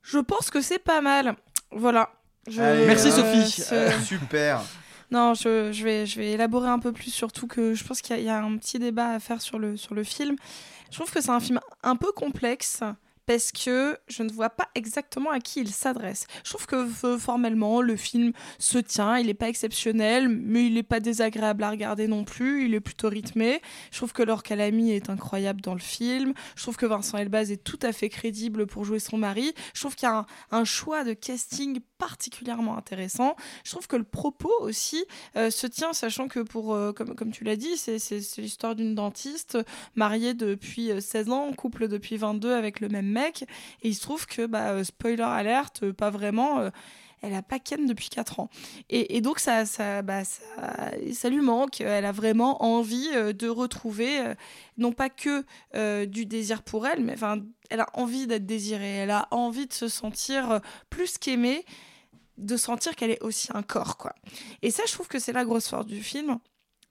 Je 0.00 0.18
pense 0.20 0.50
que 0.50 0.62
c'est 0.62 0.78
pas 0.78 1.02
mal. 1.02 1.36
Voilà. 1.70 2.08
Je- 2.48 2.62
Allez, 2.62 2.86
Merci, 2.86 3.08
euh, 3.08 3.10
Sophie. 3.44 3.62
Euh, 3.72 3.90
super. 4.00 4.62
Non, 5.10 5.34
je, 5.34 5.70
je 5.72 5.84
vais, 5.84 6.06
je 6.06 6.18
vais 6.18 6.32
élaborer 6.32 6.68
un 6.68 6.78
peu 6.78 6.92
plus, 6.92 7.10
surtout 7.10 7.46
que 7.46 7.72
je 7.74 7.82
pense 7.84 8.00
qu'il 8.02 8.18
y, 8.18 8.24
y 8.24 8.28
a 8.30 8.42
un 8.42 8.56
petit 8.56 8.78
débat 8.78 9.08
à 9.10 9.20
faire 9.20 9.40
sur 9.42 9.58
le, 9.58 9.76
sur 9.76 9.94
le 9.94 10.04
film. 10.04 10.36
Je 10.90 10.96
trouve 10.96 11.10
que 11.10 11.20
c'est 11.22 11.30
un 11.30 11.40
film 11.40 11.60
un 11.82 11.96
peu 11.96 12.10
complexe 12.12 12.80
parce 13.28 13.52
que 13.52 13.98
je 14.08 14.22
ne 14.22 14.32
vois 14.32 14.48
pas 14.48 14.70
exactement 14.74 15.30
à 15.30 15.38
qui 15.38 15.60
il 15.60 15.68
s'adresse. 15.68 16.26
Je 16.44 16.48
trouve 16.48 16.64
que 16.64 16.88
euh, 17.04 17.18
formellement, 17.18 17.82
le 17.82 17.94
film 17.94 18.32
se 18.58 18.78
tient, 18.78 19.18
il 19.18 19.26
n'est 19.26 19.34
pas 19.34 19.50
exceptionnel, 19.50 20.30
mais 20.30 20.64
il 20.64 20.72
n'est 20.72 20.82
pas 20.82 20.98
désagréable 20.98 21.62
à 21.62 21.68
regarder 21.68 22.08
non 22.08 22.24
plus, 22.24 22.64
il 22.64 22.72
est 22.72 22.80
plutôt 22.80 23.10
rythmé. 23.10 23.60
Je 23.90 23.98
trouve 23.98 24.14
que 24.14 24.22
Laure 24.22 24.42
Calamy 24.42 24.92
est 24.92 25.10
incroyable 25.10 25.60
dans 25.60 25.74
le 25.74 25.80
film. 25.80 26.32
Je 26.56 26.62
trouve 26.62 26.78
que 26.78 26.86
Vincent 26.86 27.18
Elbaz 27.18 27.52
est 27.52 27.62
tout 27.62 27.78
à 27.82 27.92
fait 27.92 28.08
crédible 28.08 28.66
pour 28.66 28.86
jouer 28.86 28.98
son 28.98 29.18
mari. 29.18 29.52
Je 29.74 29.80
trouve 29.80 29.94
qu'il 29.94 30.08
y 30.08 30.10
a 30.10 30.24
un, 30.50 30.64
choix 30.64 31.04
de 31.04 31.12
casting 31.12 31.80
particulièrement 31.98 32.78
intéressant. 32.78 33.36
Je 33.62 33.72
trouve 33.72 33.86
que 33.88 33.96
le 33.96 34.04
propos 34.04 34.52
aussi 34.60 35.04
euh, 35.36 35.50
se 35.50 35.66
tient, 35.66 35.92
sachant 35.92 36.28
que 36.28 36.40
pour, 36.40 36.72
euh, 36.72 36.94
comme, 36.94 37.14
comme 37.14 37.30
tu 37.30 37.44
l'as 37.44 37.56
dit, 37.56 37.76
c'est- 37.76 38.38
l'histoire 38.38 38.74
d'une 38.74 38.94
dentiste 38.94 39.58
mariée 39.96 40.32
depuis 40.32 40.92
euh, 40.92 41.00
16 41.00 41.28
ans, 41.30 41.52
couple 41.52 41.88
depuis 41.88 42.16
22 42.16 42.54
avec 42.54 42.80
le 42.80 42.88
même 42.88 43.17
Et 43.26 43.88
il 43.88 43.94
se 43.94 44.00
trouve 44.00 44.26
que, 44.26 44.46
bah, 44.46 44.70
euh, 44.70 44.84
spoiler 44.84 45.22
alerte, 45.22 45.82
euh, 45.82 45.92
pas 45.92 46.10
vraiment. 46.10 46.60
euh, 46.60 46.70
elle 47.20 47.34
a 47.34 47.42
pas 47.42 47.58
ken 47.58 47.84
depuis 47.86 48.10
4 48.10 48.38
ans. 48.38 48.48
Et, 48.90 49.20
donc, 49.20 49.40
ça, 49.40 49.66
ça, 49.66 50.02
bah, 50.02 50.22
ça, 50.22 50.44
ça 51.12 51.28
lui 51.28 51.40
manque. 51.40 51.80
Elle 51.80 52.04
a 52.04 52.12
vraiment 52.12 52.62
envie 52.62 53.10
de 53.10 53.48
retrouver, 53.48 54.22
non 54.76 54.92
pas 54.92 55.08
que 55.10 55.44
du 56.04 56.26
désir 56.26 56.62
pour 56.62 56.86
elle, 56.86 57.04
mais 57.04 57.14
enfin, 57.14 57.42
elle 57.70 57.80
a 57.80 57.88
envie 57.94 58.28
d'être 58.28 58.46
désirée. 58.46 58.98
Elle 58.98 59.10
a 59.10 59.26
envie 59.32 59.66
de 59.66 59.72
se 59.72 59.88
sentir 59.88 60.60
plus 60.90 61.18
qu'aimée, 61.18 61.64
de 62.36 62.56
sentir 62.56 62.94
qu'elle 62.94 63.10
est 63.10 63.22
aussi 63.24 63.48
un 63.52 63.64
corps, 63.64 63.96
quoi. 63.96 64.14
Et 64.62 64.70
ça, 64.70 64.84
je 64.86 64.92
trouve 64.92 65.08
que 65.08 65.18
c'est 65.18 65.32
la 65.32 65.44
grosse 65.44 65.66
force 65.66 65.86
du 65.86 66.04
film. 66.04 66.38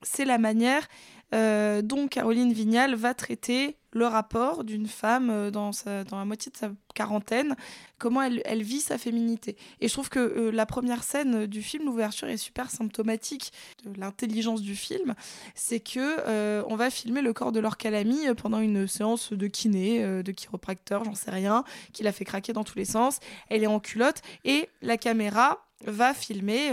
C'est 0.04 0.26
la 0.26 0.40
manière 0.40 0.90
euh, 1.34 1.82
dont 1.82 2.08
Caroline 2.08 2.54
Vignal 2.54 2.96
va 2.96 3.14
traiter 3.14 3.78
le 3.98 4.06
rapport 4.06 4.64
d'une 4.64 4.88
femme 4.88 5.30
euh, 5.30 5.52
dans, 5.52 5.72
la 5.86 6.26
moitié 6.26 6.52
de 6.52 6.58
sa 6.58 6.72
quarantaine, 6.94 7.56
comment 7.98 8.22
elle, 8.22 8.64
vit 8.64 8.80
sa 8.80 8.98
féminité. 8.98 9.58
Et 9.82 9.88
je 9.88 9.94
trouve 9.94 10.10
que 10.10 10.20
euh, 10.20 10.52
la 10.52 10.66
première 10.66 11.04
scène 11.04 11.46
du 11.46 11.62
film, 11.62 11.86
l'ouverture, 11.86 12.28
est 12.28 12.38
super 12.38 12.70
symptomatique 12.70 13.52
de 13.84 14.00
l'intelligence 14.00 14.62
du 14.62 14.76
film. 14.76 15.16
C'est 15.56 15.80
que 15.80 16.00
euh, 16.00 16.64
on 16.68 16.76
va 16.76 16.90
filmer 16.90 17.22
le 17.22 17.34
corps 17.34 17.52
de 17.52 17.60
Laure 17.60 17.78
Calamy 17.78 18.34
pendant 18.36 18.60
une 18.60 18.88
séance 18.88 19.34
de 19.34 19.48
kiné, 19.48 20.24
de 20.24 20.32
chiropracteur, 20.32 21.04
j'en 21.04 21.16
sais 21.16 21.32
rien, 21.32 21.64
qui 21.94 22.04
l'a 22.04 22.12
fait 22.12 22.26
craquer 22.26 22.54
dans 22.54 22.64
tous 22.64 22.78
les 22.78 22.86
sens. 22.86 23.20
Elle 23.50 23.64
est 23.64 23.68
en 23.68 23.80
culotte 23.80 24.22
et 24.46 24.70
la 24.82 24.98
caméra 24.98 25.66
va 25.86 26.14
filmer 26.14 26.72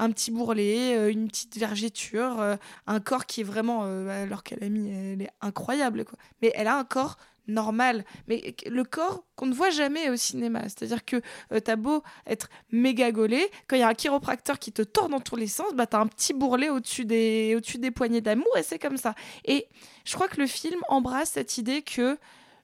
un 0.00 0.10
petit 0.10 0.30
bourrelet, 0.30 0.96
euh, 0.96 1.12
une 1.12 1.28
petite 1.28 1.56
vergéture, 1.58 2.40
euh, 2.40 2.56
un 2.86 3.00
corps 3.00 3.26
qui 3.26 3.42
est 3.42 3.44
vraiment, 3.44 3.82
euh, 3.84 4.24
alors 4.24 4.42
qu'elle 4.42 4.64
a 4.64 4.68
mis, 4.68 4.90
elle 4.90 5.22
est 5.22 5.30
incroyable, 5.40 6.04
quoi. 6.04 6.18
Mais 6.42 6.52
elle 6.54 6.66
a 6.66 6.76
un 6.76 6.84
corps 6.84 7.16
normal, 7.50 8.04
mais 8.28 8.54
le 8.66 8.84
corps 8.84 9.24
qu'on 9.36 9.46
ne 9.46 9.54
voit 9.54 9.70
jamais 9.70 10.08
au 10.08 10.16
cinéma. 10.16 10.62
C'est-à-dire 10.62 11.04
que 11.04 11.16
euh, 11.52 11.60
t'as 11.60 11.76
beau 11.76 12.02
être 12.26 12.48
méga 12.70 13.12
gaulé, 13.12 13.50
quand 13.68 13.76
il 13.76 13.80
y 13.80 13.82
a 13.82 13.88
un 13.88 13.94
chiropracteur 13.94 14.58
qui 14.58 14.72
te 14.72 14.82
tord 14.82 15.08
dans 15.08 15.20
tous 15.20 15.36
les 15.36 15.46
sens, 15.46 15.74
bah 15.74 15.86
t'as 15.86 16.00
un 16.00 16.06
petit 16.06 16.32
bourrelet 16.32 16.70
au-dessus 16.70 17.04
des, 17.04 17.54
au-dessus 17.56 17.78
des 17.78 17.90
poignées 17.90 18.20
d'amour 18.20 18.56
et 18.56 18.62
c'est 18.62 18.78
comme 18.78 18.96
ça. 18.96 19.14
Et 19.44 19.66
je 20.04 20.14
crois 20.14 20.28
que 20.28 20.40
le 20.40 20.46
film 20.46 20.80
embrasse 20.88 21.30
cette 21.30 21.58
idée 21.58 21.82
que 21.82 22.16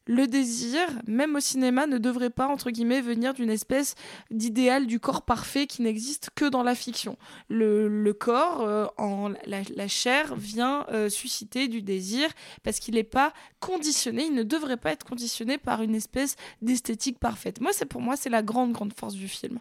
le 0.06 0.26
désir, 0.26 0.80
même 1.06 1.34
au 1.34 1.40
cinéma, 1.40 1.86
ne 1.86 1.98
devrait 1.98 2.30
pas, 2.30 2.46
entre 2.46 2.70
guillemets, 2.70 3.00
venir 3.00 3.34
d'une 3.34 3.50
espèce 3.50 3.94
d'idéal 4.30 4.86
du 4.86 5.00
corps 5.00 5.22
parfait 5.22 5.66
qui 5.66 5.82
n'existe 5.82 6.30
que 6.34 6.44
dans 6.44 6.62
la 6.62 6.76
fiction. 6.76 7.16
Le, 7.48 8.12
corps, 8.12 8.62
euh, 8.62 8.86
en, 8.98 9.32
la, 9.46 9.88
chair, 9.88 10.36
vient 10.36 10.86
euh, 10.90 11.08
susciter 11.08 11.66
du 11.66 11.82
désir 11.82 12.28
parce 12.62 12.78
qu'il 12.78 12.94
n'est 12.94 13.02
pas 13.02 13.32
conditionné, 13.58 14.26
il 14.26 14.34
ne 14.34 14.44
devrait 14.44 14.76
pas 14.76 14.92
être 14.92 15.04
conditionné 15.04 15.58
par 15.58 15.82
une 15.82 15.94
espèce 15.94 16.36
d'esthétique 16.62 17.18
parfaite. 17.18 17.60
Moi, 17.60 17.72
c'est 17.72 17.86
pour 17.86 18.00
moi, 18.00 18.16
c'est 18.16 18.30
la 18.30 18.42
grande, 18.42 18.72
grande 18.72 18.92
force 18.92 19.14
du 19.14 19.28
film 19.28 19.58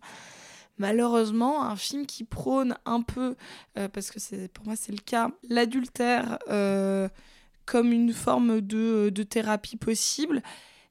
malheureusement 0.78 1.64
un 1.64 1.78
film 1.78 2.06
qui 2.06 2.26
prône 2.26 2.76
un 2.86 3.02
peu 3.02 3.38
euh, 3.78 3.88
parce 3.88 4.12
que 4.12 4.48
pour 4.48 4.66
moi 4.66 4.76
c'est 4.76 4.92
le 4.92 4.98
cas 4.98 5.32
l'adultère 5.48 6.38
comme 7.66 7.92
une 7.92 8.14
forme 8.14 8.62
de, 8.62 9.10
de 9.10 9.24
thérapie 9.24 9.78
possible 9.78 10.42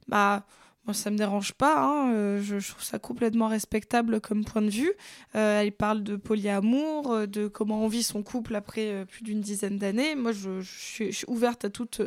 bah 0.07 0.45
moi 0.85 0.93
ça 0.93 1.09
me 1.09 1.17
dérange 1.17 1.53
pas 1.53 1.79
hein, 1.79 2.13
euh, 2.13 2.41
je, 2.41 2.55
trouve 2.57 2.83
ça 2.83 2.99
complètement 2.99 3.47
respectable 3.47 4.21
comme 4.21 4.45
point 4.45 4.61
de 4.61 4.69
vue 4.69 4.93
Euh, 5.35 5.61
elle 5.61 5.71
parle 5.71 6.03
de 6.03 6.15
polyamour 6.15 7.11
euh, 7.11 7.25
de 7.25 7.47
comment 7.47 7.83
on 7.83 7.87
vit 7.87 8.03
son 8.03 8.23
couple 8.23 8.55
après 8.55 8.91
euh, 8.91 9.05
plus 9.05 9.23
d'une 9.23 9.41
dizaine 9.41 9.77
d'années 9.77 10.15
moi 10.15 10.31
je, 10.31 10.61
suis, 10.61 11.23
ouverte 11.27 11.65
à 11.65 11.69
toute 11.69 12.01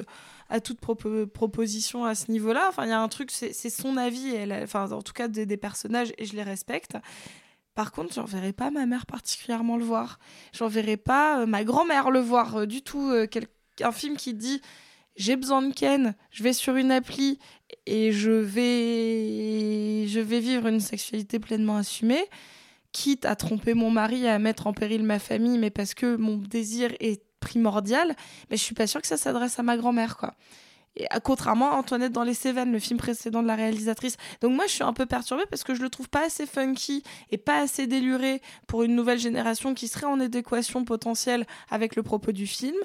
à 0.51 0.61
toute 0.61 0.81
propo- 0.81 1.27
proposition 1.27 2.05
à 2.05 2.15
ce 2.15 2.31
niveau-là. 2.31 2.67
Enfin, 2.69 2.85
il 2.85 2.89
y 2.91 2.93
a 2.93 3.01
un 3.01 3.09
truc, 3.09 3.31
c'est 3.31 3.53
son 3.71 3.97
avis, 3.97 4.35
elle, 4.35 4.53
enfin, 4.53 4.91
en 4.93 5.03
tout 5.03 5.13
cas 5.13 5.29
des, 5.29 5.57
personnages, 5.57 6.13
et 6.19 6.25
je 6.25 6.35
les 6.35 6.43
respecte. 6.43 6.97
Par 7.75 7.93
contre, 7.93 8.13
j'enverrai 8.15 8.53
pas 8.53 8.71
ma 8.71 8.87
mère 8.87 9.07
particulièrement 9.07 9.77
le 9.77 9.85
voir. 9.85 10.19
J'enverrai 10.53 10.97
pas 10.97 11.43
euh, 11.43 11.47
ma 11.47 11.63
grand-mère 11.63 12.11
le 12.11 12.19
voir 12.19 12.57
euh, 12.57 12.67
du 12.67 12.83
tout. 12.83 13.09
euh, 13.11 13.27
un 13.83 13.93
film 13.93 14.17
qui 14.17 14.35
dit 14.35 14.61
j'ai 15.17 15.37
besoin 15.37 15.63
de 15.63 15.73
Ken, 15.75 16.15
je 16.31 16.43
vais 16.43 16.53
sur 16.53 16.77
une 16.77 16.93
appli 16.93 17.39
et 17.87 18.13
je 18.13 18.31
vais, 18.31 20.07
je 20.07 20.21
vais 20.21 20.41
vivre 20.41 20.69
une 20.69 20.81
sexualité 20.81 21.39
pleinement 21.41 21.77
assumée, 21.77 22.25
quitte 22.93 23.25
à 23.25 23.35
tromper 23.35 23.75
mon 23.75 23.91
mari, 23.91 24.29
à 24.29 24.39
mettre 24.39 24.67
en 24.69 24.73
péril 24.73 25.03
ma 25.03 25.19
famille, 25.19 25.59
mais 25.59 25.71
parce 25.71 25.95
que 25.95 26.17
mon 26.17 26.37
désir 26.37 26.93
est 27.01 27.23
primordial. 27.41 28.15
Mais 28.51 28.57
je 28.57 28.63
suis 28.63 28.75
pas 28.75 28.87
sûre 28.87 29.01
que 29.01 29.09
ça 29.09 29.17
s'adresse 29.17 29.59
à 29.59 29.63
ma 29.63 29.77
grand-mère, 29.77 30.17
quoi. 30.17 30.35
Et 30.97 31.07
contrairement 31.23 31.73
à 31.73 31.77
Antoinette 31.77 32.13
dans 32.13 32.25
les 32.25 32.35
Cévennes, 32.35 32.73
le 32.73 32.81
film 32.81 32.99
précédent 32.99 33.43
de 33.43 33.47
la 33.47 33.55
réalisatrice. 33.55 34.17
Donc 34.41 34.53
moi, 34.55 34.67
je 34.67 34.73
suis 34.73 34.83
un 34.83 34.93
peu 34.93 35.07
perturbée 35.07 35.45
parce 35.49 35.63
que 35.63 35.75
je 35.75 35.83
le 35.83 35.91
trouve 35.91 36.09
pas 36.09 36.25
assez 36.25 36.45
funky 36.45 37.05
et 37.31 37.39
pas 37.39 37.61
assez 37.61 37.87
déluré 37.87 38.43
pour 38.67 38.83
une 38.83 38.97
nouvelle 38.97 39.19
génération 39.19 39.75
qui 39.75 39.87
serait 39.87 40.07
en 40.07 40.19
adéquation 40.19 40.85
potentielle 40.85 41.47
avec 41.71 41.95
le 41.95 42.03
propos 42.03 42.33
du 42.33 42.49
film. 42.49 42.77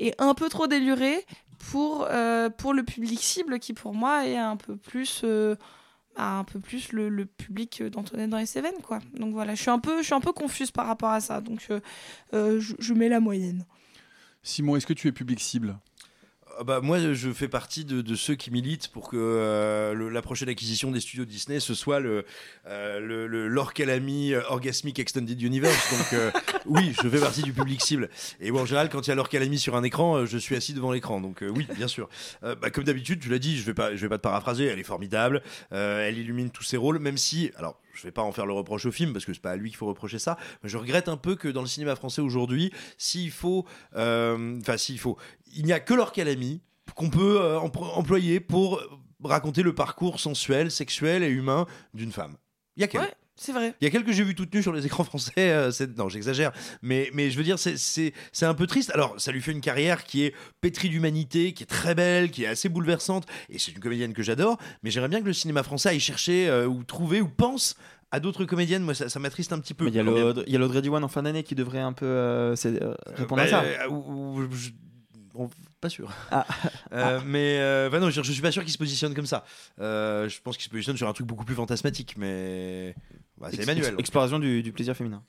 Et 0.00 0.14
un 0.18 0.34
peu 0.34 0.48
trop 0.48 0.66
déluré 0.66 1.24
pour, 1.70 2.06
euh, 2.10 2.48
pour 2.48 2.72
le 2.72 2.82
public 2.82 3.20
cible 3.20 3.58
qui, 3.60 3.74
pour 3.74 3.94
moi, 3.94 4.26
est 4.26 4.36
un 4.36 4.56
peu 4.56 4.76
plus... 4.76 5.20
euh, 5.24 5.54
bah, 6.16 6.38
un 6.38 6.44
peu 6.44 6.58
plus 6.58 6.92
le, 6.92 7.24
public 7.24 7.82
d'Antoinette 7.84 8.30
dans 8.30 8.38
les 8.38 8.46
Cévennes, 8.46 8.80
quoi. 8.82 8.98
Donc 9.14 9.32
voilà, 9.32 9.54
je 9.54 9.60
suis 9.62 9.70
un 9.70 9.78
peu, 9.78 9.98
je 9.98 10.06
suis 10.06 10.14
un 10.14 10.20
peu 10.20 10.32
confuse 10.32 10.70
par 10.70 10.86
rapport 10.86 11.10
à 11.10 11.20
ça. 11.20 11.40
Donc 11.40 11.68
euh, 12.32 12.60
je, 12.60 12.94
mets 12.94 13.08
la 13.08 13.20
moyenne. 13.20 13.64
Simon, 14.42 14.74
est-ce 14.74 14.86
que 14.86 14.92
tu 14.92 15.06
es 15.06 15.12
public 15.12 15.38
cible? 15.38 15.78
Bah, 16.64 16.80
moi, 16.80 16.98
je 17.12 17.32
fais 17.32 17.48
partie 17.48 17.84
de, 17.84 18.00
de 18.00 18.14
ceux 18.14 18.34
qui 18.34 18.50
militent 18.50 18.88
pour 18.88 19.08
que 19.08 19.16
euh, 19.16 20.10
la 20.10 20.22
prochaine 20.22 20.48
acquisition 20.48 20.90
des 20.90 21.00
studios 21.00 21.24
Disney 21.24 21.60
ce 21.60 21.74
soit 21.74 22.00
le, 22.00 22.24
euh, 22.66 23.00
le, 23.00 23.26
le 23.26 23.48
Lord 23.48 23.72
Calamy 23.72 24.34
euh, 24.34 24.42
Orgasmic 24.48 24.98
Extended 24.98 25.40
Universe. 25.40 25.96
Donc, 25.96 26.12
euh, 26.12 26.30
oui, 26.66 26.94
je 27.02 27.08
fais 27.08 27.20
partie 27.20 27.42
du 27.42 27.52
public 27.52 27.80
cible. 27.82 28.10
Et 28.40 28.50
bon, 28.50 28.62
en 28.62 28.66
général, 28.66 28.88
quand 28.88 29.06
il 29.06 29.10
y 29.10 29.12
a 29.12 29.16
Lord 29.16 29.28
Calamy 29.28 29.58
sur 29.58 29.76
un 29.76 29.82
écran, 29.82 30.26
je 30.26 30.38
suis 30.38 30.56
assis 30.56 30.72
devant 30.74 30.92
l'écran. 30.92 31.20
Donc, 31.20 31.42
oui, 31.42 31.66
bien 31.76 31.88
sûr. 31.88 32.08
Bah, 32.42 32.70
comme 32.70 32.84
d'habitude, 32.84 33.20
tu 33.20 33.28
l'as 33.28 33.38
dit, 33.38 33.58
je 33.58 33.70
vais 33.70 33.96
je 33.96 34.00
vais 34.00 34.08
pas 34.08 34.18
te 34.18 34.22
paraphraser. 34.22 34.66
Elle 34.66 34.78
est 34.78 34.84
formidable. 34.84 35.42
Elle 35.70 36.18
illumine 36.18 36.50
tous 36.50 36.64
ses 36.64 36.76
rôles, 36.76 36.98
même 36.98 37.16
si, 37.16 37.50
alors. 37.56 37.80
Je 38.00 38.06
vais 38.06 38.12
pas 38.12 38.22
en 38.22 38.32
faire 38.32 38.46
le 38.46 38.54
reproche 38.54 38.86
au 38.86 38.92
film 38.92 39.12
parce 39.12 39.26
que 39.26 39.34
c'est 39.34 39.42
pas 39.42 39.50
à 39.50 39.56
lui 39.56 39.68
qu'il 39.68 39.76
faut 39.76 39.86
reprocher 39.86 40.18
ça. 40.18 40.38
Mais 40.62 40.70
je 40.70 40.78
regrette 40.78 41.08
un 41.08 41.18
peu 41.18 41.36
que 41.36 41.48
dans 41.48 41.60
le 41.60 41.66
cinéma 41.66 41.96
français 41.96 42.22
aujourd'hui, 42.22 42.72
s'il 42.96 43.30
faut, 43.30 43.66
euh, 43.94 44.58
enfin 44.60 44.78
s'il 44.78 44.98
faut, 44.98 45.18
il 45.52 45.66
n'y 45.66 45.72
a 45.72 45.80
que 45.80 45.92
Lord 45.92 46.12
Calamy 46.12 46.62
qu'on 46.94 47.10
peut 47.10 47.40
euh, 47.40 47.58
employer 47.58 48.40
pour 48.40 48.82
raconter 49.22 49.62
le 49.62 49.74
parcours 49.74 50.18
sensuel, 50.18 50.70
sexuel 50.70 51.22
et 51.22 51.28
humain 51.28 51.66
d'une 51.94 52.10
femme. 52.10 52.36
Il 52.76 52.80
y 52.80 52.84
a 52.84 52.88
qu'elle. 52.88 53.14
C'est 53.42 53.52
vrai. 53.52 53.74
Il 53.80 53.84
y 53.84 53.88
a 53.88 53.90
quelques 53.90 54.06
que 54.06 54.12
j'ai 54.12 54.22
vu 54.24 54.34
toutes 54.34 54.52
nues 54.54 54.62
sur 54.62 54.72
les 54.72 54.84
écrans 54.84 55.04
français. 55.04 55.32
euh, 55.36 55.70
non, 55.96 56.08
j'exagère. 56.08 56.52
Mais, 56.82 57.10
mais 57.14 57.30
je 57.30 57.38
veux 57.38 57.44
dire, 57.44 57.58
c'est- 57.58 58.12
un 58.42 58.54
peu 58.54 58.66
triste. 58.66 58.90
Alors, 58.94 59.14
ça 59.18 59.32
lui 59.32 59.40
fait 59.40 59.52
une 59.52 59.60
carrière 59.62 60.04
qui 60.04 60.24
est 60.24 60.34
pétrie 60.60 60.88
d'humanité, 60.90 61.52
qui 61.54 61.62
est 61.62 61.66
très 61.66 61.94
belle, 61.94 62.30
qui 62.30 62.44
est 62.44 62.46
assez 62.48 62.68
bouleversante. 62.68 63.26
Et 63.48 63.58
c'est 63.58 63.72
une 63.72 63.78
comédienne 63.80 64.12
que 64.12 64.22
j'adore. 64.22 64.58
Mais 64.82 64.90
j'aimerais 64.90 65.08
bien 65.08 65.20
que 65.20 65.26
le 65.26 65.32
cinéma 65.32 65.62
français 65.62 65.88
aille 65.88 66.00
chercher 66.00 66.48
euh, 66.48 66.66
ou 66.66 66.84
trouver 66.84 67.20
ou 67.20 67.28
pense 67.28 67.76
à 68.10 68.20
d'autres 68.20 68.44
comédiennes. 68.44 68.82
Moi, 68.82 68.94
ça, 68.94 69.08
ça 69.08 69.18
m'attriste 69.20 69.52
un 69.52 69.58
petit 69.60 69.72
peu. 69.74 69.86
Il 69.88 69.94
y 69.94 69.98
a 69.98 70.02
l'Audrey- 70.02 70.82
Diwan 70.82 71.02
en 71.04 71.08
fin 71.08 71.22
d'année 71.22 71.42
qui 71.42 71.54
devrait 71.54 71.78
un 71.78 71.92
peu 71.92 72.06
euh, 72.06 72.54
euh, 72.66 72.94
répondre 73.14 73.40
bah, 73.42 73.46
à 73.46 73.48
ça. 73.48 73.62
euh, 73.62 73.88
ou- 73.88 74.40
ou- 74.42 74.48
je- 74.52 74.70
bon, 75.32 75.48
pas 75.80 75.88
sûr. 75.88 76.12
Ah. 76.30 76.46
Euh, 76.92 77.20
Mais 77.24 77.58
euh, 77.60 77.88
bah 77.88 78.00
non, 78.00 78.10
je, 78.10 78.20
je 78.20 78.32
suis 78.32 78.42
pas 78.42 78.50
sûr 78.50 78.64
qu'il 78.64 78.72
se 78.72 78.78
positionne 78.78 79.14
comme 79.14 79.26
ça. 79.26 79.44
Euh, 79.80 80.28
je 80.28 80.40
pense 80.42 80.56
qu'il 80.56 80.64
se 80.64 80.70
positionne 80.70 80.96
sur 80.96 81.08
un 81.08 81.12
truc 81.12 81.24
beaucoup 81.28 81.44
plus 81.44 81.54
fantasmatique. 81.54 82.16
Mais 82.18 82.96
bah, 83.40 83.48
c'est 83.50 83.62
Emmanuel. 83.62 83.88
ex- 83.92 83.98
Exploration 84.00 84.38
du, 84.38 84.62
du 84.62 84.72
plaisir 84.72 84.94
féminin. 84.96 85.22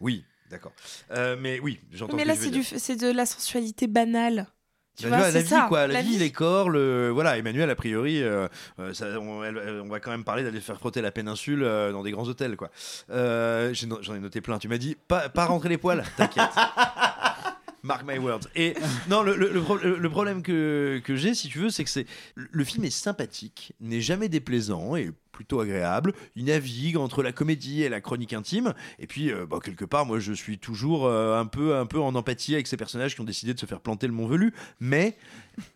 Oui, 0.00 0.24
d'accord. 0.50 0.72
Euh, 1.12 1.36
mais 1.40 1.60
oui, 1.60 1.80
j'entends. 1.92 2.16
Mais 2.16 2.24
ce 2.24 2.28
là, 2.28 2.34
c'est 2.36 2.50
du, 2.50 2.96
de 2.98 3.12
la 3.12 3.26
sensualité 3.26 3.86
banale. 3.86 4.48
Tu 4.96 5.04
Bah, 5.08 5.16
vois, 5.16 5.18
la 5.26 5.32
c'est 5.32 5.42
vie, 5.42 5.48
ça, 5.48 5.66
quoi, 5.68 5.88
la, 5.88 5.94
la 5.94 6.02
vie, 6.02 6.10
vie. 6.10 6.18
les 6.18 6.30
corps, 6.30 6.70
le 6.70 7.10
voilà. 7.10 7.36
Emmanuel, 7.36 7.68
a 7.68 7.74
priori, 7.74 8.22
euh, 8.22 8.46
euh, 8.78 8.94
ça- 8.94 9.18
on, 9.20 9.42
elle- 9.42 9.60
elle- 9.66 9.80
on 9.80 9.88
va 9.88 9.98
quand 9.98 10.12
même 10.12 10.22
parler 10.22 10.44
d'aller 10.44 10.60
faire 10.60 10.78
frotter 10.78 11.00
la 11.02 11.10
péninsule 11.10 11.64
euh, 11.64 11.90
dans 11.90 12.04
des 12.04 12.12
grands 12.12 12.28
hôtels, 12.28 12.56
quoi. 12.56 12.70
Euh, 13.10 13.72
j'ai 13.74 13.88
no- 13.88 14.00
J'en 14.02 14.14
ai, 14.14 14.20
noté 14.20 14.40
plein. 14.40 14.58
Tu 14.60 14.68
m'as 14.68 14.78
dit 14.78 14.96
pas, 15.08 15.28
pas 15.28 15.46
rentrer 15.46 15.68
les 15.68 15.78
poils. 15.78 16.04
T'inquiète. 16.16 16.44
Mark 17.82 18.02
my 18.06 18.18
words. 18.18 18.48
Et 18.54 18.74
non, 19.10 19.22
le, 19.22 19.36
le- 19.36 19.50
le 19.52 19.60
pro- 19.60 19.76
le- 19.76 19.98
le 19.98 20.10
problème 20.10 20.42
que, 20.42 21.02
que 21.04 21.16
j'ai, 21.16 21.34
si 21.34 21.48
tu 21.48 21.58
veux, 21.58 21.70
c'est 21.70 21.84
que 21.84 21.90
c'est 21.90 22.06
le 22.34 22.64
film 22.64 22.84
est 22.84 22.90
sympathique, 22.90 23.72
n'est 23.80 24.00
jamais 24.00 24.28
déplaisant 24.30 24.96
et 24.96 25.10
plutôt 25.34 25.60
agréable. 25.60 26.14
Il 26.36 26.44
navigue 26.44 26.96
entre 26.96 27.22
la 27.22 27.32
comédie 27.32 27.82
et 27.82 27.88
la 27.88 28.00
chronique 28.00 28.32
intime. 28.32 28.72
Et 28.98 29.06
puis, 29.06 29.30
euh, 29.30 29.44
bah, 29.44 29.58
quelque 29.62 29.84
part, 29.84 30.06
moi, 30.06 30.20
je 30.20 30.32
suis 30.32 30.58
toujours 30.58 31.06
euh, 31.06 31.38
un 31.38 31.44
peu, 31.44 31.76
un 31.76 31.86
peu 31.86 32.00
en 32.00 32.14
empathie 32.14 32.54
avec 32.54 32.66
ces 32.68 32.76
personnages 32.76 33.14
qui 33.14 33.20
ont 33.20 33.24
décidé 33.24 33.52
de 33.52 33.58
se 33.58 33.66
faire 33.66 33.80
planter 33.80 34.06
le 34.06 34.12
Mont 34.12 34.28
Velu. 34.28 34.54
Mais 34.80 35.16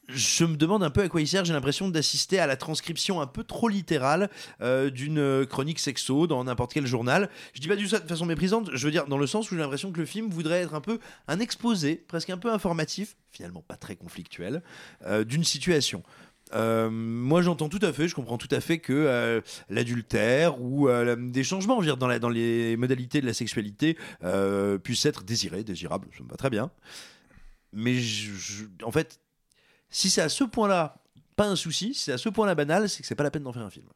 je 0.09 0.45
me 0.45 0.57
demande 0.57 0.83
un 0.83 0.91
peu 0.91 1.03
à 1.03 1.09
quoi 1.09 1.21
il 1.21 1.27
sert. 1.27 1.45
J'ai 1.45 1.53
l'impression 1.53 1.89
d'assister 1.89 2.39
à 2.39 2.47
la 2.47 2.57
transcription 2.57 3.21
un 3.21 3.27
peu 3.27 3.43
trop 3.43 3.69
littérale 3.69 4.31
euh, 4.61 4.91
d'une 4.91 5.45
chronique 5.47 5.81
sexo 5.81 6.29
dans 6.29 6.45
n'importe 6.45 6.73
quel 6.73 6.87
journal. 6.87 7.29
Je 7.53 7.61
dis 7.61 7.69
pas 7.69 7.77
du 7.77 7.89
ça 7.89 7.99
de 7.99 8.09
façon 8.09 8.27
méprisante. 8.27 8.71
Je 8.73 8.85
veux 8.85 8.93
dire 8.93 9.07
dans 9.07 9.19
le 9.19 9.27
sens 9.27 9.51
où 9.51 9.55
j'ai 9.57 9.61
l'impression 9.61 9.91
que 9.93 9.99
le 9.99 10.07
film 10.07 10.31
voudrait 10.31 10.63
être 10.63 10.75
un 10.75 10.81
peu 10.81 11.01
un 11.27 11.41
exposé, 11.41 11.97
presque 12.07 12.31
un 12.31 12.39
peu 12.39 12.53
informatif, 12.53 13.17
finalement 13.33 13.63
pas 13.67 13.77
très 13.77 13.97
conflictuel, 13.97 14.63
d'une 15.27 15.45
situation. 15.45 16.03
Euh, 16.55 16.89
moi 16.91 17.43
j'entends 17.43 17.69
tout 17.69 17.81
à 17.83 17.93
fait, 17.93 18.09
je 18.09 18.15
comprends 18.15 18.39
tout 18.39 18.49
à 18.51 18.61
fait 18.61 18.79
que 18.79 18.93
euh, 18.93 19.41
l'adultère 19.69 20.61
ou 20.61 20.89
euh, 20.89 21.17
des 21.17 21.45
changements 21.45 21.81
dire, 21.83 21.97
dans, 21.97 22.29
les 22.29 22.77
modalités 22.77 23.21
de 23.21 23.27
la 23.27 23.35
sexualité 23.35 23.97
puissent 24.83 25.07
être 25.07 25.25
désirés, 25.25 25.65
désirables, 25.65 26.09
ça 26.17 26.25
me 26.25 26.29
va 26.29 26.37
très 26.37 26.51
bien. 26.51 26.71
Mais 27.73 27.99
en 28.83 28.91
fait, 28.91 29.21
si 29.91 30.11
c'est 30.11 30.23
à 30.23 30.29
ce 30.29 30.45
point-là 30.45 30.97
pas 31.37 31.47
un 31.47 31.57
souci, 31.57 31.95
si 31.95 32.05
c'est 32.05 32.13
à 32.13 32.19
ce 32.19 32.29
point-là 32.29 32.55
banal, 32.55 32.89
c'est 32.89 33.03
que 33.03 33.07
c'est 33.07 33.15
pas 33.15 33.25
la 33.25 33.31
peine 33.31 33.45
d'en 33.45 33.53
faire 33.53 33.63
un 33.63 33.71
film. 33.71 33.87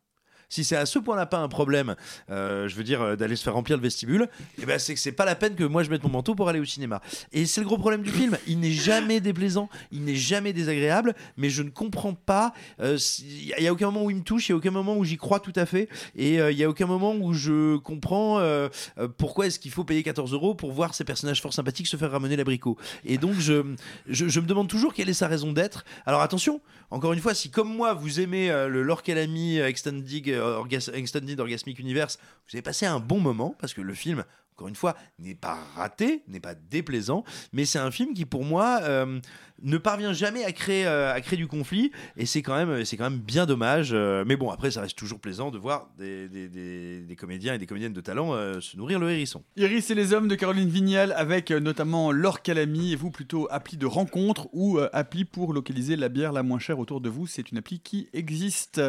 Si 0.53 0.65
c'est 0.65 0.77
à 0.77 0.85
ce 0.85 0.99
point-là 0.99 1.24
pas 1.24 1.39
un 1.39 1.49
problème, 1.49 1.97
euh, 2.29 2.69
je 2.69 2.77
veux 2.77 2.85
dire 2.85 3.01
euh, 3.01 3.16
d'aller 3.16 3.37
se 3.37 3.43
faire 3.43 3.55
remplir 3.55 3.79
le 3.79 3.83
vestibule, 3.83 4.29
eh 4.61 4.66
ben 4.66 4.79
c'est 4.79 4.93
que 4.93 5.01
c'est 5.01 5.12
pas 5.12 5.24
la 5.24 5.35
peine 5.35 5.55
que 5.55 5.65
moi 5.65 5.83
je 5.83 5.89
mette 5.89 6.03
mon 6.03 6.11
manteau 6.11 6.35
pour 6.35 6.47
aller 6.51 6.61
au 6.61 6.66
cinéma. 6.66 7.01
Et 7.33 7.47
c'est 7.47 7.62
le 7.62 7.66
gros 7.66 7.79
problème 7.79 8.03
du 8.03 8.11
film. 8.11 8.37
Il 8.47 8.61
n'est 8.61 8.70
jamais 8.70 9.20
déplaisant, 9.20 9.70
il 9.93 10.05
n'est 10.05 10.15
jamais 10.15 10.53
désagréable, 10.53 11.15
mais 11.39 11.49
je 11.49 11.62
ne 11.62 11.70
comprends 11.70 12.12
pas. 12.12 12.53
euh, 12.81 12.99
Il 13.23 13.65
y 13.65 13.66
a 13.66 13.73
aucun 13.73 13.87
moment 13.87 14.05
où 14.05 14.11
il 14.11 14.16
me 14.16 14.23
touche, 14.23 14.51
il 14.51 14.53
y 14.53 14.55
a 14.55 14.57
aucun 14.57 14.70
moment 14.70 14.95
où 14.95 15.05
j'y 15.05 15.16
crois 15.16 15.41
tout 15.41 15.55
à 15.57 15.65
fait, 15.65 15.89
et 16.16 16.39
euh, 16.39 16.53
il 16.53 16.59
y 16.59 16.65
a 16.65 16.69
aucun 16.69 16.85
moment 16.85 17.15
où 17.15 17.33
je 17.33 17.79
comprends 17.79 18.39
euh, 18.39 18.69
euh, 18.99 19.09
pourquoi 19.09 19.47
est-ce 19.47 19.59
qu'il 19.59 19.70
faut 19.70 19.85
payer 19.85 20.03
14 20.03 20.35
euros 20.35 20.55
pour 20.55 20.73
voir 20.73 20.95
ces 20.95 21.05
personnages 21.05 21.41
fort 21.41 21.55
sympathiques 21.55 21.87
se 21.87 21.97
faire 21.97 22.11
ramener 22.11 22.37
l'abricot. 22.37 22.77
Et 23.07 23.16
donc 23.16 23.37
je, 23.39 23.62
je, 24.07 24.41
me 24.41 24.47
demande 24.47 24.69
toujours 24.69 24.93
quelle 24.93 25.09
est 25.09 25.15
sa 25.15 25.29
raison 25.29 25.53
d'être. 25.53 25.87
Alors 26.05 26.20
attention, 26.20 26.61
encore 26.91 27.15
une 27.15 27.20
fois, 27.20 27.33
si 27.33 27.51
comme 27.51 27.74
moi 27.74 27.95
vous 27.95 28.20
aimez 28.20 28.51
euh, 28.51 28.69
le 28.69 28.87
euh, 28.87 29.66
Extended 29.66 30.29
euh, 30.29 30.41
Orgas- 30.43 30.90
Orgasmic 31.39 31.78
Universe, 31.78 32.19
vous 32.48 32.56
avez 32.56 32.62
passé 32.62 32.86
un 32.86 33.01
bon 33.01 33.20
moment 33.20 33.55
parce 33.59 33.74
que 33.74 33.81
le 33.81 33.94
film. 33.94 34.24
Encore 34.55 34.69
une 34.69 34.77
fois, 34.77 34.94
n'est 35.19 35.35
pas 35.35 35.59
raté, 35.74 36.23
n'est 36.28 36.39
pas 36.39 36.55
déplaisant, 36.55 37.24
mais 37.55 37.64
c'est 37.64 37.78
un 37.78 37.90
film 37.90 38.12
qui, 38.12 38.27
pour 38.27 38.44
moi, 38.44 38.81
euh, 38.82 39.19
ne 39.63 39.79
parvient 39.79 40.13
jamais 40.13 40.45
à 40.45 40.53
créer, 40.53 40.87
euh, 40.87 41.13
à 41.13 41.21
créer 41.21 41.37
du 41.37 41.47
conflit, 41.47 41.91
et 42.17 42.27
c'est 42.27 42.43
quand 42.43 42.55
même, 42.57 42.85
c'est 42.85 42.97
quand 42.97 43.09
même 43.11 43.19
bien 43.21 43.47
dommage. 43.47 43.91
euh, 43.93 44.25
mais 44.27 44.37
bon, 44.37 44.51
après, 44.51 44.71
ça 44.71 44.81
reste 44.81 44.97
toujours 44.99 45.21
plaisant 45.21 45.51
de 45.51 45.59
voir 45.59 45.89
des, 45.99 46.29
des- 46.29 46.49
des- 46.49 47.01
des 47.01 47.17
comédiens 47.17 47.55
et 47.55 47.59
des 47.59 47.67
comédiennes 47.67 47.93
de 47.93 48.01
talent 48.01 48.35
euh, 48.35 48.61
se 48.61 48.77
nourrir 48.77 48.99
le 48.99 49.11
hérisson. 49.11 49.43
Iris 49.57 49.91
et 49.91 49.95
les 49.95 50.13
hommes 50.13 50.29
de 50.29 50.35
Caroline 50.35 50.69
Vignal 50.69 51.13
avec 51.17 51.51
euh, 51.51 51.61
notamment 51.61 52.13
Laure 52.13 52.43
Calamy 52.43 52.93
et 52.93 52.97
vous 52.97 53.11
plutôt 53.11 53.47
appli 53.51 53.77
de 53.77 53.87
rencontre 53.87 54.49
ou 54.53 54.79
euh, 54.79 54.89
appli 54.93 55.25
pour 55.25 55.53
localiser 55.53 55.97
la 55.97 56.09
bière 56.09 56.33
la 56.33 56.43
moins 56.43 56.59
chère 56.59 56.79
autour 56.79 57.01
de 57.01 57.09
vous. 57.09 57.27
C'est 57.27 57.51
une 57.51 57.59
appli 57.59 57.81
qui 57.81 58.09
existe. 58.13 58.81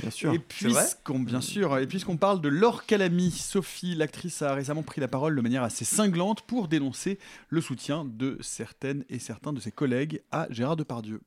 Bien 0.00 0.10
sûr. 0.10 0.32
Et 0.32 0.38
puisqu'on 0.38 1.18
bien 1.20 1.40
sûr 1.40 1.78
et 1.78 1.86
puisqu'on 1.86 2.16
parle 2.16 2.40
de 2.40 2.48
Laure 2.48 2.84
Calamy, 2.86 3.30
Sophie, 3.30 3.94
l'actrice 3.94 4.42
a 4.42 4.54
récemment 4.54 4.82
pris 4.82 5.00
la 5.00 5.08
parole 5.08 5.34
de 5.36 5.40
manière 5.40 5.62
assez 5.62 5.84
cinglante 5.84 6.42
pour 6.42 6.68
dénoncer 6.68 7.18
le 7.48 7.60
soutien 7.60 8.04
de 8.04 8.38
certaines 8.40 9.04
et 9.08 9.18
certains 9.18 9.52
de 9.52 9.60
ses 9.60 9.72
collègues 9.72 10.11
à 10.30 10.46
Gérard 10.50 10.76
Depardieu. 10.76 11.20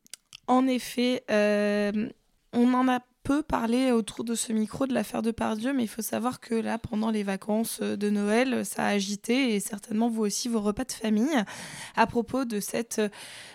En 0.48 0.68
effet, 0.68 1.24
euh, 1.32 2.10
on 2.54 2.74
en 2.74 2.88
a 2.88 3.00
peu 3.26 3.42
parlé 3.42 3.92
autour 3.92 4.24
de 4.24 4.36
ce 4.36 4.54
micro 4.54 4.86
de 4.86 4.94
l'affaire 4.94 5.24
de 5.24 5.32
Pardieu, 5.32 5.74
mais 5.74 5.84
il 5.84 5.88
faut 5.88 6.04
savoir 6.04 6.40
que 6.40 6.54
là, 6.54 6.78
pendant 6.78 7.10
les 7.10 7.24
vacances 7.24 7.82
de 7.82 8.10
Noël, 8.12 8.64
ça 8.64 8.84
a 8.84 8.90
agité 8.90 9.56
et 9.56 9.60
certainement 9.60 10.10
vous 10.10 10.22
aussi 10.22 10.48
vos 10.48 10.62
repas 10.62 10.84
de 10.84 10.92
famille 10.92 11.44
à 11.96 12.06
propos 12.06 12.46
de 12.46 12.60
cette, 12.60 13.02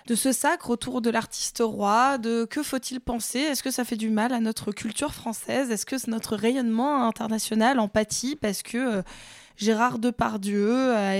de 0.09 0.15
ce 0.17 0.33
sacre 0.33 0.71
autour 0.71 1.01
de 1.01 1.09
l'artiste 1.09 1.63
roi, 1.65 2.19
de 2.19 2.47
que 2.47 2.65
faut-il 2.65 3.01
penser? 3.01 3.39
Est-ce 3.39 3.63
que 3.63 3.71
ça 3.71 3.85
fait 3.85 3.97
du 3.97 4.11
mal 4.11 4.33
à 4.33 4.41
notre 4.41 4.73
culture 4.73 5.15
française? 5.15 5.71
Est-ce 5.71 5.87
que 5.87 6.11
notre 6.11 6.35
rayonnement 6.35 7.07
international 7.07 7.79
en 7.79 7.87
pâtit 7.87 8.35
parce 8.35 8.63
que 8.63 8.77
euh, 8.77 9.03
Gérard 9.61 9.99
Depardieu 9.99 10.95
a 10.95 11.11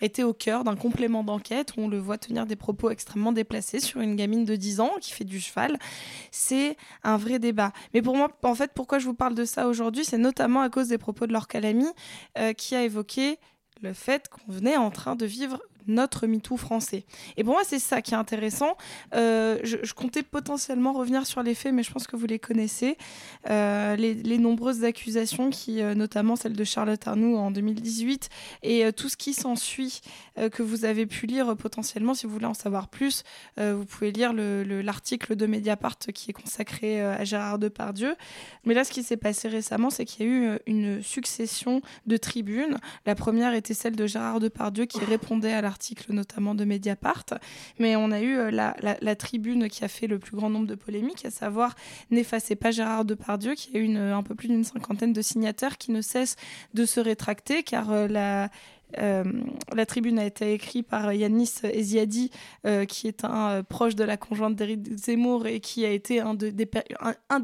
était 0.00 0.22
au 0.22 0.32
cœur 0.32 0.62
d'un 0.62 0.76
complément 0.76 1.24
d'enquête 1.24 1.72
où 1.76 1.80
on 1.80 1.88
le 1.88 1.98
voit 1.98 2.18
tenir 2.18 2.46
des 2.46 2.54
propos 2.54 2.90
extrêmement 2.90 3.32
déplacés 3.32 3.80
sur 3.80 4.00
une 4.00 4.14
gamine 4.14 4.44
de 4.44 4.54
10 4.54 4.78
ans 4.78 4.92
qui 5.00 5.12
fait 5.12 5.24
du 5.24 5.40
cheval. 5.40 5.76
C'est 6.30 6.76
un 7.02 7.16
vrai 7.16 7.40
débat. 7.40 7.72
Mais 7.94 8.02
pour 8.02 8.16
moi, 8.16 8.30
en 8.44 8.54
fait, 8.54 8.70
pourquoi 8.74 9.00
je 9.00 9.06
vous 9.06 9.14
parle 9.14 9.34
de 9.34 9.44
ça 9.44 9.66
aujourd'hui, 9.66 10.04
c'est 10.04 10.18
notamment 10.18 10.60
à 10.60 10.68
cause 10.68 10.86
des 10.86 10.98
propos 10.98 11.26
de 11.26 11.32
Laure 11.32 11.48
Calamy 11.48 11.86
euh, 12.38 12.52
qui 12.52 12.76
a 12.76 12.84
évoqué 12.84 13.40
le 13.82 13.92
fait 13.92 14.28
qu'on 14.28 14.52
venait 14.52 14.76
en 14.76 14.92
train 14.92 15.16
de 15.16 15.26
vivre 15.26 15.60
notre 15.88 16.26
MeToo 16.26 16.56
français. 16.56 17.04
Et 17.36 17.44
pour 17.44 17.54
moi, 17.54 17.62
c'est 17.64 17.78
ça 17.78 18.02
qui 18.02 18.12
est 18.14 18.16
intéressant. 18.16 18.76
Euh, 19.14 19.58
je, 19.64 19.76
je 19.82 19.94
comptais 19.94 20.22
potentiellement 20.22 20.92
revenir 20.92 21.26
sur 21.26 21.42
les 21.42 21.54
faits, 21.54 21.72
mais 21.74 21.82
je 21.82 21.90
pense 21.92 22.06
que 22.06 22.16
vous 22.16 22.26
les 22.26 22.38
connaissez. 22.38 22.96
Euh, 23.50 23.96
les, 23.96 24.14
les 24.14 24.38
nombreuses 24.38 24.84
accusations, 24.84 25.50
qui, 25.50 25.80
euh, 25.82 25.94
notamment 25.94 26.36
celle 26.36 26.54
de 26.54 26.64
Charlotte 26.64 27.06
Arnoux 27.08 27.36
en 27.36 27.50
2018, 27.50 28.28
et 28.62 28.92
tout 28.92 29.08
ce 29.08 29.16
qui 29.16 29.32
s'ensuit, 29.34 30.00
que 30.52 30.62
vous 30.62 30.84
avez 30.84 31.06
pu 31.06 31.26
lire 31.26 31.56
potentiellement, 31.56 32.14
si 32.14 32.26
vous 32.26 32.32
voulez 32.32 32.46
en 32.46 32.54
savoir 32.54 32.88
plus, 32.88 33.24
vous 33.56 33.84
pouvez 33.84 34.12
lire 34.12 34.32
le- 34.32 34.62
le- 34.62 34.82
l'article 34.82 35.34
de 35.34 35.46
Mediapart 35.46 35.98
qui 36.14 36.30
est 36.30 36.34
consacré 36.34 37.00
à 37.00 37.24
Gérard 37.24 37.58
Depardieu. 37.58 38.14
Mais 38.64 38.74
là, 38.74 38.84
ce 38.84 38.92
qui 38.92 39.02
s'est 39.02 39.16
passé 39.16 39.48
récemment, 39.48 39.90
c'est 39.90 40.04
qu'il 40.04 40.26
y 40.26 40.28
a 40.28 40.32
eu 40.32 40.58
une 40.66 41.02
succession 41.02 41.80
de 42.06 42.16
tribunes. 42.16 42.76
La 43.06 43.14
première 43.14 43.54
était 43.54 43.74
celle 43.74 43.96
de 43.96 44.06
Gérard 44.06 44.40
Depardieu 44.40 44.84
qui 44.84 45.00
répondait 45.00 45.52
à 45.52 45.60
l'article 45.60 45.77
notamment 46.10 46.54
de 46.54 46.64
Mediapart. 46.64 47.24
Mais 47.78 47.96
on 47.96 48.10
a 48.10 48.20
eu 48.20 48.36
euh, 48.36 48.50
la, 48.50 49.16
tribune 49.16 49.68
qui 49.68 49.84
a 49.84 49.88
fait 49.88 50.06
le 50.06 50.18
plus 50.18 50.36
grand 50.36 50.50
nombre 50.50 50.66
de 50.66 50.74
polémiques, 50.74 51.24
à 51.24 51.30
savoir 51.30 51.74
N'effacez 52.10 52.56
pas 52.56 52.70
Gérard 52.70 53.04
Depardieu, 53.04 53.54
qui 53.54 53.76
a 53.76 53.80
eu 53.80 53.96
un 53.96 54.22
peu 54.22 54.34
plus 54.34 54.48
d'une 54.48 54.64
cinquantaine 54.64 55.12
de 55.12 55.22
signataires 55.22 55.78
qui 55.78 55.90
ne 55.90 56.00
cessent 56.00 56.36
de 56.74 56.84
se 56.84 57.00
rétracter 57.00 57.62
car 57.62 57.90
euh, 57.90 58.08
la. 58.08 58.50
Euh, 58.98 59.24
la 59.74 59.86
tribune 59.86 60.18
a 60.18 60.24
été 60.24 60.52
écrite 60.52 60.88
par 60.88 61.12
Yanis 61.12 61.52
Eziadi, 61.62 62.30
euh, 62.66 62.84
qui 62.86 63.06
est 63.06 63.24
un 63.24 63.50
euh, 63.50 63.62
proche 63.62 63.94
de 63.94 64.04
la 64.04 64.16
conjointe 64.16 64.56
d'Éric 64.56 64.96
Zemmour 64.96 65.46
et 65.46 65.60
qui 65.60 65.84
a 65.84 65.90
été 65.90 66.20
un, 66.20 66.34
de- 66.34 66.50
des, 66.50 66.66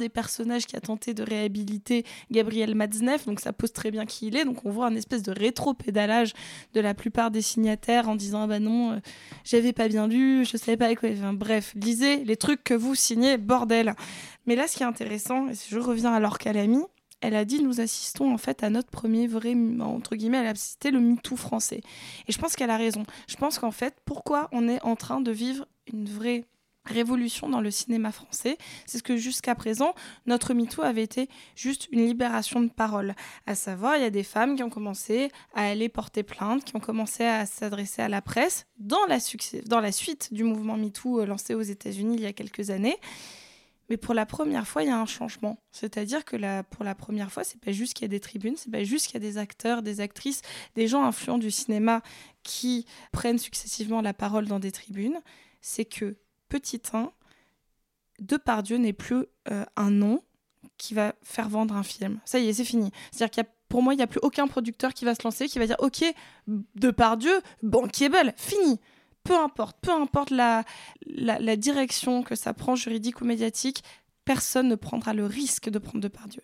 personnages 0.09 0.67
qui 0.67 0.77
a 0.77 0.81
tenté 0.81 1.13
de 1.13 1.23
réhabiliter 1.23 2.05
Gabriel 2.31 2.75
Matzneff. 2.75 3.27
Donc 3.27 3.41
ça 3.41 3.53
pose 3.53 3.73
très 3.73 3.91
bien 3.91 4.07
qui 4.07 4.29
il 4.29 4.37
est. 4.37 4.45
Donc 4.45 4.65
on 4.65 4.71
voit 4.71 4.87
un 4.87 4.95
espèce 4.95 5.23
de 5.23 5.33
rétro-pédalage 5.33 6.33
de 6.73 6.81
la 6.81 6.95
plupart 6.95 7.31
des 7.31 7.43
signataires 7.43 8.09
en 8.09 8.17
disant 8.17 8.43
ah 8.43 8.47
bah 8.47 8.61
non, 8.61 9.01
j'avais 9.45 9.73
pas 9.73 9.89
bien 9.89 10.09
lu, 10.09 10.45
je 10.45 10.57
savais 10.57 10.77
pas 10.77 10.95
quoi. 10.95 11.11
Bref, 11.33 11.73
lisez 11.77 12.25
les 12.25 12.37
trucs 12.37 12.65
que 12.65 12.75
vous 12.75 12.95
signez, 12.95 13.37
bordel. 13.37 13.95
Mais 14.47 14.57
là, 14.57 14.67
ce 14.67 14.77
qui 14.77 14.83
est 14.83 14.87
intéressant, 14.87 15.49
et 15.49 15.55
si 15.55 15.71
je 15.71 15.79
reviens 15.79 16.13
à 16.13 16.21
Laure 16.21 16.39
Calamy, 16.39 16.83
elle 17.25 17.37
a 17.37 17.47
dit 17.47 17.63
nous 17.63 17.81
assistons 17.81 18.33
en 18.33 18.39
fait 18.39 18.63
à 18.63 18.69
notre 18.69 18.91
premier 18.91 19.27
vrai 19.27 19.57
entre 19.81 20.15
guillemets 20.15 20.39
elle 20.39 20.49
a 20.49 20.55
cité 20.55 20.91
le 20.91 21.01
MeToo 21.01 21.37
français. 21.37 21.81
Et 22.29 22.33
je 22.33 22.39
pense 22.39 22.55
qu'elle 22.55 22.71
a 22.71 22.77
raison. 22.77 23.05
Je 23.27 23.37
pense 23.37 23.59
qu'en 23.59 23.71
fait 23.71 23.97
pourquoi 24.05 24.49
on 24.53 24.69
est 24.69 24.83
en 24.83 24.95
train 24.95 25.23
de 25.23 25.33
vivre 25.33 25.67
une 25.91 26.07
vraie 26.07 26.45
révolution 26.85 27.49
dans 27.49 27.63
le 27.63 27.71
cinéma 27.71 28.13
français? 28.13 28.59
C'est 28.85 28.99
ce 28.99 29.03
que 29.03 29.17
jusqu'à 29.17 29.55
présent 29.55 29.95
notre 30.27 30.53
MeToo 30.53 30.83
avait 30.83 31.03
été 31.03 31.31
juste 31.57 31.89
une 31.93 32.05
libération 32.05 32.61
de 32.61 32.69
parole. 32.69 33.15
À 33.47 33.55
savoir 33.55 33.97
il 33.97 34.03
y 34.03 34.07
a 34.07 34.11
des 34.11 34.23
femmes 34.23 34.55
qui 34.55 34.63
ont 34.63 34.69
commencé 34.69 35.31
à 35.55 35.67
aller 35.67 35.89
porter 35.89 36.25
plainte 36.25 36.65
qui 36.65 36.77
ont 36.77 36.81
commencé 36.81 37.25
à 37.25 37.47
s'adresser 37.47 38.03
à 38.03 38.11
la 38.11 38.21
presse 38.21 38.67
dans 38.77 39.07
la, 39.09 39.17
dans 39.65 39.81
la 39.81 39.93
suite 39.93 40.29
du 40.31 40.45
mouvement 40.45 40.77
MeToo 40.77 41.21
euh, 41.21 41.27
lancé 41.27 41.55
aux 41.55 41.63
États-Unis 41.63 42.17
il 42.17 42.23
y 42.23 42.27
a 42.27 42.35
quelques 42.35 42.69
années 42.69 42.99
mais 43.95 43.99
pour 43.99 44.13
la 44.13 44.27
première 44.27 44.67
fois, 44.67 44.83
il 44.83 44.89
y 44.89 44.91
a 44.91 44.99
un 44.99 45.07
changement. 45.07 45.57
C'est-à-dire 45.71 46.25
que 46.25 46.35
pour 46.63 46.83
la 46.83 46.97
première 46.97 47.31
fois, 47.31 47.45
c'est 47.45 47.61
pas 47.61 47.71
juste 47.71 47.95
qu'il 47.95 48.03
y 48.03 48.07
a 48.07 48.09
des 48.09 48.19
tribunes, 48.19 48.57
c'est 48.57 48.73
pas 48.73 48.83
juste 48.83 49.07
qu'il 49.07 49.15
y 49.15 49.19
a 49.19 49.21
des 49.21 49.39
acteurs, 49.39 49.83
des 49.83 50.01
actrices, 50.01 50.43
des 50.75 50.89
gens 50.89 51.05
influents 51.05 51.39
du 51.39 51.53
cinéma 51.53 52.03
qui 52.43 52.87
prennent 53.13 53.39
successivement 53.39 54.01
la 54.01 54.13
parole 54.13 54.47
dans 54.47 54.59
des 54.59 54.73
tribunes. 54.73 55.21
C'est 55.61 55.85
que, 55.85 56.17
petit 56.49 56.83
1, 56.93 57.13
Depardieu 58.19 58.79
n'est 58.79 58.93
plus 58.93 59.27
euh, 59.49 59.65
un 59.77 59.93
nom 59.93 60.25
qui 60.77 60.95
va 60.95 61.15
faire 61.23 61.49
vendre 61.49 61.77
un 61.77 61.85
film. 61.85 62.19
Ça 62.25 62.41
y 62.41 62.49
est, 62.49 62.53
c'est 62.53 62.65
fini. 62.65 62.91
C'est-à-dire 63.13 63.31
qu'il 63.31 63.45
y 63.45 63.47
a 63.47 63.51
pour 63.69 63.81
moi, 63.81 63.95
il 63.95 63.99
n'y 63.99 64.03
a 64.03 64.09
plus 64.09 64.21
aucun 64.25 64.49
producteur 64.49 64.93
qui 64.93 65.05
va 65.05 65.15
se 65.15 65.23
lancer, 65.23 65.47
qui 65.47 65.61
va 65.61 65.69
dire 65.69 65.77
Ok, 65.79 66.05
Depardieu, 66.49 67.41
bankable, 67.63 68.35
fini 68.37 68.81
peu 69.25 69.37
importe, 69.37 69.79
peu 69.81 69.91
importe 69.91 70.31
la, 70.31 70.65
direction 71.57 72.23
que 72.23 72.35
ça 72.35 72.55
prend, 72.55 72.77
juridique 72.77 73.21
ou 73.21 73.25
médiatique, 73.25 73.83
personne 74.25 74.69
ne 74.69 74.75
prendra 74.75 75.15
le 75.15 75.27
risque 75.27 75.71
de 75.71 75.79
prendre 75.79 76.01
Depardieu. 76.01 76.43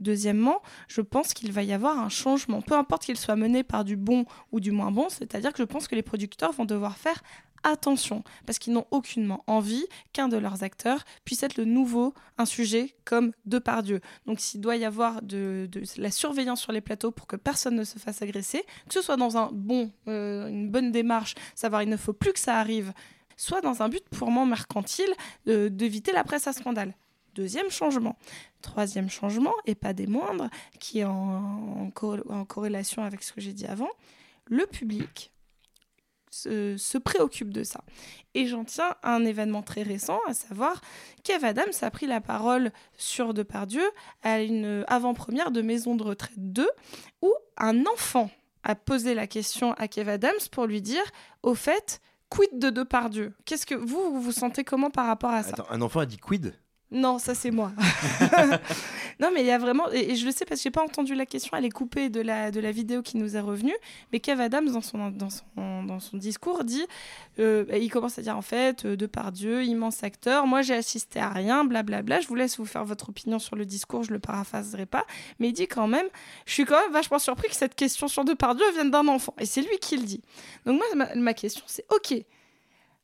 Deuxièmement, 0.00 0.62
je 0.88 1.00
pense 1.00 1.32
qu'il 1.32 1.52
va 1.52 1.62
y 1.62 1.72
avoir 1.72 1.98
un 1.98 2.08
changement, 2.08 2.60
peu 2.60 2.74
importe 2.74 3.04
qu'il 3.04 3.16
soit 3.16 3.36
mené 3.36 3.62
par 3.62 3.84
du 3.84 3.96
bon 3.96 4.24
ou 4.50 4.58
du 4.58 4.72
moins 4.72 4.90
bon, 4.90 5.08
c'est-à-dire 5.08 5.52
que 5.52 5.58
je 5.58 5.64
pense 5.64 5.86
que 5.86 5.94
les 5.94 6.02
producteurs 6.02 6.52
vont 6.52 6.64
devoir 6.64 6.96
faire 6.96 7.22
attention, 7.64 8.22
parce 8.46 8.58
qu'ils 8.58 8.72
n'ont 8.72 8.86
aucunement 8.90 9.44
envie 9.46 9.84
qu'un 10.12 10.28
de 10.28 10.36
leurs 10.36 10.62
acteurs 10.62 11.04
puisse 11.24 11.42
être 11.42 11.56
le 11.56 11.64
nouveau, 11.64 12.14
un 12.38 12.44
sujet 12.44 12.94
comme 13.04 13.32
Depardieu. 13.44 14.00
Donc 14.26 14.40
s'il 14.40 14.60
doit 14.60 14.76
y 14.76 14.84
avoir 14.84 15.22
de, 15.22 15.68
la 15.96 16.10
surveillance 16.10 16.60
sur 16.60 16.72
les 16.72 16.80
plateaux 16.80 17.10
pour 17.10 17.26
que 17.26 17.36
personne 17.36 17.76
ne 17.76 17.84
se 17.84 17.98
fasse 17.98 18.22
agresser, 18.22 18.62
que 18.88 18.94
ce 18.94 19.02
soit 19.02 19.16
dans 19.16 19.36
un 19.36 19.50
bon, 19.52 19.90
euh, 20.08 20.48
une 20.48 20.70
bonne 20.70 20.92
démarche, 20.92 21.34
savoir 21.54 21.82
il 21.82 21.88
ne 21.88 21.96
faut 21.96 22.12
plus 22.12 22.32
que 22.32 22.40
ça 22.40 22.58
arrive, 22.58 22.92
soit 23.36 23.60
dans 23.60 23.82
un 23.82 23.88
but 23.88 24.04
purement 24.10 24.46
mercantile 24.46 25.12
d'éviter 25.46 26.12
la 26.12 26.24
presse 26.24 26.46
à 26.46 26.52
scandale. 26.52 26.94
Deuxième 27.34 27.70
changement. 27.70 28.16
Troisième 28.60 29.08
changement, 29.08 29.54
et 29.64 29.74
pas 29.74 29.94
des 29.94 30.06
moindres, 30.06 30.50
qui 30.78 31.00
est 31.00 31.04
en, 31.04 31.90
en 32.28 32.44
corrélation 32.44 33.02
avec 33.02 33.22
ce 33.22 33.32
que 33.32 33.40
j'ai 33.40 33.54
dit 33.54 33.66
avant, 33.66 33.88
le 34.46 34.66
public 34.66 35.32
se, 36.32 36.76
se, 36.76 36.98
préoccupe 36.98 37.52
de 37.52 37.62
ça. 37.62 37.82
Et 38.34 38.46
j'en 38.46 38.64
tiens 38.64 38.94
à 39.02 39.14
un 39.14 39.24
événement 39.24 39.62
très 39.62 39.82
récent, 39.82 40.18
à 40.26 40.34
savoir 40.34 40.80
Kev 41.22 41.44
Adams 41.46 41.72
a 41.82 41.90
pris 41.90 42.06
la 42.06 42.20
parole 42.20 42.72
sur 42.96 43.34
Depardieu 43.34 43.84
à 44.22 44.40
une 44.40 44.84
avant-première 44.88 45.50
de 45.50 45.62
Maison 45.62 45.94
de 45.94 46.02
retraite 46.02 46.32
2, 46.38 46.68
où 47.20 47.32
un 47.58 47.84
enfant 47.86 48.30
a 48.64 48.74
posé 48.74 49.14
la 49.14 49.26
question 49.26 49.74
à 49.74 49.88
Kev 49.88 50.10
Adams 50.10 50.32
pour 50.50 50.66
lui 50.66 50.80
dire, 50.80 51.04
au 51.42 51.54
fait, 51.54 52.00
quid 52.28 52.58
de 52.58 52.70
Depardieu? 52.70 53.34
Qu'est-ce 53.44 53.66
que 53.66 53.74
vous, 53.74 54.12
vous 54.12 54.22
vous 54.22 54.32
sentez 54.32 54.64
comment 54.64 54.90
par 54.90 55.06
rapport 55.06 55.32
à 55.32 55.42
ça? 55.42 55.50
Attends, 55.50 55.70
un 55.70 55.82
enfant 55.82 56.00
a 56.00 56.06
dit 56.06 56.18
quid? 56.18 56.54
Non, 56.90 57.18
ça 57.18 57.34
c'est 57.34 57.50
moi. 57.50 57.72
non, 59.20 59.30
mais 59.32 59.40
il 59.40 59.46
y 59.46 59.50
a 59.50 59.58
vraiment, 59.58 59.90
et, 59.90 60.16
je 60.16 60.24
le 60.24 60.32
sais 60.32 60.44
parce 60.44 60.60
que 60.60 60.64
j'ai 60.64 60.70
pas 60.70 60.82
entendu 60.82 61.14
la 61.14 61.26
question, 61.26 61.56
elle 61.56 61.64
est 61.64 61.70
coupée 61.70 62.08
de 62.08 62.20
la, 62.20 62.50
de 62.50 62.60
la 62.60 62.72
vidéo 62.72 63.02
qui 63.02 63.16
nous 63.16 63.36
est 63.36 63.40
revenue. 63.40 63.74
Mais 64.12 64.20
Kev 64.20 64.40
Adams, 64.40 64.70
dans 64.70 64.80
son, 64.80 65.10
dans 65.10 65.30
son, 65.30 65.82
dans 65.84 66.00
son 66.00 66.16
discours, 66.16 66.64
dit 66.64 66.84
euh, 67.38 67.64
il 67.72 67.90
commence 67.90 68.18
à 68.18 68.22
dire 68.22 68.36
en 68.36 68.42
fait, 68.42 68.84
euh, 68.84 68.96
Depardieu, 68.96 69.64
immense 69.64 70.02
acteur, 70.02 70.46
moi 70.46 70.62
j'ai 70.62 70.74
assisté 70.74 71.20
à 71.20 71.30
rien, 71.30 71.64
blablabla. 71.64 72.02
Bla, 72.02 72.16
bla. 72.16 72.20
Je 72.20 72.28
vous 72.28 72.34
laisse 72.34 72.58
vous 72.58 72.66
faire 72.66 72.84
votre 72.84 73.08
opinion 73.08 73.38
sur 73.38 73.56
le 73.56 73.64
discours, 73.64 74.02
je 74.02 74.12
le 74.12 74.18
paraphraserai 74.18 74.86
pas. 74.86 75.06
Mais 75.38 75.48
il 75.48 75.52
dit 75.52 75.66
quand 75.66 75.88
même 75.88 76.06
je 76.46 76.52
suis 76.52 76.64
quand 76.64 76.80
même 76.80 76.92
vachement 76.92 77.18
surpris 77.18 77.48
que 77.48 77.54
cette 77.54 77.74
question 77.74 78.08
sur 78.08 78.24
Depardieu 78.24 78.64
vienne 78.72 78.90
d'un 78.90 79.08
enfant. 79.08 79.34
Et 79.38 79.46
c'est 79.46 79.62
lui 79.62 79.78
qui 79.80 79.96
le 79.96 80.04
dit. 80.04 80.22
Donc, 80.66 80.78
moi, 80.78 80.86
ma, 80.94 81.14
ma 81.14 81.34
question, 81.34 81.64
c'est 81.66 81.84
ok. 81.90 82.24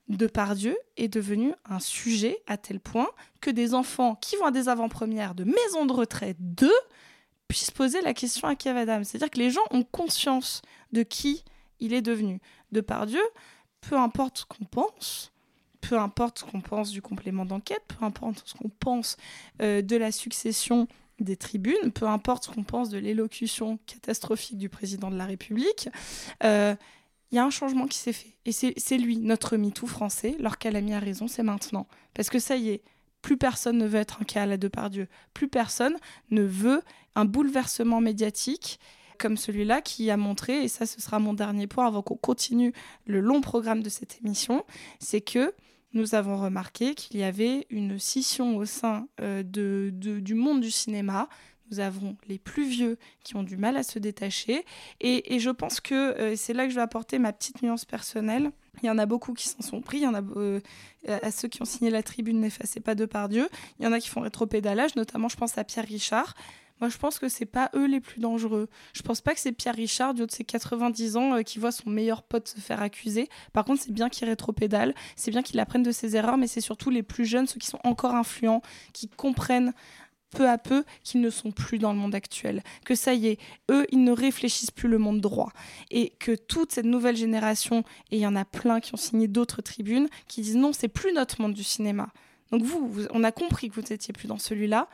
Depardieu 0.08 0.76
est 0.96 1.08
devenu 1.08 1.52
un 1.66 1.80
sujet 1.80 2.42
à 2.46 2.56
tel 2.56 2.80
point 2.80 3.08
que 3.40 3.50
des 3.50 3.74
enfants 3.74 4.14
qui 4.14 4.36
vont 4.36 4.46
à 4.46 4.50
des 4.50 4.68
avant-premières 4.68 5.34
de 5.34 5.44
maisons 5.44 5.84
de 5.84 5.92
retraite 5.92 6.36
2 6.40 6.70
puissent 7.46 7.70
poser 7.70 8.00
la 8.00 8.14
question 8.14 8.48
à 8.48 8.54
Kev. 8.54 9.04
C'est-à-dire 9.04 9.30
que 9.30 9.38
les 9.38 9.50
gens 9.50 9.62
ont 9.70 9.82
conscience 9.82 10.62
de 10.92 11.02
qui 11.02 11.44
il 11.80 11.92
est 11.92 12.02
devenu. 12.02 12.40
Depardieu, 12.72 13.22
peu 13.80 13.96
importe 13.96 14.38
ce 14.38 14.44
qu'on 14.44 14.64
pense, 14.64 15.32
peu 15.80 15.98
importe 15.98 16.40
ce 16.40 16.44
qu'on 16.44 16.60
pense 16.60 16.90
du 16.90 17.02
complément 17.02 17.44
d'enquête, 17.44 17.82
peu 17.88 18.04
importe 18.04 18.42
ce 18.44 18.54
qu'on 18.54 18.68
pense 18.68 19.16
euh, 19.62 19.82
de 19.82 19.96
la 19.96 20.12
succession 20.12 20.88
des 21.20 21.36
tribunes, 21.36 21.92
peu 21.92 22.06
importe 22.06 22.44
ce 22.44 22.50
qu'on 22.50 22.64
pense 22.64 22.90
de 22.90 22.98
l'élocution 22.98 23.78
catastrophique 23.86 24.58
du 24.58 24.68
président 24.68 25.10
de 25.10 25.16
la 25.16 25.26
République, 25.26 25.88
euh, 26.44 26.74
il 27.30 27.36
y 27.36 27.38
a 27.38 27.44
un 27.44 27.50
changement 27.50 27.86
qui 27.86 27.98
s'est 27.98 28.12
fait. 28.12 28.36
Et 28.44 28.52
c'est 28.52 28.98
lui, 28.98 29.18
notre 29.18 29.56
MeToo 29.56 29.86
français, 29.86 30.36
lorsqu'elle 30.38 30.76
a 30.76 30.80
mis 30.80 30.94
à 30.94 30.98
raison, 30.98 31.28
c'est 31.28 31.42
maintenant. 31.42 31.86
Parce 32.14 32.30
que 32.30 32.38
ça 32.38 32.56
y 32.56 32.70
est, 32.70 32.82
plus 33.20 33.36
personne 33.36 33.78
ne 33.78 33.86
veut 33.86 33.98
être 33.98 34.22
un 34.22 34.24
cas 34.24 34.42
à 34.42 34.46
la 34.46 34.56
Depardieu. 34.56 35.08
Plus 35.34 35.48
personne 35.48 35.96
ne 36.30 36.42
veut 36.42 36.82
un 37.14 37.24
bouleversement 37.24 38.00
médiatique 38.00 38.78
comme 39.18 39.36
celui-là 39.36 39.82
qui 39.82 40.10
a 40.10 40.16
montré, 40.16 40.62
et 40.62 40.68
ça 40.68 40.86
ce 40.86 41.00
sera 41.00 41.18
mon 41.18 41.34
dernier 41.34 41.66
point 41.66 41.86
avant 41.86 42.02
qu'on 42.02 42.16
continue 42.16 42.72
le 43.04 43.20
long 43.20 43.40
programme 43.40 43.82
de 43.82 43.88
cette 43.88 44.20
émission, 44.24 44.64
c'est 45.00 45.20
que 45.20 45.52
nous 45.92 46.14
avons 46.14 46.40
remarqué 46.40 46.94
qu'il 46.94 47.18
y 47.18 47.24
avait 47.24 47.66
une 47.70 47.98
scission 47.98 48.56
au 48.56 48.64
sein 48.64 49.08
euh, 49.20 49.42
du 49.42 50.34
monde 50.34 50.60
du 50.60 50.70
cinéma. 50.70 51.28
Nous 51.70 51.80
avons 51.80 52.16
les 52.28 52.38
plus 52.38 52.68
vieux 52.68 52.98
qui 53.22 53.36
ont 53.36 53.42
du 53.42 53.56
mal 53.56 53.76
à 53.76 53.82
se 53.82 53.98
détacher. 53.98 54.64
Et, 55.00 55.38
je 55.38 55.50
pense 55.50 55.80
que 55.80 55.94
euh, 55.94 56.36
c'est 56.36 56.52
là 56.52 56.64
que 56.64 56.70
je 56.70 56.76
vais 56.76 56.82
apporter 56.82 57.18
ma 57.18 57.32
petite 57.32 57.62
nuance 57.62 57.84
personnelle. 57.84 58.50
Il 58.82 58.86
y 58.86 58.90
en 58.90 58.98
a 58.98 59.06
beaucoup 59.06 59.34
qui 59.34 59.48
s'en 59.48 59.60
sont 59.60 59.80
pris. 59.80 59.98
Il 59.98 60.04
y 60.04 60.06
en 60.06 60.14
a 60.14 60.22
euh, 60.36 60.60
à 61.06 61.30
ceux 61.30 61.48
qui 61.48 61.62
ont 61.62 61.66
signé 61.66 61.90
la 61.90 62.02
tribune 62.02 62.40
N'effacez 62.40 62.80
pas 62.80 62.94
de 62.94 63.06
par 63.06 63.28
Dieu. 63.28 63.48
Il 63.78 63.84
y 63.84 63.88
en 63.88 63.92
a 63.92 64.00
qui 64.00 64.08
font 64.08 64.20
rétropédalage, 64.20 64.96
notamment 64.96 65.28
je 65.28 65.36
pense 65.36 65.58
à 65.58 65.64
Pierre 65.64 65.86
Richard. 65.86 66.34
Moi, 66.80 66.88
je 66.88 66.98
pense 66.98 67.18
que 67.18 67.28
c'est 67.28 67.46
pas 67.46 67.70
eux 67.74 67.86
les 67.86 68.00
plus 68.00 68.20
dangereux. 68.20 68.68
Je 68.92 69.02
pense 69.02 69.20
pas 69.20 69.34
que 69.34 69.40
c'est 69.40 69.52
Pierre 69.52 69.74
Richard, 69.74 70.14
du 70.14 70.22
haut 70.22 70.26
de 70.26 70.32
ses 70.32 70.44
90 70.44 71.16
ans, 71.16 71.34
euh, 71.34 71.42
qui 71.42 71.58
voit 71.58 71.72
son 71.72 71.90
meilleur 71.90 72.22
pote 72.22 72.48
se 72.48 72.60
faire 72.60 72.80
accuser. 72.80 73.28
Par 73.52 73.64
contre, 73.64 73.82
c'est 73.82 73.92
bien 73.92 74.08
qu'il 74.08 74.28
rétropédale, 74.28 74.94
c'est 75.16 75.30
bien 75.30 75.42
qu'il 75.42 75.58
apprenne 75.58 75.82
de 75.82 75.92
ses 75.92 76.16
erreurs, 76.16 76.36
mais 76.36 76.46
c'est 76.46 76.60
surtout 76.60 76.90
les 76.90 77.02
plus 77.02 77.24
jeunes, 77.24 77.46
ceux 77.46 77.58
qui 77.58 77.66
sont 77.66 77.80
encore 77.84 78.14
influents, 78.14 78.62
qui 78.92 79.08
comprennent 79.08 79.72
peu 80.30 80.48
à 80.48 80.58
peu 80.58 80.84
qu'ils 81.02 81.20
ne 81.20 81.30
sont 81.30 81.50
plus 81.50 81.78
dans 81.78 81.92
le 81.92 81.98
monde 81.98 82.14
actuel, 82.14 82.62
que 82.84 82.94
ça 82.94 83.14
y 83.14 83.28
est, 83.28 83.38
eux, 83.70 83.86
ils 83.90 84.02
ne 84.02 84.12
réfléchissent 84.12 84.70
plus 84.70 84.88
le 84.88 84.98
monde 84.98 85.20
droit, 85.20 85.52
et 85.90 86.10
que 86.18 86.34
toute 86.34 86.72
cette 86.72 86.84
nouvelle 86.84 87.16
génération, 87.16 87.84
et 88.10 88.16
il 88.16 88.20
y 88.20 88.26
en 88.26 88.36
a 88.36 88.44
plein 88.44 88.80
qui 88.80 88.94
ont 88.94 88.98
signé 88.98 89.28
d'autres 89.28 89.62
tribunes, 89.62 90.08
qui 90.26 90.42
disent 90.42 90.56
non, 90.56 90.72
c'est 90.72 90.88
plus 90.88 91.12
notre 91.12 91.40
monde 91.40 91.54
du 91.54 91.64
cinéma. 91.64 92.08
Donc 92.50 92.62
vous, 92.62 93.06
on 93.10 93.24
a 93.24 93.32
compris 93.32 93.68
que 93.68 93.74
vous 93.74 93.86
n'étiez 93.88 94.12
plus 94.12 94.28
dans 94.28 94.38
celui-là, 94.38 94.88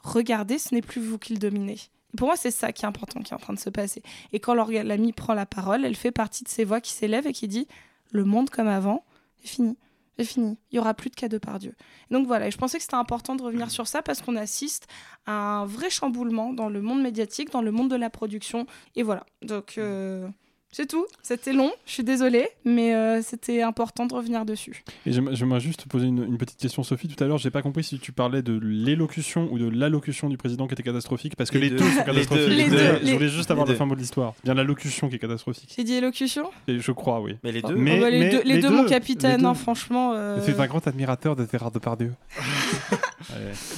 regardez, 0.00 0.58
ce 0.58 0.74
n'est 0.74 0.82
plus 0.82 1.00
vous 1.00 1.18
qui 1.18 1.32
le 1.32 1.38
dominez. 1.38 1.78
pour 2.16 2.28
moi, 2.28 2.36
c'est 2.36 2.50
ça 2.50 2.72
qui 2.72 2.84
est 2.84 2.88
important 2.88 3.20
qui 3.20 3.32
est 3.32 3.36
en 3.36 3.40
train 3.40 3.54
de 3.54 3.58
se 3.58 3.70
passer. 3.70 4.02
Et 4.32 4.40
quand 4.40 4.54
l'ami 4.54 5.12
prend 5.12 5.34
la 5.34 5.46
parole, 5.46 5.84
elle 5.84 5.96
fait 5.96 6.12
partie 6.12 6.44
de 6.44 6.48
ces 6.48 6.64
voix 6.64 6.80
qui 6.80 6.92
s'élèvent 6.92 7.26
et 7.26 7.32
qui 7.32 7.48
dit 7.48 7.66
le 8.12 8.24
monde 8.24 8.50
comme 8.50 8.68
avant 8.68 9.04
est 9.44 9.48
fini. 9.48 9.76
C'est 10.18 10.24
fini. 10.24 10.56
Il 10.70 10.76
y 10.76 10.78
aura 10.78 10.94
plus 10.94 11.10
de 11.10 11.14
cas 11.14 11.28
de 11.28 11.38
par 11.38 11.58
Dieu. 11.58 11.74
donc 12.10 12.26
voilà, 12.26 12.48
je 12.48 12.56
pensais 12.56 12.78
que 12.78 12.82
c'était 12.82 12.94
important 12.96 13.36
de 13.36 13.42
revenir 13.42 13.70
sur 13.70 13.86
ça 13.86 14.02
parce 14.02 14.22
qu'on 14.22 14.36
assiste 14.36 14.86
à 15.26 15.32
un 15.32 15.66
vrai 15.66 15.90
chamboulement 15.90 16.52
dans 16.52 16.68
le 16.68 16.80
monde 16.80 17.02
médiatique, 17.02 17.50
dans 17.50 17.62
le 17.62 17.70
monde 17.70 17.90
de 17.90 17.96
la 17.96 18.10
production. 18.10 18.66
Et 18.94 19.02
voilà. 19.02 19.26
Donc. 19.42 19.78
Euh, 19.78 20.28
c'est 20.76 20.84
tout. 20.84 21.06
C'était 21.22 21.54
long, 21.54 21.72
je 21.86 21.92
suis 21.92 22.04
désolée, 22.04 22.50
mais 22.66 22.94
euh, 22.94 23.22
c'était 23.22 23.62
important 23.62 24.04
de 24.04 24.12
revenir 24.12 24.44
dessus. 24.44 24.84
Et 25.06 25.12
j'aimerais 25.12 25.58
juste 25.58 25.88
poser 25.88 26.06
une, 26.06 26.36
petite 26.36 26.58
question, 26.58 26.82
Sophie. 26.82 27.08
Tout 27.08 27.24
à 27.24 27.26
l'heure, 27.26 27.38
j'ai 27.38 27.50
pas 27.50 27.62
compris 27.62 27.82
si 27.82 27.98
tu 27.98 28.12
parlais 28.12 28.42
de 28.42 28.58
l'élocution 28.62 29.48
ou 29.50 29.58
de 29.58 29.70
l'allocution 29.70 30.28
du 30.28 30.36
président 30.36 30.66
qui 30.66 30.74
était 30.74 30.82
catastrophique, 30.82 31.34
parce 31.34 31.50
que 31.50 31.56
les, 31.56 31.70
deux. 31.70 31.78
sont 31.78 32.02
catastrophiques. 32.04 32.48
Les 32.50 32.68
deux. 32.68 32.98
Je 33.02 33.12
voulais 33.14 33.30
juste 33.30 33.50
avoir 33.50 33.66
le 33.66 33.74
fin 33.74 33.86
mot 33.86 33.94
de 33.94 34.00
l'histoire. 34.00 34.34
Bien 34.44 34.52
l'allocution 34.52 35.08
qui 35.08 35.14
est 35.14 35.18
catastrophique. 35.18 35.72
J'ai 35.74 35.82
dit 35.82 35.94
élocution? 35.94 36.50
Je 36.68 36.92
crois, 36.92 37.22
oui. 37.22 37.38
Mais 37.42 37.52
les 37.52 37.62
deux. 37.62 37.74
Mais, 37.74 37.98
bah, 37.98 38.10
les, 38.10 38.28
deux, 38.28 38.42
les, 38.44 38.58
deux, 38.58 38.68
mon 38.68 38.84
capitaine, 38.84 39.46
hein, 39.46 39.54
franchement. 39.54 40.12
Euh... 40.12 40.40
C'est 40.44 40.60
un 40.60 40.66
grand 40.66 40.86
admirateur 40.86 41.36
de 41.36 41.46
Gérard 41.50 41.70
Depardieu. 41.70 42.12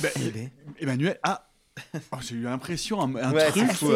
bah, 0.02 0.08
Emmanuel, 0.80 1.16
ah, 1.22 1.48
oh, 2.10 2.16
j'ai 2.20 2.34
eu 2.34 2.42
l'impression 2.42 3.00
un, 3.00 3.14
un 3.14 3.30
truc. 3.30 3.66
C'est 3.68 3.74
fou. 3.76 3.92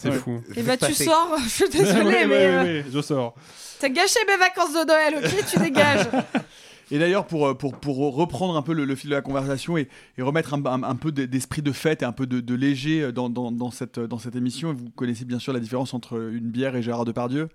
C'est 0.00 0.12
fou. 0.12 0.40
Et 0.56 0.62
bah 0.62 0.76
tu 0.76 0.94
sors, 0.94 1.36
je 1.44 1.48
suis 1.48 1.68
désolée, 1.68 2.26
mais. 2.26 2.46
Euh, 2.46 2.82
je 2.90 3.00
sors. 3.00 3.34
T'as 3.78 3.88
gâché 3.88 4.18
mes 4.26 4.36
vacances 4.36 4.72
de 4.72 4.86
Noël, 4.86 5.14
ok 5.22 5.44
Tu 5.50 5.58
dégages. 5.58 6.06
Et 6.92 6.98
d'ailleurs, 6.98 7.26
pour, 7.26 7.46
euh, 7.46 7.54
pour, 7.54 7.78
pour, 7.78 7.98
reprendre 8.14 8.56
un 8.56 8.62
peu 8.62 8.72
le, 8.72 8.94
fil 8.96 9.10
de 9.10 9.14
la 9.14 9.22
conversation 9.22 9.78
et, 9.78 9.88
et 10.18 10.22
remettre 10.22 10.54
un, 10.54 10.82
un, 10.82 10.96
peu 10.96 11.12
d'esprit 11.12 11.62
de 11.62 11.70
fête 11.70 12.02
et 12.02 12.04
un 12.04 12.10
peu 12.10 12.26
de, 12.26 12.40
de 12.40 12.54
léger 12.56 13.12
dans, 13.12 13.30
dans, 13.30 13.52
dans, 13.52 13.70
cette, 13.70 14.00
dans 14.00 14.18
cette 14.18 14.34
émission, 14.34 14.72
vous 14.72 14.90
connaissez 14.96 15.24
bien 15.24 15.38
sûr 15.38 15.52
la 15.52 15.60
différence 15.60 15.94
entre 15.94 16.18
une 16.32 16.50
bière 16.50 16.74
et 16.74 16.82
Gérard 16.82 17.04
Depardieu? 17.04 17.48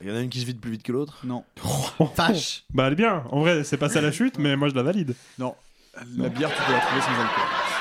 Il 0.00 0.08
y 0.08 0.12
en 0.12 0.14
a 0.14 0.20
une 0.20 0.28
qui 0.28 0.38
se 0.38 0.46
vide 0.46 0.60
plus 0.60 0.70
vite 0.70 0.84
que 0.84 0.92
l'autre 0.92 1.18
Non. 1.24 1.42
Vache 2.16 2.64
Bah 2.72 2.86
elle 2.86 2.92
est 2.92 2.96
bien, 2.96 3.24
en 3.30 3.40
vrai 3.40 3.64
c'est 3.64 3.76
pas 3.76 3.88
ça 3.88 4.00
la 4.00 4.12
chute, 4.12 4.38
mais 4.38 4.54
moi 4.54 4.68
je 4.68 4.74
la 4.74 4.84
valide. 4.84 5.16
Non, 5.40 5.56
la 6.16 6.28
bière 6.28 6.50
tu 6.54 6.62
peux 6.62 6.72
la 6.72 6.78
trouver 6.78 7.00
sans 7.00 7.10
alcool. 7.10 7.77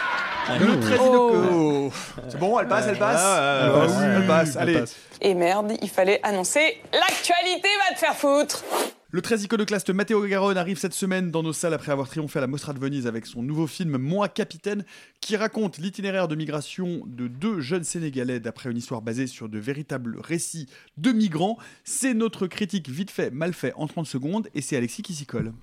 Le 0.60 0.80
très 0.80 0.98
oh. 1.00 1.92
C'est 2.30 2.40
bon, 2.40 2.60
elle 2.60 2.68
passe, 2.68 2.86
elle 2.88 2.98
passe. 2.98 3.22
elle 3.64 3.72
passe, 3.72 3.96
elle 4.02 4.28
passe. 4.28 4.56
Allez. 4.56 4.84
Et 5.22 5.34
merde, 5.34 5.74
il 5.82 5.90
fallait 5.90 6.20
annoncer 6.24 6.78
l'actualité 6.94 7.68
va 7.90 7.96
te 7.96 8.00
faire 8.00 8.16
foutre. 8.16 8.64
Le 9.10 9.22
très 9.22 9.40
iconoclaste 9.40 9.90
Matteo 9.90 10.22
Garonne 10.26 10.58
arrive 10.58 10.78
cette 10.78 10.94
semaine 10.94 11.32
dans 11.32 11.42
nos 11.42 11.54
salles 11.54 11.74
après 11.74 11.94
avoir 11.94 12.10
triomphé 12.10 12.40
à 12.40 12.42
la 12.42 12.48
Mostra 12.48 12.74
de 12.74 12.80
Venise 12.80 13.08
avec 13.08 13.26
son 13.26 13.42
nouveau 13.42 13.66
film 13.66 13.98
Moi 13.98 14.28
Capitaine, 14.28 14.84
qui 15.22 15.38
raconte 15.38 15.78
l'itinéraire 15.78 16.28
de 16.28 16.36
migration 16.36 17.04
de 17.06 17.30
deux 17.30 17.62
jeunes 17.62 17.86
Sénégalais 17.86 18.42
d'après 18.42 18.70
une 18.70 18.78
histoire 18.78 19.02
basée 19.02 19.28
sur 19.28 19.48
de 19.48 19.60
véritables 19.60 20.18
récits 20.20 20.68
de 20.98 21.14
migrants. 21.14 21.58
C'est 21.86 22.14
notre 22.14 22.48
critique 22.48 22.90
vite 22.90 23.10
fait, 23.10 23.32
mal 23.32 23.54
fait 23.54 23.72
en 23.78 23.88
30 23.88 24.06
secondes 24.06 24.50
et 24.54 24.62
c'est 24.62 24.76
Alexis 24.76 25.04
qui 25.04 25.14
s'y 25.14 25.26
colle. 25.26 25.54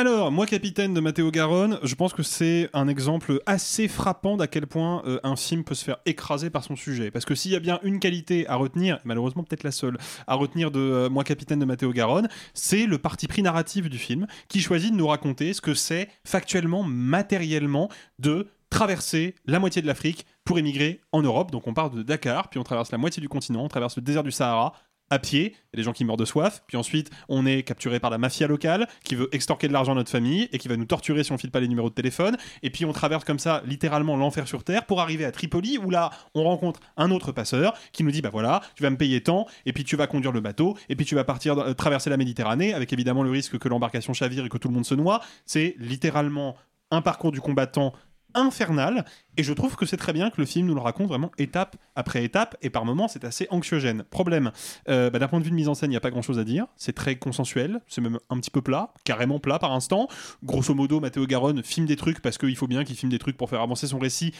Alors, 0.00 0.32
moi, 0.32 0.46
capitaine 0.46 0.94
de 0.94 1.00
Matteo 1.00 1.30
Garonne, 1.30 1.78
je 1.82 1.94
pense 1.94 2.14
que 2.14 2.22
c'est 2.22 2.70
un 2.72 2.88
exemple 2.88 3.42
assez 3.44 3.86
frappant 3.86 4.38
d'à 4.38 4.46
quel 4.46 4.66
point 4.66 5.02
euh, 5.04 5.20
un 5.24 5.36
film 5.36 5.62
peut 5.62 5.74
se 5.74 5.84
faire 5.84 5.98
écraser 6.06 6.48
par 6.48 6.64
son 6.64 6.74
sujet. 6.74 7.10
Parce 7.10 7.26
que 7.26 7.34
s'il 7.34 7.50
y 7.50 7.54
a 7.54 7.60
bien 7.60 7.78
une 7.82 8.00
qualité 8.00 8.48
à 8.48 8.54
retenir, 8.54 8.98
malheureusement 9.04 9.42
peut-être 9.42 9.62
la 9.62 9.72
seule, 9.72 9.98
à 10.26 10.36
retenir 10.36 10.70
de 10.70 10.80
euh, 10.80 11.10
moi, 11.10 11.22
capitaine 11.22 11.58
de 11.58 11.66
Matteo 11.66 11.92
Garonne, 11.92 12.30
c'est 12.54 12.86
le 12.86 12.96
parti 12.96 13.26
pris 13.26 13.42
narratif 13.42 13.90
du 13.90 13.98
film 13.98 14.26
qui 14.48 14.62
choisit 14.62 14.90
de 14.90 14.96
nous 14.96 15.06
raconter 15.06 15.52
ce 15.52 15.60
que 15.60 15.74
c'est 15.74 16.08
factuellement, 16.24 16.82
matériellement, 16.82 17.90
de 18.18 18.48
traverser 18.70 19.34
la 19.44 19.58
moitié 19.58 19.82
de 19.82 19.86
l'Afrique 19.86 20.24
pour 20.46 20.58
émigrer 20.58 21.02
en 21.12 21.20
Europe. 21.20 21.50
Donc 21.50 21.66
on 21.66 21.74
part 21.74 21.90
de 21.90 22.02
Dakar, 22.02 22.48
puis 22.48 22.58
on 22.58 22.64
traverse 22.64 22.90
la 22.90 22.96
moitié 22.96 23.20
du 23.20 23.28
continent, 23.28 23.64
on 23.64 23.68
traverse 23.68 23.96
le 23.96 24.02
désert 24.02 24.22
du 24.22 24.32
Sahara, 24.32 24.72
à 25.10 25.18
pied, 25.18 25.40
il 25.42 25.76
y 25.76 25.76
a 25.76 25.76
des 25.76 25.82
gens 25.82 25.92
qui 25.92 26.04
meurent 26.04 26.16
de 26.16 26.24
soif, 26.24 26.62
puis 26.66 26.76
ensuite 26.76 27.10
on 27.28 27.44
est 27.46 27.62
capturé 27.62 28.00
par 28.00 28.10
la 28.10 28.18
mafia 28.18 28.46
locale 28.46 28.88
qui 29.04 29.14
veut 29.16 29.28
extorquer 29.32 29.68
de 29.68 29.72
l'argent 29.72 29.92
à 29.92 29.96
notre 29.96 30.10
famille 30.10 30.48
et 30.52 30.58
qui 30.58 30.68
va 30.68 30.76
nous 30.76 30.84
torturer 30.84 31.24
si 31.24 31.32
on 31.32 31.38
file 31.38 31.50
pas 31.50 31.60
les 31.60 31.68
numéros 31.68 31.90
de 31.90 31.94
téléphone, 31.94 32.36
et 32.62 32.70
puis 32.70 32.84
on 32.84 32.92
traverse 32.92 33.24
comme 33.24 33.38
ça 33.38 33.62
littéralement 33.66 34.16
l'enfer 34.16 34.48
sur 34.48 34.64
terre 34.64 34.86
pour 34.86 35.00
arriver 35.00 35.24
à 35.24 35.32
Tripoli 35.32 35.78
où 35.78 35.90
là 35.90 36.10
on 36.34 36.44
rencontre 36.44 36.80
un 36.96 37.10
autre 37.10 37.32
passeur 37.32 37.74
qui 37.92 38.04
nous 38.04 38.10
dit 38.10 38.22
bah 38.22 38.30
voilà, 38.32 38.60
tu 38.74 38.82
vas 38.82 38.90
me 38.90 38.96
payer 38.96 39.22
tant, 39.22 39.46
et 39.66 39.72
puis 39.72 39.84
tu 39.84 39.96
vas 39.96 40.06
conduire 40.06 40.32
le 40.32 40.40
bateau, 40.40 40.76
et 40.88 40.96
puis 40.96 41.04
tu 41.04 41.14
vas 41.14 41.24
partir 41.24 41.58
euh, 41.58 41.74
traverser 41.74 42.10
la 42.10 42.16
Méditerranée 42.16 42.72
avec 42.72 42.92
évidemment 42.92 43.22
le 43.22 43.30
risque 43.30 43.58
que 43.58 43.68
l'embarcation 43.68 44.12
chavire 44.12 44.44
et 44.44 44.48
que 44.48 44.58
tout 44.58 44.68
le 44.68 44.74
monde 44.74 44.86
se 44.86 44.94
noie, 44.94 45.20
c'est 45.44 45.74
littéralement 45.78 46.56
un 46.90 47.02
parcours 47.02 47.32
du 47.32 47.40
combattant 47.40 47.92
infernal 48.34 49.04
et 49.36 49.42
je 49.42 49.52
trouve 49.52 49.76
que 49.76 49.86
c'est 49.86 49.96
très 49.96 50.12
bien 50.12 50.30
que 50.30 50.40
le 50.40 50.46
film 50.46 50.66
nous 50.66 50.74
le 50.74 50.80
raconte 50.80 51.08
vraiment 51.08 51.30
étape 51.38 51.76
après 51.96 52.24
étape 52.24 52.56
et 52.62 52.70
par 52.70 52.84
moments 52.84 53.08
c'est 53.08 53.24
assez 53.24 53.46
anxiogène. 53.50 54.02
Problème, 54.10 54.52
euh, 54.88 55.10
bah, 55.10 55.18
d'un 55.18 55.28
point 55.28 55.38
de 55.38 55.44
vue 55.44 55.50
de 55.50 55.56
mise 55.56 55.68
en 55.68 55.74
scène 55.74 55.90
il 55.90 55.94
n'y 55.94 55.96
a 55.96 56.00
pas 56.00 56.10
grand 56.10 56.22
chose 56.22 56.38
à 56.38 56.44
dire, 56.44 56.66
c'est 56.76 56.94
très 56.94 57.16
consensuel, 57.16 57.80
c'est 57.86 58.00
même 58.00 58.18
un 58.28 58.38
petit 58.38 58.50
peu 58.50 58.62
plat, 58.62 58.92
carrément 59.04 59.38
plat 59.38 59.58
par 59.58 59.72
instant. 59.72 60.08
Grosso 60.44 60.74
modo 60.74 61.00
Matteo 61.00 61.26
Garonne 61.26 61.62
filme 61.62 61.86
des 61.86 61.96
trucs 61.96 62.20
parce 62.20 62.38
qu'il 62.38 62.56
faut 62.56 62.66
bien 62.66 62.84
qu'il 62.84 62.96
filme 62.96 63.10
des 63.10 63.18
trucs 63.18 63.36
pour 63.36 63.48
faire 63.50 63.60
avancer 63.60 63.86
son 63.86 63.98
récit. 63.98 64.32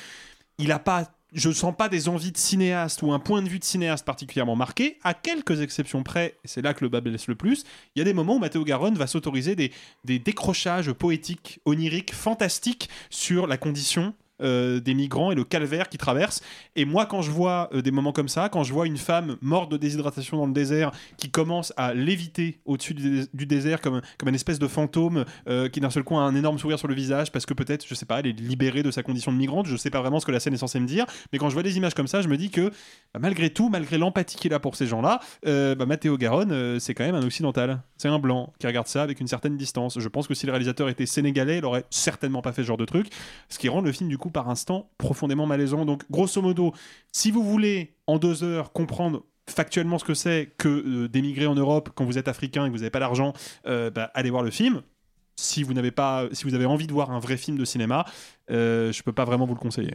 Il 0.61 0.73
a 0.73 0.79
pas 0.79 1.11
je 1.33 1.51
sens 1.51 1.75
pas 1.77 1.89
des 1.89 2.09
envies 2.09 2.33
de 2.33 2.37
cinéaste 2.37 3.03
ou 3.03 3.13
un 3.13 3.19
point 3.19 3.43
de 3.43 3.49
vue 3.49 3.59
de 3.59 3.65
cinéaste 3.65 4.05
particulièrement 4.05 4.57
marqué, 4.57 4.99
à 5.03 5.15
quelques 5.15 5.61
exceptions 5.61 6.03
près, 6.03 6.37
et 6.45 6.49
c'est 6.49 6.63
là 6.63 6.75
que 6.75 6.85
le 6.85 6.89
bas 6.89 7.01
blesse 7.01 7.29
le 7.29 7.35
plus, 7.35 7.65
il 7.95 8.01
y 8.01 8.03
a 8.03 8.05
des 8.05 8.15
moments 8.15 8.37
où 8.37 8.39
Matteo 8.39 8.65
Garonne 8.65 8.97
va 8.97 9.07
s'autoriser 9.07 9.55
des, 9.55 9.73
des 10.05 10.19
décrochages 10.19 10.93
poétiques, 10.93 11.61
oniriques, 11.65 12.15
fantastiques 12.15 12.89
sur 13.11 13.47
la 13.47 13.57
condition 13.57 14.15
euh, 14.43 14.81
des 14.81 14.95
migrants 14.95 15.31
et 15.31 15.35
le 15.35 15.45
calvaire 15.45 15.89
qu'ils 15.89 16.01
traversent. 16.01 16.43
Et 16.77 16.85
moi, 16.85 17.07
quand 17.07 17.23
je 17.23 17.31
vois 17.31 17.69
euh, 17.73 17.83
des 17.83 17.91
moments 17.91 18.13
comme 18.13 18.29
ça, 18.29 18.49
quand 18.49 18.63
je 18.63 18.73
vois 18.73 18.87
une 18.87 18.97
femme 18.97 19.37
morte 19.41 19.71
de 19.71 19.77
déshydratation 19.77 20.37
dans 20.37 20.47
le 20.47 20.53
désert 20.53 20.93
qui 21.17 21.31
commence 21.31 21.73
à 21.77 21.95
léviter 21.95 22.61
au-dessus 22.65 22.95
du, 22.95 23.47
désert 23.47 23.81
comme, 23.81 24.01
comme 24.19 24.29
une 24.29 24.35
espèce 24.35 24.59
de 24.59 24.69
fantôme 24.69 25.25
euh, 25.49 25.69
qui 25.69 25.81
d'un 25.81 25.91
seul 25.91 26.05
coup 26.05 26.17
a 26.17 26.21
un 26.21 26.35
énorme 26.35 26.59
sourire 26.59 26.79
sur 26.79 26.89
le 26.89 26.95
visage 26.95 27.33
parce 27.33 27.47
que 27.47 27.55
peut-être, 27.55 27.87
je 27.87 27.95
sais 27.95 28.07
pas, 28.07 28.21
elle 28.21 28.27
est 28.27 28.41
libérée 28.41 28.83
de 28.83 28.91
sa 28.91 29.03
condition 29.03 29.33
de 29.33 29.37
migrante, 29.37 29.67
je 29.67 29.77
sais 29.77 29.91
pas 29.91 30.01
vraiment 30.01 30.21
ce 30.21 30.27
que 30.27 30.33
la 30.33 30.41
scène 30.41 30.55
est 30.55 30.59
censée 30.59 30.81
me 30.81 30.87
dire, 30.87 31.07
mais 31.33 31.39
quand 31.39 31.49
je 31.49 31.55
vois 31.55 31.63
des 31.63 31.77
images 31.77 31.95
comme 31.95 32.09
ça, 32.09 32.23
je 32.23 32.29
me 32.29 32.37
dis 32.37 32.51
que 32.51 32.71
bah, 33.13 33.21
malgré 33.21 33.51
tout, 33.51 33.69
malgré 33.69 33.99
l'empathie 33.99 34.37
qu'il 34.37 34.55
a 34.55 34.61
pour 34.61 34.77
ces 34.77 34.87
gens-là, 34.87 35.21
bah, 35.45 35.87
Matteo 35.87 36.17
Garonne, 36.17 36.79
c'est 36.81 36.95
quand 36.95 37.05
même 37.05 37.15
un 37.15 37.23
occidental. 37.23 37.83
C'est 37.97 38.09
un 38.09 38.19
blanc 38.19 38.53
qui 38.59 38.67
regarde 38.67 38.87
ça 38.87 39.03
avec 39.03 39.21
une 39.21 39.27
certaine 39.27 39.57
distance. 39.57 39.99
Je 39.99 40.09
pense 40.09 40.27
que 40.27 40.35
si 40.35 40.47
le 40.47 40.53
réalisateur 40.53 40.89
était 40.89 41.07
sénégalais, 41.07 41.59
il 41.59 41.65
aurait 41.65 41.85
certainement 41.91 42.43
pas 42.43 42.53
fait 42.53 42.63
ce 42.63 42.69
genre 42.69 42.77
de 42.77 42.85
truc, 42.85 43.09
ce 43.49 43.59
qui 43.59 43.69
rend 43.69 43.81
le 43.81 43.93
film 43.93 44.09
du 44.09 44.19
coup 44.19 44.30
par 44.31 44.49
instant 44.49 44.91
profondément 44.99 45.47
malaisant. 45.47 45.85
Donc 45.85 46.03
grosso 46.11 46.41
modo, 46.43 46.73
si 47.13 47.31
vous 47.31 47.43
voulez 47.43 47.95
en 48.07 48.19
deux 48.19 48.43
heures 48.43 48.73
comprendre 48.73 49.25
factuellement 49.49 49.99
ce 49.99 50.05
que 50.05 50.15
c'est 50.15 50.53
que 50.59 50.69
euh, 50.69 51.09
d'émigrer 51.09 51.47
en 51.47 51.55
Europe 51.55 51.91
quand 51.95 52.05
vous 52.05 52.19
êtes 52.19 52.29
africain 52.29 52.65
et 52.65 52.69
que 52.69 52.73
vous 52.73 52.79
n'avez 52.79 52.91
pas 52.91 53.01
d'argent, 53.01 53.33
euh, 53.67 53.91
bah, 53.91 54.11
allez 54.15 54.31
voir 54.31 54.43
le 54.43 54.51
film. 54.51 54.83
Si 55.37 55.63
vous 55.63 55.73
n'avez 55.73 55.91
pas, 55.91 56.29
si 56.33 56.45
vous 56.45 56.55
avez 56.55 56.67
envie 56.67 56.87
de 56.87 56.93
voir 56.93 57.11
un 57.11 57.19
vrai 57.19 57.39
film 57.39 57.57
de 57.57 57.65
cinéma, 57.65 58.05
euh, 58.51 58.93
je 58.93 59.03
peux 59.03 59.13
pas 59.13 59.25
vraiment 59.25 59.47
vous 59.47 59.55
le 59.55 59.61
conseiller. 59.61 59.95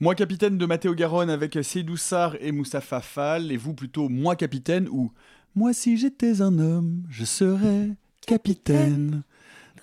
Moi, 0.00 0.14
capitaine 0.16 0.58
de 0.58 0.66
Matteo 0.66 0.94
Garonne 0.94 1.30
avec 1.30 1.56
Seydou 1.62 1.96
Sarr 1.96 2.36
et 2.40 2.50
Moustapha 2.50 3.00
Fall, 3.00 3.52
et 3.52 3.56
vous 3.56 3.74
plutôt 3.74 4.08
moi, 4.08 4.34
capitaine, 4.34 4.88
ou 4.90 5.12
moi, 5.54 5.72
si 5.72 5.96
j'étais 5.96 6.42
un 6.42 6.58
homme, 6.58 7.04
je 7.10 7.24
serais 7.24 7.90
capitaine 8.26 9.22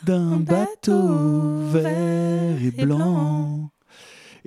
d'un 0.04 0.38
bateau 0.38 1.60
vert 1.72 2.62
et 2.62 2.72
blanc. 2.72 3.70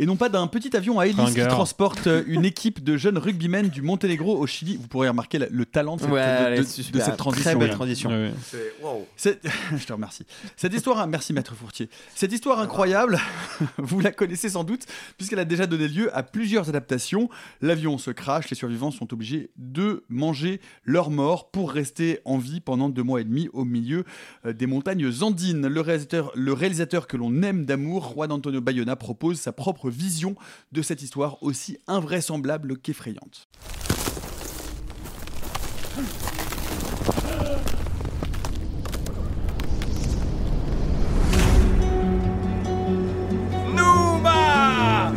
Et 0.03 0.07
non 0.07 0.17
pas 0.17 0.29
d'un 0.29 0.47
petit 0.49 0.77
avion 0.77 0.99
à 0.99 1.07
hélice 1.07 1.17
qui 1.35 1.41
transporte 1.49 2.07
euh, 2.09 2.25
une 2.27 2.45
équipe 2.45 2.83
de 2.83 2.97
jeunes 2.97 3.19
rugbymen 3.19 3.69
du 3.69 3.83
Monténégro 3.83 4.37
au 4.37 4.47
Chili. 4.49 4.77
Vous 4.77 4.89
pourrez 4.89 5.09
remarquer 5.09 5.39
la- 5.39 5.47
le 5.49 5.65
talent 5.65 5.95
de 5.97 6.01
cette, 6.03 6.11
Ouais, 6.11 6.57
de- 6.57 6.57
de- 6.57 7.01
cette 7.01 7.17
transition. 7.17 7.51
Très 7.51 7.55
belle 7.59 7.71
transition. 7.71 8.11
Ouais, 8.11 8.33
ouais. 8.83 9.39
Je 9.77 9.87
te 9.87 9.93
remercie. 9.93 10.27
Cette 10.57 10.75
histoire, 10.75 11.07
merci 11.07 11.33
Maître 11.33 11.55
Fourtier. 11.55 11.89
Cette 12.15 12.33
histoire 12.33 12.59
incroyable, 12.61 13.21
vous 13.79 14.01
la 14.01 14.11
connaissez 14.11 14.49
sans 14.49 14.65
doute, 14.65 14.83
puisqu'elle 15.17 15.39
a 15.39 15.45
déjà 15.45 15.67
donné 15.67 15.87
lieu 15.89 16.15
à 16.17 16.23
plusieurs 16.23 16.69
adaptations. 16.69 17.29
L'avion 17.61 17.97
se 17.99 18.11
crache, 18.11 18.51
les 18.51 18.57
survivants 18.57 18.91
sont 18.91 19.13
obligés 19.13 19.51
de 19.57 20.03
manger 20.09 20.61
leurs 20.85 21.11
morts 21.11 21.51
pour 21.51 21.71
rester 21.71 22.19
en 22.25 22.39
vie 22.39 22.61
pendant 22.61 22.89
deux 22.89 23.03
mois 23.05 23.21
et 23.21 23.25
demi 23.25 23.49
au 23.53 23.65
milieu 23.65 24.05
euh, 24.47 24.53
des 24.53 24.67
montagnes 24.67 25.09
andines. 25.21 25.67
Le 25.69 25.81
réalisateur, 25.81 26.33
le 26.35 26.53
réalisateur 26.53 27.07
que 27.07 27.17
l'on 27.17 27.43
aime 27.43 27.65
d'amour, 27.65 28.13
Juan 28.15 28.33
Antonio 28.33 28.61
Bayona, 28.61 28.97
propose 28.97 29.39
sa 29.39 29.53
propre 29.53 29.91
vision 29.93 30.35
de 30.73 30.83
cette 30.83 31.03
histoire 31.03 31.43
aussi 31.43 31.79
invraisemblable 31.87 32.79
qu'effrayante. 32.79 33.49
Nouba 43.75 45.13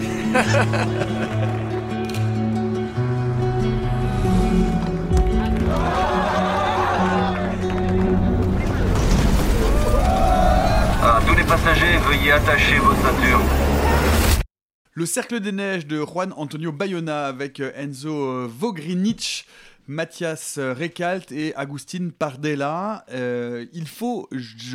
À 11.02 11.22
tous 11.26 11.36
les 11.36 11.44
passagers, 11.44 11.98
veuillez 12.08 12.32
attacher 12.32 12.78
vos 12.80 12.94
ceintures. 12.96 13.45
Le 14.98 15.06
Cercle 15.06 15.42
des 15.42 15.52
Neiges 15.52 15.88
de 15.88 16.06
Juan 16.06 16.34
Antonio 16.38 16.72
Bayona 16.72 17.26
avec 17.26 17.60
euh, 17.60 17.74
Enzo 17.76 18.14
euh, 18.14 18.48
Vogrinic, 18.50 19.46
Mathias 19.88 20.58
Recalt 20.58 21.32
et 21.32 21.56
Agustin 21.56 22.10
Pardella. 22.18 23.06
Euh, 23.12 23.66
il 23.74 23.88
faut, 23.88 24.28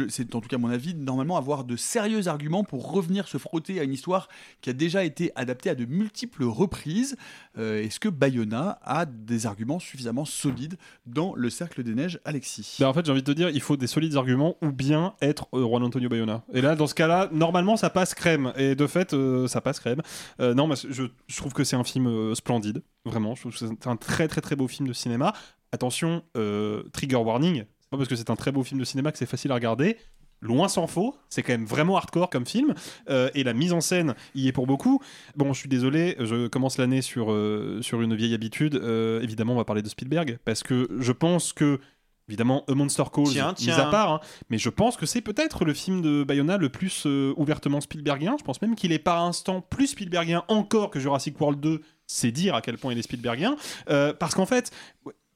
c'est 0.09 0.35
en 0.35 0.41
tout 0.41 0.49
cas 0.49 0.59
mon 0.59 0.71
avis, 0.71 0.95
normalement 0.95 1.37
avoir 1.37 1.65
de 1.65 1.77
sérieux 1.77 2.29
arguments 2.29 2.65
pour 2.65 2.93
revenir 2.93 3.27
se 3.29 3.39
frotter 3.39 3.81
à 3.81 3.83
une 3.83 3.93
histoire 3.93 4.29
qui 4.61 4.71
a 4.71 4.73
déjà 4.73 5.05
été 5.05 5.33
adaptée 5.35 5.71
à 5.71 5.75
de 5.75 5.85
multiples 5.85 6.45
reprises. 6.45 7.17
Euh, 7.59 7.83
Est-ce 7.83 7.99
que 7.99 8.09
Bayona 8.09 8.79
a 8.83 9.05
des 9.07 9.47
arguments 9.47 9.79
suffisamment 9.79 10.25
solides 10.25 10.77
dans 11.07 11.35
Le 11.35 11.51
Cercle 11.51 11.83
des 11.83 11.95
Neiges, 11.95 12.21
Alexis? 12.25 12.77
Bah, 12.79 12.89
en 12.89 12.95
fait, 12.95 13.05
j'ai 13.05 13.13
envie 13.13 13.23
de 13.23 13.33
te 13.33 13.37
dire, 13.37 13.51
il 13.51 13.61
faut 13.61 13.77
des 13.77 13.87
solides 13.87 14.17
arguments 14.17 14.57
ou 14.63 14.71
bien 14.71 15.15
être 15.21 15.49
euh, 15.55 15.67
Juan 15.67 15.83
Antonio 15.83 16.09
Bayona. 16.09 16.43
Et 16.53 16.61
là, 16.61 16.77
dans 16.77 16.87
ce 16.87 16.95
cas-là, 16.95 17.29
normalement, 17.33 17.77
ça 17.77 17.91
passe 17.91 18.15
crème. 18.15 18.53
Et 18.57 18.75
de 18.75 18.87
fait, 18.87 19.15
ça 19.49 19.61
passe 19.61 19.81
crème. 19.81 20.03
Non, 20.39 20.69
je, 20.75 21.37
trouve 21.37 21.53
que 21.53 21.65
c'est 21.65 21.77
un 21.77 21.85
film 21.85 22.35
splendide. 22.35 22.83
Vraiment, 23.05 23.35
je 23.35 23.41
trouve 23.41 23.53
que 23.53 23.59
c'est 23.59 23.87
un 23.87 23.97
très 23.97 24.29
très 24.29 24.43
très 24.43 24.57
beau 24.57 24.69
film 24.69 24.87
de 24.87 24.93
cinéma. 25.01 25.33
Attention, 25.73 26.23
euh, 26.37 26.83
trigger 26.93 27.17
warning. 27.17 27.65
C'est 27.81 27.91
pas 27.91 27.97
parce 27.97 28.09
que 28.09 28.17
c'est 28.17 28.31
un 28.31 28.37
très 28.37 28.53
beau 28.53 28.63
film 28.63 28.81
de 28.81 28.85
cinéma 28.85 29.13
que 29.13 29.19
c'est 29.19 29.27
facile 29.27 29.53
à 29.53 29.55
regarder. 29.55 29.97
Loin 30.43 30.69
s'en 30.69 30.87
faut, 30.87 31.15
c'est 31.29 31.43
quand 31.43 31.53
même 31.53 31.67
vraiment 31.67 31.99
hardcore 31.99 32.31
comme 32.31 32.47
film, 32.47 32.73
euh, 33.11 33.29
et 33.35 33.45
la 33.45 33.53
mise 33.53 33.75
en 33.75 33.83
scène 33.83 34.15
y 34.35 34.49
est 34.49 34.53
pour 34.53 34.67
beaucoup. 34.67 35.03
Bon, 35.37 35.53
je 35.53 35.59
suis 35.59 35.69
désolé, 35.69 36.17
je 36.19 36.47
commence 36.47 36.79
l'année 36.79 37.03
sur, 37.03 37.31
euh, 37.31 37.81
sur 37.83 38.01
une 38.01 38.15
vieille 38.15 38.33
habitude. 38.33 38.75
Évidemment, 39.23 39.53
on 39.53 39.57
va 39.57 39.67
parler 39.67 39.83
de 39.83 39.89
Spielberg, 39.89 40.39
parce 40.47 40.63
que 40.63 40.89
je 40.99 41.13
pense 41.13 41.53
que, 41.53 41.79
évidemment, 42.27 42.65
A 42.69 42.75
Monster 42.75 43.05
Calls, 43.13 43.29
Tiens, 43.29 43.55
mis 43.61 43.71
à 43.71 43.91
part, 43.91 44.13
hein, 44.15 44.21
mais 44.49 44.57
je 44.57 44.71
pense 44.71 44.97
que 44.97 45.05
c'est 45.05 45.21
peut-être 45.21 45.67
le 45.67 45.75
film 45.75 46.01
de 46.01 46.25
Bayona 46.25 46.57
le 46.57 46.71
plus 46.71 47.05
euh, 47.07 47.35
ouvertement 47.37 47.83
Spielbergien. 47.83 48.37
Je 48.39 48.45
pense 48.45 48.63
même 48.63 48.77
qu'il 48.77 48.93
est 48.93 48.99
par 48.99 49.23
instant 49.23 49.61
plus 49.61 49.89
Spielbergien 49.89 50.45
encore 50.49 50.91
que 50.91 51.01
Jurassic 51.01 51.39
World 51.39 51.61
2. 51.61 51.83
C'est 52.13 52.33
dire 52.33 52.55
à 52.55 52.61
quel 52.61 52.77
point 52.77 52.93
il 52.93 52.99
est 52.99 53.03
Spielbergien. 53.03 53.57
Euh, 53.89 54.13
parce 54.13 54.35
qu'en 54.35 54.47
fait, 54.47 54.73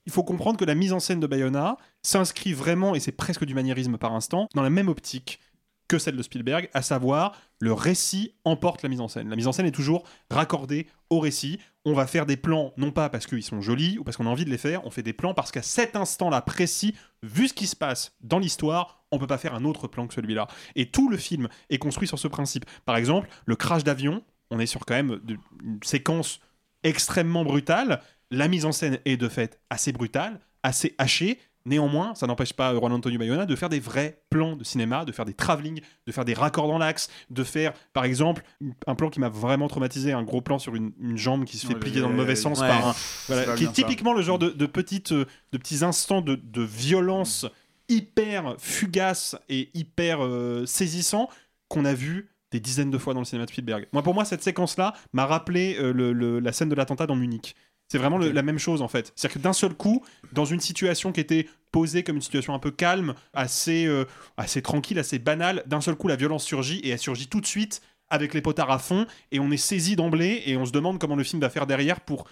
il 0.07 0.13
faut 0.13 0.25
comprendre 0.25 0.59
que 0.59 0.65
la 0.65 0.75
mise 0.75 0.93
en 0.93 1.01
scène 1.01 1.21
de 1.21 1.27
Bayona 1.27 1.77
s'inscrit 2.03 2.53
vraiment, 2.53 2.95
et 2.95 3.01
c'est 3.01 3.13
presque 3.13 3.45
du 3.45 3.55
maniérisme 3.55 3.97
par 3.97 4.13
instant, 4.13 4.49
dans 4.55 4.63
la 4.63 4.71
même 4.71 4.89
optique 4.89 5.41
que 5.87 5.99
celle 5.99 6.17
de 6.17 6.23
Spielberg, 6.23 6.69
à 6.75 6.83
savoir 6.83 7.37
le 7.59 7.73
récit 7.73 8.35
emporte 8.45 8.83
la 8.83 8.89
mise 8.89 9.01
en 9.01 9.09
scène. 9.09 9.29
La 9.29 9.37
mise 9.37 9.47
en 9.47 9.53
scène 9.53 9.67
est 9.67 9.71
toujours 9.73 10.05
raccordée 10.31 10.89
au 11.11 11.21
récit. 11.21 11.61
On 11.85 11.93
va 11.93 12.07
faire 12.07 12.27
des 12.27 12.37
plans, 12.37 12.73
non 12.77 12.91
pas 12.91 13.09
parce 13.09 13.27
qu'ils 13.27 13.43
sont 13.43 13.61
jolis 13.61 13.99
ou 13.99 14.05
parce 14.05 14.17
qu'on 14.17 14.27
a 14.27 14.31
envie 14.31 14.47
de 14.47 14.51
les 14.51 14.59
faire, 14.59 14.85
on 14.87 14.91
fait 14.91 15.03
des 15.03 15.13
plans 15.13 15.35
parce 15.35 15.53
qu'à 15.53 15.63
cet 15.63 15.95
instant-là 15.95 16.41
précis, 16.41 16.95
vu 17.23 17.49
ce 17.49 17.55
qui 17.55 17.67
se 17.67 17.77
passe 17.77 18.17
dans 18.21 18.39
l'histoire, 18.39 19.05
on 19.13 19.19
peut 19.19 19.27
pas 19.27 19.39
faire 19.39 19.55
un 19.55 19.65
autre 19.65 19.87
plan 19.87 20.07
que 20.07 20.15
celui-là. 20.15 20.49
Et 20.75 20.91
tout 20.91 21.09
le 21.09 21.19
film 21.19 21.49
est 21.71 21.79
construit 21.79 22.09
sur 22.09 22.19
ce 22.19 22.29
principe. 22.29 22.65
Par 22.85 22.97
exemple, 22.97 23.29
le 23.45 23.55
crash 23.55 23.85
d'avion, 23.85 24.23
on 24.51 24.59
est 24.59 24.67
sur 24.67 24.85
quand 24.87 24.95
même 24.95 25.21
une 25.63 25.79
séquence 25.83 26.41
extrêmement 26.85 27.45
brutale. 27.45 28.01
La 28.31 28.49
mise 28.49 28.65
en 28.65 28.73
scène 28.73 28.99
est 29.05 29.17
de 29.17 29.29
fait 29.29 29.59
assez 29.71 29.93
brutale, 29.93 30.41
assez 30.63 30.95
hachée. 30.99 31.39
Néanmoins, 31.67 32.15
ça 32.15 32.27
n'empêche 32.27 32.53
pas 32.53 32.75
Juan 32.75 32.93
Antonio 32.93 33.19
Bayona 33.19 33.47
de 33.47 33.57
faire 33.57 33.71
des 33.71 33.81
vrais 33.81 34.21
plans 34.29 34.55
de 34.55 34.65
cinéma, 34.65 35.07
de 35.07 35.13
faire 35.13 35.25
des 35.25 35.33
travelling, 35.33 35.81
de 36.07 36.13
faire 36.13 36.27
des 36.27 36.35
raccords 36.35 36.69
dans 36.69 36.77
l'axe, 36.77 37.09
de 37.31 37.43
faire, 37.43 37.73
par 37.95 38.05
exemple, 38.05 38.45
un 38.87 38.95
plan 38.95 39.09
qui 39.09 39.19
m'a 39.19 39.31
vraiment 39.31 39.67
traumatisé, 39.67 40.13
un 40.13 40.23
gros 40.25 40.43
plan 40.43 40.59
sur 40.59 40.75
une, 40.75 40.93
une 41.01 41.17
jambe 41.17 41.47
qui 41.47 41.57
se 41.57 41.67
fait 41.67 41.73
Ouais, 41.73 41.81
plier 41.81 42.03
dans 42.03 42.11
le 42.11 42.17
mauvais 42.17 42.37
sens 42.37 42.61
ouais. 42.61 42.69
par 42.69 42.89
un, 42.89 42.95
voilà, 43.29 43.55
qui 43.57 43.65
est 43.65 43.69
ça. 43.69 43.73
typiquement 43.73 44.13
le 44.13 44.21
genre 44.21 44.39
de, 44.39 44.51
de 44.51 44.67
petites, 44.67 45.13
euh, 45.13 45.25
de 45.53 45.59
petits 45.59 45.83
instants 45.85 46.21
de, 46.21 46.35
de 46.35 46.63
violence 46.63 47.47
hyper 47.89 48.57
fugaces 48.59 49.37
et 49.49 49.71
hyper 49.75 50.23
euh, 50.23 50.67
saisissants 50.67 51.29
qu'on 51.69 51.87
a 51.87 51.95
vu 51.95 52.29
des 52.55 52.61
dizaines 52.61 52.91
de 52.93 52.99
fois 52.99 53.15
dans 53.15 53.21
le 53.21 53.25
cinéma 53.27 53.47
de 53.47 53.51
Spielberg. 53.51 53.87
Moi, 53.93 54.03
pour 54.05 54.15
moi, 54.15 54.25
cette 54.25 54.43
séquence-là 54.45 54.95
m'a 55.13 55.27
rappelé 55.27 55.77
euh, 55.81 55.93
le- 55.93 56.13
le- 56.13 56.39
la 56.39 56.53
scène 56.53 56.69
de 56.69 56.75
l'attentat 56.77 57.07
dans 57.07 57.17
Munich. 57.17 57.57
C'est 57.89 57.99
vraiment 57.99 58.17
le- 58.17 58.31
la 58.31 58.43
même 58.43 58.59
chose 58.61 58.81
en 58.81 58.87
fait. 58.89 59.13
C'est-à-dire 59.17 59.35
que 59.35 59.43
d'un 59.43 59.53
seul 59.53 59.75
coup, 59.75 60.05
dans 60.33 60.45
une 60.45 60.61
situation 60.61 61.11
qui 61.11 61.19
était 61.21 61.49
posée 61.73 62.05
comme 62.05 62.15
une 62.17 62.23
situation 62.23 62.55
un 62.55 62.61
peu 62.61 62.71
calme, 62.71 63.15
assez, 63.33 63.87
euh, 63.87 64.05
assez 64.37 64.63
tranquille, 64.63 64.99
assez 65.01 65.19
banale, 65.19 65.65
d'un 65.67 65.81
seul 65.81 65.97
coup 65.97 66.07
la 66.09 66.15
violence 66.17 66.45
surgit 66.45 66.79
et 66.79 66.91
elle 66.91 66.99
surgit 66.99 67.27
tout 67.27 67.41
de 67.41 67.47
suite 67.47 67.83
avec 68.09 68.35
les 68.35 68.41
potards 68.41 68.71
à 68.71 68.79
fond 68.79 69.07
et 69.33 69.41
on 69.41 69.51
est 69.51 69.57
saisi 69.57 69.97
d'emblée 69.97 70.43
et 70.47 70.57
on 70.57 70.65
se 70.65 70.71
demande 70.73 70.99
comment 71.01 71.17
le 71.17 71.25
film 71.25 71.43
va 71.43 71.51
faire 71.51 71.67
derrière 71.67 72.01
pour 72.01 72.27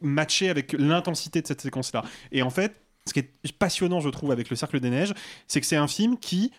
matcher 0.00 0.48
avec 0.48 0.72
l'intensité 0.72 1.42
de 1.42 1.46
cette 1.46 1.60
séquence-là. 1.60 2.02
Et 2.32 2.40
en 2.42 2.50
fait, 2.50 2.80
ce 3.06 3.12
qui 3.12 3.20
est 3.20 3.52
passionnant, 3.58 4.00
je 4.00 4.08
trouve, 4.08 4.30
avec 4.32 4.48
Le 4.50 4.56
Cercle 4.56 4.80
des 4.80 4.90
Neiges, 4.90 5.12
c'est 5.46 5.60
que 5.60 5.66
c'est 5.66 5.76
un 5.76 5.88
film 5.88 6.18
qui 6.18 6.50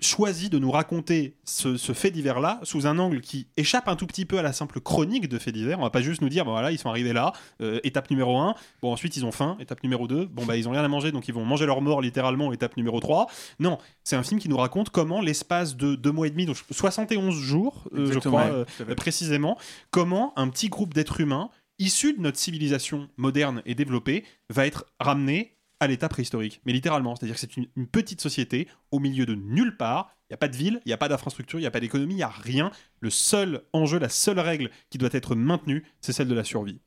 choisit 0.00 0.52
de 0.52 0.58
nous 0.58 0.70
raconter 0.70 1.36
ce, 1.44 1.76
ce 1.76 1.92
fait 1.92 2.10
divers-là 2.10 2.60
sous 2.62 2.86
un 2.86 2.98
angle 2.98 3.20
qui 3.20 3.48
échappe 3.56 3.88
un 3.88 3.96
tout 3.96 4.06
petit 4.06 4.24
peu 4.24 4.38
à 4.38 4.42
la 4.42 4.52
simple 4.52 4.80
chronique 4.80 5.28
de 5.28 5.38
faits 5.38 5.54
divers. 5.54 5.78
On 5.78 5.82
va 5.82 5.90
pas 5.90 6.02
juste 6.02 6.20
nous 6.20 6.28
dire, 6.28 6.44
bon, 6.44 6.52
voilà, 6.52 6.70
ils 6.70 6.78
sont 6.78 6.88
arrivés 6.88 7.12
là, 7.12 7.32
euh, 7.60 7.80
étape 7.84 8.10
numéro 8.10 8.36
1, 8.38 8.54
bon, 8.82 8.92
ensuite 8.92 9.16
ils 9.16 9.24
ont 9.24 9.32
faim, 9.32 9.56
étape 9.60 9.82
numéro 9.82 10.06
2, 10.06 10.26
bon, 10.26 10.44
bah, 10.44 10.56
ils 10.56 10.68
ont 10.68 10.72
rien 10.72 10.84
à 10.84 10.88
manger, 10.88 11.12
donc 11.12 11.28
ils 11.28 11.34
vont 11.34 11.44
manger 11.44 11.66
leur 11.66 11.80
mort 11.80 12.00
littéralement, 12.00 12.52
étape 12.52 12.76
numéro 12.76 13.00
3. 13.00 13.26
Non, 13.58 13.78
c'est 14.04 14.16
un 14.16 14.22
film 14.22 14.40
qui 14.40 14.48
nous 14.48 14.56
raconte 14.56 14.90
comment 14.90 15.20
l'espace 15.20 15.76
de 15.76 15.94
deux 15.94 16.12
mois 16.12 16.26
et 16.26 16.30
demi, 16.30 16.46
donc 16.46 16.56
71 16.70 17.34
jours, 17.34 17.88
euh, 17.94 18.12
je 18.12 18.18
crois, 18.18 18.44
ouais, 18.44 18.50
euh, 18.50 18.64
fait. 18.66 18.94
précisément, 18.94 19.58
comment 19.90 20.32
un 20.36 20.48
petit 20.48 20.68
groupe 20.68 20.94
d'êtres 20.94 21.20
humains 21.20 21.50
issus 21.78 22.14
de 22.14 22.20
notre 22.20 22.38
civilisation 22.38 23.08
moderne 23.16 23.62
et 23.66 23.74
développée 23.74 24.24
va 24.50 24.66
être 24.66 24.86
ramené 24.98 25.55
à 25.80 25.86
l'état 25.86 26.08
préhistorique. 26.08 26.60
Mais 26.64 26.72
littéralement, 26.72 27.16
c'est-à-dire 27.16 27.34
que 27.34 27.40
c'est 27.40 27.56
une, 27.56 27.66
petite 27.86 28.20
société 28.20 28.68
au 28.90 28.98
milieu 28.98 29.26
de 29.26 29.34
nulle 29.34 29.76
part 29.76 30.10
Il 30.28 30.32
n'y 30.32 30.34
a 30.34 30.38
pas 30.38 30.48
de 30.48 30.56
ville, 30.56 30.80
il 30.84 30.88
n'y 30.88 30.92
a 30.92 30.98
pas 30.98 31.08
d'infrastructure, 31.08 31.58
il 31.58 31.62
n'y 31.62 31.66
a 31.66 31.70
pas 31.70 31.80
d'économie, 31.80 32.14
il 32.14 32.18
n'y 32.18 32.22
a 32.22 32.28
rien. 32.28 32.70
Le 33.00 33.10
seul 33.10 33.62
enjeu, 33.72 33.98
la 33.98 34.08
seule 34.08 34.40
règle 34.40 34.70
qui 34.90 34.98
doit 34.98 35.10
être 35.12 35.34
maintenue, 35.34 35.84
c'est 36.00 36.12
celle 36.12 36.28
de 36.28 36.34
la 36.34 36.44
survie. 36.44 36.80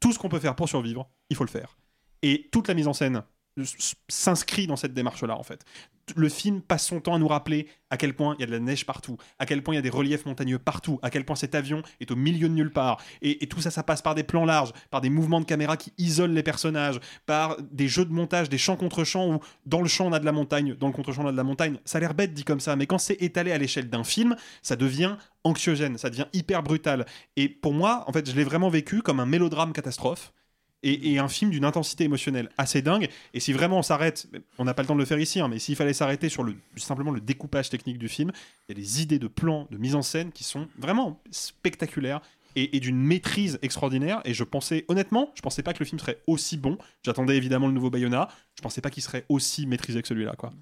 Tout 0.00 0.12
ce 0.12 0.18
qu'on 0.18 0.28
peut 0.28 0.38
faire 0.38 0.56
pour 0.56 0.68
survivre, 0.68 1.10
il 1.30 1.36
faut 1.36 1.44
le 1.44 1.50
faire. 1.50 1.76
Et 2.22 2.48
toute 2.52 2.68
la 2.68 2.74
mise 2.74 2.88
en 2.88 2.92
scène 2.92 3.22
s'inscrit 4.08 4.66
dans 4.66 4.76
cette 4.76 4.94
démarche-là, 4.94 5.36
en 5.36 5.42
fait. 5.42 5.64
Le 6.14 6.28
film 6.28 6.60
passe 6.60 6.86
son 6.86 7.00
temps 7.00 7.14
à 7.14 7.18
nous 7.18 7.26
rappeler 7.26 7.66
à 7.90 7.96
quel 7.96 8.14
point 8.14 8.36
il 8.38 8.42
y 8.42 8.44
a 8.44 8.46
de 8.46 8.52
la 8.52 8.60
neige 8.60 8.86
partout, 8.86 9.16
à 9.40 9.46
quel 9.46 9.62
point 9.62 9.74
il 9.74 9.76
y 9.76 9.78
a 9.78 9.82
des 9.82 9.90
reliefs 9.90 10.24
montagneux 10.24 10.58
partout, 10.58 11.00
à 11.02 11.10
quel 11.10 11.24
point 11.24 11.34
cet 11.34 11.56
avion 11.56 11.82
est 12.00 12.12
au 12.12 12.16
milieu 12.16 12.48
de 12.48 12.54
nulle 12.54 12.72
part. 12.72 13.02
Et, 13.22 13.44
tout 13.48 13.60
ça, 13.60 13.72
ça 13.72 13.82
passe 13.82 14.02
par 14.02 14.14
des 14.14 14.22
plans 14.22 14.44
larges, 14.44 14.72
par 14.90 15.00
des 15.00 15.10
mouvements 15.10 15.40
de 15.40 15.46
caméra 15.46 15.76
qui 15.76 15.92
isolent 15.98 16.32
les 16.32 16.44
personnages, 16.44 17.00
par 17.26 17.56
des 17.72 17.88
jeux 17.88 18.04
de 18.04 18.12
montage, 18.12 18.48
des 18.48 18.58
champs 18.58 18.76
contre 18.76 19.02
champs 19.02 19.34
où 19.34 19.40
dans 19.64 19.80
le 19.80 19.88
champ 19.88 20.06
on 20.06 20.12
a 20.12 20.20
de 20.20 20.24
la 20.24 20.32
montagne, 20.32 20.74
dans 20.74 20.86
le 20.86 20.92
contre-champ 20.92 21.24
on 21.24 21.28
a 21.28 21.32
de 21.32 21.36
la 21.36 21.44
montagne. 21.44 21.78
Ça 21.84 21.98
a 21.98 22.00
l'air 22.00 22.14
bête 22.14 22.34
dit 22.34 22.44
comme 22.44 22.60
ça, 22.60 22.76
mais 22.76 22.86
quand 22.86 22.98
c'est 22.98 23.20
étalé 23.20 23.50
à 23.50 23.58
l'échelle 23.58 23.90
d'un 23.90 24.04
film, 24.04 24.36
ça 24.62 24.76
devient 24.76 25.16
anxiogène, 25.42 25.98
ça 25.98 26.10
devient 26.10 26.26
hyper 26.32 26.62
brutal. 26.62 27.04
Et 27.34 27.48
pour 27.48 27.72
moi, 27.72 28.04
en 28.06 28.12
fait, 28.12 28.30
je 28.30 28.36
l'ai 28.36 28.44
vraiment 28.44 28.68
vécu 28.68 29.02
comme 29.02 29.18
un 29.18 29.26
mélodrame 29.26 29.72
catastrophe 29.72 30.32
et, 30.86 31.18
un 31.18 31.28
film 31.28 31.50
d'une 31.50 31.64
intensité 31.64 32.04
émotionnelle 32.04 32.48
assez 32.58 32.82
dingue. 32.82 33.08
Et 33.34 33.40
si 33.40 33.52
vraiment 33.52 33.78
on 33.78 33.82
s'arrête, 33.82 34.28
on 34.58 34.64
n'a 34.64 34.74
pas 34.74 34.82
le 34.82 34.88
temps 34.88 34.94
de 34.94 35.00
le 35.00 35.06
faire 35.06 35.18
ici, 35.18 35.40
hein, 35.40 35.48
mais 35.48 35.58
s'il 35.58 35.76
fallait 35.76 35.92
s'arrêter 35.92 36.28
sur 36.28 36.42
le, 36.42 36.54
simplement 36.76 37.10
le 37.10 37.20
découpage 37.20 37.70
technique 37.70 37.98
du 37.98 38.08
film, 38.08 38.32
il 38.68 38.76
y 38.76 38.78
a 38.78 38.82
des 38.82 39.02
idées 39.02 39.18
de 39.18 39.28
plans, 39.28 39.66
de 39.70 39.78
mise 39.78 39.94
en 39.94 40.02
scène 40.02 40.32
qui 40.32 40.44
sont 40.44 40.68
vraiment 40.78 41.20
spectaculaires 41.30 42.20
et, 42.56 42.80
d'une 42.80 42.98
maîtrise 42.98 43.58
extraordinaire. 43.62 44.20
Et 44.24 44.34
je 44.34 44.42
pensais, 44.42 44.84
honnêtement, 44.88 45.30
je 45.34 45.42
pensais 45.42 45.62
pas 45.62 45.72
que 45.72 45.78
le 45.78 45.84
film 45.84 45.98
serait 45.98 46.22
aussi 46.26 46.56
bon. 46.56 46.78
J'attendais 47.04 47.36
évidemment 47.36 47.66
le 47.66 47.72
nouveau 47.72 47.90
Bayona. 47.90 48.28
Je 48.56 48.62
pensais 48.62 48.80
pas 48.80 48.90
qu'il 48.90 49.02
serait 49.02 49.26
aussi 49.28 49.66
maîtrisé 49.66 50.00
que 50.00 50.08
celui-là, 50.08 50.34
quoi. 50.36 50.52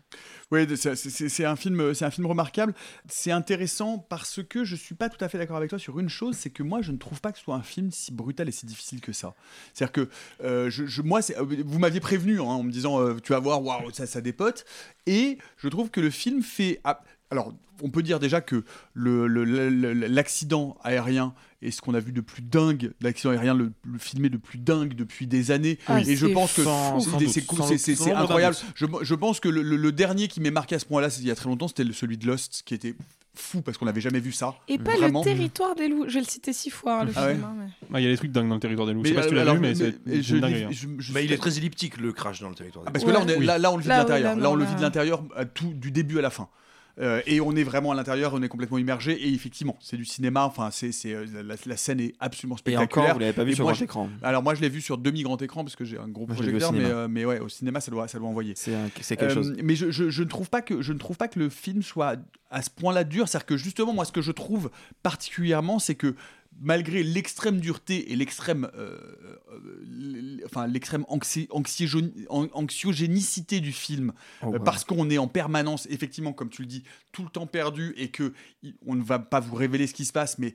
Oui, 0.51 0.67
c'est- 0.77 1.45
un 1.45 1.57
film, 1.57 1.95
c'est 1.95 2.05
un 2.05 2.11
film 2.11 2.27
remarquable. 2.27 2.75
C'est 3.09 3.31
intéressant 3.31 3.99
parce 3.99 4.43
que 4.43 4.65
je 4.65 4.75
suis 4.77 4.95
pas 4.95 5.09
tout 5.09 5.23
à 5.25 5.29
fait 5.29 5.39
d'accord 5.39 5.57
avec 5.57 5.71
toi 5.71 5.79
sur 5.79 5.99
une 6.01 6.09
chose, 6.09 6.37
c'est 6.37 6.51
que 6.51 6.63
moi 6.63 6.83
je 6.83 6.93
ne 6.93 6.97
trouve 6.97 7.21
pas 7.21 7.33
que 7.33 7.39
ce 7.39 7.45
soit 7.45 7.55
un 7.55 7.63
film 7.63 7.91
si 7.91 8.13
brutal 8.13 8.49
et 8.49 8.53
si 8.53 8.67
difficile 8.67 9.01
que 9.01 9.13
ça. 9.13 9.35
C'est-à-dire 9.73 9.93
que 9.93 10.09
euh, 10.43 10.71
moi, 11.05 11.21
euh, 11.31 11.63
vous 11.65 11.79
m'aviez 11.79 12.01
prévenu 12.01 12.41
hein, 12.41 12.45
en 12.45 12.63
me 12.63 12.73
disant 12.73 13.01
euh, 13.01 13.17
tu 13.23 13.33
vas 13.33 13.39
voir, 13.39 13.63
waouh, 13.63 13.91
ça, 13.93 14.21
dépote. 14.21 14.65
Et 15.07 15.39
je 15.57 15.69
trouve 15.69 15.91
que 15.91 16.01
le 16.01 16.11
film 16.11 16.43
fait. 16.43 16.81
ah, 16.85 17.03
alors, 17.31 17.53
on 17.83 17.91
peut 17.91 18.03
dire 18.03 18.21
déjà 18.21 18.41
que 18.41 18.65
l'accident 18.95 20.77
aérien 20.85 21.35
est 21.65 21.71
ce 21.71 21.81
qu'on 21.81 21.95
a 21.95 22.01
vu 22.01 22.13
de 22.13 22.21
plus 22.21 22.43
dingue, 22.43 22.93
l'accident 23.01 23.31
aérien 23.33 23.55
le, 23.55 23.73
le 23.91 23.99
filmé 23.99 24.29
de 24.29 24.37
plus 24.37 24.59
dingue 24.59 24.95
depuis 24.95 25.27
des 25.27 25.51
années. 25.51 25.79
Ah, 25.87 26.01
et 26.01 26.17
je 26.17 26.27
c'est 26.27 26.33
pense 26.33 26.53
que 26.55 26.63
c'est- 27.79 27.95
Sans 27.95 28.15
incroyable. 28.15 28.57
Je, 28.75 28.87
je 29.03 29.15
pense 29.15 29.41
que 29.41 29.49
le, 29.49 29.63
le- 29.63 29.77
le 29.77 29.93
dernier 29.93 30.29
qui 30.29 30.41
m'est 30.41 30.51
marqué 30.51 30.75
à 30.75 30.79
ce 30.79 30.85
point-là, 30.87 31.11
c'est 31.11 31.21
il 31.23 31.27
y 31.29 31.31
a 31.31 31.35
très 31.35 31.49
longtemps, 31.49 31.69
c'était 31.69 31.85
celui 31.93 32.19
de 32.19 32.27
Lost, 32.27 32.63
qui 32.65 32.75
était 32.75 32.95
fou 33.37 33.63
parce 33.63 33.79
qu'on 33.79 33.87
n'avait 33.87 34.01
jamais 34.01 34.21
vu 34.21 34.31
ça. 34.31 34.55
Et 34.69 34.79
pas 34.79 34.95
Vraiment. 34.95 35.21
le 35.21 35.25
territoire 35.25 35.75
des 35.75 35.89
loups. 35.89 36.05
Je 36.09 36.15
vais 36.15 36.21
le 36.21 36.27
citer 36.27 36.53
six 36.53 36.71
fois, 36.71 37.01
hein, 37.01 37.05
le 37.07 37.13
Ah 37.17 37.29
film. 37.29 37.41
ouais 37.41 37.45
hein, 37.47 37.55
mais- 37.59 37.87
Ah, 37.95 38.01
Il 38.01 38.05
y 38.05 38.07
a 38.07 38.11
des 38.11 38.17
trucs 38.17 38.31
dingues 38.31 38.49
dans 38.49 38.55
le 38.55 38.61
territoire 38.61 38.87
des 38.87 38.95
loups. 38.95 39.03
Mais, 39.03 39.09
je 39.09 39.15
sais 39.15 39.17
pas 39.21 39.23
si 39.25 39.29
tu 39.31 39.35
l'as 39.35 39.41
alors, 39.43 39.55
vu, 39.57 39.61
mais, 39.61 39.69
mais- 39.71 39.75
c'est 39.75 39.97
mais 40.07 40.23
je 40.23 40.37
lis- 40.37 40.63
hein. 40.65 40.69
je- 40.71 40.87
je- 40.99 41.13
Mais 41.13 41.25
il 41.25 41.33
est 41.33 41.37
très 41.39 41.57
elliptique 41.59 41.97
le 42.01 42.13
crash 42.13 42.41
dans 42.41 42.49
le 42.49 42.55
territoire. 42.55 42.85
Ah, 42.87 42.93
parce 42.93 43.05
que 43.05 43.11
là, 43.11 43.21
on, 43.23 43.29
est, 43.29 43.37
Oui. 43.37 43.45
là, 43.47 43.59
là, 43.59 43.73
on 43.73 43.77
le 43.77 43.83
vit 43.83 43.89
de 43.89 43.93
l'intérieur. 43.95 44.33
oui, 44.35 44.39
là, 44.39 44.43
Là, 44.43 44.49
on 44.49 44.53
non, 44.53 44.57
le 44.57 44.65
là. 44.65 44.71
vit 44.71 44.77
de 44.77 44.83
l'intérieur, 44.83 45.25
à 45.35 45.45
tout, 45.47 45.73
du 45.75 45.91
début 45.91 46.19
à 46.19 46.23
la 46.23 46.31
fin. 46.31 46.49
Euh, 47.01 47.21
et 47.27 47.41
on 47.41 47.57
est 47.57 47.65
vraiment 47.65 47.91
à 47.91 47.95
l'intérieur, 47.97 48.35
on 48.35 48.43
est 48.43 48.49
complètement 48.49 48.79
immergé. 48.79 49.13
Et 49.21 49.33
effectivement, 49.35 49.77
c'est 49.81 49.97
du 49.97 50.05
cinéma. 50.05 50.45
Enfin, 50.45 50.71
c'est, 50.71 50.91
euh, 51.07 51.27
la, 51.45 51.55
la 51.67 51.77
scène 51.77 51.99
est 52.01 52.15
absolument 52.21 52.55
Et 52.55 52.59
spectaculaire. 52.59 53.05
encore, 53.07 53.15
vous 53.15 53.19
l'avez 53.21 53.33
pas 53.33 53.43
vu 53.45 53.51
Et 53.53 53.55
sur 53.57 53.65
moi, 53.65 53.73
grand 53.73 53.83
écran. 53.83 54.09
Alors 54.23 54.43
moi, 54.45 54.55
je 54.55 54.61
l'ai 54.61 54.69
vu 54.69 54.81
sur 54.81 54.97
demi 54.99 55.23
grand 55.23 55.41
écran 55.43 55.65
parce 55.65 55.75
que 55.75 55.85
j'ai 55.85 55.99
un 55.99 56.07
gros 56.09 56.27
Moi, 56.27 56.37
projecteur, 56.37 56.73
mais, 56.73 56.85
euh, 56.85 57.09
mais 57.09 57.25
ouais, 57.25 57.41
au 57.41 57.49
cinéma, 57.49 57.81
ça 57.81 57.91
doit, 57.91 58.07
ça 58.07 58.19
doit 58.19 58.29
envoyer. 58.29 58.55
C'est 58.57 58.73
quelque 59.17 59.25
Euh, 59.25 59.35
chose. 59.35 59.57
Mais 59.63 59.75
je, 59.75 59.91
je- 59.91 60.11
je 60.11 60.23
ne 60.23 60.29
trouve 60.29 60.51
pas 60.51 60.63
que 60.63 60.83
je 60.83 60.93
ne 60.93 60.99
trouve 60.99 61.17
pas 61.17 61.27
que 61.29 61.39
le 61.41 61.49
film 61.49 61.83
soit 61.83 62.17
à 62.51 62.63
ce 62.63 62.71
point-là 62.71 63.03
dur. 63.05 63.27
C'est-à-dire 63.29 63.47
que 63.47 63.57
justement, 63.57 63.93
moi, 63.93 64.05
ce 64.05 64.13
que 64.13 64.23
je 64.23 64.31
trouve 64.33 64.71
particulièrement, 65.03 65.79
c'est 65.79 65.95
que 65.95 66.15
malgré 66.61 67.03
l'extrême 67.03 67.61
dureté 67.61 68.13
et 68.13 68.17
l'extrême, 68.17 68.69
euh, 68.77 68.99
euh, 69.53 69.83
l- 69.83 70.43
enfin 70.47 70.67
l'extrême 70.67 71.03
anxi- 71.09 71.49
anxiogénicité 72.53 73.61
du 73.61 73.73
film, 73.73 74.13
Oh, 74.43 74.55
euh, 74.55 74.59
parce 74.59 74.85
qu'on 74.85 75.11
est 75.11 75.19
en 75.19 75.29
permanence, 75.29 75.87
effectivement, 75.91 76.33
comme 76.33 76.51
tu 76.51 76.63
le 76.63 76.69
dis, 76.69 76.85
tout 77.13 77.23
le 77.23 77.29
temps 77.29 77.47
perdu 77.47 77.95
et 77.97 78.09
que 78.09 78.33
on 78.87 78.95
ne 78.95 79.03
va 79.03 79.19
pas 79.19 79.41
vous 79.41 79.55
révéler 79.55 79.87
ce 79.87 79.95
qui 79.95 80.05
se 80.05 80.13
passe, 80.13 80.39
mais 80.39 80.55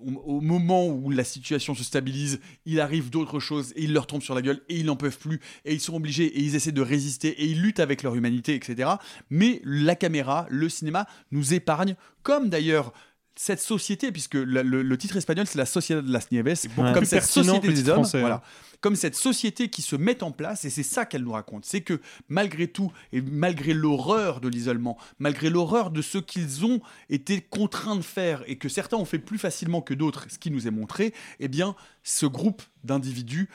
au, 0.00 0.12
au 0.36 0.40
moment 0.40 0.86
où 0.88 1.10
la 1.10 1.24
situation 1.24 1.74
se 1.74 1.84
stabilise, 1.84 2.40
il 2.66 2.80
arrive 2.80 3.10
d'autres 3.10 3.40
choses 3.40 3.72
et 3.76 3.84
ils 3.84 3.92
leur 3.92 4.06
tombent 4.06 4.22
sur 4.22 4.34
la 4.34 4.42
gueule 4.42 4.62
et 4.68 4.78
ils 4.78 4.86
n'en 4.86 4.96
peuvent 4.96 5.18
plus 5.18 5.40
et 5.64 5.72
ils 5.74 5.80
sont 5.80 5.94
obligés 5.96 6.26
et 6.26 6.40
ils 6.40 6.54
essaient 6.54 6.72
de 6.72 6.82
résister 6.82 7.28
et 7.28 7.46
ils 7.46 7.60
luttent 7.60 7.80
avec 7.80 8.02
leur 8.02 8.14
humanité, 8.14 8.54
etc. 8.54 8.90
Mais 9.30 9.60
la 9.64 9.94
caméra, 9.96 10.46
le 10.50 10.68
cinéma 10.68 11.06
nous 11.30 11.54
épargne, 11.54 11.96
comme 12.22 12.48
d'ailleurs 12.48 12.92
cette 13.36 13.60
société, 13.60 14.12
puisque 14.12 14.34
le, 14.34 14.62
le- 14.62 14.82
le 14.82 14.98
titre 14.98 15.16
espagnol 15.16 15.46
c'est 15.46 15.58
la 15.58 15.66
Sociedad 15.66 16.04
de 16.04 16.12
las 16.12 16.30
Nieves, 16.30 16.68
comme 16.94 17.04
cette 17.04 17.24
société 17.44 17.68
des 17.68 17.88
hommes, 17.88 17.94
français, 17.96 18.18
hein. 18.18 18.20
voilà, 18.20 18.42
comme 18.80 18.96
cette 18.96 19.16
société 19.16 19.70
qui 19.70 19.82
se 19.82 19.96
met 19.96 20.22
en 20.22 20.30
place, 20.30 20.64
et 20.64 20.70
c'est 20.70 20.82
ça 20.82 21.04
qu'elle 21.06 21.22
nous 21.22 21.32
raconte, 21.32 21.64
c'est 21.64 21.80
que 21.80 22.00
malgré 22.28 22.68
tout, 22.68 22.92
et 23.12 23.20
malgré 23.22 23.74
l'horreur 23.74 24.40
de 24.40 24.48
l'isolement, 24.48 24.98
malgré 25.18 25.50
l'horreur 25.50 25.90
de 25.90 26.02
ce 26.02 26.18
qu'ils 26.18 26.64
ont 26.64 26.80
été 27.10 27.40
contraints 27.40 27.96
de 27.96 28.02
faire, 28.02 28.44
et 28.46 28.56
que 28.56 28.68
certains 28.68 28.98
ont 28.98 29.04
fait 29.06 29.18
plus 29.18 29.38
facilement 29.38 29.80
que 29.80 29.94
d'autres, 29.94 30.26
ce 30.30 30.38
qui 30.38 30.50
nous 30.50 30.68
est 30.68 30.70
montré, 30.70 31.12
eh 31.40 31.48
bien, 31.48 31.74
ce 32.02 32.26
groupe 32.26 32.62
d'individus 32.84 33.48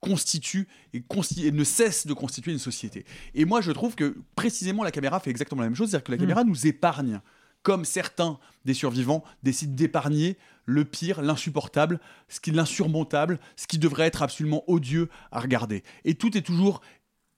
constitue 0.00 0.68
et, 0.92 1.00
consti- 1.00 1.46
et 1.46 1.50
ne 1.50 1.64
cesse 1.64 2.06
de 2.06 2.12
constituer 2.12 2.52
une 2.52 2.58
société. 2.58 3.04
Et 3.34 3.46
moi, 3.46 3.62
je 3.62 3.72
trouve 3.72 3.94
que 3.94 4.14
précisément 4.36 4.84
la 4.84 4.90
caméra 4.90 5.18
fait 5.18 5.30
exactement 5.30 5.62
la 5.62 5.68
même 5.68 5.74
chose, 5.76 5.90
c'est-à-dire 5.90 6.04
que 6.04 6.12
la 6.12 6.18
caméra 6.18 6.44
nous 6.44 6.66
épargne, 6.66 7.20
comme 7.64 7.84
certains 7.84 8.38
des 8.64 8.74
survivants 8.74 9.24
décident 9.42 9.74
d'épargner 9.74 10.36
le 10.66 10.84
pire, 10.84 11.20
l'insupportable, 11.20 11.98
ce 12.28 12.38
qui 12.38 12.52
l'insurmontable, 12.52 13.40
ce 13.56 13.66
qui 13.66 13.78
devrait 13.78 14.06
être 14.06 14.22
absolument 14.22 14.62
odieux 14.68 15.08
à 15.32 15.40
regarder. 15.40 15.82
Et 16.04 16.14
tout 16.14 16.36
est 16.38 16.42
toujours 16.42 16.80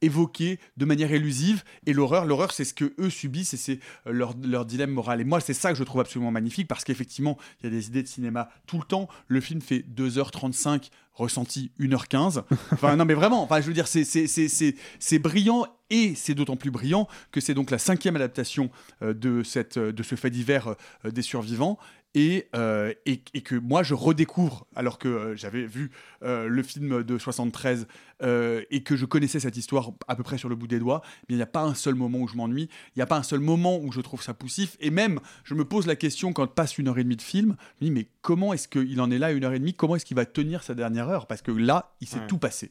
évoqué 0.02 0.59
de 0.77 0.85
manière 0.85 1.12
élusive. 1.12 1.62
Et 1.86 1.93
l'horreur 1.93 2.24
l'horreur 2.27 2.52
c'est 2.52 2.64
ce 2.64 2.74
que 2.74 2.93
eux 2.98 3.10
subissent 3.10 3.55
et 3.55 3.56
c'est 3.56 3.81
euh, 4.06 4.12
leur, 4.12 4.35
leur 4.44 4.64
dilemme 4.66 4.90
moral. 4.90 5.20
Et 5.20 5.24
moi 5.24 5.40
c'est 5.40 5.55
ça 5.55 5.73
que 5.73 5.78
je 5.78 5.85
trouve 5.85 6.01
absolument 6.01 6.31
magnifique 6.31 6.68
parce 6.68 6.85
qu'effectivement 6.85 7.39
il 7.60 7.64
y 7.64 7.66
a 7.68 7.70
des 7.70 7.86
idées 7.89 8.02
de 8.02 8.09
cinéma 8.09 8.48
tout 8.66 8.78
le 8.78 8.85
temps. 8.85 9.09
Le 9.28 9.40
film 9.40 9.60
fait 9.60 9.85
2h35 9.94 10.90
ressenti 11.12 11.70
1h15 11.81 12.43
enfin 12.73 12.94
non 12.97 13.06
mais 13.06 13.14
vraiment 13.14 13.43
enfin 13.43 13.60
je 13.62 13.66
veux 13.66 13.73
dire 13.73 13.89
c'est 13.89 14.05
c'est- 14.05 14.27
c'est- 14.27 14.48
c'est 14.48 14.74
c'est 14.98 15.18
brillant 15.18 15.66
et 15.89 16.14
c'est 16.14 16.35
d'autant 16.35 16.56
plus 16.56 16.70
brillant 16.70 17.09
que 17.32 17.40
c'est 17.40 17.55
donc 17.55 17.70
la 17.70 17.78
cinquième 17.78 18.16
adaptation 18.16 18.70
euh, 19.02 19.14
de, 19.14 19.43
cette, 19.43 19.78
euh, 19.78 19.93
de 19.93 20.02
ce 20.02 20.14
fait 20.14 20.28
divers 20.31 20.74
euh, 21.06 21.10
des 21.10 21.23
survivants 21.23 21.78
et, 22.19 22.49
euh, 22.57 22.95
et, 23.05 23.21
et 23.35 23.43
que 23.43 23.55
moi 23.55 23.83
je 23.83 23.93
redécouvre 23.93 24.67
alors 24.75 24.99
que 24.99 25.07
euh, 25.07 25.37
j'avais 25.37 25.67
vu 25.67 25.91
euh, 26.23 26.49
le 26.49 26.63
film 26.63 27.03
de 27.03 27.19
73 27.19 27.87
euh, 28.23 28.63
et 28.71 28.83
que 28.83 28.97
je 28.97 29.05
connaissais 29.05 29.39
cette 29.39 29.59
histoire 29.59 29.91
à 30.09 30.17
peu 30.17 30.23
près 30.23 30.39
sur 30.39 30.49
le 30.49 30.57
bout 30.57 30.67
des 30.67 30.79
doigts, 30.79 31.03
mais 31.29 31.35
il 31.35 31.37
n'y 31.37 31.43
a 31.43 31.47
pas 31.47 31.63
un 31.63 31.75
seul 31.75 31.95
moment 31.95 32.19
où 32.21 32.27
je 32.27 32.35
m'ennuie, 32.37 32.71
il 32.95 32.99
n'y 32.99 33.03
a 33.03 33.07
pas 33.07 33.19
un 33.19 33.23
seul 33.23 33.41
moment 33.41 33.79
où 33.79 33.93
je 33.93 34.01
trouve 34.01 34.23
ça 34.23 34.33
poussif, 34.33 34.79
et 34.81 34.91
même 34.91 35.21
je 35.45 35.53
me 35.55 35.67
pose 35.67 35.87
la 35.87 35.95
question 35.95 36.33
quand 36.33 36.47
passe 36.47 36.79
une 36.79 36.89
heure 36.89 36.99
et 36.99 37.05
demie 37.05 37.17
de 37.17 37.23
film, 37.23 37.55
je 37.81 37.85
me 37.85 37.91
dis 37.91 37.95
mais 37.95 38.09
comment 38.23 38.55
est-ce 38.55 38.67
qu'il 38.67 38.99
en 39.03 39.11
est 39.11 39.19
là 39.19 39.31
une 39.33 39.45
heure 39.45 39.53
et 39.53 39.59
demie, 39.59 39.75
comment 39.75 39.97
est-ce 39.97 40.07
qu'il 40.07 40.17
va 40.17 40.25
tenir 40.25 40.63
sa 40.63 40.75
dernière 40.75 41.11
heure, 41.11 41.27
parce 41.27 41.43
que 41.43 41.53
là 41.53 41.93
il 42.01 42.09
s'est 42.09 42.17
Ouais. 42.21 42.27
tout 42.29 42.39
passé. 42.39 42.71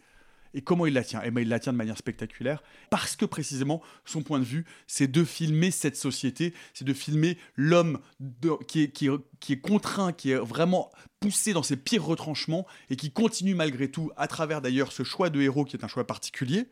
Et 0.55 0.61
comment 0.61 0.85
il 0.85 0.93
la 0.93 1.03
tient? 1.03 1.21
Eh 1.23 1.31
ben, 1.31 1.41
il 1.41 1.49
la 1.49 1.59
tient 1.59 1.73
de 1.73 1.77
manière 1.77 1.97
spectaculaire, 1.97 2.63
parce 2.89 3.17
que 3.17 3.25
précisément, 3.25 3.81
son 4.05 4.23
point 4.23 4.39
de 4.39 4.45
vue, 4.45 4.65
c'est 4.87 5.11
de 5.11 5.23
filmer 5.25 5.69
cette 5.69 5.97
société, 5.97 6.53
c'est 6.73 6.85
de 6.85 6.93
filmer 6.93 7.37
l'homme 7.55 7.99
qui 8.67 8.83
est, 8.83 8.89
qui, 8.89 9.07
est, 9.07 9.11
qui 9.41 9.53
est 9.53 9.59
contraint, 9.59 10.13
qui 10.13 10.31
est 10.31 10.37
vraiment 10.37 10.91
poussé 11.19 11.51
dans 11.51 11.61
ses 11.61 11.75
pires 11.75 12.05
retranchements, 12.05 12.65
et 12.89 12.95
qui 12.95 13.11
continue 13.11 13.53
malgré 13.53 13.91
tout, 13.91 14.11
à 14.15 14.27
travers 14.27 14.61
d'ailleurs 14.61 14.93
ce 14.93 15.03
choix 15.03 15.29
de 15.29 15.41
héros 15.41 15.65
qui 15.65 15.75
est 15.75 15.83
un 15.83 15.89
choix 15.89 16.07
particulier, 16.07 16.67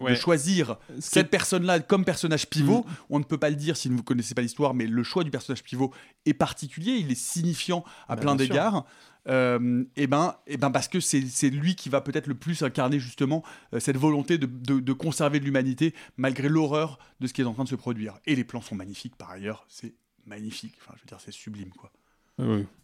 Ouais. 0.00 0.12
de 0.12 0.16
choisir 0.16 0.76
cette 1.00 1.28
personne-là 1.30 1.80
comme 1.80 2.04
personnage 2.04 2.48
pivot. 2.48 2.86
On 3.10 3.18
ne 3.18 3.24
peut 3.24 3.38
pas 3.38 3.50
le 3.50 3.56
dire 3.56 3.76
si 3.76 3.88
vous 3.88 3.96
ne 3.96 4.00
connaissez 4.02 4.34
pas 4.34 4.42
l'histoire, 4.42 4.72
mais 4.74 4.86
le 4.86 5.02
choix 5.02 5.24
du 5.24 5.30
personnage 5.30 5.62
pivot 5.64 5.92
est 6.26 6.34
particulier, 6.34 6.92
il 6.92 7.10
est 7.10 7.18
signifiant 7.18 7.84
à 8.08 8.14
Bah, 8.16 8.22
plein 8.22 8.36
d'égards. 8.36 8.84
Euh, 9.28 9.84
et 9.96 10.06
ben, 10.06 10.36
et 10.46 10.56
ben 10.56 10.70
parce 10.70 10.88
que 10.88 11.00
c'est 11.00 11.20
c'est 11.26 11.50
lui 11.50 11.74
qui 11.74 11.88
va 11.90 12.00
peut-être 12.00 12.28
le 12.28 12.34
plus 12.34 12.62
incarner 12.62 12.98
justement 12.98 13.42
euh, 13.74 13.80
cette 13.80 13.96
volonté 13.98 14.38
de, 14.38 14.46
de- 14.46 14.80
de 14.80 14.92
conserver 14.94 15.38
de 15.40 15.44
l'humanité 15.44 15.94
malgré 16.16 16.48
l'horreur 16.48 16.98
de 17.20 17.26
ce 17.26 17.34
qui 17.34 17.42
est 17.42 17.44
en 17.44 17.52
train 17.52 17.64
de 17.64 17.68
se 17.68 17.74
produire. 17.74 18.14
Et 18.26 18.34
les 18.36 18.44
plans 18.44 18.62
sont 18.62 18.74
magnifiques 18.76 19.16
par 19.16 19.30
ailleurs, 19.30 19.66
c'est 19.68 19.92
magnifique. 20.24 20.74
Enfin, 20.80 20.94
je 20.96 21.02
veux 21.02 21.06
dire, 21.08 21.18
c'est 21.20 21.32
sublime 21.32 21.70
quoi. 21.70 21.90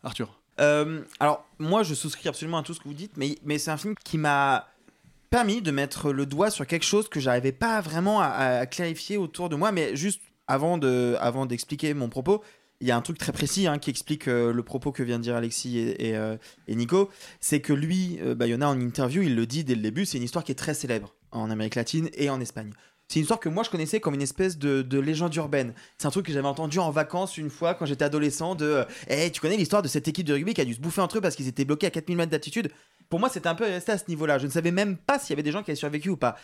Arthur. 0.03 0.41
Euh, 0.61 1.03
alors, 1.21 1.47
moi, 1.59 1.83
je 1.83 1.95
souscris 1.95 2.29
absolument 2.29 2.59
à 2.59 2.63
tout 2.63 2.75
ce 2.75 2.81
que 2.81 2.85
vous 2.89 2.95
dites, 2.95 3.17
mais, 3.17 3.39
mais 3.45 3.59
c'est 3.59 3.71
un 3.71 3.77
film 3.77 3.95
qui 4.05 4.19
m'a 4.19 4.69
permis 5.35 5.63
de 5.63 5.73
mettre 5.73 6.13
le 6.13 6.27
doigt 6.27 6.49
sur 6.49 6.65
quelque 6.65 6.85
chose 6.85 7.09
que 7.09 7.19
j'arrivais 7.19 7.51
pas 7.51 7.81
vraiment 7.81 8.21
à, 8.21 8.67
clarifier 8.67 9.17
autour 9.17 9.49
de 9.49 9.57
moi. 9.57 9.73
Mais 9.73 9.97
juste 9.97 10.23
avant 10.47 10.79
de, 10.79 11.17
avant 11.19 11.45
d'expliquer 11.45 11.93
mon 11.93 12.09
propos, 12.09 12.45
il 12.81 12.87
y 12.87 12.93
a 12.93 12.97
un 12.97 13.01
truc 13.01 13.19
très 13.19 13.33
précis 13.33 13.67
hein, 13.67 13.79
qui 13.79 13.91
explique 13.91 14.29
euh, 14.29 14.53
le 14.53 14.63
propos 14.63 14.93
que 14.93 15.03
vient 15.03 15.19
de 15.19 15.25
dire 15.25 15.35
Alexis 15.35 15.77
et, 15.77 16.11
et, 16.11 16.17
euh, 16.17 16.37
Nico. 16.69 17.11
C'est 17.41 17.59
que 17.59 17.73
lui, 17.73 18.21
euh, 18.23 18.37
Bayona, 18.37 18.69
en 18.69 18.81
interview, 18.81 19.23
il 19.23 19.35
le 19.35 19.45
dit 19.45 19.65
dès 19.65 19.75
le 19.75 19.83
début, 19.83 20.07
c'est 20.07 20.19
une 20.19 20.23
histoire 20.23 20.45
qui 20.45 20.53
est 20.53 20.55
très 20.55 20.73
célèbre 20.73 21.17
en 21.33 21.51
Amérique 21.51 21.75
latine 21.75 22.11
et 22.15 22.31
en 22.31 22.41
Espagne. 22.41 22.71
C'est 23.09 23.21
une 23.21 23.25
histoire 23.25 23.41
que 23.41 23.49
moi 23.49 23.63
je 23.63 23.71
connaissais 23.71 24.01
comme 24.01 24.15
une 24.15 24.23
espèce 24.23 24.59
de, 24.59 24.83
de 24.83 24.99
légende 24.99 25.35
urbaine. 25.37 25.75
C'est 25.99 26.07
un 26.07 26.11
truc 26.11 26.27
que 26.27 26.33
j'avais 26.33 26.49
entendu 26.49 26.79
en 26.79 26.91
vacances 26.91 27.37
une 27.37 27.51
fois 27.51 27.75
quand 27.75 27.87
j'étais 27.87 28.05
adolescent 28.05 28.55
de 28.55 28.65
euh, 28.65 28.85
Eh, 29.09 29.31
tu 29.31 29.41
connais 29.41 29.57
l'histoire 29.57 29.83
de 29.83 29.89
cette 29.89 30.09
équipe 30.09 30.27
de 30.27 30.33
rugby 30.33 30.55
qui 30.55 30.61
a 30.61 30.65
dû 30.65 30.75
se 30.75 30.81
bouffer 30.81 31.03
entre 31.03 31.19
eux 31.19 31.21
parce 31.21 31.37
qu'ils 31.37 31.49
étaient 31.49 31.65
bloqués 31.65 31.87
à 31.87 31.91
4000 31.91 32.17
mètres 32.17 32.31
d'altitude? 32.31 32.71
Pour 33.15 33.21
moi, 33.21 33.29
c'était 33.29 33.47
un 33.47 33.55
peu 33.55 33.63
resté 33.63 33.93
à 33.93 33.97
ce 33.97 34.07
niveau-là. 34.09 34.39
Je 34.39 34.47
ne 34.47 34.51
savais 34.51 34.73
même 34.73 34.97
pas 34.97 35.21
s'il 35.21 35.31
y 35.31 35.33
avait 35.35 35.45
des 35.45 35.53
gens 35.53 35.63
qui 35.63 35.71
avaient 35.71 35.77
survécu 35.77 36.09
ou 36.09 36.17
pas. 36.17 36.35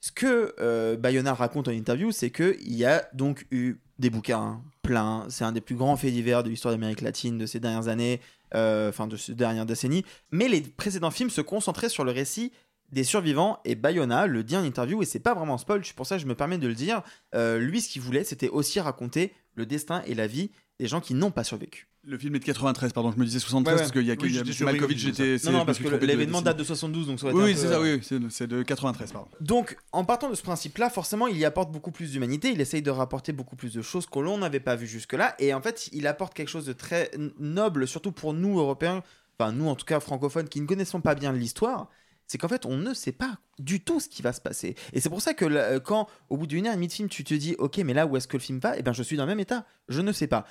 Ce 0.00 0.12
que 0.12 0.54
euh, 0.60 0.96
Bayona 0.96 1.34
raconte 1.34 1.66
en 1.66 1.72
interview, 1.72 2.12
c'est 2.12 2.30
qu'il 2.30 2.72
y 2.72 2.84
a 2.84 3.08
donc 3.12 3.44
eu 3.50 3.80
des 3.98 4.08
bouquins 4.08 4.62
pleins. 4.82 5.26
C'est 5.30 5.42
un 5.42 5.50
des 5.50 5.60
plus 5.60 5.74
grands 5.74 5.96
faits 5.96 6.12
divers 6.12 6.44
de 6.44 6.48
l'histoire 6.48 6.72
d'Amérique 6.72 7.00
latine 7.00 7.38
de 7.38 7.46
ces 7.46 7.58
dernières 7.58 7.88
années, 7.88 8.20
euh, 8.54 8.90
enfin 8.90 9.08
de 9.08 9.16
ces 9.16 9.34
dernières 9.34 9.66
décennies. 9.66 10.04
Mais 10.30 10.46
les 10.46 10.60
précédents 10.60 11.10
films 11.10 11.28
se 11.28 11.40
concentraient 11.40 11.88
sur 11.88 12.04
le 12.04 12.12
récit 12.12 12.52
des 12.92 13.02
survivants 13.02 13.58
et 13.64 13.74
Bayona 13.74 14.28
le 14.28 14.44
dit 14.44 14.56
en 14.56 14.62
interview 14.62 15.02
et 15.02 15.06
c'est 15.06 15.18
pas 15.18 15.34
vraiment 15.34 15.54
un 15.54 15.58
spoil, 15.58 15.84
c'est 15.84 15.96
pour 15.96 16.06
ça 16.06 16.18
que 16.18 16.22
je 16.22 16.28
me 16.28 16.36
permets 16.36 16.58
de 16.58 16.68
le 16.68 16.74
dire. 16.74 17.02
Euh, 17.34 17.58
lui, 17.58 17.80
ce 17.80 17.88
qu'il 17.88 18.00
voulait, 18.00 18.22
c'était 18.22 18.48
aussi 18.48 18.78
raconter 18.78 19.34
le 19.56 19.66
destin 19.66 20.04
et 20.06 20.14
la 20.14 20.28
vie 20.28 20.52
des 20.78 20.86
gens 20.86 21.00
qui 21.00 21.14
n'ont 21.14 21.32
pas 21.32 21.42
survécu. 21.42 21.88
Le 22.04 22.18
film 22.18 22.34
est 22.34 22.40
de 22.40 22.44
93, 22.44 22.92
pardon, 22.92 23.12
je 23.12 23.16
me 23.16 23.24
disais 23.24 23.38
73 23.38 23.72
Ouais, 23.72 23.76
ouais. 23.76 23.80
parce 23.82 23.92
qu'il 23.92 24.02
y 24.02 24.10
a, 24.10 24.14
Oui, 24.20 24.28
il 24.30 24.34
y 24.34 24.62
a 24.62 24.64
Malkovich, 24.64 24.98
j'étais. 24.98 25.36
Non, 25.44 25.58
non, 25.58 25.64
parce 25.64 25.78
que 25.78 25.86
l'événement 26.04 26.42
date 26.42 26.56
de 26.56 26.64
72, 26.64 27.06
donc 27.06 27.20
ça 27.20 27.28
été 27.28 27.36
Oui, 27.36 27.42
un 27.42 27.46
oui, 27.46 27.52
peu, 27.54 27.60
c'est 27.60 27.68
ça, 27.68 27.74
euh, 27.78 27.96
oui, 28.18 28.28
c'est- 28.30 28.46
de 28.48 28.62
93, 28.64 29.12
pardon. 29.12 29.28
Donc, 29.40 29.76
en 29.92 30.04
partant 30.04 30.28
de 30.28 30.34
ce 30.34 30.42
principe-là, 30.42 30.90
forcément, 30.90 31.28
il 31.28 31.38
y 31.38 31.44
apporte 31.44 31.70
beaucoup 31.70 31.92
plus 31.92 32.10
d'humanité, 32.10 32.50
il 32.50 32.60
essaye 32.60 32.82
de 32.82 32.90
rapporter 32.90 33.32
beaucoup 33.32 33.54
plus 33.54 33.72
de 33.72 33.82
choses 33.82 34.06
que 34.06 34.18
l'on 34.18 34.38
n'avait 34.38 34.58
pas 34.58 34.74
vues 34.74 34.88
jusque-là, 34.88 35.36
et 35.38 35.54
en 35.54 35.62
fait, 35.62 35.90
il 35.92 36.08
apporte 36.08 36.34
quelque 36.34 36.48
chose 36.48 36.66
de 36.66 36.72
très 36.72 37.08
noble, 37.38 37.86
surtout 37.86 38.10
pour 38.10 38.34
nous, 38.34 38.58
Européens, 38.58 39.04
enfin 39.38 39.52
nous, 39.52 39.68
en 39.68 39.76
tout 39.76 39.86
cas, 39.86 40.00
francophones, 40.00 40.48
qui 40.48 40.60
ne 40.60 40.66
connaissons 40.66 41.00
pas 41.00 41.14
bien 41.14 41.32
l'histoire, 41.32 41.88
c'est 42.26 42.36
qu'en 42.36 42.48
fait, 42.48 42.66
on 42.66 42.76
ne 42.78 42.94
sait 42.94 43.12
pas 43.12 43.38
du 43.60 43.78
tout 43.80 44.00
ce 44.00 44.08
qui 44.08 44.22
va 44.22 44.32
se 44.32 44.40
passer. 44.40 44.74
Et 44.92 45.00
c'est 45.00 45.08
pour 45.10 45.22
ça 45.22 45.34
que 45.34 45.44
là, 45.44 45.60
euh, 45.60 45.78
quand, 45.80 46.08
au 46.30 46.36
bout 46.36 46.48
d'une 46.48 46.66
heure 46.66 46.72
et 46.72 46.76
demie 46.76 46.88
de 46.88 46.92
film, 46.92 47.08
tu 47.08 47.22
te 47.22 47.34
dis, 47.34 47.54
ok, 47.58 47.78
mais 47.78 47.94
là, 47.94 48.06
où 48.06 48.16
est-ce 48.16 48.26
que 48.26 48.36
le 48.36 48.42
film 48.42 48.58
va? 48.58 48.76
Eh 48.76 48.82
bien, 48.82 48.92
je 48.92 49.04
suis 49.04 49.16
dans 49.16 49.24
le 49.24 49.28
même 49.28 49.40
état, 49.40 49.66
je 49.88 50.00
ne 50.00 50.10
sais 50.10 50.26
pas. 50.26 50.46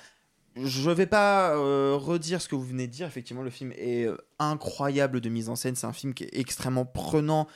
Je 0.56 0.90
vais 0.90 1.06
pas 1.06 1.54
euh, 1.56 1.96
redire 1.96 2.40
ce 2.42 2.48
que 2.48 2.54
vous 2.54 2.64
venez 2.64 2.86
de 2.86 2.92
dire. 2.92 3.06
Effectivement, 3.06 3.42
le 3.42 3.50
film 3.50 3.72
est 3.76 4.04
euh, 4.04 4.16
incroyable 4.38 5.20
de 5.20 5.28
mise 5.28 5.48
en 5.48 5.56
scène. 5.56 5.74
C'est 5.76 5.86
un 5.86 5.92
film 5.92 6.12
qui 6.14 6.24
est 6.24 6.30
extrêmement 6.38 6.84
prenant. 6.84 7.48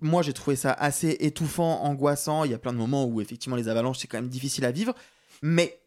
Moi, 0.00 0.22
j'ai 0.22 0.32
trouvé 0.32 0.56
ça 0.56 0.72
assez 0.72 1.16
étouffant, 1.20 1.82
angoissant. 1.82 2.44
Il 2.44 2.50
y 2.50 2.54
a 2.54 2.58
plein 2.58 2.72
de 2.72 2.78
moments 2.78 3.04
où, 3.06 3.20
effectivement, 3.20 3.56
les 3.56 3.68
avalanches, 3.68 3.98
c'est 3.98 4.06
quand 4.06 4.18
même 4.18 4.28
difficile 4.28 4.64
à 4.64 4.70
vivre. 4.70 4.94
Mais 5.42 5.78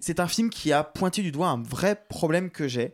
c'est 0.00 0.20
un 0.20 0.26
film 0.28 0.50
qui 0.50 0.72
a 0.72 0.84
pointé 0.84 1.22
du 1.22 1.32
doigt 1.32 1.48
un 1.48 1.62
vrai 1.62 2.02
problème 2.08 2.50
que 2.50 2.66
j'ai. 2.68 2.92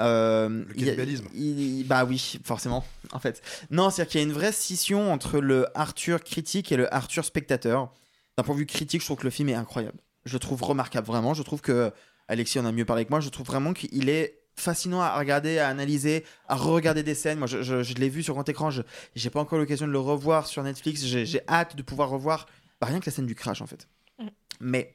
Euh, 0.00 0.48
Le 0.48 0.66
il 0.76 0.84
cannibalisme. 0.84 1.26
il- 1.34 1.84
bah 1.86 2.04
oui, 2.04 2.38
forcément, 2.44 2.84
en 3.12 3.18
fait. 3.18 3.42
Non, 3.70 3.90
c'est-à-dire 3.90 4.10
qu'il 4.10 4.20
y 4.20 4.24
a 4.24 4.26
une 4.26 4.32
vraie 4.32 4.52
scission 4.52 5.12
entre 5.12 5.38
le 5.38 5.66
Arthur 5.76 6.22
critique 6.24 6.72
et 6.72 6.76
le 6.76 6.92
Arthur 6.92 7.24
spectateur. 7.24 7.92
D'un 8.36 8.42
point 8.44 8.54
de 8.54 8.60
vue 8.60 8.66
critique, 8.66 9.00
je 9.02 9.06
trouve 9.06 9.18
que 9.18 9.24
le 9.24 9.30
film 9.30 9.48
est 9.50 9.54
incroyable. 9.54 9.98
Je 10.24 10.32
le 10.32 10.38
trouve 10.38 10.62
remarquable, 10.62 11.06
vraiment. 11.06 11.34
Je 11.34 11.42
trouve 11.42 11.60
que, 11.60 11.92
Alexis 12.32 12.58
en 12.58 12.64
a 12.64 12.72
mieux 12.72 12.84
parlé 12.84 13.04
que 13.04 13.10
moi, 13.10 13.20
je 13.20 13.28
trouve 13.28 13.46
vraiment 13.46 13.72
qu'il 13.72 14.08
est 14.08 14.38
fascinant 14.56 15.00
à 15.00 15.16
regarder, 15.18 15.58
à 15.58 15.68
analyser, 15.68 16.24
à 16.48 16.56
re-regarder 16.56 17.02
des 17.02 17.14
scènes. 17.14 17.38
Moi, 17.38 17.46
je, 17.46 17.62
je- 17.62 17.82
je 17.82 17.94
l'ai 17.94 18.08
vu 18.08 18.22
sur 18.22 18.34
grand 18.34 18.48
écran, 18.48 18.70
je 18.70 18.82
j'ai 19.14 19.30
pas 19.30 19.40
encore 19.40 19.58
l'occasion 19.58 19.86
de 19.86 19.92
le 19.92 19.98
revoir 19.98 20.46
sur 20.46 20.62
Netflix. 20.62 21.04
J'ai 21.04 21.40
hâte 21.48 21.76
de 21.76 21.82
pouvoir 21.82 22.08
revoir 22.10 22.46
bah, 22.80 22.86
rien 22.88 23.00
que 23.00 23.06
la 23.06 23.12
scène 23.12 23.26
du 23.26 23.34
crash, 23.34 23.62
en 23.62 23.66
fait. 23.66 23.88
Mm. 24.18 24.26
Mais 24.60 24.94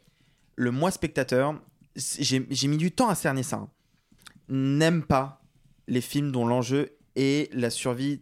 le 0.56 0.72
moi 0.72 0.92
spectateur, 0.92 1.60
j'ai 1.96 2.68
mis 2.68 2.78
du 2.78 2.92
temps 2.92 3.10
à 3.10 3.16
cerner 3.16 3.44
ça. 3.44 3.58
hein. 3.58 3.70
N'aime 4.50 5.04
pas 5.04 5.42
les 5.88 6.02
films 6.02 6.32
dont 6.32 6.46
l'enjeu 6.46 6.92
est 7.16 7.52
la 7.54 7.70
survie 7.70 8.22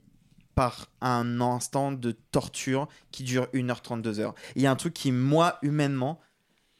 par 0.55 0.87
un 1.01 1.41
instant 1.41 1.91
de 1.91 2.11
torture 2.11 2.87
qui 3.11 3.23
dure 3.23 3.47
1h30, 3.53 4.01
2h. 4.01 4.33
Il 4.55 4.61
y 4.61 4.67
a 4.67 4.71
un 4.71 4.75
truc 4.77 4.93
qui, 4.93 5.11
moi, 5.11 5.57
humainement, 5.61 6.21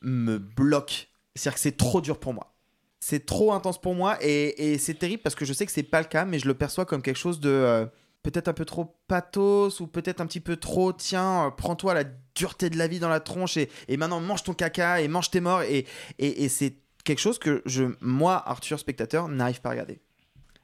me 0.02 0.38
bloque. 0.38 1.10
C'est-à-dire 1.36 1.56
que 1.56 1.60
c'est 1.60 1.78
trop 1.78 2.02
dur 2.02 2.20
pour 2.20 2.34
moi. 2.34 2.56
C'est 3.00 3.26
trop 3.26 3.54
intense 3.54 3.80
pour 3.80 3.94
moi 3.94 4.18
et, 4.22 4.78
c'est 4.80 4.96
terrible 4.96 5.22
parce 5.22 5.36
que 5.36 5.46
je 5.46 5.54
sais 5.54 5.66
que 5.66 5.72
c'est 5.72 5.84
pas 5.84 6.02
le 6.02 6.08
cas, 6.08 6.26
mais 6.26 6.40
je 6.40 6.48
le 6.48 6.54
perçois 6.54 6.86
comme 6.86 7.02
quelque 7.02 7.18
chose 7.18 7.40
de 7.40 7.50
euh, 7.50 7.86
peut-être 8.24 8.48
un 8.48 8.54
peu 8.54 8.66
trop 8.66 8.98
pathos 9.08 9.80
ou 9.80 9.88
peut-être 9.88 10.22
un 10.22 10.26
petit 10.26 10.40
peu 10.40 10.56
trop 10.56 10.92
tiens, 10.92 11.48
euh, 11.48 11.50
prends-toi 11.52 11.94
la 11.94 12.04
dureté 12.34 12.72
de 12.72 12.78
la 12.78 12.88
vie 12.88 13.00
dans 13.00 13.10
la 13.10 13.20
tronche 13.20 13.58
et, 13.58 13.70
maintenant 13.98 14.20
mange 14.20 14.44
ton 14.44 14.54
caca 14.54 15.02
et 15.02 15.08
mange 15.08 15.30
tes 15.30 15.40
morts 15.40 15.62
et, 15.62 15.86
et, 16.18 16.50
c'est 16.50 16.78
quelque 17.04 17.20
chose 17.20 17.38
que 17.38 17.62
je, 17.66 17.84
moi, 18.02 18.42
Arthur, 18.50 18.80
spectateur, 18.80 19.28
n'arrive 19.28 19.62
pas 19.62 19.70
à 19.70 19.74
regarder. 19.74 20.02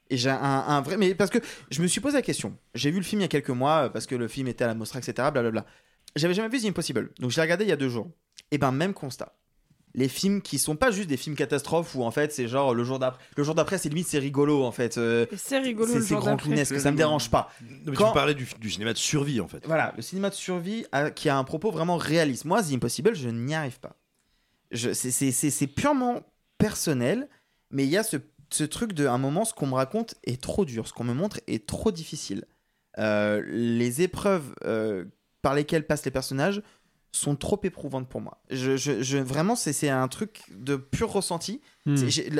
Et 0.09 0.17
j'ai 0.17 0.29
un, 0.29 0.35
un 0.41 0.81
vrai. 0.81 0.97
Mais 0.97 1.15
parce 1.15 1.29
que 1.29 1.37
je 1.69 1.81
me 1.81 1.87
suis 1.87 2.01
posé 2.01 2.17
la 2.17 2.21
question. 2.21 2.57
J'ai 2.73 2.91
vu 2.91 2.97
le 2.97 3.03
film 3.03 3.21
il 3.21 3.23
y 3.23 3.25
a 3.25 3.29
quelques 3.29 3.49
mois, 3.49 3.85
euh, 3.85 3.89
parce 3.89 4.07
que 4.07 4.15
le 4.15 4.27
film 4.27 4.47
était 4.47 4.63
à 4.63 4.67
la 4.67 4.73
Mostra, 4.73 4.99
etc. 4.99 5.29
Blablabla. 5.31 5.65
J'avais 6.15 6.33
jamais 6.33 6.49
vu 6.49 6.59
The 6.59 6.65
Impossible. 6.65 7.11
Donc 7.19 7.31
je 7.31 7.37
l'ai 7.37 7.43
regardé 7.43 7.63
il 7.63 7.69
y 7.69 7.73
a 7.73 7.77
deux 7.77 7.87
jours. 7.87 8.09
Et 8.49 8.57
ben, 8.57 8.71
même 8.71 8.93
constat. 8.93 9.33
Les 9.93 10.07
films 10.07 10.41
qui 10.41 10.57
sont 10.57 10.75
pas 10.77 10.89
juste 10.91 11.09
des 11.09 11.17
films 11.17 11.35
catastrophes 11.35 11.95
où 11.95 12.03
en 12.03 12.11
fait 12.11 12.31
c'est 12.31 12.47
genre 12.47 12.73
le 12.73 12.83
jour 12.83 12.97
d'après. 12.99 13.21
Le 13.35 13.43
jour 13.43 13.55
d'après, 13.55 13.77
c'est 13.77 13.89
limite, 13.89 14.07
c'est 14.07 14.19
rigolo 14.19 14.63
en 14.63 14.71
fait. 14.71 14.97
Euh, 14.97 15.25
c'est 15.35 15.59
rigolo 15.59 15.99
c'est 16.01 16.15
grand 16.15 16.37
clownesque, 16.37 16.79
ça 16.79 16.91
me 16.91 16.97
dérange 16.97 17.29
pas. 17.29 17.51
Non, 17.61 17.77
mais 17.87 17.95
Quand- 17.97 18.07
tu 18.09 18.13
parlais 18.13 18.33
du, 18.33 18.47
du 18.59 18.69
cinéma 18.71 18.93
de 18.93 18.97
survie 18.97 19.41
en 19.41 19.47
fait. 19.47 19.65
voilà, 19.65 19.93
le 19.97 20.01
cinéma 20.01 20.29
de 20.29 20.35
survie 20.35 20.85
a- 20.93 21.11
qui 21.11 21.27
a 21.27 21.37
un 21.37 21.43
propos 21.43 21.71
vraiment 21.71 21.97
réaliste. 21.97 22.45
Moi, 22.45 22.63
The 22.63 22.71
Impossible, 22.73 23.15
je 23.15 23.27
n'y 23.29 23.53
arrive 23.53 23.79
pas. 23.79 23.97
C'est- 24.73 24.93
C'est 24.93 25.31
c'est- 25.31 25.49
c'est 25.49 25.67
purement 25.67 26.21
personnel, 26.57 27.27
mais 27.69 27.83
il 27.83 27.89
y 27.89 27.97
a 27.97 28.03
ce, 28.03 28.17
ce 28.49 28.63
truc 28.63 28.93
de, 28.93 29.05
à 29.07 29.11
un 29.11 29.17
moment, 29.17 29.43
ce 29.45 29.53
qu'on 29.53 29.67
me 29.67 29.73
raconte 29.75 30.15
est 30.23 30.41
trop 30.41 30.63
dur, 30.63 30.87
ce 30.87 30.93
qu'on 30.93 31.03
me 31.03 31.13
montre 31.13 31.39
est 31.47 31.67
trop 31.67 31.91
difficile. 31.91 32.45
Euh, 32.97 33.41
les 33.47 34.01
épreuves 34.01 34.53
euh, 34.65 35.05
par 35.41 35.53
lesquelles 35.55 35.85
passent 35.87 36.05
les 36.05 36.11
personnages 36.11 36.61
sont 37.11 37.35
trop 37.35 37.59
éprouvantes 37.63 38.07
pour 38.07 38.21
moi. 38.21 38.41
Je, 38.49 38.77
je- 38.77 39.01
je- 39.01 39.17
vraiment, 39.17 39.55
c'est 39.55 39.89
un 39.89 40.07
truc 40.07 40.41
de 40.55 40.75
pur 40.77 41.11
ressenti. 41.11 41.61
Hmm. 41.85 41.95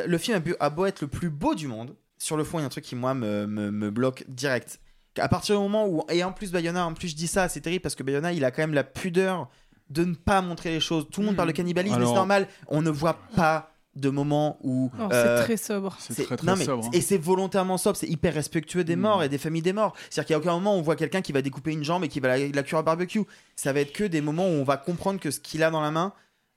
Le, 0.05 0.17
film 0.17 0.37
a, 0.37 0.39
bu- 0.39 0.55
a 0.59 0.69
beau 0.69 0.85
être 0.85 1.01
le 1.01 1.07
plus 1.07 1.29
beau 1.29 1.55
du 1.55 1.67
monde, 1.67 1.95
sur 2.17 2.37
le 2.37 2.43
fond, 2.43 2.59
il 2.59 2.61
y 2.61 2.63
a 2.63 2.67
un 2.67 2.69
truc 2.69 2.83
qui, 2.85 2.95
moi, 2.95 3.13
me, 3.13 3.47
me, 3.47 3.71
me 3.71 3.89
bloque 3.91 4.23
direct. 4.27 4.79
À 5.19 5.27
partir 5.27 5.55
du 5.57 5.61
moment 5.61 5.87
où. 5.87 6.03
Et 6.09 6.23
en 6.23 6.31
plus, 6.31 6.51
Bayona, 6.51 6.85
en 6.85 6.93
plus, 6.93 7.09
je 7.09 7.15
dis 7.15 7.27
ça, 7.27 7.49
c'est 7.49 7.59
terrible 7.61 7.81
parce 7.81 7.95
que 7.95 8.03
Bayona, 8.03 8.31
il 8.31 8.45
a 8.45 8.51
quand 8.51 8.61
même 8.63 8.73
la 8.73 8.83
pudeur 8.85 9.49
de 9.89 10.05
ne 10.05 10.13
pas 10.15 10.41
montrer 10.41 10.69
les 10.69 10.79
choses. 10.79 11.07
Tout 11.11 11.19
le 11.19 11.27
monde 11.27 11.35
parle 11.35 11.49
de 11.49 11.53
cannibalisme, 11.53 11.95
Alors- 11.95 12.09
c'est 12.09 12.15
normal. 12.15 12.47
On 12.67 12.81
ne 12.81 12.89
voit 12.89 13.19
pas 13.35 13.70
de 13.95 14.09
moment 14.09 14.57
où. 14.63 14.89
Non, 14.97 15.09
euh, 15.11 15.37
c'est 15.39 15.43
très 15.43 15.57
sobre. 15.57 15.97
c'est- 15.99 16.43
non, 16.43 16.55
mais- 16.55 16.63
sobre, 16.65 16.85
hein. 16.85 16.89
Et 16.93 17.01
c'est 17.01 17.17
volontairement 17.17 17.77
sobre, 17.77 17.97
c'est 17.97 18.07
hyper 18.07 18.33
respectueux 18.33 18.83
des 18.83 18.95
morts 18.95 19.23
et 19.23 19.29
des 19.29 19.37
familles 19.37 19.61
des 19.61 19.73
morts. 19.73 19.93
C'est-à-dire 20.09 20.25
qu'il 20.27 20.35
n'y 20.35 20.37
a 20.37 20.39
aucun 20.39 20.53
moment 20.53 20.75
où 20.75 20.79
on 20.79 20.81
voit 20.81 20.95
quelqu'un 20.95 21.21
qui 21.21 21.31
va 21.33 21.41
découper 21.41 21.71
une 21.73 21.83
jambe 21.83 22.03
et 22.03 22.07
qui 22.07 22.19
va 22.21 22.29
la, 22.37 22.47
la 22.47 22.63
cuire 22.63 22.79
à 22.79 22.83
barbecue. 22.83 23.21
Ça 23.55 23.73
va 23.73 23.81
être 23.81 23.91
que 23.91 24.03
des 24.05 24.21
moments 24.21 24.45
où 24.47 24.51
on 24.51 24.63
va 24.63 24.77
comprendre 24.77 25.19
que 25.19 25.29
ce 25.31 25.39
qu'il 25.41 25.61
a 25.63 25.69
dans 25.71 25.81
la 25.81 25.91
main, 25.91 26.13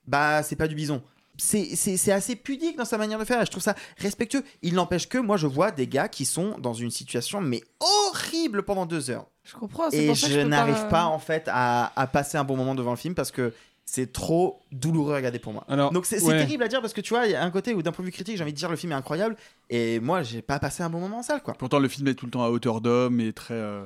bah, 0.07 0.43
c'est 0.45 0.57
pas 0.57 0.69
du 0.69 0.75
bison. 0.75 1.03
C'est 1.37 1.75
c'est- 1.75 1.97
c'est 1.97 2.13
assez 2.13 2.37
pudique 2.37 2.77
dans 2.79 2.85
sa 2.85 2.97
manière 2.97 3.19
de 3.19 3.25
faire 3.25 3.43
et 3.43 3.45
je 3.45 3.51
trouve 3.51 3.63
ça 3.65 3.75
respectueux. 3.99 4.45
Il 4.63 4.75
n'empêche 4.75 5.09
que 5.09 5.19
moi, 5.19 5.37
je 5.37 5.49
vois 5.49 5.73
des 5.73 5.89
gars 5.89 6.07
qui 6.09 6.25
sont 6.27 6.57
dans 6.61 6.75
une 6.75 6.91
situation 6.93 7.41
mais 7.41 7.61
horrible 7.81 8.63
pendant 8.63 8.87
deux 8.87 9.11
heures. 9.11 9.27
Je 9.43 9.55
comprends. 9.57 9.91
c'est 9.91 10.05
Et 10.05 10.07
pour 10.07 10.17
ça 10.17 10.29
que 10.29 10.33
je 10.33 10.39
peux 10.41 10.47
n'arrive 10.47 10.89
pas 10.89 11.07
en 11.07 11.19
fait 11.19 11.49
à, 11.53 11.93
à 12.01 12.07
passer 12.07 12.39
un 12.39 12.45
bon 12.45 12.57
moment 12.57 12.75
devant 12.77 12.93
le 12.93 12.97
film 12.97 13.15
parce 13.17 13.31
que 13.33 13.53
c'est 13.87 14.13
trop 14.13 14.61
douloureux 14.73 15.13
à 15.13 15.17
regarder 15.17 15.39
pour 15.39 15.53
moi. 15.53 15.65
Alors, 15.69 15.93
Donc 15.93 16.07
c'est 16.07 16.23
ouais. 16.23 16.39
terrible 16.39 16.63
à 16.65 16.69
dire 16.69 16.81
parce 16.81 16.93
que 16.95 17.01
tu 17.01 17.15
vois, 17.15 17.27
il 17.27 17.33
y 17.33 17.35
a 17.35 17.45
un 17.45 17.51
côté 17.51 17.75
où 17.75 17.83
d'un 17.83 17.93
point 17.93 18.03
de 18.03 18.07
vue 18.07 18.13
critique, 18.13 18.37
j'ai 18.37 18.43
envie 18.43 18.53
de 18.53 18.59
dire 18.59 18.71
le 18.71 18.77
film 18.77 18.93
est 18.93 18.97
incroyable 18.97 19.37
et 19.71 20.01
moi 20.01 20.23
j'ai 20.23 20.43
pas 20.43 20.59
passé 20.59 20.83
un 20.83 20.91
bon 20.91 21.01
moment 21.01 21.19
en 21.19 21.23
salle 21.23 21.43
quoi. 21.43 21.55
Pourtant, 21.55 21.79
le 21.79 21.89
film 21.89 22.09
est 22.09 22.15
tout 22.15 22.27
le 22.27 22.31
temps 22.33 22.43
à 22.45 22.49
hauteur 22.49 22.81
d'homme 22.81 23.21
et 23.21 23.33
très. 23.33 23.55
euh, 23.55 23.85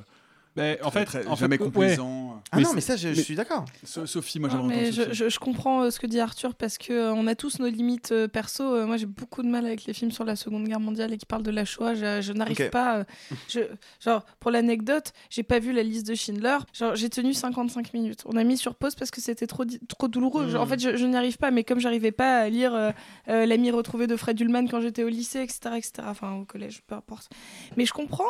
Ben, 0.55 0.77
en 0.83 0.91
fait, 0.91 1.05
très- 1.05 1.25
en 1.27 1.35
fait, 1.35 1.41
jamais 1.41 1.57
ouais. 1.57 1.65
complaisant. 1.65 2.41
Ah 2.51 2.59
non, 2.59 2.73
mais 2.73 2.81
ça 2.81 2.95
je, 2.95 3.13
je 3.13 3.21
suis 3.21 3.35
d'accord. 3.35 3.65
So- 3.83 4.05
Sophie, 4.07 4.39
moi 4.39 4.49
j'aimerais 4.49 4.91
je, 4.91 5.03
Sophie. 5.03 5.13
je- 5.13 5.29
je 5.29 5.39
comprends 5.39 5.83
euh, 5.83 5.91
ce 5.91 5.99
que 5.99 6.07
dit 6.07 6.19
Arthur 6.19 6.55
parce 6.55 6.77
que 6.79 6.91
euh, 6.91 7.13
on 7.13 7.27
a 7.27 7.35
tous 7.35 7.59
nos 7.59 7.67
limites 7.67 8.11
euh, 8.11 8.27
perso. 8.27 8.63
Euh, 8.63 8.85
moi, 8.87 8.97
j'ai 8.97 9.05
beaucoup 9.05 9.43
de 9.43 9.47
mal 9.47 9.65
avec 9.65 9.85
les 9.85 9.93
films 9.93 10.11
sur 10.11 10.25
la 10.25 10.35
Seconde 10.35 10.67
Guerre 10.67 10.79
mondiale 10.79 11.13
et 11.13 11.17
qui 11.17 11.25
parlent 11.27 11.43
de 11.43 11.51
la 11.51 11.65
Shoah. 11.65 11.93
Je, 11.95 12.21
je 12.21 12.33
n'arrive 12.33 12.69
pas. 12.71 13.05
je, 13.47 13.59
genre, 14.03 14.25
pour 14.39 14.49
l'anecdote, 14.51 15.13
j'ai 15.29 15.43
pas 15.43 15.59
vu 15.59 15.71
la 15.71 15.83
liste 15.83 16.07
de 16.07 16.15
Schindler. 16.15 16.57
Genre, 16.73 16.95
j'ai 16.95 17.09
tenu 17.09 17.33
55 17.33 17.93
minutes. 17.93 18.23
On 18.25 18.35
a 18.35 18.43
mis 18.43 18.57
sur 18.57 18.73
pause 18.75 18.95
parce 18.95 19.11
que 19.11 19.21
c'était 19.21 19.47
trop, 19.47 19.63
trop 19.87 20.07
douloureux. 20.07 20.49
Genre, 20.49 20.63
en 20.63 20.65
Mm. 20.65 20.69
fait, 20.69 20.79
je, 20.81 20.97
je 20.97 21.05
n'y 21.05 21.15
arrive 21.15 21.37
pas. 21.37 21.51
Mais 21.51 21.63
comme 21.63 21.79
j'arrivais 21.79 22.11
pas 22.11 22.39
à 22.39 22.49
lire 22.49 22.73
euh, 22.73 22.91
euh, 23.29 23.45
L'ami 23.45 23.69
retrouvé 23.71 24.07
de 24.07 24.15
Fred 24.15 24.39
Ullman 24.39 24.67
quand 24.67 24.81
j'étais 24.81 25.03
au 25.03 25.09
lycée, 25.09 25.41
etc., 25.41 25.59
etc., 25.77 25.91
enfin 26.07 26.33
au 26.33 26.45
collège, 26.45 26.81
peu 26.87 26.95
importe. 26.95 27.29
Mais 27.77 27.85
je 27.85 27.93
comprends. 27.93 28.25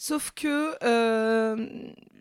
Sauf 0.00 0.30
que, 0.30 0.76
euh, 0.84 1.66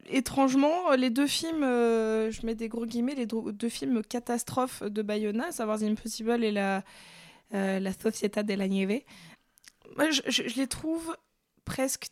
étrangement, 0.10 0.90
les 0.98 1.12
deux 1.12 1.28
films, 1.28 1.64
euh, 1.64 2.32
je 2.32 2.44
mets 2.44 2.56
des 2.56 2.70
gros 2.70 2.88
guillemets, 2.88 3.14
les 3.14 3.28
deux 3.28 3.70
films 3.70 4.02
catastrophes 4.02 4.82
de 4.82 5.04
Bayona, 5.04 5.52
savoir 5.52 5.78
The 5.78 5.84
Impossible 5.84 6.44
et 6.44 6.52
la, 6.52 6.84
euh, 7.54 7.80
la 7.80 7.94
Società 7.94 8.42
de 8.42 8.56
la 8.56 8.68
Nieve, 8.68 9.02
je, 10.10 10.58
les 10.58 10.66
trouve 10.66 11.16
presque 11.66 12.08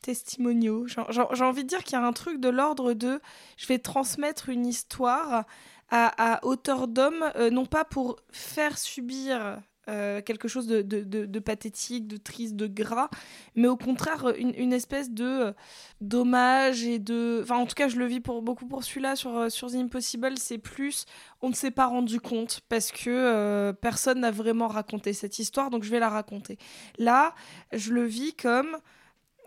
testimoniaux. 0.00 0.86
J'ai 0.86 1.44
envie 1.44 1.64
de 1.64 1.68
dire 1.68 1.82
qu'il 1.82 1.94
y 1.94 2.00
a 2.00 2.06
un 2.06 2.12
truc 2.12 2.40
de 2.40 2.48
l'ordre 2.48 2.92
de 2.92 3.20
je 3.56 3.66
vais 3.66 3.80
transmettre 3.80 4.48
une 4.48 4.64
histoire 4.64 5.44
à, 5.90 6.34
à 6.36 6.44
hauteur 6.44 6.86
d'homme, 6.86 7.32
euh, 7.34 7.50
non 7.50 7.66
pas 7.66 7.84
pour 7.84 8.14
faire 8.30 8.78
subir 8.78 9.60
euh, 9.88 10.20
quelque 10.22 10.46
chose 10.48 10.66
de, 10.66 10.82
de- 10.82 11.02
de- 11.04 11.38
pathétique, 11.38 12.06
de 12.06 12.16
triste, 12.16 12.54
de 12.54 12.66
gras, 12.66 13.08
mais 13.54 13.66
au 13.66 13.76
contraire 13.76 14.32
une, 14.38 14.52
une 14.56 14.72
espèce 14.72 15.10
de 15.10 15.24
euh, 15.24 15.52
dommage 16.00 16.84
et 16.84 16.98
de... 16.98 17.40
Enfin 17.42 17.56
en 17.56 17.66
tout 17.66 17.74
cas 17.74 17.88
je 17.88 17.96
le 17.96 18.06
vis 18.06 18.20
pour, 18.20 18.42
beaucoup 18.42 18.66
pour 18.66 18.84
celui-là, 18.84 19.16
sur, 19.16 19.36
euh, 19.36 19.48
sur 19.48 19.70
The 19.70 19.76
Impossible, 19.76 20.38
c'est 20.38 20.58
plus 20.58 21.06
on 21.40 21.48
ne 21.48 21.54
s'est 21.54 21.70
pas 21.70 21.86
rendu 21.86 22.20
compte 22.20 22.60
parce 22.68 22.92
que 22.92 23.72
personne 23.80 24.20
n'a 24.20 24.30
vraiment 24.30 24.68
raconté 24.68 25.12
cette 25.12 25.38
histoire, 25.38 25.70
donc 25.70 25.84
je 25.84 25.90
vais 25.90 26.00
la 26.00 26.10
raconter. 26.10 26.58
Là, 26.98 27.34
je 27.72 27.92
le 27.92 28.04
vis 28.04 28.34
comme... 28.34 28.76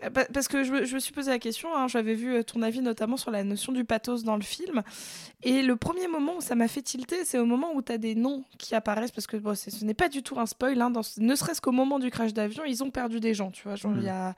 euh, 0.04 0.10
pa- 0.10 0.26
Parce 0.26 0.48
que 0.48 0.62
je, 0.64 0.72
me- 0.72 0.84
je 0.84 0.94
me 0.94 1.00
suis 1.00 1.12
posé 1.12 1.30
la 1.30 1.38
question, 1.38 1.74
hein, 1.74 1.88
j'avais 1.88 2.14
vu 2.14 2.34
euh, 2.34 2.42
ton 2.42 2.62
avis 2.62 2.80
notamment 2.80 3.16
sur 3.16 3.30
la 3.30 3.44
notion 3.44 3.72
du 3.72 3.84
pathos 3.84 4.22
dans 4.24 4.36
le 4.36 4.42
film, 4.42 4.82
et 5.42 5.62
le 5.62 5.76
premier 5.76 6.08
moment 6.08 6.36
où 6.36 6.40
ça 6.40 6.54
m'a 6.54 6.68
fait 6.68 6.82
tilter, 6.82 7.24
c'est 7.24 7.38
au 7.38 7.46
moment 7.46 7.72
où 7.74 7.82
tu 7.82 7.92
as 7.92 7.98
des 7.98 8.14
noms 8.14 8.44
qui 8.58 8.74
apparaissent, 8.74 9.10
parce 9.12 9.26
que 9.26 9.36
bon, 9.36 9.54
ce 9.54 9.84
n'est 9.84 9.94
pas 9.94 10.08
du 10.08 10.22
tout 10.22 10.38
un 10.38 10.46
spoil, 10.46 10.80
hein, 10.80 10.90
dans 10.90 11.02
ce- 11.02 11.20
ne 11.20 11.34
serait-ce 11.34 11.60
qu'au 11.60 11.72
moment 11.72 11.98
du 11.98 12.10
crash 12.10 12.32
d'avion, 12.32 12.64
ils 12.64 12.82
ont 12.84 12.90
perdu 12.90 13.20
des 13.20 13.34
gens, 13.34 13.50
tu 13.50 13.62
vois. 13.64 13.76
Genre, 13.76 13.92
il 13.96 14.04
y 14.04 14.08
a, 14.08 14.34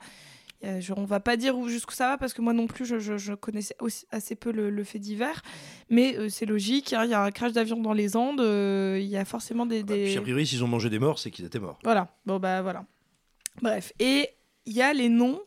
il 0.63 0.67
y 0.67 0.71
a- 0.71 0.79
je- 0.79 0.93
on 0.97 1.05
va 1.05 1.19
pas 1.19 1.37
dire 1.37 1.55
où 1.57 1.67
jusqu'où 1.69 1.93
ça 1.93 2.07
va, 2.09 2.17
parce 2.17 2.33
que 2.33 2.41
moi 2.41 2.51
non 2.53 2.65
plus, 2.67 2.85
je, 2.85 2.97
je- 2.99 3.17
je 3.17 3.33
connaissais 3.33 3.75
aussi 3.79 4.05
assez 4.11 4.35
peu 4.35 4.51
le, 4.51 4.69
le 4.71 4.83
fait 4.83 4.97
divers, 4.99 5.41
mais 5.89 6.17
euh, 6.17 6.29
c'est 6.29 6.45
logique, 6.47 6.93
hein, 6.93 7.03
il 7.05 7.11
y 7.11 7.13
a 7.13 7.21
un 7.23 7.29
crash 7.31 7.51
d'avion 7.53 7.77
dans 7.79 7.93
les 7.93 8.15
Andes, 8.17 8.41
euh, 8.41 8.97
il 8.99 9.07
y 9.07 9.17
a 9.17 9.23
forcément 9.25 9.65
des... 9.67 9.83
des... 9.83 10.05
Puis 10.05 10.17
a 10.17 10.21
priori, 10.21 10.47
s'ils 10.47 10.63
ont 10.63 10.67
mangé 10.67 10.89
des 10.89 10.97
morts, 10.99 11.19
c'est 11.19 11.29
qu'ils 11.31 11.45
étaient 11.45 11.59
morts. 11.59 11.77
Voilà, 11.83 12.07
bon 12.25 12.39
bah 12.39 12.61
voilà. 12.63 12.85
Bref, 13.61 13.93
et 13.99 14.29
il 14.65 14.73
y 14.73 14.81
a 14.81 14.93
les 14.93 15.09
noms 15.09 15.39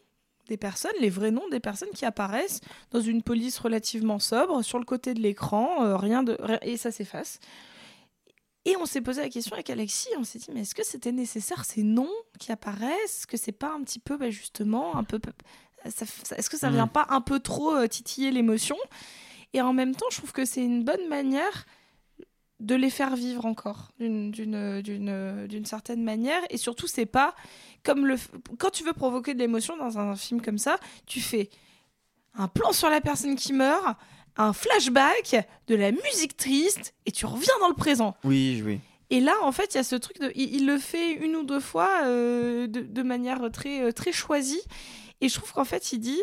des 0.51 0.59
personnes, 0.59 0.93
les 1.01 1.09
vrais 1.09 1.31
noms 1.31 1.49
des 1.49 1.61
personnes 1.61 1.89
qui 1.95 2.05
apparaissent 2.05 2.61
dans 2.91 3.01
une 3.01 3.23
police 3.23 3.59
relativement 3.59 4.19
sobre, 4.19 4.63
sur 4.63 4.79
le 4.79 4.85
côté 4.85 5.15
de 5.15 5.21
l'écran, 5.21 5.83
euh, 5.85 5.97
rien 5.97 6.23
de 6.23 6.37
rien- 6.41 6.59
et 6.63 6.77
ça 6.77 6.91
s'efface. 6.91 7.39
Et 8.67 8.77
on 8.77 8.85
s'est 8.85 9.01
posé 9.01 9.23
la 9.23 9.31
question 9.31 9.55
avec 9.55 9.71
Alexis, 9.71 10.11
on 10.19 10.25
s'est 10.25 10.39
dit 10.39 10.51
mais 10.53 10.61
est-ce 10.63 10.75
que 10.75 10.85
c'était 10.85 11.13
nécessaire 11.13 11.65
ces 11.65 11.83
noms 11.83 12.13
qui 12.39 12.53
apparaissent? 12.53 13.21
Est-ce 13.21 13.27
que 13.27 13.39
c'est 13.39 13.53
pas 13.53 13.73
un 13.73 13.83
petit 13.83 14.01
peu 14.01 14.19
bah, 14.19 14.29
justement 14.29 14.97
un 14.97 15.05
peu 15.05 15.19
est-ce 15.87 16.51
que 16.51 16.59
ça 16.59 16.69
vient 16.69 16.87
pas 16.87 17.07
un 17.09 17.23
peu 17.23 17.41
trop 17.41 17.75
euh, 17.75 17.87
titiller 17.87 18.31
l'émotion? 18.31 18.77
Et 19.55 19.63
en 19.63 19.73
même 19.73 19.95
temps, 19.95 20.07
je 20.11 20.19
trouve 20.19 20.33
que 20.33 20.45
c'est 20.45 20.63
une 20.63 20.85
bonne 20.85 21.09
manière 21.09 21.65
de 22.61 22.75
les 22.75 22.91
faire 22.91 23.17
vivre 23.17 23.47
encore 23.47 23.91
d'une- 23.99 25.65
certaine 25.65 26.03
manière 26.03 26.41
et 26.51 26.57
surtout 26.57 26.87
c'est 26.87 27.07
pas 27.07 27.35
comme 27.83 28.07
le 28.07 28.17
quand 28.59 28.71
tu 28.71 28.85
veux 28.85 28.93
provoquer 28.93 29.35
de 29.35 29.39
l'émotion 29.39 29.77
dans 29.77 29.99
un 29.99 30.15
film 30.17 30.41
comme 30.43 30.59
ça 30.59 30.79
tu 31.07 31.21
fais 31.21 31.49
un 32.35 32.49
plan 32.49 32.73
sur 32.73 32.89
la 32.91 33.01
personne 33.01 33.35
qui 33.37 33.53
meurt 33.53 33.97
un 34.37 34.53
flashback 34.53 35.49
de 35.67 35.75
la 35.75 35.91
musique 35.91 36.37
triste 36.37 36.95
et 37.07 37.13
tu 37.13 37.27
reviens 37.27 37.55
dans 37.61 37.69
le 37.69 37.75
présent 37.75 38.15
Oui, 38.25 38.63
oui. 38.65 38.79
et 39.11 39.21
là, 39.21 39.35
en 39.43 39.51
fait, 39.53 39.75
il 39.75 39.79
y 39.79 39.81
a 39.81 39.85
ce 39.85 39.97
truc 39.97 40.21
de. 40.21 40.31
Il, 40.37 40.55
il 40.55 40.67
le 40.67 40.79
fait 40.79 41.13
une 41.13 41.35
ou 41.35 41.43
deux 41.43 41.59
fois 41.61 41.91
euh, 42.05 42.69
de, 42.69 42.81
de 42.81 43.03
manière 43.03 43.51
très, 43.53 43.83
euh, 43.83 43.93
très 43.93 44.13
choisie. 44.13 44.63
Et 45.21 45.29
je 45.29 45.35
trouve 45.35 45.53
qu'en 45.53 45.65
fait, 45.65 45.93
il 45.93 45.99
dit. 45.99 46.23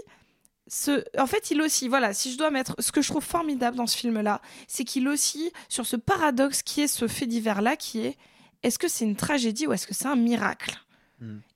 Ce... 0.68 1.04
En 1.20 1.28
fait, 1.28 1.52
il 1.52 1.62
aussi, 1.62 1.88
voilà, 1.88 2.14
si 2.14 2.32
je 2.32 2.38
dois 2.38 2.52
mettre. 2.52 2.76
Ce 2.80 2.92
que 2.92 3.02
je 3.02 3.10
trouve 3.10 3.24
formidable 3.24 3.78
dans 3.78 3.88
ce 3.88 3.98
film-là, 3.98 4.42
c'est 4.68 4.84
qu'il 4.84 5.08
aussi 5.08 5.52
sur 5.70 5.86
ce 5.86 5.96
paradoxe 5.96 6.62
qui 6.62 6.82
est 6.82 6.88
ce 6.88 7.08
fait 7.08 7.28
divers-là, 7.28 7.76
qui 7.76 8.00
est 8.00 8.18
est-ce 8.64 8.80
que 8.80 8.88
c'est 8.88 9.06
une 9.06 9.16
tragédie 9.16 9.68
ou 9.68 9.74
est-ce 9.74 9.88
que 9.88 9.94
c'est 9.94 10.08
un 10.08 10.16
miracle? 10.16 10.78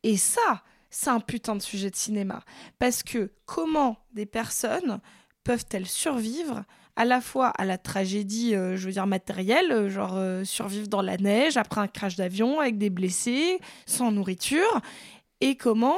Et 0.02 0.18
ça, 0.18 0.64
c'est 0.90 1.10
un 1.10 1.20
putain 1.20 1.56
de 1.56 1.62
sujet 1.62 1.90
de 1.90 1.96
cinéma. 1.96 2.44
Parce 2.80 3.04
que 3.04 3.32
comment 3.46 3.98
des 4.14 4.26
personnes 4.26 5.00
peuvent-elles 5.44 5.88
survivre 5.88 6.64
à 6.96 7.06
la 7.06 7.22
fois 7.22 7.48
à 7.48 7.66
la 7.66 7.78
tragédie, 7.78 8.54
euh, 8.54 8.76
je 8.76 8.86
veux 8.86 8.92
dire 8.92 9.08
matérielle, 9.08 9.72
euh, 9.72 9.90
genre 9.90 10.16
euh, 10.16 10.44
survivre 10.44 10.88
dans 10.88 11.02
la 11.02 11.18
neige 11.18 11.58
après 11.58 11.82
un 11.82 11.88
crash 11.88 12.16
d'avion 12.16 12.60
avec 12.60 12.78
des 12.78 12.90
blessés, 12.90 13.60
sans 13.86 14.12
nourriture, 14.12 14.82
et 15.40 15.56
comment 15.56 15.98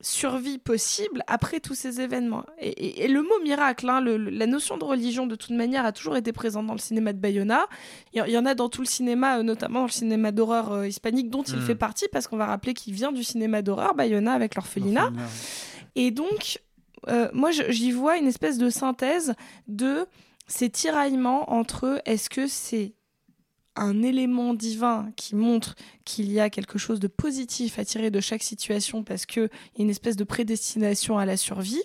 survie 0.00 0.58
possible 0.58 1.22
après 1.26 1.58
tous 1.60 1.74
ces 1.74 2.00
événements. 2.00 2.44
Et, 2.60 2.68
et- 2.68 3.04
et 3.04 3.08
le 3.08 3.20
mot 3.22 3.38
miracle, 3.42 3.88
hein, 3.88 4.00
le- 4.00 4.16
le- 4.16 4.30
la 4.30 4.46
notion 4.46 4.76
de 4.78 4.84
religion 4.84 5.26
de 5.26 5.34
toute 5.34 5.50
manière 5.56 5.84
a 5.84 5.90
toujours 5.92 6.16
été 6.16 6.32
présente 6.32 6.66
dans 6.66 6.72
le 6.74 6.78
cinéma 6.78 7.12
de 7.12 7.18
Bayona. 7.18 7.66
Il 8.14 8.24
y, 8.28 8.38
en 8.38 8.46
a 8.46 8.54
dans 8.54 8.68
tout 8.68 8.80
le 8.82 8.86
cinéma, 8.86 9.38
euh, 9.38 9.42
notamment 9.42 9.80
dans 9.80 9.86
le 9.86 9.90
cinéma 9.92 10.30
d'horreur 10.30 10.72
euh, 10.72 10.86
hispanique 10.86 11.30
dont 11.30 11.42
il 11.42 11.56
Mm. 11.56 11.62
fait 11.62 11.74
partie, 11.74 12.06
parce 12.12 12.28
qu'on 12.28 12.36
va 12.36 12.46
rappeler 12.46 12.74
qu'il 12.74 12.94
vient 12.94 13.10
du 13.10 13.24
cinéma 13.24 13.60
d'horreur, 13.62 13.94
Bayona 13.94 14.32
avec 14.34 14.54
l'orphelinat. 14.54 15.10
Et 15.96 16.10
donc, 16.12 16.60
euh, 17.08 17.28
moi, 17.32 17.50
j'y 17.50 17.90
vois 17.90 18.16
une 18.18 18.26
espèce 18.28 18.58
de 18.58 18.70
synthèse 18.70 19.34
de 19.66 20.06
ces 20.46 20.70
tiraillements 20.70 21.52
entre 21.52 22.00
est-ce 22.06 22.30
que 22.30 22.46
c'est 22.46 22.94
un 23.80 24.02
élément 24.02 24.54
divin 24.54 25.10
qui 25.16 25.34
montre 25.34 25.74
qu'il 26.04 26.30
y 26.32 26.40
a 26.40 26.50
quelque 26.50 26.78
chose 26.78 27.00
de 27.00 27.08
positif 27.08 27.78
à 27.78 27.84
tirer 27.84 28.10
de 28.10 28.20
chaque 28.20 28.42
situation 28.42 29.02
parce 29.02 29.26
qu'il 29.26 29.42
y 29.42 29.80
a 29.80 29.82
une 29.82 29.90
espèce 29.90 30.16
de 30.16 30.24
prédestination 30.24 31.18
à 31.18 31.26
la 31.26 31.36
survie 31.36 31.82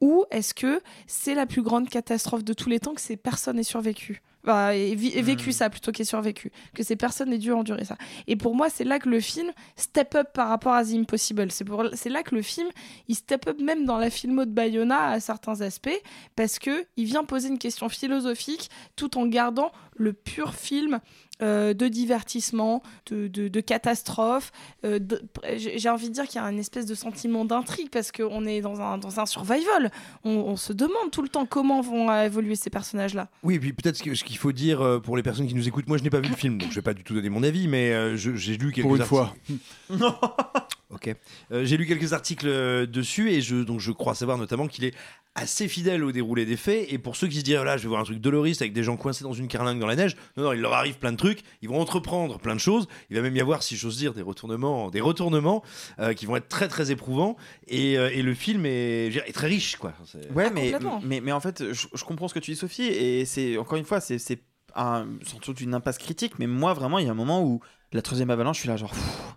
ou 0.00 0.24
est-ce 0.30 0.54
que 0.54 0.82
c'est 1.06 1.34
la 1.34 1.46
plus 1.46 1.62
grande 1.62 1.88
catastrophe 1.88 2.44
de 2.44 2.52
tous 2.52 2.68
les 2.68 2.80
temps 2.80 2.94
que 2.94 3.00
ces 3.00 3.16
personnes 3.16 3.58
aient 3.58 3.62
survécu? 3.62 4.22
Enfin, 4.42 4.72
et, 4.72 4.94
vécu 4.94 5.52
ça 5.52 5.70
plutôt 5.70 5.90
qu'aient 5.90 6.04
survécu 6.04 6.52
que 6.74 6.82
ces 6.82 6.96
personnes 6.96 7.32
aient 7.32 7.38
dû 7.38 7.50
endurer 7.52 7.86
ça. 7.86 7.96
Et 8.26 8.36
pour 8.36 8.54
moi 8.54 8.68
c'est 8.68 8.84
là 8.84 8.98
que 8.98 9.08
le 9.08 9.18
film 9.20 9.50
step 9.76 10.14
up 10.14 10.28
par 10.34 10.48
rapport 10.48 10.74
à 10.74 10.84
The 10.84 10.90
Impossible. 10.90 11.48
C'est 11.50 12.10
là 12.10 12.22
que 12.22 12.34
le 12.34 12.42
film 12.42 12.68
il 13.08 13.14
step 13.14 13.48
up 13.48 13.58
même 13.58 13.86
dans 13.86 13.96
la 13.96 14.10
filmo 14.10 14.44
de 14.44 14.50
Bayona 14.50 15.08
à 15.08 15.20
certains 15.20 15.62
aspects 15.62 16.02
parce 16.36 16.58
que 16.58 16.84
il 16.98 17.06
vient 17.06 17.24
poser 17.24 17.48
une 17.48 17.58
question 17.58 17.88
philosophique 17.88 18.68
tout 18.96 19.16
en 19.16 19.26
gardant 19.26 19.72
le 19.96 20.12
pur 20.12 20.54
film 20.54 21.00
euh, 21.42 21.74
de 21.74 21.88
divertissement, 21.88 22.82
de, 23.10 23.26
de, 23.26 23.48
de 23.48 23.60
catastrophe. 23.60 24.52
euh, 24.84 24.98
de- 25.00 25.20
j'ai 25.56 25.88
envie 25.88 26.08
de 26.08 26.14
dire 26.14 26.26
qu'il 26.26 26.40
y 26.40 26.44
a 26.44 26.48
une 26.50 26.58
espèce 26.60 26.86
de 26.86 26.94
sentiment 26.94 27.44
d'intrigue 27.44 27.90
parce 27.90 28.12
qu'on 28.12 28.44
est 28.46 28.60
dans 28.60 28.80
un, 28.80 28.98
dans 28.98 29.18
un 29.20 29.26
survival. 29.26 29.90
On, 30.24 30.30
on 30.30 30.56
se 30.56 30.72
demande 30.72 31.10
tout 31.10 31.22
le 31.22 31.28
temps 31.28 31.44
comment 31.46 31.80
vont 31.80 32.12
évoluer 32.22 32.54
ces 32.54 32.70
personnages-là. 32.70 33.28
Oui, 33.42 33.54
et 33.56 33.58
puis 33.60 33.72
peut-être 33.72 33.96
ce 33.96 34.02
que- 34.04 34.14
ce 34.14 34.22
qu'il 34.24 34.36
faut 34.38 34.52
dire 34.52 34.80
euh, 34.80 35.00
pour 35.00 35.16
les 35.16 35.22
personnes 35.24 35.46
qui 35.48 35.54
nous 35.54 35.66
écoutent, 35.66 35.88
moi 35.88 35.98
je 35.98 36.04
n'ai 36.04 36.10
pas 36.10 36.20
vu 36.20 36.28
le 36.28 36.36
film, 36.36 36.58
donc 36.58 36.70
je 36.70 36.74
vais 36.76 36.82
pas 36.82 36.94
du 36.94 37.02
tout 37.02 37.14
donner 37.14 37.28
mon 37.30 37.42
avis, 37.42 37.66
mais 37.68 38.16
je- 38.16 38.34
j'ai 38.36 38.56
lu 38.56 38.70
quelques 38.72 38.86
Pour 38.86 38.96
une 38.96 39.02
articles. 39.02 39.58
ok. 40.94 41.14
Euh, 41.52 41.64
j'ai 41.64 41.76
lu 41.76 41.86
quelques 41.86 42.12
articles 42.12 42.46
euh, 42.48 42.86
dessus 42.86 43.30
et 43.30 43.40
je, 43.40 43.56
donc 43.56 43.80
je 43.80 43.92
crois 43.92 44.14
savoir 44.14 44.38
notamment 44.38 44.66
qu'il 44.68 44.84
est 44.84 44.94
assez 45.36 45.66
fidèle 45.66 46.04
au 46.04 46.12
déroulé 46.12 46.46
des 46.46 46.56
faits. 46.56 46.86
Et 46.92 46.98
pour 46.98 47.16
ceux 47.16 47.26
qui 47.26 47.38
se 47.38 47.42
disent, 47.42 47.56
Ah 47.60 47.64
là, 47.64 47.76
je 47.76 47.82
vais 47.82 47.88
voir 47.88 48.00
un 48.00 48.04
truc 48.04 48.20
doloriste 48.20 48.62
avec 48.62 48.72
des 48.72 48.84
gens 48.84 48.96
coincés 48.96 49.24
dans 49.24 49.32
une 49.32 49.48
carlingue 49.48 49.80
dans 49.80 49.86
la 49.88 49.96
neige, 49.96 50.14
non, 50.36 50.44
non, 50.44 50.52
il 50.52 50.60
leur 50.60 50.72
arrive 50.74 50.96
plein 50.98 51.10
de 51.10 51.16
trucs, 51.16 51.40
ils 51.60 51.68
vont 51.68 51.80
entreprendre 51.80 52.38
plein 52.38 52.54
de 52.54 52.60
choses. 52.60 52.86
Il 53.10 53.16
va 53.16 53.22
même 53.22 53.34
y 53.34 53.40
avoir, 53.40 53.62
si 53.64 53.76
j'ose 53.76 53.96
dire, 53.96 54.14
des 54.14 54.22
retournements, 54.22 54.90
des 54.90 55.00
retournements 55.00 55.64
euh, 55.98 56.14
qui 56.14 56.26
vont 56.26 56.36
être 56.36 56.48
très 56.48 56.68
très 56.68 56.92
éprouvants. 56.92 57.36
Et, 57.66 57.98
euh, 57.98 58.10
et 58.12 58.22
le 58.22 58.32
film 58.34 58.64
est, 58.64 59.00
je 59.02 59.06
veux 59.06 59.10
dire, 59.20 59.24
est 59.26 59.32
très 59.32 59.48
riche, 59.48 59.74
quoi. 59.76 59.92
Ouais, 60.34 60.50
mais, 60.54 60.70
mais, 61.04 61.20
mais 61.20 61.32
en 61.32 61.40
fait, 61.40 61.72
je, 61.72 61.86
je 61.92 62.04
comprends 62.04 62.28
ce 62.28 62.34
que 62.34 62.38
tu 62.38 62.52
dis, 62.52 62.56
Sophie, 62.56 62.82
et 62.86 63.24
c'est 63.24 63.56
encore 63.58 63.76
une 63.78 63.84
fois, 63.84 64.00
c'est 64.00 64.18
c'est 64.18 64.40
un- 64.76 65.06
sans 65.24 65.38
doute 65.38 65.60
une 65.60 65.74
impasse 65.74 65.98
critique, 65.98 66.38
mais 66.38 66.46
moi, 66.46 66.74
vraiment, 66.74 66.98
il 67.00 67.06
y 67.06 67.08
a 67.08 67.12
un 67.12 67.14
moment 67.14 67.42
où 67.44 67.60
la 67.92 68.02
troisième 68.02 68.30
avalanche, 68.30 68.56
je 68.56 68.60
suis 68.62 68.68
là, 68.68 68.76
genre. 68.76 68.90
pff, 68.90 69.34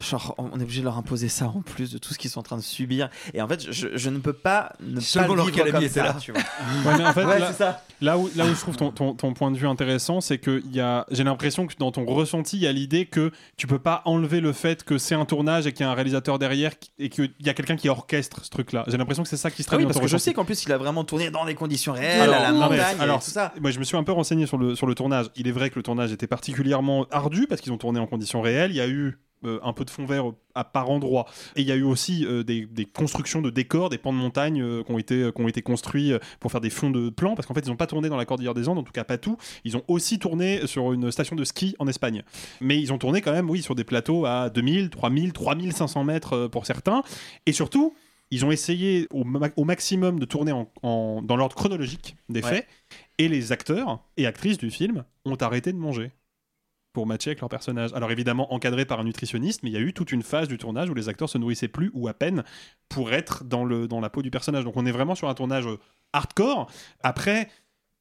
Genre, 0.00 0.36
on 0.38 0.60
est 0.60 0.62
obligé 0.62 0.78
de 0.78 0.84
leur 0.84 0.96
imposer 0.96 1.28
ça 1.28 1.46
en 1.48 1.60
plus 1.60 1.90
de 1.90 1.98
tout 1.98 2.14
ce 2.14 2.18
qu'ils 2.18 2.30
sont 2.30 2.38
en 2.38 2.44
train 2.44 2.56
de 2.56 2.62
subir. 2.62 3.08
Et 3.34 3.42
en 3.42 3.48
fait, 3.48 3.66
je, 3.72 3.88
je 3.96 4.10
ne 4.10 4.18
peux 4.18 4.32
pas 4.32 4.72
ne 4.78 5.00
Seulement 5.00 5.26
pas 5.30 5.32
le 5.32 5.36
leur 5.38 5.46
vivre 5.46 5.56
calami 5.56 5.72
comme 5.72 5.82
était 5.82 5.94
ça, 5.94 6.04
là. 6.04 6.16
tu 6.20 6.30
vois. 6.30 6.40
Ouais, 6.86 6.96
mais 6.98 7.04
en 7.04 7.12
fait, 7.12 7.24
Ouais, 7.24 7.38
là, 7.40 7.48
c'est 7.48 7.58
ça. 7.58 7.82
là 8.00 8.16
où, 8.16 8.30
là 8.36 8.46
où 8.46 8.54
je 8.54 8.60
trouve 8.60 8.76
ton, 8.76 8.92
ton, 8.92 9.14
ton 9.14 9.34
point 9.34 9.50
de 9.50 9.56
vue 9.56 9.66
intéressant, 9.66 10.20
c'est 10.20 10.38
que 10.38 10.62
il 10.66 10.76
y 10.76 10.80
a, 10.80 11.04
j'ai 11.10 11.24
l'impression 11.24 11.66
que 11.66 11.74
dans 11.80 11.90
ton 11.90 12.04
ressenti, 12.06 12.58
il 12.58 12.62
y 12.62 12.68
a 12.68 12.72
l'idée 12.72 13.06
que 13.06 13.32
tu 13.56 13.66
peux 13.66 13.80
pas 13.80 14.02
enlever 14.04 14.40
le 14.40 14.52
fait 14.52 14.84
que 14.84 14.98
c'est 14.98 15.16
un 15.16 15.24
tournage 15.24 15.66
et 15.66 15.72
qu'il 15.72 15.84
y 15.84 15.88
a 15.88 15.90
un 15.90 15.94
réalisateur 15.94 16.38
derrière 16.38 16.74
et 17.00 17.08
qu'il 17.08 17.32
y 17.40 17.48
a 17.48 17.54
quelqu'un 17.54 17.74
qui 17.74 17.88
orchestre 17.88 18.44
ce 18.44 18.50
truc-là. 18.50 18.84
J'ai 18.86 18.98
l'impression 18.98 19.24
que 19.24 19.28
c'est 19.28 19.36
ça 19.36 19.50
qui 19.50 19.64
se 19.64 19.68
Ah 19.68 19.70
traduit 19.70 19.84
oui, 19.84 19.88
dans 19.88 19.94
parce 19.98 19.98
ton 19.98 20.04
que 20.16 20.16
je 20.16 20.22
sais 20.22 20.32
qu'en 20.32 20.44
plus, 20.44 20.62
il 20.64 20.70
a 20.72 20.78
vraiment 20.78 21.02
tourné 21.02 21.32
dans 21.32 21.44
des 21.44 21.56
conditions 21.56 21.92
réelles, 21.92 22.20
Alors, 22.20 22.36
à 22.36 22.42
la 22.42 22.52
non, 22.52 22.70
mais- 22.70 22.76
montagne, 22.76 22.96
et 23.02 23.14
tout 23.18 23.30
ça. 23.32 23.52
Moi, 23.60 23.72
je 23.72 23.80
me 23.80 23.84
suis 23.84 23.96
un 23.96 24.04
peu 24.04 24.12
renseigné 24.12 24.46
sur 24.46 24.58
le, 24.58 24.76
sur 24.76 24.86
le 24.86 24.94
tournage. 24.94 25.26
Il 25.34 25.48
est 25.48 25.52
vrai 25.52 25.70
que 25.70 25.74
le 25.74 25.82
tournage 25.82 26.12
était 26.12 26.28
particulièrement 26.28 27.04
ardu 27.10 27.48
parce 27.48 27.60
qu'ils 27.60 27.72
ont 27.72 27.78
tourné 27.78 27.98
en 27.98 28.06
conditions 28.06 28.40
réelles. 28.40 28.70
Il 28.70 28.76
y 28.76 28.80
a 28.80 28.86
eu 28.86 29.18
euh, 29.44 29.58
un 29.62 29.72
peu 29.72 29.84
de 29.84 29.90
fond 29.90 30.04
vert 30.06 30.24
à 30.54 30.64
par 30.64 30.90
endroit. 30.90 31.26
Et 31.56 31.60
il 31.62 31.66
y 31.68 31.72
a 31.72 31.76
eu 31.76 31.82
aussi 31.82 32.24
euh, 32.26 32.42
des, 32.42 32.66
des 32.66 32.84
constructions 32.84 33.40
de 33.42 33.50
décors, 33.50 33.88
des 33.90 33.98
pans 33.98 34.12
de 34.12 34.18
montagne 34.18 34.60
euh, 34.62 34.82
qui, 34.82 34.90
ont 34.92 34.98
été, 34.98 35.30
qui 35.34 35.40
ont 35.42 35.48
été 35.48 35.62
construits 35.62 36.12
pour 36.40 36.50
faire 36.50 36.60
des 36.60 36.70
fonds 36.70 36.90
de 36.90 37.10
plans, 37.10 37.34
parce 37.34 37.46
qu'en 37.46 37.54
fait, 37.54 37.60
ils 37.66 37.68
n'ont 37.70 37.76
pas 37.76 37.86
tourné 37.86 38.08
dans 38.08 38.16
la 38.16 38.24
Cordillère 38.24 38.54
des 38.54 38.68
Andes, 38.68 38.78
en 38.78 38.82
tout 38.82 38.92
cas 38.92 39.04
pas 39.04 39.18
tout. 39.18 39.36
Ils 39.64 39.76
ont 39.76 39.82
aussi 39.88 40.18
tourné 40.18 40.66
sur 40.66 40.92
une 40.92 41.10
station 41.12 41.36
de 41.36 41.44
ski 41.44 41.76
en 41.78 41.86
Espagne. 41.88 42.22
Mais 42.60 42.80
ils 42.80 42.92
ont 42.92 42.98
tourné 42.98 43.20
quand 43.20 43.32
même, 43.32 43.48
oui, 43.50 43.62
sur 43.62 43.74
des 43.74 43.84
plateaux 43.84 44.26
à 44.26 44.50
2000, 44.50 44.90
3000, 44.90 45.32
3500 45.32 46.04
mètres 46.04 46.46
pour 46.48 46.66
certains. 46.66 47.02
Et 47.46 47.52
surtout, 47.52 47.94
ils 48.30 48.44
ont 48.44 48.50
essayé 48.50 49.06
au, 49.10 49.24
ma- 49.24 49.48
au 49.56 49.64
maximum 49.64 50.18
de 50.18 50.24
tourner 50.26 50.52
en- 50.52 50.68
en- 50.82 51.22
dans 51.22 51.36
l'ordre 51.36 51.56
chronologique 51.56 52.16
des 52.28 52.42
Ouais. 52.42 52.48
faits. 52.50 52.66
Et 53.18 53.28
les 53.28 53.52
acteurs 53.52 54.00
et 54.16 54.26
actrices 54.26 54.58
du 54.58 54.70
film 54.70 55.04
ont 55.24 55.34
arrêté 55.36 55.72
de 55.72 55.78
manger 55.78 56.10
pour 56.92 57.06
matcher 57.06 57.30
avec 57.30 57.40
leur 57.40 57.48
personnage. 57.50 57.92
Alors 57.94 58.10
évidemment 58.10 58.52
encadré 58.52 58.84
par 58.84 59.00
un 59.00 59.04
nutritionniste, 59.04 59.62
mais 59.62 59.70
il 59.70 59.72
y 59.74 59.76
a 59.76 59.80
eu 59.80 59.92
toute 59.92 60.10
une 60.12 60.22
phase 60.22 60.48
du 60.48 60.58
tournage 60.58 60.90
où 60.90 60.94
les 60.94 61.08
acteurs 61.08 61.28
se 61.28 61.38
nourrissaient 61.38 61.68
plus 61.68 61.90
ou 61.94 62.08
à 62.08 62.14
peine 62.14 62.42
pour 62.88 63.12
être 63.12 63.44
dans, 63.44 63.64
le, 63.64 63.86
dans 63.88 64.00
la 64.00 64.10
peau 64.10 64.22
du 64.22 64.30
personnage. 64.30 64.64
Donc 64.64 64.76
on 64.76 64.86
est 64.86 64.90
vraiment 64.92 65.14
sur 65.14 65.28
un 65.28 65.34
tournage 65.34 65.66
euh, 65.66 65.78
hardcore. 66.12 66.70
Après, 67.02 67.48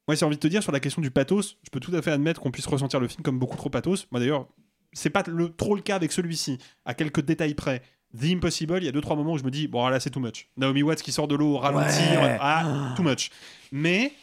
moi 0.08 0.16
j'ai 0.16 0.26
envie 0.26 0.38
de 0.38 0.42
te 0.42 0.48
dire 0.48 0.64
sur 0.64 0.72
la 0.72 0.80
question 0.80 1.02
du 1.02 1.12
pathos, 1.12 1.58
je 1.64 1.70
peux 1.70 1.80
tout 1.80 1.96
à 1.96 2.02
fait 2.02 2.12
admettre 2.12 2.42
qu'on 2.42 2.52
puisse 2.52 2.66
ressentir 2.68 3.00
le 3.00 3.08
film 3.08 3.24
comme 3.24 3.40
beaucoup 3.40 3.58
trop 3.58 3.70
pathos. 3.70 4.08
Moi 4.12 4.20
d'ailleurs, 4.20 4.48
c'est 4.94 5.10
pas 5.10 5.24
le, 5.28 5.50
trop 5.54 5.76
le 5.76 5.82
cas 5.82 5.96
avec 5.98 6.12
celui-ci, 6.12 6.58
à 6.86 6.94
quelques 6.94 7.22
détails 7.22 7.54
près. 7.56 7.82
The 8.18 8.24
Impossible, 8.32 8.78
il 8.78 8.86
y 8.86 8.88
a 8.88 8.94
deux 8.94 9.02
trois 9.02 9.18
moments 9.18 9.34
où 9.34 9.38
je 9.38 9.44
me 9.44 9.52
dis 9.52 9.68
bon 9.68 9.86
là 9.90 10.00
c'est 10.00 10.10
too 10.10 10.22
much. 10.22 10.48
Naomi 10.56 10.82
Watts 10.82 11.02
qui 11.02 11.12
sort 11.12 11.28
de 11.28 11.36
l'eau 11.36 11.56
au 11.56 11.58
ralenti, 11.58 12.00
Ouais. 12.00 12.38
ah, 12.40 12.94
too 12.96 13.04
much. 13.04 13.30
Mais 13.74 14.14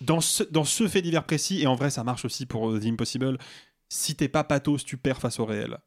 Dans 0.00 0.20
ce, 0.20 0.42
dans 0.44 0.64
ce 0.64 0.88
fait 0.88 1.02
divers 1.02 1.24
précis, 1.24 1.62
et 1.62 1.66
en 1.66 1.74
vrai 1.74 1.90
ça 1.90 2.04
marche 2.04 2.24
aussi 2.24 2.46
pour 2.46 2.70
euh, 2.70 2.80
The 2.80 2.86
Impossible, 2.86 3.38
si 3.88 4.14
t'es 4.14 4.28
pas 4.28 4.44
pathos, 4.44 4.84
tu 4.84 4.96
perds 4.96 5.20
face 5.20 5.38
au 5.38 5.44
réel. 5.44 5.78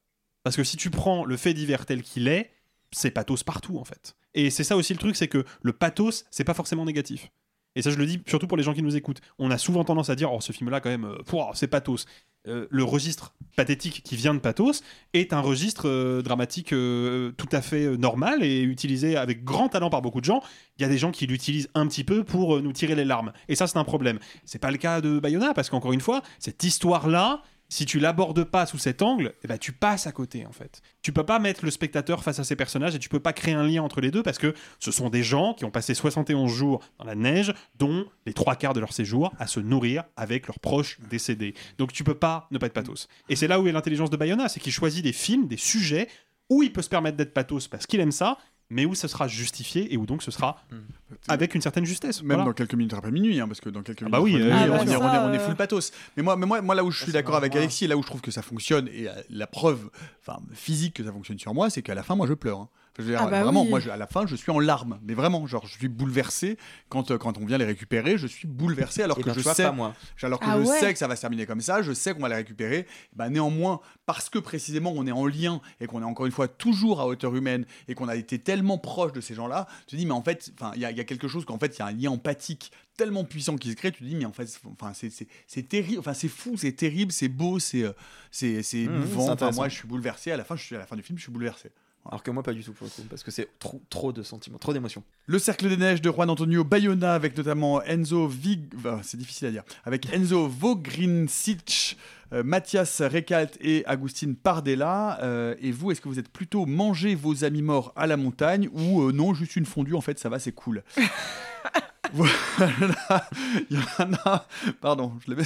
Parce 0.43 0.55
que 0.55 0.63
si 0.63 0.77
tu 0.77 0.89
prends 0.89 1.25
le 1.25 1.37
fait 1.37 1.53
divers 1.53 1.85
tel 1.85 2.03
qu'il 2.03 2.27
est, 2.27 2.51
c'est 2.91 3.11
pathos 3.11 3.43
partout 3.43 3.77
en 3.77 3.83
fait. 3.83 4.15
Et 4.33 4.49
c'est 4.49 4.63
ça 4.63 4.77
aussi 4.77 4.93
le 4.93 4.99
truc, 4.99 5.15
c'est 5.15 5.27
que 5.27 5.43
le 5.61 5.73
pathos, 5.73 6.25
c'est 6.31 6.43
pas 6.43 6.53
forcément 6.53 6.85
négatif. 6.85 7.31
Et 7.77 7.83
ça, 7.83 7.91
je 7.91 7.97
le 7.97 8.07
dis 8.07 8.19
surtout 8.25 8.47
pour 8.47 8.57
les 8.57 8.63
gens 8.63 8.73
qui 8.73 8.81
nous 8.81 8.95
écoutent. 8.95 9.21
On 9.37 9.51
a 9.51 9.57
souvent 9.59 9.83
tendance 9.83 10.09
à 10.09 10.15
dire, 10.15 10.33
oh, 10.33 10.41
ce 10.41 10.51
film-là, 10.51 10.81
quand 10.81 10.89
même, 10.89 11.05
euh, 11.05 11.51
c'est 11.53 11.67
pathos. 11.67 12.07
Euh, 12.47 12.65
le 12.71 12.83
registre 12.83 13.35
pathétique 13.57 14.03
qui 14.03 14.15
vient 14.15 14.33
de 14.33 14.39
pathos 14.39 14.83
est 15.13 15.33
un 15.33 15.41
registre 15.41 15.89
euh, 15.89 16.21
dramatique 16.21 16.71
euh, 16.71 17.31
tout 17.37 17.49
à 17.51 17.61
fait 17.61 17.85
euh, 17.85 17.97
normal 17.97 18.43
et 18.43 18.61
utilisé 18.61 19.17
avec 19.17 19.43
grand 19.43 19.67
talent 19.67 19.89
par 19.89 20.01
beaucoup 20.01 20.21
de 20.21 20.25
gens. 20.25 20.41
Il 20.77 20.83
y 20.83 20.85
a 20.85 20.87
des 20.87 20.99
gens 20.99 21.11
qui 21.11 21.25
l'utilisent 21.25 21.67
un 21.73 21.87
petit 21.87 22.03
peu 22.03 22.23
pour 22.23 22.61
nous 22.61 22.71
tirer 22.71 22.93
les 22.93 23.03
larmes. 23.03 23.33
Et 23.49 23.55
ça, 23.55 23.65
c'est 23.65 23.77
un 23.77 23.83
problème. 23.83 24.19
C'est 24.45 24.59
pas 24.59 24.69
le 24.69 24.77
cas 24.77 25.01
de 25.01 25.19
Bayona, 25.19 25.53
parce 25.55 25.71
qu'encore 25.71 25.91
une 25.91 26.01
fois, 26.01 26.21
cette 26.37 26.63
histoire-là, 26.63 27.41
si 27.69 27.85
tu 27.85 27.99
l'abordes 27.99 28.43
pas 28.43 28.65
sous 28.65 28.77
cet 28.77 29.01
angle, 29.01 29.33
eh 29.43 29.47
ben, 29.47 29.57
tu 29.57 29.71
passes 29.71 30.07
à 30.07 30.11
côté 30.11 30.45
en 30.45 30.51
fait. 30.51 30.81
Tu 31.01 31.11
peux 31.11 31.25
pas 31.25 31.39
mettre 31.39 31.65
le 31.65 31.71
spectateur 31.71 32.23
face 32.23 32.39
à 32.39 32.43
ces 32.43 32.55
personnages 32.55 32.95
et 32.95 32.99
tu 32.99 33.09
peux 33.09 33.19
pas 33.19 33.33
créer 33.33 33.53
un 33.53 33.63
lien 33.63 33.83
entre 33.83 34.01
les 34.01 34.11
deux 34.11 34.23
parce 34.23 34.37
que 34.37 34.53
ce 34.79 34.91
sont 34.91 35.09
des 35.09 35.23
gens 35.23 35.53
qui 35.53 35.65
ont 35.65 35.71
passé 35.71 35.93
71 35.93 36.51
jours 36.51 36.81
dans 36.97 37.05
la 37.05 37.15
neige, 37.15 37.53
dont 37.77 38.05
les 38.25 38.33
trois 38.33 38.55
quarts 38.55 38.73
de 38.73 38.79
leur 38.79 38.93
séjour 38.93 39.33
à 39.39 39.47
se 39.47 39.59
nourrir 39.59 40.03
avec 40.15 40.47
leurs 40.47 40.59
proches 40.59 40.99
décédés. 41.09 41.53
Donc 41.77 41.91
tu 41.91 42.03
peux 42.03 42.15
pas 42.15 42.47
ne 42.51 42.57
pas 42.57 42.67
être 42.67 42.73
pathos. 42.73 43.07
Et 43.29 43.35
c'est 43.35 43.47
là 43.47 43.59
où 43.59 43.67
est 43.67 43.71
l'intelligence 43.71 44.09
de 44.09 44.17
Bayona, 44.17 44.47
c'est 44.47 44.59
qu'il 44.59 44.71
choisit 44.73 45.03
des 45.03 45.13
films, 45.13 45.47
des 45.47 45.57
sujets 45.57 46.07
où 46.49 46.63
il 46.63 46.71
peut 46.71 46.81
se 46.81 46.89
permettre 46.89 47.17
d'être 47.17 47.33
pathos 47.33 47.67
parce 47.67 47.85
qu'il 47.85 47.99
aime 47.99 48.11
ça, 48.11 48.37
mais 48.69 48.85
où 48.85 48.95
ça 48.95 49.07
sera 49.07 49.27
justifié 49.27 49.93
et 49.93 49.97
où 49.97 50.05
donc 50.05 50.21
ce 50.23 50.31
sera 50.31 50.61
avec 51.27 51.55
une 51.55 51.61
certaine 51.61 51.85
justesse. 51.85 52.21
Même 52.21 52.37
Voilà. 52.37 52.43
dans 52.45 52.53
quelques 52.53 52.73
minutes 52.73 52.93
après 52.93 53.11
minuit, 53.11 53.39
hein, 53.39 53.47
parce 53.47 53.61
que 53.61 53.69
dans 53.69 53.81
quelques 53.81 54.01
minutes 54.01 54.11
bah 54.11 54.19
oui, 54.21 54.35
après 54.35 54.45
euh, 54.45 54.53
minuit, 54.53 54.63
ah 54.65 54.67
bah 54.67 54.83
on, 54.83 54.91
est, 54.91 54.95
on 54.97 55.13
est- 55.13 55.29
on 55.29 55.33
est 55.33 55.39
full 55.39 55.55
pathos. 55.55 55.91
Mais 56.17 56.23
moi, 56.23 56.35
mais 56.35 56.45
moi, 56.45 56.61
moi 56.61 56.75
là 56.75 56.83
où 56.83 56.91
je 56.91 57.03
suis 57.03 57.11
d'accord 57.13 57.35
avec 57.37 57.55
Alexis 57.55 57.85
et 57.85 57.87
là 57.87 57.95
où 57.97 58.01
je 58.01 58.07
trouve 58.07 58.21
que 58.21 58.31
ça 58.31 58.41
fonctionne 58.41 58.87
et 58.93 59.07
euh, 59.07 59.13
la 59.29 59.47
preuve, 59.47 59.89
physique 60.53 60.95
que 60.95 61.03
ça 61.03 61.11
fonctionne 61.11 61.39
sur 61.39 61.53
moi, 61.53 61.69
c'est 61.69 61.81
qu'à 61.81 61.95
la 61.95 62.03
fin, 62.03 62.15
moi, 62.15 62.27
je 62.27 62.33
pleure. 62.33 62.59
hein. 62.59 62.69
Je 62.97 63.03
veux 63.03 63.09
dire, 63.11 63.19
Ah 63.21 63.27
bah 63.27 63.43
vraiment, 63.43 63.61
oui. 63.63 63.69
moi, 63.69 63.79
je- 63.79 63.89
à 63.91 63.97
la 63.97 64.07
fin, 64.07 64.25
je 64.25 64.35
suis 64.35 64.51
en 64.51 64.59
larmes. 64.59 64.99
Mais 65.03 65.13
vraiment, 65.13 65.45
genre, 65.45 65.67
je 65.67 65.71
suis 65.77 65.87
bouleversé 65.87 66.57
quand, 66.89 67.11
euh, 67.11 67.17
quand 67.17 67.37
on 67.37 67.45
vient 67.45 67.57
les 67.59 67.65
récupérer. 67.65 68.17
Je 68.17 68.25
suis 68.25 68.47
bouleversé 68.47 69.03
alors 69.03 69.17
Eh 69.19 69.23
que 69.23 69.27
ben, 69.27 69.33
je 69.35 69.41
sais, 69.41 69.63
pas 69.63 69.71
moi. 69.71 69.93
alors 70.23 70.39
que 70.39 70.45
Ah 70.49 70.57
je 70.61 70.67
ouais. 70.67 70.79
sais 70.79 70.93
que 70.93 70.97
ça 70.99 71.07
va 71.07 71.15
se 71.15 71.21
terminer 71.21 71.45
comme 71.45 71.61
ça. 71.61 71.81
Je 71.83 71.93
sais 71.93 72.13
qu'on 72.13 72.21
va 72.21 72.29
les 72.29 72.35
récupérer. 72.35 72.87
Bah, 73.15 73.29
néanmoins, 73.29 73.81
parce 74.07 74.29
que 74.29 74.39
précisément, 74.39 74.93
on 74.95 75.05
est 75.05 75.11
en 75.11 75.27
lien 75.27 75.61
et 75.79 75.85
qu'on 75.85 76.01
est 76.01 76.05
encore 76.05 76.25
une 76.25 76.31
fois 76.31 76.47
toujours 76.47 76.99
à 76.99 77.05
hauteur 77.07 77.35
humaine 77.35 77.65
et 77.87 77.93
qu'on 77.93 78.07
a 78.07 78.15
été 78.15 78.39
tellement 78.39 78.77
proche 78.79 79.13
de 79.13 79.21
ces 79.21 79.35
gens-là, 79.35 79.67
tu 79.85 79.95
te 79.95 79.95
dis, 79.95 80.05
mais 80.07 80.13
en 80.13 80.23
fait, 80.23 80.51
enfin, 80.59 80.71
il 80.75 80.81
y, 80.81 80.85
a- 80.85 80.91
il 80.91 80.97
y 80.97 81.01
a 81.01 81.03
quelque 81.03 81.27
chose 81.27 81.45
qu'en 81.45 81.59
fait, 81.59 81.75
il 81.77 81.79
y 81.79 81.81
a 81.83 81.85
un 81.87 81.91
lien 81.91 82.09
empathique 82.11 82.71
tellement 82.97 83.23
puissant 83.25 83.57
qui 83.57 83.69
se 83.69 83.75
crée. 83.75 83.91
Tu 83.91 83.99
te 83.99 84.05
dis, 84.05 84.15
mais 84.15 84.25
en 84.25 84.33
fait, 84.33 84.47
c'est- 84.47 84.59
enfin, 84.65 84.93
c'est- 84.95 85.11
c'est 85.11 85.27
c'est 85.45 85.69
terrible, 85.69 85.99
enfin, 85.99 86.15
c'est 86.15 86.27
fou, 86.29 86.55
c'est 86.57 86.71
terrible, 86.71 87.11
c'est 87.11 87.27
beau, 87.29 87.59
c'est 87.59 87.83
euh, 87.83 87.91
c'est 88.31 88.63
c'est 88.63 88.87
Mmh, 88.87 89.03
Enfin, 89.15 89.31
intéressant. 89.33 89.55
moi, 89.61 89.69
je 89.69 89.75
suis 89.75 89.87
bouleversé. 89.87 90.31
À 90.31 90.37
la 90.37 90.43
fin, 90.43 90.55
je 90.55 90.63
suis 90.63 90.75
à 90.75 90.79
la 90.79 90.87
fin 90.87 90.95
du 90.95 91.03
film, 91.03 91.17
je 91.19 91.23
suis 91.23 91.31
bouleversé. 91.31 91.69
Alors 92.09 92.23
que 92.23 92.31
moi, 92.31 92.43
pas 92.43 92.53
du 92.53 92.63
tout, 92.63 92.73
pour 92.73 92.85
le 92.85 92.91
coup, 92.91 93.07
parce 93.09 93.23
que 93.23 93.31
c'est 93.31 93.47
trop, 93.59 93.81
trop 93.89 94.11
de 94.13 94.23
sentiments, 94.23 94.57
trop 94.57 94.73
d'émotions. 94.73 95.03
Le 95.25 95.39
Cercle 95.39 95.67
des 95.69 95.77
Neiges 95.77 96.01
de 96.01 96.09
Juan 96.09 96.29
Antonio 96.29 96.63
Bayona 96.63 97.13
avec 97.13 97.37
notamment 97.37 97.81
Enzo 97.83 98.27
Vig... 98.27 98.73
enfin, 98.77 99.01
c'est 99.03 99.17
difficile 99.17 99.47
à 99.47 99.51
dire. 99.51 99.63
Avec 99.83 100.11
Enzo 100.13 100.47
Vogrinsic, 100.47 101.97
euh, 102.33 102.43
Mathias 102.43 103.01
Recalt 103.01 103.57
et 103.61 103.83
Agustin 103.85 104.33
Pardella. 104.41 105.19
Euh, 105.21 105.55
et 105.59 105.71
vous, 105.71 105.91
est-ce 105.91 106.01
que 106.01 106.07
vous 106.07 106.19
êtes 106.19 106.29
plutôt 106.29 106.65
manger 106.65 107.15
vos 107.15 107.43
amis 107.43 107.61
morts 107.61 107.91
à 107.95 108.07
la 108.07 108.17
montagne 108.17 108.69
ou 108.71 109.01
euh, 109.01 109.11
non, 109.11 109.33
juste 109.33 109.55
une 109.55 109.65
fondue, 109.65 109.95
en 109.95 110.01
fait, 110.01 110.17
ça 110.19 110.29
va, 110.29 110.39
c'est 110.39 110.53
cool 110.53 110.83
Voilà, 112.13 112.31
il 113.69 113.77
y 113.77 114.01
en 114.01 114.13
a... 114.23 114.47
Pardon, 114.79 115.11
je 115.25 115.29
l'avais. 115.29 115.43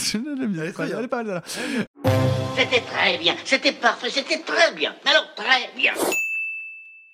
C'était 2.56 2.82
très 2.82 3.18
bien, 3.18 3.36
c'était 3.44 3.72
parfait, 3.72 4.12
c'était 4.12 4.40
très 4.40 4.72
bien. 4.76 4.94
Alors 5.06 5.34
très 5.36 5.72
bien. 5.76 5.94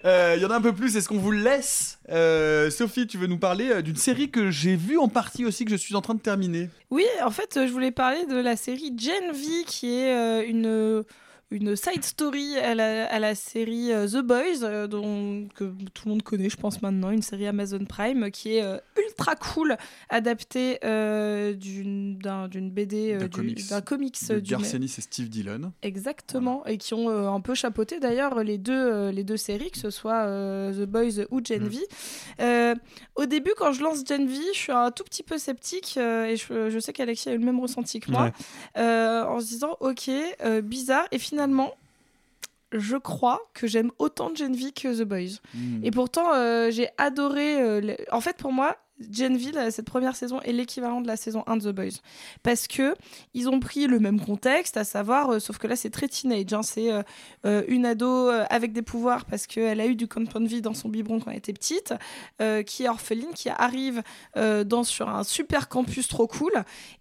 Euh, 0.08 0.36
Il 0.38 0.42
y 0.42 0.46
en 0.46 0.52
a 0.52 0.56
un 0.56 0.62
peu 0.62 0.74
plus, 0.74 0.96
est-ce 0.96 1.10
qu'on 1.10 1.18
vous 1.18 1.32
laisse 1.32 2.00
Euh, 2.10 2.70
Sophie, 2.70 3.08
tu 3.08 3.18
veux 3.18 3.28
nous 3.28 3.38
parler 3.38 3.70
euh, 3.70 3.82
d'une 3.82 3.98
série 3.98 4.30
que 4.32 4.50
j'ai 4.50 4.76
vue 4.78 4.98
en 4.98 5.10
partie 5.10 5.46
aussi, 5.46 5.66
que 5.66 5.72
je 5.72 5.76
suis 5.76 5.96
en 5.96 6.02
train 6.02 6.14
de 6.16 6.22
terminer. 6.22 6.70
Oui, 6.90 7.06
en 7.24 7.32
fait, 7.32 7.58
euh, 7.58 7.68
je 7.68 7.72
voulais 7.74 7.92
parler 7.92 8.26
de 8.26 8.38
la 8.38 8.56
série 8.56 8.94
Gen 8.98 9.32
V, 9.34 9.66
qui 9.66 9.94
est 10.00 10.16
euh, 10.16 10.48
une, 10.48 11.04
une 11.50 11.78
side 11.78 12.04
story 12.04 12.58
à 12.58 12.76
la, 12.76 13.06
à 13.06 13.20
la 13.20 13.34
série 13.34 13.94
euh, 13.94 14.06
The 14.06 14.18
Boys, 14.22 14.64
euh, 14.64 14.86
dont, 14.88 15.48
que 15.56 15.64
tout 15.94 16.04
le 16.06 16.10
monde 16.12 16.22
connaît, 16.24 16.50
je 16.50 16.58
pense 16.58 16.82
maintenant, 16.82 17.10
une 17.10 17.22
série 17.22 17.48
Amazon 17.48 17.86
Prime, 17.86 18.32
qui 18.32 18.56
est 18.58 18.64
euh, 18.64 18.78
ultra 18.98 19.36
cool, 19.38 19.78
adaptée 20.10 20.78
euh, 20.84 21.54
d'une 21.54 22.18
d'un- 22.18 22.50
BD, 22.50 23.14
D'un 23.18 23.26
du- 23.26 23.30
comics. 23.30 23.58
de 24.30 24.40
Garcenis 24.42 24.94
et 24.98 25.02
Steve 25.02 25.30
Dillon. 25.30 25.72
Exactement, 25.84 26.66
et 26.66 26.78
qui 26.78 26.94
ont 26.94 27.10
euh, 27.10 27.30
un 27.30 27.40
peu 27.40 27.56
chapeauté 27.56 28.02
d'ailleurs 28.02 28.44
les 28.44 28.58
deux, 28.58 28.74
euh, 28.74 29.12
les 29.14 29.24
deux 29.24 29.38
séries, 29.38 29.72
que 29.72 29.78
ce 29.78 29.90
soit 29.90 30.26
The 30.74 30.84
Boys 30.86 31.24
ou 31.32 31.40
Gen 31.42 31.64
Mm. 31.64 31.70
V. 31.70 32.76
Au 33.16 33.26
début, 33.26 33.52
quand 33.58 33.72
je 33.72 33.82
lance 33.84 34.04
Gen 34.06 34.28
V, 34.28 34.36
je 34.54 34.58
suis 34.60 34.72
un 34.74 34.92
tout 34.92 35.06
petit 35.06 35.24
peu 35.24 35.38
sceptique, 35.38 35.96
et 35.96 36.36
je, 36.36 36.70
je 36.70 36.80
sais 36.80 36.92
qu'Alexis 36.92 37.30
a 37.30 37.34
eu 37.34 37.38
le 37.38 37.46
même 37.46 37.60
ressenti 37.62 38.02
que 38.02 38.12
moi, 38.12 38.32
Ouais. 38.76 38.82
en 39.26 39.40
se 39.40 39.46
disant, 39.46 39.78
ok, 39.80 40.12
bizarre, 40.64 41.06
et 41.14 41.18
finalement, 41.20 41.37
je 42.74 42.98
crois 42.98 43.40
que 43.54 43.66
j'aime 43.68 43.92
autant 43.98 44.34
Gen 44.36 44.54
V 44.56 44.72
que 44.74 44.98
The 45.00 45.04
Boys. 45.04 45.40
Mm. 45.54 45.86
Et 45.86 45.92
pourtant, 45.92 46.34
euh, 46.34 46.70
j'ai 46.72 46.90
adoré. 46.98 47.62
euh, 47.62 47.80
le- 47.82 47.96
En 48.12 48.20
fait, 48.22 48.36
pour 48.38 48.52
moi, 48.52 48.76
Gen 49.12 49.38
V, 49.38 49.52
là, 49.52 49.70
cette 49.72 49.86
première 49.86 50.16
saison, 50.16 50.42
est 50.42 50.52
l'équivalent 50.52 51.02
de 51.02 51.08
la 51.08 51.18
saison 51.18 51.44
1 51.48 51.58
de 51.58 51.72
The 51.72 51.76
Boys. 51.76 52.00
Parce 52.44 52.68
que 52.68 52.96
ils 53.34 53.48
ont 53.50 53.60
pris 53.60 53.88
le 53.88 54.00
même 54.00 54.20
contexte, 54.20 54.78
à 54.78 54.84
savoir, 54.84 55.30
euh, 55.34 55.40
sauf 55.40 55.58
que 55.58 55.68
là, 55.68 55.76
c'est 55.76 55.90
très 55.90 56.08
teenage. 56.08 56.54
hein, 56.54 56.64
c'est 56.64 56.92
euh, 56.92 57.04
euh, 57.46 57.64
une 57.68 57.86
ado 57.86 58.30
euh, 58.30 58.46
avec 58.50 58.74
des 58.74 58.82
pouvoirs 58.82 59.26
parce 59.26 59.46
qu'elle 59.48 59.80
a 59.80 59.86
eu 59.88 59.96
du 59.96 60.08
compound 60.08 60.48
vie 60.48 60.62
dans 60.62 60.74
son 60.74 60.90
biberon 60.90 61.20
quand 61.20 61.32
elle 61.32 61.38
était 61.38 61.54
petite, 61.54 61.94
euh, 62.42 62.64
qui 62.64 62.84
est 62.84 62.90
orpheline, 62.90 63.34
qui 63.36 63.50
arrive 63.50 64.02
euh, 64.36 64.64
dans, 64.64 64.84
sur 64.84 65.10
un 65.10 65.24
super 65.24 65.70
campus 65.70 66.08
trop 66.08 66.28
cool. 66.28 66.52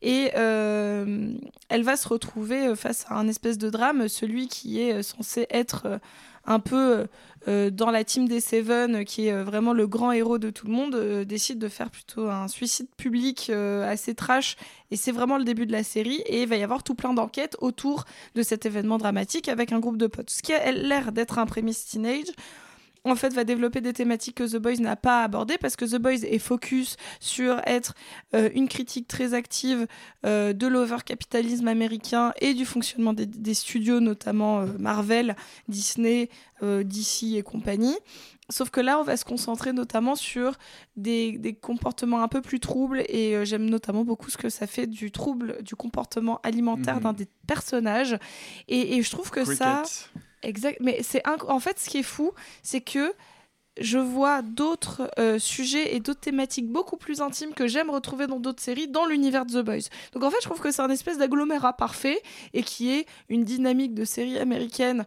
Et 0.02 0.32
euh, 0.36 1.32
elle 1.68 1.82
va 1.82 1.96
se 1.96 2.08
retrouver 2.08 2.66
euh, 2.68 2.74
face 2.76 3.06
à 3.08 3.14
un 3.14 3.28
espèce 3.28 3.58
de 3.58 3.70
drame, 3.70 4.08
celui 4.08 4.48
qui 4.48 4.80
est 4.80 4.92
euh, 4.94 5.02
censé 5.02 5.46
être 5.50 5.82
euh, 5.86 5.98
un 6.46 6.60
peu 6.60 7.06
euh, 7.48 7.70
dans 7.70 7.90
la 7.90 8.04
team 8.04 8.26
des 8.28 8.40
Seven, 8.40 8.96
euh, 8.96 9.04
qui 9.04 9.28
est 9.28 9.32
euh, 9.32 9.44
vraiment 9.44 9.72
le 9.72 9.86
grand 9.86 10.12
héros 10.12 10.38
de 10.38 10.50
tout 10.50 10.66
le 10.66 10.72
monde, 10.72 10.94
euh, 10.94 11.24
décide 11.24 11.58
de 11.58 11.68
faire 11.68 11.90
plutôt 11.90 12.28
un 12.28 12.48
suicide 12.48 12.88
public 12.96 13.50
euh, 13.50 13.88
assez 13.88 14.14
trash. 14.14 14.56
Et 14.90 14.96
c'est 14.96 15.12
vraiment 15.12 15.38
le 15.38 15.44
début 15.44 15.66
de 15.66 15.72
la 15.72 15.82
série. 15.82 16.22
Et 16.26 16.42
il 16.42 16.48
va 16.48 16.56
y 16.56 16.62
avoir 16.62 16.82
tout 16.82 16.94
plein 16.94 17.14
d'enquêtes 17.14 17.56
autour 17.60 18.04
de 18.34 18.42
cet 18.42 18.66
événement 18.66 18.98
dramatique 18.98 19.48
avec 19.48 19.72
un 19.72 19.78
groupe 19.78 19.96
de 19.96 20.06
potes. 20.06 20.30
Ce 20.30 20.42
qui 20.42 20.52
a 20.52 20.72
l'air 20.72 21.12
d'être 21.12 21.38
un 21.38 21.46
prémisse 21.46 21.84
teenage 21.86 22.32
en 23.06 23.16
fait, 23.16 23.32
va 23.32 23.44
développer 23.44 23.80
des 23.80 23.92
thématiques 23.92 24.36
que 24.36 24.44
The 24.44 24.56
Boys 24.56 24.76
n'a 24.80 24.96
pas 24.96 25.22
abordées 25.22 25.58
parce 25.58 25.76
que 25.76 25.84
The 25.84 25.96
Boys 25.98 26.24
est 26.24 26.38
focus 26.38 26.96
sur 27.20 27.60
être 27.66 27.94
euh, 28.34 28.48
une 28.54 28.68
critique 28.68 29.08
très 29.08 29.34
active 29.34 29.86
euh, 30.24 30.52
de 30.52 30.66
l'overcapitalisme 30.66 31.68
américain 31.68 32.32
et 32.40 32.54
du 32.54 32.64
fonctionnement 32.64 33.12
des, 33.12 33.26
des 33.26 33.54
studios, 33.54 34.00
notamment 34.00 34.60
euh, 34.60 34.66
Marvel, 34.78 35.36
Disney, 35.68 36.28
DC 36.62 37.34
et 37.36 37.42
compagnie. 37.42 37.96
Sauf 38.48 38.70
que 38.70 38.80
là, 38.80 38.98
on 39.00 39.02
va 39.02 39.16
se 39.16 39.24
concentrer 39.24 39.72
notamment 39.72 40.14
sur 40.14 40.56
des, 40.96 41.36
des 41.36 41.52
comportements 41.52 42.22
un 42.22 42.28
peu 42.28 42.40
plus 42.40 42.60
troubles 42.60 43.02
et 43.08 43.34
euh, 43.34 43.44
j'aime 43.44 43.68
notamment 43.68 44.04
beaucoup 44.04 44.30
ce 44.30 44.36
que 44.36 44.48
ça 44.48 44.66
fait 44.68 44.86
du 44.86 45.10
trouble 45.10 45.62
du 45.62 45.74
comportement 45.74 46.40
alimentaire 46.44 46.96
Mhm. 46.96 47.02
d'un 47.02 47.12
des 47.12 47.26
personnages. 47.46 48.16
Et, 48.68 48.96
et 48.96 49.02
je 49.02 49.10
trouve 49.10 49.30
que 49.30 49.44
ça... 49.44 49.82
Exact. 50.46 50.78
Mais 50.80 51.02
c'est 51.02 51.22
en 51.26 51.58
fait 51.58 51.78
ce 51.80 51.90
qui 51.90 51.98
est 51.98 52.02
fou, 52.04 52.30
c'est 52.62 52.80
que 52.80 53.12
je 53.78 53.98
vois 53.98 54.42
d'autres 54.42 55.10
euh, 55.18 55.38
sujets 55.38 55.94
et 55.96 56.00
d'autres 56.00 56.20
thématiques 56.20 56.68
beaucoup 56.68 56.96
plus 56.96 57.20
intimes 57.20 57.52
que 57.52 57.66
j'aime 57.66 57.90
retrouver 57.90 58.28
dans 58.28 58.38
d'autres 58.38 58.62
séries 58.62 58.88
dans 58.88 59.06
l'univers 59.06 59.44
de 59.44 59.60
The 59.60 59.64
Boys. 59.64 59.88
Donc 60.12 60.22
en 60.22 60.30
fait, 60.30 60.38
je 60.40 60.46
trouve 60.46 60.60
que 60.60 60.70
c'est 60.70 60.82
un 60.82 60.88
espèce 60.88 61.18
d'agglomérat 61.18 61.74
parfait 61.74 62.22
et 62.54 62.62
qui 62.62 62.90
est 62.90 63.06
une 63.28 63.44
dynamique 63.44 63.92
de 63.92 64.04
série 64.04 64.38
américaine 64.38 65.04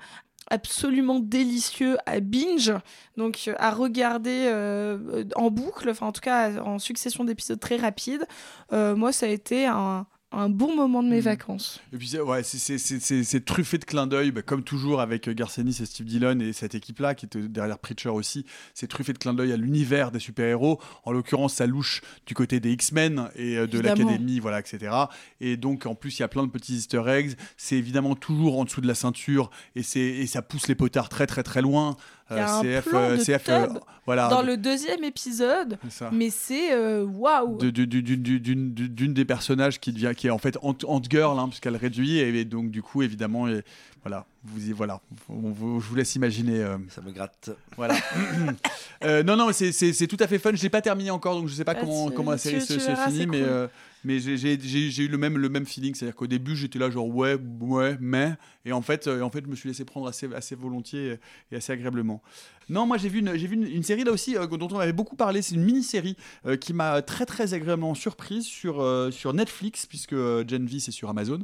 absolument 0.51 1.19
délicieux 1.19 1.97
à 2.05 2.19
binge, 2.19 2.73
donc 3.15 3.45
euh, 3.47 3.55
à 3.59 3.71
regarder 3.71 4.47
euh, 4.47 5.23
en 5.35 5.51
boucle, 5.51 5.89
enfin 5.89 6.07
en 6.07 6.11
tout 6.11 6.21
cas 6.21 6.61
en 6.61 6.79
succession 6.79 7.23
d'épisodes 7.23 7.59
très 7.59 7.77
rapides. 7.77 8.27
Moi, 8.71 9.13
ça 9.13 9.25
a 9.25 9.29
été 9.29 9.67
un, 9.67 10.05
un 10.31 10.47
bon 10.49 10.75
moment 10.75 11.01
de 11.01 11.09
mes 11.09 11.21
vacances. 11.21 11.81
Et 11.91 11.97
puis 11.97 12.07
c'est- 12.07 12.19
ouais, 12.19 12.43
c'est- 12.43 13.45
truffé 13.45 13.77
de 13.79 13.85
clins 13.85 14.05
d'œil, 14.05 14.31
bah, 14.31 14.41
comme 14.43 14.63
toujours 14.63 15.01
avec 15.01 15.27
euh, 15.27 15.33
Garcenis 15.33 15.77
et 15.81 15.85
Steve 15.85 16.05
Dillon 16.05 16.39
et 16.39 16.53
cette 16.53 16.75
équipe-là 16.75 17.15
qui 17.15 17.25
était 17.25 17.41
derrière 17.47 17.79
Preacher 17.79 18.09
aussi. 18.09 18.45
C'est 18.75 18.87
truffé 18.87 19.11
de 19.13 19.17
clins 19.17 19.33
d'œil 19.33 19.51
à 19.51 19.57
l'univers 19.57 20.11
des 20.11 20.19
super-héros. 20.19 20.79
En 21.03 21.11
l'occurrence, 21.11 21.55
ça 21.55 21.65
louche 21.65 22.01
du 22.27 22.35
côté 22.35 22.59
des 22.59 22.71
X-Men 22.73 23.29
et 23.35 23.57
euh, 23.57 23.65
de 23.65 23.79
l'académie, 24.05 24.39
voilà, 24.39 24.59
etc. 24.59 24.93
Et 25.41 25.57
donc 25.57 25.85
en 25.87 25.95
plus, 25.95 26.19
il 26.19 26.21
y 26.21 26.23
a 26.23 26.27
plein 26.27 26.43
de 26.45 26.51
petits 26.51 26.75
Easter 26.75 27.01
eggs. 27.07 27.33
C'est 27.57 27.77
évidemment 27.77 28.13
toujours 28.15 28.59
en 28.59 28.65
dessous 28.65 28.81
de 28.81 28.87
la 28.87 28.95
ceinture 28.95 29.49
et 29.75 29.81
c'est 29.83 29.99
et 29.99 30.27
ça 30.27 30.41
pousse 30.43 30.67
les 30.67 30.75
potards 30.75 31.09
très 31.09 31.25
très 31.25 31.41
très 31.43 31.61
loin. 31.63 31.97
Il 32.31 32.37
y 32.37 32.39
a 32.39 32.55
Euh, 32.55 32.59
un 32.59 32.61
CF, 32.61 32.85
plan 32.89 32.99
euh, 32.99 33.17
de 33.17 33.23
CF, 33.23 33.49
euh, 33.49 33.67
voilà. 34.05 34.27
dans 34.29 34.41
le 34.43 34.55
deuxième 34.55 35.03
épisode, 35.03 35.77
mais 36.11 36.29
c'est 36.29 36.75
waouh. 37.03 37.57
de- 37.57 37.69
de- 37.71 37.85
du- 37.85 38.03
du- 38.03 38.17
du- 38.17 38.39
d'une 38.39 38.73
du- 38.73 38.89
d'une 38.89 39.13
des 39.13 39.25
personnages 39.25 39.79
qui 39.79 39.91
devient 39.93 40.11
qui 40.15 40.27
est 40.27 40.29
en 40.29 40.37
fait 40.37 40.57
Ant, 40.61 40.75
Ant 40.87 41.01
Girl 41.09 41.39
hein, 41.39 41.47
puisqu'elle 41.47 41.75
réduit 41.75 42.17
et, 42.19 42.29
et 42.39 42.45
donc 42.45 42.69
du 42.71 42.81
coup 42.83 43.01
évidemment 43.01 43.47
et, 43.47 43.63
voilà 44.03 44.25
vous 44.43 44.69
y 44.69 44.71
voilà 44.71 45.01
On 45.27 45.51
vous- 45.51 45.79
je 45.81 45.87
vous 45.87 45.95
laisse 45.95 46.15
imaginer 46.15 46.59
euh, 46.61 46.77
Ça 46.89 47.01
me 47.01 47.11
gratte. 47.11 47.49
voilà 47.75 47.95
Euh, 49.03 49.23
non 49.23 49.35
non 49.37 49.51
c'est- 49.53 49.71
c'est 49.71 49.93
c'est 49.93 50.07
tout 50.07 50.17
à 50.19 50.27
fait 50.27 50.39
fun 50.39 50.51
je 50.53 50.61
l'ai 50.61 50.69
pas 50.69 50.81
terminé 50.81 51.09
encore 51.09 51.35
donc 51.39 51.47
je 51.47 51.53
sais 51.53 51.63
pas 51.63 51.73
Ah, 51.75 51.79
comment 51.79 52.09
comment 52.11 52.31
la 52.31 52.37
série 52.37 52.61
se, 52.61 52.73
finit 52.73 53.17
c'est 53.19 53.25
mais 53.25 53.39
cool. 53.39 53.47
euh, 53.47 53.67
mais 54.03 54.19
j'ai- 54.19 54.55
eu 55.03 55.07
le 55.07 55.17
même 55.17 55.37
le 55.37 55.49
même 55.49 55.65
feeling. 55.65 55.93
C'est 55.95 56.05
à 56.05 56.07
dire 56.09 56.15
qu'au 56.15 56.27
début 56.27 56.55
j'étais 56.55 56.79
là 56.79 56.89
genre 56.89 57.07
ouais 57.07 57.37
ouais 57.61 57.97
mais. 57.99 58.33
Et 58.65 58.71
en 58.71 58.81
fait 58.81 59.07
euh, 59.07 59.21
en 59.21 59.29
fait 59.29 59.43
je 59.45 59.49
me 59.49 59.55
suis 59.55 59.67
laissé 59.69 59.85
prendre 59.85 60.07
assez 60.07 60.27
assez 60.33 60.55
volontiers 60.55 61.17
et, 61.51 61.55
assez 61.55 61.71
agréablement. 61.73 62.21
Non 62.69 62.85
moi 62.85 62.97
j'ai 62.97 63.09
vu 63.09 63.19
une 63.19 63.31
vu 63.33 63.55
une, 63.55 63.63
une 63.67 63.83
série 63.83 64.03
là 64.03 64.11
aussi 64.11 64.37
euh, 64.37 64.45
dont 64.47 64.67
on 64.71 64.79
avait 64.79 64.93
beaucoup 64.93 65.15
parlé. 65.15 65.41
C'est 65.41 65.55
une 65.55 65.63
mini 65.63 65.83
série 65.83 66.15
qui 66.61 66.73
m'a 66.73 67.01
très 67.01 67.25
très 67.25 67.53
agréablement 67.53 67.93
surprise 67.95 68.45
sur 68.45 68.81
euh, 68.81 69.11
sur 69.11 69.33
Netflix 69.33 69.85
puisque 69.85 70.13
euh, 70.13 70.43
Gen 70.47 70.65
V 70.65 70.79
c'est 70.79 70.91
sur 70.91 71.09
Amazon. 71.09 71.39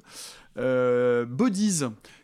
Euh, 0.58 1.26
Bodies 1.26 1.82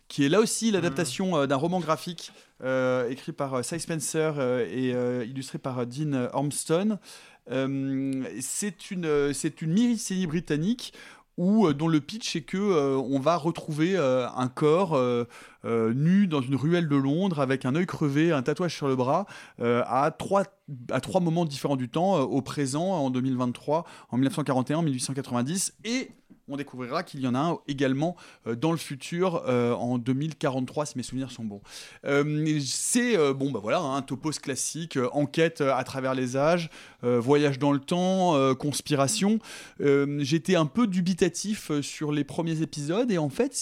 qui 0.08 0.26
est 0.26 0.30
là 0.30 0.40
aussi 0.42 0.72
l'adaptation 0.72 1.38
euh, 1.38 1.48
d'un 1.48 1.56
roman 1.56 1.80
graphique 1.80 2.32
euh, 2.64 3.10
écrit 3.10 3.32
par 3.32 3.54
euh, 3.56 3.64
Cy 3.64 3.80
Spencer 3.80 4.34
euh, 4.38 4.68
et 4.70 4.94
euh, 4.94 5.26
illustré 5.26 5.58
par 5.58 5.80
euh, 5.80 5.86
Dean 5.86 6.28
Ormston. 6.34 7.00
Euh, 7.50 8.24
c'est 8.40 8.92
une, 8.92 9.34
c'est 9.34 9.62
une 9.62 9.74
britannique 10.28 10.94
où, 11.38 11.68
euh, 11.68 11.74
dont 11.74 11.88
le 11.88 12.00
pitch 12.02 12.36
est 12.36 12.44
que 12.44 12.58
euh, 12.58 12.98
on 12.98 13.20
va 13.20 13.36
retrouver 13.38 13.98
un 13.98 14.48
corps 14.48 15.00
euh, 15.66 15.94
nu 15.94 16.28
dans 16.28 16.42
une 16.42 16.56
ruelle 16.56 16.88
de 16.88 16.96
Londres 16.96 17.40
avec 17.40 17.66
un 17.66 17.76
œil 17.76 17.86
crevé, 17.86 18.32
un 18.32 18.42
tatouage 18.42 18.76
sur 18.76 18.88
le 18.88 18.96
bras, 18.96 19.26
euh, 19.60 19.84
à, 19.86 20.12
trois, 20.12 20.44
à 20.92 21.02
trois 21.02 21.22
moments 21.22 21.46
différents 21.46 21.76
du 21.76 21.90
temps, 21.90 22.18
euh, 22.18 22.22
au 22.22 22.42
présent, 22.42 22.86
en 22.86 23.10
2023, 23.10 23.86
en 24.10 24.18
1941, 24.18 24.78
en 24.78 24.82
1890, 24.84 25.76
et 25.86 26.12
on 26.48 26.58
découvrira 26.58 27.04
qu'il 27.04 27.22
y 27.22 27.28
en 27.28 27.36
a 27.36 27.40
un 27.40 27.58
également 27.70 28.18
dans 28.46 28.72
le 28.72 28.78
futur 28.78 29.44
en 29.48 29.98
2043 29.98 30.86
si 30.86 30.98
mes 30.98 31.04
souvenirs 31.04 31.32
sont 31.32 31.46
bons. 31.46 31.62
C'est 32.60 33.34
bon 33.34 33.52
bah 33.52 33.60
voilà 33.62 33.80
un 33.80 34.02
topos 34.02 34.32
classique, 34.32 34.98
enquête 35.14 35.62
à 35.62 35.82
travers 35.86 36.14
les 36.14 36.36
âges, 36.36 36.70
voyage 37.04 37.58
dans 37.58 37.72
le 37.72 37.80
temps, 37.80 38.54
conspiration. 38.56 39.40
J'étais 39.80 40.56
un 40.56 40.66
peu 40.66 40.88
dubitatif 40.88 41.72
sur 41.80 42.12
les 42.12 42.26
premiers 42.26 42.62
épisodes 42.62 43.10
et 43.12 43.18
en 43.18 43.30
fait 43.30 43.58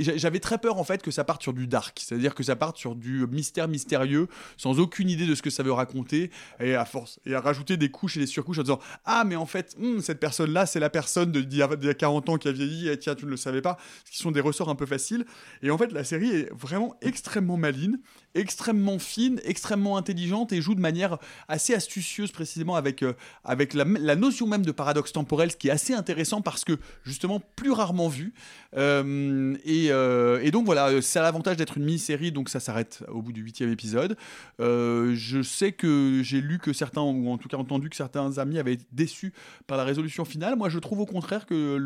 j'avais 0.00 0.40
très 0.40 0.58
peur 0.58 0.78
en 0.78 0.84
fait 0.84 1.00
que 1.00 1.12
ça 1.12 1.22
parte 1.22 1.41
sur 1.42 1.52
du 1.52 1.66
dark, 1.66 2.00
c'est-à-dire 2.02 2.34
que 2.34 2.42
ça 2.42 2.56
parte 2.56 2.76
sur 2.78 2.94
du 2.94 3.26
mystère 3.26 3.68
mystérieux 3.68 4.28
sans 4.56 4.78
aucune 4.80 5.10
idée 5.10 5.26
de 5.26 5.34
ce 5.34 5.42
que 5.42 5.50
ça 5.50 5.62
veut 5.62 5.72
raconter 5.72 6.30
et 6.60 6.74
à 6.74 6.84
force 6.84 7.20
et 7.26 7.34
à 7.34 7.40
rajouter 7.40 7.76
des 7.76 7.90
couches 7.90 8.16
et 8.16 8.20
des 8.20 8.26
surcouches 8.26 8.58
en 8.58 8.62
disant 8.62 8.80
ah 9.04 9.24
mais 9.24 9.36
en 9.36 9.46
fait 9.46 9.74
hmm, 9.78 10.00
cette 10.00 10.20
personne 10.20 10.52
là 10.52 10.66
c'est 10.66 10.80
la 10.80 10.90
personne 10.90 11.32
d'il 11.32 11.54
y, 11.54 11.62
a- 11.62 11.76
d'il 11.76 11.86
y 11.86 11.90
a 11.90 11.94
40 11.94 12.28
ans 12.28 12.36
qui 12.38 12.48
a 12.48 12.52
vieilli 12.52 12.88
et 12.88 12.98
tiens 12.98 13.14
tu 13.14 13.24
ne 13.26 13.30
le 13.30 13.36
savais 13.36 13.60
pas. 13.62 13.76
Ce 14.04 14.10
qui 14.10 14.18
sont 14.18 14.30
des 14.30 14.40
ressorts 14.40 14.68
un 14.68 14.74
peu 14.74 14.86
faciles. 14.86 15.26
Et 15.62 15.70
en 15.70 15.78
fait 15.78 15.92
la 15.92 16.04
série 16.04 16.30
est 16.30 16.52
vraiment 16.54 16.94
extrêmement 17.02 17.56
maline 17.56 17.98
extrêmement 18.34 18.98
fine 18.98 19.40
extrêmement 19.44 19.96
intelligente 19.96 20.52
et 20.52 20.60
joue 20.60 20.74
de 20.74 20.80
manière 20.80 21.18
assez 21.48 21.74
astucieuse 21.74 22.32
précisément 22.32 22.76
avec, 22.76 23.02
euh, 23.02 23.12
avec 23.44 23.74
la, 23.74 23.84
notion 24.16 24.46
même 24.46 24.64
de 24.64 24.72
paradoxe 24.72 25.12
temporel 25.12 25.50
ce 25.50 25.56
qui 25.56 25.68
est 25.68 25.72
assez 25.72 25.94
intéressant 25.94 26.40
parce 26.40 26.64
que 26.64 26.78
justement 27.04 27.40
plus 27.56 27.70
rarement 27.70 28.08
vu. 28.08 28.32
Euh, 28.76 29.54
et, 29.64 29.88
euh, 29.90 30.40
et 30.42 30.50
donc 30.50 30.64
voilà 30.64 31.02
c'est 31.02 31.20
l'avantage 31.20 31.56
d'être 31.56 31.76
une 31.76 31.84
mini-série 31.84 32.32
donc 32.32 32.48
ça 32.48 32.60
s'arrête 32.60 33.04
au 33.08 33.20
bout 33.20 33.32
du 33.32 33.42
huitième 33.42 33.70
épisode. 33.70 34.16
Je 34.58 35.42
sais 35.42 35.72
que 35.72 36.20
j'ai 36.22 36.40
lu 36.40 36.58
que 36.58 36.72
certains 36.72 37.02
ou 37.02 37.30
en 37.30 37.38
tout 37.38 37.48
cas 37.48 37.56
entendu 37.56 37.90
que 37.90 37.96
certains 37.96 38.38
amis 38.38 38.58
avaient 38.58 38.74
été 38.74 38.86
déçus 38.92 39.32
par 39.66 39.76
la 39.76 39.84
résolution 39.84 40.24
finale. 40.24 40.56
Moi 40.56 40.68
je 40.68 40.78
trouve 40.78 41.00
au 41.00 41.06
contraire 41.06 41.46
que 41.46 41.76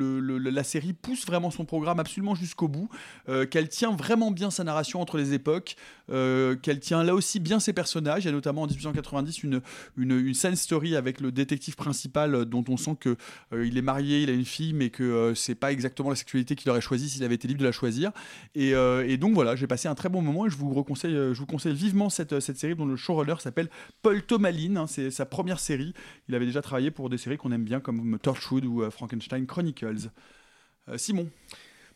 la 0.49 0.65
série 0.65 0.93
pousse 0.93 1.27
vraiment 1.27 1.51
son 1.51 1.65
programme 1.65 1.99
absolument 1.99 2.35
jusqu'au 2.35 2.69
bout 2.69 2.89
qu'elle 3.51 3.69
tient 3.69 3.95
vraiment 3.95 4.31
bien 4.31 4.51
sa 4.51 4.65
narration 4.65 5.01
entre 5.01 5.19
les 5.19 5.33
époques 5.33 5.77
qu'elle 6.63 6.81
tient 6.81 7.03
là 7.03 7.15
aussi 7.15 7.41
bien 7.41 7.61
ses 7.61 7.73
personnages. 7.73 8.25
Il 8.25 8.27
y 8.27 8.31
a 8.31 8.33
notamment 8.33 8.63
en 8.63 8.67
1890 8.67 9.43
une, 9.43 9.61
une, 9.97 10.13
une 10.13 10.35
scène 10.35 10.57
story 10.57 10.97
avec 10.97 11.21
le 11.21 11.33
détective 11.33 11.77
principal 11.77 12.35
euh, 12.35 12.45
dont 12.45 12.65
on 12.69 12.77
sent 12.77 12.97
que 12.99 13.17
euh, 13.53 13.67
il 13.67 13.77
est 13.79 13.83
marié 13.83 14.23
il 14.23 14.31
a 14.31 14.33
une 14.33 14.45
fille 14.45 14.73
mais 14.73 14.91
que 14.91 15.03
euh, 15.03 15.35
c'est 15.35 15.55
pas 15.55 15.73
exactement 15.73 16.11
la 16.11 16.17
sexualité 16.17 16.57
qu'il 16.57 16.71
aurait 16.71 16.81
choisi 16.81 17.09
s'il 17.09 17.25
avait 17.25 17.35
été 17.35 17.49
libre 17.49 17.61
de 17.61 17.67
la 17.67 17.73
choisir. 17.73 18.13
Et, 18.55 18.75
euh, 18.75 19.07
et 19.07 19.17
donc 19.17 19.35
voilà 19.35 19.57
j'ai 19.57 19.67
passé 19.67 19.89
un 19.89 19.95
très 19.95 20.09
bon 20.09 20.23
moment 20.23 20.47
et 20.47 20.51
je 20.51 20.57
vous 20.57 20.73
reconseille 20.73 21.15
euh, 21.15 21.35
je 21.35 21.41
vous 21.41 21.47
conseille 21.47 21.75
vivement 21.75 22.11
cette, 22.11 22.41
cette 22.41 22.59
série 22.59 22.75
dont 22.75 22.87
le 22.87 22.97
showrunner 22.97 23.37
s'appelle 23.41 23.69
Paul 24.03 24.23
Tomalin 24.23 24.77
hein, 24.77 24.87
c'est 24.87 25.11
sa 25.11 25.27
première 25.27 25.61
série. 25.61 25.95
Il 26.29 26.35
avait 26.35 26.47
déjà 26.47 26.63
travaillé 26.63 26.91
pour 26.91 27.11
des 27.11 27.19
séries 27.19 27.37
qu'on 27.37 27.53
aime 27.53 27.65
bien 27.65 27.81
comme 27.81 28.19
Torchwood 28.19 28.65
ou 28.65 28.83
euh, 28.83 28.91
Frankenstein 28.91 29.47
Chronicles. 29.47 30.11
Euh, 30.89 30.99
Simon. 30.99 31.29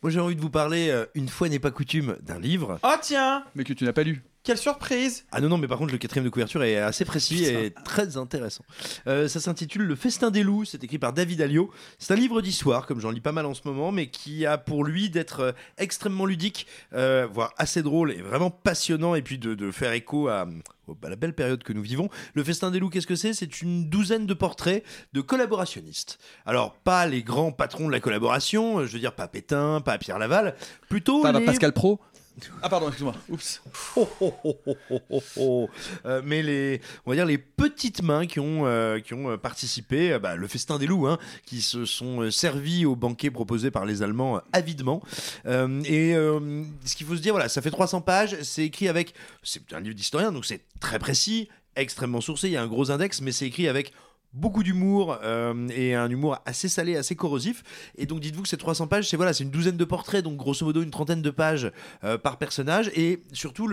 Moi, 0.02 0.10
j'ai 0.10 0.20
envie 0.20 0.36
de 0.36 0.40
vous 0.40 0.50
parler, 0.50 0.88
euh, 0.88 1.04
une 1.14 1.28
fois 1.28 1.48
n'est 1.48 1.58
pas 1.58 1.70
coutume, 1.70 2.16
d'un 2.22 2.40
livre. 2.40 2.78
Oh 2.82 2.94
tiens! 3.02 3.44
Mais 3.54 3.64
que 3.64 3.74
tu 3.74 3.84
n'as 3.84 3.92
pas 3.92 4.02
lu 4.02 4.22
Quelle 4.42 4.56
surprise 4.56 5.26
Ah 5.32 5.40
non, 5.42 5.50
non, 5.50 5.58
mais 5.58 5.68
par 5.68 5.76
contre, 5.76 5.92
le 5.92 5.98
quatrième 5.98 6.24
de 6.24 6.30
couverture 6.30 6.62
est 6.62 6.78
assez 6.78 7.04
précis 7.04 7.44
et 7.44 7.72
très 7.84 8.16
intéressant. 8.16 8.64
Euh, 9.06 9.28
ça 9.28 9.38
s'intitule 9.38 9.82
Le 9.82 9.94
Festin 9.94 10.30
des 10.30 10.42
loups, 10.42 10.64
c'est 10.64 10.82
écrit 10.82 10.98
par 10.98 11.12
David 11.12 11.42
Alliot. 11.42 11.70
C'est 11.98 12.14
un 12.14 12.16
livre 12.16 12.40
d'histoire, 12.40 12.86
comme 12.86 13.00
j'en 13.00 13.10
lis 13.10 13.20
pas 13.20 13.32
mal 13.32 13.44
en 13.44 13.52
ce 13.52 13.60
moment, 13.66 13.92
mais 13.92 14.06
qui 14.06 14.46
a 14.46 14.56
pour 14.56 14.82
lui 14.84 15.10
d'être 15.10 15.40
euh, 15.40 15.52
extrêmement 15.76 16.24
ludique, 16.24 16.66
euh, 16.94 17.28
voire 17.30 17.52
assez 17.58 17.82
drôle 17.82 18.12
et 18.12 18.22
vraiment 18.22 18.50
passionnant, 18.50 19.14
et 19.14 19.20
puis 19.20 19.36
de, 19.36 19.54
de 19.54 19.70
faire 19.70 19.92
écho 19.92 20.28
à, 20.28 20.46
à 21.02 21.08
la 21.10 21.16
belle 21.16 21.34
période 21.34 21.62
que 21.62 21.74
nous 21.74 21.82
vivons. 21.82 22.08
Le 22.32 22.42
Festin 22.42 22.70
des 22.70 22.78
loups, 22.78 22.88
qu'est-ce 22.88 23.06
que 23.06 23.16
c'est? 23.16 23.34
C'est 23.34 23.60
une 23.60 23.90
douzaine 23.90 24.24
de 24.24 24.34
portraits 24.34 24.82
de 25.12 25.20
collaborationnistes. 25.20 26.18
Alors, 26.46 26.72
pas 26.76 27.06
les 27.06 27.22
grands 27.22 27.52
patrons 27.52 27.88
de 27.88 27.92
la 27.92 28.00
collaboration, 28.00 28.86
je 28.86 28.92
veux 28.92 28.98
dire 29.00 29.14
pas 29.14 29.28
Pétain, 29.28 29.82
pas 29.82 29.98
Pierre 29.98 30.18
Laval, 30.18 30.56
plutôt 30.88 31.20
Pas 31.20 31.32
les... 31.32 31.44
Pascal 31.44 31.72
Pro 31.74 32.00
ah 32.62 32.68
pardon 32.68 32.88
excuse-moi. 32.88 33.14
Euh, 36.04 36.22
mais 36.24 36.42
les, 36.42 36.80
on 37.04 37.10
va 37.10 37.16
dire 37.16 37.26
les 37.26 37.38
petites 37.38 38.02
mains 38.02 38.26
qui 38.26 38.40
ont, 38.40 38.66
euh, 38.66 39.00
qui 39.00 39.14
ont 39.14 39.30
euh, 39.30 39.36
participé, 39.36 40.18
bah, 40.18 40.36
le 40.36 40.46
festin 40.46 40.78
des 40.78 40.86
loups, 40.86 41.06
hein, 41.06 41.18
qui 41.44 41.60
se 41.60 41.84
sont 41.84 42.30
servis 42.30 42.84
au 42.84 42.96
banquet 42.96 43.30
proposé 43.30 43.70
par 43.70 43.84
les 43.84 44.02
Allemands 44.02 44.40
avidement. 44.52 45.02
Et 45.46 46.12
ce 46.14 46.96
qu'il 46.96 47.06
faut 47.06 47.16
se 47.16 47.22
dire, 47.22 47.32
voilà, 47.32 47.48
ça 47.48 47.62
fait 47.62 47.70
300 47.70 48.00
pages, 48.02 48.36
c'est 48.42 48.64
écrit 48.64 48.88
avec, 48.88 49.14
c'est 49.42 49.72
un 49.72 49.80
livre 49.80 49.94
d'historien, 49.94 50.32
donc 50.32 50.44
c'est 50.44 50.62
très 50.80 50.98
précis, 50.98 51.48
extrêmement 51.76 52.20
sourcé, 52.20 52.48
il 52.48 52.52
y 52.52 52.56
a 52.56 52.62
un 52.62 52.66
gros 52.66 52.90
index, 52.90 53.20
mais 53.20 53.32
c'est 53.32 53.46
écrit 53.46 53.68
avec 53.68 53.92
beaucoup 54.32 54.62
d'humour 54.62 55.19
euh, 55.23 55.69
et 55.70 55.94
un 55.94 56.09
humour 56.09 56.39
assez 56.47 56.69
salé, 56.69 56.97
assez 56.97 57.16
corrosif. 57.16 57.62
Et 57.97 58.07
donc 58.07 58.20
dites-vous 58.20 58.43
que 58.43 58.48
ces 58.48 58.57
300 58.57 58.86
pages, 58.86 59.09
c'est 59.09 59.16
voilà, 59.16 59.32
c'est 59.32 59.44
une 59.44 59.51
douzaine 59.51 59.77
de 59.77 59.85
portraits, 59.85 60.23
donc 60.23 60.36
grosso 60.36 60.65
modo 60.65 60.82
une 60.82 60.90
trentaine 60.90 61.23
de 61.23 61.31
pages 61.31 61.73
euh, 62.05 62.16
par 62.16 62.36
personnage. 62.39 62.90
Et 62.94 63.23
surtout, 63.32 63.69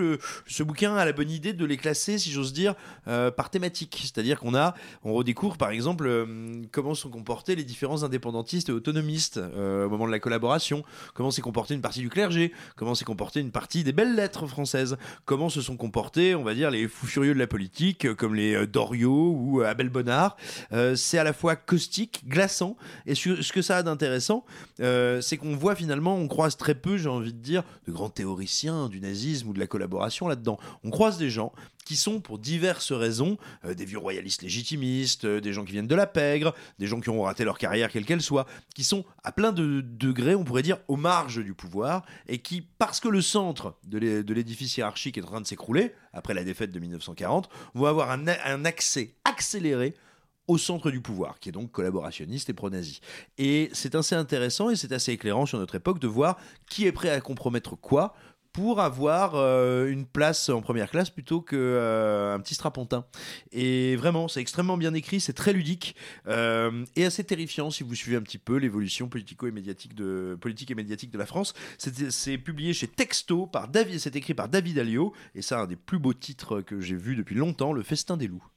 ce 0.48 0.64
bouquin 0.64 0.96
a 0.96 1.06
la 1.06 1.14
bonne 1.14 1.30
idée 1.30 1.54
de 1.54 1.66
les 1.66 1.78
classer, 1.78 2.18
si 2.18 2.32
j'ose 2.32 2.54
dire, 2.54 2.76
euh, 3.08 3.30
par 3.30 3.50
thématique. 3.50 4.00
C'est-à-dire 4.02 4.40
qu'on 4.40 4.56
a, 4.56 4.74
on 5.04 5.14
redécouvre 5.14 5.58
par 5.58 5.70
exemple 5.70 6.28
comment 6.72 6.96
sont 6.96 7.10
comportés 7.10 7.56
les 7.56 7.64
différents 7.64 8.04
indépendantistes 8.04 8.70
et 8.70 8.72
autonomistes 8.72 9.38
au 9.38 9.90
moment 9.90 10.08
de 10.08 10.12
la 10.12 10.20
collaboration, 10.20 10.84
comment 11.14 11.32
s'est 11.32 11.42
comportée 11.42 11.74
une 11.74 11.82
partie 11.82 12.00
du 12.00 12.10
clergé, 12.10 12.52
comment 12.76 12.96
s'est 12.96 13.06
comportée 13.06 13.40
une 13.40 13.52
partie 13.52 13.84
des 13.84 13.92
belles 13.92 14.16
lettres 14.16 14.48
françaises, 14.48 14.98
comment 15.26 15.50
se 15.50 15.62
sont 15.62 15.78
comportés, 15.78 16.36
on 16.36 16.44
va 16.44 16.54
dire, 16.54 16.72
les 16.72 16.88
fous 16.88 17.08
furieux 17.08 17.34
de 17.34 17.40
la 17.40 17.48
politique, 17.48 18.14
comme 18.16 18.36
les 18.36 18.66
Doriot 18.68 19.34
ou 19.38 19.62
Abel 19.62 19.90
Bonnard. 19.90 20.38
Euh, 20.72 20.96
c'est 20.96 21.18
à 21.18 21.24
la 21.24 21.34
fois 21.34 21.56
caustique, 21.56 22.24
glaçant, 22.28 22.78
et 23.06 23.16
ce 23.16 23.52
que 23.52 23.62
ça 23.62 23.78
a 23.78 23.84
d'intéressant, 23.84 24.46
euh, 24.80 25.22
c'est 25.22 25.38
qu'on 25.38 25.56
voit 25.56 25.76
finalement, 25.76 26.16
on 26.16 26.28
croise 26.28 26.58
très 26.58 26.76
peu, 26.76 26.98
j'ai 26.98 27.10
envie 27.10 27.34
de 27.34 27.40
dire, 27.40 27.64
de 27.88 27.92
grands 27.92 28.10
théoriciens 28.10 28.90
du 28.90 29.00
nazisme 29.00 29.50
ou 29.50 29.54
de 29.54 29.60
la 29.60 29.68
collaboration 29.68 30.28
là-dedans. 30.28 30.58
On 30.84 30.90
croise 30.90 31.18
des 31.18 31.30
gens 31.30 31.52
qui 31.86 31.96
sont 31.96 32.20
pour 32.20 32.38
diverses 32.38 32.92
raisons 32.92 33.38
euh, 33.64 33.74
des 33.74 33.86
vieux 33.86 33.98
royalistes 33.98 34.42
légitimistes, 34.42 35.26
des 35.26 35.54
gens 35.54 35.64
qui 35.64 35.72
viennent 35.72 35.88
de 35.88 35.96
la 35.96 36.06
pègre, 36.08 36.54
des 36.80 36.88
gens 36.88 37.00
qui 37.00 37.10
ont 37.10 37.22
raté 37.22 37.46
leur 37.46 37.58
carrière 37.58 37.90
quelle 37.90 38.04
qu'elle 38.06 38.22
soit, 38.22 38.46
qui 38.76 38.84
sont 38.84 39.06
à 39.24 39.32
plein 39.32 39.54
de 39.54 39.80
degrés, 39.82 40.36
on 40.36 40.44
pourrait 40.44 40.64
dire, 40.64 40.80
aux 40.90 40.98
marges 40.98 41.42
du 41.42 41.54
pouvoir, 41.54 42.04
et 42.28 42.40
qui, 42.40 42.62
parce 42.78 43.00
que 43.00 43.08
le 43.08 43.22
centre 43.22 43.76
de 43.86 43.98
l'é- 44.00 44.24
de 44.24 44.34
l'édifice 44.34 44.76
hiérarchique 44.76 45.18
est 45.18 45.22
en 45.24 45.28
train 45.28 45.42
de 45.42 45.48
s'écrouler, 45.48 45.94
après 46.12 46.34
la 46.34 46.44
défaite 46.44 46.72
de 46.72 46.80
1940, 46.80 47.48
vont 47.74 47.86
avoir 47.86 48.12
un 48.12 48.66
accès 48.66 49.16
accéléré 49.24 49.94
au 50.48 50.58
centre 50.58 50.92
du 50.92 51.02
pouvoir, 51.02 51.40
qui 51.40 51.50
est 51.50 51.52
donc 51.52 51.72
collaborationniste 51.72 52.50
et 52.50 52.54
pro-nazi. 52.54 53.02
Et 53.38 53.70
c'est 53.74 53.96
assez 53.96 54.16
intéressant 54.16 54.70
et 54.70 54.76
c'est 54.76 54.92
assez 54.92 55.12
éclairant 55.12 55.46
sur 55.46 55.60
notre 55.60 55.76
époque 55.76 56.00
de 56.00 56.08
voir 56.08 56.38
qui 56.70 56.86
est 56.86 56.92
prêt 56.92 57.10
à 57.10 57.22
compromettre 57.22 57.76
quoi 57.76 58.16
pour 58.58 58.80
avoir 58.80 59.36
euh, 59.36 59.86
une 59.86 60.08
place 60.08 60.50
en 60.50 60.62
première 60.62 60.90
classe 60.90 61.12
plutôt 61.12 61.42
que 61.42 61.56
euh, 61.56 62.36
petit 62.40 62.56
strapontin. 62.56 63.06
Et 63.52 63.96
vraiment, 63.98 64.28
c'est 64.28 64.42
extrêmement 64.42 64.78
bien 64.78 64.96
écrit, 64.96 65.20
c'est 65.20 65.34
très 65.34 65.54
ludique 65.54 65.96
euh, 66.26 66.84
et 66.96 67.06
assez 67.06 67.24
terrifiant 67.24 67.70
si 67.70 67.84
vous 67.84 67.94
suivez 67.94 68.18
un 68.18 68.24
petit 68.24 68.40
peu 68.40 68.58
l'évolution 68.58 69.10
politico 69.10 69.46
et 69.46 69.52
médiatique 69.52 69.94
de 69.94 70.36
politique 70.42 70.72
et 70.72 70.76
médiatique 70.76 71.12
de 71.12 71.20
la 71.20 71.28
France. 71.28 71.54
C'est 71.78 72.40
publié 72.40 72.74
chez 72.74 72.88
Texto 72.88 73.46
par 73.46 73.68
David, 73.68 74.00
c'est 74.00 74.16
écrit 74.16 74.34
par 74.34 74.50
David 74.50 74.80
Alliot 74.80 75.14
et 75.36 75.44
c'est 75.44 75.54
un 75.54 75.68
des 75.68 75.76
plus 75.76 76.00
beaux 76.00 76.16
titres 76.16 76.62
que 76.62 76.82
j'ai 76.82 76.96
vu 76.96 77.16
depuis 77.16 77.36
longtemps, 77.36 77.74
Le 77.74 77.84
Festin 77.84 78.18
des 78.18 78.26
loups. 78.26 78.48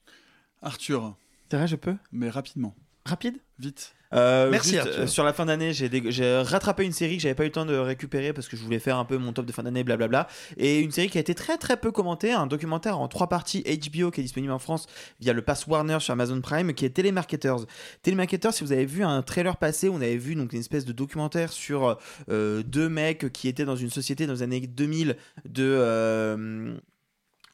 Arthur. 0.62 1.14
C'est 1.50 1.56
vrai, 1.56 1.66
je 1.66 1.76
peux? 1.76 1.96
Mais 2.12 2.28
rapidement. 2.30 2.74
Rapide? 3.06 3.38
Vite. 3.58 3.94
Euh, 4.12 4.50
Merci, 4.50 4.70
juste, 4.74 4.80
Arthur. 4.86 5.00
euh, 5.02 5.06
sur 5.06 5.24
la 5.24 5.32
fin 5.32 5.46
d'année, 5.46 5.72
j'ai 5.72 5.88
dég- 5.88 6.10
j'ai 6.10 6.36
rattrapé 6.42 6.84
une 6.84 6.92
série 6.92 7.16
que 7.16 7.22
j'avais 7.22 7.34
pas 7.34 7.44
eu 7.44 7.46
le 7.46 7.52
temps 7.52 7.64
de 7.64 7.74
récupérer 7.76 8.32
parce 8.32 8.48
que 8.48 8.56
je 8.56 8.62
voulais 8.62 8.78
faire 8.78 8.98
un 8.98 9.04
peu 9.04 9.16
mon 9.18 9.32
top 9.32 9.46
de 9.46 9.52
fin 9.52 9.62
d'année, 9.62 9.84
blablabla. 9.84 10.26
Et 10.58 10.80
une 10.80 10.90
série 10.90 11.08
qui 11.08 11.16
a 11.16 11.20
été 11.20 11.34
très 11.34 11.56
très 11.58 11.76
peu 11.76 11.92
commentée, 11.92 12.32
un 12.32 12.46
documentaire 12.46 12.98
en 12.98 13.08
trois 13.08 13.28
parties 13.28 13.62
HBO 13.62 14.10
qui 14.10 14.20
est 14.20 14.24
disponible 14.24 14.52
en 14.52 14.58
France 14.58 14.86
via 15.20 15.32
le 15.32 15.42
pass 15.42 15.66
Warner 15.66 15.98
sur 16.00 16.12
Amazon 16.12 16.40
Prime, 16.40 16.74
qui 16.74 16.84
est 16.84 16.90
Telemarketers. 16.90 17.66
Telemarketers, 18.02 18.52
si 18.52 18.64
vous 18.64 18.72
avez 18.72 18.84
vu 18.86 19.02
un 19.04 19.22
trailer 19.22 19.56
passé, 19.56 19.88
on 19.88 19.96
avait 19.96 20.16
vu 20.18 20.34
donc 20.34 20.52
une 20.52 20.60
espèce 20.60 20.84
de 20.84 20.92
documentaire 20.92 21.52
sur 21.52 21.96
euh, 22.28 22.62
deux 22.64 22.88
mecs 22.88 23.32
qui 23.32 23.48
étaient 23.48 23.64
dans 23.64 23.76
une 23.76 23.90
société 23.90 24.26
dans 24.26 24.34
les 24.34 24.42
années 24.42 24.60
2000 24.60 25.16
de 25.48 25.62
euh, 25.64 26.74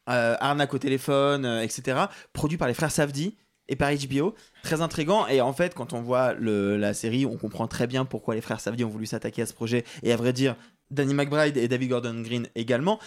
euh, 0.08 0.36
arnaque 0.40 0.72
au 0.74 0.78
téléphone, 0.78 1.44
euh, 1.44 1.60
etc. 1.62 1.98
Produit 2.32 2.56
par 2.58 2.68
les 2.68 2.74
frères 2.74 2.90
Safdie 2.90 3.36
et 3.68 3.76
par 3.76 3.90
HBO. 3.92 4.34
Très 4.62 4.80
intrigant. 4.80 5.26
Et 5.26 5.40
en 5.40 5.52
fait, 5.52 5.74
quand 5.74 5.92
on 5.92 6.02
voit 6.02 6.34
la 6.34 6.94
série, 6.94 7.26
on 7.26 7.36
comprend 7.36 7.66
très 7.66 7.86
bien 7.86 8.04
pourquoi 8.04 8.34
les 8.34 8.40
frères 8.40 8.60
Safdie 8.60 8.84
ont 8.84 8.88
voulu 8.88 9.06
s'attaquer 9.06 9.42
à 9.42 9.46
ce 9.46 9.54
projet. 9.54 9.84
Et 10.02 10.12
à 10.12 10.16
vrai 10.16 10.32
dire, 10.32 10.56
Danny 10.90 11.14
McBride 11.14 11.56
et 11.56 11.68
David 11.68 11.90
Gordon 11.90 12.20
Green 12.20 12.48
également. 12.54 12.98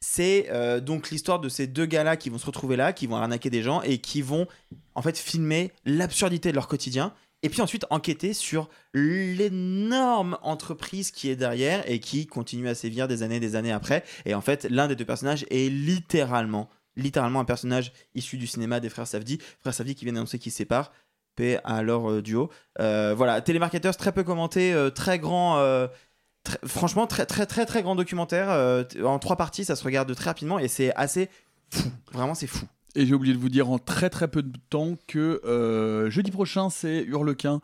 C'est 0.00 0.48
euh, 0.50 0.80
donc 0.80 1.10
l'histoire 1.10 1.40
de 1.40 1.48
ces 1.48 1.66
deux 1.66 1.86
gars-là 1.86 2.16
qui 2.16 2.30
vont 2.30 2.38
se 2.38 2.46
retrouver 2.46 2.76
là, 2.76 2.92
qui 2.92 3.06
vont 3.06 3.16
arnaquer 3.16 3.50
des 3.50 3.62
gens 3.62 3.82
et 3.82 3.98
qui 3.98 4.22
vont 4.22 4.46
en 4.94 5.02
fait 5.02 5.18
filmer 5.18 5.72
l'absurdité 5.84 6.50
de 6.50 6.54
leur 6.54 6.68
quotidien. 6.68 7.12
Et 7.42 7.48
puis 7.48 7.60
ensuite 7.60 7.86
enquêter 7.90 8.32
sur 8.32 8.68
l'énorme 8.94 10.38
entreprise 10.42 11.10
qui 11.10 11.28
est 11.30 11.36
derrière 11.36 11.88
et 11.88 12.00
qui 12.00 12.26
continue 12.26 12.68
à 12.68 12.74
sévir 12.74 13.08
des 13.08 13.22
années 13.22 13.36
et 13.36 13.40
des 13.40 13.56
années 13.56 13.72
après. 13.72 14.04
Et 14.24 14.34
en 14.34 14.40
fait, 14.40 14.66
l'un 14.70 14.88
des 14.88 14.96
deux 14.96 15.04
personnages 15.04 15.46
est 15.50 15.70
littéralement, 15.70 16.68
littéralement 16.96 17.40
un 17.40 17.44
personnage 17.44 17.92
issu 18.14 18.36
du 18.36 18.46
cinéma 18.46 18.80
des 18.80 18.88
frères 18.88 19.06
Safdie. 19.06 19.38
Frères 19.60 19.74
Safdie 19.74 19.94
qui 19.94 20.04
viennent 20.04 20.16
annoncer 20.16 20.38
qu'ils 20.38 20.52
se 20.52 20.58
séparent. 20.58 20.92
Paix 21.36 21.60
à 21.64 21.82
leur 21.82 22.10
euh, 22.10 22.22
duo. 22.22 22.50
Euh, 22.80 23.14
voilà, 23.16 23.40
Télémarketeurs 23.40 23.96
très 23.96 24.10
peu 24.10 24.24
commenté, 24.24 24.72
euh, 24.72 24.90
très 24.90 25.18
grand. 25.18 25.62
franchement, 26.64 27.06
très 27.06 27.26
très 27.26 27.46
très 27.46 27.66
très 27.66 27.82
grand 27.82 27.94
documentaire. 27.94 28.48
en 29.04 29.18
trois 29.18 29.36
parties, 29.36 29.64
ça 29.64 29.76
se 29.76 29.84
regarde 29.84 30.12
très 30.14 30.30
rapidement 30.30 30.58
et 30.58 30.68
c'est 30.68 30.92
assez 30.96 31.28
fou. 31.70 31.90
Vraiment, 32.12 32.34
c'est 32.34 32.46
fou. 32.46 32.66
Et 32.98 33.04
j'ai 33.04 33.12
oublié 33.12 33.34
de 33.34 33.38
vous 33.38 33.50
dire 33.50 33.68
en 33.68 33.78
très 33.78 34.08
très 34.08 34.26
peu 34.26 34.42
de 34.42 34.56
temps 34.70 34.96
que 35.06 36.06
jeudi 36.08 36.30
prochain 36.30 36.70
c'est 36.70 37.02
Hurlequin 37.02 37.60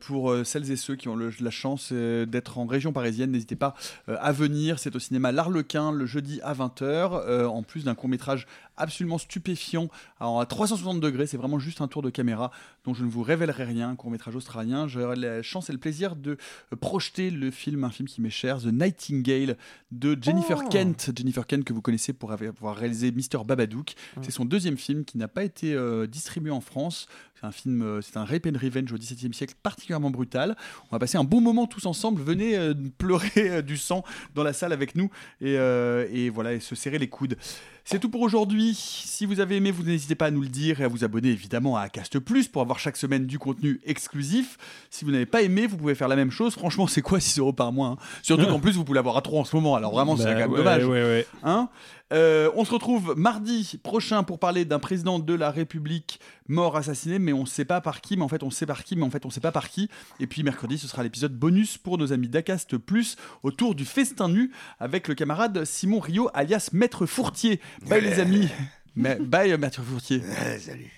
pour 0.00 0.34
celles 0.44 0.72
et 0.72 0.76
ceux 0.76 0.96
qui 0.96 1.08
ont 1.08 1.16
la 1.16 1.50
chance 1.50 1.92
d'être 1.92 2.58
en 2.58 2.66
région 2.66 2.92
parisienne. 2.92 3.30
N'hésitez 3.30 3.54
pas 3.54 3.74
à 4.08 4.32
venir. 4.32 4.80
C'est 4.80 4.96
au 4.96 4.98
cinéma 4.98 5.30
L'Arlequin 5.30 5.92
le 5.92 6.04
jeudi 6.04 6.40
à 6.42 6.52
20h. 6.52 7.46
en 7.46 7.62
plus 7.62 7.84
d'un 7.84 7.94
court 7.94 8.08
métrage 8.08 8.48
absolument 8.76 9.18
stupéfiant 9.18 9.88
alors, 10.20 10.40
à 10.40 10.46
360 10.46 11.00
degrés. 11.00 11.26
C'est 11.26 11.36
vraiment 11.36 11.58
juste 11.58 11.80
un 11.80 11.88
tour 11.88 12.02
de 12.02 12.10
caméra 12.10 12.50
dont 12.84 12.94
je 12.94 13.04
ne 13.04 13.10
vous 13.10 13.22
révélerai 13.22 13.64
rien. 13.64 13.90
Un 13.90 13.96
court 13.96 14.10
métrage 14.10 14.36
australien. 14.36 14.86
J'aurai 14.88 15.16
la 15.16 15.42
chance 15.42 15.70
et 15.70 15.72
le 15.72 15.78
plaisir 15.78 16.16
de 16.16 16.36
projeter 16.80 17.30
le 17.30 17.50
film, 17.50 17.84
un 17.84 17.90
film 17.90 18.08
qui 18.08 18.20
m'est 18.20 18.30
cher, 18.30 18.58
The 18.58 18.66
Nightingale 18.66 19.56
de 19.90 20.16
Jennifer 20.20 20.60
Oh. 20.64 20.68
Kent. 20.68 21.10
Jennifer 21.16 21.46
Kent 21.46 21.64
que 21.64 21.72
vous 21.72 21.82
connaissez 21.82 22.12
pour 22.12 22.32
avoir 22.32 22.76
réalisé 22.76 23.10
Mr 23.12 23.44
Babadook. 23.44 23.94
C'est 24.22 24.30
son 24.30 24.44
deuxième 24.44 24.76
film 24.76 25.04
qui 25.04 25.18
n'a 25.18 25.28
pas 25.28 25.44
été 25.44 25.74
euh, 25.74 26.06
distribué 26.06 26.50
en 26.50 26.60
France. 26.60 27.06
C'est 27.42 27.48
un 27.48 27.52
film, 27.52 27.82
euh, 27.82 28.00
c'est 28.00 28.16
un 28.18 28.24
rape 28.24 28.46
and 28.46 28.56
revenge 28.56 28.92
au 28.92 28.96
XVIIe 28.96 29.34
siècle 29.34 29.54
particulièrement 29.64 30.10
brutal. 30.12 30.56
On 30.84 30.94
va 30.94 31.00
passer 31.00 31.18
un 31.18 31.24
bon 31.24 31.40
moment 31.40 31.66
tous 31.66 31.86
ensemble. 31.86 32.22
Venez 32.22 32.56
euh, 32.56 32.72
pleurer 32.98 33.30
euh, 33.36 33.62
du 33.62 33.76
sang 33.76 34.04
dans 34.36 34.44
la 34.44 34.52
salle 34.52 34.72
avec 34.72 34.94
nous 34.94 35.10
et, 35.40 35.54
et 35.54 36.30
voilà 36.30 36.52
et 36.52 36.60
se 36.60 36.76
serrer 36.76 36.98
les 36.98 37.08
coudes. 37.08 37.36
C'est 37.84 37.98
tout 37.98 38.08
pour 38.08 38.20
aujourd'hui. 38.20 38.74
Si 38.76 39.26
vous 39.26 39.40
avez 39.40 39.56
aimé, 39.56 39.72
vous 39.72 39.82
n'hésitez 39.82 40.14
pas 40.14 40.26
à 40.26 40.30
nous 40.30 40.42
le 40.42 40.48
dire 40.48 40.80
et 40.80 40.84
à 40.84 40.88
vous 40.88 41.02
abonner 41.02 41.30
évidemment 41.30 41.76
à 41.76 41.88
Cast 41.88 42.20
Plus 42.20 42.46
pour 42.46 42.62
avoir 42.62 42.78
chaque 42.78 42.96
semaine 42.96 43.26
du 43.26 43.40
contenu 43.40 43.80
exclusif. 43.84 44.56
Si 44.88 45.04
vous 45.04 45.10
n'avez 45.10 45.26
pas 45.26 45.42
aimé, 45.42 45.66
vous 45.66 45.76
pouvez 45.76 45.96
faire 45.96 46.06
la 46.06 46.14
même 46.14 46.30
chose. 46.30 46.52
Franchement, 46.54 46.86
c'est 46.86 47.02
quoi 47.02 47.18
6 47.18 47.40
euros 47.40 47.52
par 47.52 47.72
mois 47.72 47.88
hein? 47.88 47.96
Surtout 48.22 48.46
qu'en 48.46 48.60
plus, 48.60 48.72
vous 48.76 48.84
pouvez 48.84 48.94
l'avoir 48.96 49.16
à 49.16 49.22
3 49.22 49.40
en 49.40 49.44
ce 49.44 49.56
moment. 49.56 49.74
Alors 49.74 49.90
vraiment, 49.92 50.16
c'est 50.16 50.24
Bah 50.26 50.34
quand 50.34 50.38
même 50.38 50.50
ouais, 50.52 50.56
dommage. 50.58 50.84
ouais, 50.84 51.02
ouais. 51.02 51.26
Hein? 51.42 51.68
Euh, 52.12 52.50
on 52.54 52.64
se 52.64 52.72
retrouve 52.72 53.14
mardi 53.16 53.78
prochain 53.82 54.22
pour 54.22 54.38
parler 54.38 54.64
d'un 54.64 54.78
président 54.78 55.18
de 55.18 55.34
la 55.34 55.50
République 55.50 56.20
mort 56.46 56.76
assassiné, 56.76 57.18
mais 57.18 57.32
on 57.32 57.42
ne 57.42 57.46
sait 57.46 57.64
pas 57.64 57.80
par 57.80 58.00
qui, 58.02 58.16
mais 58.16 58.22
en 58.22 58.28
fait 58.28 58.42
on 58.42 58.50
sait 58.50 58.66
par 58.66 58.84
qui, 58.84 58.96
mais 58.96 59.02
en 59.04 59.10
fait 59.10 59.24
on 59.24 59.28
ne 59.28 59.32
sait 59.32 59.40
pas 59.40 59.52
par 59.52 59.70
qui. 59.70 59.88
Et 60.20 60.26
puis 60.26 60.42
mercredi, 60.42 60.76
ce 60.76 60.86
sera 60.88 61.02
l'épisode 61.02 61.32
bonus 61.34 61.78
pour 61.78 61.96
nos 61.98 62.12
amis 62.12 62.28
d'Acast 62.28 62.76
Plus 62.76 63.16
autour 63.42 63.74
du 63.74 63.84
festin 63.86 64.28
nu 64.28 64.50
avec 64.78 65.08
le 65.08 65.14
camarade 65.14 65.64
Simon 65.64 66.00
Rio 66.00 66.28
alias 66.34 66.68
Maître 66.72 67.06
Fourtier. 67.06 67.60
Bye 67.88 68.02
les 68.02 68.20
amis. 68.20 68.48
Mais- 68.94 69.16
Bye 69.16 69.56
Maître 69.56 69.82
Fourtier. 69.82 70.20
salut. 70.58 70.90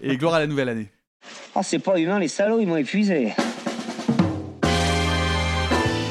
Et 0.00 0.16
gloire 0.16 0.34
à 0.34 0.38
la 0.38 0.46
nouvelle 0.46 0.68
année. 0.68 0.90
Oh, 1.56 1.60
c'est 1.62 1.78
pas 1.80 1.98
humain, 1.98 2.18
les 2.18 2.28
salauds, 2.28 2.60
ils 2.60 2.66
m'ont 2.66 2.76
épuisé. 2.76 3.32